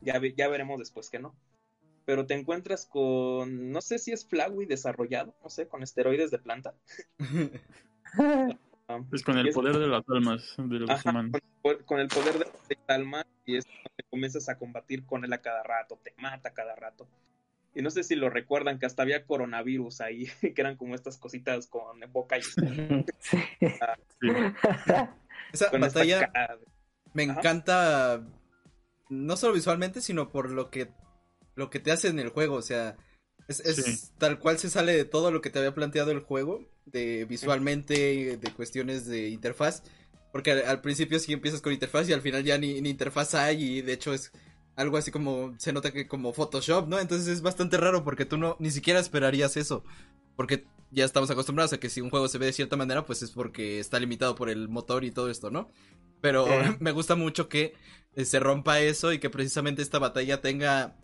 Ya, 0.00 0.18
ve- 0.18 0.34
ya 0.36 0.48
veremos 0.48 0.78
después 0.78 1.10
que 1.10 1.18
no. 1.18 1.34
Pero 2.04 2.26
te 2.26 2.34
encuentras 2.34 2.86
con. 2.86 3.72
No 3.72 3.80
sé 3.80 3.98
si 3.98 4.12
es 4.12 4.26
Flowey 4.28 4.66
desarrollado, 4.66 5.34
no 5.42 5.50
sé, 5.50 5.66
con 5.66 5.82
esteroides 5.82 6.30
de 6.30 6.38
planta. 6.38 6.74
Ah, 8.88 9.00
es 9.12 9.22
con 9.22 9.38
el 9.38 9.48
es- 9.48 9.54
poder 9.54 9.78
de 9.78 9.86
las 9.86 10.02
almas 10.08 10.54
de 10.58 10.78
los 10.80 10.90
Ajá, 10.90 11.10
humanos. 11.10 11.40
con, 11.62 11.82
con 11.84 12.00
el 12.00 12.08
poder 12.08 12.38
de 12.38 12.78
la 12.86 12.94
alma 12.94 13.26
y 13.46 13.56
es 13.56 13.64
donde 13.64 14.04
comienzas 14.10 14.48
a 14.48 14.58
combatir 14.58 15.06
con 15.06 15.24
él 15.24 15.32
a 15.32 15.38
cada 15.40 15.62
rato, 15.62 15.98
te 16.02 16.12
mata 16.18 16.50
a 16.50 16.52
cada 16.54 16.74
rato. 16.76 17.08
Y 17.74 17.82
no 17.82 17.90
sé 17.90 18.04
si 18.04 18.14
lo 18.14 18.30
recuerdan 18.30 18.78
que 18.78 18.86
hasta 18.86 19.02
había 19.02 19.24
coronavirus 19.26 20.00
ahí, 20.02 20.26
que 20.54 20.60
eran 20.60 20.76
como 20.76 20.94
estas 20.94 21.16
cositas 21.18 21.66
con 21.66 21.98
boca 22.12 22.36
y 22.38 22.42
Sí. 23.18 23.38
Sí. 24.20 24.28
Esa 25.52 25.70
con 25.70 25.80
batalla 25.80 26.30
me 27.14 27.24
Ajá. 27.24 27.40
encanta 27.40 28.26
no 29.08 29.36
solo 29.36 29.54
visualmente, 29.54 30.00
sino 30.00 30.30
por 30.30 30.50
lo 30.50 30.70
que 30.70 30.88
lo 31.56 31.70
que 31.70 31.78
te 31.78 31.92
hace 31.92 32.08
en 32.08 32.18
el 32.18 32.30
juego, 32.30 32.56
o 32.56 32.62
sea, 32.62 32.96
es, 33.48 33.60
es 33.60 33.76
Sí. 33.76 34.12
tal 34.18 34.38
cual 34.40 34.58
se 34.58 34.68
sale 34.70 34.92
de 34.92 35.04
todo 35.04 35.30
lo 35.30 35.40
que 35.40 35.50
te 35.50 35.60
había 35.60 35.74
planteado 35.74 36.10
el 36.10 36.20
juego, 36.20 36.68
de 36.86 37.24
visualmente, 37.24 38.36
de 38.36 38.52
cuestiones 38.52 39.06
de 39.06 39.28
interfaz, 39.28 39.82
porque 40.32 40.52
al, 40.52 40.66
al 40.66 40.80
principio 40.80 41.18
sí 41.18 41.32
empiezas 41.32 41.60
con 41.60 41.72
interfaz 41.72 42.08
y 42.08 42.12
al 42.12 42.22
final 42.22 42.44
ya 42.44 42.58
ni, 42.58 42.80
ni 42.80 42.90
interfaz 42.90 43.34
hay 43.34 43.62
y 43.62 43.82
de 43.82 43.92
hecho 43.92 44.12
es 44.12 44.32
algo 44.76 44.96
así 44.96 45.10
como 45.10 45.54
se 45.58 45.72
nota 45.72 45.92
que 45.92 46.08
como 46.08 46.32
Photoshop, 46.32 46.88
¿no? 46.88 46.98
Entonces 46.98 47.28
es 47.28 47.42
bastante 47.42 47.76
raro 47.76 48.04
porque 48.04 48.24
tú 48.24 48.36
no 48.36 48.56
ni 48.58 48.70
siquiera 48.70 49.00
esperarías 49.00 49.56
eso, 49.56 49.84
porque 50.36 50.64
ya 50.90 51.04
estamos 51.04 51.30
acostumbrados 51.30 51.72
a 51.72 51.78
que 51.78 51.90
si 51.90 52.00
un 52.00 52.10
juego 52.10 52.28
se 52.28 52.38
ve 52.38 52.46
de 52.46 52.52
cierta 52.52 52.76
manera, 52.76 53.04
pues 53.04 53.22
es 53.22 53.30
porque 53.30 53.78
está 53.80 53.98
limitado 53.98 54.34
por 54.34 54.48
el 54.48 54.68
motor 54.68 55.04
y 55.04 55.10
todo 55.10 55.30
esto, 55.30 55.50
¿no? 55.50 55.70
Pero 56.20 56.46
Eh. 56.48 56.76
me 56.80 56.92
gusta 56.92 57.14
mucho 57.16 57.48
que 57.48 57.74
eh, 58.14 58.24
se 58.24 58.40
rompa 58.40 58.80
eso 58.80 59.12
y 59.12 59.18
que 59.18 59.30
precisamente 59.30 59.82
esta 59.82 59.98
batalla 59.98 60.40
tenga 60.40 60.96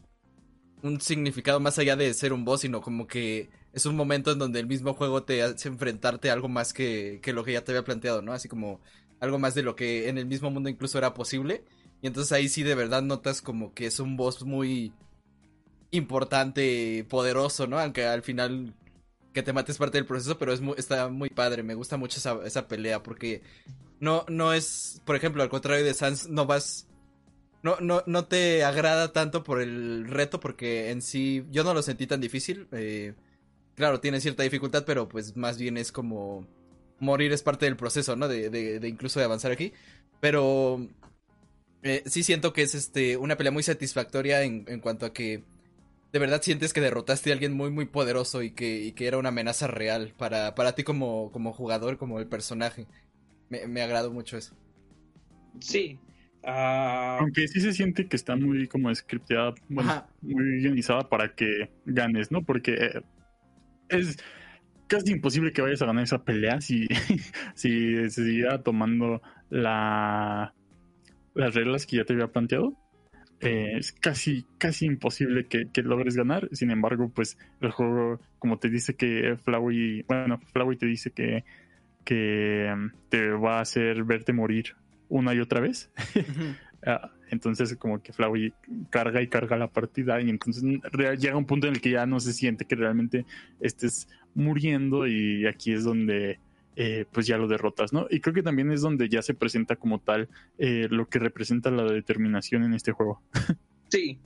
un 0.82 1.00
significado 1.00 1.60
más 1.60 1.78
allá 1.78 1.96
de 1.96 2.12
ser 2.14 2.32
un 2.32 2.44
boss, 2.44 2.62
sino 2.62 2.80
como 2.80 3.06
que 3.06 3.50
es 3.72 3.86
un 3.86 3.96
momento 3.96 4.32
en 4.32 4.38
donde 4.38 4.60
el 4.60 4.66
mismo 4.66 4.94
juego 4.94 5.22
te 5.22 5.42
hace 5.42 5.68
enfrentarte 5.68 6.30
a 6.30 6.32
algo 6.32 6.48
más 6.48 6.72
que, 6.72 7.20
que 7.22 7.32
lo 7.32 7.44
que 7.44 7.52
ya 7.52 7.64
te 7.64 7.72
había 7.72 7.84
planteado, 7.84 8.22
¿no? 8.22 8.32
Así 8.32 8.48
como 8.48 8.80
algo 9.20 9.38
más 9.38 9.54
de 9.54 9.62
lo 9.62 9.76
que 9.76 10.08
en 10.08 10.18
el 10.18 10.26
mismo 10.26 10.50
mundo 10.50 10.68
incluso 10.68 10.98
era 10.98 11.14
posible. 11.14 11.64
Y 12.02 12.06
entonces 12.06 12.32
ahí 12.32 12.48
sí 12.48 12.62
de 12.62 12.74
verdad 12.74 13.02
notas 13.02 13.42
como 13.42 13.74
que 13.74 13.86
es 13.86 14.00
un 14.00 14.16
boss 14.16 14.42
muy 14.44 14.92
importante, 15.90 17.04
poderoso, 17.08 17.66
¿no? 17.66 17.78
Aunque 17.78 18.04
al 18.04 18.22
final 18.22 18.74
que 19.32 19.42
te 19.42 19.52
mates 19.52 19.78
parte 19.78 19.98
del 19.98 20.06
proceso, 20.06 20.38
pero 20.38 20.52
es 20.52 20.60
muy, 20.60 20.74
está 20.76 21.08
muy 21.08 21.30
padre, 21.30 21.62
me 21.62 21.74
gusta 21.74 21.96
mucho 21.96 22.18
esa, 22.18 22.38
esa 22.44 22.66
pelea 22.68 23.02
porque 23.02 23.42
no, 24.00 24.24
no 24.28 24.52
es, 24.52 25.00
por 25.04 25.14
ejemplo, 25.14 25.42
al 25.42 25.48
contrario 25.48 25.84
de 25.84 25.94
Sans, 25.94 26.28
no 26.28 26.46
vas, 26.46 26.88
no, 27.62 27.76
no, 27.80 28.02
no 28.06 28.24
te 28.26 28.64
agrada 28.64 29.12
tanto 29.12 29.44
por 29.44 29.60
el 29.60 30.06
reto 30.08 30.40
porque 30.40 30.90
en 30.90 31.02
sí 31.02 31.44
yo 31.50 31.62
no 31.62 31.74
lo 31.74 31.82
sentí 31.82 32.06
tan 32.06 32.20
difícil, 32.20 32.66
eh, 32.72 33.14
claro, 33.80 34.00
tiene 34.00 34.20
cierta 34.22 34.44
dificultad, 34.44 34.84
pero 34.86 35.08
pues 35.08 35.36
más 35.36 35.58
bien 35.58 35.78
es 35.78 35.92
como 35.92 36.46
morir 37.00 37.32
es 37.32 37.42
parte 37.42 37.66
del 37.66 37.76
proceso, 37.76 38.16
¿no? 38.16 38.28
De, 38.28 38.50
de, 38.50 38.80
de 38.80 38.88
incluso 38.88 39.20
de 39.20 39.26
avanzar 39.26 39.52
aquí, 39.52 39.74
pero 40.20 40.88
eh, 41.82 42.02
sí 42.06 42.22
siento 42.22 42.52
que 42.52 42.62
es 42.62 42.74
este 42.74 43.16
una 43.16 43.36
pelea 43.36 43.52
muy 43.52 43.62
satisfactoria 43.62 44.42
en, 44.42 44.64
en 44.68 44.80
cuanto 44.80 45.06
a 45.06 45.12
que 45.12 45.44
de 46.12 46.18
verdad 46.20 46.42
sientes 46.42 46.72
que 46.72 46.80
derrotaste 46.82 47.30
a 47.30 47.34
alguien 47.34 47.54
muy 47.54 47.70
muy 47.70 47.86
poderoso 47.86 48.42
y 48.42 48.52
que, 48.52 48.80
y 48.84 48.92
que 48.94 49.06
era 49.08 49.18
una 49.18 49.30
amenaza 49.30 49.66
real 49.68 50.14
para, 50.18 50.54
para 50.54 50.74
ti 50.74 50.84
como, 50.84 51.32
como 51.32 51.52
jugador, 51.54 51.98
como 51.98 52.20
el 52.20 52.28
personaje. 52.28 52.88
Me, 53.50 53.66
me 53.68 53.82
agradó 53.82 54.12
mucho 54.12 54.36
eso. 54.38 54.56
Sí. 55.60 55.98
ah, 56.42 57.18
Aunque 57.18 57.48
sí 57.48 57.60
se 57.60 57.72
siente 57.72 58.08
que 58.08 58.16
está 58.16 58.36
muy 58.36 58.66
como 58.68 58.94
scripteada, 58.94 59.54
bueno, 59.68 59.98
muy 60.22 60.60
guionizada 60.60 61.08
para 61.08 61.34
que 61.34 61.70
ganes, 61.84 62.30
¿no? 62.30 62.44
Porque 62.44 62.72
eh, 62.74 63.02
es 63.90 64.18
casi 64.86 65.12
imposible 65.12 65.52
que 65.52 65.62
vayas 65.62 65.82
a 65.82 65.86
ganar 65.86 66.04
esa 66.04 66.24
pelea 66.24 66.60
si, 66.60 66.86
si 67.54 67.94
se 68.10 68.24
siguiera 68.24 68.62
tomando 68.62 69.22
la, 69.48 70.54
las 71.34 71.54
reglas 71.54 71.86
que 71.86 71.96
ya 71.96 72.04
te 72.04 72.12
había 72.12 72.28
planteado. 72.28 72.74
Eh, 73.40 73.78
es 73.78 73.92
casi, 73.92 74.44
casi 74.58 74.84
imposible 74.84 75.46
que, 75.46 75.70
que, 75.72 75.82
logres 75.82 76.16
ganar. 76.16 76.48
Sin 76.52 76.70
embargo, 76.70 77.10
pues 77.14 77.38
el 77.60 77.70
juego, 77.70 78.20
como 78.38 78.58
te 78.58 78.68
dice 78.68 78.96
que 78.96 79.36
Flowey, 79.42 80.02
bueno, 80.02 80.40
Flowey 80.52 80.76
te 80.76 80.86
dice 80.86 81.10
que, 81.12 81.44
que 82.04 82.70
mm, 82.74 83.08
te 83.08 83.30
va 83.30 83.58
a 83.58 83.62
hacer 83.62 84.04
verte 84.04 84.32
morir 84.32 84.76
una 85.08 85.34
y 85.34 85.40
otra 85.40 85.60
vez. 85.60 85.90
entonces 87.30 87.76
como 87.76 88.02
que 88.02 88.12
Flowey 88.12 88.52
carga 88.90 89.22
y 89.22 89.28
carga 89.28 89.56
la 89.56 89.68
partida 89.68 90.20
y 90.20 90.30
entonces 90.30 90.62
llega 91.18 91.36
un 91.36 91.46
punto 91.46 91.66
en 91.66 91.74
el 91.74 91.80
que 91.80 91.90
ya 91.90 92.06
no 92.06 92.20
se 92.20 92.32
siente 92.32 92.64
que 92.64 92.76
realmente 92.76 93.24
estés 93.60 94.08
muriendo 94.34 95.06
y 95.06 95.46
aquí 95.46 95.72
es 95.72 95.84
donde 95.84 96.38
eh, 96.76 97.04
pues 97.12 97.26
ya 97.26 97.36
lo 97.36 97.48
derrotas, 97.48 97.92
¿no? 97.92 98.06
Y 98.08 98.20
creo 98.20 98.32
que 98.32 98.42
también 98.42 98.70
es 98.70 98.80
donde 98.80 99.08
ya 99.08 99.22
se 99.22 99.34
presenta 99.34 99.76
como 99.76 99.98
tal 99.98 100.28
eh, 100.58 100.86
lo 100.90 101.08
que 101.08 101.18
representa 101.18 101.70
la 101.70 101.84
determinación 101.84 102.64
en 102.64 102.74
este 102.74 102.92
juego. 102.92 103.22
Sí, 103.90 104.20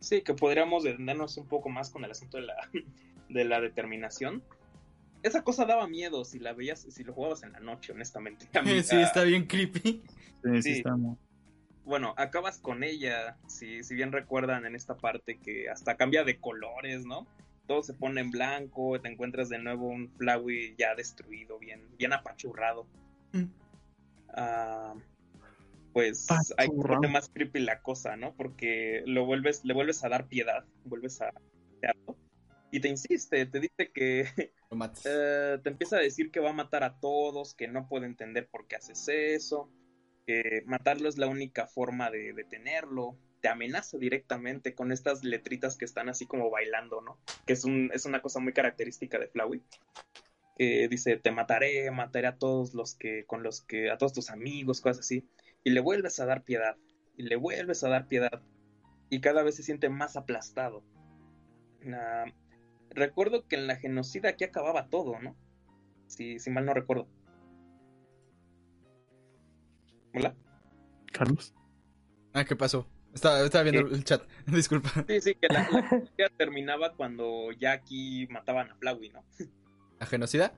sí, 0.00 0.22
que 0.22 0.32
podríamos 0.32 0.82
detenernos 0.82 1.36
un 1.36 1.46
poco 1.46 1.68
más 1.68 1.90
con 1.90 2.04
el 2.06 2.10
asunto 2.10 2.38
de 2.38 2.44
la, 2.44 2.54
de 3.28 3.44
la 3.44 3.60
determinación. 3.60 4.42
Esa 5.22 5.44
cosa 5.44 5.66
daba 5.66 5.86
miedo 5.86 6.24
si 6.24 6.38
la 6.38 6.54
veías, 6.54 6.86
si 6.88 7.04
lo 7.04 7.12
jugabas 7.12 7.42
en 7.42 7.52
la 7.52 7.60
noche, 7.60 7.92
honestamente. 7.92 8.48
sí, 8.82 8.96
está 8.96 9.24
bien 9.24 9.46
creepy. 9.46 10.02
Sí, 10.42 10.62
sí, 10.62 10.70
está 10.70 10.96
Bueno, 11.88 12.14
acabas 12.16 12.58
con 12.58 12.84
ella, 12.84 13.36
si, 13.48 13.82
si 13.82 13.94
bien 13.94 14.12
recuerdan 14.12 14.66
en 14.66 14.76
esta 14.76 14.96
parte 14.96 15.38
que 15.38 15.68
hasta 15.68 15.96
cambia 15.96 16.22
de 16.22 16.38
colores, 16.38 17.04
¿no? 17.04 17.26
todo 17.68 17.82
se 17.82 17.94
pone 17.94 18.20
en 18.22 18.30
blanco, 18.30 19.00
te 19.00 19.08
encuentras 19.08 19.50
de 19.50 19.58
nuevo 19.58 19.86
un 19.88 20.10
Flowey 20.16 20.74
ya 20.76 20.94
destruido, 20.96 21.58
bien, 21.58 21.86
bien 21.98 22.12
apachurrado. 22.14 22.86
Mm. 23.32 23.44
Ah, 24.30 24.94
pues 25.92 26.26
hay 26.56 26.68
que 26.68 27.08
más 27.08 27.28
creepy 27.28 27.60
la 27.60 27.82
cosa, 27.82 28.16
¿no? 28.16 28.34
Porque 28.34 29.02
lo 29.06 29.26
vuelves, 29.26 29.64
le 29.64 29.74
vuelves 29.74 30.02
a 30.02 30.08
dar 30.08 30.26
piedad, 30.26 30.64
vuelves 30.84 31.20
a 31.20 31.32
y 32.70 32.80
te 32.80 32.88
insiste, 32.88 33.46
te 33.46 33.60
dice 33.60 33.90
que 33.94 34.20
eh, 35.04 35.58
te 35.62 35.68
empieza 35.70 35.96
a 35.96 36.00
decir 36.00 36.30
que 36.30 36.40
va 36.40 36.50
a 36.50 36.54
matar 36.54 36.84
a 36.84 36.98
todos, 37.00 37.54
que 37.54 37.66
no 37.66 37.88
puede 37.88 38.06
entender 38.06 38.46
por 38.48 38.66
qué 38.66 38.76
haces 38.76 39.08
eso, 39.08 39.70
que 40.28 40.62
matarlo 40.66 41.08
es 41.08 41.16
la 41.16 41.26
única 41.26 41.66
forma 41.66 42.10
de 42.10 42.34
detenerlo, 42.34 43.16
te 43.40 43.48
amenaza 43.48 43.96
directamente 43.96 44.74
con 44.74 44.92
estas 44.92 45.24
letritas 45.24 45.78
que 45.78 45.86
están 45.86 46.10
así 46.10 46.26
como 46.26 46.50
bailando, 46.50 47.00
¿no? 47.00 47.18
Que 47.46 47.54
es, 47.54 47.64
un, 47.64 47.90
es 47.94 48.04
una 48.04 48.20
cosa 48.20 48.38
muy 48.38 48.52
característica 48.52 49.18
de 49.18 49.28
Flowey. 49.28 49.62
Dice, 50.58 51.16
te 51.16 51.30
mataré, 51.30 51.90
mataré 51.92 52.26
a 52.26 52.36
todos 52.36 52.74
los 52.74 52.94
que, 52.94 53.24
con 53.24 53.42
los 53.42 53.62
que, 53.62 53.90
a 53.90 53.96
todos 53.96 54.12
tus 54.12 54.28
amigos, 54.28 54.82
cosas 54.82 54.98
así. 54.98 55.26
Y 55.64 55.70
le 55.70 55.80
vuelves 55.80 56.20
a 56.20 56.26
dar 56.26 56.44
piedad, 56.44 56.76
y 57.16 57.22
le 57.22 57.36
vuelves 57.36 57.82
a 57.82 57.88
dar 57.88 58.06
piedad. 58.06 58.42
Y 59.08 59.22
cada 59.22 59.42
vez 59.42 59.56
se 59.56 59.62
siente 59.62 59.88
más 59.88 60.16
aplastado. 60.16 60.84
recuerdo 62.90 63.48
que 63.48 63.56
en 63.56 63.66
la 63.66 63.76
genocida 63.76 64.28
aquí 64.28 64.44
acababa 64.44 64.90
todo, 64.90 65.18
¿no? 65.20 65.38
Si 66.06 66.38
mal 66.50 66.66
no 66.66 66.74
recuerdo. 66.74 67.08
¿Hola? 70.14 70.34
Carlos. 71.12 71.54
Ah, 72.32 72.44
¿qué 72.44 72.56
pasó? 72.56 72.86
Estaba, 73.14 73.62
viendo 73.62 73.88
el 73.88 74.04
chat, 74.04 74.22
disculpa. 74.46 74.90
Sí, 75.08 75.20
sí, 75.20 75.34
que 75.34 75.48
la, 75.48 75.68
la 76.16 76.28
terminaba 76.36 76.92
cuando 76.92 77.50
ya 77.52 77.72
aquí 77.72 78.26
mataban 78.30 78.70
a 78.70 78.76
Flowey, 78.76 79.10
¿no? 79.10 79.24
¿A 79.98 80.06
genocida? 80.06 80.52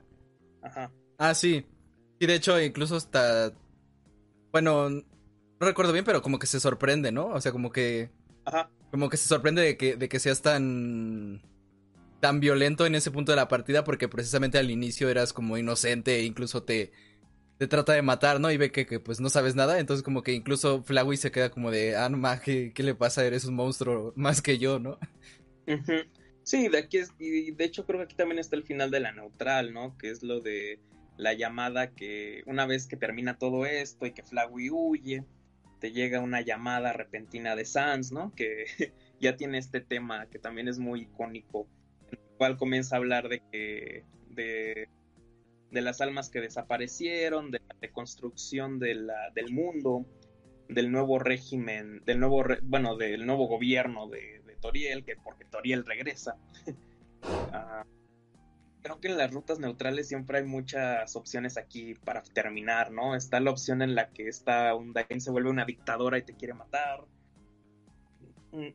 Ajá. 0.61 0.91
Ah, 1.17 1.33
sí. 1.33 1.65
Y 2.19 2.27
de 2.27 2.35
hecho, 2.35 2.61
incluso 2.61 2.95
hasta. 2.95 3.53
Bueno, 4.51 4.89
no 4.89 5.03
recuerdo 5.59 5.93
bien, 5.93 6.05
pero 6.05 6.21
como 6.21 6.39
que 6.39 6.47
se 6.47 6.59
sorprende, 6.59 7.11
¿no? 7.11 7.27
O 7.27 7.41
sea, 7.41 7.51
como 7.51 7.71
que. 7.71 8.11
Ajá. 8.45 8.69
Como 8.91 9.09
que 9.09 9.17
se 9.17 9.27
sorprende 9.27 9.61
de 9.61 9.77
que, 9.77 9.95
de 9.95 10.09
que 10.09 10.19
seas 10.19 10.41
tan. 10.41 11.41
tan 12.19 12.39
violento 12.39 12.85
en 12.85 12.95
ese 12.95 13.09
punto 13.09 13.31
de 13.31 13.37
la 13.37 13.47
partida, 13.47 13.83
porque 13.83 14.07
precisamente 14.07 14.59
al 14.59 14.69
inicio 14.69 15.09
eras 15.09 15.33
como 15.33 15.57
inocente 15.57 16.17
e 16.17 16.25
incluso 16.25 16.63
te 16.63 16.91
te 17.61 17.67
trata 17.67 17.93
de 17.93 18.01
matar, 18.01 18.39
¿no? 18.39 18.49
Y 18.49 18.57
ve 18.57 18.71
que, 18.71 18.99
pues 18.99 19.19
no 19.19 19.29
sabes 19.29 19.53
nada, 19.53 19.79
entonces 19.79 20.01
como 20.01 20.23
que 20.23 20.33
incluso 20.33 20.81
Flowey 20.81 21.15
se 21.15 21.29
queda 21.29 21.51
como 21.51 21.69
de, 21.69 21.95
ah, 21.95 22.09
no 22.09 22.17
más, 22.17 22.41
¿qué, 22.41 22.73
le 22.75 22.95
pasa? 22.95 23.23
Eres 23.23 23.45
un 23.45 23.53
monstruo 23.53 24.13
más 24.15 24.41
que 24.41 24.57
yo, 24.57 24.79
¿no? 24.79 24.97
Sí, 26.41 26.69
de 26.69 26.79
aquí 26.79 26.97
es, 26.97 27.13
y 27.19 27.51
de 27.51 27.63
hecho 27.63 27.85
creo 27.85 27.99
que 27.99 28.05
aquí 28.05 28.15
también 28.15 28.39
está 28.39 28.55
el 28.55 28.63
final 28.63 28.89
de 28.89 28.99
la 28.99 29.11
neutral, 29.11 29.73
¿no? 29.73 29.95
Que 29.99 30.09
es 30.09 30.23
lo 30.23 30.39
de 30.39 30.79
la 31.17 31.33
llamada 31.33 31.91
que 31.91 32.41
una 32.47 32.65
vez 32.65 32.87
que 32.87 32.97
termina 32.97 33.37
todo 33.37 33.67
esto 33.67 34.07
y 34.07 34.11
que 34.11 34.23
Flowey 34.23 34.71
huye, 34.71 35.23
te 35.79 35.91
llega 35.91 36.19
una 36.19 36.41
llamada 36.41 36.93
repentina 36.93 37.55
de 37.55 37.65
Sans, 37.65 38.11
¿no? 38.11 38.33
Que 38.33 38.65
ya 39.21 39.35
tiene 39.35 39.59
este 39.59 39.81
tema 39.81 40.25
que 40.31 40.39
también 40.39 40.67
es 40.67 40.79
muy 40.79 41.01
icónico, 41.01 41.67
en 42.11 42.17
el 42.17 42.37
cual 42.39 42.57
comienza 42.57 42.95
a 42.95 42.97
hablar 42.97 43.29
de 43.29 43.43
que 43.51 44.03
de 44.31 44.89
de 45.71 45.81
las 45.81 46.01
almas 46.01 46.29
que 46.29 46.41
desaparecieron, 46.41 47.49
de 47.49 47.59
la 47.59 47.75
reconstrucción 47.81 48.77
de 48.77 48.95
la, 48.95 49.31
del 49.33 49.51
mundo, 49.51 50.05
del 50.67 50.91
nuevo 50.91 51.17
régimen, 51.17 52.01
del 52.05 52.19
nuevo, 52.19 52.43
bueno, 52.63 52.97
del 52.97 53.25
nuevo 53.25 53.47
gobierno 53.47 54.07
de, 54.07 54.39
Toriel, 54.61 55.03
que 55.03 55.15
porque 55.15 55.45
Toriel 55.45 55.85
regresa. 55.85 56.37
Ah, 57.53 57.85
creo 58.81 58.99
que 58.99 59.07
en 59.07 59.17
las 59.17 59.31
rutas 59.31 59.59
neutrales 59.59 60.07
siempre 60.07 60.39
hay 60.39 60.43
muchas 60.43 61.15
opciones 61.15 61.55
aquí 61.55 61.93
para 61.93 62.23
terminar, 62.23 62.91
¿no? 62.91 63.15
Está 63.15 63.39
la 63.39 63.51
opción 63.51 63.83
en 63.83 63.93
la 63.93 64.09
que 64.09 64.27
está 64.27 64.73
un 64.73 64.91
Dain 64.91 65.21
se 65.21 65.29
vuelve 65.29 65.51
una 65.51 65.65
dictadora 65.65 66.17
y 66.17 66.23
te 66.23 66.33
quiere 66.33 66.55
matar. 66.55 67.05
Mm. 68.51 68.73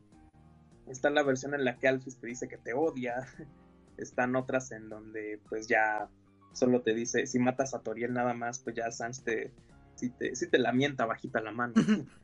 Está 0.89 1.09
la 1.09 1.23
versión 1.23 1.53
en 1.53 1.65
la 1.65 1.77
que 1.77 1.89
Alphys 1.89 2.21
te 2.21 2.27
dice 2.27 2.47
que 2.47 2.57
te 2.57 2.73
odia. 2.73 3.15
Están 3.97 4.37
otras 4.37 4.71
en 4.71 4.87
donde 4.87 5.41
pues 5.49 5.67
ya 5.67 6.09
solo 6.53 6.81
te 6.81 6.93
dice, 6.93 7.27
si 7.27 7.39
matas 7.39 7.73
a 7.73 7.81
Toriel 7.81 8.13
nada 8.13 8.33
más, 8.33 8.59
pues 8.59 8.75
ya 8.75 8.91
Sans 8.91 9.23
te, 9.23 9.51
si 9.95 10.09
te, 10.09 10.35
si 10.35 10.49
te 10.49 10.57
lamenta 10.57 11.05
bajita 11.05 11.41
la 11.41 11.51
mano. 11.51 11.73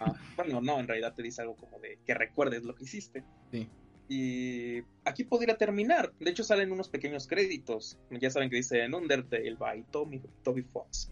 Ah, 0.00 0.12
bueno, 0.36 0.60
no, 0.60 0.80
en 0.80 0.86
realidad 0.86 1.14
te 1.14 1.22
dice 1.22 1.40
algo 1.40 1.56
como 1.56 1.78
de 1.78 1.98
que 2.04 2.12
recuerdes 2.12 2.62
lo 2.62 2.74
que 2.74 2.84
hiciste. 2.84 3.24
Sí. 3.50 3.70
Y 4.06 4.82
aquí 5.06 5.24
podría 5.24 5.56
terminar. 5.56 6.12
De 6.20 6.28
hecho, 6.28 6.44
salen 6.44 6.72
unos 6.72 6.90
pequeños 6.90 7.26
créditos. 7.26 7.98
Ya 8.10 8.28
saben 8.28 8.50
que 8.50 8.56
dice 8.56 8.82
en 8.82 8.94
Undertale 8.94 9.54
by 9.54 9.84
Tommy, 9.84 10.20
Toby 10.42 10.62
Fox. 10.62 11.10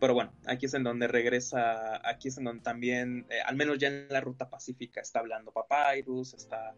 Pero 0.00 0.14
bueno, 0.14 0.32
aquí 0.46 0.64
es 0.64 0.72
en 0.72 0.82
donde 0.82 1.06
regresa, 1.06 2.00
aquí 2.08 2.28
es 2.28 2.38
en 2.38 2.44
donde 2.44 2.62
también, 2.62 3.26
eh, 3.28 3.40
al 3.44 3.54
menos 3.54 3.78
ya 3.78 3.88
en 3.88 4.08
la 4.08 4.22
ruta 4.22 4.48
pacífica, 4.48 5.02
está 5.02 5.20
hablando 5.20 5.52
Papyrus, 5.52 6.32
está 6.32 6.74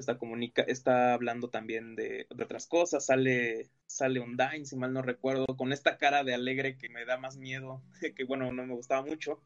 está, 0.00 0.18
comunica, 0.18 0.62
está 0.62 1.12
hablando 1.12 1.50
también 1.50 1.96
de, 1.96 2.26
otras 2.30 2.66
cosas, 2.66 3.06
sale, 3.06 3.68
sale 3.86 4.20
Undyne, 4.20 4.64
si 4.64 4.76
mal 4.76 4.92
no 4.92 5.02
recuerdo, 5.02 5.46
con 5.56 5.72
esta 5.72 5.98
cara 5.98 6.24
de 6.24 6.34
alegre 6.34 6.78
que 6.78 6.88
me 6.88 7.04
da 7.04 7.18
más 7.18 7.36
miedo, 7.36 7.82
que 8.16 8.24
bueno, 8.24 8.52
no 8.52 8.66
me 8.66 8.74
gustaba 8.74 9.02
mucho, 9.02 9.40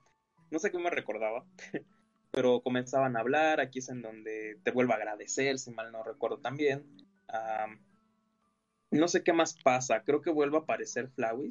no 0.50 0.58
sé 0.58 0.70
qué 0.70 0.78
me 0.78 0.90
recordaba, 0.90 1.44
pero 2.30 2.60
comenzaban 2.60 3.16
a 3.16 3.20
hablar, 3.20 3.60
aquí 3.60 3.80
es 3.80 3.88
en 3.88 4.02
donde 4.02 4.58
te 4.62 4.70
vuelvo 4.70 4.92
a 4.92 4.96
agradecer, 4.96 5.58
si 5.58 5.70
mal 5.70 5.90
no 5.92 6.02
recuerdo 6.02 6.38
también. 6.38 6.84
no 8.90 9.08
sé 9.08 9.22
qué 9.22 9.32
más 9.32 9.56
pasa, 9.62 10.02
creo 10.04 10.20
que 10.20 10.30
vuelve 10.30 10.58
a 10.58 10.60
aparecer 10.60 11.08
Flowey 11.08 11.50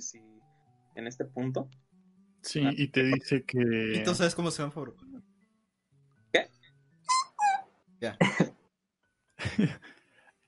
en 0.96 1.08
este 1.08 1.26
punto. 1.26 1.70
Sí, 2.44 2.68
y 2.72 2.88
te 2.88 3.04
dice 3.04 3.44
que... 3.44 3.60
¿Y 3.96 4.04
tú 4.04 4.16
sabes 4.16 4.34
cómo 4.34 4.50
se 4.50 4.64
llama 4.64 4.74
favor? 4.74 4.96
¿Qué? 6.34 6.50
Ya. 8.00 8.18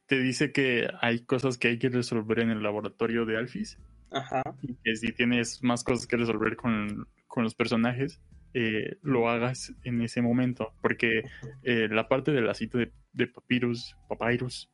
te 0.07 0.19
dice 0.19 0.51
que 0.51 0.87
hay 1.01 1.25
cosas 1.25 1.57
que 1.57 1.69
hay 1.69 1.79
que 1.79 1.89
resolver 1.89 2.39
en 2.39 2.49
el 2.49 2.63
laboratorio 2.63 3.25
de 3.25 3.37
Alphys. 3.37 3.79
Ajá. 4.11 4.43
Y 4.61 4.75
que 4.83 4.95
si 4.95 5.11
tienes 5.11 5.63
más 5.63 5.83
cosas 5.83 6.05
que 6.05 6.17
resolver 6.17 6.55
con, 6.55 7.07
los 7.35 7.55
personajes, 7.55 8.21
eh, 8.53 8.97
lo 9.01 9.27
hagas 9.27 9.73
en 9.83 10.01
ese 10.01 10.21
momento. 10.21 10.73
Porque 10.81 11.23
eh, 11.63 11.87
la 11.89 12.07
parte 12.07 12.31
de 12.31 12.41
la 12.41 12.53
cita 12.53 12.77
de, 12.77 13.27
Papyrus, 13.27 13.95
Papyrus 14.07 14.69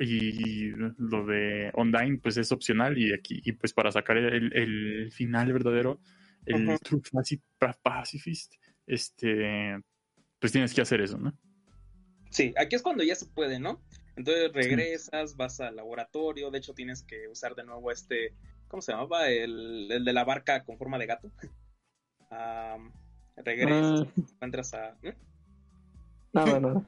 y 0.00 0.70
lo 0.70 1.26
de 1.26 1.70
Online, 1.74 2.18
pues 2.22 2.36
es 2.36 2.52
opcional. 2.52 2.98
Y 2.98 3.12
aquí, 3.12 3.40
y 3.44 3.52
pues 3.52 3.72
para 3.72 3.90
sacar 3.90 4.16
el, 4.16 5.10
final 5.10 5.52
verdadero, 5.52 6.00
el 6.46 6.78
True 6.78 7.02
Pacifist, 7.82 8.54
este, 8.86 9.80
pues 10.38 10.52
tienes 10.52 10.72
que 10.72 10.82
hacer 10.82 11.00
eso, 11.00 11.18
¿no? 11.18 11.36
Sí, 12.30 12.54
aquí 12.56 12.76
es 12.76 12.82
cuando 12.82 13.02
ya 13.02 13.14
se 13.14 13.26
puede, 13.26 13.58
¿no? 13.58 13.80
Entonces 14.16 14.52
regresas, 14.52 15.36
vas 15.36 15.60
al 15.60 15.76
laboratorio, 15.76 16.50
de 16.50 16.58
hecho 16.58 16.74
tienes 16.74 17.02
que 17.02 17.28
usar 17.28 17.54
de 17.54 17.64
nuevo 17.64 17.90
este, 17.92 18.34
¿cómo 18.66 18.82
se 18.82 18.92
llamaba? 18.92 19.28
El, 19.28 19.90
el 19.90 20.04
de 20.04 20.12
la 20.12 20.24
barca 20.24 20.64
con 20.64 20.76
forma 20.76 20.98
de 20.98 21.06
gato. 21.06 21.30
regresas, 23.36 24.06
ah. 24.06 24.12
encuentras 24.16 24.74
a... 24.74 24.96
No, 26.32 26.46
no, 26.46 26.60
no. 26.60 26.86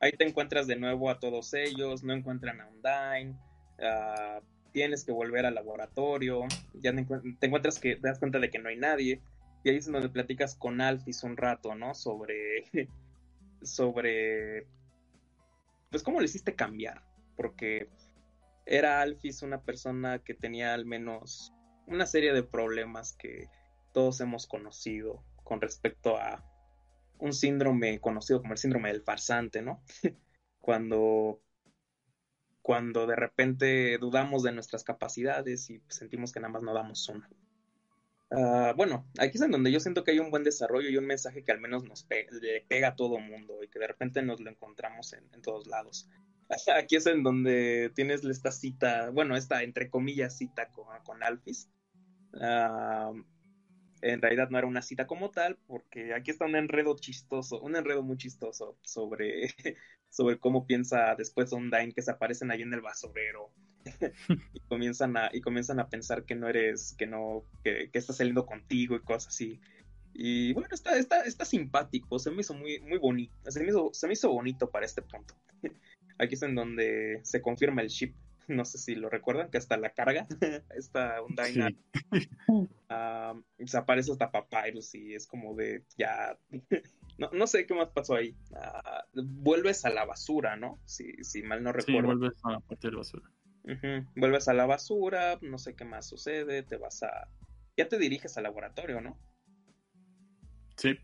ahí 0.00 0.12
te 0.12 0.26
encuentras 0.26 0.66
de 0.66 0.76
nuevo 0.76 1.10
a 1.10 1.18
todos 1.18 1.52
ellos, 1.54 2.02
no 2.02 2.14
encuentran 2.14 2.60
a 2.60 2.68
Undyne, 2.68 3.36
ah, 3.82 4.40
tienes 4.72 5.04
que 5.04 5.12
volver 5.12 5.46
al 5.46 5.54
laboratorio, 5.54 6.46
ya 6.74 6.92
te 6.92 7.46
encuentras 7.46 7.78
que 7.78 7.96
te 7.96 8.08
das 8.08 8.18
cuenta 8.18 8.38
de 8.38 8.50
que 8.50 8.58
no 8.58 8.70
hay 8.70 8.76
nadie, 8.76 9.20
y 9.62 9.70
ahí 9.70 9.76
es 9.76 9.90
donde 9.90 10.08
platicas 10.08 10.54
con 10.54 10.80
Alphys 10.80 11.22
un 11.22 11.36
rato, 11.36 11.74
¿no? 11.74 11.94
Sobre, 11.94 12.64
sobre, 13.66 14.66
pues 15.90 16.02
cómo 16.02 16.20
le 16.20 16.26
hiciste 16.26 16.54
cambiar, 16.54 17.02
porque 17.36 17.88
era 18.66 19.00
Alphys 19.00 19.42
una 19.42 19.62
persona 19.62 20.20
que 20.20 20.34
tenía 20.34 20.74
al 20.74 20.86
menos 20.86 21.52
una 21.86 22.06
serie 22.06 22.32
de 22.32 22.42
problemas 22.42 23.12
que 23.12 23.48
todos 23.92 24.20
hemos 24.20 24.46
conocido 24.46 25.22
con 25.42 25.60
respecto 25.60 26.16
a 26.16 26.44
un 27.18 27.32
síndrome 27.32 28.00
conocido 28.00 28.40
como 28.40 28.52
el 28.52 28.58
síndrome 28.58 28.92
del 28.92 29.02
farsante, 29.02 29.62
¿no? 29.62 29.82
cuando, 30.60 31.40
cuando 32.62 33.06
de 33.06 33.16
repente 33.16 33.98
dudamos 33.98 34.42
de 34.42 34.52
nuestras 34.52 34.82
capacidades 34.82 35.70
y 35.70 35.82
sentimos 35.88 36.32
que 36.32 36.40
nada 36.40 36.52
más 36.52 36.62
no 36.62 36.74
damos 36.74 37.08
una. 37.08 37.28
Ah, 38.36 38.72
bueno, 38.76 39.06
aquí 39.18 39.36
es 39.36 39.42
en 39.42 39.50
donde 39.50 39.70
yo 39.70 39.80
siento 39.80 40.02
que 40.02 40.10
hay 40.10 40.18
un 40.18 40.30
buen 40.30 40.44
desarrollo 40.44 40.88
y 40.88 40.96
un 40.96 41.06
mensaje 41.06 41.44
que 41.44 41.52
al 41.52 41.60
menos 41.60 41.84
nos 41.84 42.06
le 42.40 42.64
pega 42.68 42.88
a 42.88 42.96
todo 42.96 43.18
mundo 43.18 43.62
y 43.62 43.68
que 43.68 43.78
de 43.78 43.86
repente 43.86 44.22
nos 44.22 44.40
lo 44.40 44.50
encontramos 44.50 45.12
en, 45.12 45.42
todos 45.42 45.66
lados. 45.66 46.08
Aquí 46.76 46.96
es 46.96 47.06
en 47.06 47.22
donde 47.22 47.92
tienes 47.94 48.24
esta 48.24 48.50
cita, 48.50 49.10
bueno, 49.10 49.36
esta 49.36 49.62
entre 49.62 49.88
comillas 49.88 50.36
cita 50.36 50.68
con, 50.70 50.86
con 51.04 51.22
Alphys. 51.22 51.68
Ah, 52.40 53.12
en 54.02 54.20
realidad 54.20 54.50
no 54.50 54.58
era 54.58 54.66
una 54.66 54.82
cita 54.82 55.06
como 55.06 55.30
tal, 55.30 55.56
porque 55.66 56.12
aquí 56.12 56.30
está 56.30 56.44
un 56.44 56.56
enredo 56.56 56.94
chistoso, 56.96 57.60
un 57.60 57.74
enredo 57.74 58.02
muy 58.02 58.18
chistoso 58.18 58.76
sobre, 58.82 59.48
sobre 60.10 60.38
cómo 60.38 60.66
piensa 60.66 61.14
después 61.16 61.52
Undyne 61.52 61.94
que 61.94 62.02
se 62.02 62.10
aparecen 62.10 62.50
ahí 62.50 62.62
en 62.62 62.74
el 62.74 62.82
basurero 62.82 63.50
y 64.52 64.60
comienzan 64.60 65.16
a, 65.16 65.30
y 65.32 65.40
comienzan 65.40 65.80
a 65.80 65.88
pensar 65.88 66.24
que 66.24 66.34
no 66.34 66.48
eres, 66.48 66.94
que 66.98 67.06
no, 67.06 67.44
que, 67.62 67.90
que 67.90 67.98
está 67.98 68.12
saliendo 68.12 68.46
contigo 68.46 68.96
y 68.96 69.00
cosas 69.00 69.28
así. 69.28 69.60
Y 70.12 70.52
bueno, 70.52 70.68
está, 70.70 70.96
está, 70.96 71.22
está 71.22 71.44
simpático, 71.44 72.18
se 72.18 72.30
me 72.30 72.42
hizo 72.42 72.54
muy, 72.54 72.80
muy 72.80 72.98
bonito, 72.98 73.34
se 73.50 73.60
me 73.60 73.68
hizo, 73.68 73.90
se 73.92 74.06
me 74.06 74.12
hizo 74.12 74.30
bonito 74.30 74.70
para 74.70 74.86
este 74.86 75.02
punto. 75.02 75.34
Aquí 76.18 76.34
es 76.34 76.42
en 76.42 76.54
donde 76.54 77.20
se 77.24 77.42
confirma 77.42 77.82
el 77.82 77.88
ship 77.88 78.14
no 78.48 78.64
sé 78.64 78.78
si 78.78 78.94
lo 78.94 79.08
recuerdan, 79.08 79.50
que 79.50 79.58
hasta 79.58 79.76
la 79.76 79.90
carga, 79.90 80.26
esta 80.76 81.22
Undyne 81.22 81.76
se 83.66 83.76
aparece 83.76 84.12
hasta 84.12 84.30
Papyrus 84.30 84.94
y 84.94 85.14
es 85.14 85.26
como 85.26 85.54
de 85.54 85.82
ya, 85.96 86.38
no, 87.18 87.30
no 87.32 87.46
sé 87.46 87.66
qué 87.66 87.74
más 87.74 87.88
pasó 87.88 88.14
ahí. 88.14 88.34
Ah, 88.54 89.04
vuelves 89.14 89.84
a 89.84 89.90
la 89.90 90.04
basura, 90.04 90.56
¿no? 90.56 90.78
Si, 90.84 91.12
si 91.24 91.42
mal 91.42 91.62
no 91.62 91.72
recuerdo. 91.72 92.12
Sí, 92.12 92.16
vuelves 92.18 92.40
a 92.44 92.52
la 92.52 92.60
parte 92.60 92.88
de 92.88 92.92
la 92.92 92.98
basura. 92.98 93.30
Vuelves 94.14 94.48
a 94.48 94.54
la 94.54 94.66
basura, 94.66 95.38
no 95.40 95.58
sé 95.58 95.74
qué 95.74 95.84
más 95.84 96.06
sucede, 96.06 96.62
te 96.62 96.76
vas 96.76 97.02
a... 97.02 97.28
Ya 97.76 97.88
te 97.88 97.98
diriges 97.98 98.36
al 98.36 98.44
laboratorio, 98.44 99.00
¿no? 99.00 99.18
Sí. 100.76 100.98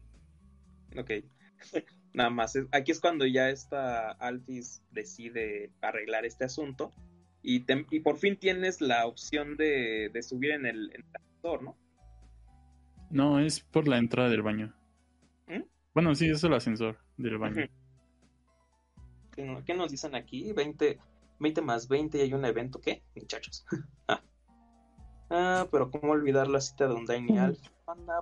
Ok. 0.96 1.10
Nada 2.12 2.30
más, 2.30 2.58
aquí 2.72 2.90
es 2.90 3.00
cuando 3.00 3.24
ya 3.24 3.50
esta 3.50 4.10
Alphys 4.12 4.82
decide 4.90 5.70
arreglar 5.80 6.26
este 6.26 6.44
asunto 6.44 6.92
y, 7.42 7.64
y 7.90 8.00
por 8.00 8.18
fin 8.18 8.36
tienes 8.36 8.80
la 8.80 9.06
opción 9.06 9.56
de, 9.56 10.10
subir 10.22 10.50
en 10.52 10.66
el, 10.66 10.90
ascensor, 11.14 11.62
¿no? 11.62 11.76
No, 13.10 13.40
es 13.40 13.60
por 13.60 13.88
la 13.88 13.98
entrada 13.98 14.28
del 14.28 14.42
baño. 14.42 14.74
¿Mm? 15.46 15.62
Bueno, 15.94 16.14
sí, 16.14 16.28
es 16.28 16.44
el 16.44 16.54
ascensor 16.54 16.98
del 17.16 17.38
baño. 17.38 17.66
¿Qué, 19.34 19.74
nos 19.74 19.90
dicen 19.90 20.14
aquí? 20.14 20.52
20, 20.52 20.98
20 21.40 21.62
más 21.62 21.88
20 21.88 22.18
y 22.18 22.20
hay 22.20 22.34
un 22.34 22.44
evento, 22.44 22.80
¿qué? 22.80 23.02
Muchachos. 23.16 23.66
ah. 24.08 24.22
ah, 25.30 25.68
pero 25.72 25.90
¿cómo 25.90 26.12
olvidar 26.12 26.46
la 26.48 26.60
cita 26.60 26.86
de 26.86 26.94
Undyne 26.94 27.32
y 27.32 27.38
Alf? 27.38 27.60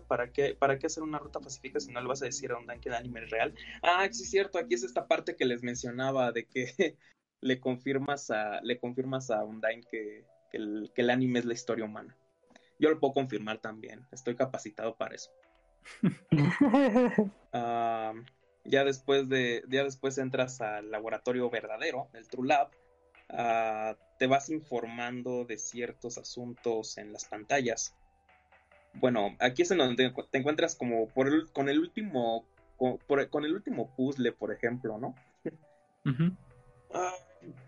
¿para 0.07 0.33
qué, 0.33 0.55
¿para 0.55 0.79
qué 0.79 0.87
hacer 0.87 1.03
una 1.03 1.19
ruta 1.19 1.41
pacífica 1.41 1.79
si 1.79 1.93
no 1.93 2.01
le 2.01 2.09
vas 2.09 2.23
a 2.23 2.27
decir 2.27 2.53
a 2.53 2.59
Undyne 2.59 2.81
que 2.81 2.89
el 2.89 2.95
anime 2.95 3.25
es 3.25 3.31
real? 3.31 3.55
Ah, 3.83 4.09
sí 4.11 4.23
es 4.23 4.31
cierto, 4.31 4.59
aquí 4.59 4.75
es 4.75 4.83
esta 4.83 5.07
parte 5.07 5.37
que 5.37 5.45
les 5.45 5.63
mencionaba 5.63 6.33
de 6.33 6.47
que 6.47 6.97
le 7.41 7.61
confirmas 7.61 8.31
a, 8.31 8.61
le 8.63 8.79
confirmas 8.79 9.31
a 9.31 9.45
Undyne 9.45 9.83
que, 9.91 10.25
el, 10.53 10.91
que 10.95 11.03
el 11.03 11.11
anime 11.11 11.41
es 11.41 11.45
la 11.45 11.55
historia 11.55 11.85
humana. 11.85 12.17
Yo 12.79 12.91
lo 12.91 13.01
puedo 13.01 13.13
confirmar 13.13 13.59
también, 13.59 14.07
estoy 14.13 14.37
capacitado 14.37 14.97
para 14.97 15.15
eso. 15.15 15.31
Ah, 17.51 18.13
ya 18.67 18.85
después 18.85 19.27
de, 19.31 19.65
ya 19.69 19.83
después 19.83 20.19
entras 20.19 20.61
al 20.61 20.91
laboratorio 20.91 21.49
verdadero, 21.49 22.11
el 22.13 22.29
True 22.29 22.47
Lab, 22.47 22.71
ah, 23.31 23.97
te 24.19 24.27
vas 24.27 24.51
informando 24.51 25.45
de 25.45 25.59
ciertos 25.59 26.19
asuntos 26.19 26.99
en 26.99 27.13
las 27.13 27.25
pantallas. 27.25 27.95
Bueno, 28.95 29.37
aquí 29.39 29.63
es 29.63 29.71
en 29.71 29.79
donde 29.79 30.13
te 30.31 30.39
encuentras 30.39 30.75
como 30.75 31.09
por 31.09 31.29
el, 31.29 31.51
con 31.53 31.69
el 31.69 31.79
último, 31.79 32.47
con, 32.77 33.45
el 33.45 33.55
último 33.55 33.95
puzzle, 33.95 34.33
por 34.33 34.53
ejemplo, 34.53 34.99
¿no? 34.99 35.15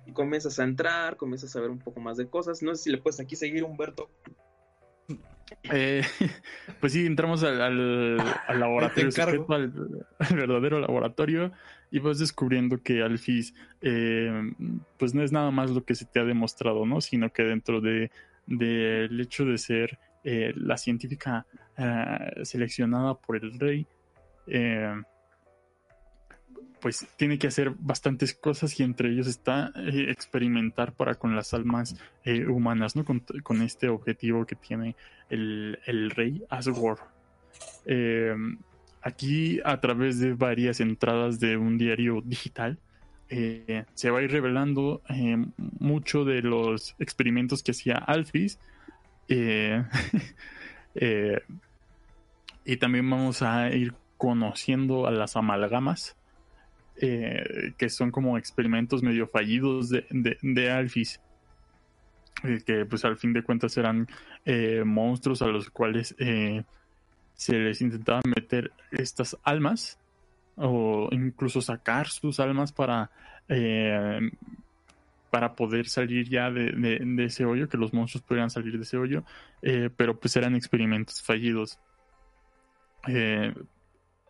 y 0.06 0.12
comienzas 0.12 0.58
a 0.58 0.64
entrar, 0.64 1.16
comienzas 1.16 1.54
a 1.54 1.60
ver 1.60 1.70
un 1.70 1.78
poco 1.78 2.00
más 2.00 2.16
de 2.16 2.28
cosas. 2.28 2.62
No 2.62 2.74
sé 2.74 2.84
si 2.84 2.90
le 2.90 2.98
puedes 2.98 3.20
aquí 3.20 3.36
seguir, 3.36 3.64
Humberto. 3.64 4.10
Eh, 5.64 6.02
pues 6.80 6.92
sí, 6.92 7.06
entramos 7.06 7.42
al, 7.42 8.16
laboratorio, 8.58 9.46
al, 9.48 9.72
verdadero 10.34 10.80
laboratorio, 10.80 11.52
y 11.90 11.98
vas 11.98 12.18
descubriendo 12.18 12.82
que 12.82 13.02
Alfis, 13.02 13.54
eh, 13.80 14.52
pues 14.98 15.14
no 15.14 15.22
es 15.22 15.32
nada 15.32 15.50
más 15.50 15.70
lo 15.70 15.84
que 15.84 15.94
se 15.94 16.04
te 16.04 16.20
ha 16.20 16.24
demostrado, 16.24 16.86
¿no? 16.86 17.00
Sino 17.00 17.30
que 17.32 17.42
dentro 17.42 17.80
de 17.80 18.10
del 18.46 19.20
hecho 19.20 19.44
de 19.44 19.58
ser 19.58 19.98
eh, 20.24 20.52
la 20.56 20.76
científica 20.76 21.46
seleccionada 22.42 23.14
por 23.14 23.36
el 23.36 23.58
rey, 23.58 23.86
pues 26.80 27.06
tiene 27.16 27.38
que 27.38 27.46
hacer 27.46 27.70
bastantes 27.78 28.34
cosas 28.34 28.78
y 28.80 28.82
entre 28.82 29.10
ellos 29.10 29.26
está 29.26 29.72
eh, 29.76 30.06
experimentar 30.08 30.92
para 30.92 31.14
con 31.14 31.36
las 31.36 31.54
almas 31.54 31.96
eh, 32.24 32.46
humanas, 32.46 32.96
¿no? 32.96 33.04
Con, 33.04 33.62
este 33.62 33.88
objetivo 33.88 34.46
que 34.46 34.56
tiene 34.56 34.96
el, 35.28 36.10
rey 36.14 36.42
Asgore. 36.48 37.02
Eh, 39.00 39.08
aquí, 39.08 39.60
a 39.64 39.80
través 39.80 40.18
de 40.18 40.34
varias 40.34 40.80
entradas 40.80 41.40
de 41.40 41.56
un 41.56 41.78
diario 41.78 42.22
digital, 42.24 42.78
se 43.28 44.10
va 44.10 44.18
a 44.18 44.22
ir 44.22 44.32
revelando 44.32 45.02
mucho 45.78 46.24
de 46.24 46.42
los 46.42 46.96
experimentos 46.98 47.62
que 47.62 47.70
hacía 47.70 47.94
Alphys. 47.94 48.58
y 52.64 52.76
también 52.78 53.08
vamos 53.08 53.42
a 53.42 53.70
ir 53.70 53.94
conociendo 54.16 55.06
a 55.06 55.12
las 55.12 55.36
amalgamas 55.36 56.16
eh, 57.02 57.72
que 57.78 57.88
son 57.88 58.10
como 58.10 58.36
experimentos 58.36 59.02
medio 59.02 59.26
fallidos 59.26 59.88
de, 59.88 60.04
de, 60.42 60.70
Alphys. 60.70 61.18
Eh, 62.44 62.60
que 62.64 62.84
pues 62.84 63.06
al 63.06 63.16
fin 63.16 63.32
de 63.32 63.42
cuentas 63.42 63.76
eran 63.78 64.06
eh, 64.44 64.82
monstruos 64.84 65.40
a 65.40 65.46
los 65.46 65.70
cuales 65.70 66.14
se 67.40 67.58
les 67.58 67.80
intentaba 67.80 68.20
meter 68.26 68.70
estas 68.90 69.34
almas 69.42 69.98
o 70.56 71.08
incluso 71.10 71.62
sacar 71.62 72.08
sus 72.08 72.38
almas 72.38 72.70
para 72.70 73.10
para 75.30 75.54
poder 75.54 75.88
salir 75.88 76.28
ya 76.28 76.50
de, 76.50 76.70
de, 76.72 77.24
ese 77.24 77.46
hoyo, 77.46 77.68
que 77.68 77.78
los 77.78 77.94
monstruos 77.94 78.22
pudieran 78.22 78.50
salir 78.50 78.76
de 78.76 78.82
ese 78.82 78.96
hoyo, 78.96 79.24
pero 79.96 80.20
pues 80.20 80.36
eran 80.36 80.54
experimentos 80.54 81.22
fallidos. 81.22 81.78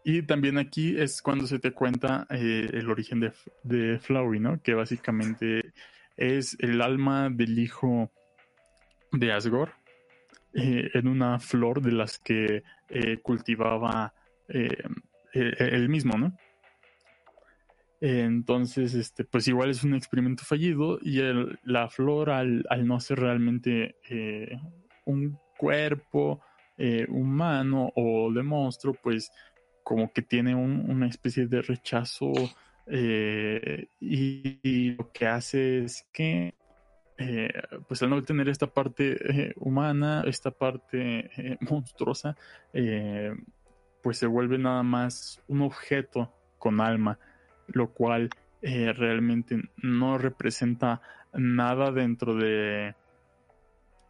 Y 0.04 0.22
también 0.22 0.58
aquí 0.58 0.96
es 0.96 1.20
cuando 1.20 1.46
se 1.46 1.58
te 1.58 1.72
cuenta 1.72 2.26
eh, 2.30 2.70
el 2.72 2.88
origen 2.88 3.20
de, 3.20 3.32
de 3.64 3.98
Flowey, 3.98 4.40
¿no? 4.40 4.62
Que 4.62 4.74
básicamente 4.74 5.72
es 6.16 6.56
el 6.60 6.80
alma 6.80 7.28
del 7.28 7.58
hijo 7.58 8.10
de 9.12 9.32
Asgore 9.32 9.72
eh, 10.54 10.90
en 10.94 11.08
una 11.08 11.38
flor 11.38 11.80
de 11.80 11.92
las 11.92 12.18
que 12.18 12.62
eh, 12.88 13.18
cultivaba 13.18 14.12
él 15.32 15.88
mismo, 15.88 16.18
¿no? 16.18 16.36
Entonces, 18.00 18.94
este, 18.94 19.24
pues 19.24 19.46
igual 19.46 19.70
es 19.70 19.84
un 19.84 19.94
experimento 19.94 20.42
fallido 20.44 20.98
y 21.00 21.20
la 21.62 21.88
flor 21.88 22.30
al, 22.30 22.64
no 22.82 22.98
ser 22.98 23.20
realmente 23.20 23.94
un 25.04 25.38
cuerpo 25.56 26.40
humano 27.08 27.92
o 27.94 28.32
de 28.32 28.42
monstruo, 28.42 28.94
pues 29.00 29.30
como 29.84 30.12
que 30.12 30.22
tiene 30.22 30.54
una 30.54 31.06
especie 31.06 31.46
de 31.46 31.62
rechazo 31.62 32.32
eh, 32.92 33.86
y, 34.00 34.92
lo 34.94 35.12
que 35.12 35.26
hace 35.26 35.84
es 35.84 36.06
que 36.12 36.54
eh, 37.20 37.52
pues 37.86 38.02
al 38.02 38.08
no 38.08 38.22
tener 38.22 38.48
esta 38.48 38.66
parte 38.66 39.18
eh, 39.30 39.52
humana, 39.56 40.24
esta 40.26 40.50
parte 40.50 41.30
monstruosa, 41.60 42.34
pues 44.02 44.16
se 44.16 44.26
vuelve 44.26 44.56
nada 44.56 44.82
más 44.82 45.42
un 45.46 45.60
objeto 45.60 46.32
con 46.58 46.80
alma, 46.80 47.18
lo 47.66 47.92
cual 47.92 48.30
eh, 48.62 48.92
realmente 48.94 49.60
no 49.76 50.16
representa 50.16 51.02
nada 51.34 51.92
dentro 51.92 52.34
de 52.34 52.94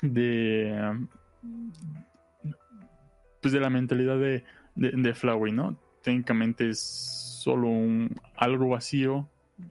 de 0.02 1.06
pues 3.42 3.52
de 3.52 3.60
la 3.60 3.70
mentalidad 3.70 4.18
de, 4.18 4.44
de, 4.76 4.92
de 4.92 5.14
Flowey, 5.14 5.52
¿no? 5.52 5.76
Técnicamente 6.02 6.70
es 6.70 6.80
solo 6.80 7.68
un 7.68 8.14
algo 8.36 8.68
vacío 8.68 9.28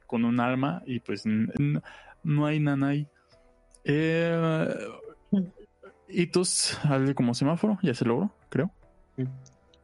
con 0.07 0.25
un 0.25 0.41
alma 0.41 0.83
y 0.85 0.99
pues 0.99 1.23
no 1.25 2.45
hay 2.45 2.59
nanay. 2.59 3.07
Eh, 3.83 4.75
hitos 6.07 6.77
algo 6.85 7.13
como 7.15 7.33
semáforo, 7.33 7.77
ya 7.81 7.93
se 7.93 8.05
logró, 8.05 8.31
creo. 8.49 8.71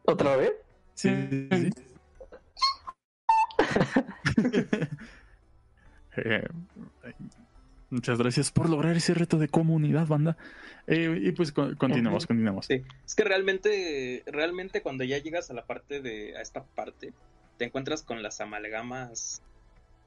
¿Otra 0.06 0.36
vez? 0.36 0.54
Sí, 0.94 1.10
sí, 1.30 1.70
sí. 1.76 1.84
Eh, 6.18 6.48
muchas 7.90 8.18
gracias 8.18 8.50
por 8.50 8.70
lograr 8.70 8.96
ese 8.96 9.14
reto 9.14 9.38
de 9.38 9.50
comunidad, 9.50 10.08
banda. 10.08 10.38
Eh, 10.88 11.20
y 11.22 11.32
pues 11.34 11.52
con- 11.52 11.76
continuemos, 11.76 12.26
continuemos. 12.26 12.68
Sí, 12.68 12.84
es 13.06 13.16
que 13.16 13.26
realmente, 13.26 14.24
realmente 14.26 14.82
cuando 14.82 15.04
ya 15.04 15.18
llegas 15.18 15.50
a 15.52 15.54
la 15.54 15.66
parte 15.66 16.02
de, 16.02 16.38
a 16.38 16.42
esta 16.42 16.64
parte, 16.64 17.12
te 17.58 17.66
encuentras 17.66 18.02
con 18.04 18.24
las 18.24 18.40
amalgamas. 18.40 19.42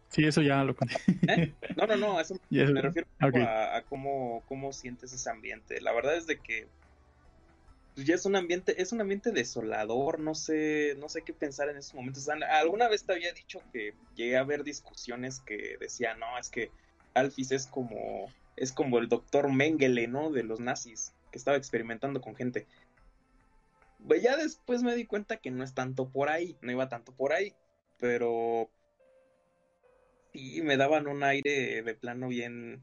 Sí, 0.09 0.25
eso 0.25 0.41
ya 0.43 0.65
lo 0.65 0.75
conté. 0.75 0.97
¿Eh? 1.29 1.55
No, 1.77 1.87
no, 1.87 1.97
no, 1.97 2.21
eso 2.21 2.35
me 2.51 2.81
refiero 2.81 3.07
ok. 3.23 3.37
a, 3.37 3.77
a 3.77 3.83
cómo, 3.83 4.43
cómo 4.47 4.73
sientes 4.73 5.13
ese 5.13 5.31
ambiente. 5.31 5.81
La 5.81 5.93
verdad 5.93 6.17
es 6.17 6.27
de 6.27 6.39
que 6.39 6.67
pues, 7.99 8.07
ya 8.07 8.15
es 8.15 8.27
un 8.27 8.37
ambiente, 8.37 8.81
es 8.81 8.93
un 8.93 9.01
ambiente 9.01 9.33
desolador, 9.33 10.21
no 10.21 10.37
sé, 10.37 10.95
no 11.01 11.09
sé 11.09 11.23
qué 11.23 11.33
pensar 11.33 11.69
en 11.69 11.79
esos 11.79 11.95
momentos. 11.95 12.23
O 12.23 12.27
sea, 12.27 12.37
alguna 12.61 12.89
vez 12.89 13.05
te 13.05 13.13
había 13.13 13.33
dicho 13.33 13.61
que 13.73 13.93
llegué 14.15 14.37
a 14.37 14.45
ver 14.45 14.63
discusiones 14.63 15.41
que 15.41 15.77
decían, 15.81 16.21
no, 16.21 16.39
es 16.39 16.49
que 16.49 16.71
Alphys 17.15 17.51
es 17.51 17.67
como, 17.67 18.33
es 18.55 18.71
como 18.71 18.99
el 18.99 19.09
doctor 19.09 19.53
Mengele, 19.53 20.07
¿no? 20.07 20.31
De 20.31 20.45
los 20.45 20.61
nazis, 20.61 21.13
que 21.33 21.39
estaba 21.39 21.57
experimentando 21.57 22.21
con 22.21 22.37
gente. 22.37 22.69
Pues 24.07 24.23
ya 24.23 24.37
después 24.37 24.85
me 24.85 24.95
di 24.95 25.05
cuenta 25.05 25.39
que 25.39 25.51
no 25.51 25.65
es 25.65 25.75
tanto 25.75 26.09
por 26.09 26.29
ahí, 26.29 26.57
no 26.63 26.71
iba 26.71 26.89
tanto 26.89 27.11
por 27.11 27.33
ahí, 27.33 27.53
pero 27.99 28.71
sí 30.39 30.63
me 30.63 30.77
daban 30.77 31.07
un 31.07 31.23
aire 31.23 31.83
de 31.83 31.95
plano 31.95 32.29
bien, 32.29 32.83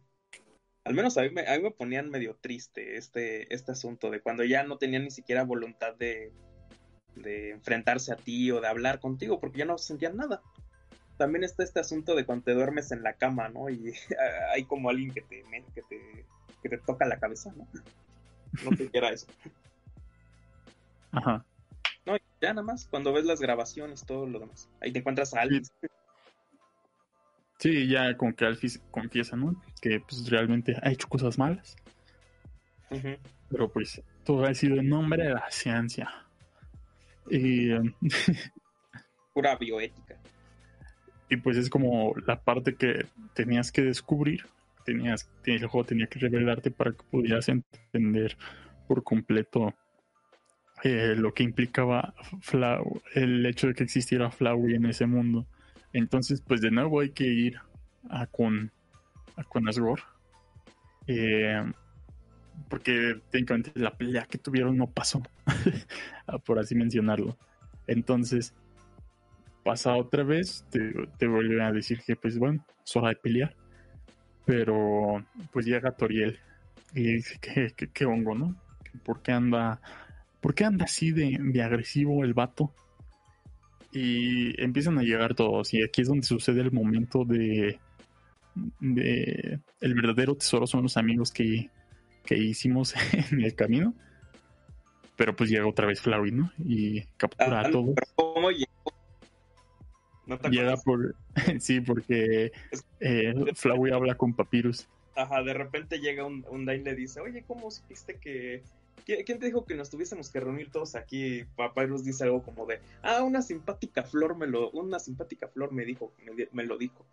al 0.83 0.93
menos 0.93 1.17
a 1.17 1.21
mí 1.21 1.29
me, 1.29 1.47
a 1.47 1.57
mí 1.57 1.63
me 1.63 1.71
ponían 1.71 2.09
medio 2.09 2.35
triste 2.35 2.97
este, 2.97 3.53
este 3.53 3.71
asunto 3.71 4.09
de 4.09 4.21
cuando 4.21 4.43
ya 4.43 4.63
no 4.63 4.77
tenían 4.77 5.03
ni 5.03 5.11
siquiera 5.11 5.43
voluntad 5.43 5.95
de, 5.95 6.31
de 7.15 7.51
enfrentarse 7.51 8.11
a 8.11 8.17
ti 8.17 8.51
o 8.51 8.61
de 8.61 8.67
hablar 8.67 8.99
contigo, 8.99 9.39
porque 9.39 9.59
ya 9.59 9.65
no 9.65 9.77
sentían 9.77 10.17
nada. 10.17 10.41
También 11.17 11.45
está 11.45 11.63
este 11.63 11.79
asunto 11.79 12.13
de 12.13 12.25
cuando 12.25 12.45
te 12.45 12.53
duermes 12.53 12.91
en 12.91 13.01
la 13.01 13.13
cama, 13.13 13.47
¿no? 13.49 13.69
Y 13.69 13.93
hay 14.53 14.65
como 14.65 14.89
alguien 14.89 15.13
que 15.13 15.21
te, 15.21 15.43
que 15.73 15.81
te, 15.83 16.25
que 16.61 16.69
te 16.69 16.77
toca 16.79 17.05
la 17.05 17.19
cabeza, 17.19 17.53
¿no? 17.55 17.67
No 18.63 18.75
sé 18.75 18.89
qué 18.89 18.97
era 18.97 19.09
eso. 19.09 19.27
Ajá. 21.11 21.45
No, 22.05 22.17
ya 22.41 22.53
nada 22.53 22.61
más, 22.61 22.87
cuando 22.87 23.13
ves 23.13 23.25
las 23.25 23.39
grabaciones, 23.39 24.05
todo 24.05 24.27
lo 24.27 24.39
demás. 24.39 24.69
Ahí 24.81 24.91
te 24.91 24.99
encuentras 24.99 25.33
a 25.33 25.41
alguien. 25.41 25.63
Sí, 27.57 27.87
ya 27.87 28.15
como 28.17 28.35
que 28.35 28.45
Alfis 28.45 28.81
confiesa, 28.91 29.35
¿no? 29.35 29.61
Que 29.81 29.99
pues 30.01 30.29
realmente 30.29 30.75
ha 30.81 30.91
hecho 30.91 31.07
cosas 31.07 31.37
malas. 31.37 31.75
Pero 33.49 33.71
pues 33.71 34.01
todo 34.23 34.45
ha 34.45 34.53
sido 34.53 34.77
en 34.77 34.89
nombre 34.89 35.23
de 35.23 35.33
la 35.33 35.49
ciencia. 35.49 36.09
Y, 37.29 37.69
Pura 39.33 39.55
bioética. 39.57 40.17
y 41.29 41.37
pues 41.37 41.57
es 41.57 41.69
como 41.69 42.13
la 42.25 42.39
parte 42.41 42.75
que 42.75 43.05
tenías 43.33 43.71
que 43.71 43.81
descubrir. 43.83 44.45
Tenías, 44.85 45.27
el 45.45 45.65
juego 45.65 45.85
tenía 45.85 46.07
que 46.07 46.19
revelarte 46.19 46.69
para 46.71 46.91
que 46.91 47.03
pudieras 47.09 47.49
entender 47.49 48.37
por 48.87 49.03
completo 49.03 49.73
eh, 50.83 51.15
lo 51.17 51.33
que 51.33 51.41
implicaba 51.43 52.13
Flau- 52.41 53.01
el 53.15 53.43
hecho 53.47 53.67
de 53.67 53.73
que 53.73 53.83
existiera 53.83 54.29
Flowey 54.29 54.75
en 54.75 54.85
ese 54.85 55.07
mundo. 55.07 55.47
Entonces, 55.93 56.41
pues 56.41 56.61
de 56.61 56.71
nuevo 56.71 56.99
hay 56.99 57.11
que 57.11 57.25
ir 57.25 57.57
a 58.09 58.27
con, 58.27 58.71
a 59.35 59.43
con 59.43 59.67
Asgore. 59.67 60.03
Eh, 61.07 61.63
porque 62.69 63.21
técnicamente 63.31 63.71
la 63.75 63.95
pelea 63.95 64.25
que 64.25 64.37
tuvieron 64.37 64.77
no 64.77 64.87
pasó, 64.87 65.21
por 66.45 66.59
así 66.59 66.75
mencionarlo. 66.75 67.37
Entonces, 67.87 68.53
pasa 69.63 69.95
otra 69.95 70.23
vez, 70.23 70.65
te, 70.69 70.93
te 71.17 71.27
vuelve 71.27 71.61
a 71.63 71.71
decir 71.71 72.01
que, 72.05 72.15
pues 72.15 72.37
bueno, 72.37 72.65
es 72.83 72.95
hora 72.95 73.09
de 73.09 73.15
pelear. 73.15 73.55
Pero, 74.45 75.25
pues 75.51 75.65
llega 75.65 75.91
Toriel 75.91 76.39
y 76.93 77.13
dice 77.13 77.39
que, 77.39 77.71
que, 77.75 77.87
que 77.87 78.05
hongo, 78.05 78.35
¿no? 78.35 78.55
¿Por 79.03 79.21
qué 79.21 79.31
anda, 79.31 79.81
por 80.39 80.53
qué 80.53 80.65
anda 80.65 80.85
así 80.85 81.11
de, 81.11 81.37
de 81.39 81.63
agresivo 81.63 82.23
el 82.23 82.33
vato? 82.33 82.73
Y 83.95 84.61
empiezan 84.61 84.99
a 84.99 85.03
llegar 85.03 85.35
todos, 85.35 85.73
y 85.73 85.81
aquí 85.81 86.01
es 86.01 86.09
donde 86.09 86.27
sucede 86.27 86.59
el 86.59 86.73
momento 86.73 87.23
de, 87.23 87.79
de 88.81 89.59
el 89.79 89.93
verdadero 89.93 90.35
tesoro 90.35 90.67
son 90.67 90.83
los 90.83 90.97
amigos 90.97 91.31
que, 91.31 91.69
que 92.25 92.37
hicimos 92.37 92.93
en 93.31 93.41
el 93.41 93.55
camino. 93.55 93.93
Pero 95.15 95.33
pues 95.33 95.49
llega 95.49 95.65
otra 95.65 95.87
vez 95.87 96.01
Flowey, 96.01 96.31
¿no? 96.31 96.51
Y 96.59 97.03
captura 97.15 97.61
Ah, 97.61 97.67
a 97.67 97.71
todos. 97.71 97.95
¿Cómo 98.15 98.51
llegó? 98.51 98.93
¿No 100.25 100.37
te 100.37 100.49
Llega 100.49 100.75
por. 100.75 101.15
sí, 101.61 101.79
porque 101.79 102.51
eh, 102.99 103.33
Flowey 103.53 103.93
habla 103.93 104.15
con 104.15 104.33
Papyrus. 104.33 104.89
Ajá, 105.15 105.41
de 105.41 105.53
repente 105.53 105.99
llega 105.99 106.25
un, 106.25 106.45
un 106.49 106.65
Dain 106.65 106.81
y 106.81 106.83
le 106.83 106.95
dice, 106.95 107.21
oye, 107.21 107.45
¿cómo 107.47 107.71
supiste 107.71 108.17
que... 108.19 108.61
¿Qui- 109.05 109.23
¿Quién 109.25 109.39
te 109.39 109.45
dijo 109.47 109.65
que 109.65 109.75
nos 109.75 109.89
tuviésemos 109.89 110.29
que 110.29 110.39
reunir 110.39 110.71
todos 110.71 110.95
aquí? 110.95 111.45
Papyrus 111.55 112.03
dice 112.03 112.23
algo 112.23 112.43
como 112.43 112.65
de, 112.65 112.79
ah, 113.03 113.23
una 113.23 113.41
simpática 113.41 114.03
flor 114.03 114.35
me 114.37 114.47
lo, 114.47 114.69
una 114.71 114.99
simpática 114.99 115.47
flor 115.47 115.71
me 115.71 115.85
dijo, 115.85 116.13
me, 116.51 116.63
lo 116.63 116.77
dijo. 116.77 117.05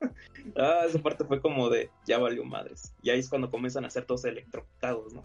ah, 0.56 0.84
esa 0.88 0.98
parte 1.00 1.24
fue 1.24 1.40
como 1.40 1.68
de, 1.68 1.90
ya 2.06 2.18
valió 2.18 2.44
madres. 2.44 2.94
Y 3.02 3.10
ahí 3.10 3.20
es 3.20 3.28
cuando 3.28 3.50
comienzan 3.50 3.84
a 3.84 3.90
ser 3.90 4.04
todos 4.04 4.24
electrocutados, 4.24 5.12
¿no? 5.12 5.24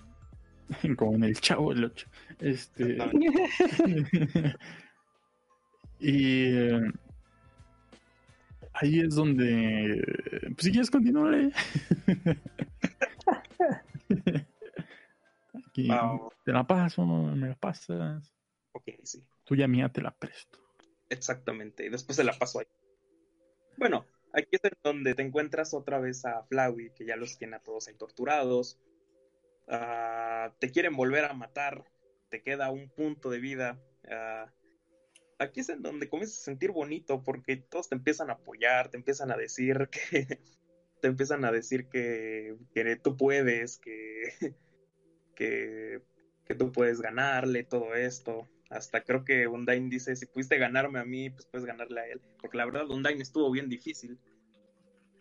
como 0.97 1.15
en 1.15 1.23
el 1.23 1.39
chavo 1.39 1.71
el 1.71 1.85
8. 1.85 2.07
Este. 2.39 2.97
Y 5.97 6.53
eh, 6.53 6.91
ahí 8.73 8.99
es 8.99 9.15
donde. 9.15 10.03
Pues 10.41 10.65
si 10.65 10.71
quieres 10.71 10.91
continuar. 10.91 11.51
Aquí 15.75 15.89
te 16.45 16.53
la 16.53 16.65
paso, 16.65 17.05
me 17.05 17.49
la 17.49 17.55
pasas. 17.55 18.33
ok, 18.71 18.91
sí. 19.03 19.21
Tuya 19.43 19.67
mía 19.67 19.89
te 19.89 20.01
la 20.01 20.11
presto. 20.11 20.59
Exactamente, 21.09 21.85
y 21.85 21.89
después 21.89 22.15
se 22.15 22.23
la 22.23 22.31
paso 22.31 22.59
ahí. 22.59 22.65
Bueno, 23.77 24.05
aquí 24.31 24.47
es 24.51 24.63
en 24.63 24.71
donde 24.81 25.15
te 25.15 25.21
encuentras 25.21 25.73
otra 25.73 25.99
vez 25.99 26.23
a 26.25 26.43
Flowey, 26.43 26.93
que 26.93 27.05
ya 27.05 27.17
los 27.17 27.37
tiene 27.37 27.57
a 27.57 27.59
todos 27.59 27.89
ahí 27.89 27.95
torturados. 27.95 28.79
Ah, 29.67 30.53
te 30.59 30.71
quieren 30.71 30.95
volver 30.95 31.25
a 31.25 31.33
matar, 31.33 31.83
te 32.29 32.41
queda 32.41 32.71
un 32.71 32.89
punto 32.89 33.29
de 33.29 33.39
vida. 33.39 33.77
Ah, 34.09 34.49
aquí 35.39 35.59
es 35.59 35.67
en 35.67 35.81
donde 35.81 36.07
comienzas 36.07 36.39
a 36.39 36.45
sentir 36.45 36.71
bonito, 36.71 37.21
porque 37.21 37.57
todos 37.57 37.89
te 37.89 37.95
empiezan 37.95 38.29
a 38.29 38.33
apoyar, 38.33 38.89
te 38.89 38.97
empiezan 38.97 39.29
a 39.29 39.37
decir 39.37 39.89
que. 39.89 40.39
Te 41.01 41.09
empiezan 41.09 41.43
a 41.45 41.51
decir 41.51 41.87
que, 41.89 42.55
que 42.73 42.95
tú 42.95 43.15
puedes, 43.15 43.77
que, 43.77 44.55
que, 45.35 46.01
que 46.45 46.55
tú 46.55 46.71
puedes 46.71 47.01
ganarle, 47.01 47.63
todo 47.63 47.95
esto. 47.95 48.47
Hasta 48.69 49.01
creo 49.03 49.23
que 49.23 49.47
Undyne 49.47 49.89
dice, 49.89 50.15
si 50.15 50.25
pudiste 50.25 50.57
ganarme 50.57 50.99
a 50.99 51.05
mí, 51.05 51.29
pues 51.29 51.45
puedes 51.45 51.65
ganarle 51.65 52.01
a 52.01 52.07
él. 52.07 52.21
Porque 52.41 52.57
la 52.57 52.65
verdad, 52.65 52.89
Undyne 52.89 53.21
estuvo 53.21 53.51
bien 53.51 53.69
difícil. 53.69 54.19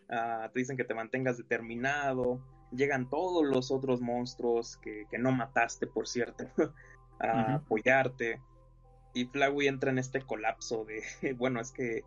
Ah, 0.09 0.49
te 0.53 0.59
dicen 0.59 0.77
que 0.77 0.83
te 0.83 0.95
mantengas 0.95 1.37
determinado. 1.37 2.41
Llegan 2.71 3.09
todos 3.09 3.45
los 3.45 3.71
otros 3.71 4.01
monstruos 4.01 4.77
que, 4.77 5.05
que 5.09 5.19
no 5.19 5.31
mataste, 5.31 5.87
por 5.87 6.07
cierto, 6.07 6.45
a 7.19 7.55
apoyarte. 7.55 8.41
Y 9.13 9.25
Flowey 9.25 9.67
entra 9.67 9.91
en 9.91 9.99
este 9.99 10.21
colapso 10.21 10.85
de, 10.85 11.03
bueno, 11.37 11.61
es 11.61 11.71
que, 11.71 12.03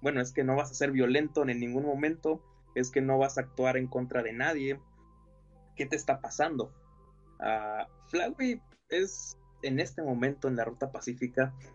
bueno, 0.00 0.20
es 0.20 0.32
que 0.32 0.44
no 0.44 0.56
vas 0.56 0.70
a 0.70 0.74
ser 0.74 0.92
violento 0.92 1.42
en 1.48 1.58
ningún 1.58 1.84
momento. 1.84 2.42
Es 2.74 2.90
que 2.90 3.00
no 3.00 3.18
vas 3.18 3.38
a 3.38 3.42
actuar 3.42 3.76
en 3.76 3.86
contra 3.86 4.22
de 4.22 4.32
nadie. 4.32 4.80
¿Qué 5.74 5.86
te 5.86 5.96
está 5.96 6.20
pasando? 6.20 6.72
Flowey 8.06 8.60
es 8.88 9.36
en 9.62 9.80
este 9.80 10.02
momento 10.02 10.48
en 10.48 10.56
la 10.56 10.64
ruta 10.64 10.90
pacífica 10.92 11.54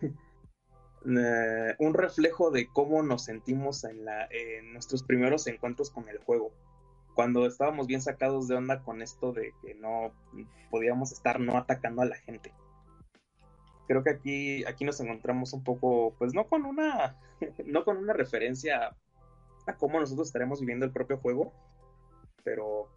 eh, 1.06 1.74
un 1.78 1.94
reflejo 1.94 2.50
de 2.50 2.68
cómo 2.68 3.02
nos 3.02 3.24
sentimos 3.24 3.84
en, 3.84 4.04
la, 4.04 4.26
en 4.30 4.72
nuestros 4.72 5.02
primeros 5.02 5.46
encuentros 5.46 5.90
con 5.90 6.08
el 6.08 6.18
juego. 6.18 6.52
Cuando 7.14 7.46
estábamos 7.46 7.86
bien 7.86 8.00
sacados 8.00 8.46
de 8.46 8.54
onda 8.54 8.82
con 8.82 9.02
esto 9.02 9.32
de 9.32 9.52
que 9.62 9.74
no 9.74 10.12
podíamos 10.70 11.12
estar 11.12 11.40
no 11.40 11.56
atacando 11.56 12.02
a 12.02 12.06
la 12.06 12.16
gente. 12.16 12.54
Creo 13.88 14.04
que 14.04 14.10
aquí, 14.10 14.64
aquí 14.66 14.84
nos 14.84 15.00
encontramos 15.00 15.52
un 15.54 15.64
poco, 15.64 16.14
pues 16.18 16.34
no 16.34 16.46
con 16.46 16.64
una, 16.66 17.18
no 17.64 17.84
con 17.84 17.96
una 17.96 18.12
referencia 18.12 18.94
cómo 19.76 20.00
nosotros 20.00 20.28
estaremos 20.28 20.60
viviendo 20.60 20.86
el 20.86 20.92
propio 20.92 21.18
juego, 21.18 21.52
pero 22.44 22.88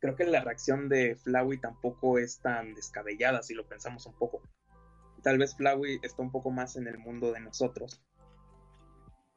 creo 0.00 0.16
que 0.16 0.24
la 0.24 0.42
reacción 0.42 0.88
de 0.88 1.16
Flowey 1.16 1.58
tampoco 1.58 2.18
es 2.18 2.40
tan 2.40 2.74
descabellada 2.74 3.42
si 3.42 3.54
lo 3.54 3.66
pensamos 3.66 4.06
un 4.06 4.14
poco. 4.14 4.42
Tal 5.22 5.38
vez 5.38 5.56
Flowey 5.56 5.98
está 6.02 6.22
un 6.22 6.30
poco 6.30 6.50
más 6.50 6.76
en 6.76 6.86
el 6.86 6.98
mundo 6.98 7.32
de 7.32 7.40
nosotros 7.40 8.00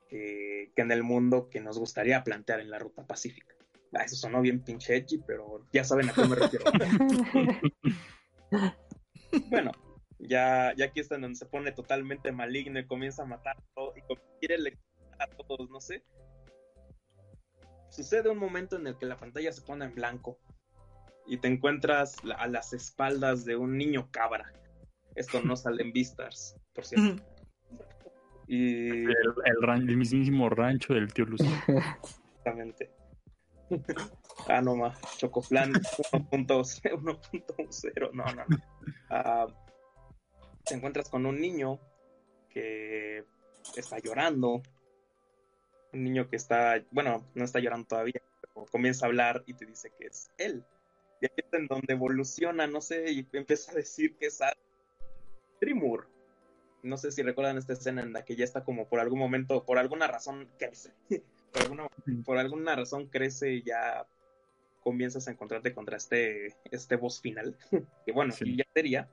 que, 0.08 0.72
que 0.76 0.82
en 0.82 0.92
el 0.92 1.04
mundo 1.04 1.50
que 1.50 1.62
nos 1.62 1.80
gustaría 1.80 2.24
plantear 2.24 2.60
en 2.60 2.70
la 2.70 2.80
ruta 2.80 3.06
pacífica. 3.06 3.56
Ah, 3.94 4.04
eso 4.04 4.16
sonó 4.16 4.42
bien 4.42 4.64
pinche 4.64 4.96
edgy, 4.96 5.18
pero 5.26 5.66
ya 5.74 5.84
saben 5.84 6.10
a 6.10 6.14
qué 6.14 6.26
me 6.26 6.36
refiero. 6.36 6.66
bueno, 9.50 9.72
ya, 10.20 10.74
ya 10.78 10.86
aquí 10.86 11.00
está 11.00 11.18
donde 11.18 11.36
se 11.36 11.48
pone 11.48 11.72
totalmente 11.72 12.32
maligno 12.32 12.80
y 12.80 12.86
comienza 12.86 13.24
a 13.24 13.26
matar 13.26 13.58
todo, 13.74 13.94
y 13.98 14.02
quiere 14.40 14.78
a 15.18 15.28
todos, 15.28 15.70
no 15.70 15.82
sé. 15.82 16.04
Sucede 17.90 18.30
un 18.30 18.38
momento 18.38 18.76
en 18.76 18.88
el 18.88 18.98
que 18.98 19.06
la 19.06 19.18
pantalla 19.18 19.52
se 19.52 19.62
pone 19.62 19.86
en 19.86 19.96
blanco 19.96 20.40
y 21.26 21.38
te 21.38 21.48
encuentras 21.48 22.18
a 22.38 22.48
las 22.48 22.74
espaldas 22.74 23.46
de 23.46 23.56
un 23.56 23.78
niño 23.78 24.10
cabra. 24.12 24.52
Esto 25.16 25.42
no 25.42 25.56
sale 25.56 25.84
en 25.84 25.94
Vistas, 25.94 26.56
por 26.74 26.86
cierto. 26.86 27.24
Y... 28.52 29.04
El, 29.04 29.14
el, 29.46 29.64
el, 29.88 29.96
mismísimo 29.96 30.50
rancho 30.50 30.96
del 30.96 31.14
tío 31.14 31.24
Lucio. 31.26 31.48
Exactamente. 31.68 32.90
ah, 34.48 34.62
no 34.62 34.76
más. 34.76 35.00
Chocoplan 35.18 35.74
1.0. 35.74 38.12
No, 38.12 38.26
no, 38.26 38.34
no. 38.34 38.46
Uh, 39.12 39.54
te 40.66 40.74
encuentras 40.74 41.10
con 41.10 41.28
un 41.28 41.40
niño 41.40 41.80
que 42.50 43.24
está 43.76 44.00
llorando. 44.00 44.64
Un 45.92 46.04
niño 46.04 46.30
que 46.30 46.36
está, 46.36 46.84
bueno, 46.92 47.26
no 47.34 47.44
está 47.44 47.60
llorando 47.60 47.88
todavía, 47.88 48.22
pero 48.42 48.66
comienza 48.68 49.06
a 49.06 49.10
hablar 49.10 49.44
y 49.48 49.54
te 49.54 49.66
dice 49.66 49.92
que 49.98 50.08
es 50.08 50.30
él. 50.38 50.64
Y 51.22 51.26
aquí 51.26 51.36
es 51.38 51.54
en 51.54 51.68
donde 51.68 51.94
evoluciona, 51.94 52.68
no 52.68 52.82
sé, 52.82 53.12
y 53.12 53.28
empieza 53.34 53.72
a 53.72 53.76
decir 53.76 54.16
que 54.16 54.28
es 54.28 54.40
Trimur. 55.60 56.08
No 56.82 56.98
sé 56.98 57.12
si 57.12 57.22
recuerdan 57.24 57.58
esta 57.58 57.74
escena 57.74 58.02
en 58.02 58.14
la 58.14 58.24
que 58.24 58.36
ya 58.36 58.46
está 58.46 58.64
como 58.64 58.88
por 58.88 59.00
algún 59.00 59.20
momento, 59.20 59.66
por 59.66 59.78
alguna 59.78 60.08
razón 60.08 60.48
crece. 60.58 60.94
por, 61.52 61.64
alguna, 61.64 61.88
por 62.24 62.38
alguna 62.38 62.76
razón 62.76 63.08
crece 63.08 63.54
y 63.54 63.64
ya 63.64 64.08
comienzas 64.82 65.28
a 65.28 65.32
encontrarte 65.32 65.74
contra 65.74 65.98
este, 65.98 66.56
este 66.72 66.96
boss 66.96 67.20
final. 67.20 67.58
que 68.06 68.12
bueno, 68.12 68.32
sí. 68.32 68.56
ya 68.56 68.66
sería. 68.74 69.10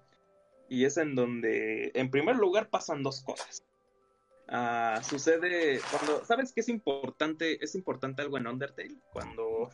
Y 0.69 0.85
es 0.85 0.97
en 0.97 1.15
donde, 1.15 1.91
en 1.95 2.11
primer 2.11 2.37
lugar, 2.37 2.69
pasan 2.69 3.03
dos 3.03 3.23
cosas. 3.23 3.65
Uh, 4.49 5.03
sucede 5.03 5.81
cuando, 5.91 6.25
¿sabes 6.25 6.53
qué 6.53 6.61
es 6.61 6.69
importante? 6.69 7.63
Es 7.65 7.75
importante 7.75 8.23
algo 8.23 8.39
en 8.39 8.47
Undertale, 8.47 8.95
cuando 9.13 9.71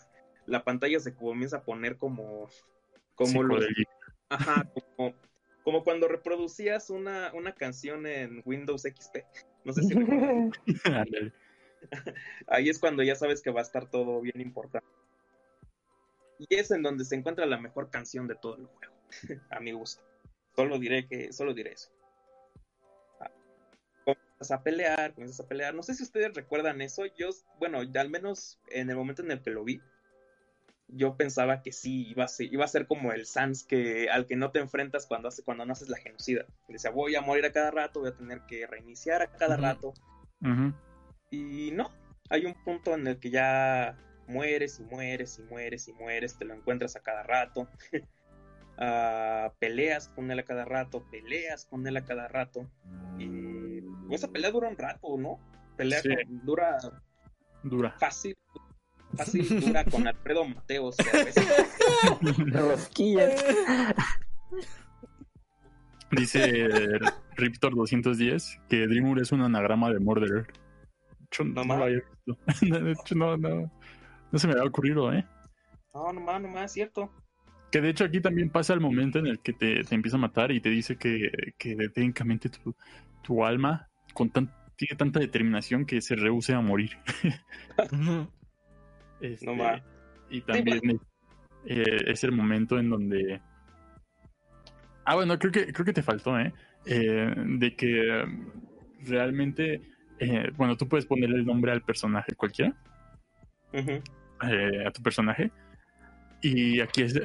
la 0.47 0.65
pantalla 0.65 0.99
se 0.99 1.15
comienza 1.15 1.59
a 1.59 1.63
poner 1.63 1.99
como, 1.99 2.49
como 3.15 3.43
los, 3.43 3.67
ajá, 4.31 4.67
como, 4.97 5.15
como, 5.63 5.85
cuando 5.85 6.09
reproducías 6.09 6.89
una, 6.89 7.33
una 7.35 7.55
canción 7.55 8.07
en 8.07 8.43
Windows 8.47 8.83
XP. 8.83 9.19
No 9.65 9.73
sé 9.75 9.83
si 9.83 9.95
Ahí 12.47 12.69
es 12.69 12.79
cuando 12.79 13.03
ya 13.03 13.15
sabes 13.15 13.43
que 13.43 13.51
va 13.51 13.61
a 13.61 13.65
estar 13.65 13.91
todo 13.91 14.21
bien 14.21 14.41
importante. 14.41 14.89
Y 16.39 16.55
es 16.57 16.71
en 16.71 16.83
donde 16.83 17.05
se 17.05 17.15
encuentra 17.15 17.47
la 17.47 17.59
mejor 17.59 17.91
canción 17.91 18.27
de 18.27 18.35
todo 18.35 18.57
el 18.57 18.67
juego, 18.67 18.95
a 19.51 19.61
mi 19.61 19.73
gusto. 19.73 20.03
Solo 20.57 20.79
diré 20.79 21.07
que, 21.07 21.33
solo 21.33 21.55
diré 21.55 21.73
eso. 21.73 21.91
Ah, 24.07 24.15
comienzas 24.15 24.51
a 24.51 24.63
pelear, 24.63 25.15
comienzas 25.15 25.45
a 25.45 25.49
pelear. 25.49 25.75
No 25.75 25.83
sé 25.83 25.95
si 25.95 26.03
ustedes 26.03 26.35
recuerdan 26.35 26.81
eso. 26.81 27.05
Yo, 27.17 27.31
bueno, 27.59 27.81
al 27.81 28.11
menos 28.11 28.59
en 28.69 28.91
el 28.91 28.97
momento 28.97 29.23
en 29.23 29.31
el 29.31 29.43
que 29.43 29.51
lo 29.51 29.65
vi, 29.65 29.81
yo 30.89 31.17
pensaba 31.17 31.63
que 31.63 31.73
sí, 31.73 32.09
iba 32.09 32.25
a 32.25 32.29
ser, 32.29 32.53
iba 32.53 32.65
a 32.65 32.69
ser 32.69 32.87
como 32.87 33.13
el 33.13 33.27
Sans 33.27 33.65
que, 33.65 34.11
al 34.11 34.27
que 34.27 34.37
no 34.37 34.51
te 34.51 34.59
enfrentas 34.59 35.07
cuando, 35.07 35.29
hace, 35.29 35.43
cuando 35.43 35.65
no 35.65 35.73
haces 35.73 35.89
la 35.89 35.97
genocida. 35.97 36.45
Decía, 36.69 36.91
voy 36.91 37.15
a 37.15 37.23
morir 37.23 37.45
a 37.47 37.53
cada 37.53 37.71
rato, 37.71 38.01
voy 38.01 38.11
a 38.11 38.17
tener 38.17 38.43
que 38.43 38.67
reiniciar 38.67 39.23
a 39.23 39.31
cada 39.33 39.57
uh 39.57 39.59
-huh. 39.59 39.63
rato. 39.63 39.95
Uh 40.43 40.49
-huh. 40.49 40.75
Y 41.31 41.71
no, 41.73 41.91
hay 42.29 42.45
un 42.45 42.55
punto 42.65 42.95
en 42.95 43.07
el 43.07 43.19
que 43.19 43.31
ya 43.31 43.97
mueres 44.27 44.81
y 44.81 44.83
mueres 44.85 45.39
y 45.39 45.43
mueres 45.43 45.89
y 45.89 45.93
mueres, 45.93 46.39
te 46.39 46.45
lo 46.45 46.55
encuentras 46.55 46.97
a 46.97 47.01
cada 47.01 47.23
rato. 47.23 47.69
uh, 48.79 49.51
peleas 49.59 50.09
con 50.09 50.31
él 50.31 50.39
a 50.39 50.45
cada 50.45 50.65
rato, 50.65 51.05
peleas 51.11 51.65
con 51.65 51.87
él 51.87 51.97
a 51.97 52.05
cada 52.05 52.29
rato. 52.29 52.69
Y 53.19 53.42
esa 54.11 54.29
pelea 54.29 54.51
dura 54.51 54.69
un 54.69 54.77
rato, 54.77 55.17
¿no? 55.19 55.39
Pelea 55.77 56.01
Sí. 56.03 56.09
con- 56.09 56.45
dura 56.45 56.79
Dura. 57.63 57.93
fácil, 57.99 58.37
fácil 59.17 59.61
dura 59.61 59.85
con 59.85 60.07
Alfredo 60.07 60.45
Mateos. 60.45 60.97
que 60.97 61.09
a 61.19 61.25
veces- 61.25 61.49
Rosquillas. 62.53 63.45
Dice 66.11 66.69
Riptor 67.37 67.75
210 67.75 68.61
que 68.69 68.87
Dreamur 68.87 69.21
es 69.21 69.33
un 69.33 69.41
anagrama 69.43 69.91
de 69.91 69.99
Murderer. 69.99 70.47
No, 71.43 71.65
No 71.65 71.77
lo 71.79 71.85
había 71.85 72.01
visto. 72.27 72.39
De 72.83 72.93
hecho, 72.93 73.15
no, 73.15 73.37
no, 73.39 73.73
no 74.31 74.39
se 74.39 74.47
me 74.47 74.53
había 74.53 74.65
ocurrido, 74.67 75.11
¿eh? 75.13 75.27
No, 75.95 76.13
nomás, 76.13 76.43
nomás, 76.43 76.65
es 76.67 76.73
cierto. 76.73 77.11
Que 77.71 77.81
de 77.81 77.89
hecho 77.89 78.05
aquí 78.05 78.21
también 78.21 78.51
pasa 78.51 78.75
el 78.75 78.81
momento 78.81 79.19
en 79.19 79.27
el 79.27 79.39
que 79.41 79.55
te, 79.55 79.83
te 79.85 79.95
empieza 79.95 80.19
a 80.19 80.21
matar 80.21 80.53
y 80.53 80.61
te 80.61 80.69
dice 80.69 80.97
que, 80.97 81.31
que 81.57 81.75
técnicamente 81.95 82.51
tu, 82.51 82.75
tu 83.23 83.45
alma 83.47 83.89
con 84.13 84.31
tan, 84.31 84.51
tiene 84.77 84.97
tanta 84.97 85.21
determinación 85.21 85.87
que 85.87 86.01
se 86.01 86.17
rehúse 86.17 86.55
a 86.55 86.61
morir. 86.61 86.93
Este, 89.21 89.47
No 89.47 89.55
más. 89.55 89.81
Y 90.31 90.41
también 90.41 90.99
eh, 91.65 92.03
es 92.09 92.25
el 92.25 92.33
momento 92.33 92.77
en 92.77 92.91
donde... 92.91 93.41
Ah, 95.05 95.15
bueno, 95.15 95.39
creo 95.39 95.53
que, 95.53 95.73
creo 95.73 95.85
que 95.85 95.93
te 95.93 96.03
faltó, 96.03 96.37
¿eh? 96.41 96.53
Eh, 96.85 97.33
de 97.37 97.77
que 97.77 98.25
realmente, 99.05 99.81
eh, 100.19 100.51
bueno, 100.57 100.77
tú 100.77 100.89
puedes 100.89 101.07
ponerle 101.07 101.37
el 101.37 101.47
nombre 101.47 101.71
al 101.71 101.83
personaje 101.83 102.35
cualquiera, 102.35 102.75
eh, 103.73 104.85
a 104.85 104.91
tu 104.91 105.03
personaje, 105.03 105.53
y 106.41 106.81
aquí 106.81 107.03
es, 107.03 107.21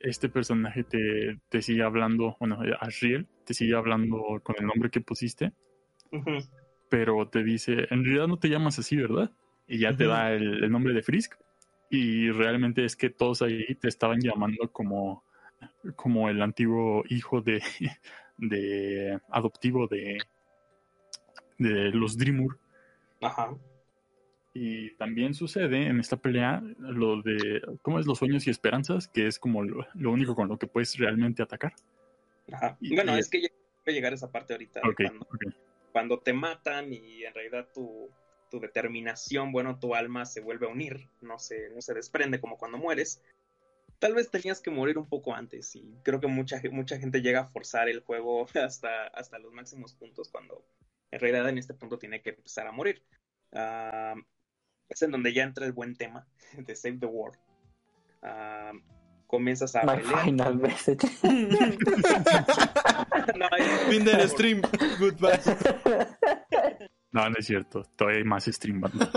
este 0.00 0.28
personaje 0.28 0.82
te, 0.82 1.38
te 1.48 1.62
sigue 1.62 1.84
hablando, 1.84 2.36
bueno, 2.40 2.58
Asriel 2.80 3.28
te 3.44 3.54
sigue 3.54 3.76
hablando 3.76 4.40
con 4.42 4.56
el 4.58 4.66
nombre 4.66 4.90
que 4.90 5.00
pusiste, 5.00 5.52
Pero 6.88 7.28
te 7.28 7.42
dice, 7.42 7.86
en 7.90 8.04
realidad 8.04 8.28
no 8.28 8.38
te 8.38 8.48
llamas 8.48 8.78
así, 8.78 8.96
¿verdad? 8.96 9.30
Y 9.66 9.78
ya 9.78 9.96
te 9.96 10.06
da 10.06 10.32
el, 10.32 10.62
el 10.64 10.70
nombre 10.70 10.94
de 10.94 11.02
Frisk. 11.02 11.34
Y 11.90 12.30
realmente 12.30 12.84
es 12.84 12.96
que 12.96 13.10
todos 13.10 13.42
ahí 13.42 13.74
te 13.76 13.88
estaban 13.88 14.20
llamando 14.20 14.70
como, 14.72 15.24
como 15.96 16.28
el 16.28 16.42
antiguo 16.42 17.04
hijo 17.08 17.40
de, 17.40 17.62
de 18.38 19.20
adoptivo 19.30 19.86
de, 19.88 20.18
de 21.58 21.90
los 21.90 22.16
Dreamur. 22.16 22.58
Ajá. 23.20 23.54
Y 24.54 24.90
también 24.96 25.34
sucede 25.34 25.86
en 25.86 26.00
esta 26.00 26.16
pelea 26.16 26.62
lo 26.78 27.20
de, 27.22 27.60
¿cómo 27.82 27.98
es? 28.00 28.06
Los 28.06 28.18
sueños 28.18 28.46
y 28.46 28.50
esperanzas, 28.50 29.06
que 29.08 29.26
es 29.26 29.38
como 29.38 29.62
lo, 29.62 29.86
lo 29.94 30.10
único 30.12 30.34
con 30.34 30.48
lo 30.48 30.58
que 30.58 30.66
puedes 30.66 30.96
realmente 30.96 31.42
atacar. 31.42 31.74
Ajá. 32.52 32.76
Y- 32.80 32.94
bueno, 32.94 33.16
y- 33.16 33.20
es 33.20 33.28
que 33.28 33.42
ya 33.42 33.48
voy 33.84 33.92
a 33.92 33.94
llegar 33.94 34.12
a 34.12 34.14
esa 34.14 34.30
parte 34.30 34.54
ahorita. 34.54 34.80
Cuando. 34.96 35.26
Cuando 35.96 36.20
te 36.20 36.34
matan 36.34 36.92
y 36.92 37.24
en 37.24 37.32
realidad 37.32 37.70
tu, 37.72 38.10
tu 38.50 38.60
determinación, 38.60 39.50
bueno, 39.50 39.78
tu 39.78 39.94
alma 39.94 40.26
se 40.26 40.42
vuelve 40.42 40.66
a 40.66 40.68
unir, 40.68 41.08
no 41.22 41.38
se, 41.38 41.70
no 41.70 41.80
se 41.80 41.94
desprende 41.94 42.38
como 42.38 42.58
cuando 42.58 42.76
mueres. 42.76 43.22
Tal 43.98 44.12
vez 44.12 44.30
tenías 44.30 44.60
que 44.60 44.70
morir 44.70 44.98
un 44.98 45.08
poco 45.08 45.34
antes 45.34 45.74
y 45.74 45.96
creo 46.02 46.20
que 46.20 46.26
mucha, 46.26 46.60
mucha 46.70 46.98
gente 46.98 47.22
llega 47.22 47.40
a 47.40 47.46
forzar 47.46 47.88
el 47.88 48.00
juego 48.00 48.44
hasta, 48.62 49.06
hasta 49.06 49.38
los 49.38 49.54
máximos 49.54 49.94
puntos 49.94 50.28
cuando 50.28 50.66
en 51.12 51.18
realidad 51.18 51.48
en 51.48 51.56
este 51.56 51.72
punto 51.72 51.98
tiene 51.98 52.20
que 52.20 52.28
empezar 52.28 52.66
a 52.66 52.72
morir. 52.72 53.02
Ah, 53.54 54.16
es 54.90 55.00
en 55.00 55.12
donde 55.12 55.32
ya 55.32 55.44
entra 55.44 55.64
el 55.64 55.72
buen 55.72 55.96
tema 55.96 56.28
de 56.58 56.76
Save 56.76 56.98
the 56.98 57.06
World. 57.06 57.38
Ah, 58.20 58.72
comienzas 59.26 59.74
a 59.76 59.82
My 59.84 59.96
pelear. 60.02 60.24
final 60.24 60.56
message. 60.56 61.06
No, 63.36 63.48
Fin 63.90 64.04
del 64.04 64.28
stream. 64.28 64.62
Goodbye. 64.98 65.40
No, 67.12 67.28
no 67.28 67.36
es 67.38 67.46
cierto. 67.46 67.82
Todavía 67.96 68.18
hay 68.18 68.24
más 68.24 68.44
stream. 68.44 68.80
banda. 68.80 69.10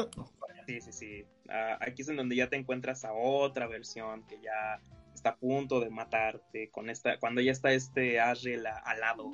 Sí, 0.66 0.82
sí, 0.82 0.92
sí. 0.92 1.26
Ah, 1.50 1.78
aquí 1.82 2.02
es 2.02 2.10
en 2.10 2.18
donde 2.18 2.36
ya 2.36 2.50
te 2.50 2.56
encuentras 2.56 3.06
a 3.06 3.14
otra 3.14 3.68
versión 3.68 4.24
que 4.28 4.40
ya 4.42 4.80
está 5.14 5.30
a 5.32 5.36
punto 5.38 5.80
de 5.80 5.90
matarte. 5.90 6.70
Con 6.72 6.90
esta, 6.90 7.20
cuando 7.20 7.42
ya 7.42 7.52
está 7.52 7.72
este 7.72 8.20
Asriel 8.20 8.66
a- 8.68 8.78
al 8.80 9.00
lado, 9.00 9.32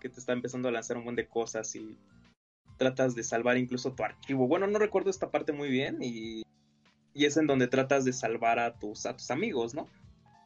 que 0.00 0.08
te 0.08 0.18
está 0.20 0.32
empezando 0.32 0.68
a 0.68 0.72
lanzar 0.72 0.96
un 0.96 1.04
montón 1.04 1.16
de 1.16 1.28
cosas 1.28 1.74
y 1.76 1.98
tratas 2.76 3.14
de 3.14 3.22
salvar 3.24 3.56
incluso 3.56 3.92
tu 3.94 4.02
archivo. 4.04 4.46
Bueno, 4.48 4.66
no 4.66 4.78
recuerdo 4.78 5.10
esta 5.10 5.30
parte 5.30 5.52
muy 5.52 5.68
bien 5.68 5.98
y, 6.00 6.42
y 7.14 7.26
es 7.26 7.36
en 7.36 7.46
donde 7.46 7.68
tratas 7.68 8.04
de 8.04 8.12
salvar 8.12 8.58
a 8.58 8.74
tus, 8.74 9.06
a 9.06 9.16
tus 9.16 9.30
amigos, 9.30 9.74
¿no? 9.74 9.88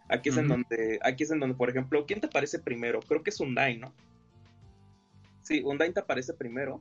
Aquí 0.09 0.28
es 0.28 0.36
en 0.36 0.47
donde, 0.47 1.01
aquí 1.03 1.25
es 1.25 1.31
en 1.31 1.41
donde, 1.41 1.57
por 1.57 1.69
ejemplo, 1.69 2.07
¿quién 2.07 2.20
te 2.20 2.28
aparece 2.28 2.59
primero? 2.59 3.01
Creo 3.01 3.23
que 3.23 3.31
es 3.31 3.41
Undyne, 3.41 3.78
¿no? 3.78 3.93
Sí, 5.43 5.62
Undyne 5.65 5.93
te 5.93 6.01
aparece 6.01 6.33
primero 6.33 6.81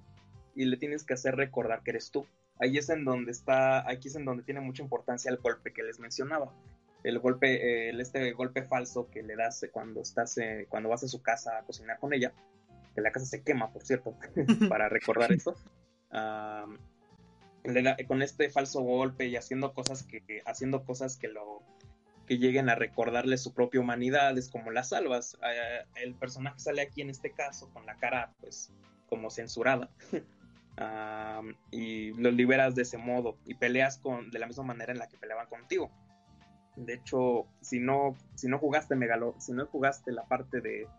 y 0.54 0.66
le 0.66 0.78
tienes 0.78 1.04
que 1.04 1.16
hacer 1.16 1.36
recordar 1.36 1.82
que 1.82 1.92
eres 1.92 2.12
tú. 2.12 2.26
Ahí 2.60 2.78
es 2.78 2.90
en 2.90 3.04
donde 3.04 3.32
está, 3.32 3.90
aquí 3.90 4.08
es 4.08 4.16
en 4.16 4.26
donde 4.26 4.44
tiene 4.44 4.62
mucha 4.62 4.84
importancia 4.84 5.30
el 5.30 5.38
golpe 5.38 5.74
que 5.74 5.84
les 5.84 6.00
mencionaba. 6.00 6.54
El 7.04 7.20
golpe, 7.20 7.90
el, 7.90 8.00
este 8.00 8.32
golpe 8.34 8.64
falso 8.64 9.10
que 9.12 9.22
le 9.22 9.36
das 9.36 9.66
cuando 9.72 10.02
estás, 10.02 10.38
eh, 10.38 10.66
cuando 10.70 10.90
vas 10.90 11.04
a 11.04 11.08
su 11.08 11.22
casa 11.22 11.58
a 11.58 11.64
cocinar 11.64 12.00
con 12.00 12.14
ella, 12.14 12.32
que 12.94 13.02
la 13.02 13.12
casa 13.12 13.26
se 13.26 13.44
quema, 13.44 13.72
por 13.72 13.84
cierto, 13.84 14.16
para 14.70 14.88
recordar 14.88 15.32
eso. 15.34 15.56
Con 18.08 18.22
este 18.22 18.50
falso 18.50 18.82
golpe 18.82 19.28
y 19.28 19.36
haciendo 19.36 19.74
cosas 19.74 20.04
que, 20.04 20.42
haciendo 20.46 20.84
cosas 20.84 21.18
que 21.18 21.28
lo, 21.28 21.64
que 22.26 22.38
lleguen 22.38 22.70
a 22.70 22.76
recordarle 22.76 23.38
su 23.38 23.54
propia 23.54 23.82
humanidad, 23.82 24.38
es 24.38 24.50
como 24.50 24.72
las 24.72 24.90
salvas. 24.90 25.38
Eh, 25.44 25.86
el 26.04 26.16
personaje 26.16 26.60
sale 26.60 26.82
aquí 26.82 27.02
en 27.02 27.10
este 27.10 27.32
caso 27.32 27.70
con 27.72 27.86
la 27.86 27.96
cara, 27.96 28.34
pues, 28.40 28.72
como 29.08 29.30
censurada. 29.30 29.90
Am, 30.78 31.56
y 31.72 32.12
lo 32.22 32.32
liberas 32.32 32.76
de 32.76 32.82
ese 32.82 32.98
modo 32.98 33.38
y 33.46 33.54
peleas 33.54 33.98
con, 33.98 34.30
de 34.30 34.40
la 34.40 34.48
misma 34.48 34.66
manera 34.66 34.92
en 34.92 35.00
la 35.00 35.08
que 35.08 35.18
peleaban 35.18 35.48
contigo. 35.48 35.90
De 36.76 36.96
hecho, 36.96 37.46
si 37.62 37.80
no, 37.80 38.18
si 38.36 38.50
no 38.50 38.60
jugaste 38.60 38.96
Megalo, 38.96 39.36
si 39.40 39.54
no 39.54 39.66
jugaste 39.68 40.12
la 40.12 40.26
parte 40.26 40.60
de, 40.60 40.90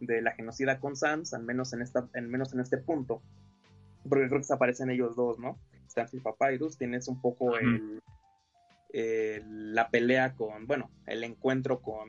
de 0.00 0.20
la 0.20 0.32
genocida 0.32 0.80
con 0.80 0.96
Sans, 0.96 1.32
al 1.32 1.44
menos 1.44 1.72
en 1.72 1.82
esta, 1.82 2.08
al 2.12 2.26
menos 2.26 2.52
en 2.54 2.60
este 2.60 2.78
punto, 2.78 3.22
porque 4.08 4.26
creo 4.26 4.40
que 4.40 4.46
se 4.46 4.54
aparecen 4.54 4.90
ellos 4.90 5.14
dos, 5.14 5.38
¿no? 5.38 5.58
Y 6.12 6.20
Papyrus, 6.20 6.76
tienes 6.76 7.08
un 7.08 7.20
poco 7.20 7.56
el, 7.58 8.00
el- 8.90 9.74
la 9.74 9.88
pelea 9.90 10.34
con, 10.34 10.66
bueno, 10.66 10.90
el 11.06 11.24
encuentro 11.24 11.80
con, 11.80 12.08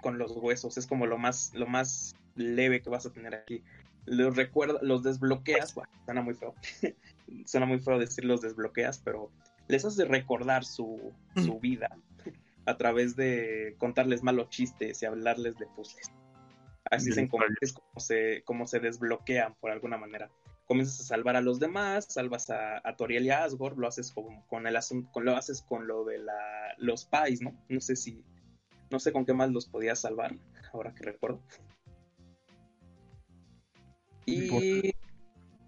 con 0.00 0.18
los 0.18 0.36
huesos, 0.36 0.76
es 0.78 0.86
como 0.86 1.06
lo 1.06 1.18
más, 1.18 1.52
lo 1.54 1.66
más 1.66 2.14
leve 2.34 2.82
que 2.82 2.90
vas 2.90 3.06
a 3.06 3.12
tener 3.12 3.34
aquí. 3.34 3.62
Los 4.04 4.36
recuerda, 4.36 4.78
los 4.82 5.02
desbloqueas, 5.02 5.74
bueno, 5.74 5.90
suena 6.04 6.22
muy 6.22 6.34
feo, 6.34 6.54
suena 7.46 7.66
muy 7.66 7.80
feo 7.80 7.98
decir 7.98 8.24
los 8.24 8.40
desbloqueas, 8.40 9.00
pero 9.00 9.30
les 9.68 9.84
hace 9.84 10.04
recordar 10.04 10.64
su, 10.64 11.12
su 11.34 11.58
vida 11.58 11.88
a 12.66 12.76
través 12.76 13.16
de 13.16 13.74
contarles 13.78 14.22
malos 14.22 14.48
chistes 14.50 15.02
y 15.02 15.06
hablarles 15.06 15.56
de 15.56 15.66
puzzles. 15.66 16.10
Así 16.88 17.10
como, 17.28 17.44
es 17.60 17.72
como 17.72 18.00
se, 18.00 18.42
como 18.44 18.66
se 18.68 18.78
desbloquean 18.78 19.54
por 19.60 19.72
alguna 19.72 19.96
manera. 19.96 20.30
Comienzas 20.66 21.00
a 21.00 21.04
salvar 21.04 21.36
a 21.36 21.40
los 21.40 21.60
demás, 21.60 22.06
salvas 22.08 22.50
a, 22.50 22.80
a 22.82 22.96
Toriel 22.96 23.26
y 23.26 23.30
a 23.30 23.44
Asgore, 23.44 23.76
lo 23.76 23.86
haces 23.86 24.10
con, 24.10 24.42
con 24.42 24.66
el 24.66 24.76
asunto, 24.76 25.10
con, 25.12 25.24
lo 25.24 25.36
haces 25.36 25.62
con 25.62 25.86
lo 25.86 26.04
de 26.04 26.18
la, 26.18 26.74
los 26.78 27.04
pais, 27.04 27.40
¿no? 27.40 27.56
No 27.68 27.80
sé 27.80 27.94
si, 27.94 28.24
no 28.90 28.98
sé 28.98 29.12
con 29.12 29.24
qué 29.24 29.32
más 29.32 29.50
los 29.50 29.66
podías 29.66 30.00
salvar, 30.00 30.34
ahora 30.72 30.92
que 30.92 31.04
recuerdo. 31.04 31.40
Y 34.26 34.92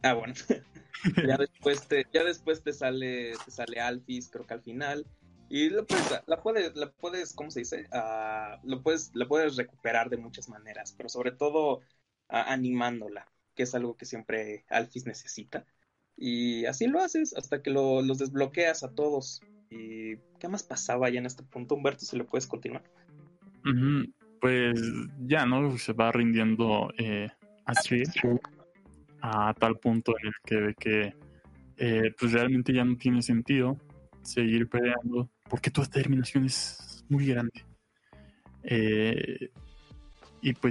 ah 0.02 0.14
bueno, 0.14 0.34
ya 1.26 1.36
después 1.36 1.86
te, 1.86 2.06
ya 2.12 2.24
después 2.24 2.62
te 2.62 2.72
sale, 2.72 3.34
te 3.44 3.50
sale 3.50 3.80
Alphys, 3.80 4.28
creo 4.28 4.46
que 4.46 4.54
al 4.54 4.62
final. 4.62 5.06
Y 5.48 5.70
lo 5.70 5.86
puedes, 5.86 6.22
la 6.26 6.42
puedes, 6.42 6.76
la 6.76 6.90
puedes, 6.90 7.32
¿cómo 7.32 7.50
se 7.50 7.60
dice? 7.60 7.86
Ah, 7.92 8.60
lo 8.64 8.82
puedes, 8.82 9.12
la 9.14 9.26
puedes 9.26 9.56
recuperar 9.56 10.10
de 10.10 10.18
muchas 10.18 10.48
maneras, 10.48 10.94
pero 10.96 11.08
sobre 11.08 11.32
todo 11.32 11.80
ah, 12.28 12.52
animándola, 12.52 13.26
que 13.58 13.64
es 13.64 13.74
algo 13.74 13.96
que 13.96 14.06
siempre 14.06 14.64
Alphys 14.70 15.04
necesita. 15.04 15.66
Y 16.16 16.64
así 16.66 16.86
lo 16.86 17.00
haces 17.00 17.34
hasta 17.36 17.60
que 17.60 17.70
lo- 17.70 18.02
los 18.02 18.18
desbloqueas 18.18 18.84
a 18.84 18.92
todos. 18.94 19.40
¿Y 19.68 20.16
qué 20.38 20.46
más 20.48 20.62
pasaba 20.62 21.10
ya 21.10 21.18
en 21.18 21.26
este 21.26 21.42
punto, 21.42 21.74
Humberto? 21.74 22.04
Si 22.04 22.16
lo 22.16 22.24
puedes 22.24 22.46
continuar. 22.46 22.84
Pues 24.40 24.80
ya, 25.26 25.44
¿no? 25.44 25.76
Se 25.76 25.92
va 25.92 26.12
rindiendo 26.12 26.92
eh, 26.98 27.28
Astrid 27.64 28.08
a 29.20 29.52
tal 29.54 29.76
punto 29.80 30.14
en 30.20 30.28
el 30.28 30.34
que 30.46 30.56
ve 30.56 30.74
que 30.78 31.14
eh, 31.78 32.14
pues 32.16 32.32
realmente 32.32 32.72
ya 32.72 32.84
no 32.84 32.96
tiene 32.96 33.22
sentido 33.22 33.76
seguir 34.22 34.68
peleando 34.68 35.28
porque 35.50 35.72
tu 35.72 35.80
determinación 35.82 36.44
es 36.44 37.04
muy 37.08 37.26
grande. 37.26 37.64
Eh, 38.62 39.50
y 40.42 40.52
pues 40.52 40.70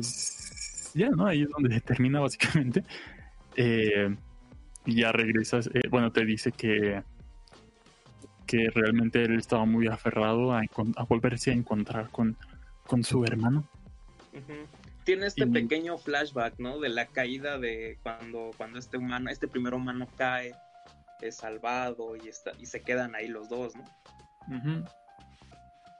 ya, 0.97 1.09
¿no? 1.09 1.25
Ahí 1.27 1.43
es 1.43 1.49
donde 1.49 1.79
termina 1.81 2.19
básicamente. 2.19 2.83
Eh, 3.55 4.15
y 4.85 4.95
ya 5.01 5.11
regresas, 5.11 5.67
eh, 5.73 5.81
bueno, 5.89 6.11
te 6.11 6.25
dice 6.25 6.51
que 6.51 7.03
que 8.45 8.69
realmente 8.73 9.21
él 9.23 9.37
estaba 9.37 9.65
muy 9.65 9.87
aferrado 9.87 10.53
a, 10.53 10.61
volverse 11.09 11.51
a 11.51 11.53
encontrar 11.53 12.09
con, 12.11 12.37
con 12.85 13.03
su 13.03 13.25
hermano. 13.25 13.67
Tiene 15.03 15.25
este 15.27 15.43
Y- 15.43 15.51
pequeño 15.51 15.97
flashback, 15.97 16.57
¿no? 16.57 16.79
De 16.79 16.87
la 16.87 17.07
caída 17.07 17.57
de 17.59 17.99
cuando, 18.03 18.51
cuando 18.55 18.79
este 18.79 18.95
humano, 18.95 19.29
este 19.29 19.49
primer 19.49 19.73
humano 19.73 20.07
cae, 20.15 20.53
es 21.21 21.35
salvado 21.35 22.15
y 22.15 22.29
está, 22.29 22.51
y 22.57 22.65
se 22.67 22.81
quedan 22.81 23.15
ahí 23.15 23.27
los 23.27 23.49
dos, 23.49 23.73
¿no? 23.75 23.83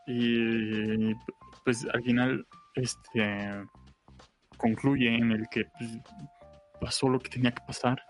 Y 0.07 1.13
pues 1.65 1.85
al 1.93 2.01
final 2.03 2.47
este 2.75 3.65
concluye 4.57 5.15
en 5.15 5.31
el 5.31 5.47
que 5.49 5.65
pues, 5.77 5.91
pasó 6.81 7.09
lo 7.09 7.19
que 7.19 7.29
tenía 7.29 7.51
que 7.51 7.63
pasar. 7.65 8.01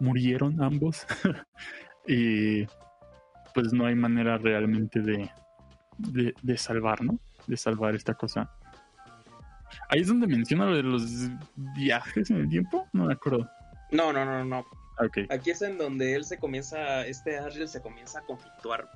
Murieron 0.00 0.62
ambos. 0.62 1.06
y 2.06 2.64
pues 3.54 3.72
no 3.72 3.86
hay 3.86 3.94
manera 3.94 4.36
realmente 4.38 5.00
de, 5.00 5.30
de, 5.98 6.34
de 6.42 6.58
salvar, 6.58 7.02
¿no? 7.02 7.18
De 7.46 7.56
salvar 7.56 7.94
esta 7.94 8.14
cosa. 8.14 8.50
Ahí 9.88 10.00
es 10.00 10.08
donde 10.08 10.26
menciona 10.26 10.66
lo 10.66 10.76
de 10.76 10.82
los 10.82 11.30
viajes 11.74 12.30
en 12.30 12.38
el 12.38 12.48
tiempo. 12.48 12.86
No 12.92 13.06
me 13.06 13.14
acuerdo. 13.14 13.48
No, 13.90 14.12
no, 14.12 14.24
no, 14.24 14.44
no. 14.44 14.66
Ah, 14.98 15.04
Ok. 15.06 15.18
Aquí 15.30 15.50
es 15.50 15.62
en 15.62 15.76
donde 15.78 16.14
él 16.14 16.24
se 16.24 16.38
comienza, 16.38 17.06
este 17.06 17.38
Ariel 17.38 17.68
se 17.68 17.82
comienza 17.82 18.20
a 18.20 18.22
conflictuar. 18.22 18.88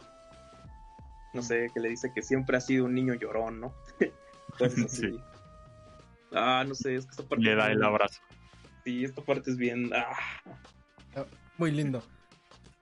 No 1.33 1.43
sé, 1.43 1.71
que 1.73 1.79
le 1.81 1.89
dice 1.91 2.11
que 2.15 2.23
siempre 2.23 2.57
ha 2.57 2.61
sido 2.61 2.87
un 2.87 2.95
niño 2.95 3.15
llorón, 3.15 3.61
¿no? 3.61 3.73
Cosas 4.59 4.87
así. 4.87 5.13
Sí. 5.13 5.21
Ah, 6.33 6.65
no 6.67 6.75
sé, 6.75 6.97
es 6.97 7.05
que 7.05 7.13
esta 7.13 7.23
parte. 7.23 7.45
Le 7.45 7.55
da 7.55 7.71
el 7.71 7.81
abrazo. 7.83 8.21
Sí, 8.85 9.05
esta 9.05 9.23
parte 9.23 9.51
es 9.51 9.57
bien. 9.57 9.91
ah. 9.95 10.17
Muy 11.59 11.71
lindo. 11.71 12.03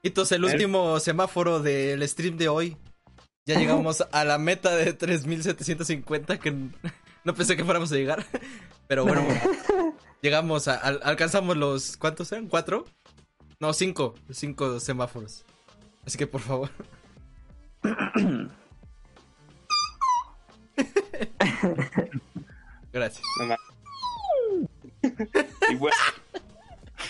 Y 0.04 0.08
entonces 0.08 0.36
el 0.36 0.44
último 0.44 1.00
semáforo 1.00 1.60
del 1.60 2.06
stream 2.06 2.36
de 2.36 2.48
hoy. 2.48 2.76
Ya 3.46 3.58
llegamos 3.58 4.04
a 4.12 4.24
la 4.24 4.36
meta 4.38 4.74
de 4.76 4.92
3750 4.92 6.38
que 6.38 6.52
no 7.24 7.34
pensé 7.34 7.56
que 7.56 7.64
fuéramos 7.64 7.90
a 7.90 7.96
llegar. 7.96 8.24
Pero 8.86 9.04
bueno, 9.04 9.26
llegamos 10.22 10.68
a, 10.68 10.74
al- 10.76 11.00
alcanzamos 11.04 11.56
los 11.56 11.96
¿cuántos 11.96 12.30
eran? 12.32 12.48
¿Cuatro? 12.48 12.84
No, 13.60 13.72
cinco, 13.72 14.14
cinco 14.30 14.78
semáforos. 14.78 15.42
Así 16.04 16.18
que 16.18 16.26
por 16.26 16.42
favor. 16.42 16.68
Gracias. 22.92 23.24
Y 25.70 25.74
bueno, 25.76 25.96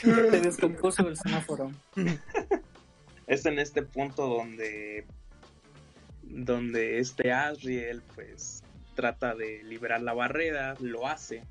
Se 0.00 0.40
descompuso 0.40 1.06
el 1.08 1.16
semáforo. 1.16 1.70
Es 3.26 3.46
en 3.46 3.58
este 3.58 3.82
punto 3.82 4.26
donde 4.28 5.06
donde 6.22 6.98
este 6.98 7.32
Asriel 7.32 8.02
pues 8.14 8.62
trata 8.94 9.34
de 9.34 9.62
liberar 9.62 10.00
la 10.02 10.14
barrera, 10.14 10.74
lo 10.80 11.06
hace 11.06 11.42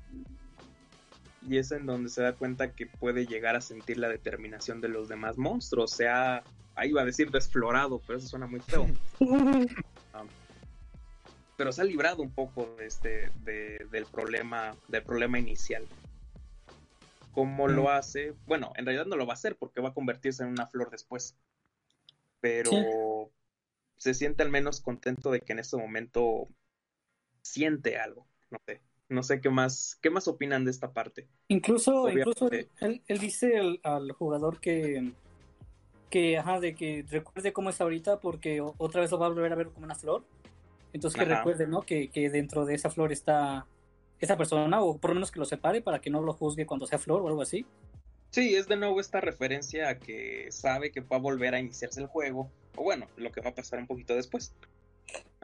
y 1.46 1.58
es 1.58 1.72
en 1.72 1.86
donde 1.86 2.08
se 2.08 2.22
da 2.22 2.32
cuenta 2.32 2.72
que 2.72 2.86
puede 2.86 3.26
llegar 3.26 3.54
a 3.54 3.60
sentir 3.60 3.98
la 3.98 4.08
determinación 4.08 4.80
de 4.80 4.88
los 4.88 5.08
demás 5.08 5.36
monstruos, 5.36 5.92
o 5.92 5.96
sea, 5.96 6.42
ahí 6.74 6.88
iba 6.90 7.02
a 7.02 7.04
decir 7.04 7.30
desflorado, 7.30 8.00
pero 8.06 8.18
eso 8.18 8.28
suena 8.28 8.46
muy 8.46 8.60
feo. 8.60 8.86
Um, 9.20 9.66
pero 11.56 11.70
se 11.72 11.82
ha 11.82 11.84
librado 11.84 12.22
un 12.22 12.30
poco 12.32 12.74
de 12.78 12.86
este, 12.86 13.30
de- 13.44 13.86
del 13.90 14.06
problema, 14.06 14.74
del 14.88 15.02
problema 15.02 15.38
inicial. 15.38 15.86
¿Cómo 17.32 17.68
lo 17.68 17.90
hace? 17.90 18.32
Bueno, 18.46 18.72
en 18.76 18.86
realidad 18.86 19.06
no 19.06 19.16
lo 19.16 19.26
va 19.26 19.32
a 19.32 19.34
hacer 19.34 19.56
porque 19.56 19.80
va 19.80 19.90
a 19.90 19.94
convertirse 19.94 20.44
en 20.44 20.50
una 20.50 20.66
flor 20.66 20.90
después. 20.90 21.36
Pero 22.44 23.30
se 23.96 24.12
siente 24.12 24.42
al 24.42 24.50
menos 24.50 24.82
contento 24.82 25.30
de 25.30 25.40
que 25.40 25.54
en 25.54 25.60
este 25.60 25.78
momento 25.78 26.46
siente 27.40 27.96
algo. 27.96 28.26
No 28.50 28.58
sé. 28.66 28.82
No 29.08 29.22
sé 29.22 29.40
qué 29.40 29.48
más, 29.48 29.98
qué 30.02 30.10
más 30.10 30.28
opinan 30.28 30.66
de 30.66 30.70
esta 30.70 30.92
parte. 30.92 31.26
Incluso, 31.48 32.02
Obviamente. 32.02 32.30
incluso 32.30 32.50
él, 32.80 33.02
él 33.06 33.18
dice 33.18 33.58
al, 33.58 33.80
al 33.82 34.12
jugador 34.12 34.60
que, 34.60 35.12
que, 36.10 36.36
ajá, 36.36 36.60
de 36.60 36.74
que 36.74 37.06
recuerde 37.08 37.54
cómo 37.54 37.70
es 37.70 37.80
ahorita 37.80 38.20
porque 38.20 38.60
otra 38.60 39.00
vez 39.00 39.10
lo 39.10 39.18
va 39.18 39.24
a 39.24 39.30
volver 39.30 39.50
a 39.50 39.56
ver 39.56 39.70
como 39.70 39.86
una 39.86 39.94
flor. 39.94 40.22
Entonces 40.92 41.18
que 41.18 41.24
Ajá. 41.24 41.38
recuerde, 41.38 41.66
¿no? 41.66 41.80
Que, 41.80 42.08
que 42.10 42.28
dentro 42.28 42.66
de 42.66 42.74
esa 42.74 42.90
flor 42.90 43.10
está 43.10 43.66
esa 44.20 44.36
persona, 44.36 44.82
o 44.82 44.98
por 44.98 45.10
lo 45.10 45.14
menos 45.14 45.30
que 45.30 45.40
lo 45.40 45.46
separe 45.46 45.80
para 45.80 45.98
que 46.00 46.10
no 46.10 46.20
lo 46.20 46.34
juzgue 46.34 46.66
cuando 46.66 46.86
sea 46.86 46.98
flor 46.98 47.22
o 47.22 47.28
algo 47.28 47.40
así. 47.40 47.64
Sí, 48.34 48.56
es 48.56 48.66
de 48.66 48.74
nuevo 48.74 49.00
esta 49.00 49.20
referencia 49.20 49.88
a 49.88 49.98
que 50.00 50.48
sabe 50.50 50.90
que 50.90 51.00
va 51.00 51.18
a 51.18 51.20
volver 51.20 51.54
a 51.54 51.60
iniciarse 51.60 52.00
el 52.00 52.08
juego, 52.08 52.50
o 52.74 52.82
bueno, 52.82 53.06
lo 53.16 53.30
que 53.30 53.40
va 53.40 53.50
a 53.50 53.54
pasar 53.54 53.78
un 53.78 53.86
poquito 53.86 54.16
después. 54.16 54.52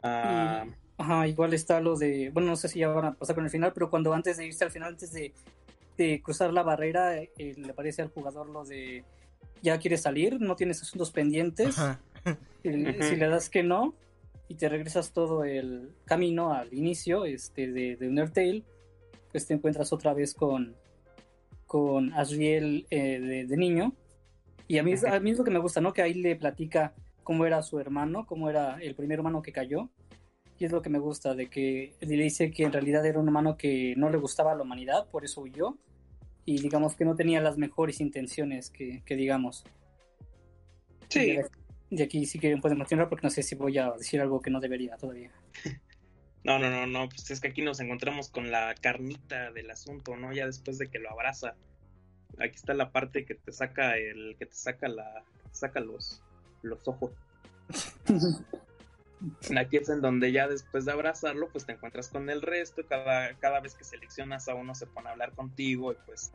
Ah, 0.03 0.65
Ajá, 0.97 1.25
igual 1.25 1.53
está 1.53 1.79
lo 1.79 1.95
de, 1.95 2.31
bueno, 2.33 2.49
no 2.49 2.57
sé 2.57 2.67
si 2.67 2.79
ya 2.79 2.89
van 2.89 3.05
a 3.05 3.13
pasar 3.13 3.33
con 3.33 3.45
el 3.45 3.49
final, 3.49 3.71
pero 3.71 3.89
cuando 3.89 4.13
antes 4.13 4.35
de 4.35 4.45
irse 4.45 4.65
al 4.65 4.71
final, 4.71 4.89
antes 4.89 5.13
de, 5.13 5.31
de 5.97 6.21
cruzar 6.21 6.51
la 6.51 6.63
barrera, 6.63 7.15
eh, 7.17 7.29
le 7.37 7.73
parece 7.73 8.01
al 8.01 8.09
jugador 8.09 8.49
lo 8.49 8.65
de, 8.65 9.05
ya 9.61 9.79
quieres 9.79 10.01
salir, 10.01 10.41
no 10.41 10.57
tienes 10.57 10.81
asuntos 10.81 11.11
pendientes, 11.11 11.77
si 12.61 13.15
le 13.15 13.27
das 13.29 13.49
que 13.49 13.63
no, 13.63 13.95
y 14.49 14.55
te 14.55 14.67
regresas 14.67 15.13
todo 15.13 15.45
el 15.45 15.93
camino 16.03 16.53
al 16.53 16.73
inicio 16.73 17.23
este, 17.23 17.71
de, 17.71 17.95
de 17.95 18.07
Undertale, 18.09 18.63
pues 19.31 19.47
te 19.47 19.53
encuentras 19.53 19.93
otra 19.93 20.13
vez 20.13 20.33
con, 20.33 20.75
con 21.71 22.11
Asriel 22.13 22.85
eh, 22.89 23.17
de, 23.21 23.45
de 23.45 23.57
niño. 23.57 23.93
Y 24.67 24.77
a 24.77 24.83
mí, 24.83 24.91
es- 24.91 25.05
a 25.05 25.17
mí 25.21 25.31
es 25.31 25.37
lo 25.37 25.45
que 25.45 25.51
me 25.51 25.59
gusta, 25.59 25.79
¿no? 25.79 25.93
Que 25.93 26.01
ahí 26.01 26.13
le 26.13 26.35
platica 26.35 26.93
cómo 27.23 27.45
era 27.45 27.63
su 27.63 27.79
hermano, 27.79 28.25
cómo 28.25 28.49
era 28.49 28.77
el 28.81 28.93
primer 28.93 29.21
humano 29.21 29.41
que 29.41 29.53
cayó. 29.53 29.89
Y 30.59 30.65
es 30.65 30.73
lo 30.73 30.81
que 30.81 30.89
me 30.89 30.99
gusta, 30.99 31.33
de 31.33 31.49
que 31.49 31.93
le 32.01 32.23
dice 32.23 32.51
que 32.51 32.63
en 32.63 32.73
realidad 32.73 33.05
era 33.05 33.19
un 33.19 33.29
humano 33.29 33.55
que 33.55 33.93
no 33.95 34.09
le 34.09 34.17
gustaba 34.17 34.51
a 34.51 34.55
la 34.55 34.63
humanidad, 34.63 35.07
por 35.09 35.23
eso 35.23 35.39
huyó. 35.43 35.77
Y 36.43 36.59
digamos 36.61 36.95
que 36.97 37.05
no 37.05 37.15
tenía 37.15 37.39
las 37.39 37.57
mejores 37.57 38.01
intenciones 38.01 38.69
que, 38.69 39.01
que 39.05 39.15
digamos. 39.15 39.63
sí, 41.07 41.37
Y 41.89 42.01
aquí 42.01 42.25
sí 42.25 42.37
que 42.37 42.57
pueden 42.57 42.77
continuar 42.79 43.07
porque 43.07 43.25
no 43.27 43.29
sé 43.31 43.43
si 43.43 43.55
voy 43.55 43.77
a 43.77 43.91
decir 43.91 44.19
algo 44.19 44.41
que 44.41 44.49
no 44.49 44.59
debería 44.59 44.97
todavía. 44.97 45.31
no, 46.43 46.57
no, 46.57 46.69
no, 46.71 46.87
no, 46.87 47.07
pues 47.09 47.29
es 47.29 47.39
que 47.39 47.49
aquí 47.49 47.61
nos 47.61 47.79
encontramos 47.79 48.29
con 48.29 48.49
la 48.51 48.73
carnita 48.81 49.51
del 49.51 49.69
asunto, 49.69 50.17
¿no? 50.17 50.33
Ya 50.33 50.47
después 50.47 50.79
de 50.79 50.89
que 50.89 50.97
lo 50.97 51.11
abraza. 51.11 51.55
Aquí 52.39 52.55
está 52.55 52.73
la 52.73 52.91
parte 52.91 53.25
que 53.25 53.35
te 53.35 53.51
saca 53.51 53.97
el, 53.97 54.35
que 54.39 54.47
te 54.47 54.55
saca 54.55 54.87
la, 54.87 55.23
te 55.51 55.55
saca 55.55 55.79
los, 55.79 56.23
los 56.63 56.87
ojos. 56.87 57.11
Aquí 59.55 59.77
es 59.77 59.89
en 59.89 60.01
donde 60.01 60.31
ya 60.31 60.47
después 60.47 60.85
de 60.85 60.93
abrazarlo, 60.93 61.47
pues 61.49 61.67
te 61.67 61.73
encuentras 61.73 62.07
con 62.07 62.27
el 62.31 62.41
resto. 62.41 62.81
Cada, 62.87 63.35
cada 63.35 63.59
vez 63.59 63.75
que 63.75 63.83
seleccionas 63.83 64.47
a 64.47 64.55
uno 64.55 64.73
se 64.73 64.87
pone 64.87 65.09
a 65.09 65.11
hablar 65.11 65.33
contigo 65.33 65.91
y 65.91 65.95
pues, 66.07 66.31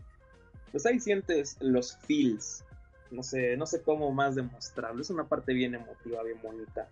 pues 0.71 0.87
ahí 0.87 1.01
sientes 1.01 1.57
los 1.61 1.97
feels. 1.97 2.65
No 3.11 3.25
sé, 3.25 3.57
no 3.57 3.67
sé 3.67 3.83
cómo 3.83 4.13
más 4.13 4.37
demostrarlo. 4.37 5.03
Es 5.03 5.11
una 5.11 5.25
parte 5.25 5.53
bien 5.53 5.75
emotiva, 5.75 6.23
bien 6.23 6.41
bonita, 6.41 6.89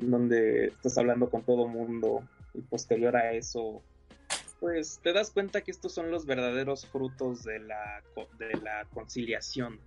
donde 0.00 0.66
estás 0.66 0.98
hablando 0.98 1.30
con 1.30 1.44
todo 1.44 1.68
mundo 1.68 2.24
y 2.58 2.62
posterior 2.62 3.16
a 3.16 3.32
eso, 3.32 3.82
pues 4.60 5.00
te 5.02 5.12
das 5.12 5.30
cuenta 5.30 5.60
que 5.62 5.70
estos 5.70 5.92
son 5.94 6.10
los 6.10 6.26
verdaderos 6.26 6.86
frutos 6.86 7.44
de 7.44 7.60
la, 7.60 8.02
de 8.38 8.54
la 8.60 8.84
conciliación. 8.92 9.78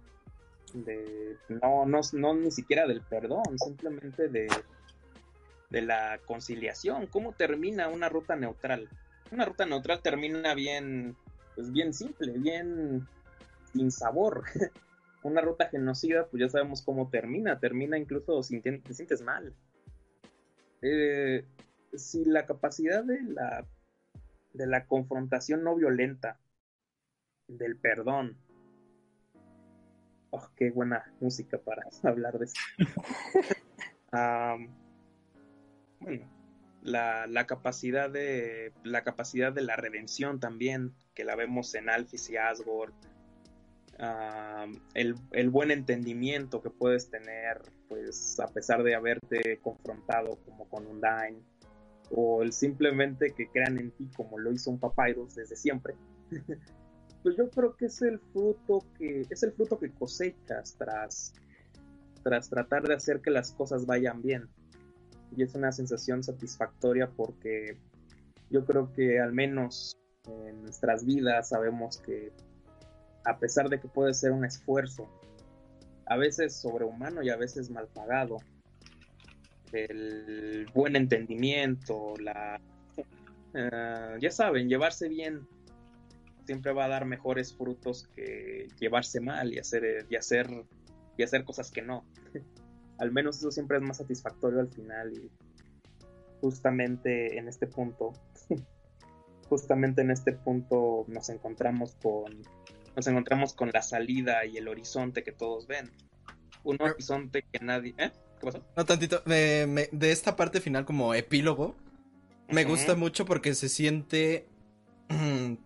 De, 0.74 1.36
no, 1.50 1.86
no, 1.86 2.00
no 2.14 2.34
ni 2.34 2.50
siquiera 2.50 2.88
del 2.88 3.02
perdón, 3.02 3.60
simplemente 3.60 4.30
de, 4.30 4.48
de 5.70 5.82
la 5.82 6.20
conciliación. 6.26 7.08
¿Cómo 7.08 7.34
termina 7.34 7.90
una 7.90 8.08
ruta 8.08 8.36
neutral? 8.38 8.88
Una 9.32 9.46
ruta 9.46 9.66
neutral 9.66 10.02
termina 10.02 10.54
bien, 10.54 11.16
pues 11.56 11.72
bien 11.72 11.94
simple, 11.94 12.32
bien 12.38 13.06
sin 13.74 13.92
sabor. 13.92 14.44
una 15.24 15.42
ruta 15.42 15.68
genocida, 15.68 16.26
pues 16.28 16.42
ya 16.42 16.50
sabemos 16.50 16.82
cómo 16.82 17.10
termina. 17.10 17.60
Termina 17.60 17.98
incluso 17.98 18.42
sinti- 18.42 18.82
te 18.82 18.94
sientes 18.94 19.22
mal. 19.22 19.54
Eh, 20.82 21.44
si 21.94 22.26
la 22.26 22.46
capacidad 22.46 23.04
de 23.04 23.22
la, 23.24 23.66
de 24.54 24.68
la 24.68 24.86
confrontación 24.86 25.64
no 25.64 25.76
violenta, 25.76 26.40
del 27.48 27.78
perdón. 27.78 28.38
Oh, 30.30 30.48
qué 30.56 30.72
buena 30.72 31.14
música 31.20 31.58
para 31.58 31.84
hablar 32.04 32.40
de 32.40 32.46
esto. 32.46 32.62
Bueno, 36.02 36.28
la, 36.82 37.28
la 37.28 37.46
capacidad 37.46 38.10
de 38.10 38.74
la 38.84 39.04
capacidad 39.04 39.54
de 39.54 39.62
la 39.62 39.76
redención 39.76 40.40
también, 40.40 40.96
que 41.14 41.24
la 41.24 41.36
vemos 41.36 41.76
en 41.76 41.90
Alphys 41.90 42.30
y 42.32 42.38
Asgore. 42.38 42.92
El, 44.96 45.16
el 45.32 45.50
buen 45.52 45.70
entendimiento 45.70 46.64
que 46.64 46.72
puedes 46.72 47.12
tener, 47.12 47.62
pues 47.88 48.40
a 48.40 48.48
pesar 48.48 48.82
de 48.82 48.96
haberte 48.96 49.60
confrontado 49.62 50.40
como 50.44 50.68
con 50.68 50.88
Undyne, 50.88 51.44
o 52.12 52.44
el 52.44 52.52
simplemente 52.54 53.32
que 53.32 53.48
crean 53.48 53.78
en 53.78 53.92
ti 53.92 54.10
como 54.16 54.38
lo 54.38 54.52
hizo 54.52 54.70
un 54.70 54.80
Papyrus 54.80 55.36
desde 55.36 55.56
siempre. 55.56 55.96
pues 57.24 57.36
yo 57.38 57.50
creo 57.50 57.76
que 57.76 57.86
es 57.86 58.02
el 58.02 58.20
fruto 58.20 58.86
que 58.98 59.26
es 59.30 59.44
el 59.44 59.52
fruto 59.54 59.80
que 59.80 59.92
cosechas 59.92 60.76
tras 60.78 61.34
tras 62.24 62.50
tratar 62.50 62.84
de 62.84 62.94
hacer 62.94 63.22
que 63.22 63.32
las 63.32 63.52
cosas 63.52 63.86
vayan 63.86 64.22
bien. 64.22 64.50
Y 65.36 65.44
es 65.44 65.56
una 65.56 65.72
sensación 65.72 66.24
satisfactoria 66.24 67.10
porque 67.10 67.78
yo 68.50 68.66
creo 68.66 68.92
que 68.92 69.20
al 69.20 69.34
menos 69.34 69.98
en 70.28 70.62
nuestras 70.62 71.06
vidas 71.06 71.50
sabemos 71.50 71.98
que 71.98 72.32
a 73.24 73.40
pesar 73.40 73.70
de 73.70 73.80
que 73.80 73.88
puede 73.88 74.14
ser 74.14 74.32
un 74.32 74.46
esfuerzo, 74.46 75.08
a 76.06 76.18
veces 76.18 76.56
sobrehumano 76.56 77.24
y 77.24 77.30
a 77.30 77.38
veces 77.38 77.70
mal 77.70 77.88
pagado, 77.88 78.38
el 79.74 80.68
buen 80.74 80.96
entendimiento, 80.96 82.14
la... 82.20 82.60
eh, 83.54 84.18
ya 84.20 84.32
saben, 84.32 84.70
llevarse 84.70 85.10
bien 85.10 85.48
siempre 86.46 86.74
va 86.74 86.86
a 86.86 86.90
dar 86.90 87.06
mejores 87.06 87.56
frutos 87.56 88.08
que 88.16 88.68
llevarse 88.80 89.20
mal 89.22 89.54
y 89.54 89.60
hacer, 89.60 90.06
y 90.10 90.16
hacer, 90.16 90.48
y 91.18 91.24
hacer 91.24 91.44
cosas 91.44 91.72
que 91.72 91.82
no. 91.82 92.06
al 92.98 93.12
menos 93.12 93.38
eso 93.38 93.52
siempre 93.52 93.78
es 93.78 93.84
más 93.84 93.98
satisfactorio 93.98 94.60
al 94.60 94.70
final 94.70 95.14
y 95.14 95.32
justamente 96.42 97.38
en 97.38 97.48
este 97.48 97.68
punto, 97.68 98.14
justamente 99.50 100.02
en 100.02 100.12
este 100.12 100.34
punto 100.34 101.06
nos 101.08 101.30
encontramos 101.30 101.96
con 102.02 102.42
nos 102.96 103.08
encontramos 103.08 103.54
con 103.54 103.70
la 103.72 103.82
salida 103.82 104.46
y 104.46 104.58
el 104.58 104.68
horizonte 104.68 105.24
que 105.24 105.32
todos 105.32 105.66
ven. 105.68 105.90
Un 106.64 106.82
horizonte 106.82 107.44
que 107.50 107.60
nadie... 107.64 107.96
¿Eh? 107.98 108.12
¿Qué 108.42 108.48
pasó? 108.48 108.62
No 108.76 108.86
tantito, 108.86 109.22
me- 109.26 109.66
me- 109.68 109.90
de 109.92 110.12
esta 110.12 110.36
parte 110.36 110.60
final 110.60 110.84
como 110.86 111.14
epílogo, 111.14 111.76
me 112.50 112.64
gusta 112.66 112.96
mucho 112.96 113.26
porque 113.26 113.56
se 113.56 113.70
siente... 113.70 114.48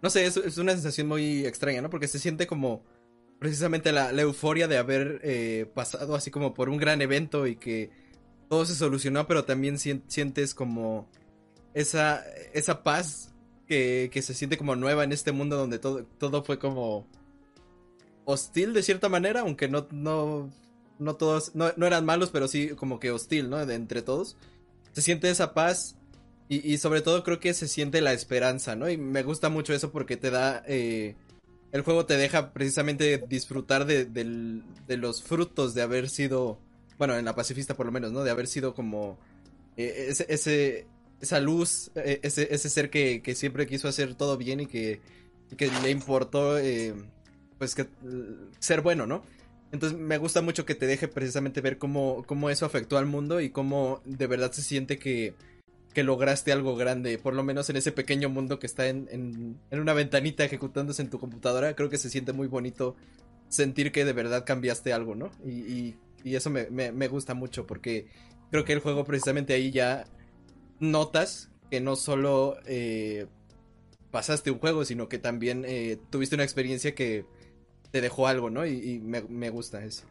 No 0.00 0.10
sé, 0.10 0.26
es, 0.26 0.36
es 0.36 0.58
una 0.58 0.72
sensación 0.72 1.08
muy 1.08 1.44
extraña, 1.44 1.82
¿no? 1.82 1.90
Porque 1.90 2.06
se 2.06 2.20
siente 2.20 2.46
como 2.46 2.84
precisamente 3.40 3.90
la, 3.90 4.12
la 4.12 4.22
euforia 4.22 4.68
de 4.68 4.78
haber 4.78 5.20
eh, 5.24 5.68
pasado 5.74 6.14
así 6.14 6.30
como 6.30 6.54
por 6.54 6.68
un 6.68 6.76
gran 6.76 7.02
evento 7.02 7.48
y 7.48 7.56
que 7.56 7.90
todo 8.48 8.64
se 8.64 8.76
solucionó, 8.76 9.26
pero 9.26 9.44
también 9.44 9.76
sien- 9.76 10.04
sientes 10.06 10.54
como 10.54 11.08
esa, 11.74 12.22
esa 12.54 12.84
paz 12.84 13.34
que, 13.66 14.08
que 14.12 14.22
se 14.22 14.34
siente 14.34 14.56
como 14.56 14.76
nueva 14.76 15.02
en 15.02 15.10
este 15.10 15.32
mundo 15.32 15.56
donde 15.56 15.80
todo, 15.80 16.04
todo 16.04 16.44
fue 16.44 16.60
como 16.60 17.06
hostil 18.24 18.72
de 18.74 18.84
cierta 18.84 19.08
manera, 19.08 19.40
aunque 19.40 19.66
no, 19.68 19.88
no, 19.90 20.48
no 20.98 21.16
todos, 21.16 21.54
no, 21.54 21.72
no 21.76 21.86
eran 21.86 22.04
malos, 22.04 22.30
pero 22.30 22.48
sí 22.48 22.70
como 22.70 22.98
que 23.00 23.10
hostil, 23.10 23.50
¿no? 23.50 23.64
De 23.64 23.74
entre 23.74 24.02
todos. 24.02 24.36
Se 24.92 25.02
siente 25.02 25.30
esa 25.30 25.54
paz 25.54 25.96
y, 26.48 26.66
y 26.72 26.78
sobre 26.78 27.00
todo 27.02 27.22
creo 27.24 27.40
que 27.40 27.54
se 27.54 27.68
siente 27.68 28.00
la 28.00 28.12
esperanza, 28.12 28.74
¿no? 28.76 28.88
Y 28.90 28.96
me 28.96 29.22
gusta 29.22 29.48
mucho 29.48 29.72
eso 29.74 29.90
porque 29.92 30.16
te 30.16 30.30
da... 30.30 30.62
eh, 30.66 31.14
el 31.70 31.82
juego 31.82 32.06
te 32.06 32.16
deja 32.16 32.52
precisamente 32.54 33.22
disfrutar 33.28 33.84
de, 33.84 34.06
del- 34.06 34.62
de 34.86 34.96
los 34.96 35.22
frutos 35.22 35.74
de 35.74 35.82
haber 35.82 36.08
sido, 36.08 36.58
bueno, 36.96 37.14
en 37.16 37.26
la 37.26 37.34
pacifista 37.34 37.74
por 37.76 37.84
lo 37.86 37.92
menos, 37.92 38.10
¿no? 38.12 38.24
De 38.24 38.30
haber 38.30 38.46
sido 38.46 38.74
como 38.74 39.18
eh, 39.76 40.06
ese, 40.08 40.24
ese- 40.30 40.86
esa 41.20 41.40
luz, 41.40 41.90
eh, 41.94 42.20
ese, 42.22 42.48
ese 42.54 42.70
ser 42.70 42.88
que, 42.90 43.20
que 43.22 43.34
siempre 43.34 43.66
quiso 43.66 43.86
hacer 43.86 44.14
todo 44.14 44.36
bien 44.38 44.60
y 44.60 44.66
que, 44.66 45.00
que 45.56 45.70
le 45.82 45.90
importó, 45.90 46.56
pues, 47.58 47.74
que, 47.74 47.86
ser 48.60 48.80
bueno, 48.80 49.06
¿no? 49.06 49.22
Entonces 49.70 49.98
me 49.98 50.18
gusta 50.18 50.40
mucho 50.40 50.64
que 50.64 50.74
te 50.74 50.86
deje 50.86 51.08
precisamente 51.08 51.60
ver 51.60 51.78
cómo, 51.78 52.24
cómo 52.26 52.50
eso 52.50 52.64
afectó 52.64 52.96
al 52.96 53.06
mundo 53.06 53.40
y 53.40 53.50
cómo 53.50 54.00
de 54.04 54.26
verdad 54.26 54.52
se 54.52 54.62
siente 54.62 54.98
que, 54.98 55.34
que 55.92 56.02
lograste 56.02 56.52
algo 56.52 56.76
grande, 56.76 57.18
por 57.18 57.34
lo 57.34 57.42
menos 57.42 57.68
en 57.68 57.76
ese 57.76 57.92
pequeño 57.92 58.28
mundo 58.28 58.58
que 58.58 58.66
está 58.66 58.88
en, 58.88 59.08
en, 59.10 59.58
en 59.70 59.80
una 59.80 59.92
ventanita 59.92 60.44
ejecutándose 60.44 61.02
en 61.02 61.10
tu 61.10 61.18
computadora, 61.18 61.74
creo 61.74 61.90
que 61.90 61.98
se 61.98 62.08
siente 62.08 62.32
muy 62.32 62.46
bonito 62.46 62.96
sentir 63.48 63.92
que 63.92 64.04
de 64.04 64.12
verdad 64.12 64.44
cambiaste 64.46 64.92
algo, 64.92 65.14
¿no? 65.14 65.30
Y, 65.44 65.50
y, 65.50 65.96
y 66.24 66.36
eso 66.36 66.50
me, 66.50 66.68
me, 66.70 67.08
gusta 67.08 67.34
mucho 67.34 67.66
porque 67.66 68.06
creo 68.50 68.64
que 68.64 68.72
el 68.72 68.80
juego 68.80 69.04
precisamente 69.04 69.54
ahí 69.54 69.70
ya 69.70 70.04
notas 70.80 71.50
que 71.70 71.80
no 71.80 71.96
solo 71.96 72.56
eh, 72.66 73.26
pasaste 74.10 74.50
un 74.50 74.58
juego, 74.58 74.84
sino 74.84 75.08
que 75.08 75.18
también 75.18 75.64
eh, 75.66 75.98
tuviste 76.10 76.34
una 76.34 76.44
experiencia 76.44 76.94
que 76.94 77.24
te 77.90 78.00
dejó 78.00 78.26
algo, 78.26 78.50
¿no? 78.50 78.66
Y, 78.66 79.00
me, 79.00 79.22
me 79.22 79.50
gusta 79.50 79.84
eso. 79.84 80.04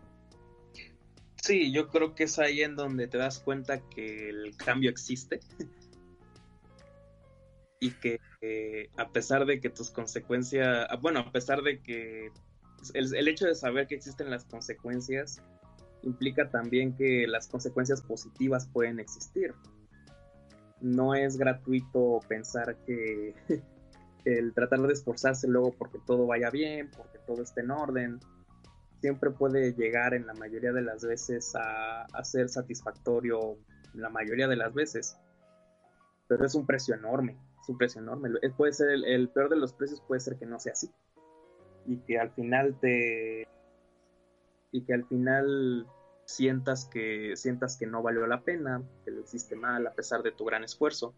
Sí, 1.42 1.72
yo 1.72 1.88
creo 1.88 2.16
que 2.16 2.26
es 2.26 2.40
ahí 2.40 2.62
en 2.62 2.76
donde 2.76 3.08
te 3.08 3.18
das 3.18 3.40
cuenta 3.40 3.80
que 3.80 4.30
el 4.30 4.56
cambio 4.58 4.90
existe. 4.90 5.40
y 7.80 7.92
que 7.92 8.20
eh, 8.42 8.90
a 8.98 9.10
pesar 9.10 9.46
de 9.46 9.60
que 9.60 9.70
tus 9.70 9.92
consecuencias, 9.92 10.88
ah, 10.90 10.96
bueno, 10.96 11.20
a 11.20 11.32
pesar 11.32 11.62
de 11.62 11.82
que 11.82 12.32
el, 12.94 13.16
el 13.16 13.28
hecho 13.28 13.46
de 13.46 13.56
saber 13.56 13.88
que 13.88 13.96
existen 13.96 14.30
las 14.30 14.46
consecuencias 14.46 15.42
implica 16.04 16.50
también 16.50 16.96
que 16.96 17.28
las 17.28 17.48
consecuencias 17.48 18.02
positivas 18.02 18.68
pueden 18.68 19.00
existir. 19.00 19.54
No 20.80 21.16
es 21.16 21.38
gratuito 21.38 22.20
pensar 22.28 22.78
que 22.86 23.36
el 24.28 24.54
tratar 24.54 24.82
de 24.82 24.94
esforzarse 24.94 25.48
luego 25.48 25.74
porque 25.78 26.00
todo 26.06 26.28
vaya 26.28 26.50
bien, 26.50 26.92
porque 26.92 27.18
todo 27.26 27.42
esté 27.42 27.62
en 27.62 27.72
orden, 27.72 28.20
siempre 29.00 29.32
puede 29.32 29.74
llegar 29.74 30.14
en 30.14 30.28
la 30.28 30.34
mayoría 30.34 30.74
de 30.74 30.82
las 30.82 31.06
veces 31.06 31.54
a, 31.56 32.06
ser 32.24 32.50
satisfactorio 32.50 33.58
la 33.94 34.10
mayoría 34.10 34.48
de 34.48 34.58
las 34.58 34.74
veces. 34.74 35.18
Pero 36.28 36.46
es 36.46 36.56
un 36.56 36.66
precio 36.66 36.94
enorme, 36.94 37.38
es 37.62 37.70
un 37.70 37.78
precio 37.78 38.02
enorme. 38.02 38.32
Es- 38.42 38.54
Puede 38.54 38.74
ser 38.74 38.90
el, 38.90 39.06
el 39.06 39.30
peor 39.30 39.50
de 39.50 39.56
los 39.56 39.74
precios, 39.74 40.02
puede 40.02 40.20
ser 40.20 40.38
que 40.38 40.46
no 40.46 40.60
sea 40.60 40.74
así. 40.74 40.92
Y 41.86 42.00
que 42.00 42.20
al 42.20 42.32
final 42.32 42.78
te. 42.82 43.48
Y 44.74 44.82
que 44.84 44.94
al 44.94 45.06
final 45.06 45.88
sientas 46.26 46.86
que, 46.86 47.38
sientas 47.38 47.78
que 47.78 47.88
no 47.88 48.04
valió 48.04 48.28
la 48.28 48.42
pena, 48.42 48.84
que 49.06 49.12
lo 49.12 49.22
hiciste 49.22 49.56
mal 49.56 49.88
a 49.88 49.94
pesar 49.94 50.22
de 50.22 50.34
tu 50.34 50.44
gran 50.44 50.66
esfuerzo. 50.66 51.14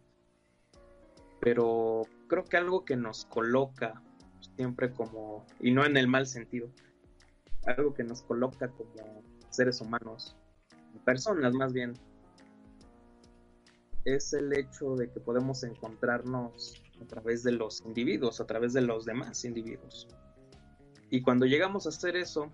Pero 1.41 2.03
creo 2.29 2.45
que 2.45 2.55
algo 2.55 2.85
que 2.85 2.95
nos 2.95 3.25
coloca 3.25 4.01
siempre 4.55 4.93
como, 4.93 5.45
y 5.59 5.71
no 5.71 5.85
en 5.85 5.97
el 5.97 6.07
mal 6.07 6.27
sentido, 6.27 6.69
algo 7.65 7.93
que 7.93 8.05
nos 8.05 8.21
coloca 8.21 8.69
como 8.69 9.21
seres 9.49 9.81
humanos, 9.81 10.37
personas 11.03 11.53
más 11.53 11.73
bien, 11.73 11.93
es 14.05 14.31
el 14.33 14.53
hecho 14.57 14.95
de 14.95 15.11
que 15.11 15.19
podemos 15.19 15.63
encontrarnos 15.63 16.81
a 17.01 17.05
través 17.05 17.43
de 17.43 17.51
los 17.51 17.81
individuos, 17.81 18.39
a 18.39 18.45
través 18.45 18.73
de 18.73 18.81
los 18.81 19.05
demás 19.05 19.43
individuos. 19.43 20.07
Y 21.09 21.21
cuando 21.21 21.45
llegamos 21.45 21.85
a 21.85 21.89
hacer 21.89 22.15
eso, 22.15 22.49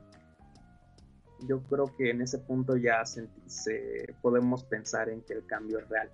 yo 1.47 1.61
creo 1.63 1.93
que 1.97 2.09
en 2.09 2.21
ese 2.21 2.39
punto 2.39 2.77
ya 2.77 3.03
podemos 4.21 4.63
pensar 4.63 5.09
en 5.09 5.21
que 5.21 5.33
el 5.33 5.45
cambio 5.45 5.79
es 5.79 5.89
real. 5.89 6.09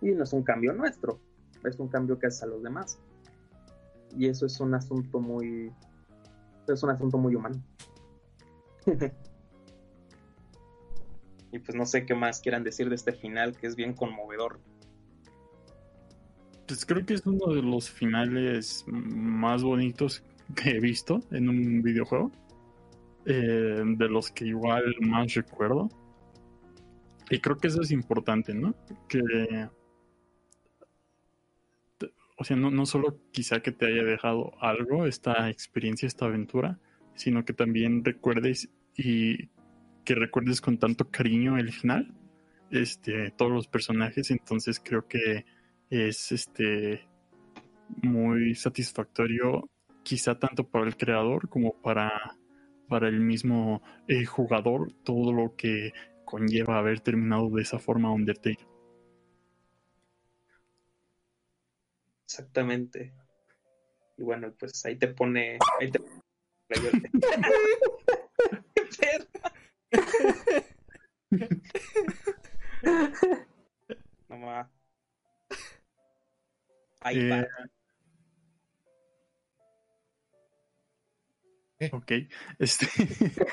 Y 0.00 0.10
no 0.12 0.24
es 0.24 0.32
un 0.32 0.42
cambio 0.42 0.72
nuestro, 0.72 1.20
es 1.64 1.78
un 1.78 1.88
cambio 1.88 2.18
que 2.18 2.26
hace 2.26 2.44
a 2.44 2.48
los 2.48 2.62
demás. 2.62 2.98
Y 4.16 4.26
eso 4.26 4.46
es 4.46 4.58
un 4.60 4.74
asunto 4.74 5.20
muy, 5.20 5.72
es 6.66 6.82
un 6.82 6.90
asunto 6.90 7.18
muy 7.18 7.34
humano. 7.34 7.62
y 11.52 11.58
pues 11.58 11.76
no 11.76 11.84
sé 11.84 12.06
qué 12.06 12.14
más 12.14 12.40
quieran 12.40 12.64
decir 12.64 12.88
de 12.88 12.94
este 12.94 13.12
final 13.12 13.56
que 13.56 13.66
es 13.66 13.76
bien 13.76 13.92
conmovedor. 13.94 14.60
Pues 16.66 16.84
creo 16.84 17.04
que 17.04 17.14
es 17.14 17.26
uno 17.26 17.54
de 17.54 17.62
los 17.62 17.90
finales 17.90 18.84
más 18.88 19.62
bonitos 19.62 20.22
que 20.54 20.70
he 20.70 20.80
visto 20.80 21.20
en 21.30 21.48
un 21.48 21.82
videojuego. 21.82 22.30
Eh, 23.30 23.82
de 23.84 24.08
los 24.08 24.30
que 24.30 24.46
igual 24.46 24.96
más 25.00 25.34
recuerdo. 25.34 25.90
Y 27.28 27.40
creo 27.40 27.58
que 27.58 27.68
eso 27.68 27.82
es 27.82 27.90
importante, 27.90 28.54
¿no? 28.54 28.74
Que. 29.06 29.68
O 32.38 32.44
sea, 32.44 32.56
no, 32.56 32.70
no 32.70 32.86
solo 32.86 33.20
quizá 33.32 33.60
que 33.60 33.72
te 33.72 33.86
haya 33.86 34.04
dejado 34.04 34.52
algo, 34.60 35.06
esta 35.06 35.50
experiencia, 35.50 36.06
esta 36.06 36.26
aventura, 36.26 36.78
sino 37.14 37.44
que 37.44 37.52
también 37.52 38.04
recuerdes 38.04 38.70
y 38.96 39.48
que 40.04 40.14
recuerdes 40.14 40.60
con 40.60 40.78
tanto 40.78 41.10
cariño 41.10 41.58
el 41.58 41.72
final, 41.72 42.14
este, 42.70 43.32
todos 43.32 43.50
los 43.50 43.66
personajes. 43.66 44.30
Entonces 44.30 44.80
creo 44.82 45.08
que 45.08 45.44
es 45.90 46.32
este 46.32 47.08
muy 48.02 48.54
satisfactorio 48.54 49.68
quizá 50.02 50.38
tanto 50.38 50.66
para 50.66 50.86
el 50.86 50.96
creador 50.96 51.48
como 51.48 51.74
para, 51.82 52.38
para 52.88 53.08
el 53.08 53.20
mismo 53.20 53.82
eh, 54.06 54.24
jugador 54.24 54.92
todo 55.02 55.32
lo 55.32 55.56
que 55.56 55.92
conlleva 56.24 56.78
haber 56.78 57.00
terminado 57.00 57.50
de 57.50 57.62
esa 57.62 57.78
forma 57.78 58.12
Undertale. 58.12 58.58
Exactamente. 62.28 63.14
Y 64.18 64.22
bueno, 64.22 64.52
pues 64.58 64.84
ahí 64.84 64.96
te 64.96 65.08
pone. 65.08 65.58
Ahí 65.80 65.90
te... 65.90 66.00
No 74.28 74.36
ma. 74.38 74.70
Ahí 77.00 77.18
Eh, 77.18 77.30
va. 77.30 77.46
Ok, 81.92 82.12
este. 82.58 82.86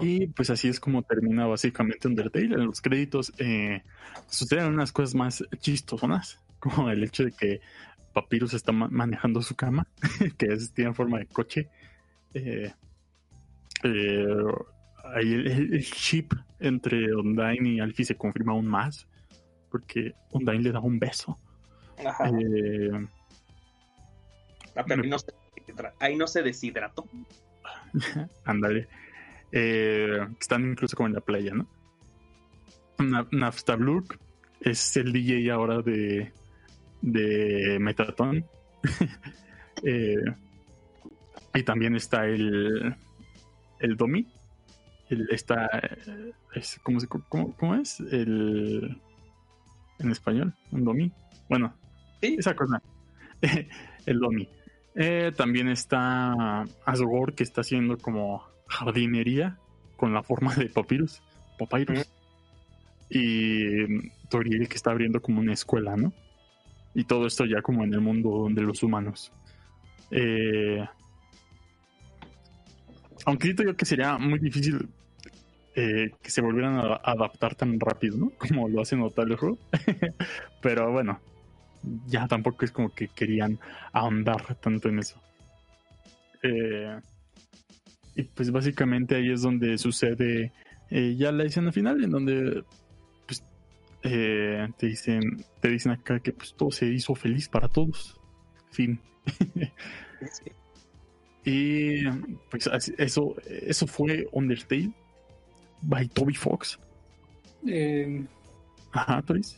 y 0.00 0.26
pues 0.28 0.48
así 0.50 0.68
es 0.68 0.80
como 0.80 1.02
termina 1.02 1.46
básicamente 1.46 2.08
Undertale. 2.08 2.54
En 2.54 2.66
los 2.66 2.80
créditos 2.80 3.32
eh, 3.38 3.82
suceden 4.28 4.72
unas 4.72 4.92
cosas 4.92 5.14
más 5.14 5.44
chistosonas, 5.58 6.40
como 6.62 6.88
el 6.90 7.02
hecho 7.04 7.24
de 7.24 7.32
que 7.32 7.60
Papyrus 8.14 8.54
está 8.54 8.72
ma- 8.72 8.88
manejando 8.88 9.42
su 9.42 9.54
cama, 9.56 9.86
que 10.38 10.46
es, 10.46 10.72
tiene 10.72 10.94
forma 10.94 11.18
de 11.18 11.26
coche. 11.26 11.68
Eh, 12.34 12.72
eh, 13.84 14.26
ahí 15.14 15.32
el, 15.34 15.84
chip 15.84 16.32
entre 16.60 17.14
Undyne 17.14 17.68
y 17.70 17.80
Alfie 17.80 18.04
se 18.04 18.16
confirma 18.16 18.52
aún 18.52 18.66
más, 18.66 19.06
porque 19.70 20.14
Undyne 20.30 20.62
le 20.62 20.72
da 20.72 20.80
un 20.80 20.98
beso. 20.98 21.38
Ajá. 22.04 22.28
Eh, 22.28 22.90
Ah, 24.74 24.84
pero 24.88 25.02
ahí 25.02 25.10
no, 25.10 25.18
se, 25.18 25.32
ahí 26.00 26.16
no 26.16 26.26
se 26.26 26.42
deshidrató. 26.42 27.06
Ándale. 28.46 28.88
Eh, 29.50 30.18
están 30.40 30.64
incluso 30.70 30.96
como 30.96 31.08
en 31.08 31.12
la 31.12 31.20
playa, 31.20 31.52
¿no? 31.52 31.66
Na- 32.98 33.28
Naftabluk 33.30 34.16
es 34.62 34.96
el 34.96 35.12
DJ 35.12 35.50
ahora 35.52 35.82
de, 35.82 36.32
de 37.02 37.78
Metatron. 37.80 38.44
Eh, 39.84 40.14
y 41.54 41.62
también 41.64 41.96
está 41.96 42.26
el, 42.26 42.94
el 43.80 43.96
Domi. 43.96 44.28
El, 45.08 45.28
está, 45.32 45.66
eh, 45.82 46.32
es, 46.54 46.78
¿cómo, 46.84 47.00
se- 47.00 47.08
cómo- 47.08 47.56
cómo 47.56 47.74
es? 47.74 47.98
El, 47.98 48.96
en 49.98 50.10
español, 50.10 50.54
un 50.70 50.84
Domi. 50.84 51.10
Bueno, 51.48 51.74
Sí. 52.20 52.36
esa 52.38 52.54
cosa. 52.54 52.80
el 54.06 54.20
Domi. 54.20 54.48
Eh, 54.94 55.32
también 55.36 55.68
está 55.68 56.62
Asgore, 56.84 57.34
que 57.34 57.42
está 57.42 57.62
haciendo 57.62 57.96
como 57.98 58.44
jardinería 58.68 59.58
con 59.96 60.12
la 60.14 60.22
forma 60.22 60.54
de 60.54 60.66
Papyrus. 60.66 61.22
Papyrus. 61.58 62.08
Y 63.10 64.08
Toriel, 64.28 64.68
que 64.68 64.76
está 64.76 64.90
abriendo 64.92 65.20
como 65.20 65.40
una 65.40 65.54
escuela, 65.54 65.96
¿no? 65.96 66.12
Y 66.94 67.04
todo 67.04 67.26
esto 67.26 67.44
ya 67.44 67.62
como 67.62 67.84
en 67.84 67.94
el 67.94 68.00
mundo 68.00 68.48
de 68.50 68.62
los 68.62 68.82
humanos. 68.82 69.32
Eh, 70.10 70.84
aunque 73.24 73.44
siento 73.44 73.62
yo 73.62 73.76
que 73.76 73.86
sería 73.86 74.18
muy 74.18 74.38
difícil 74.38 74.88
eh, 75.74 76.10
que 76.22 76.30
se 76.30 76.42
volvieran 76.42 76.76
a 76.76 77.00
adaptar 77.02 77.54
tan 77.54 77.80
rápido, 77.80 78.18
¿no? 78.18 78.30
Como 78.38 78.68
lo 78.68 78.82
hace 78.82 78.96
notar 78.96 79.26
el 79.28 79.36
juego. 79.36 79.58
Pero 80.60 80.92
bueno, 80.92 81.18
ya 82.06 82.28
tampoco 82.28 82.64
es 82.64 82.70
como 82.70 82.90
que 82.90 83.08
querían 83.08 83.58
ahondar 83.92 84.54
tanto 84.56 84.88
en 84.88 84.98
eso. 84.98 85.20
Eh, 86.42 87.00
y 88.14 88.24
pues 88.24 88.50
básicamente 88.50 89.16
ahí 89.16 89.30
es 89.30 89.42
donde 89.42 89.78
sucede 89.78 90.52
ya 90.90 91.32
la 91.32 91.44
escena 91.44 91.72
final, 91.72 92.04
en 92.04 92.10
donde 92.10 92.64
eh, 94.02 94.68
te 94.76 94.86
dicen 94.86 95.44
te 95.60 95.68
dicen 95.68 95.92
acá 95.92 96.20
que 96.20 96.32
pues 96.32 96.54
todo 96.54 96.70
se 96.70 96.86
hizo 96.86 97.14
feliz 97.14 97.48
para 97.48 97.68
todos. 97.68 98.20
Fin. 98.70 99.00
y 101.44 102.04
pues 102.50 102.68
eso, 102.98 103.36
eso 103.46 103.86
fue 103.86 104.26
Undertale 104.32 104.92
by 105.82 106.08
Toby 106.08 106.34
Fox. 106.34 106.78
Eh, 107.66 108.24
Ajá, 108.92 109.22
Toris. 109.22 109.56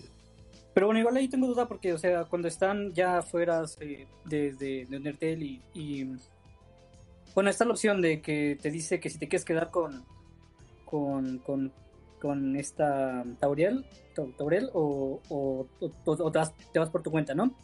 pero 0.75 0.87
bueno, 0.87 1.01
igual 1.01 1.17
ahí 1.17 1.29
tengo 1.29 1.47
duda 1.47 1.67
porque, 1.67 1.93
o 1.93 1.99
sea, 1.99 2.25
cuando 2.25 2.49
están 2.49 2.93
ya 2.93 3.19
afuera 3.19 3.63
de, 3.79 4.07
de, 4.25 4.87
de 4.87 4.97
Undertale 4.97 5.45
y, 5.45 5.63
y, 5.75 6.07
Bueno, 7.35 7.51
está 7.51 7.65
la 7.65 7.73
opción 7.73 8.01
de 8.01 8.21
que 8.21 8.59
te 8.61 8.71
dice 8.71 9.01
que 9.01 9.11
si 9.11 9.19
te 9.19 9.29
quieres 9.29 9.45
quedar 9.45 9.71
con... 9.71 10.05
Con, 10.85 11.39
con, 11.39 11.73
con 12.25 12.57
esta 12.57 13.23
Tauriel, 13.39 13.85
Tau- 14.15 14.35
Taurel 14.39 14.71
o, 14.73 15.21
o, 15.29 15.67
o- 15.81 15.91
o 16.07 16.33
te, 16.33 16.39
vas, 16.39 16.55
te 16.73 16.79
vas 16.79 16.89
por 16.89 17.03
tu 17.03 17.11
cuenta, 17.11 17.35
¿no? 17.35 17.55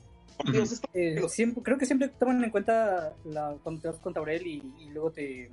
Eh, 0.93 1.23
siempre, 1.29 1.63
creo 1.63 1.79
que 1.79 1.87
siempre 1.87 2.09
toman 2.09 2.45
en 2.45 2.51
cuenta 2.51 3.15
la, 3.25 3.57
cuando 3.63 3.81
te 3.81 3.89
vas 3.89 3.97
con 4.01 4.13
Taurel 4.13 4.47
y, 4.47 4.63
y 4.81 4.91
luego 4.91 5.11
te, 5.13 5.51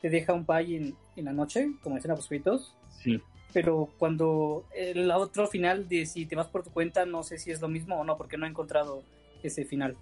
te 0.00 0.10
deja 0.10 0.32
un 0.32 0.44
pay 0.44 0.74
en, 0.74 0.96
en 1.14 1.24
la 1.24 1.32
noche, 1.32 1.68
como 1.84 1.94
dicen 1.94 2.10
los 2.10 2.20
escritos. 2.20 2.74
Sí. 2.90 3.20
Pero 3.52 3.88
cuando 3.96 4.64
el 4.74 5.08
otro 5.12 5.46
final 5.46 5.88
de 5.88 6.04
si 6.06 6.26
te 6.26 6.34
vas 6.34 6.48
por 6.48 6.64
tu 6.64 6.70
cuenta, 6.70 7.06
no 7.06 7.22
sé 7.22 7.38
si 7.38 7.52
es 7.52 7.60
lo 7.60 7.68
mismo 7.68 7.94
o 8.00 8.02
no, 8.04 8.16
porque 8.16 8.36
no 8.36 8.44
he 8.46 8.48
encontrado 8.48 9.04
ese 9.44 9.64
final. 9.64 9.96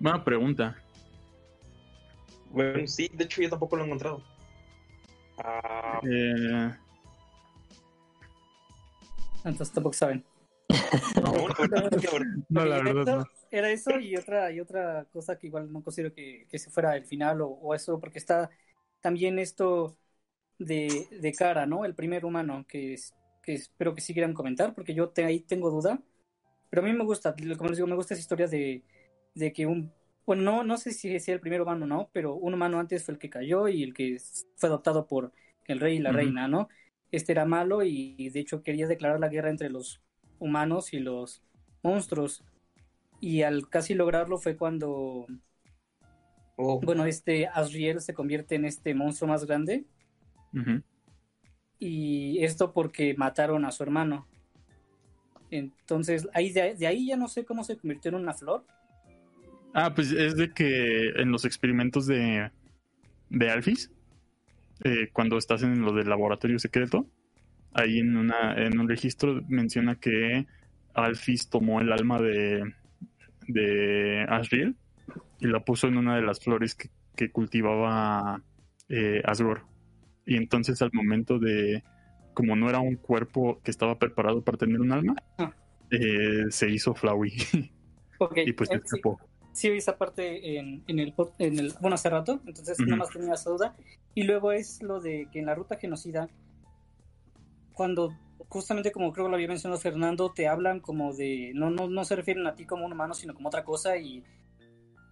Buena 0.00 0.24
pregunta. 0.24 0.76
Bueno, 2.50 2.86
sí, 2.86 3.10
de 3.12 3.24
hecho 3.24 3.42
yo 3.42 3.50
tampoco 3.50 3.76
lo 3.76 3.82
he 3.82 3.86
encontrado. 3.86 4.22
Eh, 6.02 6.70
Entonces 9.44 9.72
tampoco 9.72 9.94
saben. 9.94 10.24
no, 11.22 11.32
la 11.32 11.54
verdad 11.58 11.90
no, 12.48 12.64
la 12.64 12.76
Era 12.78 12.92
verdad 12.92 13.02
eso- 13.02 13.18
no. 13.18 13.26
Era 13.50 13.70
eso 13.70 13.98
y 13.98 14.14
otra, 14.16 14.52
y 14.52 14.60
otra 14.60 15.06
cosa 15.10 15.38
que 15.38 15.46
igual 15.46 15.72
no 15.72 15.82
considero 15.82 16.12
que, 16.12 16.46
que 16.50 16.58
se 16.58 16.70
fuera 16.70 16.94
el 16.96 17.06
final 17.06 17.40
o, 17.40 17.48
o 17.48 17.74
eso, 17.74 17.98
porque 17.98 18.18
está 18.18 18.50
también 19.00 19.38
esto 19.38 19.96
de, 20.58 21.06
de 21.20 21.32
cara, 21.32 21.64
¿no? 21.64 21.84
El 21.86 21.94
primer 21.94 22.26
humano, 22.26 22.66
que, 22.68 22.94
es- 22.94 23.14
que 23.42 23.54
espero 23.54 23.94
que 23.94 24.02
sí 24.02 24.12
quieran 24.12 24.34
comentar, 24.34 24.74
porque 24.74 24.92
yo 24.94 25.08
te- 25.10 25.24
ahí 25.24 25.40
tengo 25.40 25.70
duda. 25.70 26.02
Pero 26.70 26.82
a 26.82 26.84
mí 26.84 26.92
me 26.92 27.04
gusta, 27.04 27.34
como 27.56 27.70
les 27.70 27.78
digo, 27.78 27.86
me 27.88 27.94
gusta 27.96 28.14
esa 28.14 28.20
historia 28.20 28.46
de, 28.48 28.82
de 29.34 29.52
que 29.52 29.66
un... 29.66 29.92
Bueno, 30.28 30.42
no, 30.42 30.62
no 30.62 30.76
sé 30.76 30.92
si 30.92 31.18
sea 31.20 31.34
el 31.34 31.40
primer 31.40 31.62
humano 31.62 31.86
o 31.86 31.88
no, 31.88 32.10
pero 32.12 32.34
un 32.34 32.52
humano 32.52 32.78
antes 32.78 33.02
fue 33.02 33.14
el 33.14 33.18
que 33.18 33.30
cayó 33.30 33.66
y 33.66 33.82
el 33.82 33.94
que 33.94 34.18
fue 34.56 34.68
adoptado 34.68 35.06
por 35.06 35.32
el 35.64 35.80
rey 35.80 35.96
y 35.96 36.00
la 36.00 36.12
reina, 36.12 36.48
¿no? 36.48 36.68
Este 37.10 37.32
era 37.32 37.46
malo 37.46 37.82
y, 37.82 38.14
y 38.18 38.28
de 38.28 38.40
hecho 38.40 38.62
quería 38.62 38.86
declarar 38.86 39.20
la 39.20 39.30
guerra 39.30 39.48
entre 39.48 39.70
los 39.70 40.02
humanos 40.38 40.92
y 40.92 40.98
los 40.98 41.42
monstruos. 41.82 42.44
Y 43.20 43.40
al 43.40 43.70
casi 43.70 43.94
lograrlo 43.94 44.36
fue 44.36 44.58
cuando, 44.58 45.26
Oh, 46.60 46.80
bueno, 46.80 47.06
este 47.06 47.46
Asriel 47.46 48.00
se 48.00 48.14
convierte 48.14 48.56
en 48.56 48.64
este 48.64 48.92
monstruo 48.92 49.28
más 49.30 49.46
grande. 49.46 49.86
Y 51.78 52.44
esto 52.44 52.72
porque 52.72 53.14
mataron 53.14 53.64
a 53.64 53.70
su 53.70 53.84
hermano. 53.84 54.26
Entonces, 55.52 56.28
ahí 56.34 56.52
de, 56.52 56.74
de 56.74 56.86
ahí 56.86 57.06
ya 57.06 57.16
no 57.16 57.28
sé 57.28 57.46
cómo 57.46 57.64
se 57.64 57.78
convirtió 57.78 58.10
en 58.10 58.16
una 58.16 58.34
flor. 58.34 58.66
Ah, 59.74 59.94
pues 59.94 60.12
es 60.12 60.36
de 60.36 60.52
que 60.52 61.08
en 61.16 61.30
los 61.30 61.44
experimentos 61.44 62.06
de, 62.06 62.50
de 63.30 63.50
Alphys, 63.50 63.90
eh, 64.84 65.08
cuando 65.12 65.38
estás 65.38 65.62
en 65.62 65.80
lo 65.82 65.92
del 65.92 66.08
laboratorio 66.08 66.58
secreto, 66.58 67.06
ahí 67.72 67.98
en, 67.98 68.16
una, 68.16 68.54
en 68.54 68.78
un 68.78 68.88
registro 68.88 69.42
menciona 69.48 69.96
que 69.96 70.46
Alphys 70.94 71.48
tomó 71.48 71.80
el 71.80 71.92
alma 71.92 72.20
de, 72.20 72.62
de 73.46 74.26
Asriel 74.28 74.76
y 75.40 75.46
la 75.46 75.64
puso 75.64 75.86
en 75.86 75.96
una 75.96 76.16
de 76.16 76.22
las 76.22 76.40
flores 76.40 76.74
que, 76.74 76.88
que 77.14 77.30
cultivaba 77.30 78.42
eh, 78.88 79.22
Asgore. 79.24 79.62
Y 80.26 80.36
entonces 80.36 80.80
al 80.82 80.90
momento 80.92 81.38
de, 81.38 81.82
como 82.34 82.56
no 82.56 82.68
era 82.68 82.80
un 82.80 82.96
cuerpo 82.96 83.60
que 83.62 83.70
estaba 83.70 83.98
preparado 83.98 84.42
para 84.42 84.58
tener 84.58 84.80
un 84.80 84.92
alma, 84.92 85.14
Ah. 85.38 85.52
eh, 85.90 86.44
se 86.50 86.68
hizo 86.70 86.94
Flowey 86.94 87.32
y 88.46 88.52
pues 88.52 88.70
eh, 88.70 88.74
sí, 88.74 88.80
escapó. 88.96 89.20
Sí 89.58 89.70
vi 89.70 89.78
esa 89.78 89.98
parte 89.98 90.56
en, 90.56 90.84
en 90.86 90.98
el, 90.98 91.14
pod- 91.14 91.34
en 91.38 91.58
el, 91.58 91.74
bueno, 91.80 91.94
hace 91.96 92.08
rato, 92.08 92.40
entonces 92.46 92.78
Ujú. 92.78 92.88
nada 92.90 92.98
más 92.98 93.10
tenía 93.10 93.34
esa 93.34 93.50
duda. 93.50 93.76
Y 94.14 94.22
luego 94.22 94.52
es 94.52 94.82
lo 94.82 95.00
de 95.00 95.28
que 95.32 95.40
en 95.40 95.46
la 95.46 95.54
ruta 95.54 95.76
genocida, 95.76 96.28
cuando 97.72 98.12
justamente 98.48 98.92
como 98.92 99.12
creo 99.12 99.26
que 99.26 99.30
lo 99.30 99.36
había 99.36 99.48
mencionado 99.48 99.80
Fernando, 99.80 100.32
te 100.32 100.48
hablan 100.48 100.80
como 100.80 101.12
de, 101.12 101.52
no, 101.54 101.70
no, 101.70 101.88
no 101.88 102.04
se 102.04 102.16
refieren 102.16 102.46
a 102.46 102.54
ti 102.54 102.64
como 102.64 102.86
un 102.86 102.92
humano, 102.92 103.14
sino 103.14 103.34
como 103.34 103.48
otra 103.48 103.64
cosa. 103.64 103.96
Y 103.98 104.24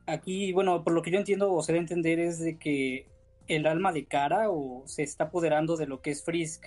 aquí, 0.07 0.53
bueno, 0.53 0.83
por 0.83 0.93
lo 0.93 1.03
que 1.03 1.11
yo 1.11 1.19
entiendo 1.19 1.53
o 1.53 1.63
se 1.63 1.73
debe 1.73 1.83
entender 1.83 2.19
es 2.19 2.39
de 2.39 2.57
que 2.57 3.07
el 3.49 3.67
alma 3.67 3.93
de 3.93 4.07
Cara 4.07 4.51
o 4.51 4.83
se 4.87 5.03
está 5.03 5.25
apoderando 5.25 5.77
de 5.77 5.87
lo 5.87 6.01
que 6.01 6.11
es 6.11 6.25
Frisk. 6.25 6.65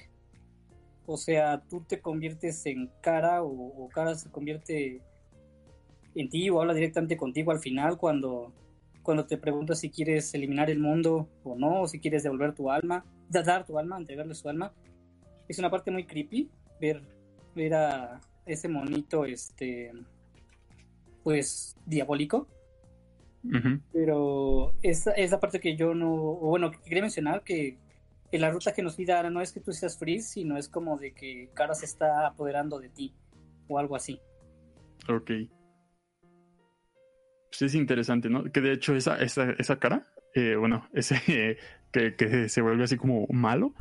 O 1.05 1.17
sea, 1.17 1.63
tú 1.69 1.81
te 1.81 1.99
conviertes 2.01 2.65
en 2.65 2.91
Cara 3.01 3.41
o, 3.41 3.49
o 3.49 3.89
Cara 3.89 4.15
se 4.15 4.29
convierte 4.29 5.01
en 6.15 6.29
ti 6.29 6.49
o 6.49 6.59
habla 6.61 6.73
directamente 6.73 7.17
contigo 7.17 7.51
al 7.51 7.59
final 7.59 7.97
cuando, 7.97 8.53
cuando 9.03 9.25
te 9.25 9.37
preguntas 9.37 9.79
si 9.79 9.89
quieres 9.89 10.33
eliminar 10.33 10.69
el 10.69 10.79
mundo 10.79 11.29
o 11.43 11.55
no, 11.55 11.81
o 11.81 11.87
si 11.87 11.99
quieres 11.99 12.23
devolver 12.23 12.53
tu 12.55 12.69
alma, 12.71 13.05
da- 13.29 13.43
dar 13.43 13.65
tu 13.65 13.77
alma, 13.77 13.97
entregarle 13.97 14.35
su 14.35 14.49
alma. 14.49 14.73
Es 15.47 15.59
una 15.59 15.69
parte 15.69 15.91
muy 15.91 16.05
creepy 16.05 16.49
ver, 16.79 17.01
ver 17.55 17.73
a 17.73 18.21
ese 18.45 18.67
monito, 18.67 19.25
este, 19.25 19.91
pues, 21.23 21.75
diabólico. 21.85 22.47
Pero 23.93 24.73
esa 24.81 25.11
es 25.11 25.31
la 25.31 25.39
parte 25.39 25.59
que 25.59 25.75
yo 25.75 25.93
no, 25.95 26.07
bueno, 26.35 26.71
que 26.71 26.79
quería 26.81 27.01
mencionar 27.01 27.43
que 27.43 27.77
en 28.31 28.41
la 28.41 28.51
ruta 28.51 28.73
genocida 28.73 29.27
no 29.29 29.41
es 29.41 29.51
que 29.53 29.59
tú 29.59 29.71
seas 29.73 29.97
free, 29.97 30.21
sino 30.21 30.57
es 30.57 30.69
como 30.69 30.97
de 30.97 31.13
que 31.13 31.49
Cara 31.53 31.73
se 31.73 31.85
está 31.85 32.27
apoderando 32.27 32.79
de 32.79 32.89
ti 32.89 33.13
o 33.67 33.79
algo 33.79 33.95
así. 33.95 34.19
Ok. 35.07 35.31
Pues 37.59 37.71
es 37.73 37.75
interesante, 37.75 38.29
¿no? 38.29 38.45
Que 38.45 38.61
de 38.61 38.71
hecho 38.73 38.95
esa, 38.95 39.17
esa, 39.21 39.51
esa 39.51 39.79
cara, 39.79 40.03
eh, 40.33 40.55
bueno, 40.55 40.87
ese 40.93 41.21
eh, 41.27 41.57
que, 41.91 42.15
que 42.15 42.47
se 42.49 42.61
vuelve 42.61 42.85
así 42.85 42.95
como 42.97 43.27
malo, 43.29 43.73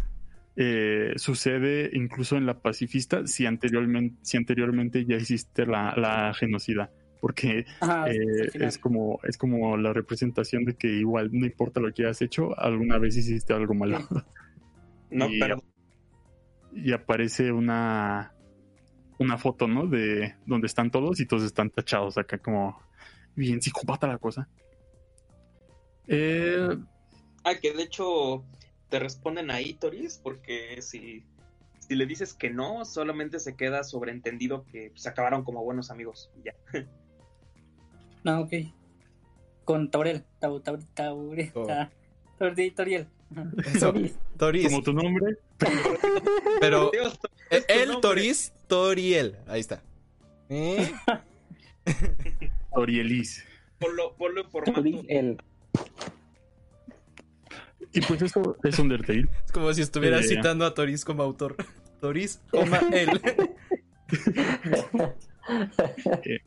eh, 0.56 1.12
sucede 1.16 1.90
incluso 1.92 2.36
en 2.36 2.44
la 2.46 2.58
pacifista 2.60 3.26
si 3.26 3.46
anteriormente, 3.46 4.16
si 4.22 4.36
anteriormente 4.36 5.04
ya 5.04 5.16
hiciste 5.16 5.66
la, 5.66 5.94
la 5.96 6.34
genocida. 6.34 6.90
Porque 7.20 7.66
Ajá, 7.80 8.08
eh, 8.10 8.48
es 8.54 8.78
como, 8.78 9.18
es 9.24 9.36
como 9.36 9.76
la 9.76 9.92
representación 9.92 10.64
de 10.64 10.74
que 10.74 10.88
igual 10.88 11.30
no 11.32 11.46
importa 11.46 11.80
lo 11.80 11.92
que 11.92 12.04
hayas 12.04 12.22
hecho, 12.22 12.58
alguna 12.58 12.98
vez 12.98 13.16
hiciste 13.16 13.52
algo 13.54 13.74
malo. 13.74 13.98
no, 15.10 15.28
y- 15.28 15.38
pero 15.40 15.62
y 16.72 16.92
aparece 16.92 17.50
una 17.50 18.32
una 19.18 19.36
foto, 19.36 19.66
¿no? 19.66 19.86
De 19.88 20.36
donde 20.46 20.68
están 20.68 20.90
todos 20.92 21.18
y 21.18 21.26
todos 21.26 21.42
están 21.42 21.70
tachados 21.70 22.18
acá 22.18 22.38
como 22.38 22.80
bien 23.38 23.62
psicópata 23.62 24.06
la 24.06 24.18
cosa. 24.18 24.48
Eh, 26.06 26.76
Ah, 27.44 27.54
que 27.54 27.72
de 27.72 27.82
hecho 27.84 28.44
te 28.90 28.98
responden 28.98 29.50
ahí, 29.50 29.72
Toris, 29.74 30.18
porque 30.22 30.82
si, 30.82 31.24
si 31.78 31.94
le 31.94 32.04
dices 32.04 32.34
que 32.34 32.50
no, 32.50 32.84
solamente 32.84 33.38
se 33.40 33.56
queda 33.56 33.84
sobreentendido 33.84 34.64
que 34.66 34.92
se 34.96 35.08
acabaron 35.08 35.44
como 35.44 35.64
buenos 35.64 35.90
amigos. 35.90 36.30
Ya. 36.44 36.54
Ah, 38.24 38.40
ok. 38.40 38.52
Con 39.64 39.90
Taurel. 39.90 40.24
Tau, 40.40 40.60
tau, 40.60 40.76
taure, 40.92 41.52
Oh. 41.54 41.64
ta- 41.66 41.90
Toriel. 42.38 43.06
Eso, 43.64 43.94
Toris. 44.36 44.64
como 44.68 44.82
tu 44.82 44.92
nombre, 44.92 45.36
Pero 46.60 46.90
Dios, 46.90 47.18
el, 47.50 47.64
el. 47.68 48.00
Toris, 48.00 48.52
Toriel. 48.66 49.36
Ahí 49.46 49.60
está. 49.60 49.82
¿Eh? 50.50 50.90
Orielis. 52.70 53.44
Ponlo, 53.78 54.14
ponlo 54.16 54.42
en 54.42 54.50
formato. 54.50 54.74
Toris, 54.82 55.00
el. 55.08 55.36
Y 57.92 58.00
pues 58.02 58.20
eso 58.22 58.56
es 58.62 58.78
Undertale. 58.78 59.28
Es 59.44 59.52
como 59.52 59.72
si 59.72 59.82
estuviera 59.82 60.18
Eh. 60.20 60.24
citando 60.24 60.66
a 60.66 60.74
Toris 60.74 61.04
como 61.04 61.22
autor. 61.22 61.56
Toris, 62.00 62.40
coma, 62.50 62.80
él. 62.92 63.20
Eh, 66.28 66.40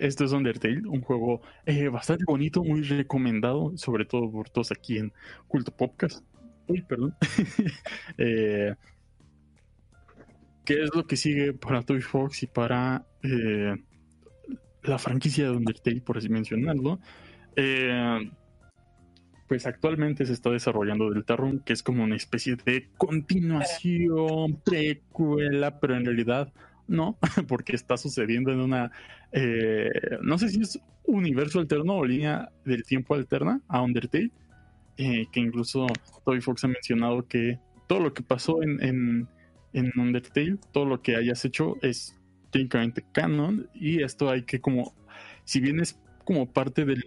Esto 0.00 0.24
es 0.24 0.32
Undertale, 0.32 0.82
un 0.88 1.00
juego 1.02 1.40
eh, 1.66 1.88
bastante 1.88 2.24
bonito, 2.26 2.64
muy 2.64 2.82
recomendado, 2.82 3.72
sobre 3.76 4.04
todo 4.04 4.30
por 4.30 4.50
todos 4.50 4.72
aquí 4.72 4.98
en 4.98 5.12
Culto 5.46 5.70
Podcast. 5.74 6.24
Uy, 6.66 6.82
perdón. 6.82 7.14
Eh, 8.18 8.74
¿Qué 10.64 10.82
es 10.82 10.90
lo 10.94 11.06
que 11.06 11.16
sigue 11.16 11.52
para 11.52 11.82
Toy 11.82 12.00
Fox 12.02 12.42
y 12.42 12.46
para 12.48 13.04
eh, 13.22 13.74
la 14.82 14.98
franquicia 14.98 15.44
de 15.44 15.56
Undertale, 15.56 16.00
por 16.00 16.18
así 16.18 16.28
mencionarlo? 16.28 17.00
Eh, 17.56 18.30
pues 19.50 19.66
actualmente 19.66 20.24
se 20.26 20.32
está 20.32 20.50
desarrollando 20.50 21.10
Deltarune, 21.10 21.60
que 21.64 21.72
es 21.72 21.82
como 21.82 22.04
una 22.04 22.14
especie 22.14 22.56
de 22.64 22.88
continuación, 22.96 24.60
precuela, 24.64 25.80
pero 25.80 25.96
en 25.96 26.04
realidad 26.04 26.52
no, 26.86 27.18
porque 27.48 27.74
está 27.74 27.96
sucediendo 27.96 28.52
en 28.52 28.60
una, 28.60 28.92
eh, 29.32 29.90
no 30.22 30.38
sé 30.38 30.50
si 30.50 30.60
es 30.60 30.78
universo 31.04 31.58
alterno 31.58 31.96
o 31.96 32.04
línea 32.04 32.50
del 32.64 32.84
tiempo 32.84 33.16
alterna 33.16 33.60
a 33.66 33.82
Undertale, 33.82 34.30
eh, 34.96 35.26
que 35.32 35.40
incluso 35.40 35.88
Toby 36.24 36.40
Fox 36.40 36.62
ha 36.62 36.68
mencionado 36.68 37.26
que 37.26 37.58
todo 37.88 37.98
lo 37.98 38.14
que 38.14 38.22
pasó 38.22 38.62
en, 38.62 38.80
en, 38.80 39.28
en 39.72 39.90
Undertale, 39.96 40.58
todo 40.72 40.84
lo 40.84 41.02
que 41.02 41.16
hayas 41.16 41.44
hecho 41.44 41.76
es 41.82 42.19
técnicamente 42.50 43.04
canon 43.12 43.68
y 43.74 44.02
esto 44.02 44.30
hay 44.30 44.42
que 44.42 44.60
como, 44.60 44.94
si 45.44 45.60
bien 45.60 45.80
es 45.80 45.98
como 46.24 46.46
parte 46.46 46.84
del 46.84 47.04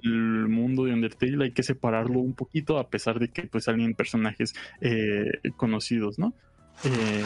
mundo 0.50 0.86
de 0.86 0.94
Undertale, 0.94 1.46
hay 1.46 1.52
que 1.52 1.64
separarlo 1.64 2.20
un 2.20 2.34
poquito 2.34 2.78
a 2.78 2.90
pesar 2.90 3.20
de 3.20 3.30
que 3.30 3.44
pues 3.44 3.66
salen 3.66 3.94
personajes 3.94 4.54
eh, 4.82 5.32
conocidos, 5.56 6.20
¿no? 6.20 6.34
Eh, 6.84 7.24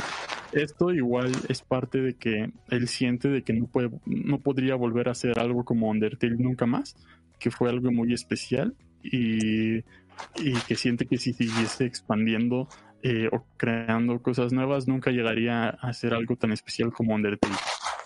esto 0.52 0.94
igual 0.94 1.32
es 1.50 1.62
parte 1.62 2.02
de 2.02 2.16
que 2.16 2.52
él 2.70 2.88
siente 2.88 3.30
de 3.30 3.44
que 3.44 3.54
no, 3.54 3.68
puede, 3.68 3.90
no 4.06 4.40
podría 4.40 4.76
volver 4.76 5.08
a 5.08 5.12
hacer 5.12 5.40
algo 5.40 5.64
como 5.66 5.90
Undertale 5.90 6.36
nunca 6.38 6.66
más, 6.66 6.96
que 7.40 7.52
fue 7.52 7.70
algo 7.70 7.92
muy 7.92 8.14
especial 8.14 8.76
y, 9.02 9.78
y 9.78 10.54
que 10.68 10.76
siente 10.76 11.06
que 11.06 11.18
si 11.18 11.34
siguiese 11.34 11.86
expandiendo 11.86 12.68
eh, 13.04 13.30
o 13.32 13.46
creando 13.58 14.22
cosas 14.22 14.52
nuevas 14.52 14.88
nunca 14.88 15.12
llegaría 15.12 15.70
a 15.70 15.94
ser 15.94 16.14
algo 16.14 16.36
tan 16.36 16.52
especial 16.52 16.92
como 16.92 17.16
Undertale. 17.16 17.56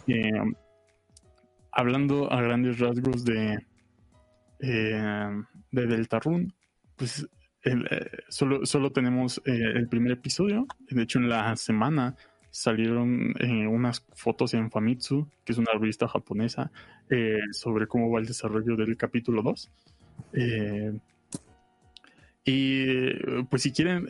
Eh, 0.07 0.31
hablando 1.71 2.31
a 2.31 2.41
grandes 2.41 2.79
rasgos 2.79 3.23
de, 3.25 3.59
eh, 4.59 5.31
de 5.71 5.87
Deltarune, 5.87 6.53
pues 6.95 7.27
eh, 7.63 8.09
solo, 8.29 8.65
solo 8.65 8.91
tenemos 8.91 9.41
eh, 9.45 9.73
el 9.75 9.87
primer 9.87 10.13
episodio. 10.13 10.67
De 10.89 11.03
hecho, 11.03 11.19
en 11.19 11.29
la 11.29 11.55
semana 11.55 12.15
salieron 12.49 13.33
unas 13.69 14.05
fotos 14.13 14.53
en 14.53 14.69
Famitsu, 14.69 15.27
que 15.45 15.53
es 15.53 15.57
una 15.57 15.71
revista 15.71 16.07
japonesa, 16.07 16.69
sobre 17.51 17.87
cómo 17.87 18.11
va 18.11 18.19
el 18.19 18.25
desarrollo 18.25 18.75
del 18.75 18.97
capítulo 18.97 19.41
2. 19.41 19.71
Eh, 20.33 20.93
y 22.43 23.43
pues 23.49 23.61
si 23.61 23.71
quieren 23.71 24.07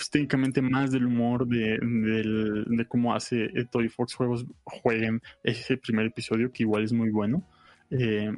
pues, 0.00 0.08
técnicamente 0.08 0.62
más 0.62 0.90
del 0.90 1.04
humor 1.04 1.46
de, 1.46 1.78
de 1.78 2.88
cómo 2.88 3.14
hace 3.14 3.44
eh, 3.44 3.66
Toy 3.70 3.90
Fox 3.90 4.14
Juegos, 4.14 4.46
jueguen 4.64 5.20
ese 5.44 5.76
primer 5.76 6.06
episodio, 6.06 6.50
que 6.50 6.62
igual 6.62 6.84
es 6.84 6.92
muy 6.94 7.10
bueno. 7.10 7.46
Eh, 7.90 8.32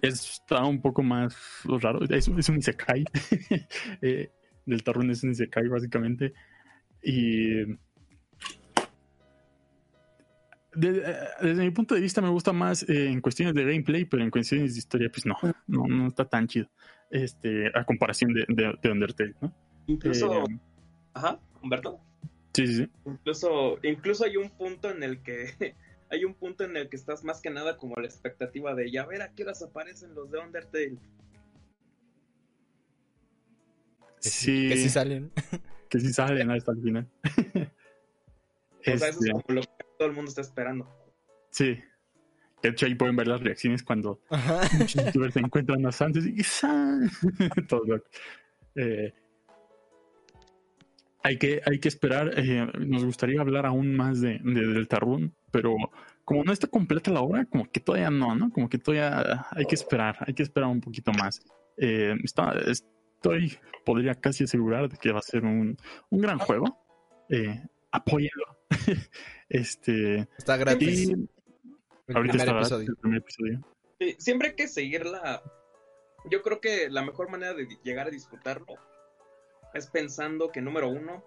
está 0.00 0.64
un 0.64 0.80
poco 0.80 1.02
más 1.02 1.36
raro, 1.64 2.04
es, 2.08 2.28
un 2.28 2.56
Isekai. 2.56 3.04
eh, 4.02 4.30
del 4.64 4.84
Tarrón 4.84 5.10
es 5.10 5.24
un 5.24 5.32
Isekai 5.32 5.66
básicamente. 5.66 6.32
Y 7.02 7.62
eh, 7.62 7.76
desde 10.72 11.64
mi 11.64 11.70
punto 11.72 11.96
de 11.96 12.00
vista 12.00 12.22
me 12.22 12.28
gusta 12.28 12.52
más 12.52 12.88
en 12.88 13.20
cuestiones 13.20 13.56
de 13.56 13.64
gameplay, 13.64 14.04
pero 14.04 14.22
en 14.22 14.30
cuestiones 14.30 14.74
de 14.74 14.78
historia, 14.78 15.10
pues 15.10 15.26
no, 15.26 15.36
no, 15.66 15.88
no 15.88 16.06
está 16.06 16.26
tan 16.26 16.46
chido. 16.46 16.70
Este, 17.10 17.72
a 17.74 17.82
comparación 17.82 18.32
de, 18.32 18.44
de, 18.46 18.72
de 18.80 18.90
Undertale, 18.92 19.34
¿no? 19.40 19.52
Incluso, 19.86 20.44
Eh, 20.44 20.58
ajá, 21.14 21.40
Humberto. 21.62 22.00
sí, 22.54 22.66
sí, 22.66 22.74
sí. 22.76 22.90
Incluso, 23.04 23.78
incluso 23.82 24.24
hay 24.24 24.36
un 24.36 24.50
punto 24.50 24.90
en 24.90 25.02
el 25.02 25.22
que 25.22 25.46
hay 26.10 26.24
un 26.24 26.34
punto 26.34 26.64
en 26.64 26.76
el 26.76 26.88
que 26.88 26.96
estás 26.96 27.24
más 27.24 27.40
que 27.40 27.50
nada 27.50 27.76
como 27.78 27.96
la 27.96 28.06
expectativa 28.06 28.74
de 28.74 28.90
ya 28.90 29.06
ver 29.06 29.22
a 29.22 29.32
qué 29.34 29.42
horas 29.44 29.62
aparecen 29.62 30.14
los 30.14 30.30
de 30.30 30.38
Undertale. 30.38 30.98
Que 34.22 34.28
Sí, 34.30 34.68
Que 34.68 34.76
sí 34.76 34.88
salen. 34.88 35.32
que 35.88 36.00
sí 36.00 36.12
salen 36.12 36.50
hasta 36.50 36.72
el 36.72 36.82
final. 36.82 37.08
O 38.84 38.84
sea, 38.84 38.94
eso 38.94 39.04
es 39.06 39.14
Este, 39.16 39.30
como 39.30 39.44
lo 39.48 39.60
que 39.62 39.68
todo 39.96 40.08
el 40.08 40.14
mundo 40.14 40.28
está 40.30 40.40
esperando. 40.40 40.88
sí. 41.50 41.78
De 42.64 42.68
hecho, 42.70 42.86
ahí 42.86 42.94
pueden 42.96 43.14
ver 43.16 43.26
las 43.28 43.40
reacciones 43.40 43.82
cuando 43.82 44.20
Ajá. 44.30 44.60
muchos 44.78 45.04
youtubers 45.04 45.34
se 45.34 45.40
encuentran 45.40 45.84
a 45.86 45.90
Santos 45.92 46.24
y 46.26 46.40
¡san! 46.44 47.08
todo 47.68 47.84
loco. 47.84 48.06
Eh, 48.76 49.12
hay 51.22 51.38
que, 51.38 51.60
hay 51.64 51.78
que 51.78 51.88
esperar. 51.88 52.32
eh, 52.38 52.66
nos 52.78 53.04
gustaría 53.04 53.40
hablar 53.40 53.66
aún 53.66 53.94
más 53.94 54.20
de, 54.20 54.40
de 54.42 54.66
Deltarune, 54.66 55.32
pero 55.50 55.74
como 56.24 56.44
no 56.44 56.52
está 56.52 56.66
completa 56.66 57.10
la 57.10 57.20
obra, 57.20 57.44
como 57.46 57.70
que 57.70 57.80
todavía 57.80 58.10
no, 58.10 58.34
¿no? 58.34 58.50
Como 58.50 58.68
que 58.68 58.78
todavía 58.78 59.46
hay 59.50 59.64
que 59.66 59.74
esperar, 59.74 60.16
hay 60.26 60.34
que 60.34 60.42
esperar 60.42 60.68
un 60.68 60.80
poquito 60.80 61.12
más. 61.12 61.42
Eh, 61.76 62.14
está, 62.22 62.52
estoy, 62.66 63.58
podría 63.84 64.14
casi 64.14 64.44
asegurar 64.44 64.88
de 64.88 64.96
que 64.98 65.12
va 65.12 65.18
a 65.18 65.22
ser 65.22 65.44
un, 65.44 65.76
un 66.10 66.20
gran 66.20 66.38
juego. 66.38 66.78
Eh, 67.28 67.62
apóyenlo. 67.90 68.58
este, 69.48 70.28
Está 70.38 70.56
gratis. 70.56 71.08
y 71.08 71.12
el 71.12 71.28
ahorita 72.16 72.32
primer 72.32 72.48
está 72.48 72.58
episodio. 72.58 72.88
el 72.90 72.96
primer 72.96 73.18
episodio. 73.18 73.60
Sí, 74.00 74.16
siempre 74.18 74.48
hay 74.48 74.54
que 74.54 74.68
seguirla. 74.68 75.42
Yo 76.30 76.42
creo 76.42 76.60
que 76.60 76.88
la 76.88 77.02
mejor 77.04 77.30
manera 77.30 77.54
de 77.54 77.66
llegar 77.82 78.06
a 78.06 78.10
disfrutarlo 78.10 78.66
es 79.74 79.86
pensando 79.88 80.50
que 80.50 80.60
número 80.60 80.88
uno 80.88 81.24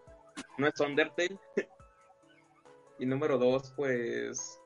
no 0.58 0.68
es 0.68 0.80
Undertale 0.80 1.38
y 3.00 3.06
número 3.06 3.38
dos 3.38 3.74
pues 3.76 4.60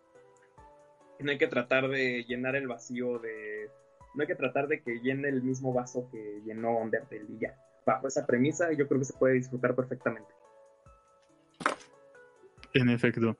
no 1.19 1.31
hay 1.31 1.37
que 1.37 1.47
tratar 1.47 1.87
de 1.89 2.23
llenar 2.23 2.55
el 2.55 2.67
vacío 2.67 3.19
de 3.19 3.69
no 4.15 4.21
hay 4.21 4.27
que 4.27 4.35
tratar 4.35 4.67
de 4.67 4.81
que 4.81 4.99
llene 4.99 5.29
el 5.29 5.43
mismo 5.43 5.73
vaso 5.73 6.09
que 6.11 6.41
llenó 6.45 6.77
Undertale 6.77 7.25
y 7.29 7.39
ya 7.39 7.55
bajo 7.85 8.07
esa 8.07 8.25
premisa 8.25 8.71
yo 8.71 8.87
creo 8.87 8.99
que 8.99 9.05
se 9.05 9.17
puede 9.17 9.35
disfrutar 9.35 9.75
perfectamente 9.75 10.31
En 12.73 12.89
efecto. 12.89 13.37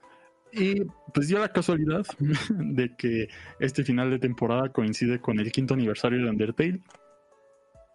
Y 0.52 0.84
pues 1.14 1.28
dio 1.28 1.40
la 1.40 1.50
casualidad 1.50 2.06
de 2.50 2.96
que 2.96 3.28
este 3.60 3.84
final 3.84 4.10
de 4.10 4.20
temporada 4.20 4.70
coincide 4.70 5.22
con 5.22 5.40
el 5.40 5.52
quinto 5.52 5.76
aniversario 5.76 6.24
de 6.24 6.30
Undertale. 6.30 6.82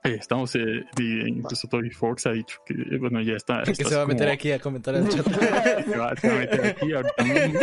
Estamos, 0.05 0.55
eh, 0.57 0.85
y 0.99 1.29
incluso 1.29 1.67
Toby 1.67 1.89
Fox 1.91 2.27
ha 2.27 2.33
dicho 2.33 2.59
que, 2.67 2.75
eh, 2.75 2.99
bueno, 2.99 3.23
ya 3.23 3.35
está. 3.37 3.63
Que 3.63 3.75
se 3.75 3.97
va 3.97 4.03
a 4.03 4.07
meter 4.07 4.27
como- 4.27 4.35
aquí 4.35 4.53
a 4.53 4.59
comentar 4.59 4.95
en 4.97 5.05
el 5.07 5.09
chat. 5.09 5.25
Se 5.85 5.97
va, 5.99 6.15
se 6.17 6.29
va 6.29 6.35
a 6.35 6.39
meter 6.39 6.67
aquí 6.67 6.93
ahorita 6.93 7.25
mismo. 7.25 7.61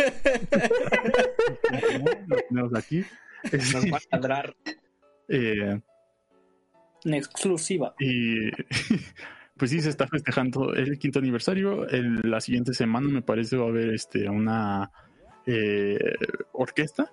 Lo 2.28 2.38
tenemos 2.50 2.74
aquí. 2.76 3.06
nos 3.74 3.86
va 3.92 3.98
a 3.98 4.16
ladrar 4.18 4.56
Eh, 5.28 5.80
En 7.06 7.14
exclusiva. 7.14 7.94
Y 8.00 8.52
pues 9.58 9.72
sí, 9.72 9.80
se 9.82 9.90
está 9.90 10.08
festejando 10.08 10.74
el 10.74 10.98
quinto 11.00 11.20
aniversario. 11.20 11.88
El- 11.90 12.22
la 12.24 12.42
siguiente 12.42 12.74
semana 12.74 13.08
me 13.08 13.22
parece 13.22 13.56
va 13.56 13.66
a 13.66 13.70
haber 13.70 13.94
este 13.94 14.28
una 14.30 14.92
eh, 15.46 15.98
orquesta 16.54 17.12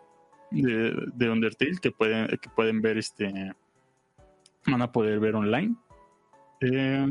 de, 0.51 0.95
de 1.15 1.31
Undertale 1.31 1.77
que 1.81 1.91
pueden, 1.91 2.29
que 2.29 2.49
pueden 2.57 2.81
ver 2.81 2.97
este 2.99 3.53
van 4.71 4.83
a 4.83 4.93
poder 4.93 5.21
ver 5.21 5.35
online. 5.35 5.77
Eh, 6.61 7.07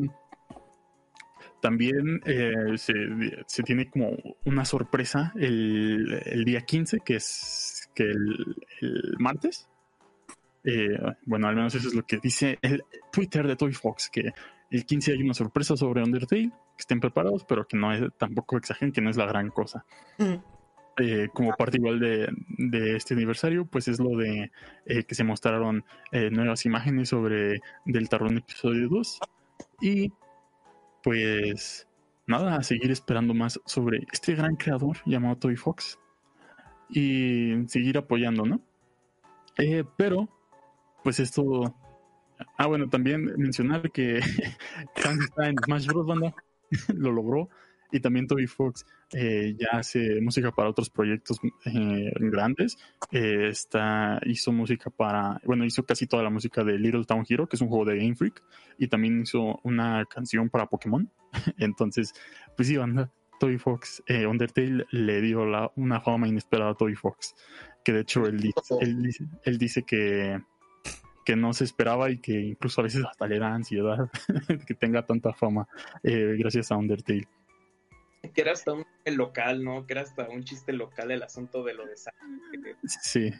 también 1.61 2.22
eh, 2.26 2.77
se, 2.77 2.94
se 3.45 3.64
tiene 3.64 3.90
como 3.90 4.11
una 4.45 4.64
sorpresa 4.66 5.34
el, 5.36 6.22
el 6.26 6.45
día 6.45 6.61
15, 6.61 7.00
que 7.00 7.16
es 7.16 7.90
que 7.95 8.03
el, 8.03 9.16
martes. 9.18 9.68
Eh, 10.64 11.00
bueno, 11.26 11.48
al 11.48 11.56
menos 11.56 11.74
eso 11.76 11.88
es 11.88 11.94
lo 11.94 12.06
que 12.06 12.19
dice 12.22 12.60
el 12.61 12.84
Twitter 13.11 13.48
de 13.48 13.56
Toy 13.56 13.74
Fox, 13.74 14.10
que 14.11 14.34
el 14.69 14.86
15 14.86 15.14
hay 15.14 15.24
una 15.24 15.34
sorpresa 15.34 15.76
sobre 15.76 16.03
Undertale, 16.03 16.50
que 16.50 16.82
estén 16.82 17.00
preparados, 17.00 17.45
pero 17.45 17.68
que 17.68 17.77
no 17.77 17.92
es, 17.94 18.02
tampoco 18.18 18.58
exageren, 18.58 18.92
que 18.92 19.02
no 19.02 19.10
es 19.10 19.18
la 19.18 19.26
gran 19.26 19.50
cosa. 19.50 19.86
Eh, 21.00 21.30
como 21.32 21.56
parte 21.56 21.77
igual 21.77 22.00
de, 22.00 22.95
este 22.95 23.14
aniversario, 23.14 23.66
pues 23.66 23.88
es 23.88 24.00
lo 24.00 24.17
de 24.17 24.51
eh, 24.88 25.03
que 25.03 25.14
se 25.14 25.24
mostraron 25.24 25.85
eh, 26.11 26.32
nuevas 26.32 26.66
imágenes 26.66 27.09
sobre 27.09 27.61
Deltarune 27.85 28.40
episodio 28.40 28.90
2 28.90 29.19
y 29.82 30.11
pues 31.03 31.88
nada, 32.26 32.56
a 32.56 32.64
seguir 32.64 32.90
esperando 32.90 33.35
más 33.35 33.61
sobre 33.66 34.08
este 34.11 34.34
gran 34.34 34.56
creador 34.56 34.98
llamado 35.06 35.35
Toy 35.38 35.56
Fox 35.56 36.00
y 36.90 37.67
seguir 37.67 38.00
apoyando, 38.00 38.45
¿no? 38.45 38.61
Pero, 39.98 40.27
pues 41.03 41.19
esto... 41.19 41.76
Ah, 42.58 42.67
bueno, 42.67 42.90
también 42.90 43.26
mencionar 43.38 43.92
que 43.92 44.19
Sans 44.95 45.24
está 45.24 45.48
en 45.48 45.58
Smash 45.64 45.88
Bros. 45.88 46.06
Banda, 46.06 46.34
lo 46.95 47.11
logró, 47.11 47.50
y 47.91 47.99
también 47.99 48.27
Toby 48.27 48.48
Fox 48.48 48.85
eh, 49.14 49.56
ya 49.57 49.80
hace 49.80 50.19
música 50.22 50.51
para 50.51 50.69
otros 50.69 50.90
proyectos 50.90 51.40
eh, 51.66 52.11
grandes. 52.19 52.77
Eh, 53.11 53.48
está, 53.49 54.19
hizo 54.25 54.51
música 54.51 54.90
para, 54.90 55.40
bueno, 55.45 55.66
hizo 55.66 55.85
casi 55.85 56.07
toda 56.07 56.24
la 56.24 56.30
música 56.30 56.64
de 56.64 56.77
Little 56.77 57.06
Town 57.06 57.25
Hero, 57.27 57.48
que 57.48 57.56
es 57.56 57.61
un 57.61 57.69
juego 57.69 57.85
de 57.85 57.98
Game 57.98 58.16
Freak, 58.16 58.43
y 58.77 58.88
también 58.88 59.22
hizo 59.22 59.59
una 59.64 60.06
canción 60.06 60.49
para 60.49 60.67
Pokémon. 60.67 61.09
Entonces, 61.57 62.14
pues 62.56 62.67
sí, 62.67 62.77
banda, 62.77 63.11
Toby 63.40 63.57
Fox, 63.57 64.03
Undertale 64.09 64.85
le 64.91 65.22
dio 65.22 65.45
la, 65.45 65.72
una 65.75 66.01
fama 66.01 66.27
inesperada 66.27 66.72
a 66.72 66.75
Toby 66.75 66.95
Fox, 66.95 67.35
que 67.83 67.93
de 67.93 68.01
hecho 68.01 68.25
él, 68.25 68.40
dice- 68.40 68.75
él, 68.82 69.09
él 69.43 69.57
dice 69.57 69.83
que 69.83 70.41
que 71.27 71.35
no 71.35 71.51
se 71.51 71.66
esperaba 71.66 72.09
y 72.09 72.19
que 72.19 72.40
incluso 72.40 72.80
a 72.80 72.85
veces 72.85 73.03
hasta 73.03 73.27
le 73.27 73.38
da 73.38 73.53
ansiedad 73.53 74.09
que 74.66 74.74
tenga 74.75 75.06
tanta 75.06 75.33
fama 75.33 75.67
eh, 76.01 76.38
gracias 76.40 76.72
a 76.72 76.77
Undertale. 76.77 77.27
Que 78.31 78.41
era 78.41 78.53
hasta 78.53 78.73
un 78.73 78.85
local 79.06 79.64
no 79.64 79.85
que 79.85 79.93
era 79.93 80.01
hasta 80.01 80.27
un 80.30 80.43
chiste 80.43 80.73
local 80.73 81.11
el 81.11 81.23
asunto 81.23 81.64
de 81.64 81.73
lo 81.73 81.85
de 81.85 81.97
Sam, 81.97 82.14
que, 82.64 82.75
Sí, 82.88 83.31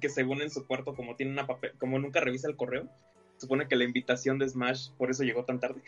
que 0.00 0.08
según 0.08 0.42
en 0.42 0.50
su 0.50 0.66
cuarto 0.66 0.94
como 0.94 1.16
tiene 1.16 1.32
una 1.32 1.46
papel 1.46 1.72
como 1.78 1.98
nunca 1.98 2.20
revisa 2.20 2.48
el 2.48 2.56
correo 2.56 2.88
supone 3.36 3.68
que 3.68 3.76
la 3.76 3.84
invitación 3.84 4.38
de 4.38 4.48
Smash 4.48 4.90
por 4.96 5.10
eso 5.10 5.24
llegó 5.24 5.44
tan 5.44 5.60
tarde 5.60 5.82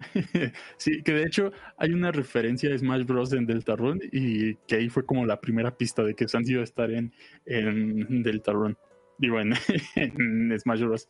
sí, 0.76 1.02
que 1.02 1.12
de 1.12 1.22
hecho 1.22 1.52
hay 1.76 1.90
una 1.90 2.12
referencia 2.12 2.72
a 2.72 2.78
Smash 2.78 3.04
Bros. 3.04 3.32
en 3.32 3.46
Deltarune 3.46 4.08
y 4.12 4.54
que 4.66 4.76
ahí 4.76 4.88
fue 4.88 5.04
como 5.04 5.26
la 5.26 5.40
primera 5.40 5.76
pista 5.76 6.02
de 6.02 6.14
que 6.14 6.28
Santi 6.28 6.52
iba 6.52 6.60
a 6.60 6.64
estar 6.64 6.90
en, 6.90 7.12
en 7.46 8.22
Deltarune. 8.22 8.76
Digo, 9.18 9.40
en, 9.40 9.54
en 9.96 10.58
Smash 10.58 10.82
Bros. 10.82 11.08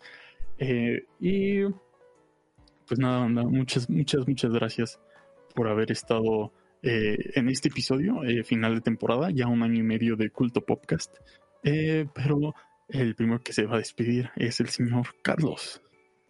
Eh, 0.58 1.04
y 1.20 1.64
pues 2.86 2.98
nada, 2.98 3.18
banda, 3.18 3.44
muchas, 3.44 3.88
muchas, 3.90 4.26
muchas 4.26 4.50
gracias 4.50 5.00
por 5.54 5.68
haber 5.68 5.92
estado 5.92 6.52
eh, 6.82 7.32
en 7.34 7.48
este 7.48 7.68
episodio, 7.68 8.22
eh, 8.24 8.44
final 8.44 8.74
de 8.76 8.80
temporada, 8.80 9.30
ya 9.30 9.48
un 9.48 9.62
año 9.62 9.80
y 9.80 9.82
medio 9.82 10.16
de 10.16 10.30
Culto 10.30 10.64
Podcast. 10.64 11.16
Eh, 11.64 12.06
pero 12.14 12.54
el 12.88 13.14
primero 13.14 13.40
que 13.40 13.52
se 13.52 13.66
va 13.66 13.76
a 13.76 13.78
despedir 13.78 14.30
es 14.36 14.60
el 14.60 14.68
señor 14.68 15.08
Carlos. 15.22 15.82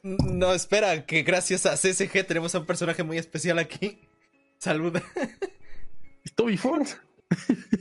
No, 0.02 0.54
espera, 0.54 1.04
que 1.04 1.22
gracias 1.22 1.66
a 1.66 1.74
CSG 1.74 2.26
tenemos 2.26 2.54
a 2.54 2.60
un 2.60 2.66
personaje 2.66 3.02
muy 3.02 3.18
especial 3.18 3.58
aquí. 3.58 3.98
Saluda. 4.58 5.02
Toby 6.34 6.56
Fox. 6.56 7.00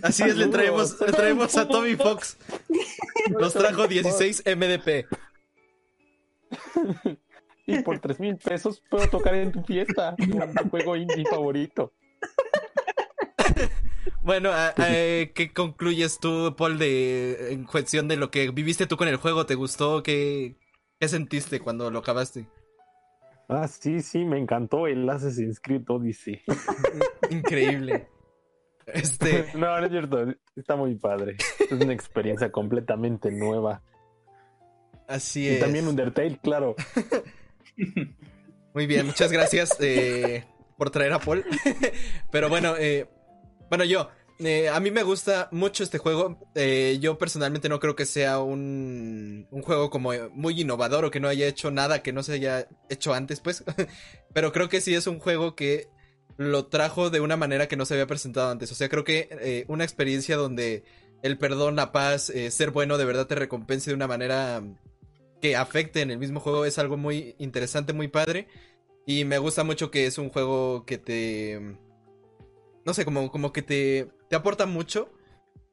Así 0.01 0.23
es, 0.23 0.35
le 0.35 0.47
traemos, 0.47 0.99
le 0.99 1.11
traemos 1.13 1.55
a 1.55 1.67
Toby 1.67 1.95
Fox. 1.95 2.37
Nos 3.29 3.53
trajo 3.53 3.87
16 3.87 4.43
MDP. 4.45 5.05
Y 7.65 7.81
por 7.81 7.99
3 7.99 8.19
mil 8.19 8.37
pesos 8.37 8.81
puedo 8.89 9.07
tocar 9.09 9.35
en 9.35 9.51
tu 9.51 9.63
fiesta. 9.63 10.15
Tu 10.17 10.69
juego 10.69 10.95
indie 10.95 11.25
favorito. 11.25 11.93
Bueno, 14.21 14.51
a- 14.51 14.69
a- 14.69 14.73
¿qué 15.33 15.51
concluyes 15.53 16.19
tú, 16.19 16.55
Paul, 16.57 16.77
de 16.77 17.53
en 17.53 17.63
cuestión 17.65 18.07
de 18.07 18.17
lo 18.17 18.29
que 18.31 18.49
viviste 18.51 18.87
tú 18.87 18.97
con 18.97 19.07
el 19.07 19.17
juego? 19.17 19.45
¿Te 19.45 19.55
gustó? 19.55 20.03
¿Qué, 20.03 20.55
qué 20.99 21.07
sentiste 21.07 21.59
cuando 21.59 21.89
lo 21.91 21.99
acabaste? 21.99 22.47
Ah, 23.49 23.67
sí, 23.67 24.01
sí, 24.01 24.25
me 24.25 24.37
encantó 24.37 24.87
el 24.87 25.09
Assassin's 25.09 25.59
Creed 25.61 25.83
Odyssey. 25.87 26.41
Increíble. 27.29 28.07
Este, 28.85 29.45
No, 29.53 29.79
no 29.79 29.85
es 29.85 29.91
cierto. 29.91 30.25
Está 30.55 30.75
muy 30.75 30.95
padre. 30.95 31.37
Es 31.59 31.71
una 31.71 31.93
experiencia 31.93 32.51
completamente 32.51 33.31
nueva. 33.31 33.81
así 35.07 35.43
Y 35.45 35.49
es. 35.49 35.59
también 35.59 35.87
Undertale, 35.87 36.37
claro. 36.39 36.75
Muy 38.73 38.85
bien, 38.85 39.05
muchas 39.07 39.31
gracias 39.31 39.75
eh, 39.79 40.45
por 40.77 40.89
traer 40.91 41.13
a 41.13 41.19
Paul. 41.19 41.43
Pero 42.31 42.47
bueno, 42.49 42.75
eh, 42.77 43.07
bueno, 43.69 43.83
yo, 43.83 44.09
eh, 44.39 44.69
a 44.69 44.79
mí 44.79 44.91
me 44.91 45.03
gusta 45.03 45.49
mucho 45.51 45.83
este 45.83 45.97
juego. 45.97 46.39
Eh, 46.55 46.97
yo 47.01 47.17
personalmente 47.17 47.69
no 47.69 47.79
creo 47.79 47.95
que 47.95 48.05
sea 48.05 48.39
un, 48.39 49.47
un 49.49 49.61
juego 49.61 49.89
como 49.89 50.11
muy 50.33 50.61
innovador 50.61 51.05
o 51.05 51.11
que 51.11 51.19
no 51.19 51.27
haya 51.27 51.47
hecho 51.47 51.71
nada 51.71 52.03
que 52.03 52.13
no 52.13 52.23
se 52.23 52.33
haya 52.33 52.67
hecho 52.89 53.13
antes, 53.13 53.39
pues. 53.39 53.63
Pero 54.33 54.51
creo 54.51 54.69
que 54.69 54.81
sí 54.81 54.93
es 54.93 55.07
un 55.07 55.19
juego 55.19 55.55
que 55.55 55.89
lo 56.37 56.67
trajo 56.67 57.09
de 57.09 57.19
una 57.19 57.35
manera 57.35 57.67
que 57.67 57.77
no 57.77 57.85
se 57.85 57.95
había 57.95 58.07
presentado 58.07 58.51
antes. 58.51 58.71
O 58.71 58.75
sea, 58.75 58.89
creo 58.89 59.03
que 59.03 59.27
eh, 59.31 59.65
una 59.67 59.83
experiencia 59.83 60.37
donde 60.37 60.83
el 61.23 61.37
perdón, 61.39 61.75
la 61.75 61.91
paz, 61.91 62.31
ser 62.51 62.69
bueno 62.69 62.99
de 62.99 63.05
verdad 63.05 63.25
te 63.25 63.33
recompense 63.33 63.89
de 63.89 63.95
una 63.95 64.07
manera 64.07 64.61
que 65.41 65.55
afecte 65.55 66.01
en 66.01 66.11
el 66.11 66.19
mismo 66.19 66.39
juego 66.39 66.65
es 66.65 66.77
algo 66.77 66.95
muy 66.95 67.35
interesante, 67.39 67.93
muy 67.93 68.07
padre. 68.07 68.47
Y 69.07 69.25
me 69.25 69.39
gusta 69.39 69.63
mucho 69.63 69.89
que 69.89 70.05
es 70.05 70.17
un 70.19 70.29
juego 70.29 70.85
que 70.85 70.99
te. 70.99 71.77
No 72.87 72.93
sé, 72.95 73.05
como, 73.05 73.31
como 73.31 73.53
que 73.53 73.61
te, 73.61 74.09
te 74.29 74.35
aporta 74.35 74.65
mucho. 74.65 75.11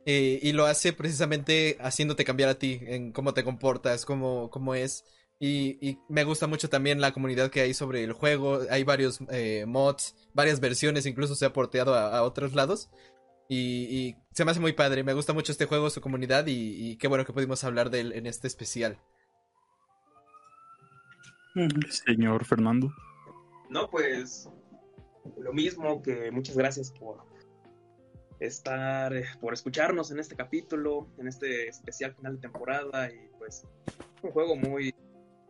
eh, 0.07 0.39
y 0.43 0.53
lo 0.53 0.67
hace 0.67 0.93
precisamente 0.93 1.77
haciéndote 1.81 2.25
cambiar 2.25 2.51
a 2.51 2.59
ti 2.59 2.81
en 2.83 3.13
cómo 3.13 3.35
te 3.35 3.45
comportas, 3.45 4.05
cómo, 4.05 4.51
cómo 4.51 4.75
es. 4.75 5.05
Y, 5.41 5.79
y 5.87 5.99
me 6.09 6.25
gusta 6.25 6.47
mucho 6.47 6.69
también 6.69 7.01
la 7.01 7.13
comunidad 7.13 7.51
que 7.51 7.61
hay 7.61 7.75
sobre 7.75 8.05
el 8.05 8.13
juego. 8.13 8.61
Hay 8.71 8.85
varios 8.85 9.21
eh, 9.31 9.65
mods, 9.67 10.15
varias 10.35 10.61
versiones, 10.61 11.07
incluso 11.07 11.35
se 11.35 11.47
ha 11.47 11.53
porteado 11.53 11.95
a, 11.95 12.17
a 12.17 12.23
otros 12.23 12.55
lados. 12.55 12.91
Y, 13.49 13.85
y 13.91 14.17
se 14.33 14.45
me 14.45 14.51
hace 14.53 14.61
muy 14.61 14.73
padre. 14.73 15.05
Me 15.05 15.15
gusta 15.15 15.33
mucho 15.33 15.53
este 15.53 15.67
juego, 15.67 15.91
su 15.91 16.01
comunidad. 16.01 16.47
Y, 16.47 16.91
y 16.93 16.97
qué 16.99 17.09
bueno 17.09 17.25
que 17.25 17.33
pudimos 17.33 17.65
hablar 17.65 17.91
de 17.91 18.01
él 18.01 18.13
en 18.13 18.27
este 18.27 18.47
especial. 18.49 18.99
Señor 21.89 22.45
Fernando. 22.45 22.93
No, 23.71 23.89
pues 23.91 24.49
lo 25.39 25.53
mismo 25.53 26.03
que 26.03 26.31
muchas 26.31 26.57
gracias 26.57 26.91
por 26.91 27.25
estar, 28.41 29.15
eh, 29.15 29.25
por 29.41 29.55
escucharnos 29.55 30.11
en 30.11 30.19
este 30.19 30.37
capítulo, 30.37 31.09
en 31.19 31.29
este 31.29 31.69
especial 31.69 32.15
final 32.15 32.37
de 32.37 32.41
temporada 32.41 33.11
y 33.11 33.31
pues 33.39 33.67
un 34.23 34.31
juego 34.31 34.57
muy, 34.57 34.95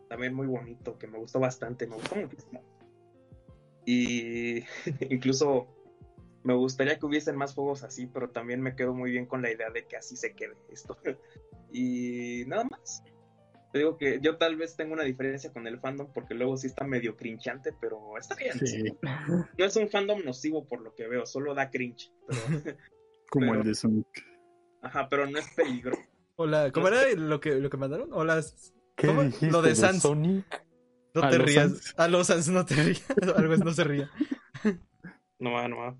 también 0.08 0.34
muy 0.34 0.46
bonito, 0.46 0.98
que 0.98 1.06
me 1.06 1.18
gustó 1.18 1.40
bastante, 1.40 1.86
me 1.86 1.96
gustó 1.96 2.16
muchísimo. 2.16 2.62
Y 3.86 4.64
incluso 5.10 5.68
me 6.42 6.54
gustaría 6.54 6.98
que 6.98 7.06
hubiesen 7.06 7.36
más 7.36 7.54
juegos 7.54 7.82
así, 7.82 8.06
pero 8.06 8.30
también 8.30 8.60
me 8.60 8.76
quedo 8.76 8.94
muy 8.94 9.10
bien 9.10 9.26
con 9.26 9.42
la 9.42 9.50
idea 9.50 9.70
de 9.70 9.86
que 9.86 9.96
así 9.96 10.16
se 10.16 10.34
quede 10.34 10.56
esto. 10.70 10.98
y 11.72 12.44
nada 12.46 12.64
más. 12.64 13.02
Te 13.74 13.78
digo 13.80 13.96
que 13.98 14.20
yo 14.22 14.36
tal 14.36 14.54
vez 14.54 14.76
tengo 14.76 14.92
una 14.92 15.02
diferencia 15.02 15.52
con 15.52 15.66
el 15.66 15.80
fandom 15.80 16.06
porque 16.14 16.32
luego 16.34 16.56
sí 16.56 16.68
está 16.68 16.84
medio 16.84 17.16
crinchante, 17.16 17.72
pero 17.80 18.16
está 18.16 18.36
bien. 18.36 18.52
Sí, 18.64 18.84
No 19.58 19.64
es 19.64 19.74
un 19.74 19.88
fandom 19.90 20.24
nocivo 20.24 20.64
por 20.64 20.80
lo 20.80 20.94
que 20.94 21.08
veo, 21.08 21.26
solo 21.26 21.54
da 21.56 21.70
cringe. 21.70 22.12
Pero, 22.28 22.38
como 23.30 23.46
Pero- 23.50 23.60
el 23.62 23.66
de 23.66 23.74
Sonic. 23.74 24.06
ajá, 24.80 25.08
pero 25.08 25.26
no 25.26 25.40
es 25.40 25.48
peligroso. 25.56 26.00
Hola, 26.36 26.70
¿cómo 26.70 26.86
era 26.86 27.02
lo 27.16 27.40
que, 27.40 27.56
lo 27.56 27.68
que 27.68 27.76
mandaron? 27.76 28.10
Hola, 28.12 28.40
¿Qué 28.94 29.08
¿Cómo? 29.08 29.24
dijiste 29.24 29.50
Lo 29.50 29.60
de 29.60 29.70
de 29.70 29.74
Sans. 29.74 30.00
Sonic? 30.02 30.64
no 31.12 31.28
te 31.28 31.38
rías. 31.38 31.70
Sans. 31.72 31.94
A 31.98 32.06
los 32.06 32.28
Sans 32.28 32.48
no 32.50 32.64
te 32.64 32.74
rías. 32.80 33.04
Algo 33.34 33.54
es 33.54 33.58
no 33.64 33.72
se 33.72 33.82
ría. 33.82 34.08
No 35.40 35.50
va, 35.50 35.66
no 35.66 35.78
va. 35.78 35.96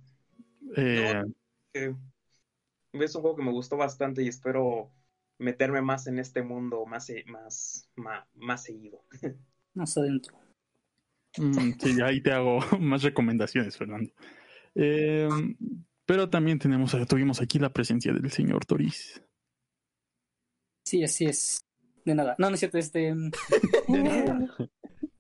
Eh, 0.77 1.25
es 1.73 3.15
un 3.17 3.21
juego 3.23 3.35
que 3.37 3.43
me 3.43 3.51
gustó 3.51 3.77
bastante 3.77 4.23
y 4.23 4.29
espero 4.29 4.93
meterme 5.39 5.83
más 5.83 6.07
en 6.07 6.19
este 6.19 6.43
mundo 6.43 6.87
más, 6.87 7.07
se- 7.07 7.25
más, 7.27 7.89
más, 7.97 8.27
más 8.35 8.63
seguido. 8.65 9.05
Más 9.77 9.99
adentro. 9.99 10.39
mm, 11.37 11.73
sí, 11.81 12.01
ahí 12.01 12.23
te 12.23 12.31
hago 12.31 12.61
más 12.79 13.03
recomendaciones, 13.03 13.77
Fernando. 13.77 14.13
Eh, 14.77 15.29
pero 16.07 16.31
también 16.31 16.61
tenemos, 16.61 16.97
tuvimos 17.09 17.41
aquí 17.43 17.59
la 17.59 17.73
presencia 17.73 18.13
del 18.13 18.31
señor 18.31 18.65
Toris. 18.67 19.21
Sí, 20.85 21.03
así 21.03 21.25
es. 21.25 21.61
De 22.05 22.15
nada. 22.15 22.37
No, 22.39 22.49
no 22.51 22.55
es 22.55 22.61
cierto, 22.61 22.79
este. 22.79 23.09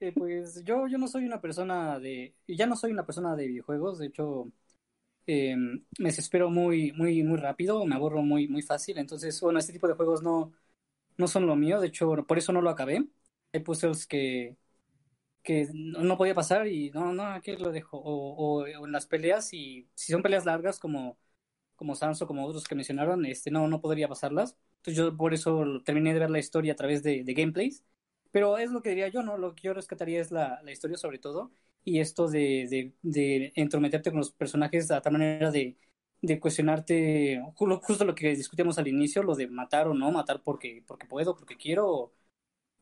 eh, 0.00 0.12
pues 0.14 0.62
yo, 0.64 0.86
yo 0.86 0.98
no 0.98 1.08
soy 1.08 1.24
una 1.24 1.40
persona 1.40 1.98
de. 1.98 2.34
Ya 2.46 2.66
no 2.66 2.76
soy 2.76 2.92
una 2.92 3.06
persona 3.06 3.34
de 3.34 3.48
videojuegos, 3.48 3.98
de 3.98 4.06
hecho. 4.06 4.52
Eh, 5.26 5.56
me 5.56 5.80
desespero 6.08 6.50
muy, 6.50 6.92
muy, 6.92 7.22
muy 7.22 7.38
rápido, 7.38 7.84
me 7.86 7.94
aburro 7.94 8.22
muy, 8.22 8.48
muy 8.48 8.62
fácil. 8.62 8.98
Entonces, 8.98 9.40
bueno, 9.40 9.58
este 9.58 9.72
tipo 9.72 9.88
de 9.88 9.94
juegos 9.94 10.22
no, 10.22 10.52
no 11.18 11.28
son 11.28 11.46
lo 11.46 11.56
mío. 11.56 11.80
De 11.80 11.88
hecho, 11.88 12.14
por 12.26 12.38
eso 12.38 12.52
no 12.52 12.62
lo 12.62 12.70
acabé. 12.70 13.06
Hay 13.52 13.60
puzzles 13.60 14.06
que, 14.06 14.56
que 15.42 15.68
no 15.74 16.16
podía 16.18 16.34
pasar 16.34 16.66
y 16.68 16.90
no, 16.90 17.12
no, 17.12 17.24
aquí 17.26 17.56
lo 17.56 17.70
dejo. 17.72 17.98
O, 17.98 18.62
o, 18.62 18.62
o 18.64 18.86
en 18.86 18.92
las 18.92 19.06
peleas, 19.06 19.52
y 19.52 19.88
si 19.94 20.12
son 20.12 20.22
peleas 20.22 20.44
largas 20.46 20.78
como, 20.78 21.18
como 21.76 21.94
Sans 21.94 22.20
o 22.22 22.26
como 22.26 22.46
otros 22.46 22.64
que 22.68 22.74
mencionaron, 22.74 23.24
este, 23.26 23.50
no, 23.50 23.68
no 23.68 23.80
podría 23.80 24.08
pasarlas. 24.08 24.56
Entonces 24.78 24.96
yo 24.98 25.16
por 25.16 25.34
eso 25.34 25.82
terminé 25.84 26.14
de 26.14 26.20
ver 26.20 26.30
la 26.30 26.38
historia 26.38 26.72
a 26.74 26.76
través 26.76 27.02
de, 27.02 27.24
de 27.24 27.34
gameplays. 27.34 27.84
Pero 28.32 28.58
es 28.58 28.70
lo 28.70 28.82
que 28.82 28.90
diría 28.90 29.08
yo, 29.08 29.22
¿no? 29.22 29.38
Lo 29.38 29.54
que 29.54 29.62
yo 29.64 29.74
rescataría 29.74 30.20
es 30.20 30.30
la, 30.32 30.60
la 30.62 30.72
historia 30.72 30.96
sobre 30.98 31.18
todo. 31.18 31.52
Y 31.84 32.00
esto 32.00 32.28
de, 32.28 32.66
de, 32.70 32.94
de 33.02 33.52
entrometerte 33.56 34.10
con 34.10 34.18
los 34.20 34.32
personajes 34.32 34.90
a 34.90 35.02
tal 35.02 35.12
manera 35.14 35.50
de, 35.50 35.76
de 36.22 36.40
cuestionarte, 36.40 37.40
ju- 37.56 37.80
justo 37.82 38.04
lo 38.06 38.14
que 38.14 38.34
discutíamos 38.36 38.78
al 38.78 38.88
inicio, 38.88 39.22
lo 39.22 39.34
de 39.36 39.48
matar 39.48 39.88
o 39.88 39.94
no, 39.94 40.10
matar 40.12 40.42
porque, 40.42 40.82
porque 40.86 41.06
puedo, 41.06 41.36
porque 41.36 41.56
quiero, 41.56 41.86
o, 41.90 42.14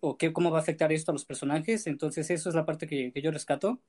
o 0.01 0.19
qué, 0.19 0.33
cómo 0.33 0.51
va 0.53 0.59
a 0.59 0.63
afectar 0.63 0.93
esto 0.93 1.13
a 1.13 1.15
los 1.15 1.25
personajes. 1.27 1.87
Entonces 1.87 2.31
eso 2.31 2.49
es 2.51 2.55
la 2.57 2.67
parte 2.67 2.87
que, 2.89 3.13
que 3.13 3.23
yo 3.23 3.31
rescato. 3.33 3.81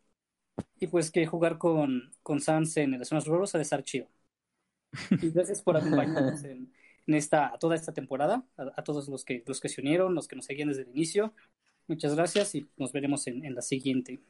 Y 0.80 0.88
pues 0.88 1.12
que 1.12 1.26
jugar 1.28 1.58
con, 1.60 2.12
con 2.24 2.42
Sans 2.42 2.78
en 2.78 2.94
el 2.96 3.06
Smash 3.06 3.26
Bros. 3.26 3.56
ha 3.56 3.60
de 3.60 3.64
estar 3.64 3.84
chido. 3.84 4.10
Y 5.20 5.32
gracias 5.32 5.62
por 5.62 5.78
acompañarnos 5.78 6.44
en, 6.44 6.74
en 7.08 7.14
esta, 7.16 7.58
toda 7.60 7.76
esta 7.76 7.94
temporada, 7.94 8.46
a, 8.58 8.64
a 8.78 8.84
todos 8.84 9.08
los 9.10 9.24
que, 9.26 9.44
los 9.48 9.60
que 9.60 9.70
se 9.70 9.82
unieron, 9.82 10.16
los 10.16 10.28
que 10.28 10.36
nos 10.36 10.46
seguían 10.46 10.70
desde 10.70 10.84
el 10.84 10.90
inicio. 10.90 11.34
Muchas 11.88 12.16
gracias 12.16 12.56
y 12.56 12.70
nos 12.78 12.92
veremos 12.94 13.28
en, 13.28 13.46
en 13.46 13.56
la 13.56 13.62
siguiente. 13.62 14.22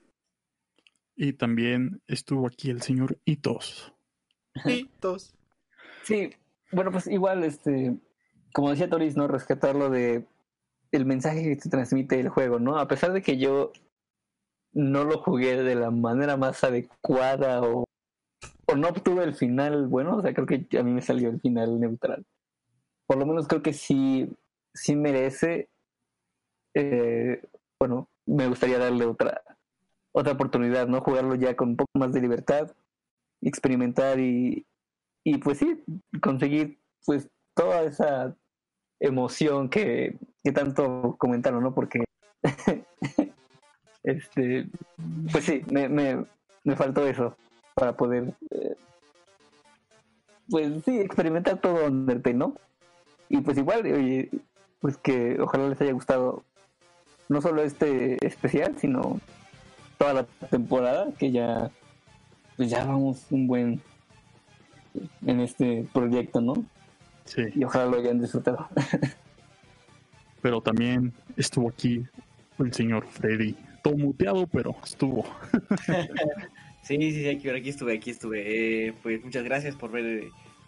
Y 1.16 1.33
también 1.33 2.01
estuvo 2.08 2.48
aquí 2.48 2.69
el 2.69 2.82
señor 2.82 3.19
Itos. 3.25 3.93
Hitos. 4.66 5.35
Sí, 6.03 6.32
bueno, 6.72 6.92
pues 6.92 7.08
igual, 7.08 7.43
este, 7.43 7.95
como 8.53 8.72
decía 8.72 8.90
Toris, 8.90 9.16
¿no? 9.16 9.27
Rescatar 9.27 9.75
lo 9.75 9.90
de 9.90 10.25
el 10.92 11.06
mensaje 11.06 11.43
que 11.43 11.56
te 11.56 11.69
transmite 11.69 12.19
el 12.19 12.30
juego, 12.30 12.59
¿no? 12.59 12.77
A 12.77 12.88
pesar 12.88 13.14
de 13.14 13.22
que 13.22 13.38
yo 13.38 13.72
no 14.74 15.03
lo 15.03 15.19
jugué 15.19 15.61
de 15.61 15.75
la 15.75 15.92
manera 15.92 16.38
más 16.38 16.64
adecuada 16.64 17.61
o, 17.61 17.85
o 18.67 18.75
no 18.75 18.90
obtuve 18.90 19.24
el 19.24 19.35
final 19.35 19.88
bueno, 19.88 20.17
o 20.17 20.22
sea, 20.22 20.33
creo 20.33 20.45
que 20.45 20.67
a 20.77 20.83
mí 20.83 20.92
me 20.92 21.01
salió 21.01 21.30
el 21.30 21.40
final 21.40 21.80
neutral. 21.80 22.25
Por 23.06 23.17
lo 23.17 23.25
menos 23.25 23.48
creo 23.48 23.61
que 23.61 23.74
sí, 23.74 24.30
sí 24.74 24.95
merece, 24.95 25.69
eh, 26.75 27.42
bueno, 27.80 28.09
me 28.25 28.48
gustaría 28.48 28.80
darle 28.80 29.06
otra, 29.06 29.42
otra 30.14 30.33
oportunidad, 30.33 30.88
¿no? 30.88 31.01
Jugarlo 31.01 31.35
ya 31.35 31.56
con 31.56 31.69
un 31.69 31.77
poco 31.77 31.92
más 31.95 32.14
de 32.14 32.22
libertad, 32.22 32.72
experimentar 33.42 34.19
y, 34.19 34.66
y 35.25 35.38
pues 35.40 35.58
sí, 35.58 35.83
conseguir 36.22 36.80
pues 37.06 37.27
toda 37.56 37.83
esa 37.83 38.35
emoción 39.00 39.69
que, 39.69 40.17
que 40.43 40.51
tanto 40.51 41.16
comentaron, 41.17 41.64
¿no? 41.64 41.74
Porque 41.74 42.03
este 44.03 44.69
pues 45.32 45.43
sí, 45.43 45.61
me, 45.69 45.90
me, 45.90 46.25
me 46.64 46.75
faltó 46.75 47.06
eso. 47.08 47.35
para 47.75 47.98
poder, 47.98 48.35
eh, 48.51 48.75
pues 50.50 50.83
sí, 50.85 51.00
experimentar 51.00 51.59
todo 51.59 51.88
Undertale, 51.88 52.38
¿no? 52.38 52.56
Y 53.30 53.42
pues 53.42 53.58
igual, 53.58 53.82
oye, 53.82 54.30
pues 54.80 54.98
que 54.98 55.42
ojalá 55.42 55.69
les 55.69 55.82
haya 55.82 55.93
gustado 55.93 56.43
no 57.30 57.42
solo 57.42 57.64
este 57.64 58.24
especial, 58.25 58.77
sino 58.77 59.19
toda 60.03 60.14
la 60.14 60.48
temporada, 60.49 61.14
que 61.17 61.32
ya, 61.32 61.72
pues 62.57 62.69
ya 62.69 62.83
vamos 62.83 63.25
un 63.30 63.48
buen 63.48 63.82
en 65.25 65.40
este 65.40 65.88
proyecto, 65.93 66.41
¿no? 66.41 66.65
Sí. 67.23 67.43
Y 67.56 67.64
ojalá 67.64 67.85
lo 67.85 67.98
hayan 67.98 68.19
disfrutado. 68.19 68.67
Pero 70.41 70.59
también 70.59 71.14
estuvo 71.38 71.69
aquí 71.69 72.06
el 72.59 72.73
señor 72.73 73.07
Freddy. 73.07 73.56
Todo 73.82 73.95
muteado, 73.98 74.48
pero 74.48 74.75
estuvo. 74.83 75.25
Sí, 76.83 76.98
sí, 76.98 77.14
sí, 77.14 77.30
aquí, 77.30 77.49
aquí 77.49 77.69
estuve, 77.69 77.95
aquí 77.95 78.09
estuve. 78.09 78.88
Eh, 78.88 78.93
pues 79.01 79.23
muchas 79.23 79.45
gracias 79.45 79.73
por 79.73 79.90
ver 79.90 80.25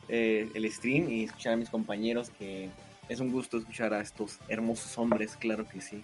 eh, 0.08 0.50
el 0.54 0.72
stream 0.72 1.10
y 1.10 1.26
escuchar 1.26 1.52
a 1.52 1.58
mis 1.58 1.70
compañeros, 1.70 2.30
que 2.30 2.70
es 3.10 3.20
un 3.20 3.34
gusto 3.34 3.58
escuchar 3.58 3.94
a 3.94 4.00
estos 4.00 4.40
hermosos 4.48 4.98
hombres, 4.98 5.36
claro 5.36 5.68
que 5.68 5.82
sí. 5.82 6.02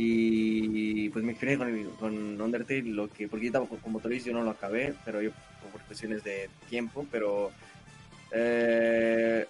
Y 0.00 1.08
pues 1.08 1.24
me 1.24 1.32
experiencia 1.32 1.66
con, 1.66 1.74
el- 1.76 1.88
con 1.96 2.40
Undertale, 2.40 2.82
lo 2.82 3.08
que, 3.08 3.26
porque 3.26 3.46
yo 3.46 3.52
tampoco, 3.52 3.78
como 3.82 3.98
dices, 3.98 4.26
yo 4.26 4.32
no 4.32 4.44
lo 4.44 4.50
acabé, 4.50 4.94
pero 5.04 5.20
yo 5.20 5.32
por 5.72 5.80
cuestiones 5.82 6.22
de 6.22 6.48
tiempo, 6.68 7.04
pero 7.10 7.50
eh, 8.30 9.44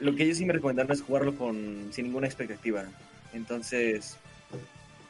lo 0.00 0.16
que 0.16 0.24
ellos 0.24 0.38
sí 0.38 0.44
me 0.44 0.54
recomendaron 0.54 0.90
es 0.90 1.02
jugarlo 1.02 1.36
con 1.36 1.86
sin 1.92 2.06
ninguna 2.06 2.26
expectativa. 2.26 2.84
Entonces, 3.32 4.16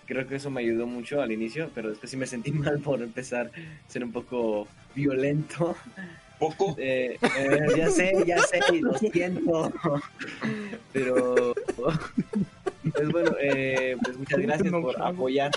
creo 0.05 0.27
que 0.29 0.37
eso 0.37 0.51
me 0.51 0.61
ayudó 0.61 0.87
mucho 0.87 1.23
al 1.23 1.33
inicio, 1.33 1.71
pero 1.75 1.89
después 1.89 2.11
sí 2.11 2.19
me 2.19 2.27
sentí 2.27 2.53
mal 2.53 2.79
por 2.81 3.01
empezar 3.01 3.51
a 3.57 3.91
ser 3.91 4.05
un 4.05 4.13
poco 4.13 4.69
violento. 4.95 5.75
Poco. 6.39 6.77
Eh, 6.79 7.17
eh, 7.39 7.61
ya 7.79 7.89
sé, 7.89 8.13
ya 8.27 8.43
sé, 8.43 8.61
lo 8.83 8.93
siento. 8.99 9.73
Pero, 10.93 11.55
pues 12.93 13.09
bueno, 13.09 13.33
eh, 13.41 13.97
pues 14.03 14.17
muchas 14.17 14.41
gracias 14.41 14.73
por 14.73 15.03
apoyar, 15.03 15.51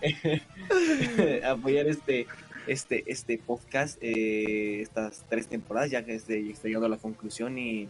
apoyar 1.44 1.86
este, 1.86 2.26
este, 2.66 3.04
este 3.06 3.38
podcast, 3.38 3.98
eh, 4.00 4.80
estas 4.82 5.24
tres 5.28 5.48
temporadas, 5.48 5.90
ya 5.90 6.04
que 6.04 6.14
este, 6.14 6.50
estoy 6.50 6.70
llegando 6.70 6.86
a 6.86 6.90
la 6.90 6.98
conclusión 6.98 7.58
y 7.58 7.88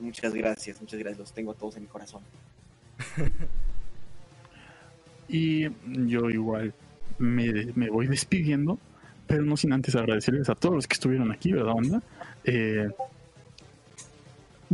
muchas 0.00 0.34
gracias, 0.34 0.80
muchas 0.80 0.98
gracias, 0.98 1.18
los 1.18 1.32
tengo 1.32 1.52
a 1.52 1.54
todos 1.54 1.76
en 1.76 1.82
mi 1.82 1.88
corazón. 1.88 2.22
Y 5.28 5.68
yo 5.84 6.28
igual 6.30 6.74
me, 7.18 7.72
me 7.74 7.88
voy 7.88 8.06
despidiendo, 8.06 8.78
pero 9.26 9.42
no 9.42 9.56
sin 9.56 9.72
antes 9.72 9.96
agradecerles 9.96 10.48
a 10.48 10.54
todos 10.54 10.74
los 10.74 10.86
que 10.86 10.94
estuvieron 10.94 11.32
aquí, 11.32 11.52
¿verdad, 11.52 11.72
onda? 11.74 12.02
Eh, 12.44 12.90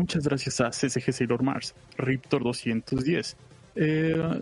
muchas 0.01 0.25
gracias 0.27 0.61
a 0.61 0.71
CCG 0.71 1.13
Sailor 1.13 1.43
Mars, 1.43 1.75
Riptor 1.97 2.43
210, 2.43 3.37
eh, 3.77 4.41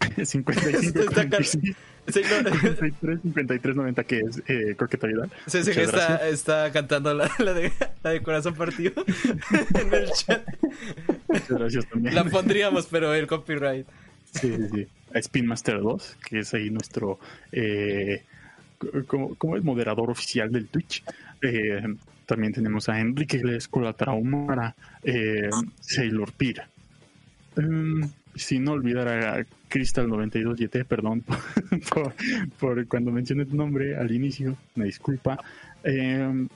55 0.24 1.00
Está 1.00 1.28
car- 1.28 1.44
46, 1.44 1.76
Sí, 2.06 2.20
no, 2.20 2.50
53, 2.50 3.20
53, 3.22 3.76
90, 3.76 4.04
que 4.04 4.18
es 4.20 4.42
eh, 4.46 4.74
Muchas 4.76 5.80
está, 5.80 6.28
está 6.28 6.70
cantando 6.70 7.14
la, 7.14 7.30
la 7.38 7.54
de, 7.54 7.72
la 8.02 8.10
de 8.10 8.22
corazón 8.22 8.54
partido 8.54 8.92
en 9.80 9.94
el 9.94 10.10
chat. 10.10 10.46
Muchas 11.28 11.48
gracias 11.48 11.88
también. 11.88 12.14
La 12.14 12.24
pondríamos, 12.24 12.86
pero 12.90 13.14
el 13.14 13.26
copyright. 13.26 13.86
Sí, 14.34 14.54
sí, 14.54 14.68
sí. 14.74 14.86
A 15.14 15.18
Spin 15.20 15.46
Master 15.46 15.80
2, 15.80 16.16
que 16.28 16.40
es 16.40 16.52
ahí 16.52 16.68
nuestro, 16.68 17.18
eh, 17.52 18.22
como, 19.06 19.34
como 19.36 19.56
es 19.56 19.64
moderador 19.64 20.10
oficial 20.10 20.52
del 20.52 20.66
Twitch. 20.66 21.02
Eh, 21.40 21.80
también 22.26 22.52
tenemos 22.52 22.88
a 22.88 22.98
Enrique 23.00 23.38
Glesco, 23.38 23.80
la 23.80 23.92
Traumara, 23.92 24.74
eh, 25.02 25.48
Sailor 25.80 26.32
Pira. 26.32 26.68
Em, 27.56 28.02
sin 28.34 28.66
olvidar 28.68 29.08
a 29.08 29.46
Crystal 29.68 30.08
92 30.08 30.58
YT, 30.60 30.84
perdón 30.86 31.22
por, 31.92 32.14
por 32.58 32.86
cuando 32.88 33.10
mencioné 33.12 33.46
tu 33.46 33.56
nombre 33.56 33.96
al 33.96 34.10
inicio, 34.12 34.56
me 34.74 34.86
disculpa. 34.86 35.38
Em, 35.82 36.48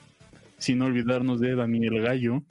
sin 0.57 0.81
olvidarnos 0.81 1.39
de 1.39 1.55
Daniel 1.55 2.01
Gallo. 2.01 2.43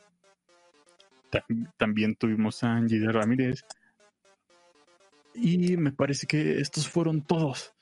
Tam- 1.31 1.71
también 1.77 2.15
tuvimos 2.15 2.65
a 2.65 2.73
Angie 2.75 2.99
de 3.01 3.13
Ramírez. 3.13 3.65
Y 5.35 5.77
me 5.77 5.93
parece 5.93 6.27
que 6.27 6.59
estos 6.61 6.89
fueron 6.89 7.21
todos. 7.21 7.73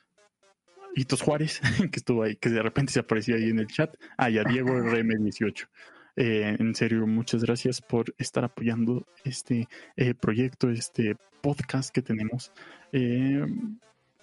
Hitos 0.97 1.21
Juárez, 1.21 1.61
que 1.93 1.99
estuvo 1.99 2.23
ahí, 2.23 2.37
que 2.37 2.49
de 2.49 2.63
repente 2.63 2.93
se 2.93 3.01
apareció 3.01 3.37
ahí 3.37 3.51
en 3.51 3.59
el 3.59 3.67
chat. 3.67 3.95
Ah, 4.17 4.31
y 4.31 4.39
a 4.39 4.45
Diego 4.45 4.71
RM18. 4.71 5.69
Eh, 6.17 6.57
en 6.59 6.75
serio, 6.75 7.07
muchas 7.07 7.45
gracias 7.45 7.83
por 7.83 8.15
estar 8.17 8.43
apoyando 8.45 9.07
este 9.23 9.69
eh, 9.97 10.15
proyecto, 10.15 10.71
este 10.71 11.15
podcast 11.43 11.91
que 11.91 12.01
tenemos. 12.01 12.51
Eh, 12.93 13.45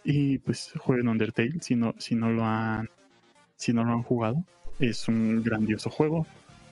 y 0.04 0.40
pues 0.40 0.74
jueguen 0.78 1.08
Undertale 1.08 1.62
si 1.62 1.76
no, 1.76 1.94
si 1.98 2.16
no 2.16 2.30
lo 2.30 2.44
han 2.44 2.90
si 3.56 3.72
no 3.72 3.84
lo 3.84 3.94
han 3.94 4.04
jugado. 4.04 4.44
Es 4.80 5.08
un 5.08 5.44
grandioso 5.44 5.92
juego. 5.92 6.26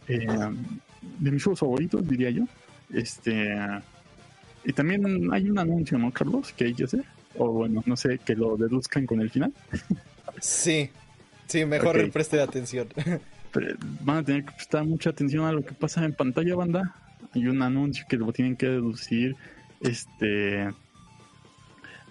De 0.08 1.32
mis 1.32 1.44
juegos 1.44 1.60
favoritos, 1.60 2.06
diría 2.08 2.32
yo. 2.32 2.46
Este 2.92 3.56
y 4.64 4.74
también 4.74 5.32
hay 5.32 5.50
un 5.50 5.60
anuncio, 5.60 5.98
¿no, 5.98 6.12
Carlos? 6.12 6.52
Que 6.54 6.66
hay 6.66 6.74
que 6.74 6.86
hacer. 6.86 7.06
O 7.38 7.50
bueno, 7.52 7.84
no 7.86 7.96
sé, 7.96 8.20
que 8.20 8.36
lo 8.36 8.58
deduzcan 8.58 9.06
con 9.06 9.22
el 9.22 9.30
final. 9.30 9.54
Sí, 10.40 10.90
sí, 11.48 11.66
mejor 11.66 11.98
Ok. 11.98 12.12
preste 12.12 12.42
atención. 12.42 12.88
Pero 13.52 13.76
van 14.02 14.18
a 14.18 14.24
tener 14.24 14.46
que 14.46 14.52
prestar 14.54 14.86
mucha 14.86 15.10
atención 15.10 15.46
a 15.46 15.52
lo 15.52 15.64
que 15.64 15.74
pasa 15.74 16.04
en 16.06 16.14
pantalla, 16.14 16.56
banda. 16.56 16.96
Hay 17.34 17.48
un 17.48 17.62
anuncio 17.62 18.06
que 18.10 18.18
lo 18.18 18.32
tienen 18.32 18.56
que 18.56 18.68
deducir 18.68 19.36
este 19.82 20.70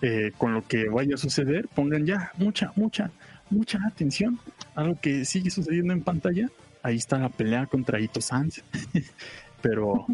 eh, 0.03 0.33
con 0.39 0.55
lo 0.55 0.67
que 0.67 0.89
vaya 0.89 1.15
a 1.15 1.19
suceder. 1.19 1.69
Pongan 1.69 2.07
ya 2.07 2.33
mucha, 2.37 2.73
mucha, 2.77 3.11
mucha 3.51 3.79
atención 3.87 4.39
a 4.75 4.85
lo 4.85 4.99
que 5.01 5.25
sigue 5.25 5.51
sucediendo 5.51 5.93
en 5.93 6.03
pantalla. 6.03 6.49
Ahí 6.83 6.97
está 6.97 7.19
la 7.19 7.29
pelea 7.29 7.67
contra 7.67 8.01
Ito 8.01 8.21
Sans. 8.21 8.63
pero, 9.63 10.07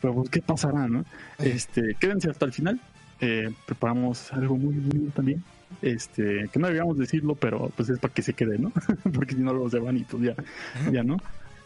pero 0.00 0.14
pues, 0.14 0.30
¿qué 0.30 0.42
pasará, 0.42 0.86
no? 0.88 1.04
Este, 1.38 1.96
quédense 1.98 2.30
hasta 2.30 2.44
el 2.44 2.52
final. 2.52 2.80
Eh, 3.20 3.50
preparamos 3.66 4.32
algo 4.32 4.56
muy 4.56 4.74
lindo 4.74 5.10
también. 5.12 5.42
Este, 5.82 6.48
que 6.52 6.58
no 6.58 6.66
debíamos 6.66 6.98
decirlo, 6.98 7.34
pero 7.34 7.70
pues 7.76 7.88
es 7.88 7.98
para 7.98 8.12
que 8.12 8.22
se 8.22 8.34
quede, 8.34 8.58
¿no? 8.58 8.72
Porque 9.14 9.34
si 9.34 9.40
no 9.40 9.52
luego 9.52 9.70
se 9.70 9.78
van 9.78 9.96
y 9.96 10.00
pues 10.00 10.22
ya, 10.22 10.34
ya 10.90 11.02
no. 11.02 11.16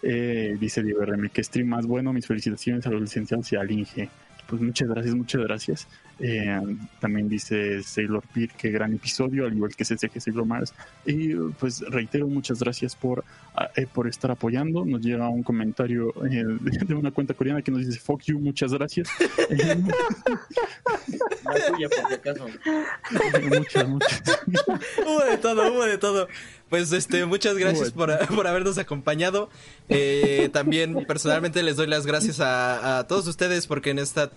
Eh, 0.03 0.57
dice 0.61 0.83
Diego 0.83 1.05
RM, 1.05 1.31
que 1.31 1.43
stream 1.43 1.69
más 1.69 1.87
bueno, 1.87 2.13
mis 2.13 2.27
felicitaciones 2.27 2.87
a 2.87 2.91
los 2.91 3.01
licenciados 3.01 3.51
y 3.53 3.57
al 3.57 3.71
Inge. 3.71 4.11
Pues 4.47 4.61
muchas 4.61 4.89
gracias, 4.89 5.15
muchas 5.15 5.43
gracias. 5.43 5.89
Eh, 6.21 6.61
también 7.01 7.29
dice 7.29 7.83
Sailor 7.83 8.23
Peer, 8.33 8.51
que 8.51 8.71
gran 8.71 8.93
episodio, 8.93 9.47
al 9.47 9.55
igual 9.55 9.75
que 9.75 9.85
CCG 9.85 10.21
Sailor 10.21 10.47
Mars. 10.47 10.75
Y 11.05 11.35
pues 11.59 11.81
reitero, 11.81 12.29
muchas 12.29 12.61
gracias 12.61 12.95
por, 12.95 13.25
eh, 13.77 13.87
por 13.93 14.07
estar 14.07 14.31
apoyando. 14.31 14.85
Nos 14.85 15.01
llega 15.01 15.29
un 15.29 15.43
comentario 15.43 16.15
eh, 16.25 16.45
de 16.87 16.95
una 16.95 17.11
cuenta 17.11 17.35
coreana 17.35 17.63
que 17.63 17.71
nos 17.71 17.87
dice, 17.87 17.99
fuck 17.99 18.23
you, 18.23 18.39
muchas 18.39 18.73
gracias. 18.73 19.09
Eh, 19.51 19.77
La 21.45 21.67
tuya, 21.67 21.89
por 21.89 22.09
si 22.09 22.15
acaso. 22.15 22.47
muchas, 23.59 23.89
muchas. 23.89 24.23
hubo 25.05 25.25
de 25.25 25.39
todo, 25.39 25.73
hubo 25.73 25.85
de 25.85 25.99
todo. 25.99 26.29
Pues 26.75 26.91
este, 26.93 27.25
muchas 27.25 27.57
gracias 27.57 27.93
por, 27.93 28.27
por 28.35 28.47
habernos 28.49 28.79
acompañado. 28.79 29.49
Eh, 29.89 30.49
también 30.53 31.05
personalmente 31.07 31.63
les 31.63 31.77
doy 31.77 31.87
las 31.87 32.05
gracias 32.05 32.41
a, 32.41 32.99
a 32.99 33.07
todos 33.07 33.29
ustedes 33.29 33.69
porque 33.69 33.91
en 33.91 34.01
esta 34.01 34.33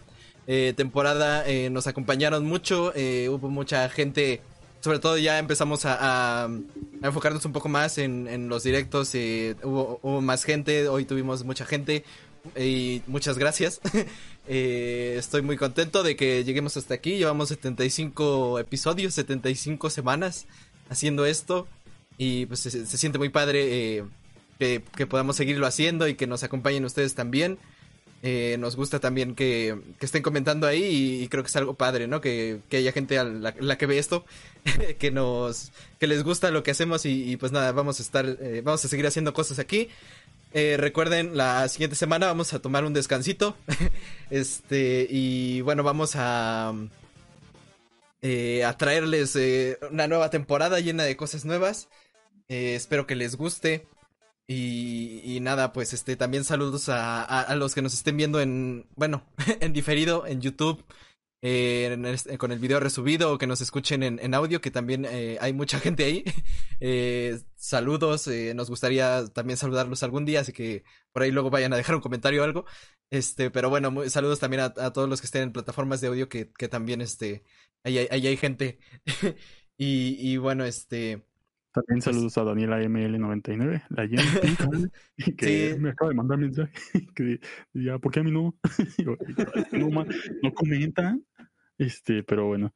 eh, 0.46 0.74
temporada 0.78 1.48
eh, 1.50 1.72
nos 1.72 1.88
acompañaron 1.88 2.46
mucho. 2.46 2.94
hubo 2.96 3.50
mucha 3.50 3.90
gente, 3.90 4.42
sobre 4.82 5.00
todo 5.00 5.18
ya 5.18 5.40
empezamos 5.40 5.86
a, 5.86 5.96
a- 5.96 6.46
a 6.46 7.08
enfocarnos 7.08 7.44
un 7.46 7.54
poco 7.54 7.70
más 7.70 7.98
en, 7.98 8.28
en 8.28 8.50
los 8.50 8.62
directos. 8.64 9.14
hubo, 9.64 10.00
hubo 10.04 10.22
más 10.22 10.44
gente, 10.44 10.88
hoy 10.90 11.06
tuvimos 11.06 11.44
mucha 11.44 11.66
gente. 11.66 12.04
Y 12.56 13.02
muchas 13.08 13.38
gracias. 13.40 13.82
Eh, 14.50 15.16
estoy 15.20 15.42
muy 15.42 15.58
contento 15.58 16.04
de 16.04 16.16
que 16.16 16.46
lleguemos 16.46 16.78
hasta 16.78 16.94
aquí. 16.94 17.18
Llevamos 17.18 17.50
75 17.50 18.60
episodios, 18.60 19.14
75 19.16 19.90
semanas 19.90 20.46
haciendo 20.90 21.26
esto. 21.26 21.68
Y 22.18 22.46
pues 22.48 22.62
se, 22.62 22.86
siente 22.86 23.18
muy 23.18 23.30
padre 23.30 23.98
eh, 23.98 24.04
que, 24.60 24.84
que 24.96 25.08
podamos 25.08 25.36
seguirlo 25.36 25.68
haciendo 25.68 26.08
y 26.08 26.16
que 26.16 26.28
nos 26.28 26.44
acompañen 26.44 26.86
ustedes 26.86 27.16
también. 27.16 27.60
Eh, 28.24 28.58
nos 28.60 28.76
gusta 28.76 29.00
también 29.00 29.36
que, 29.36 29.80
que 30.00 30.06
estén 30.08 30.24
comentando 30.24 30.66
ahí 30.66 31.22
y, 31.22 31.28
creo 31.28 31.44
que 31.44 31.50
es 31.50 31.56
algo 31.56 31.76
padre, 31.76 32.08
¿no? 32.08 32.20
Que, 32.20 32.62
que 32.68 32.78
haya 32.78 32.92
gente 32.92 33.20
a 33.20 33.24
la, 33.24 33.78
que 33.78 33.86
ve 33.86 34.00
esto, 34.00 34.26
que 35.00 35.12
nos 35.12 35.72
que 36.00 36.08
les 36.08 36.24
gusta 36.24 36.50
lo 36.50 36.64
que 36.64 36.72
hacemos 36.72 37.06
y, 37.06 37.38
pues 37.38 37.52
nada, 37.52 37.72
vamos 37.74 38.00
a 38.00 38.04
estar, 38.04 38.26
eh, 38.26 38.62
vamos 38.64 38.84
a 38.84 38.88
seguir 38.88 39.06
haciendo 39.06 39.34
cosas 39.34 39.60
aquí. 39.60 39.90
Recuerden, 40.54 41.38
la 41.38 41.68
siguiente 41.68 41.96
semana 41.96 42.26
vamos 42.26 42.52
a 42.52 42.60
tomar 42.60 42.84
un 42.84 42.94
descansito. 42.94 43.56
este, 44.32 45.06
y 45.08 45.62
bueno, 45.62 45.84
vamos 45.84 46.14
a, 46.16 46.74
eh, 48.24 48.64
a 48.66 48.76
traerles 48.76 49.38
una 49.92 50.08
nueva 50.08 50.32
temporada 50.32 50.80
llena 50.80 51.04
de 51.04 51.16
cosas 51.16 51.46
nuevas. 51.46 51.90
Eh, 52.50 52.76
espero 52.76 53.08
que 53.08 53.16
les 53.16 53.36
guste. 53.36 53.88
Y, 54.50 55.22
y, 55.26 55.42
nada, 55.42 55.74
pues 55.74 55.92
este 55.92 56.16
también 56.16 56.46
saludos 56.46 56.88
a, 56.88 57.22
a, 57.24 57.56
los 57.58 57.76
que 57.76 57.82
nos 57.82 57.94
estén 57.94 58.16
viendo 58.16 58.40
en, 58.40 58.88
bueno, 58.96 59.26
en 59.60 59.74
diferido, 59.74 60.26
en 60.26 60.40
YouTube, 60.40 60.86
eh, 61.42 61.90
en 61.92 62.06
el, 62.06 62.38
con 62.38 62.54
el 62.54 62.60
video 62.60 62.80
resubido 62.80 63.34
o 63.34 63.38
que 63.38 63.46
nos 63.46 63.60
escuchen 63.62 64.04
en, 64.04 64.20
en 64.20 64.34
audio, 64.34 64.62
que 64.62 64.72
también 64.72 65.06
eh, 65.06 65.38
hay 65.42 65.52
mucha 65.54 65.80
gente 65.82 66.06
ahí. 66.06 66.24
Eh, 66.80 67.38
saludos, 67.56 68.28
eh, 68.28 68.54
nos 68.56 68.70
gustaría 68.70 69.28
también 69.34 69.58
saludarlos 69.58 70.04
algún 70.04 70.26
día, 70.26 70.42
así 70.42 70.54
que 70.54 70.84
por 71.12 71.24
ahí 71.24 71.32
luego 71.32 71.50
vayan 71.50 71.74
a 71.74 71.78
dejar 71.78 71.96
un 71.96 72.02
comentario 72.02 72.42
o 72.42 72.46
algo. 72.46 72.66
Este, 73.10 73.52
pero 73.52 73.70
bueno, 73.70 73.92
saludos 74.10 74.40
también 74.40 74.62
a, 74.62 74.66
a, 74.66 74.94
todos 74.94 75.10
los 75.10 75.20
que 75.22 75.26
estén 75.28 75.44
en 75.44 75.54
plataformas 75.54 76.00
de 76.00 76.08
audio, 76.08 76.30
que, 76.30 76.52
que 76.52 76.70
también 76.70 77.02
este, 77.02 77.44
ahí, 77.84 77.98
ahí 78.10 78.28
hay 78.28 78.38
gente. 78.38 78.80
y, 79.78 80.16
y 80.20 80.38
bueno, 80.38 80.64
este... 80.66 81.27
También 81.86 82.02
saludos 82.02 82.34
pues, 82.34 82.38
a 82.38 82.44
Daniela 82.44 82.82
ML99, 82.82 83.84
la 83.90 84.08
Jenny, 84.08 84.24
que 85.38 85.74
sí. 85.74 85.80
me 85.80 85.92
acaba 85.92 86.10
de 86.10 86.16
mandar 86.16 86.40
mensaje 86.40 86.72
que 87.16 87.40
ya, 87.74 88.00
¿por 88.00 88.12
qué 88.12 88.22
a 88.22 88.24
mí 88.24 88.32
no? 88.32 88.56
no, 89.74 90.06
no 90.42 90.54
comenta, 90.54 91.18
este, 91.78 92.24
pero 92.24 92.48
bueno. 92.48 92.74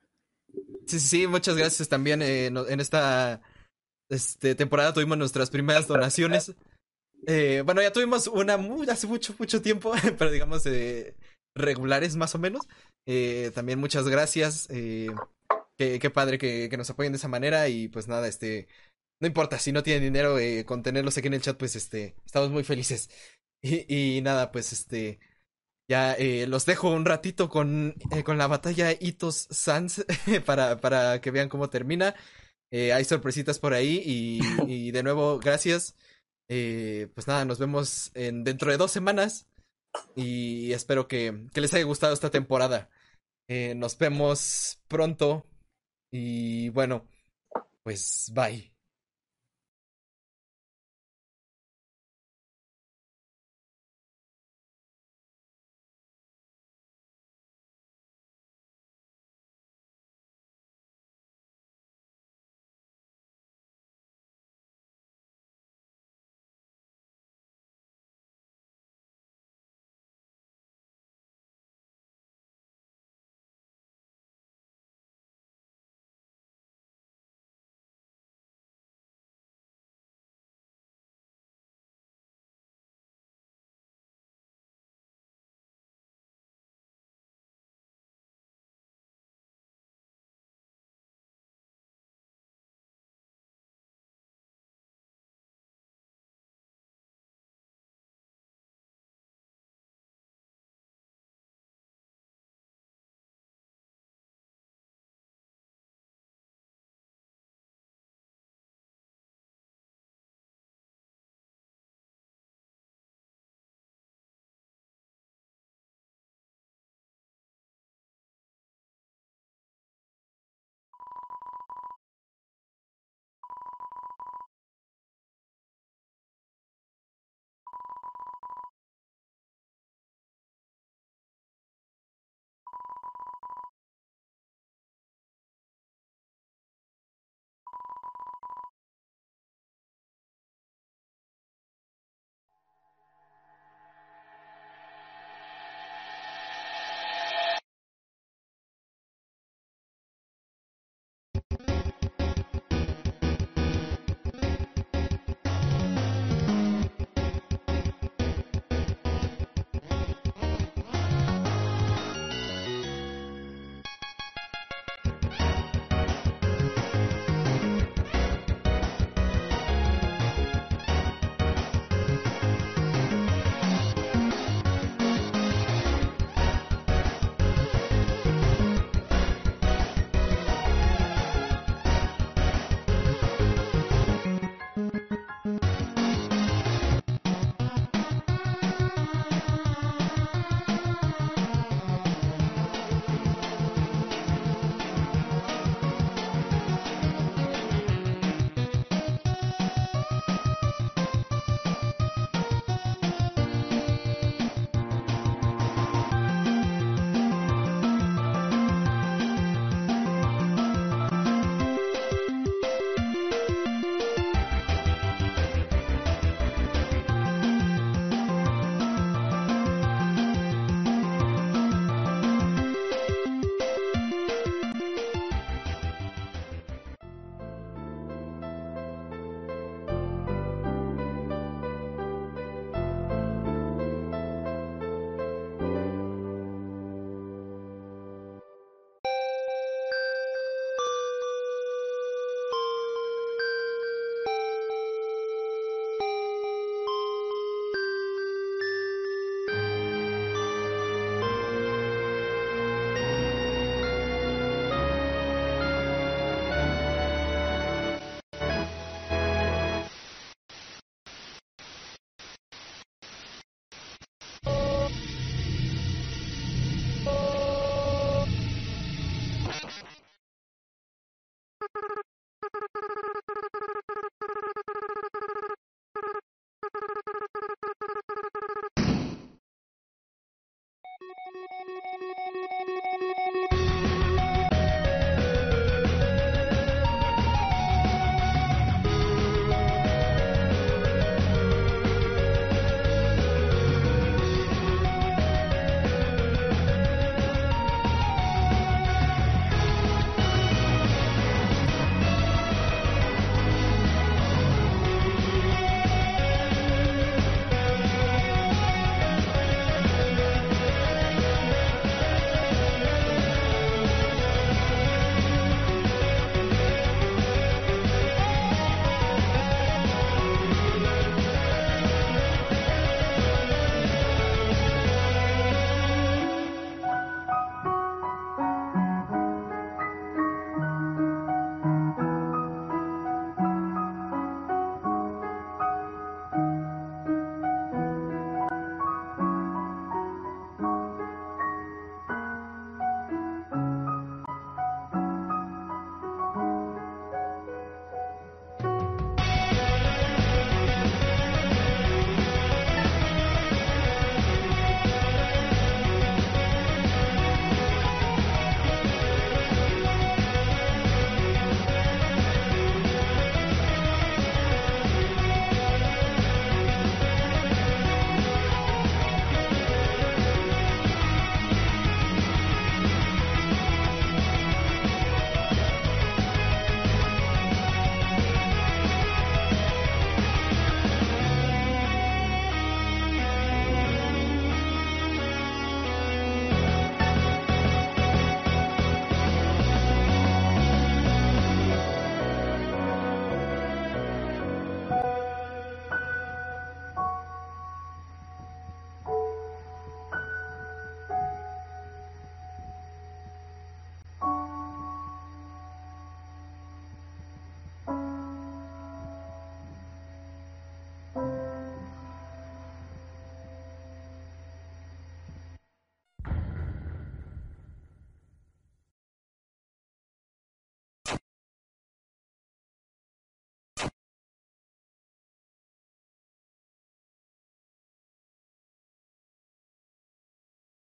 Sí, 0.85 0.99
sí, 0.99 1.27
muchas 1.27 1.55
gracias 1.57 1.89
también. 1.89 2.21
Eh, 2.21 2.47
en 2.47 2.79
esta 2.79 3.41
este, 4.09 4.53
temporada 4.53 4.93
tuvimos 4.93 5.17
nuestras 5.17 5.49
primeras 5.49 5.87
donaciones. 5.87 6.53
Eh, 7.25 7.63
bueno, 7.65 7.81
ya 7.81 7.91
tuvimos 7.91 8.27
una 8.27 8.57
muy, 8.57 8.87
hace 8.89 9.07
mucho, 9.07 9.33
mucho 9.39 9.61
tiempo, 9.61 9.93
pero 10.19 10.29
digamos 10.29 10.65
eh, 10.67 11.15
regulares 11.55 12.15
más 12.15 12.35
o 12.35 12.39
menos. 12.39 12.67
Eh, 13.07 13.51
también 13.55 13.79
muchas 13.79 14.07
gracias. 14.07 14.67
Qué, 15.77 15.97
qué, 15.99 16.09
padre 16.11 16.37
que, 16.37 16.67
que, 16.69 16.77
nos 16.77 16.91
apoyen 16.91 17.11
de 17.11 17.17
esa 17.17 17.27
manera 17.27 17.67
y 17.67 17.87
pues 17.87 18.07
nada, 18.07 18.27
este, 18.27 18.67
no 19.21 19.27
importa, 19.27 19.59
si 19.59 19.71
no 19.71 19.83
tienen 19.83 20.03
dinero, 20.03 20.39
eh, 20.39 20.65
con 20.65 20.81
tenerlos 20.81 21.15
aquí 21.17 21.27
en 21.27 21.35
el 21.35 21.41
chat, 21.41 21.55
pues 21.57 21.75
este, 21.75 22.15
estamos 22.25 22.49
muy 22.51 22.63
felices. 22.63 23.09
Y, 23.63 24.17
y 24.17 24.21
nada, 24.23 24.51
pues 24.51 24.73
este, 24.73 25.19
ya 25.87 26.13
eh, 26.15 26.47
los 26.47 26.65
dejo 26.65 26.89
un 26.89 27.05
ratito 27.05 27.47
con, 27.47 27.93
eh, 28.11 28.23
con 28.23 28.39
la 28.39 28.47
batalla 28.47 28.91
Itos 28.99 29.47
Sans 29.51 30.03
para, 30.47 30.81
para 30.81 31.21
que 31.21 31.29
vean 31.29 31.47
cómo 31.47 31.69
termina. 31.69 32.15
hay 32.71 33.05
sorpresitas 33.05 33.59
por 33.59 33.73
ahí 33.73 34.01
y, 34.03 34.39
y 34.67 34.89
de 34.89 35.03
nuevo, 35.03 35.37
gracias. 35.37 35.95
pues 36.47 37.27
nada, 37.27 37.45
nos 37.45 37.59
vemos 37.59 38.09
en, 38.15 38.43
dentro 38.43 38.71
de 38.71 38.77
dos 38.77 38.89
semanas 38.89 39.45
y 40.15 40.73
espero 40.73 41.07
que, 41.07 41.45
que 41.53 41.61
les 41.61 41.71
haya 41.75 41.83
gustado 41.85 42.15
esta 42.15 42.31
temporada. 42.31 42.89
nos 43.75 43.95
vemos 43.95 44.81
pronto 44.87 45.45
y 46.11 46.69
bueno, 46.69 47.05
pues 47.83 48.31
bye. 48.33 48.70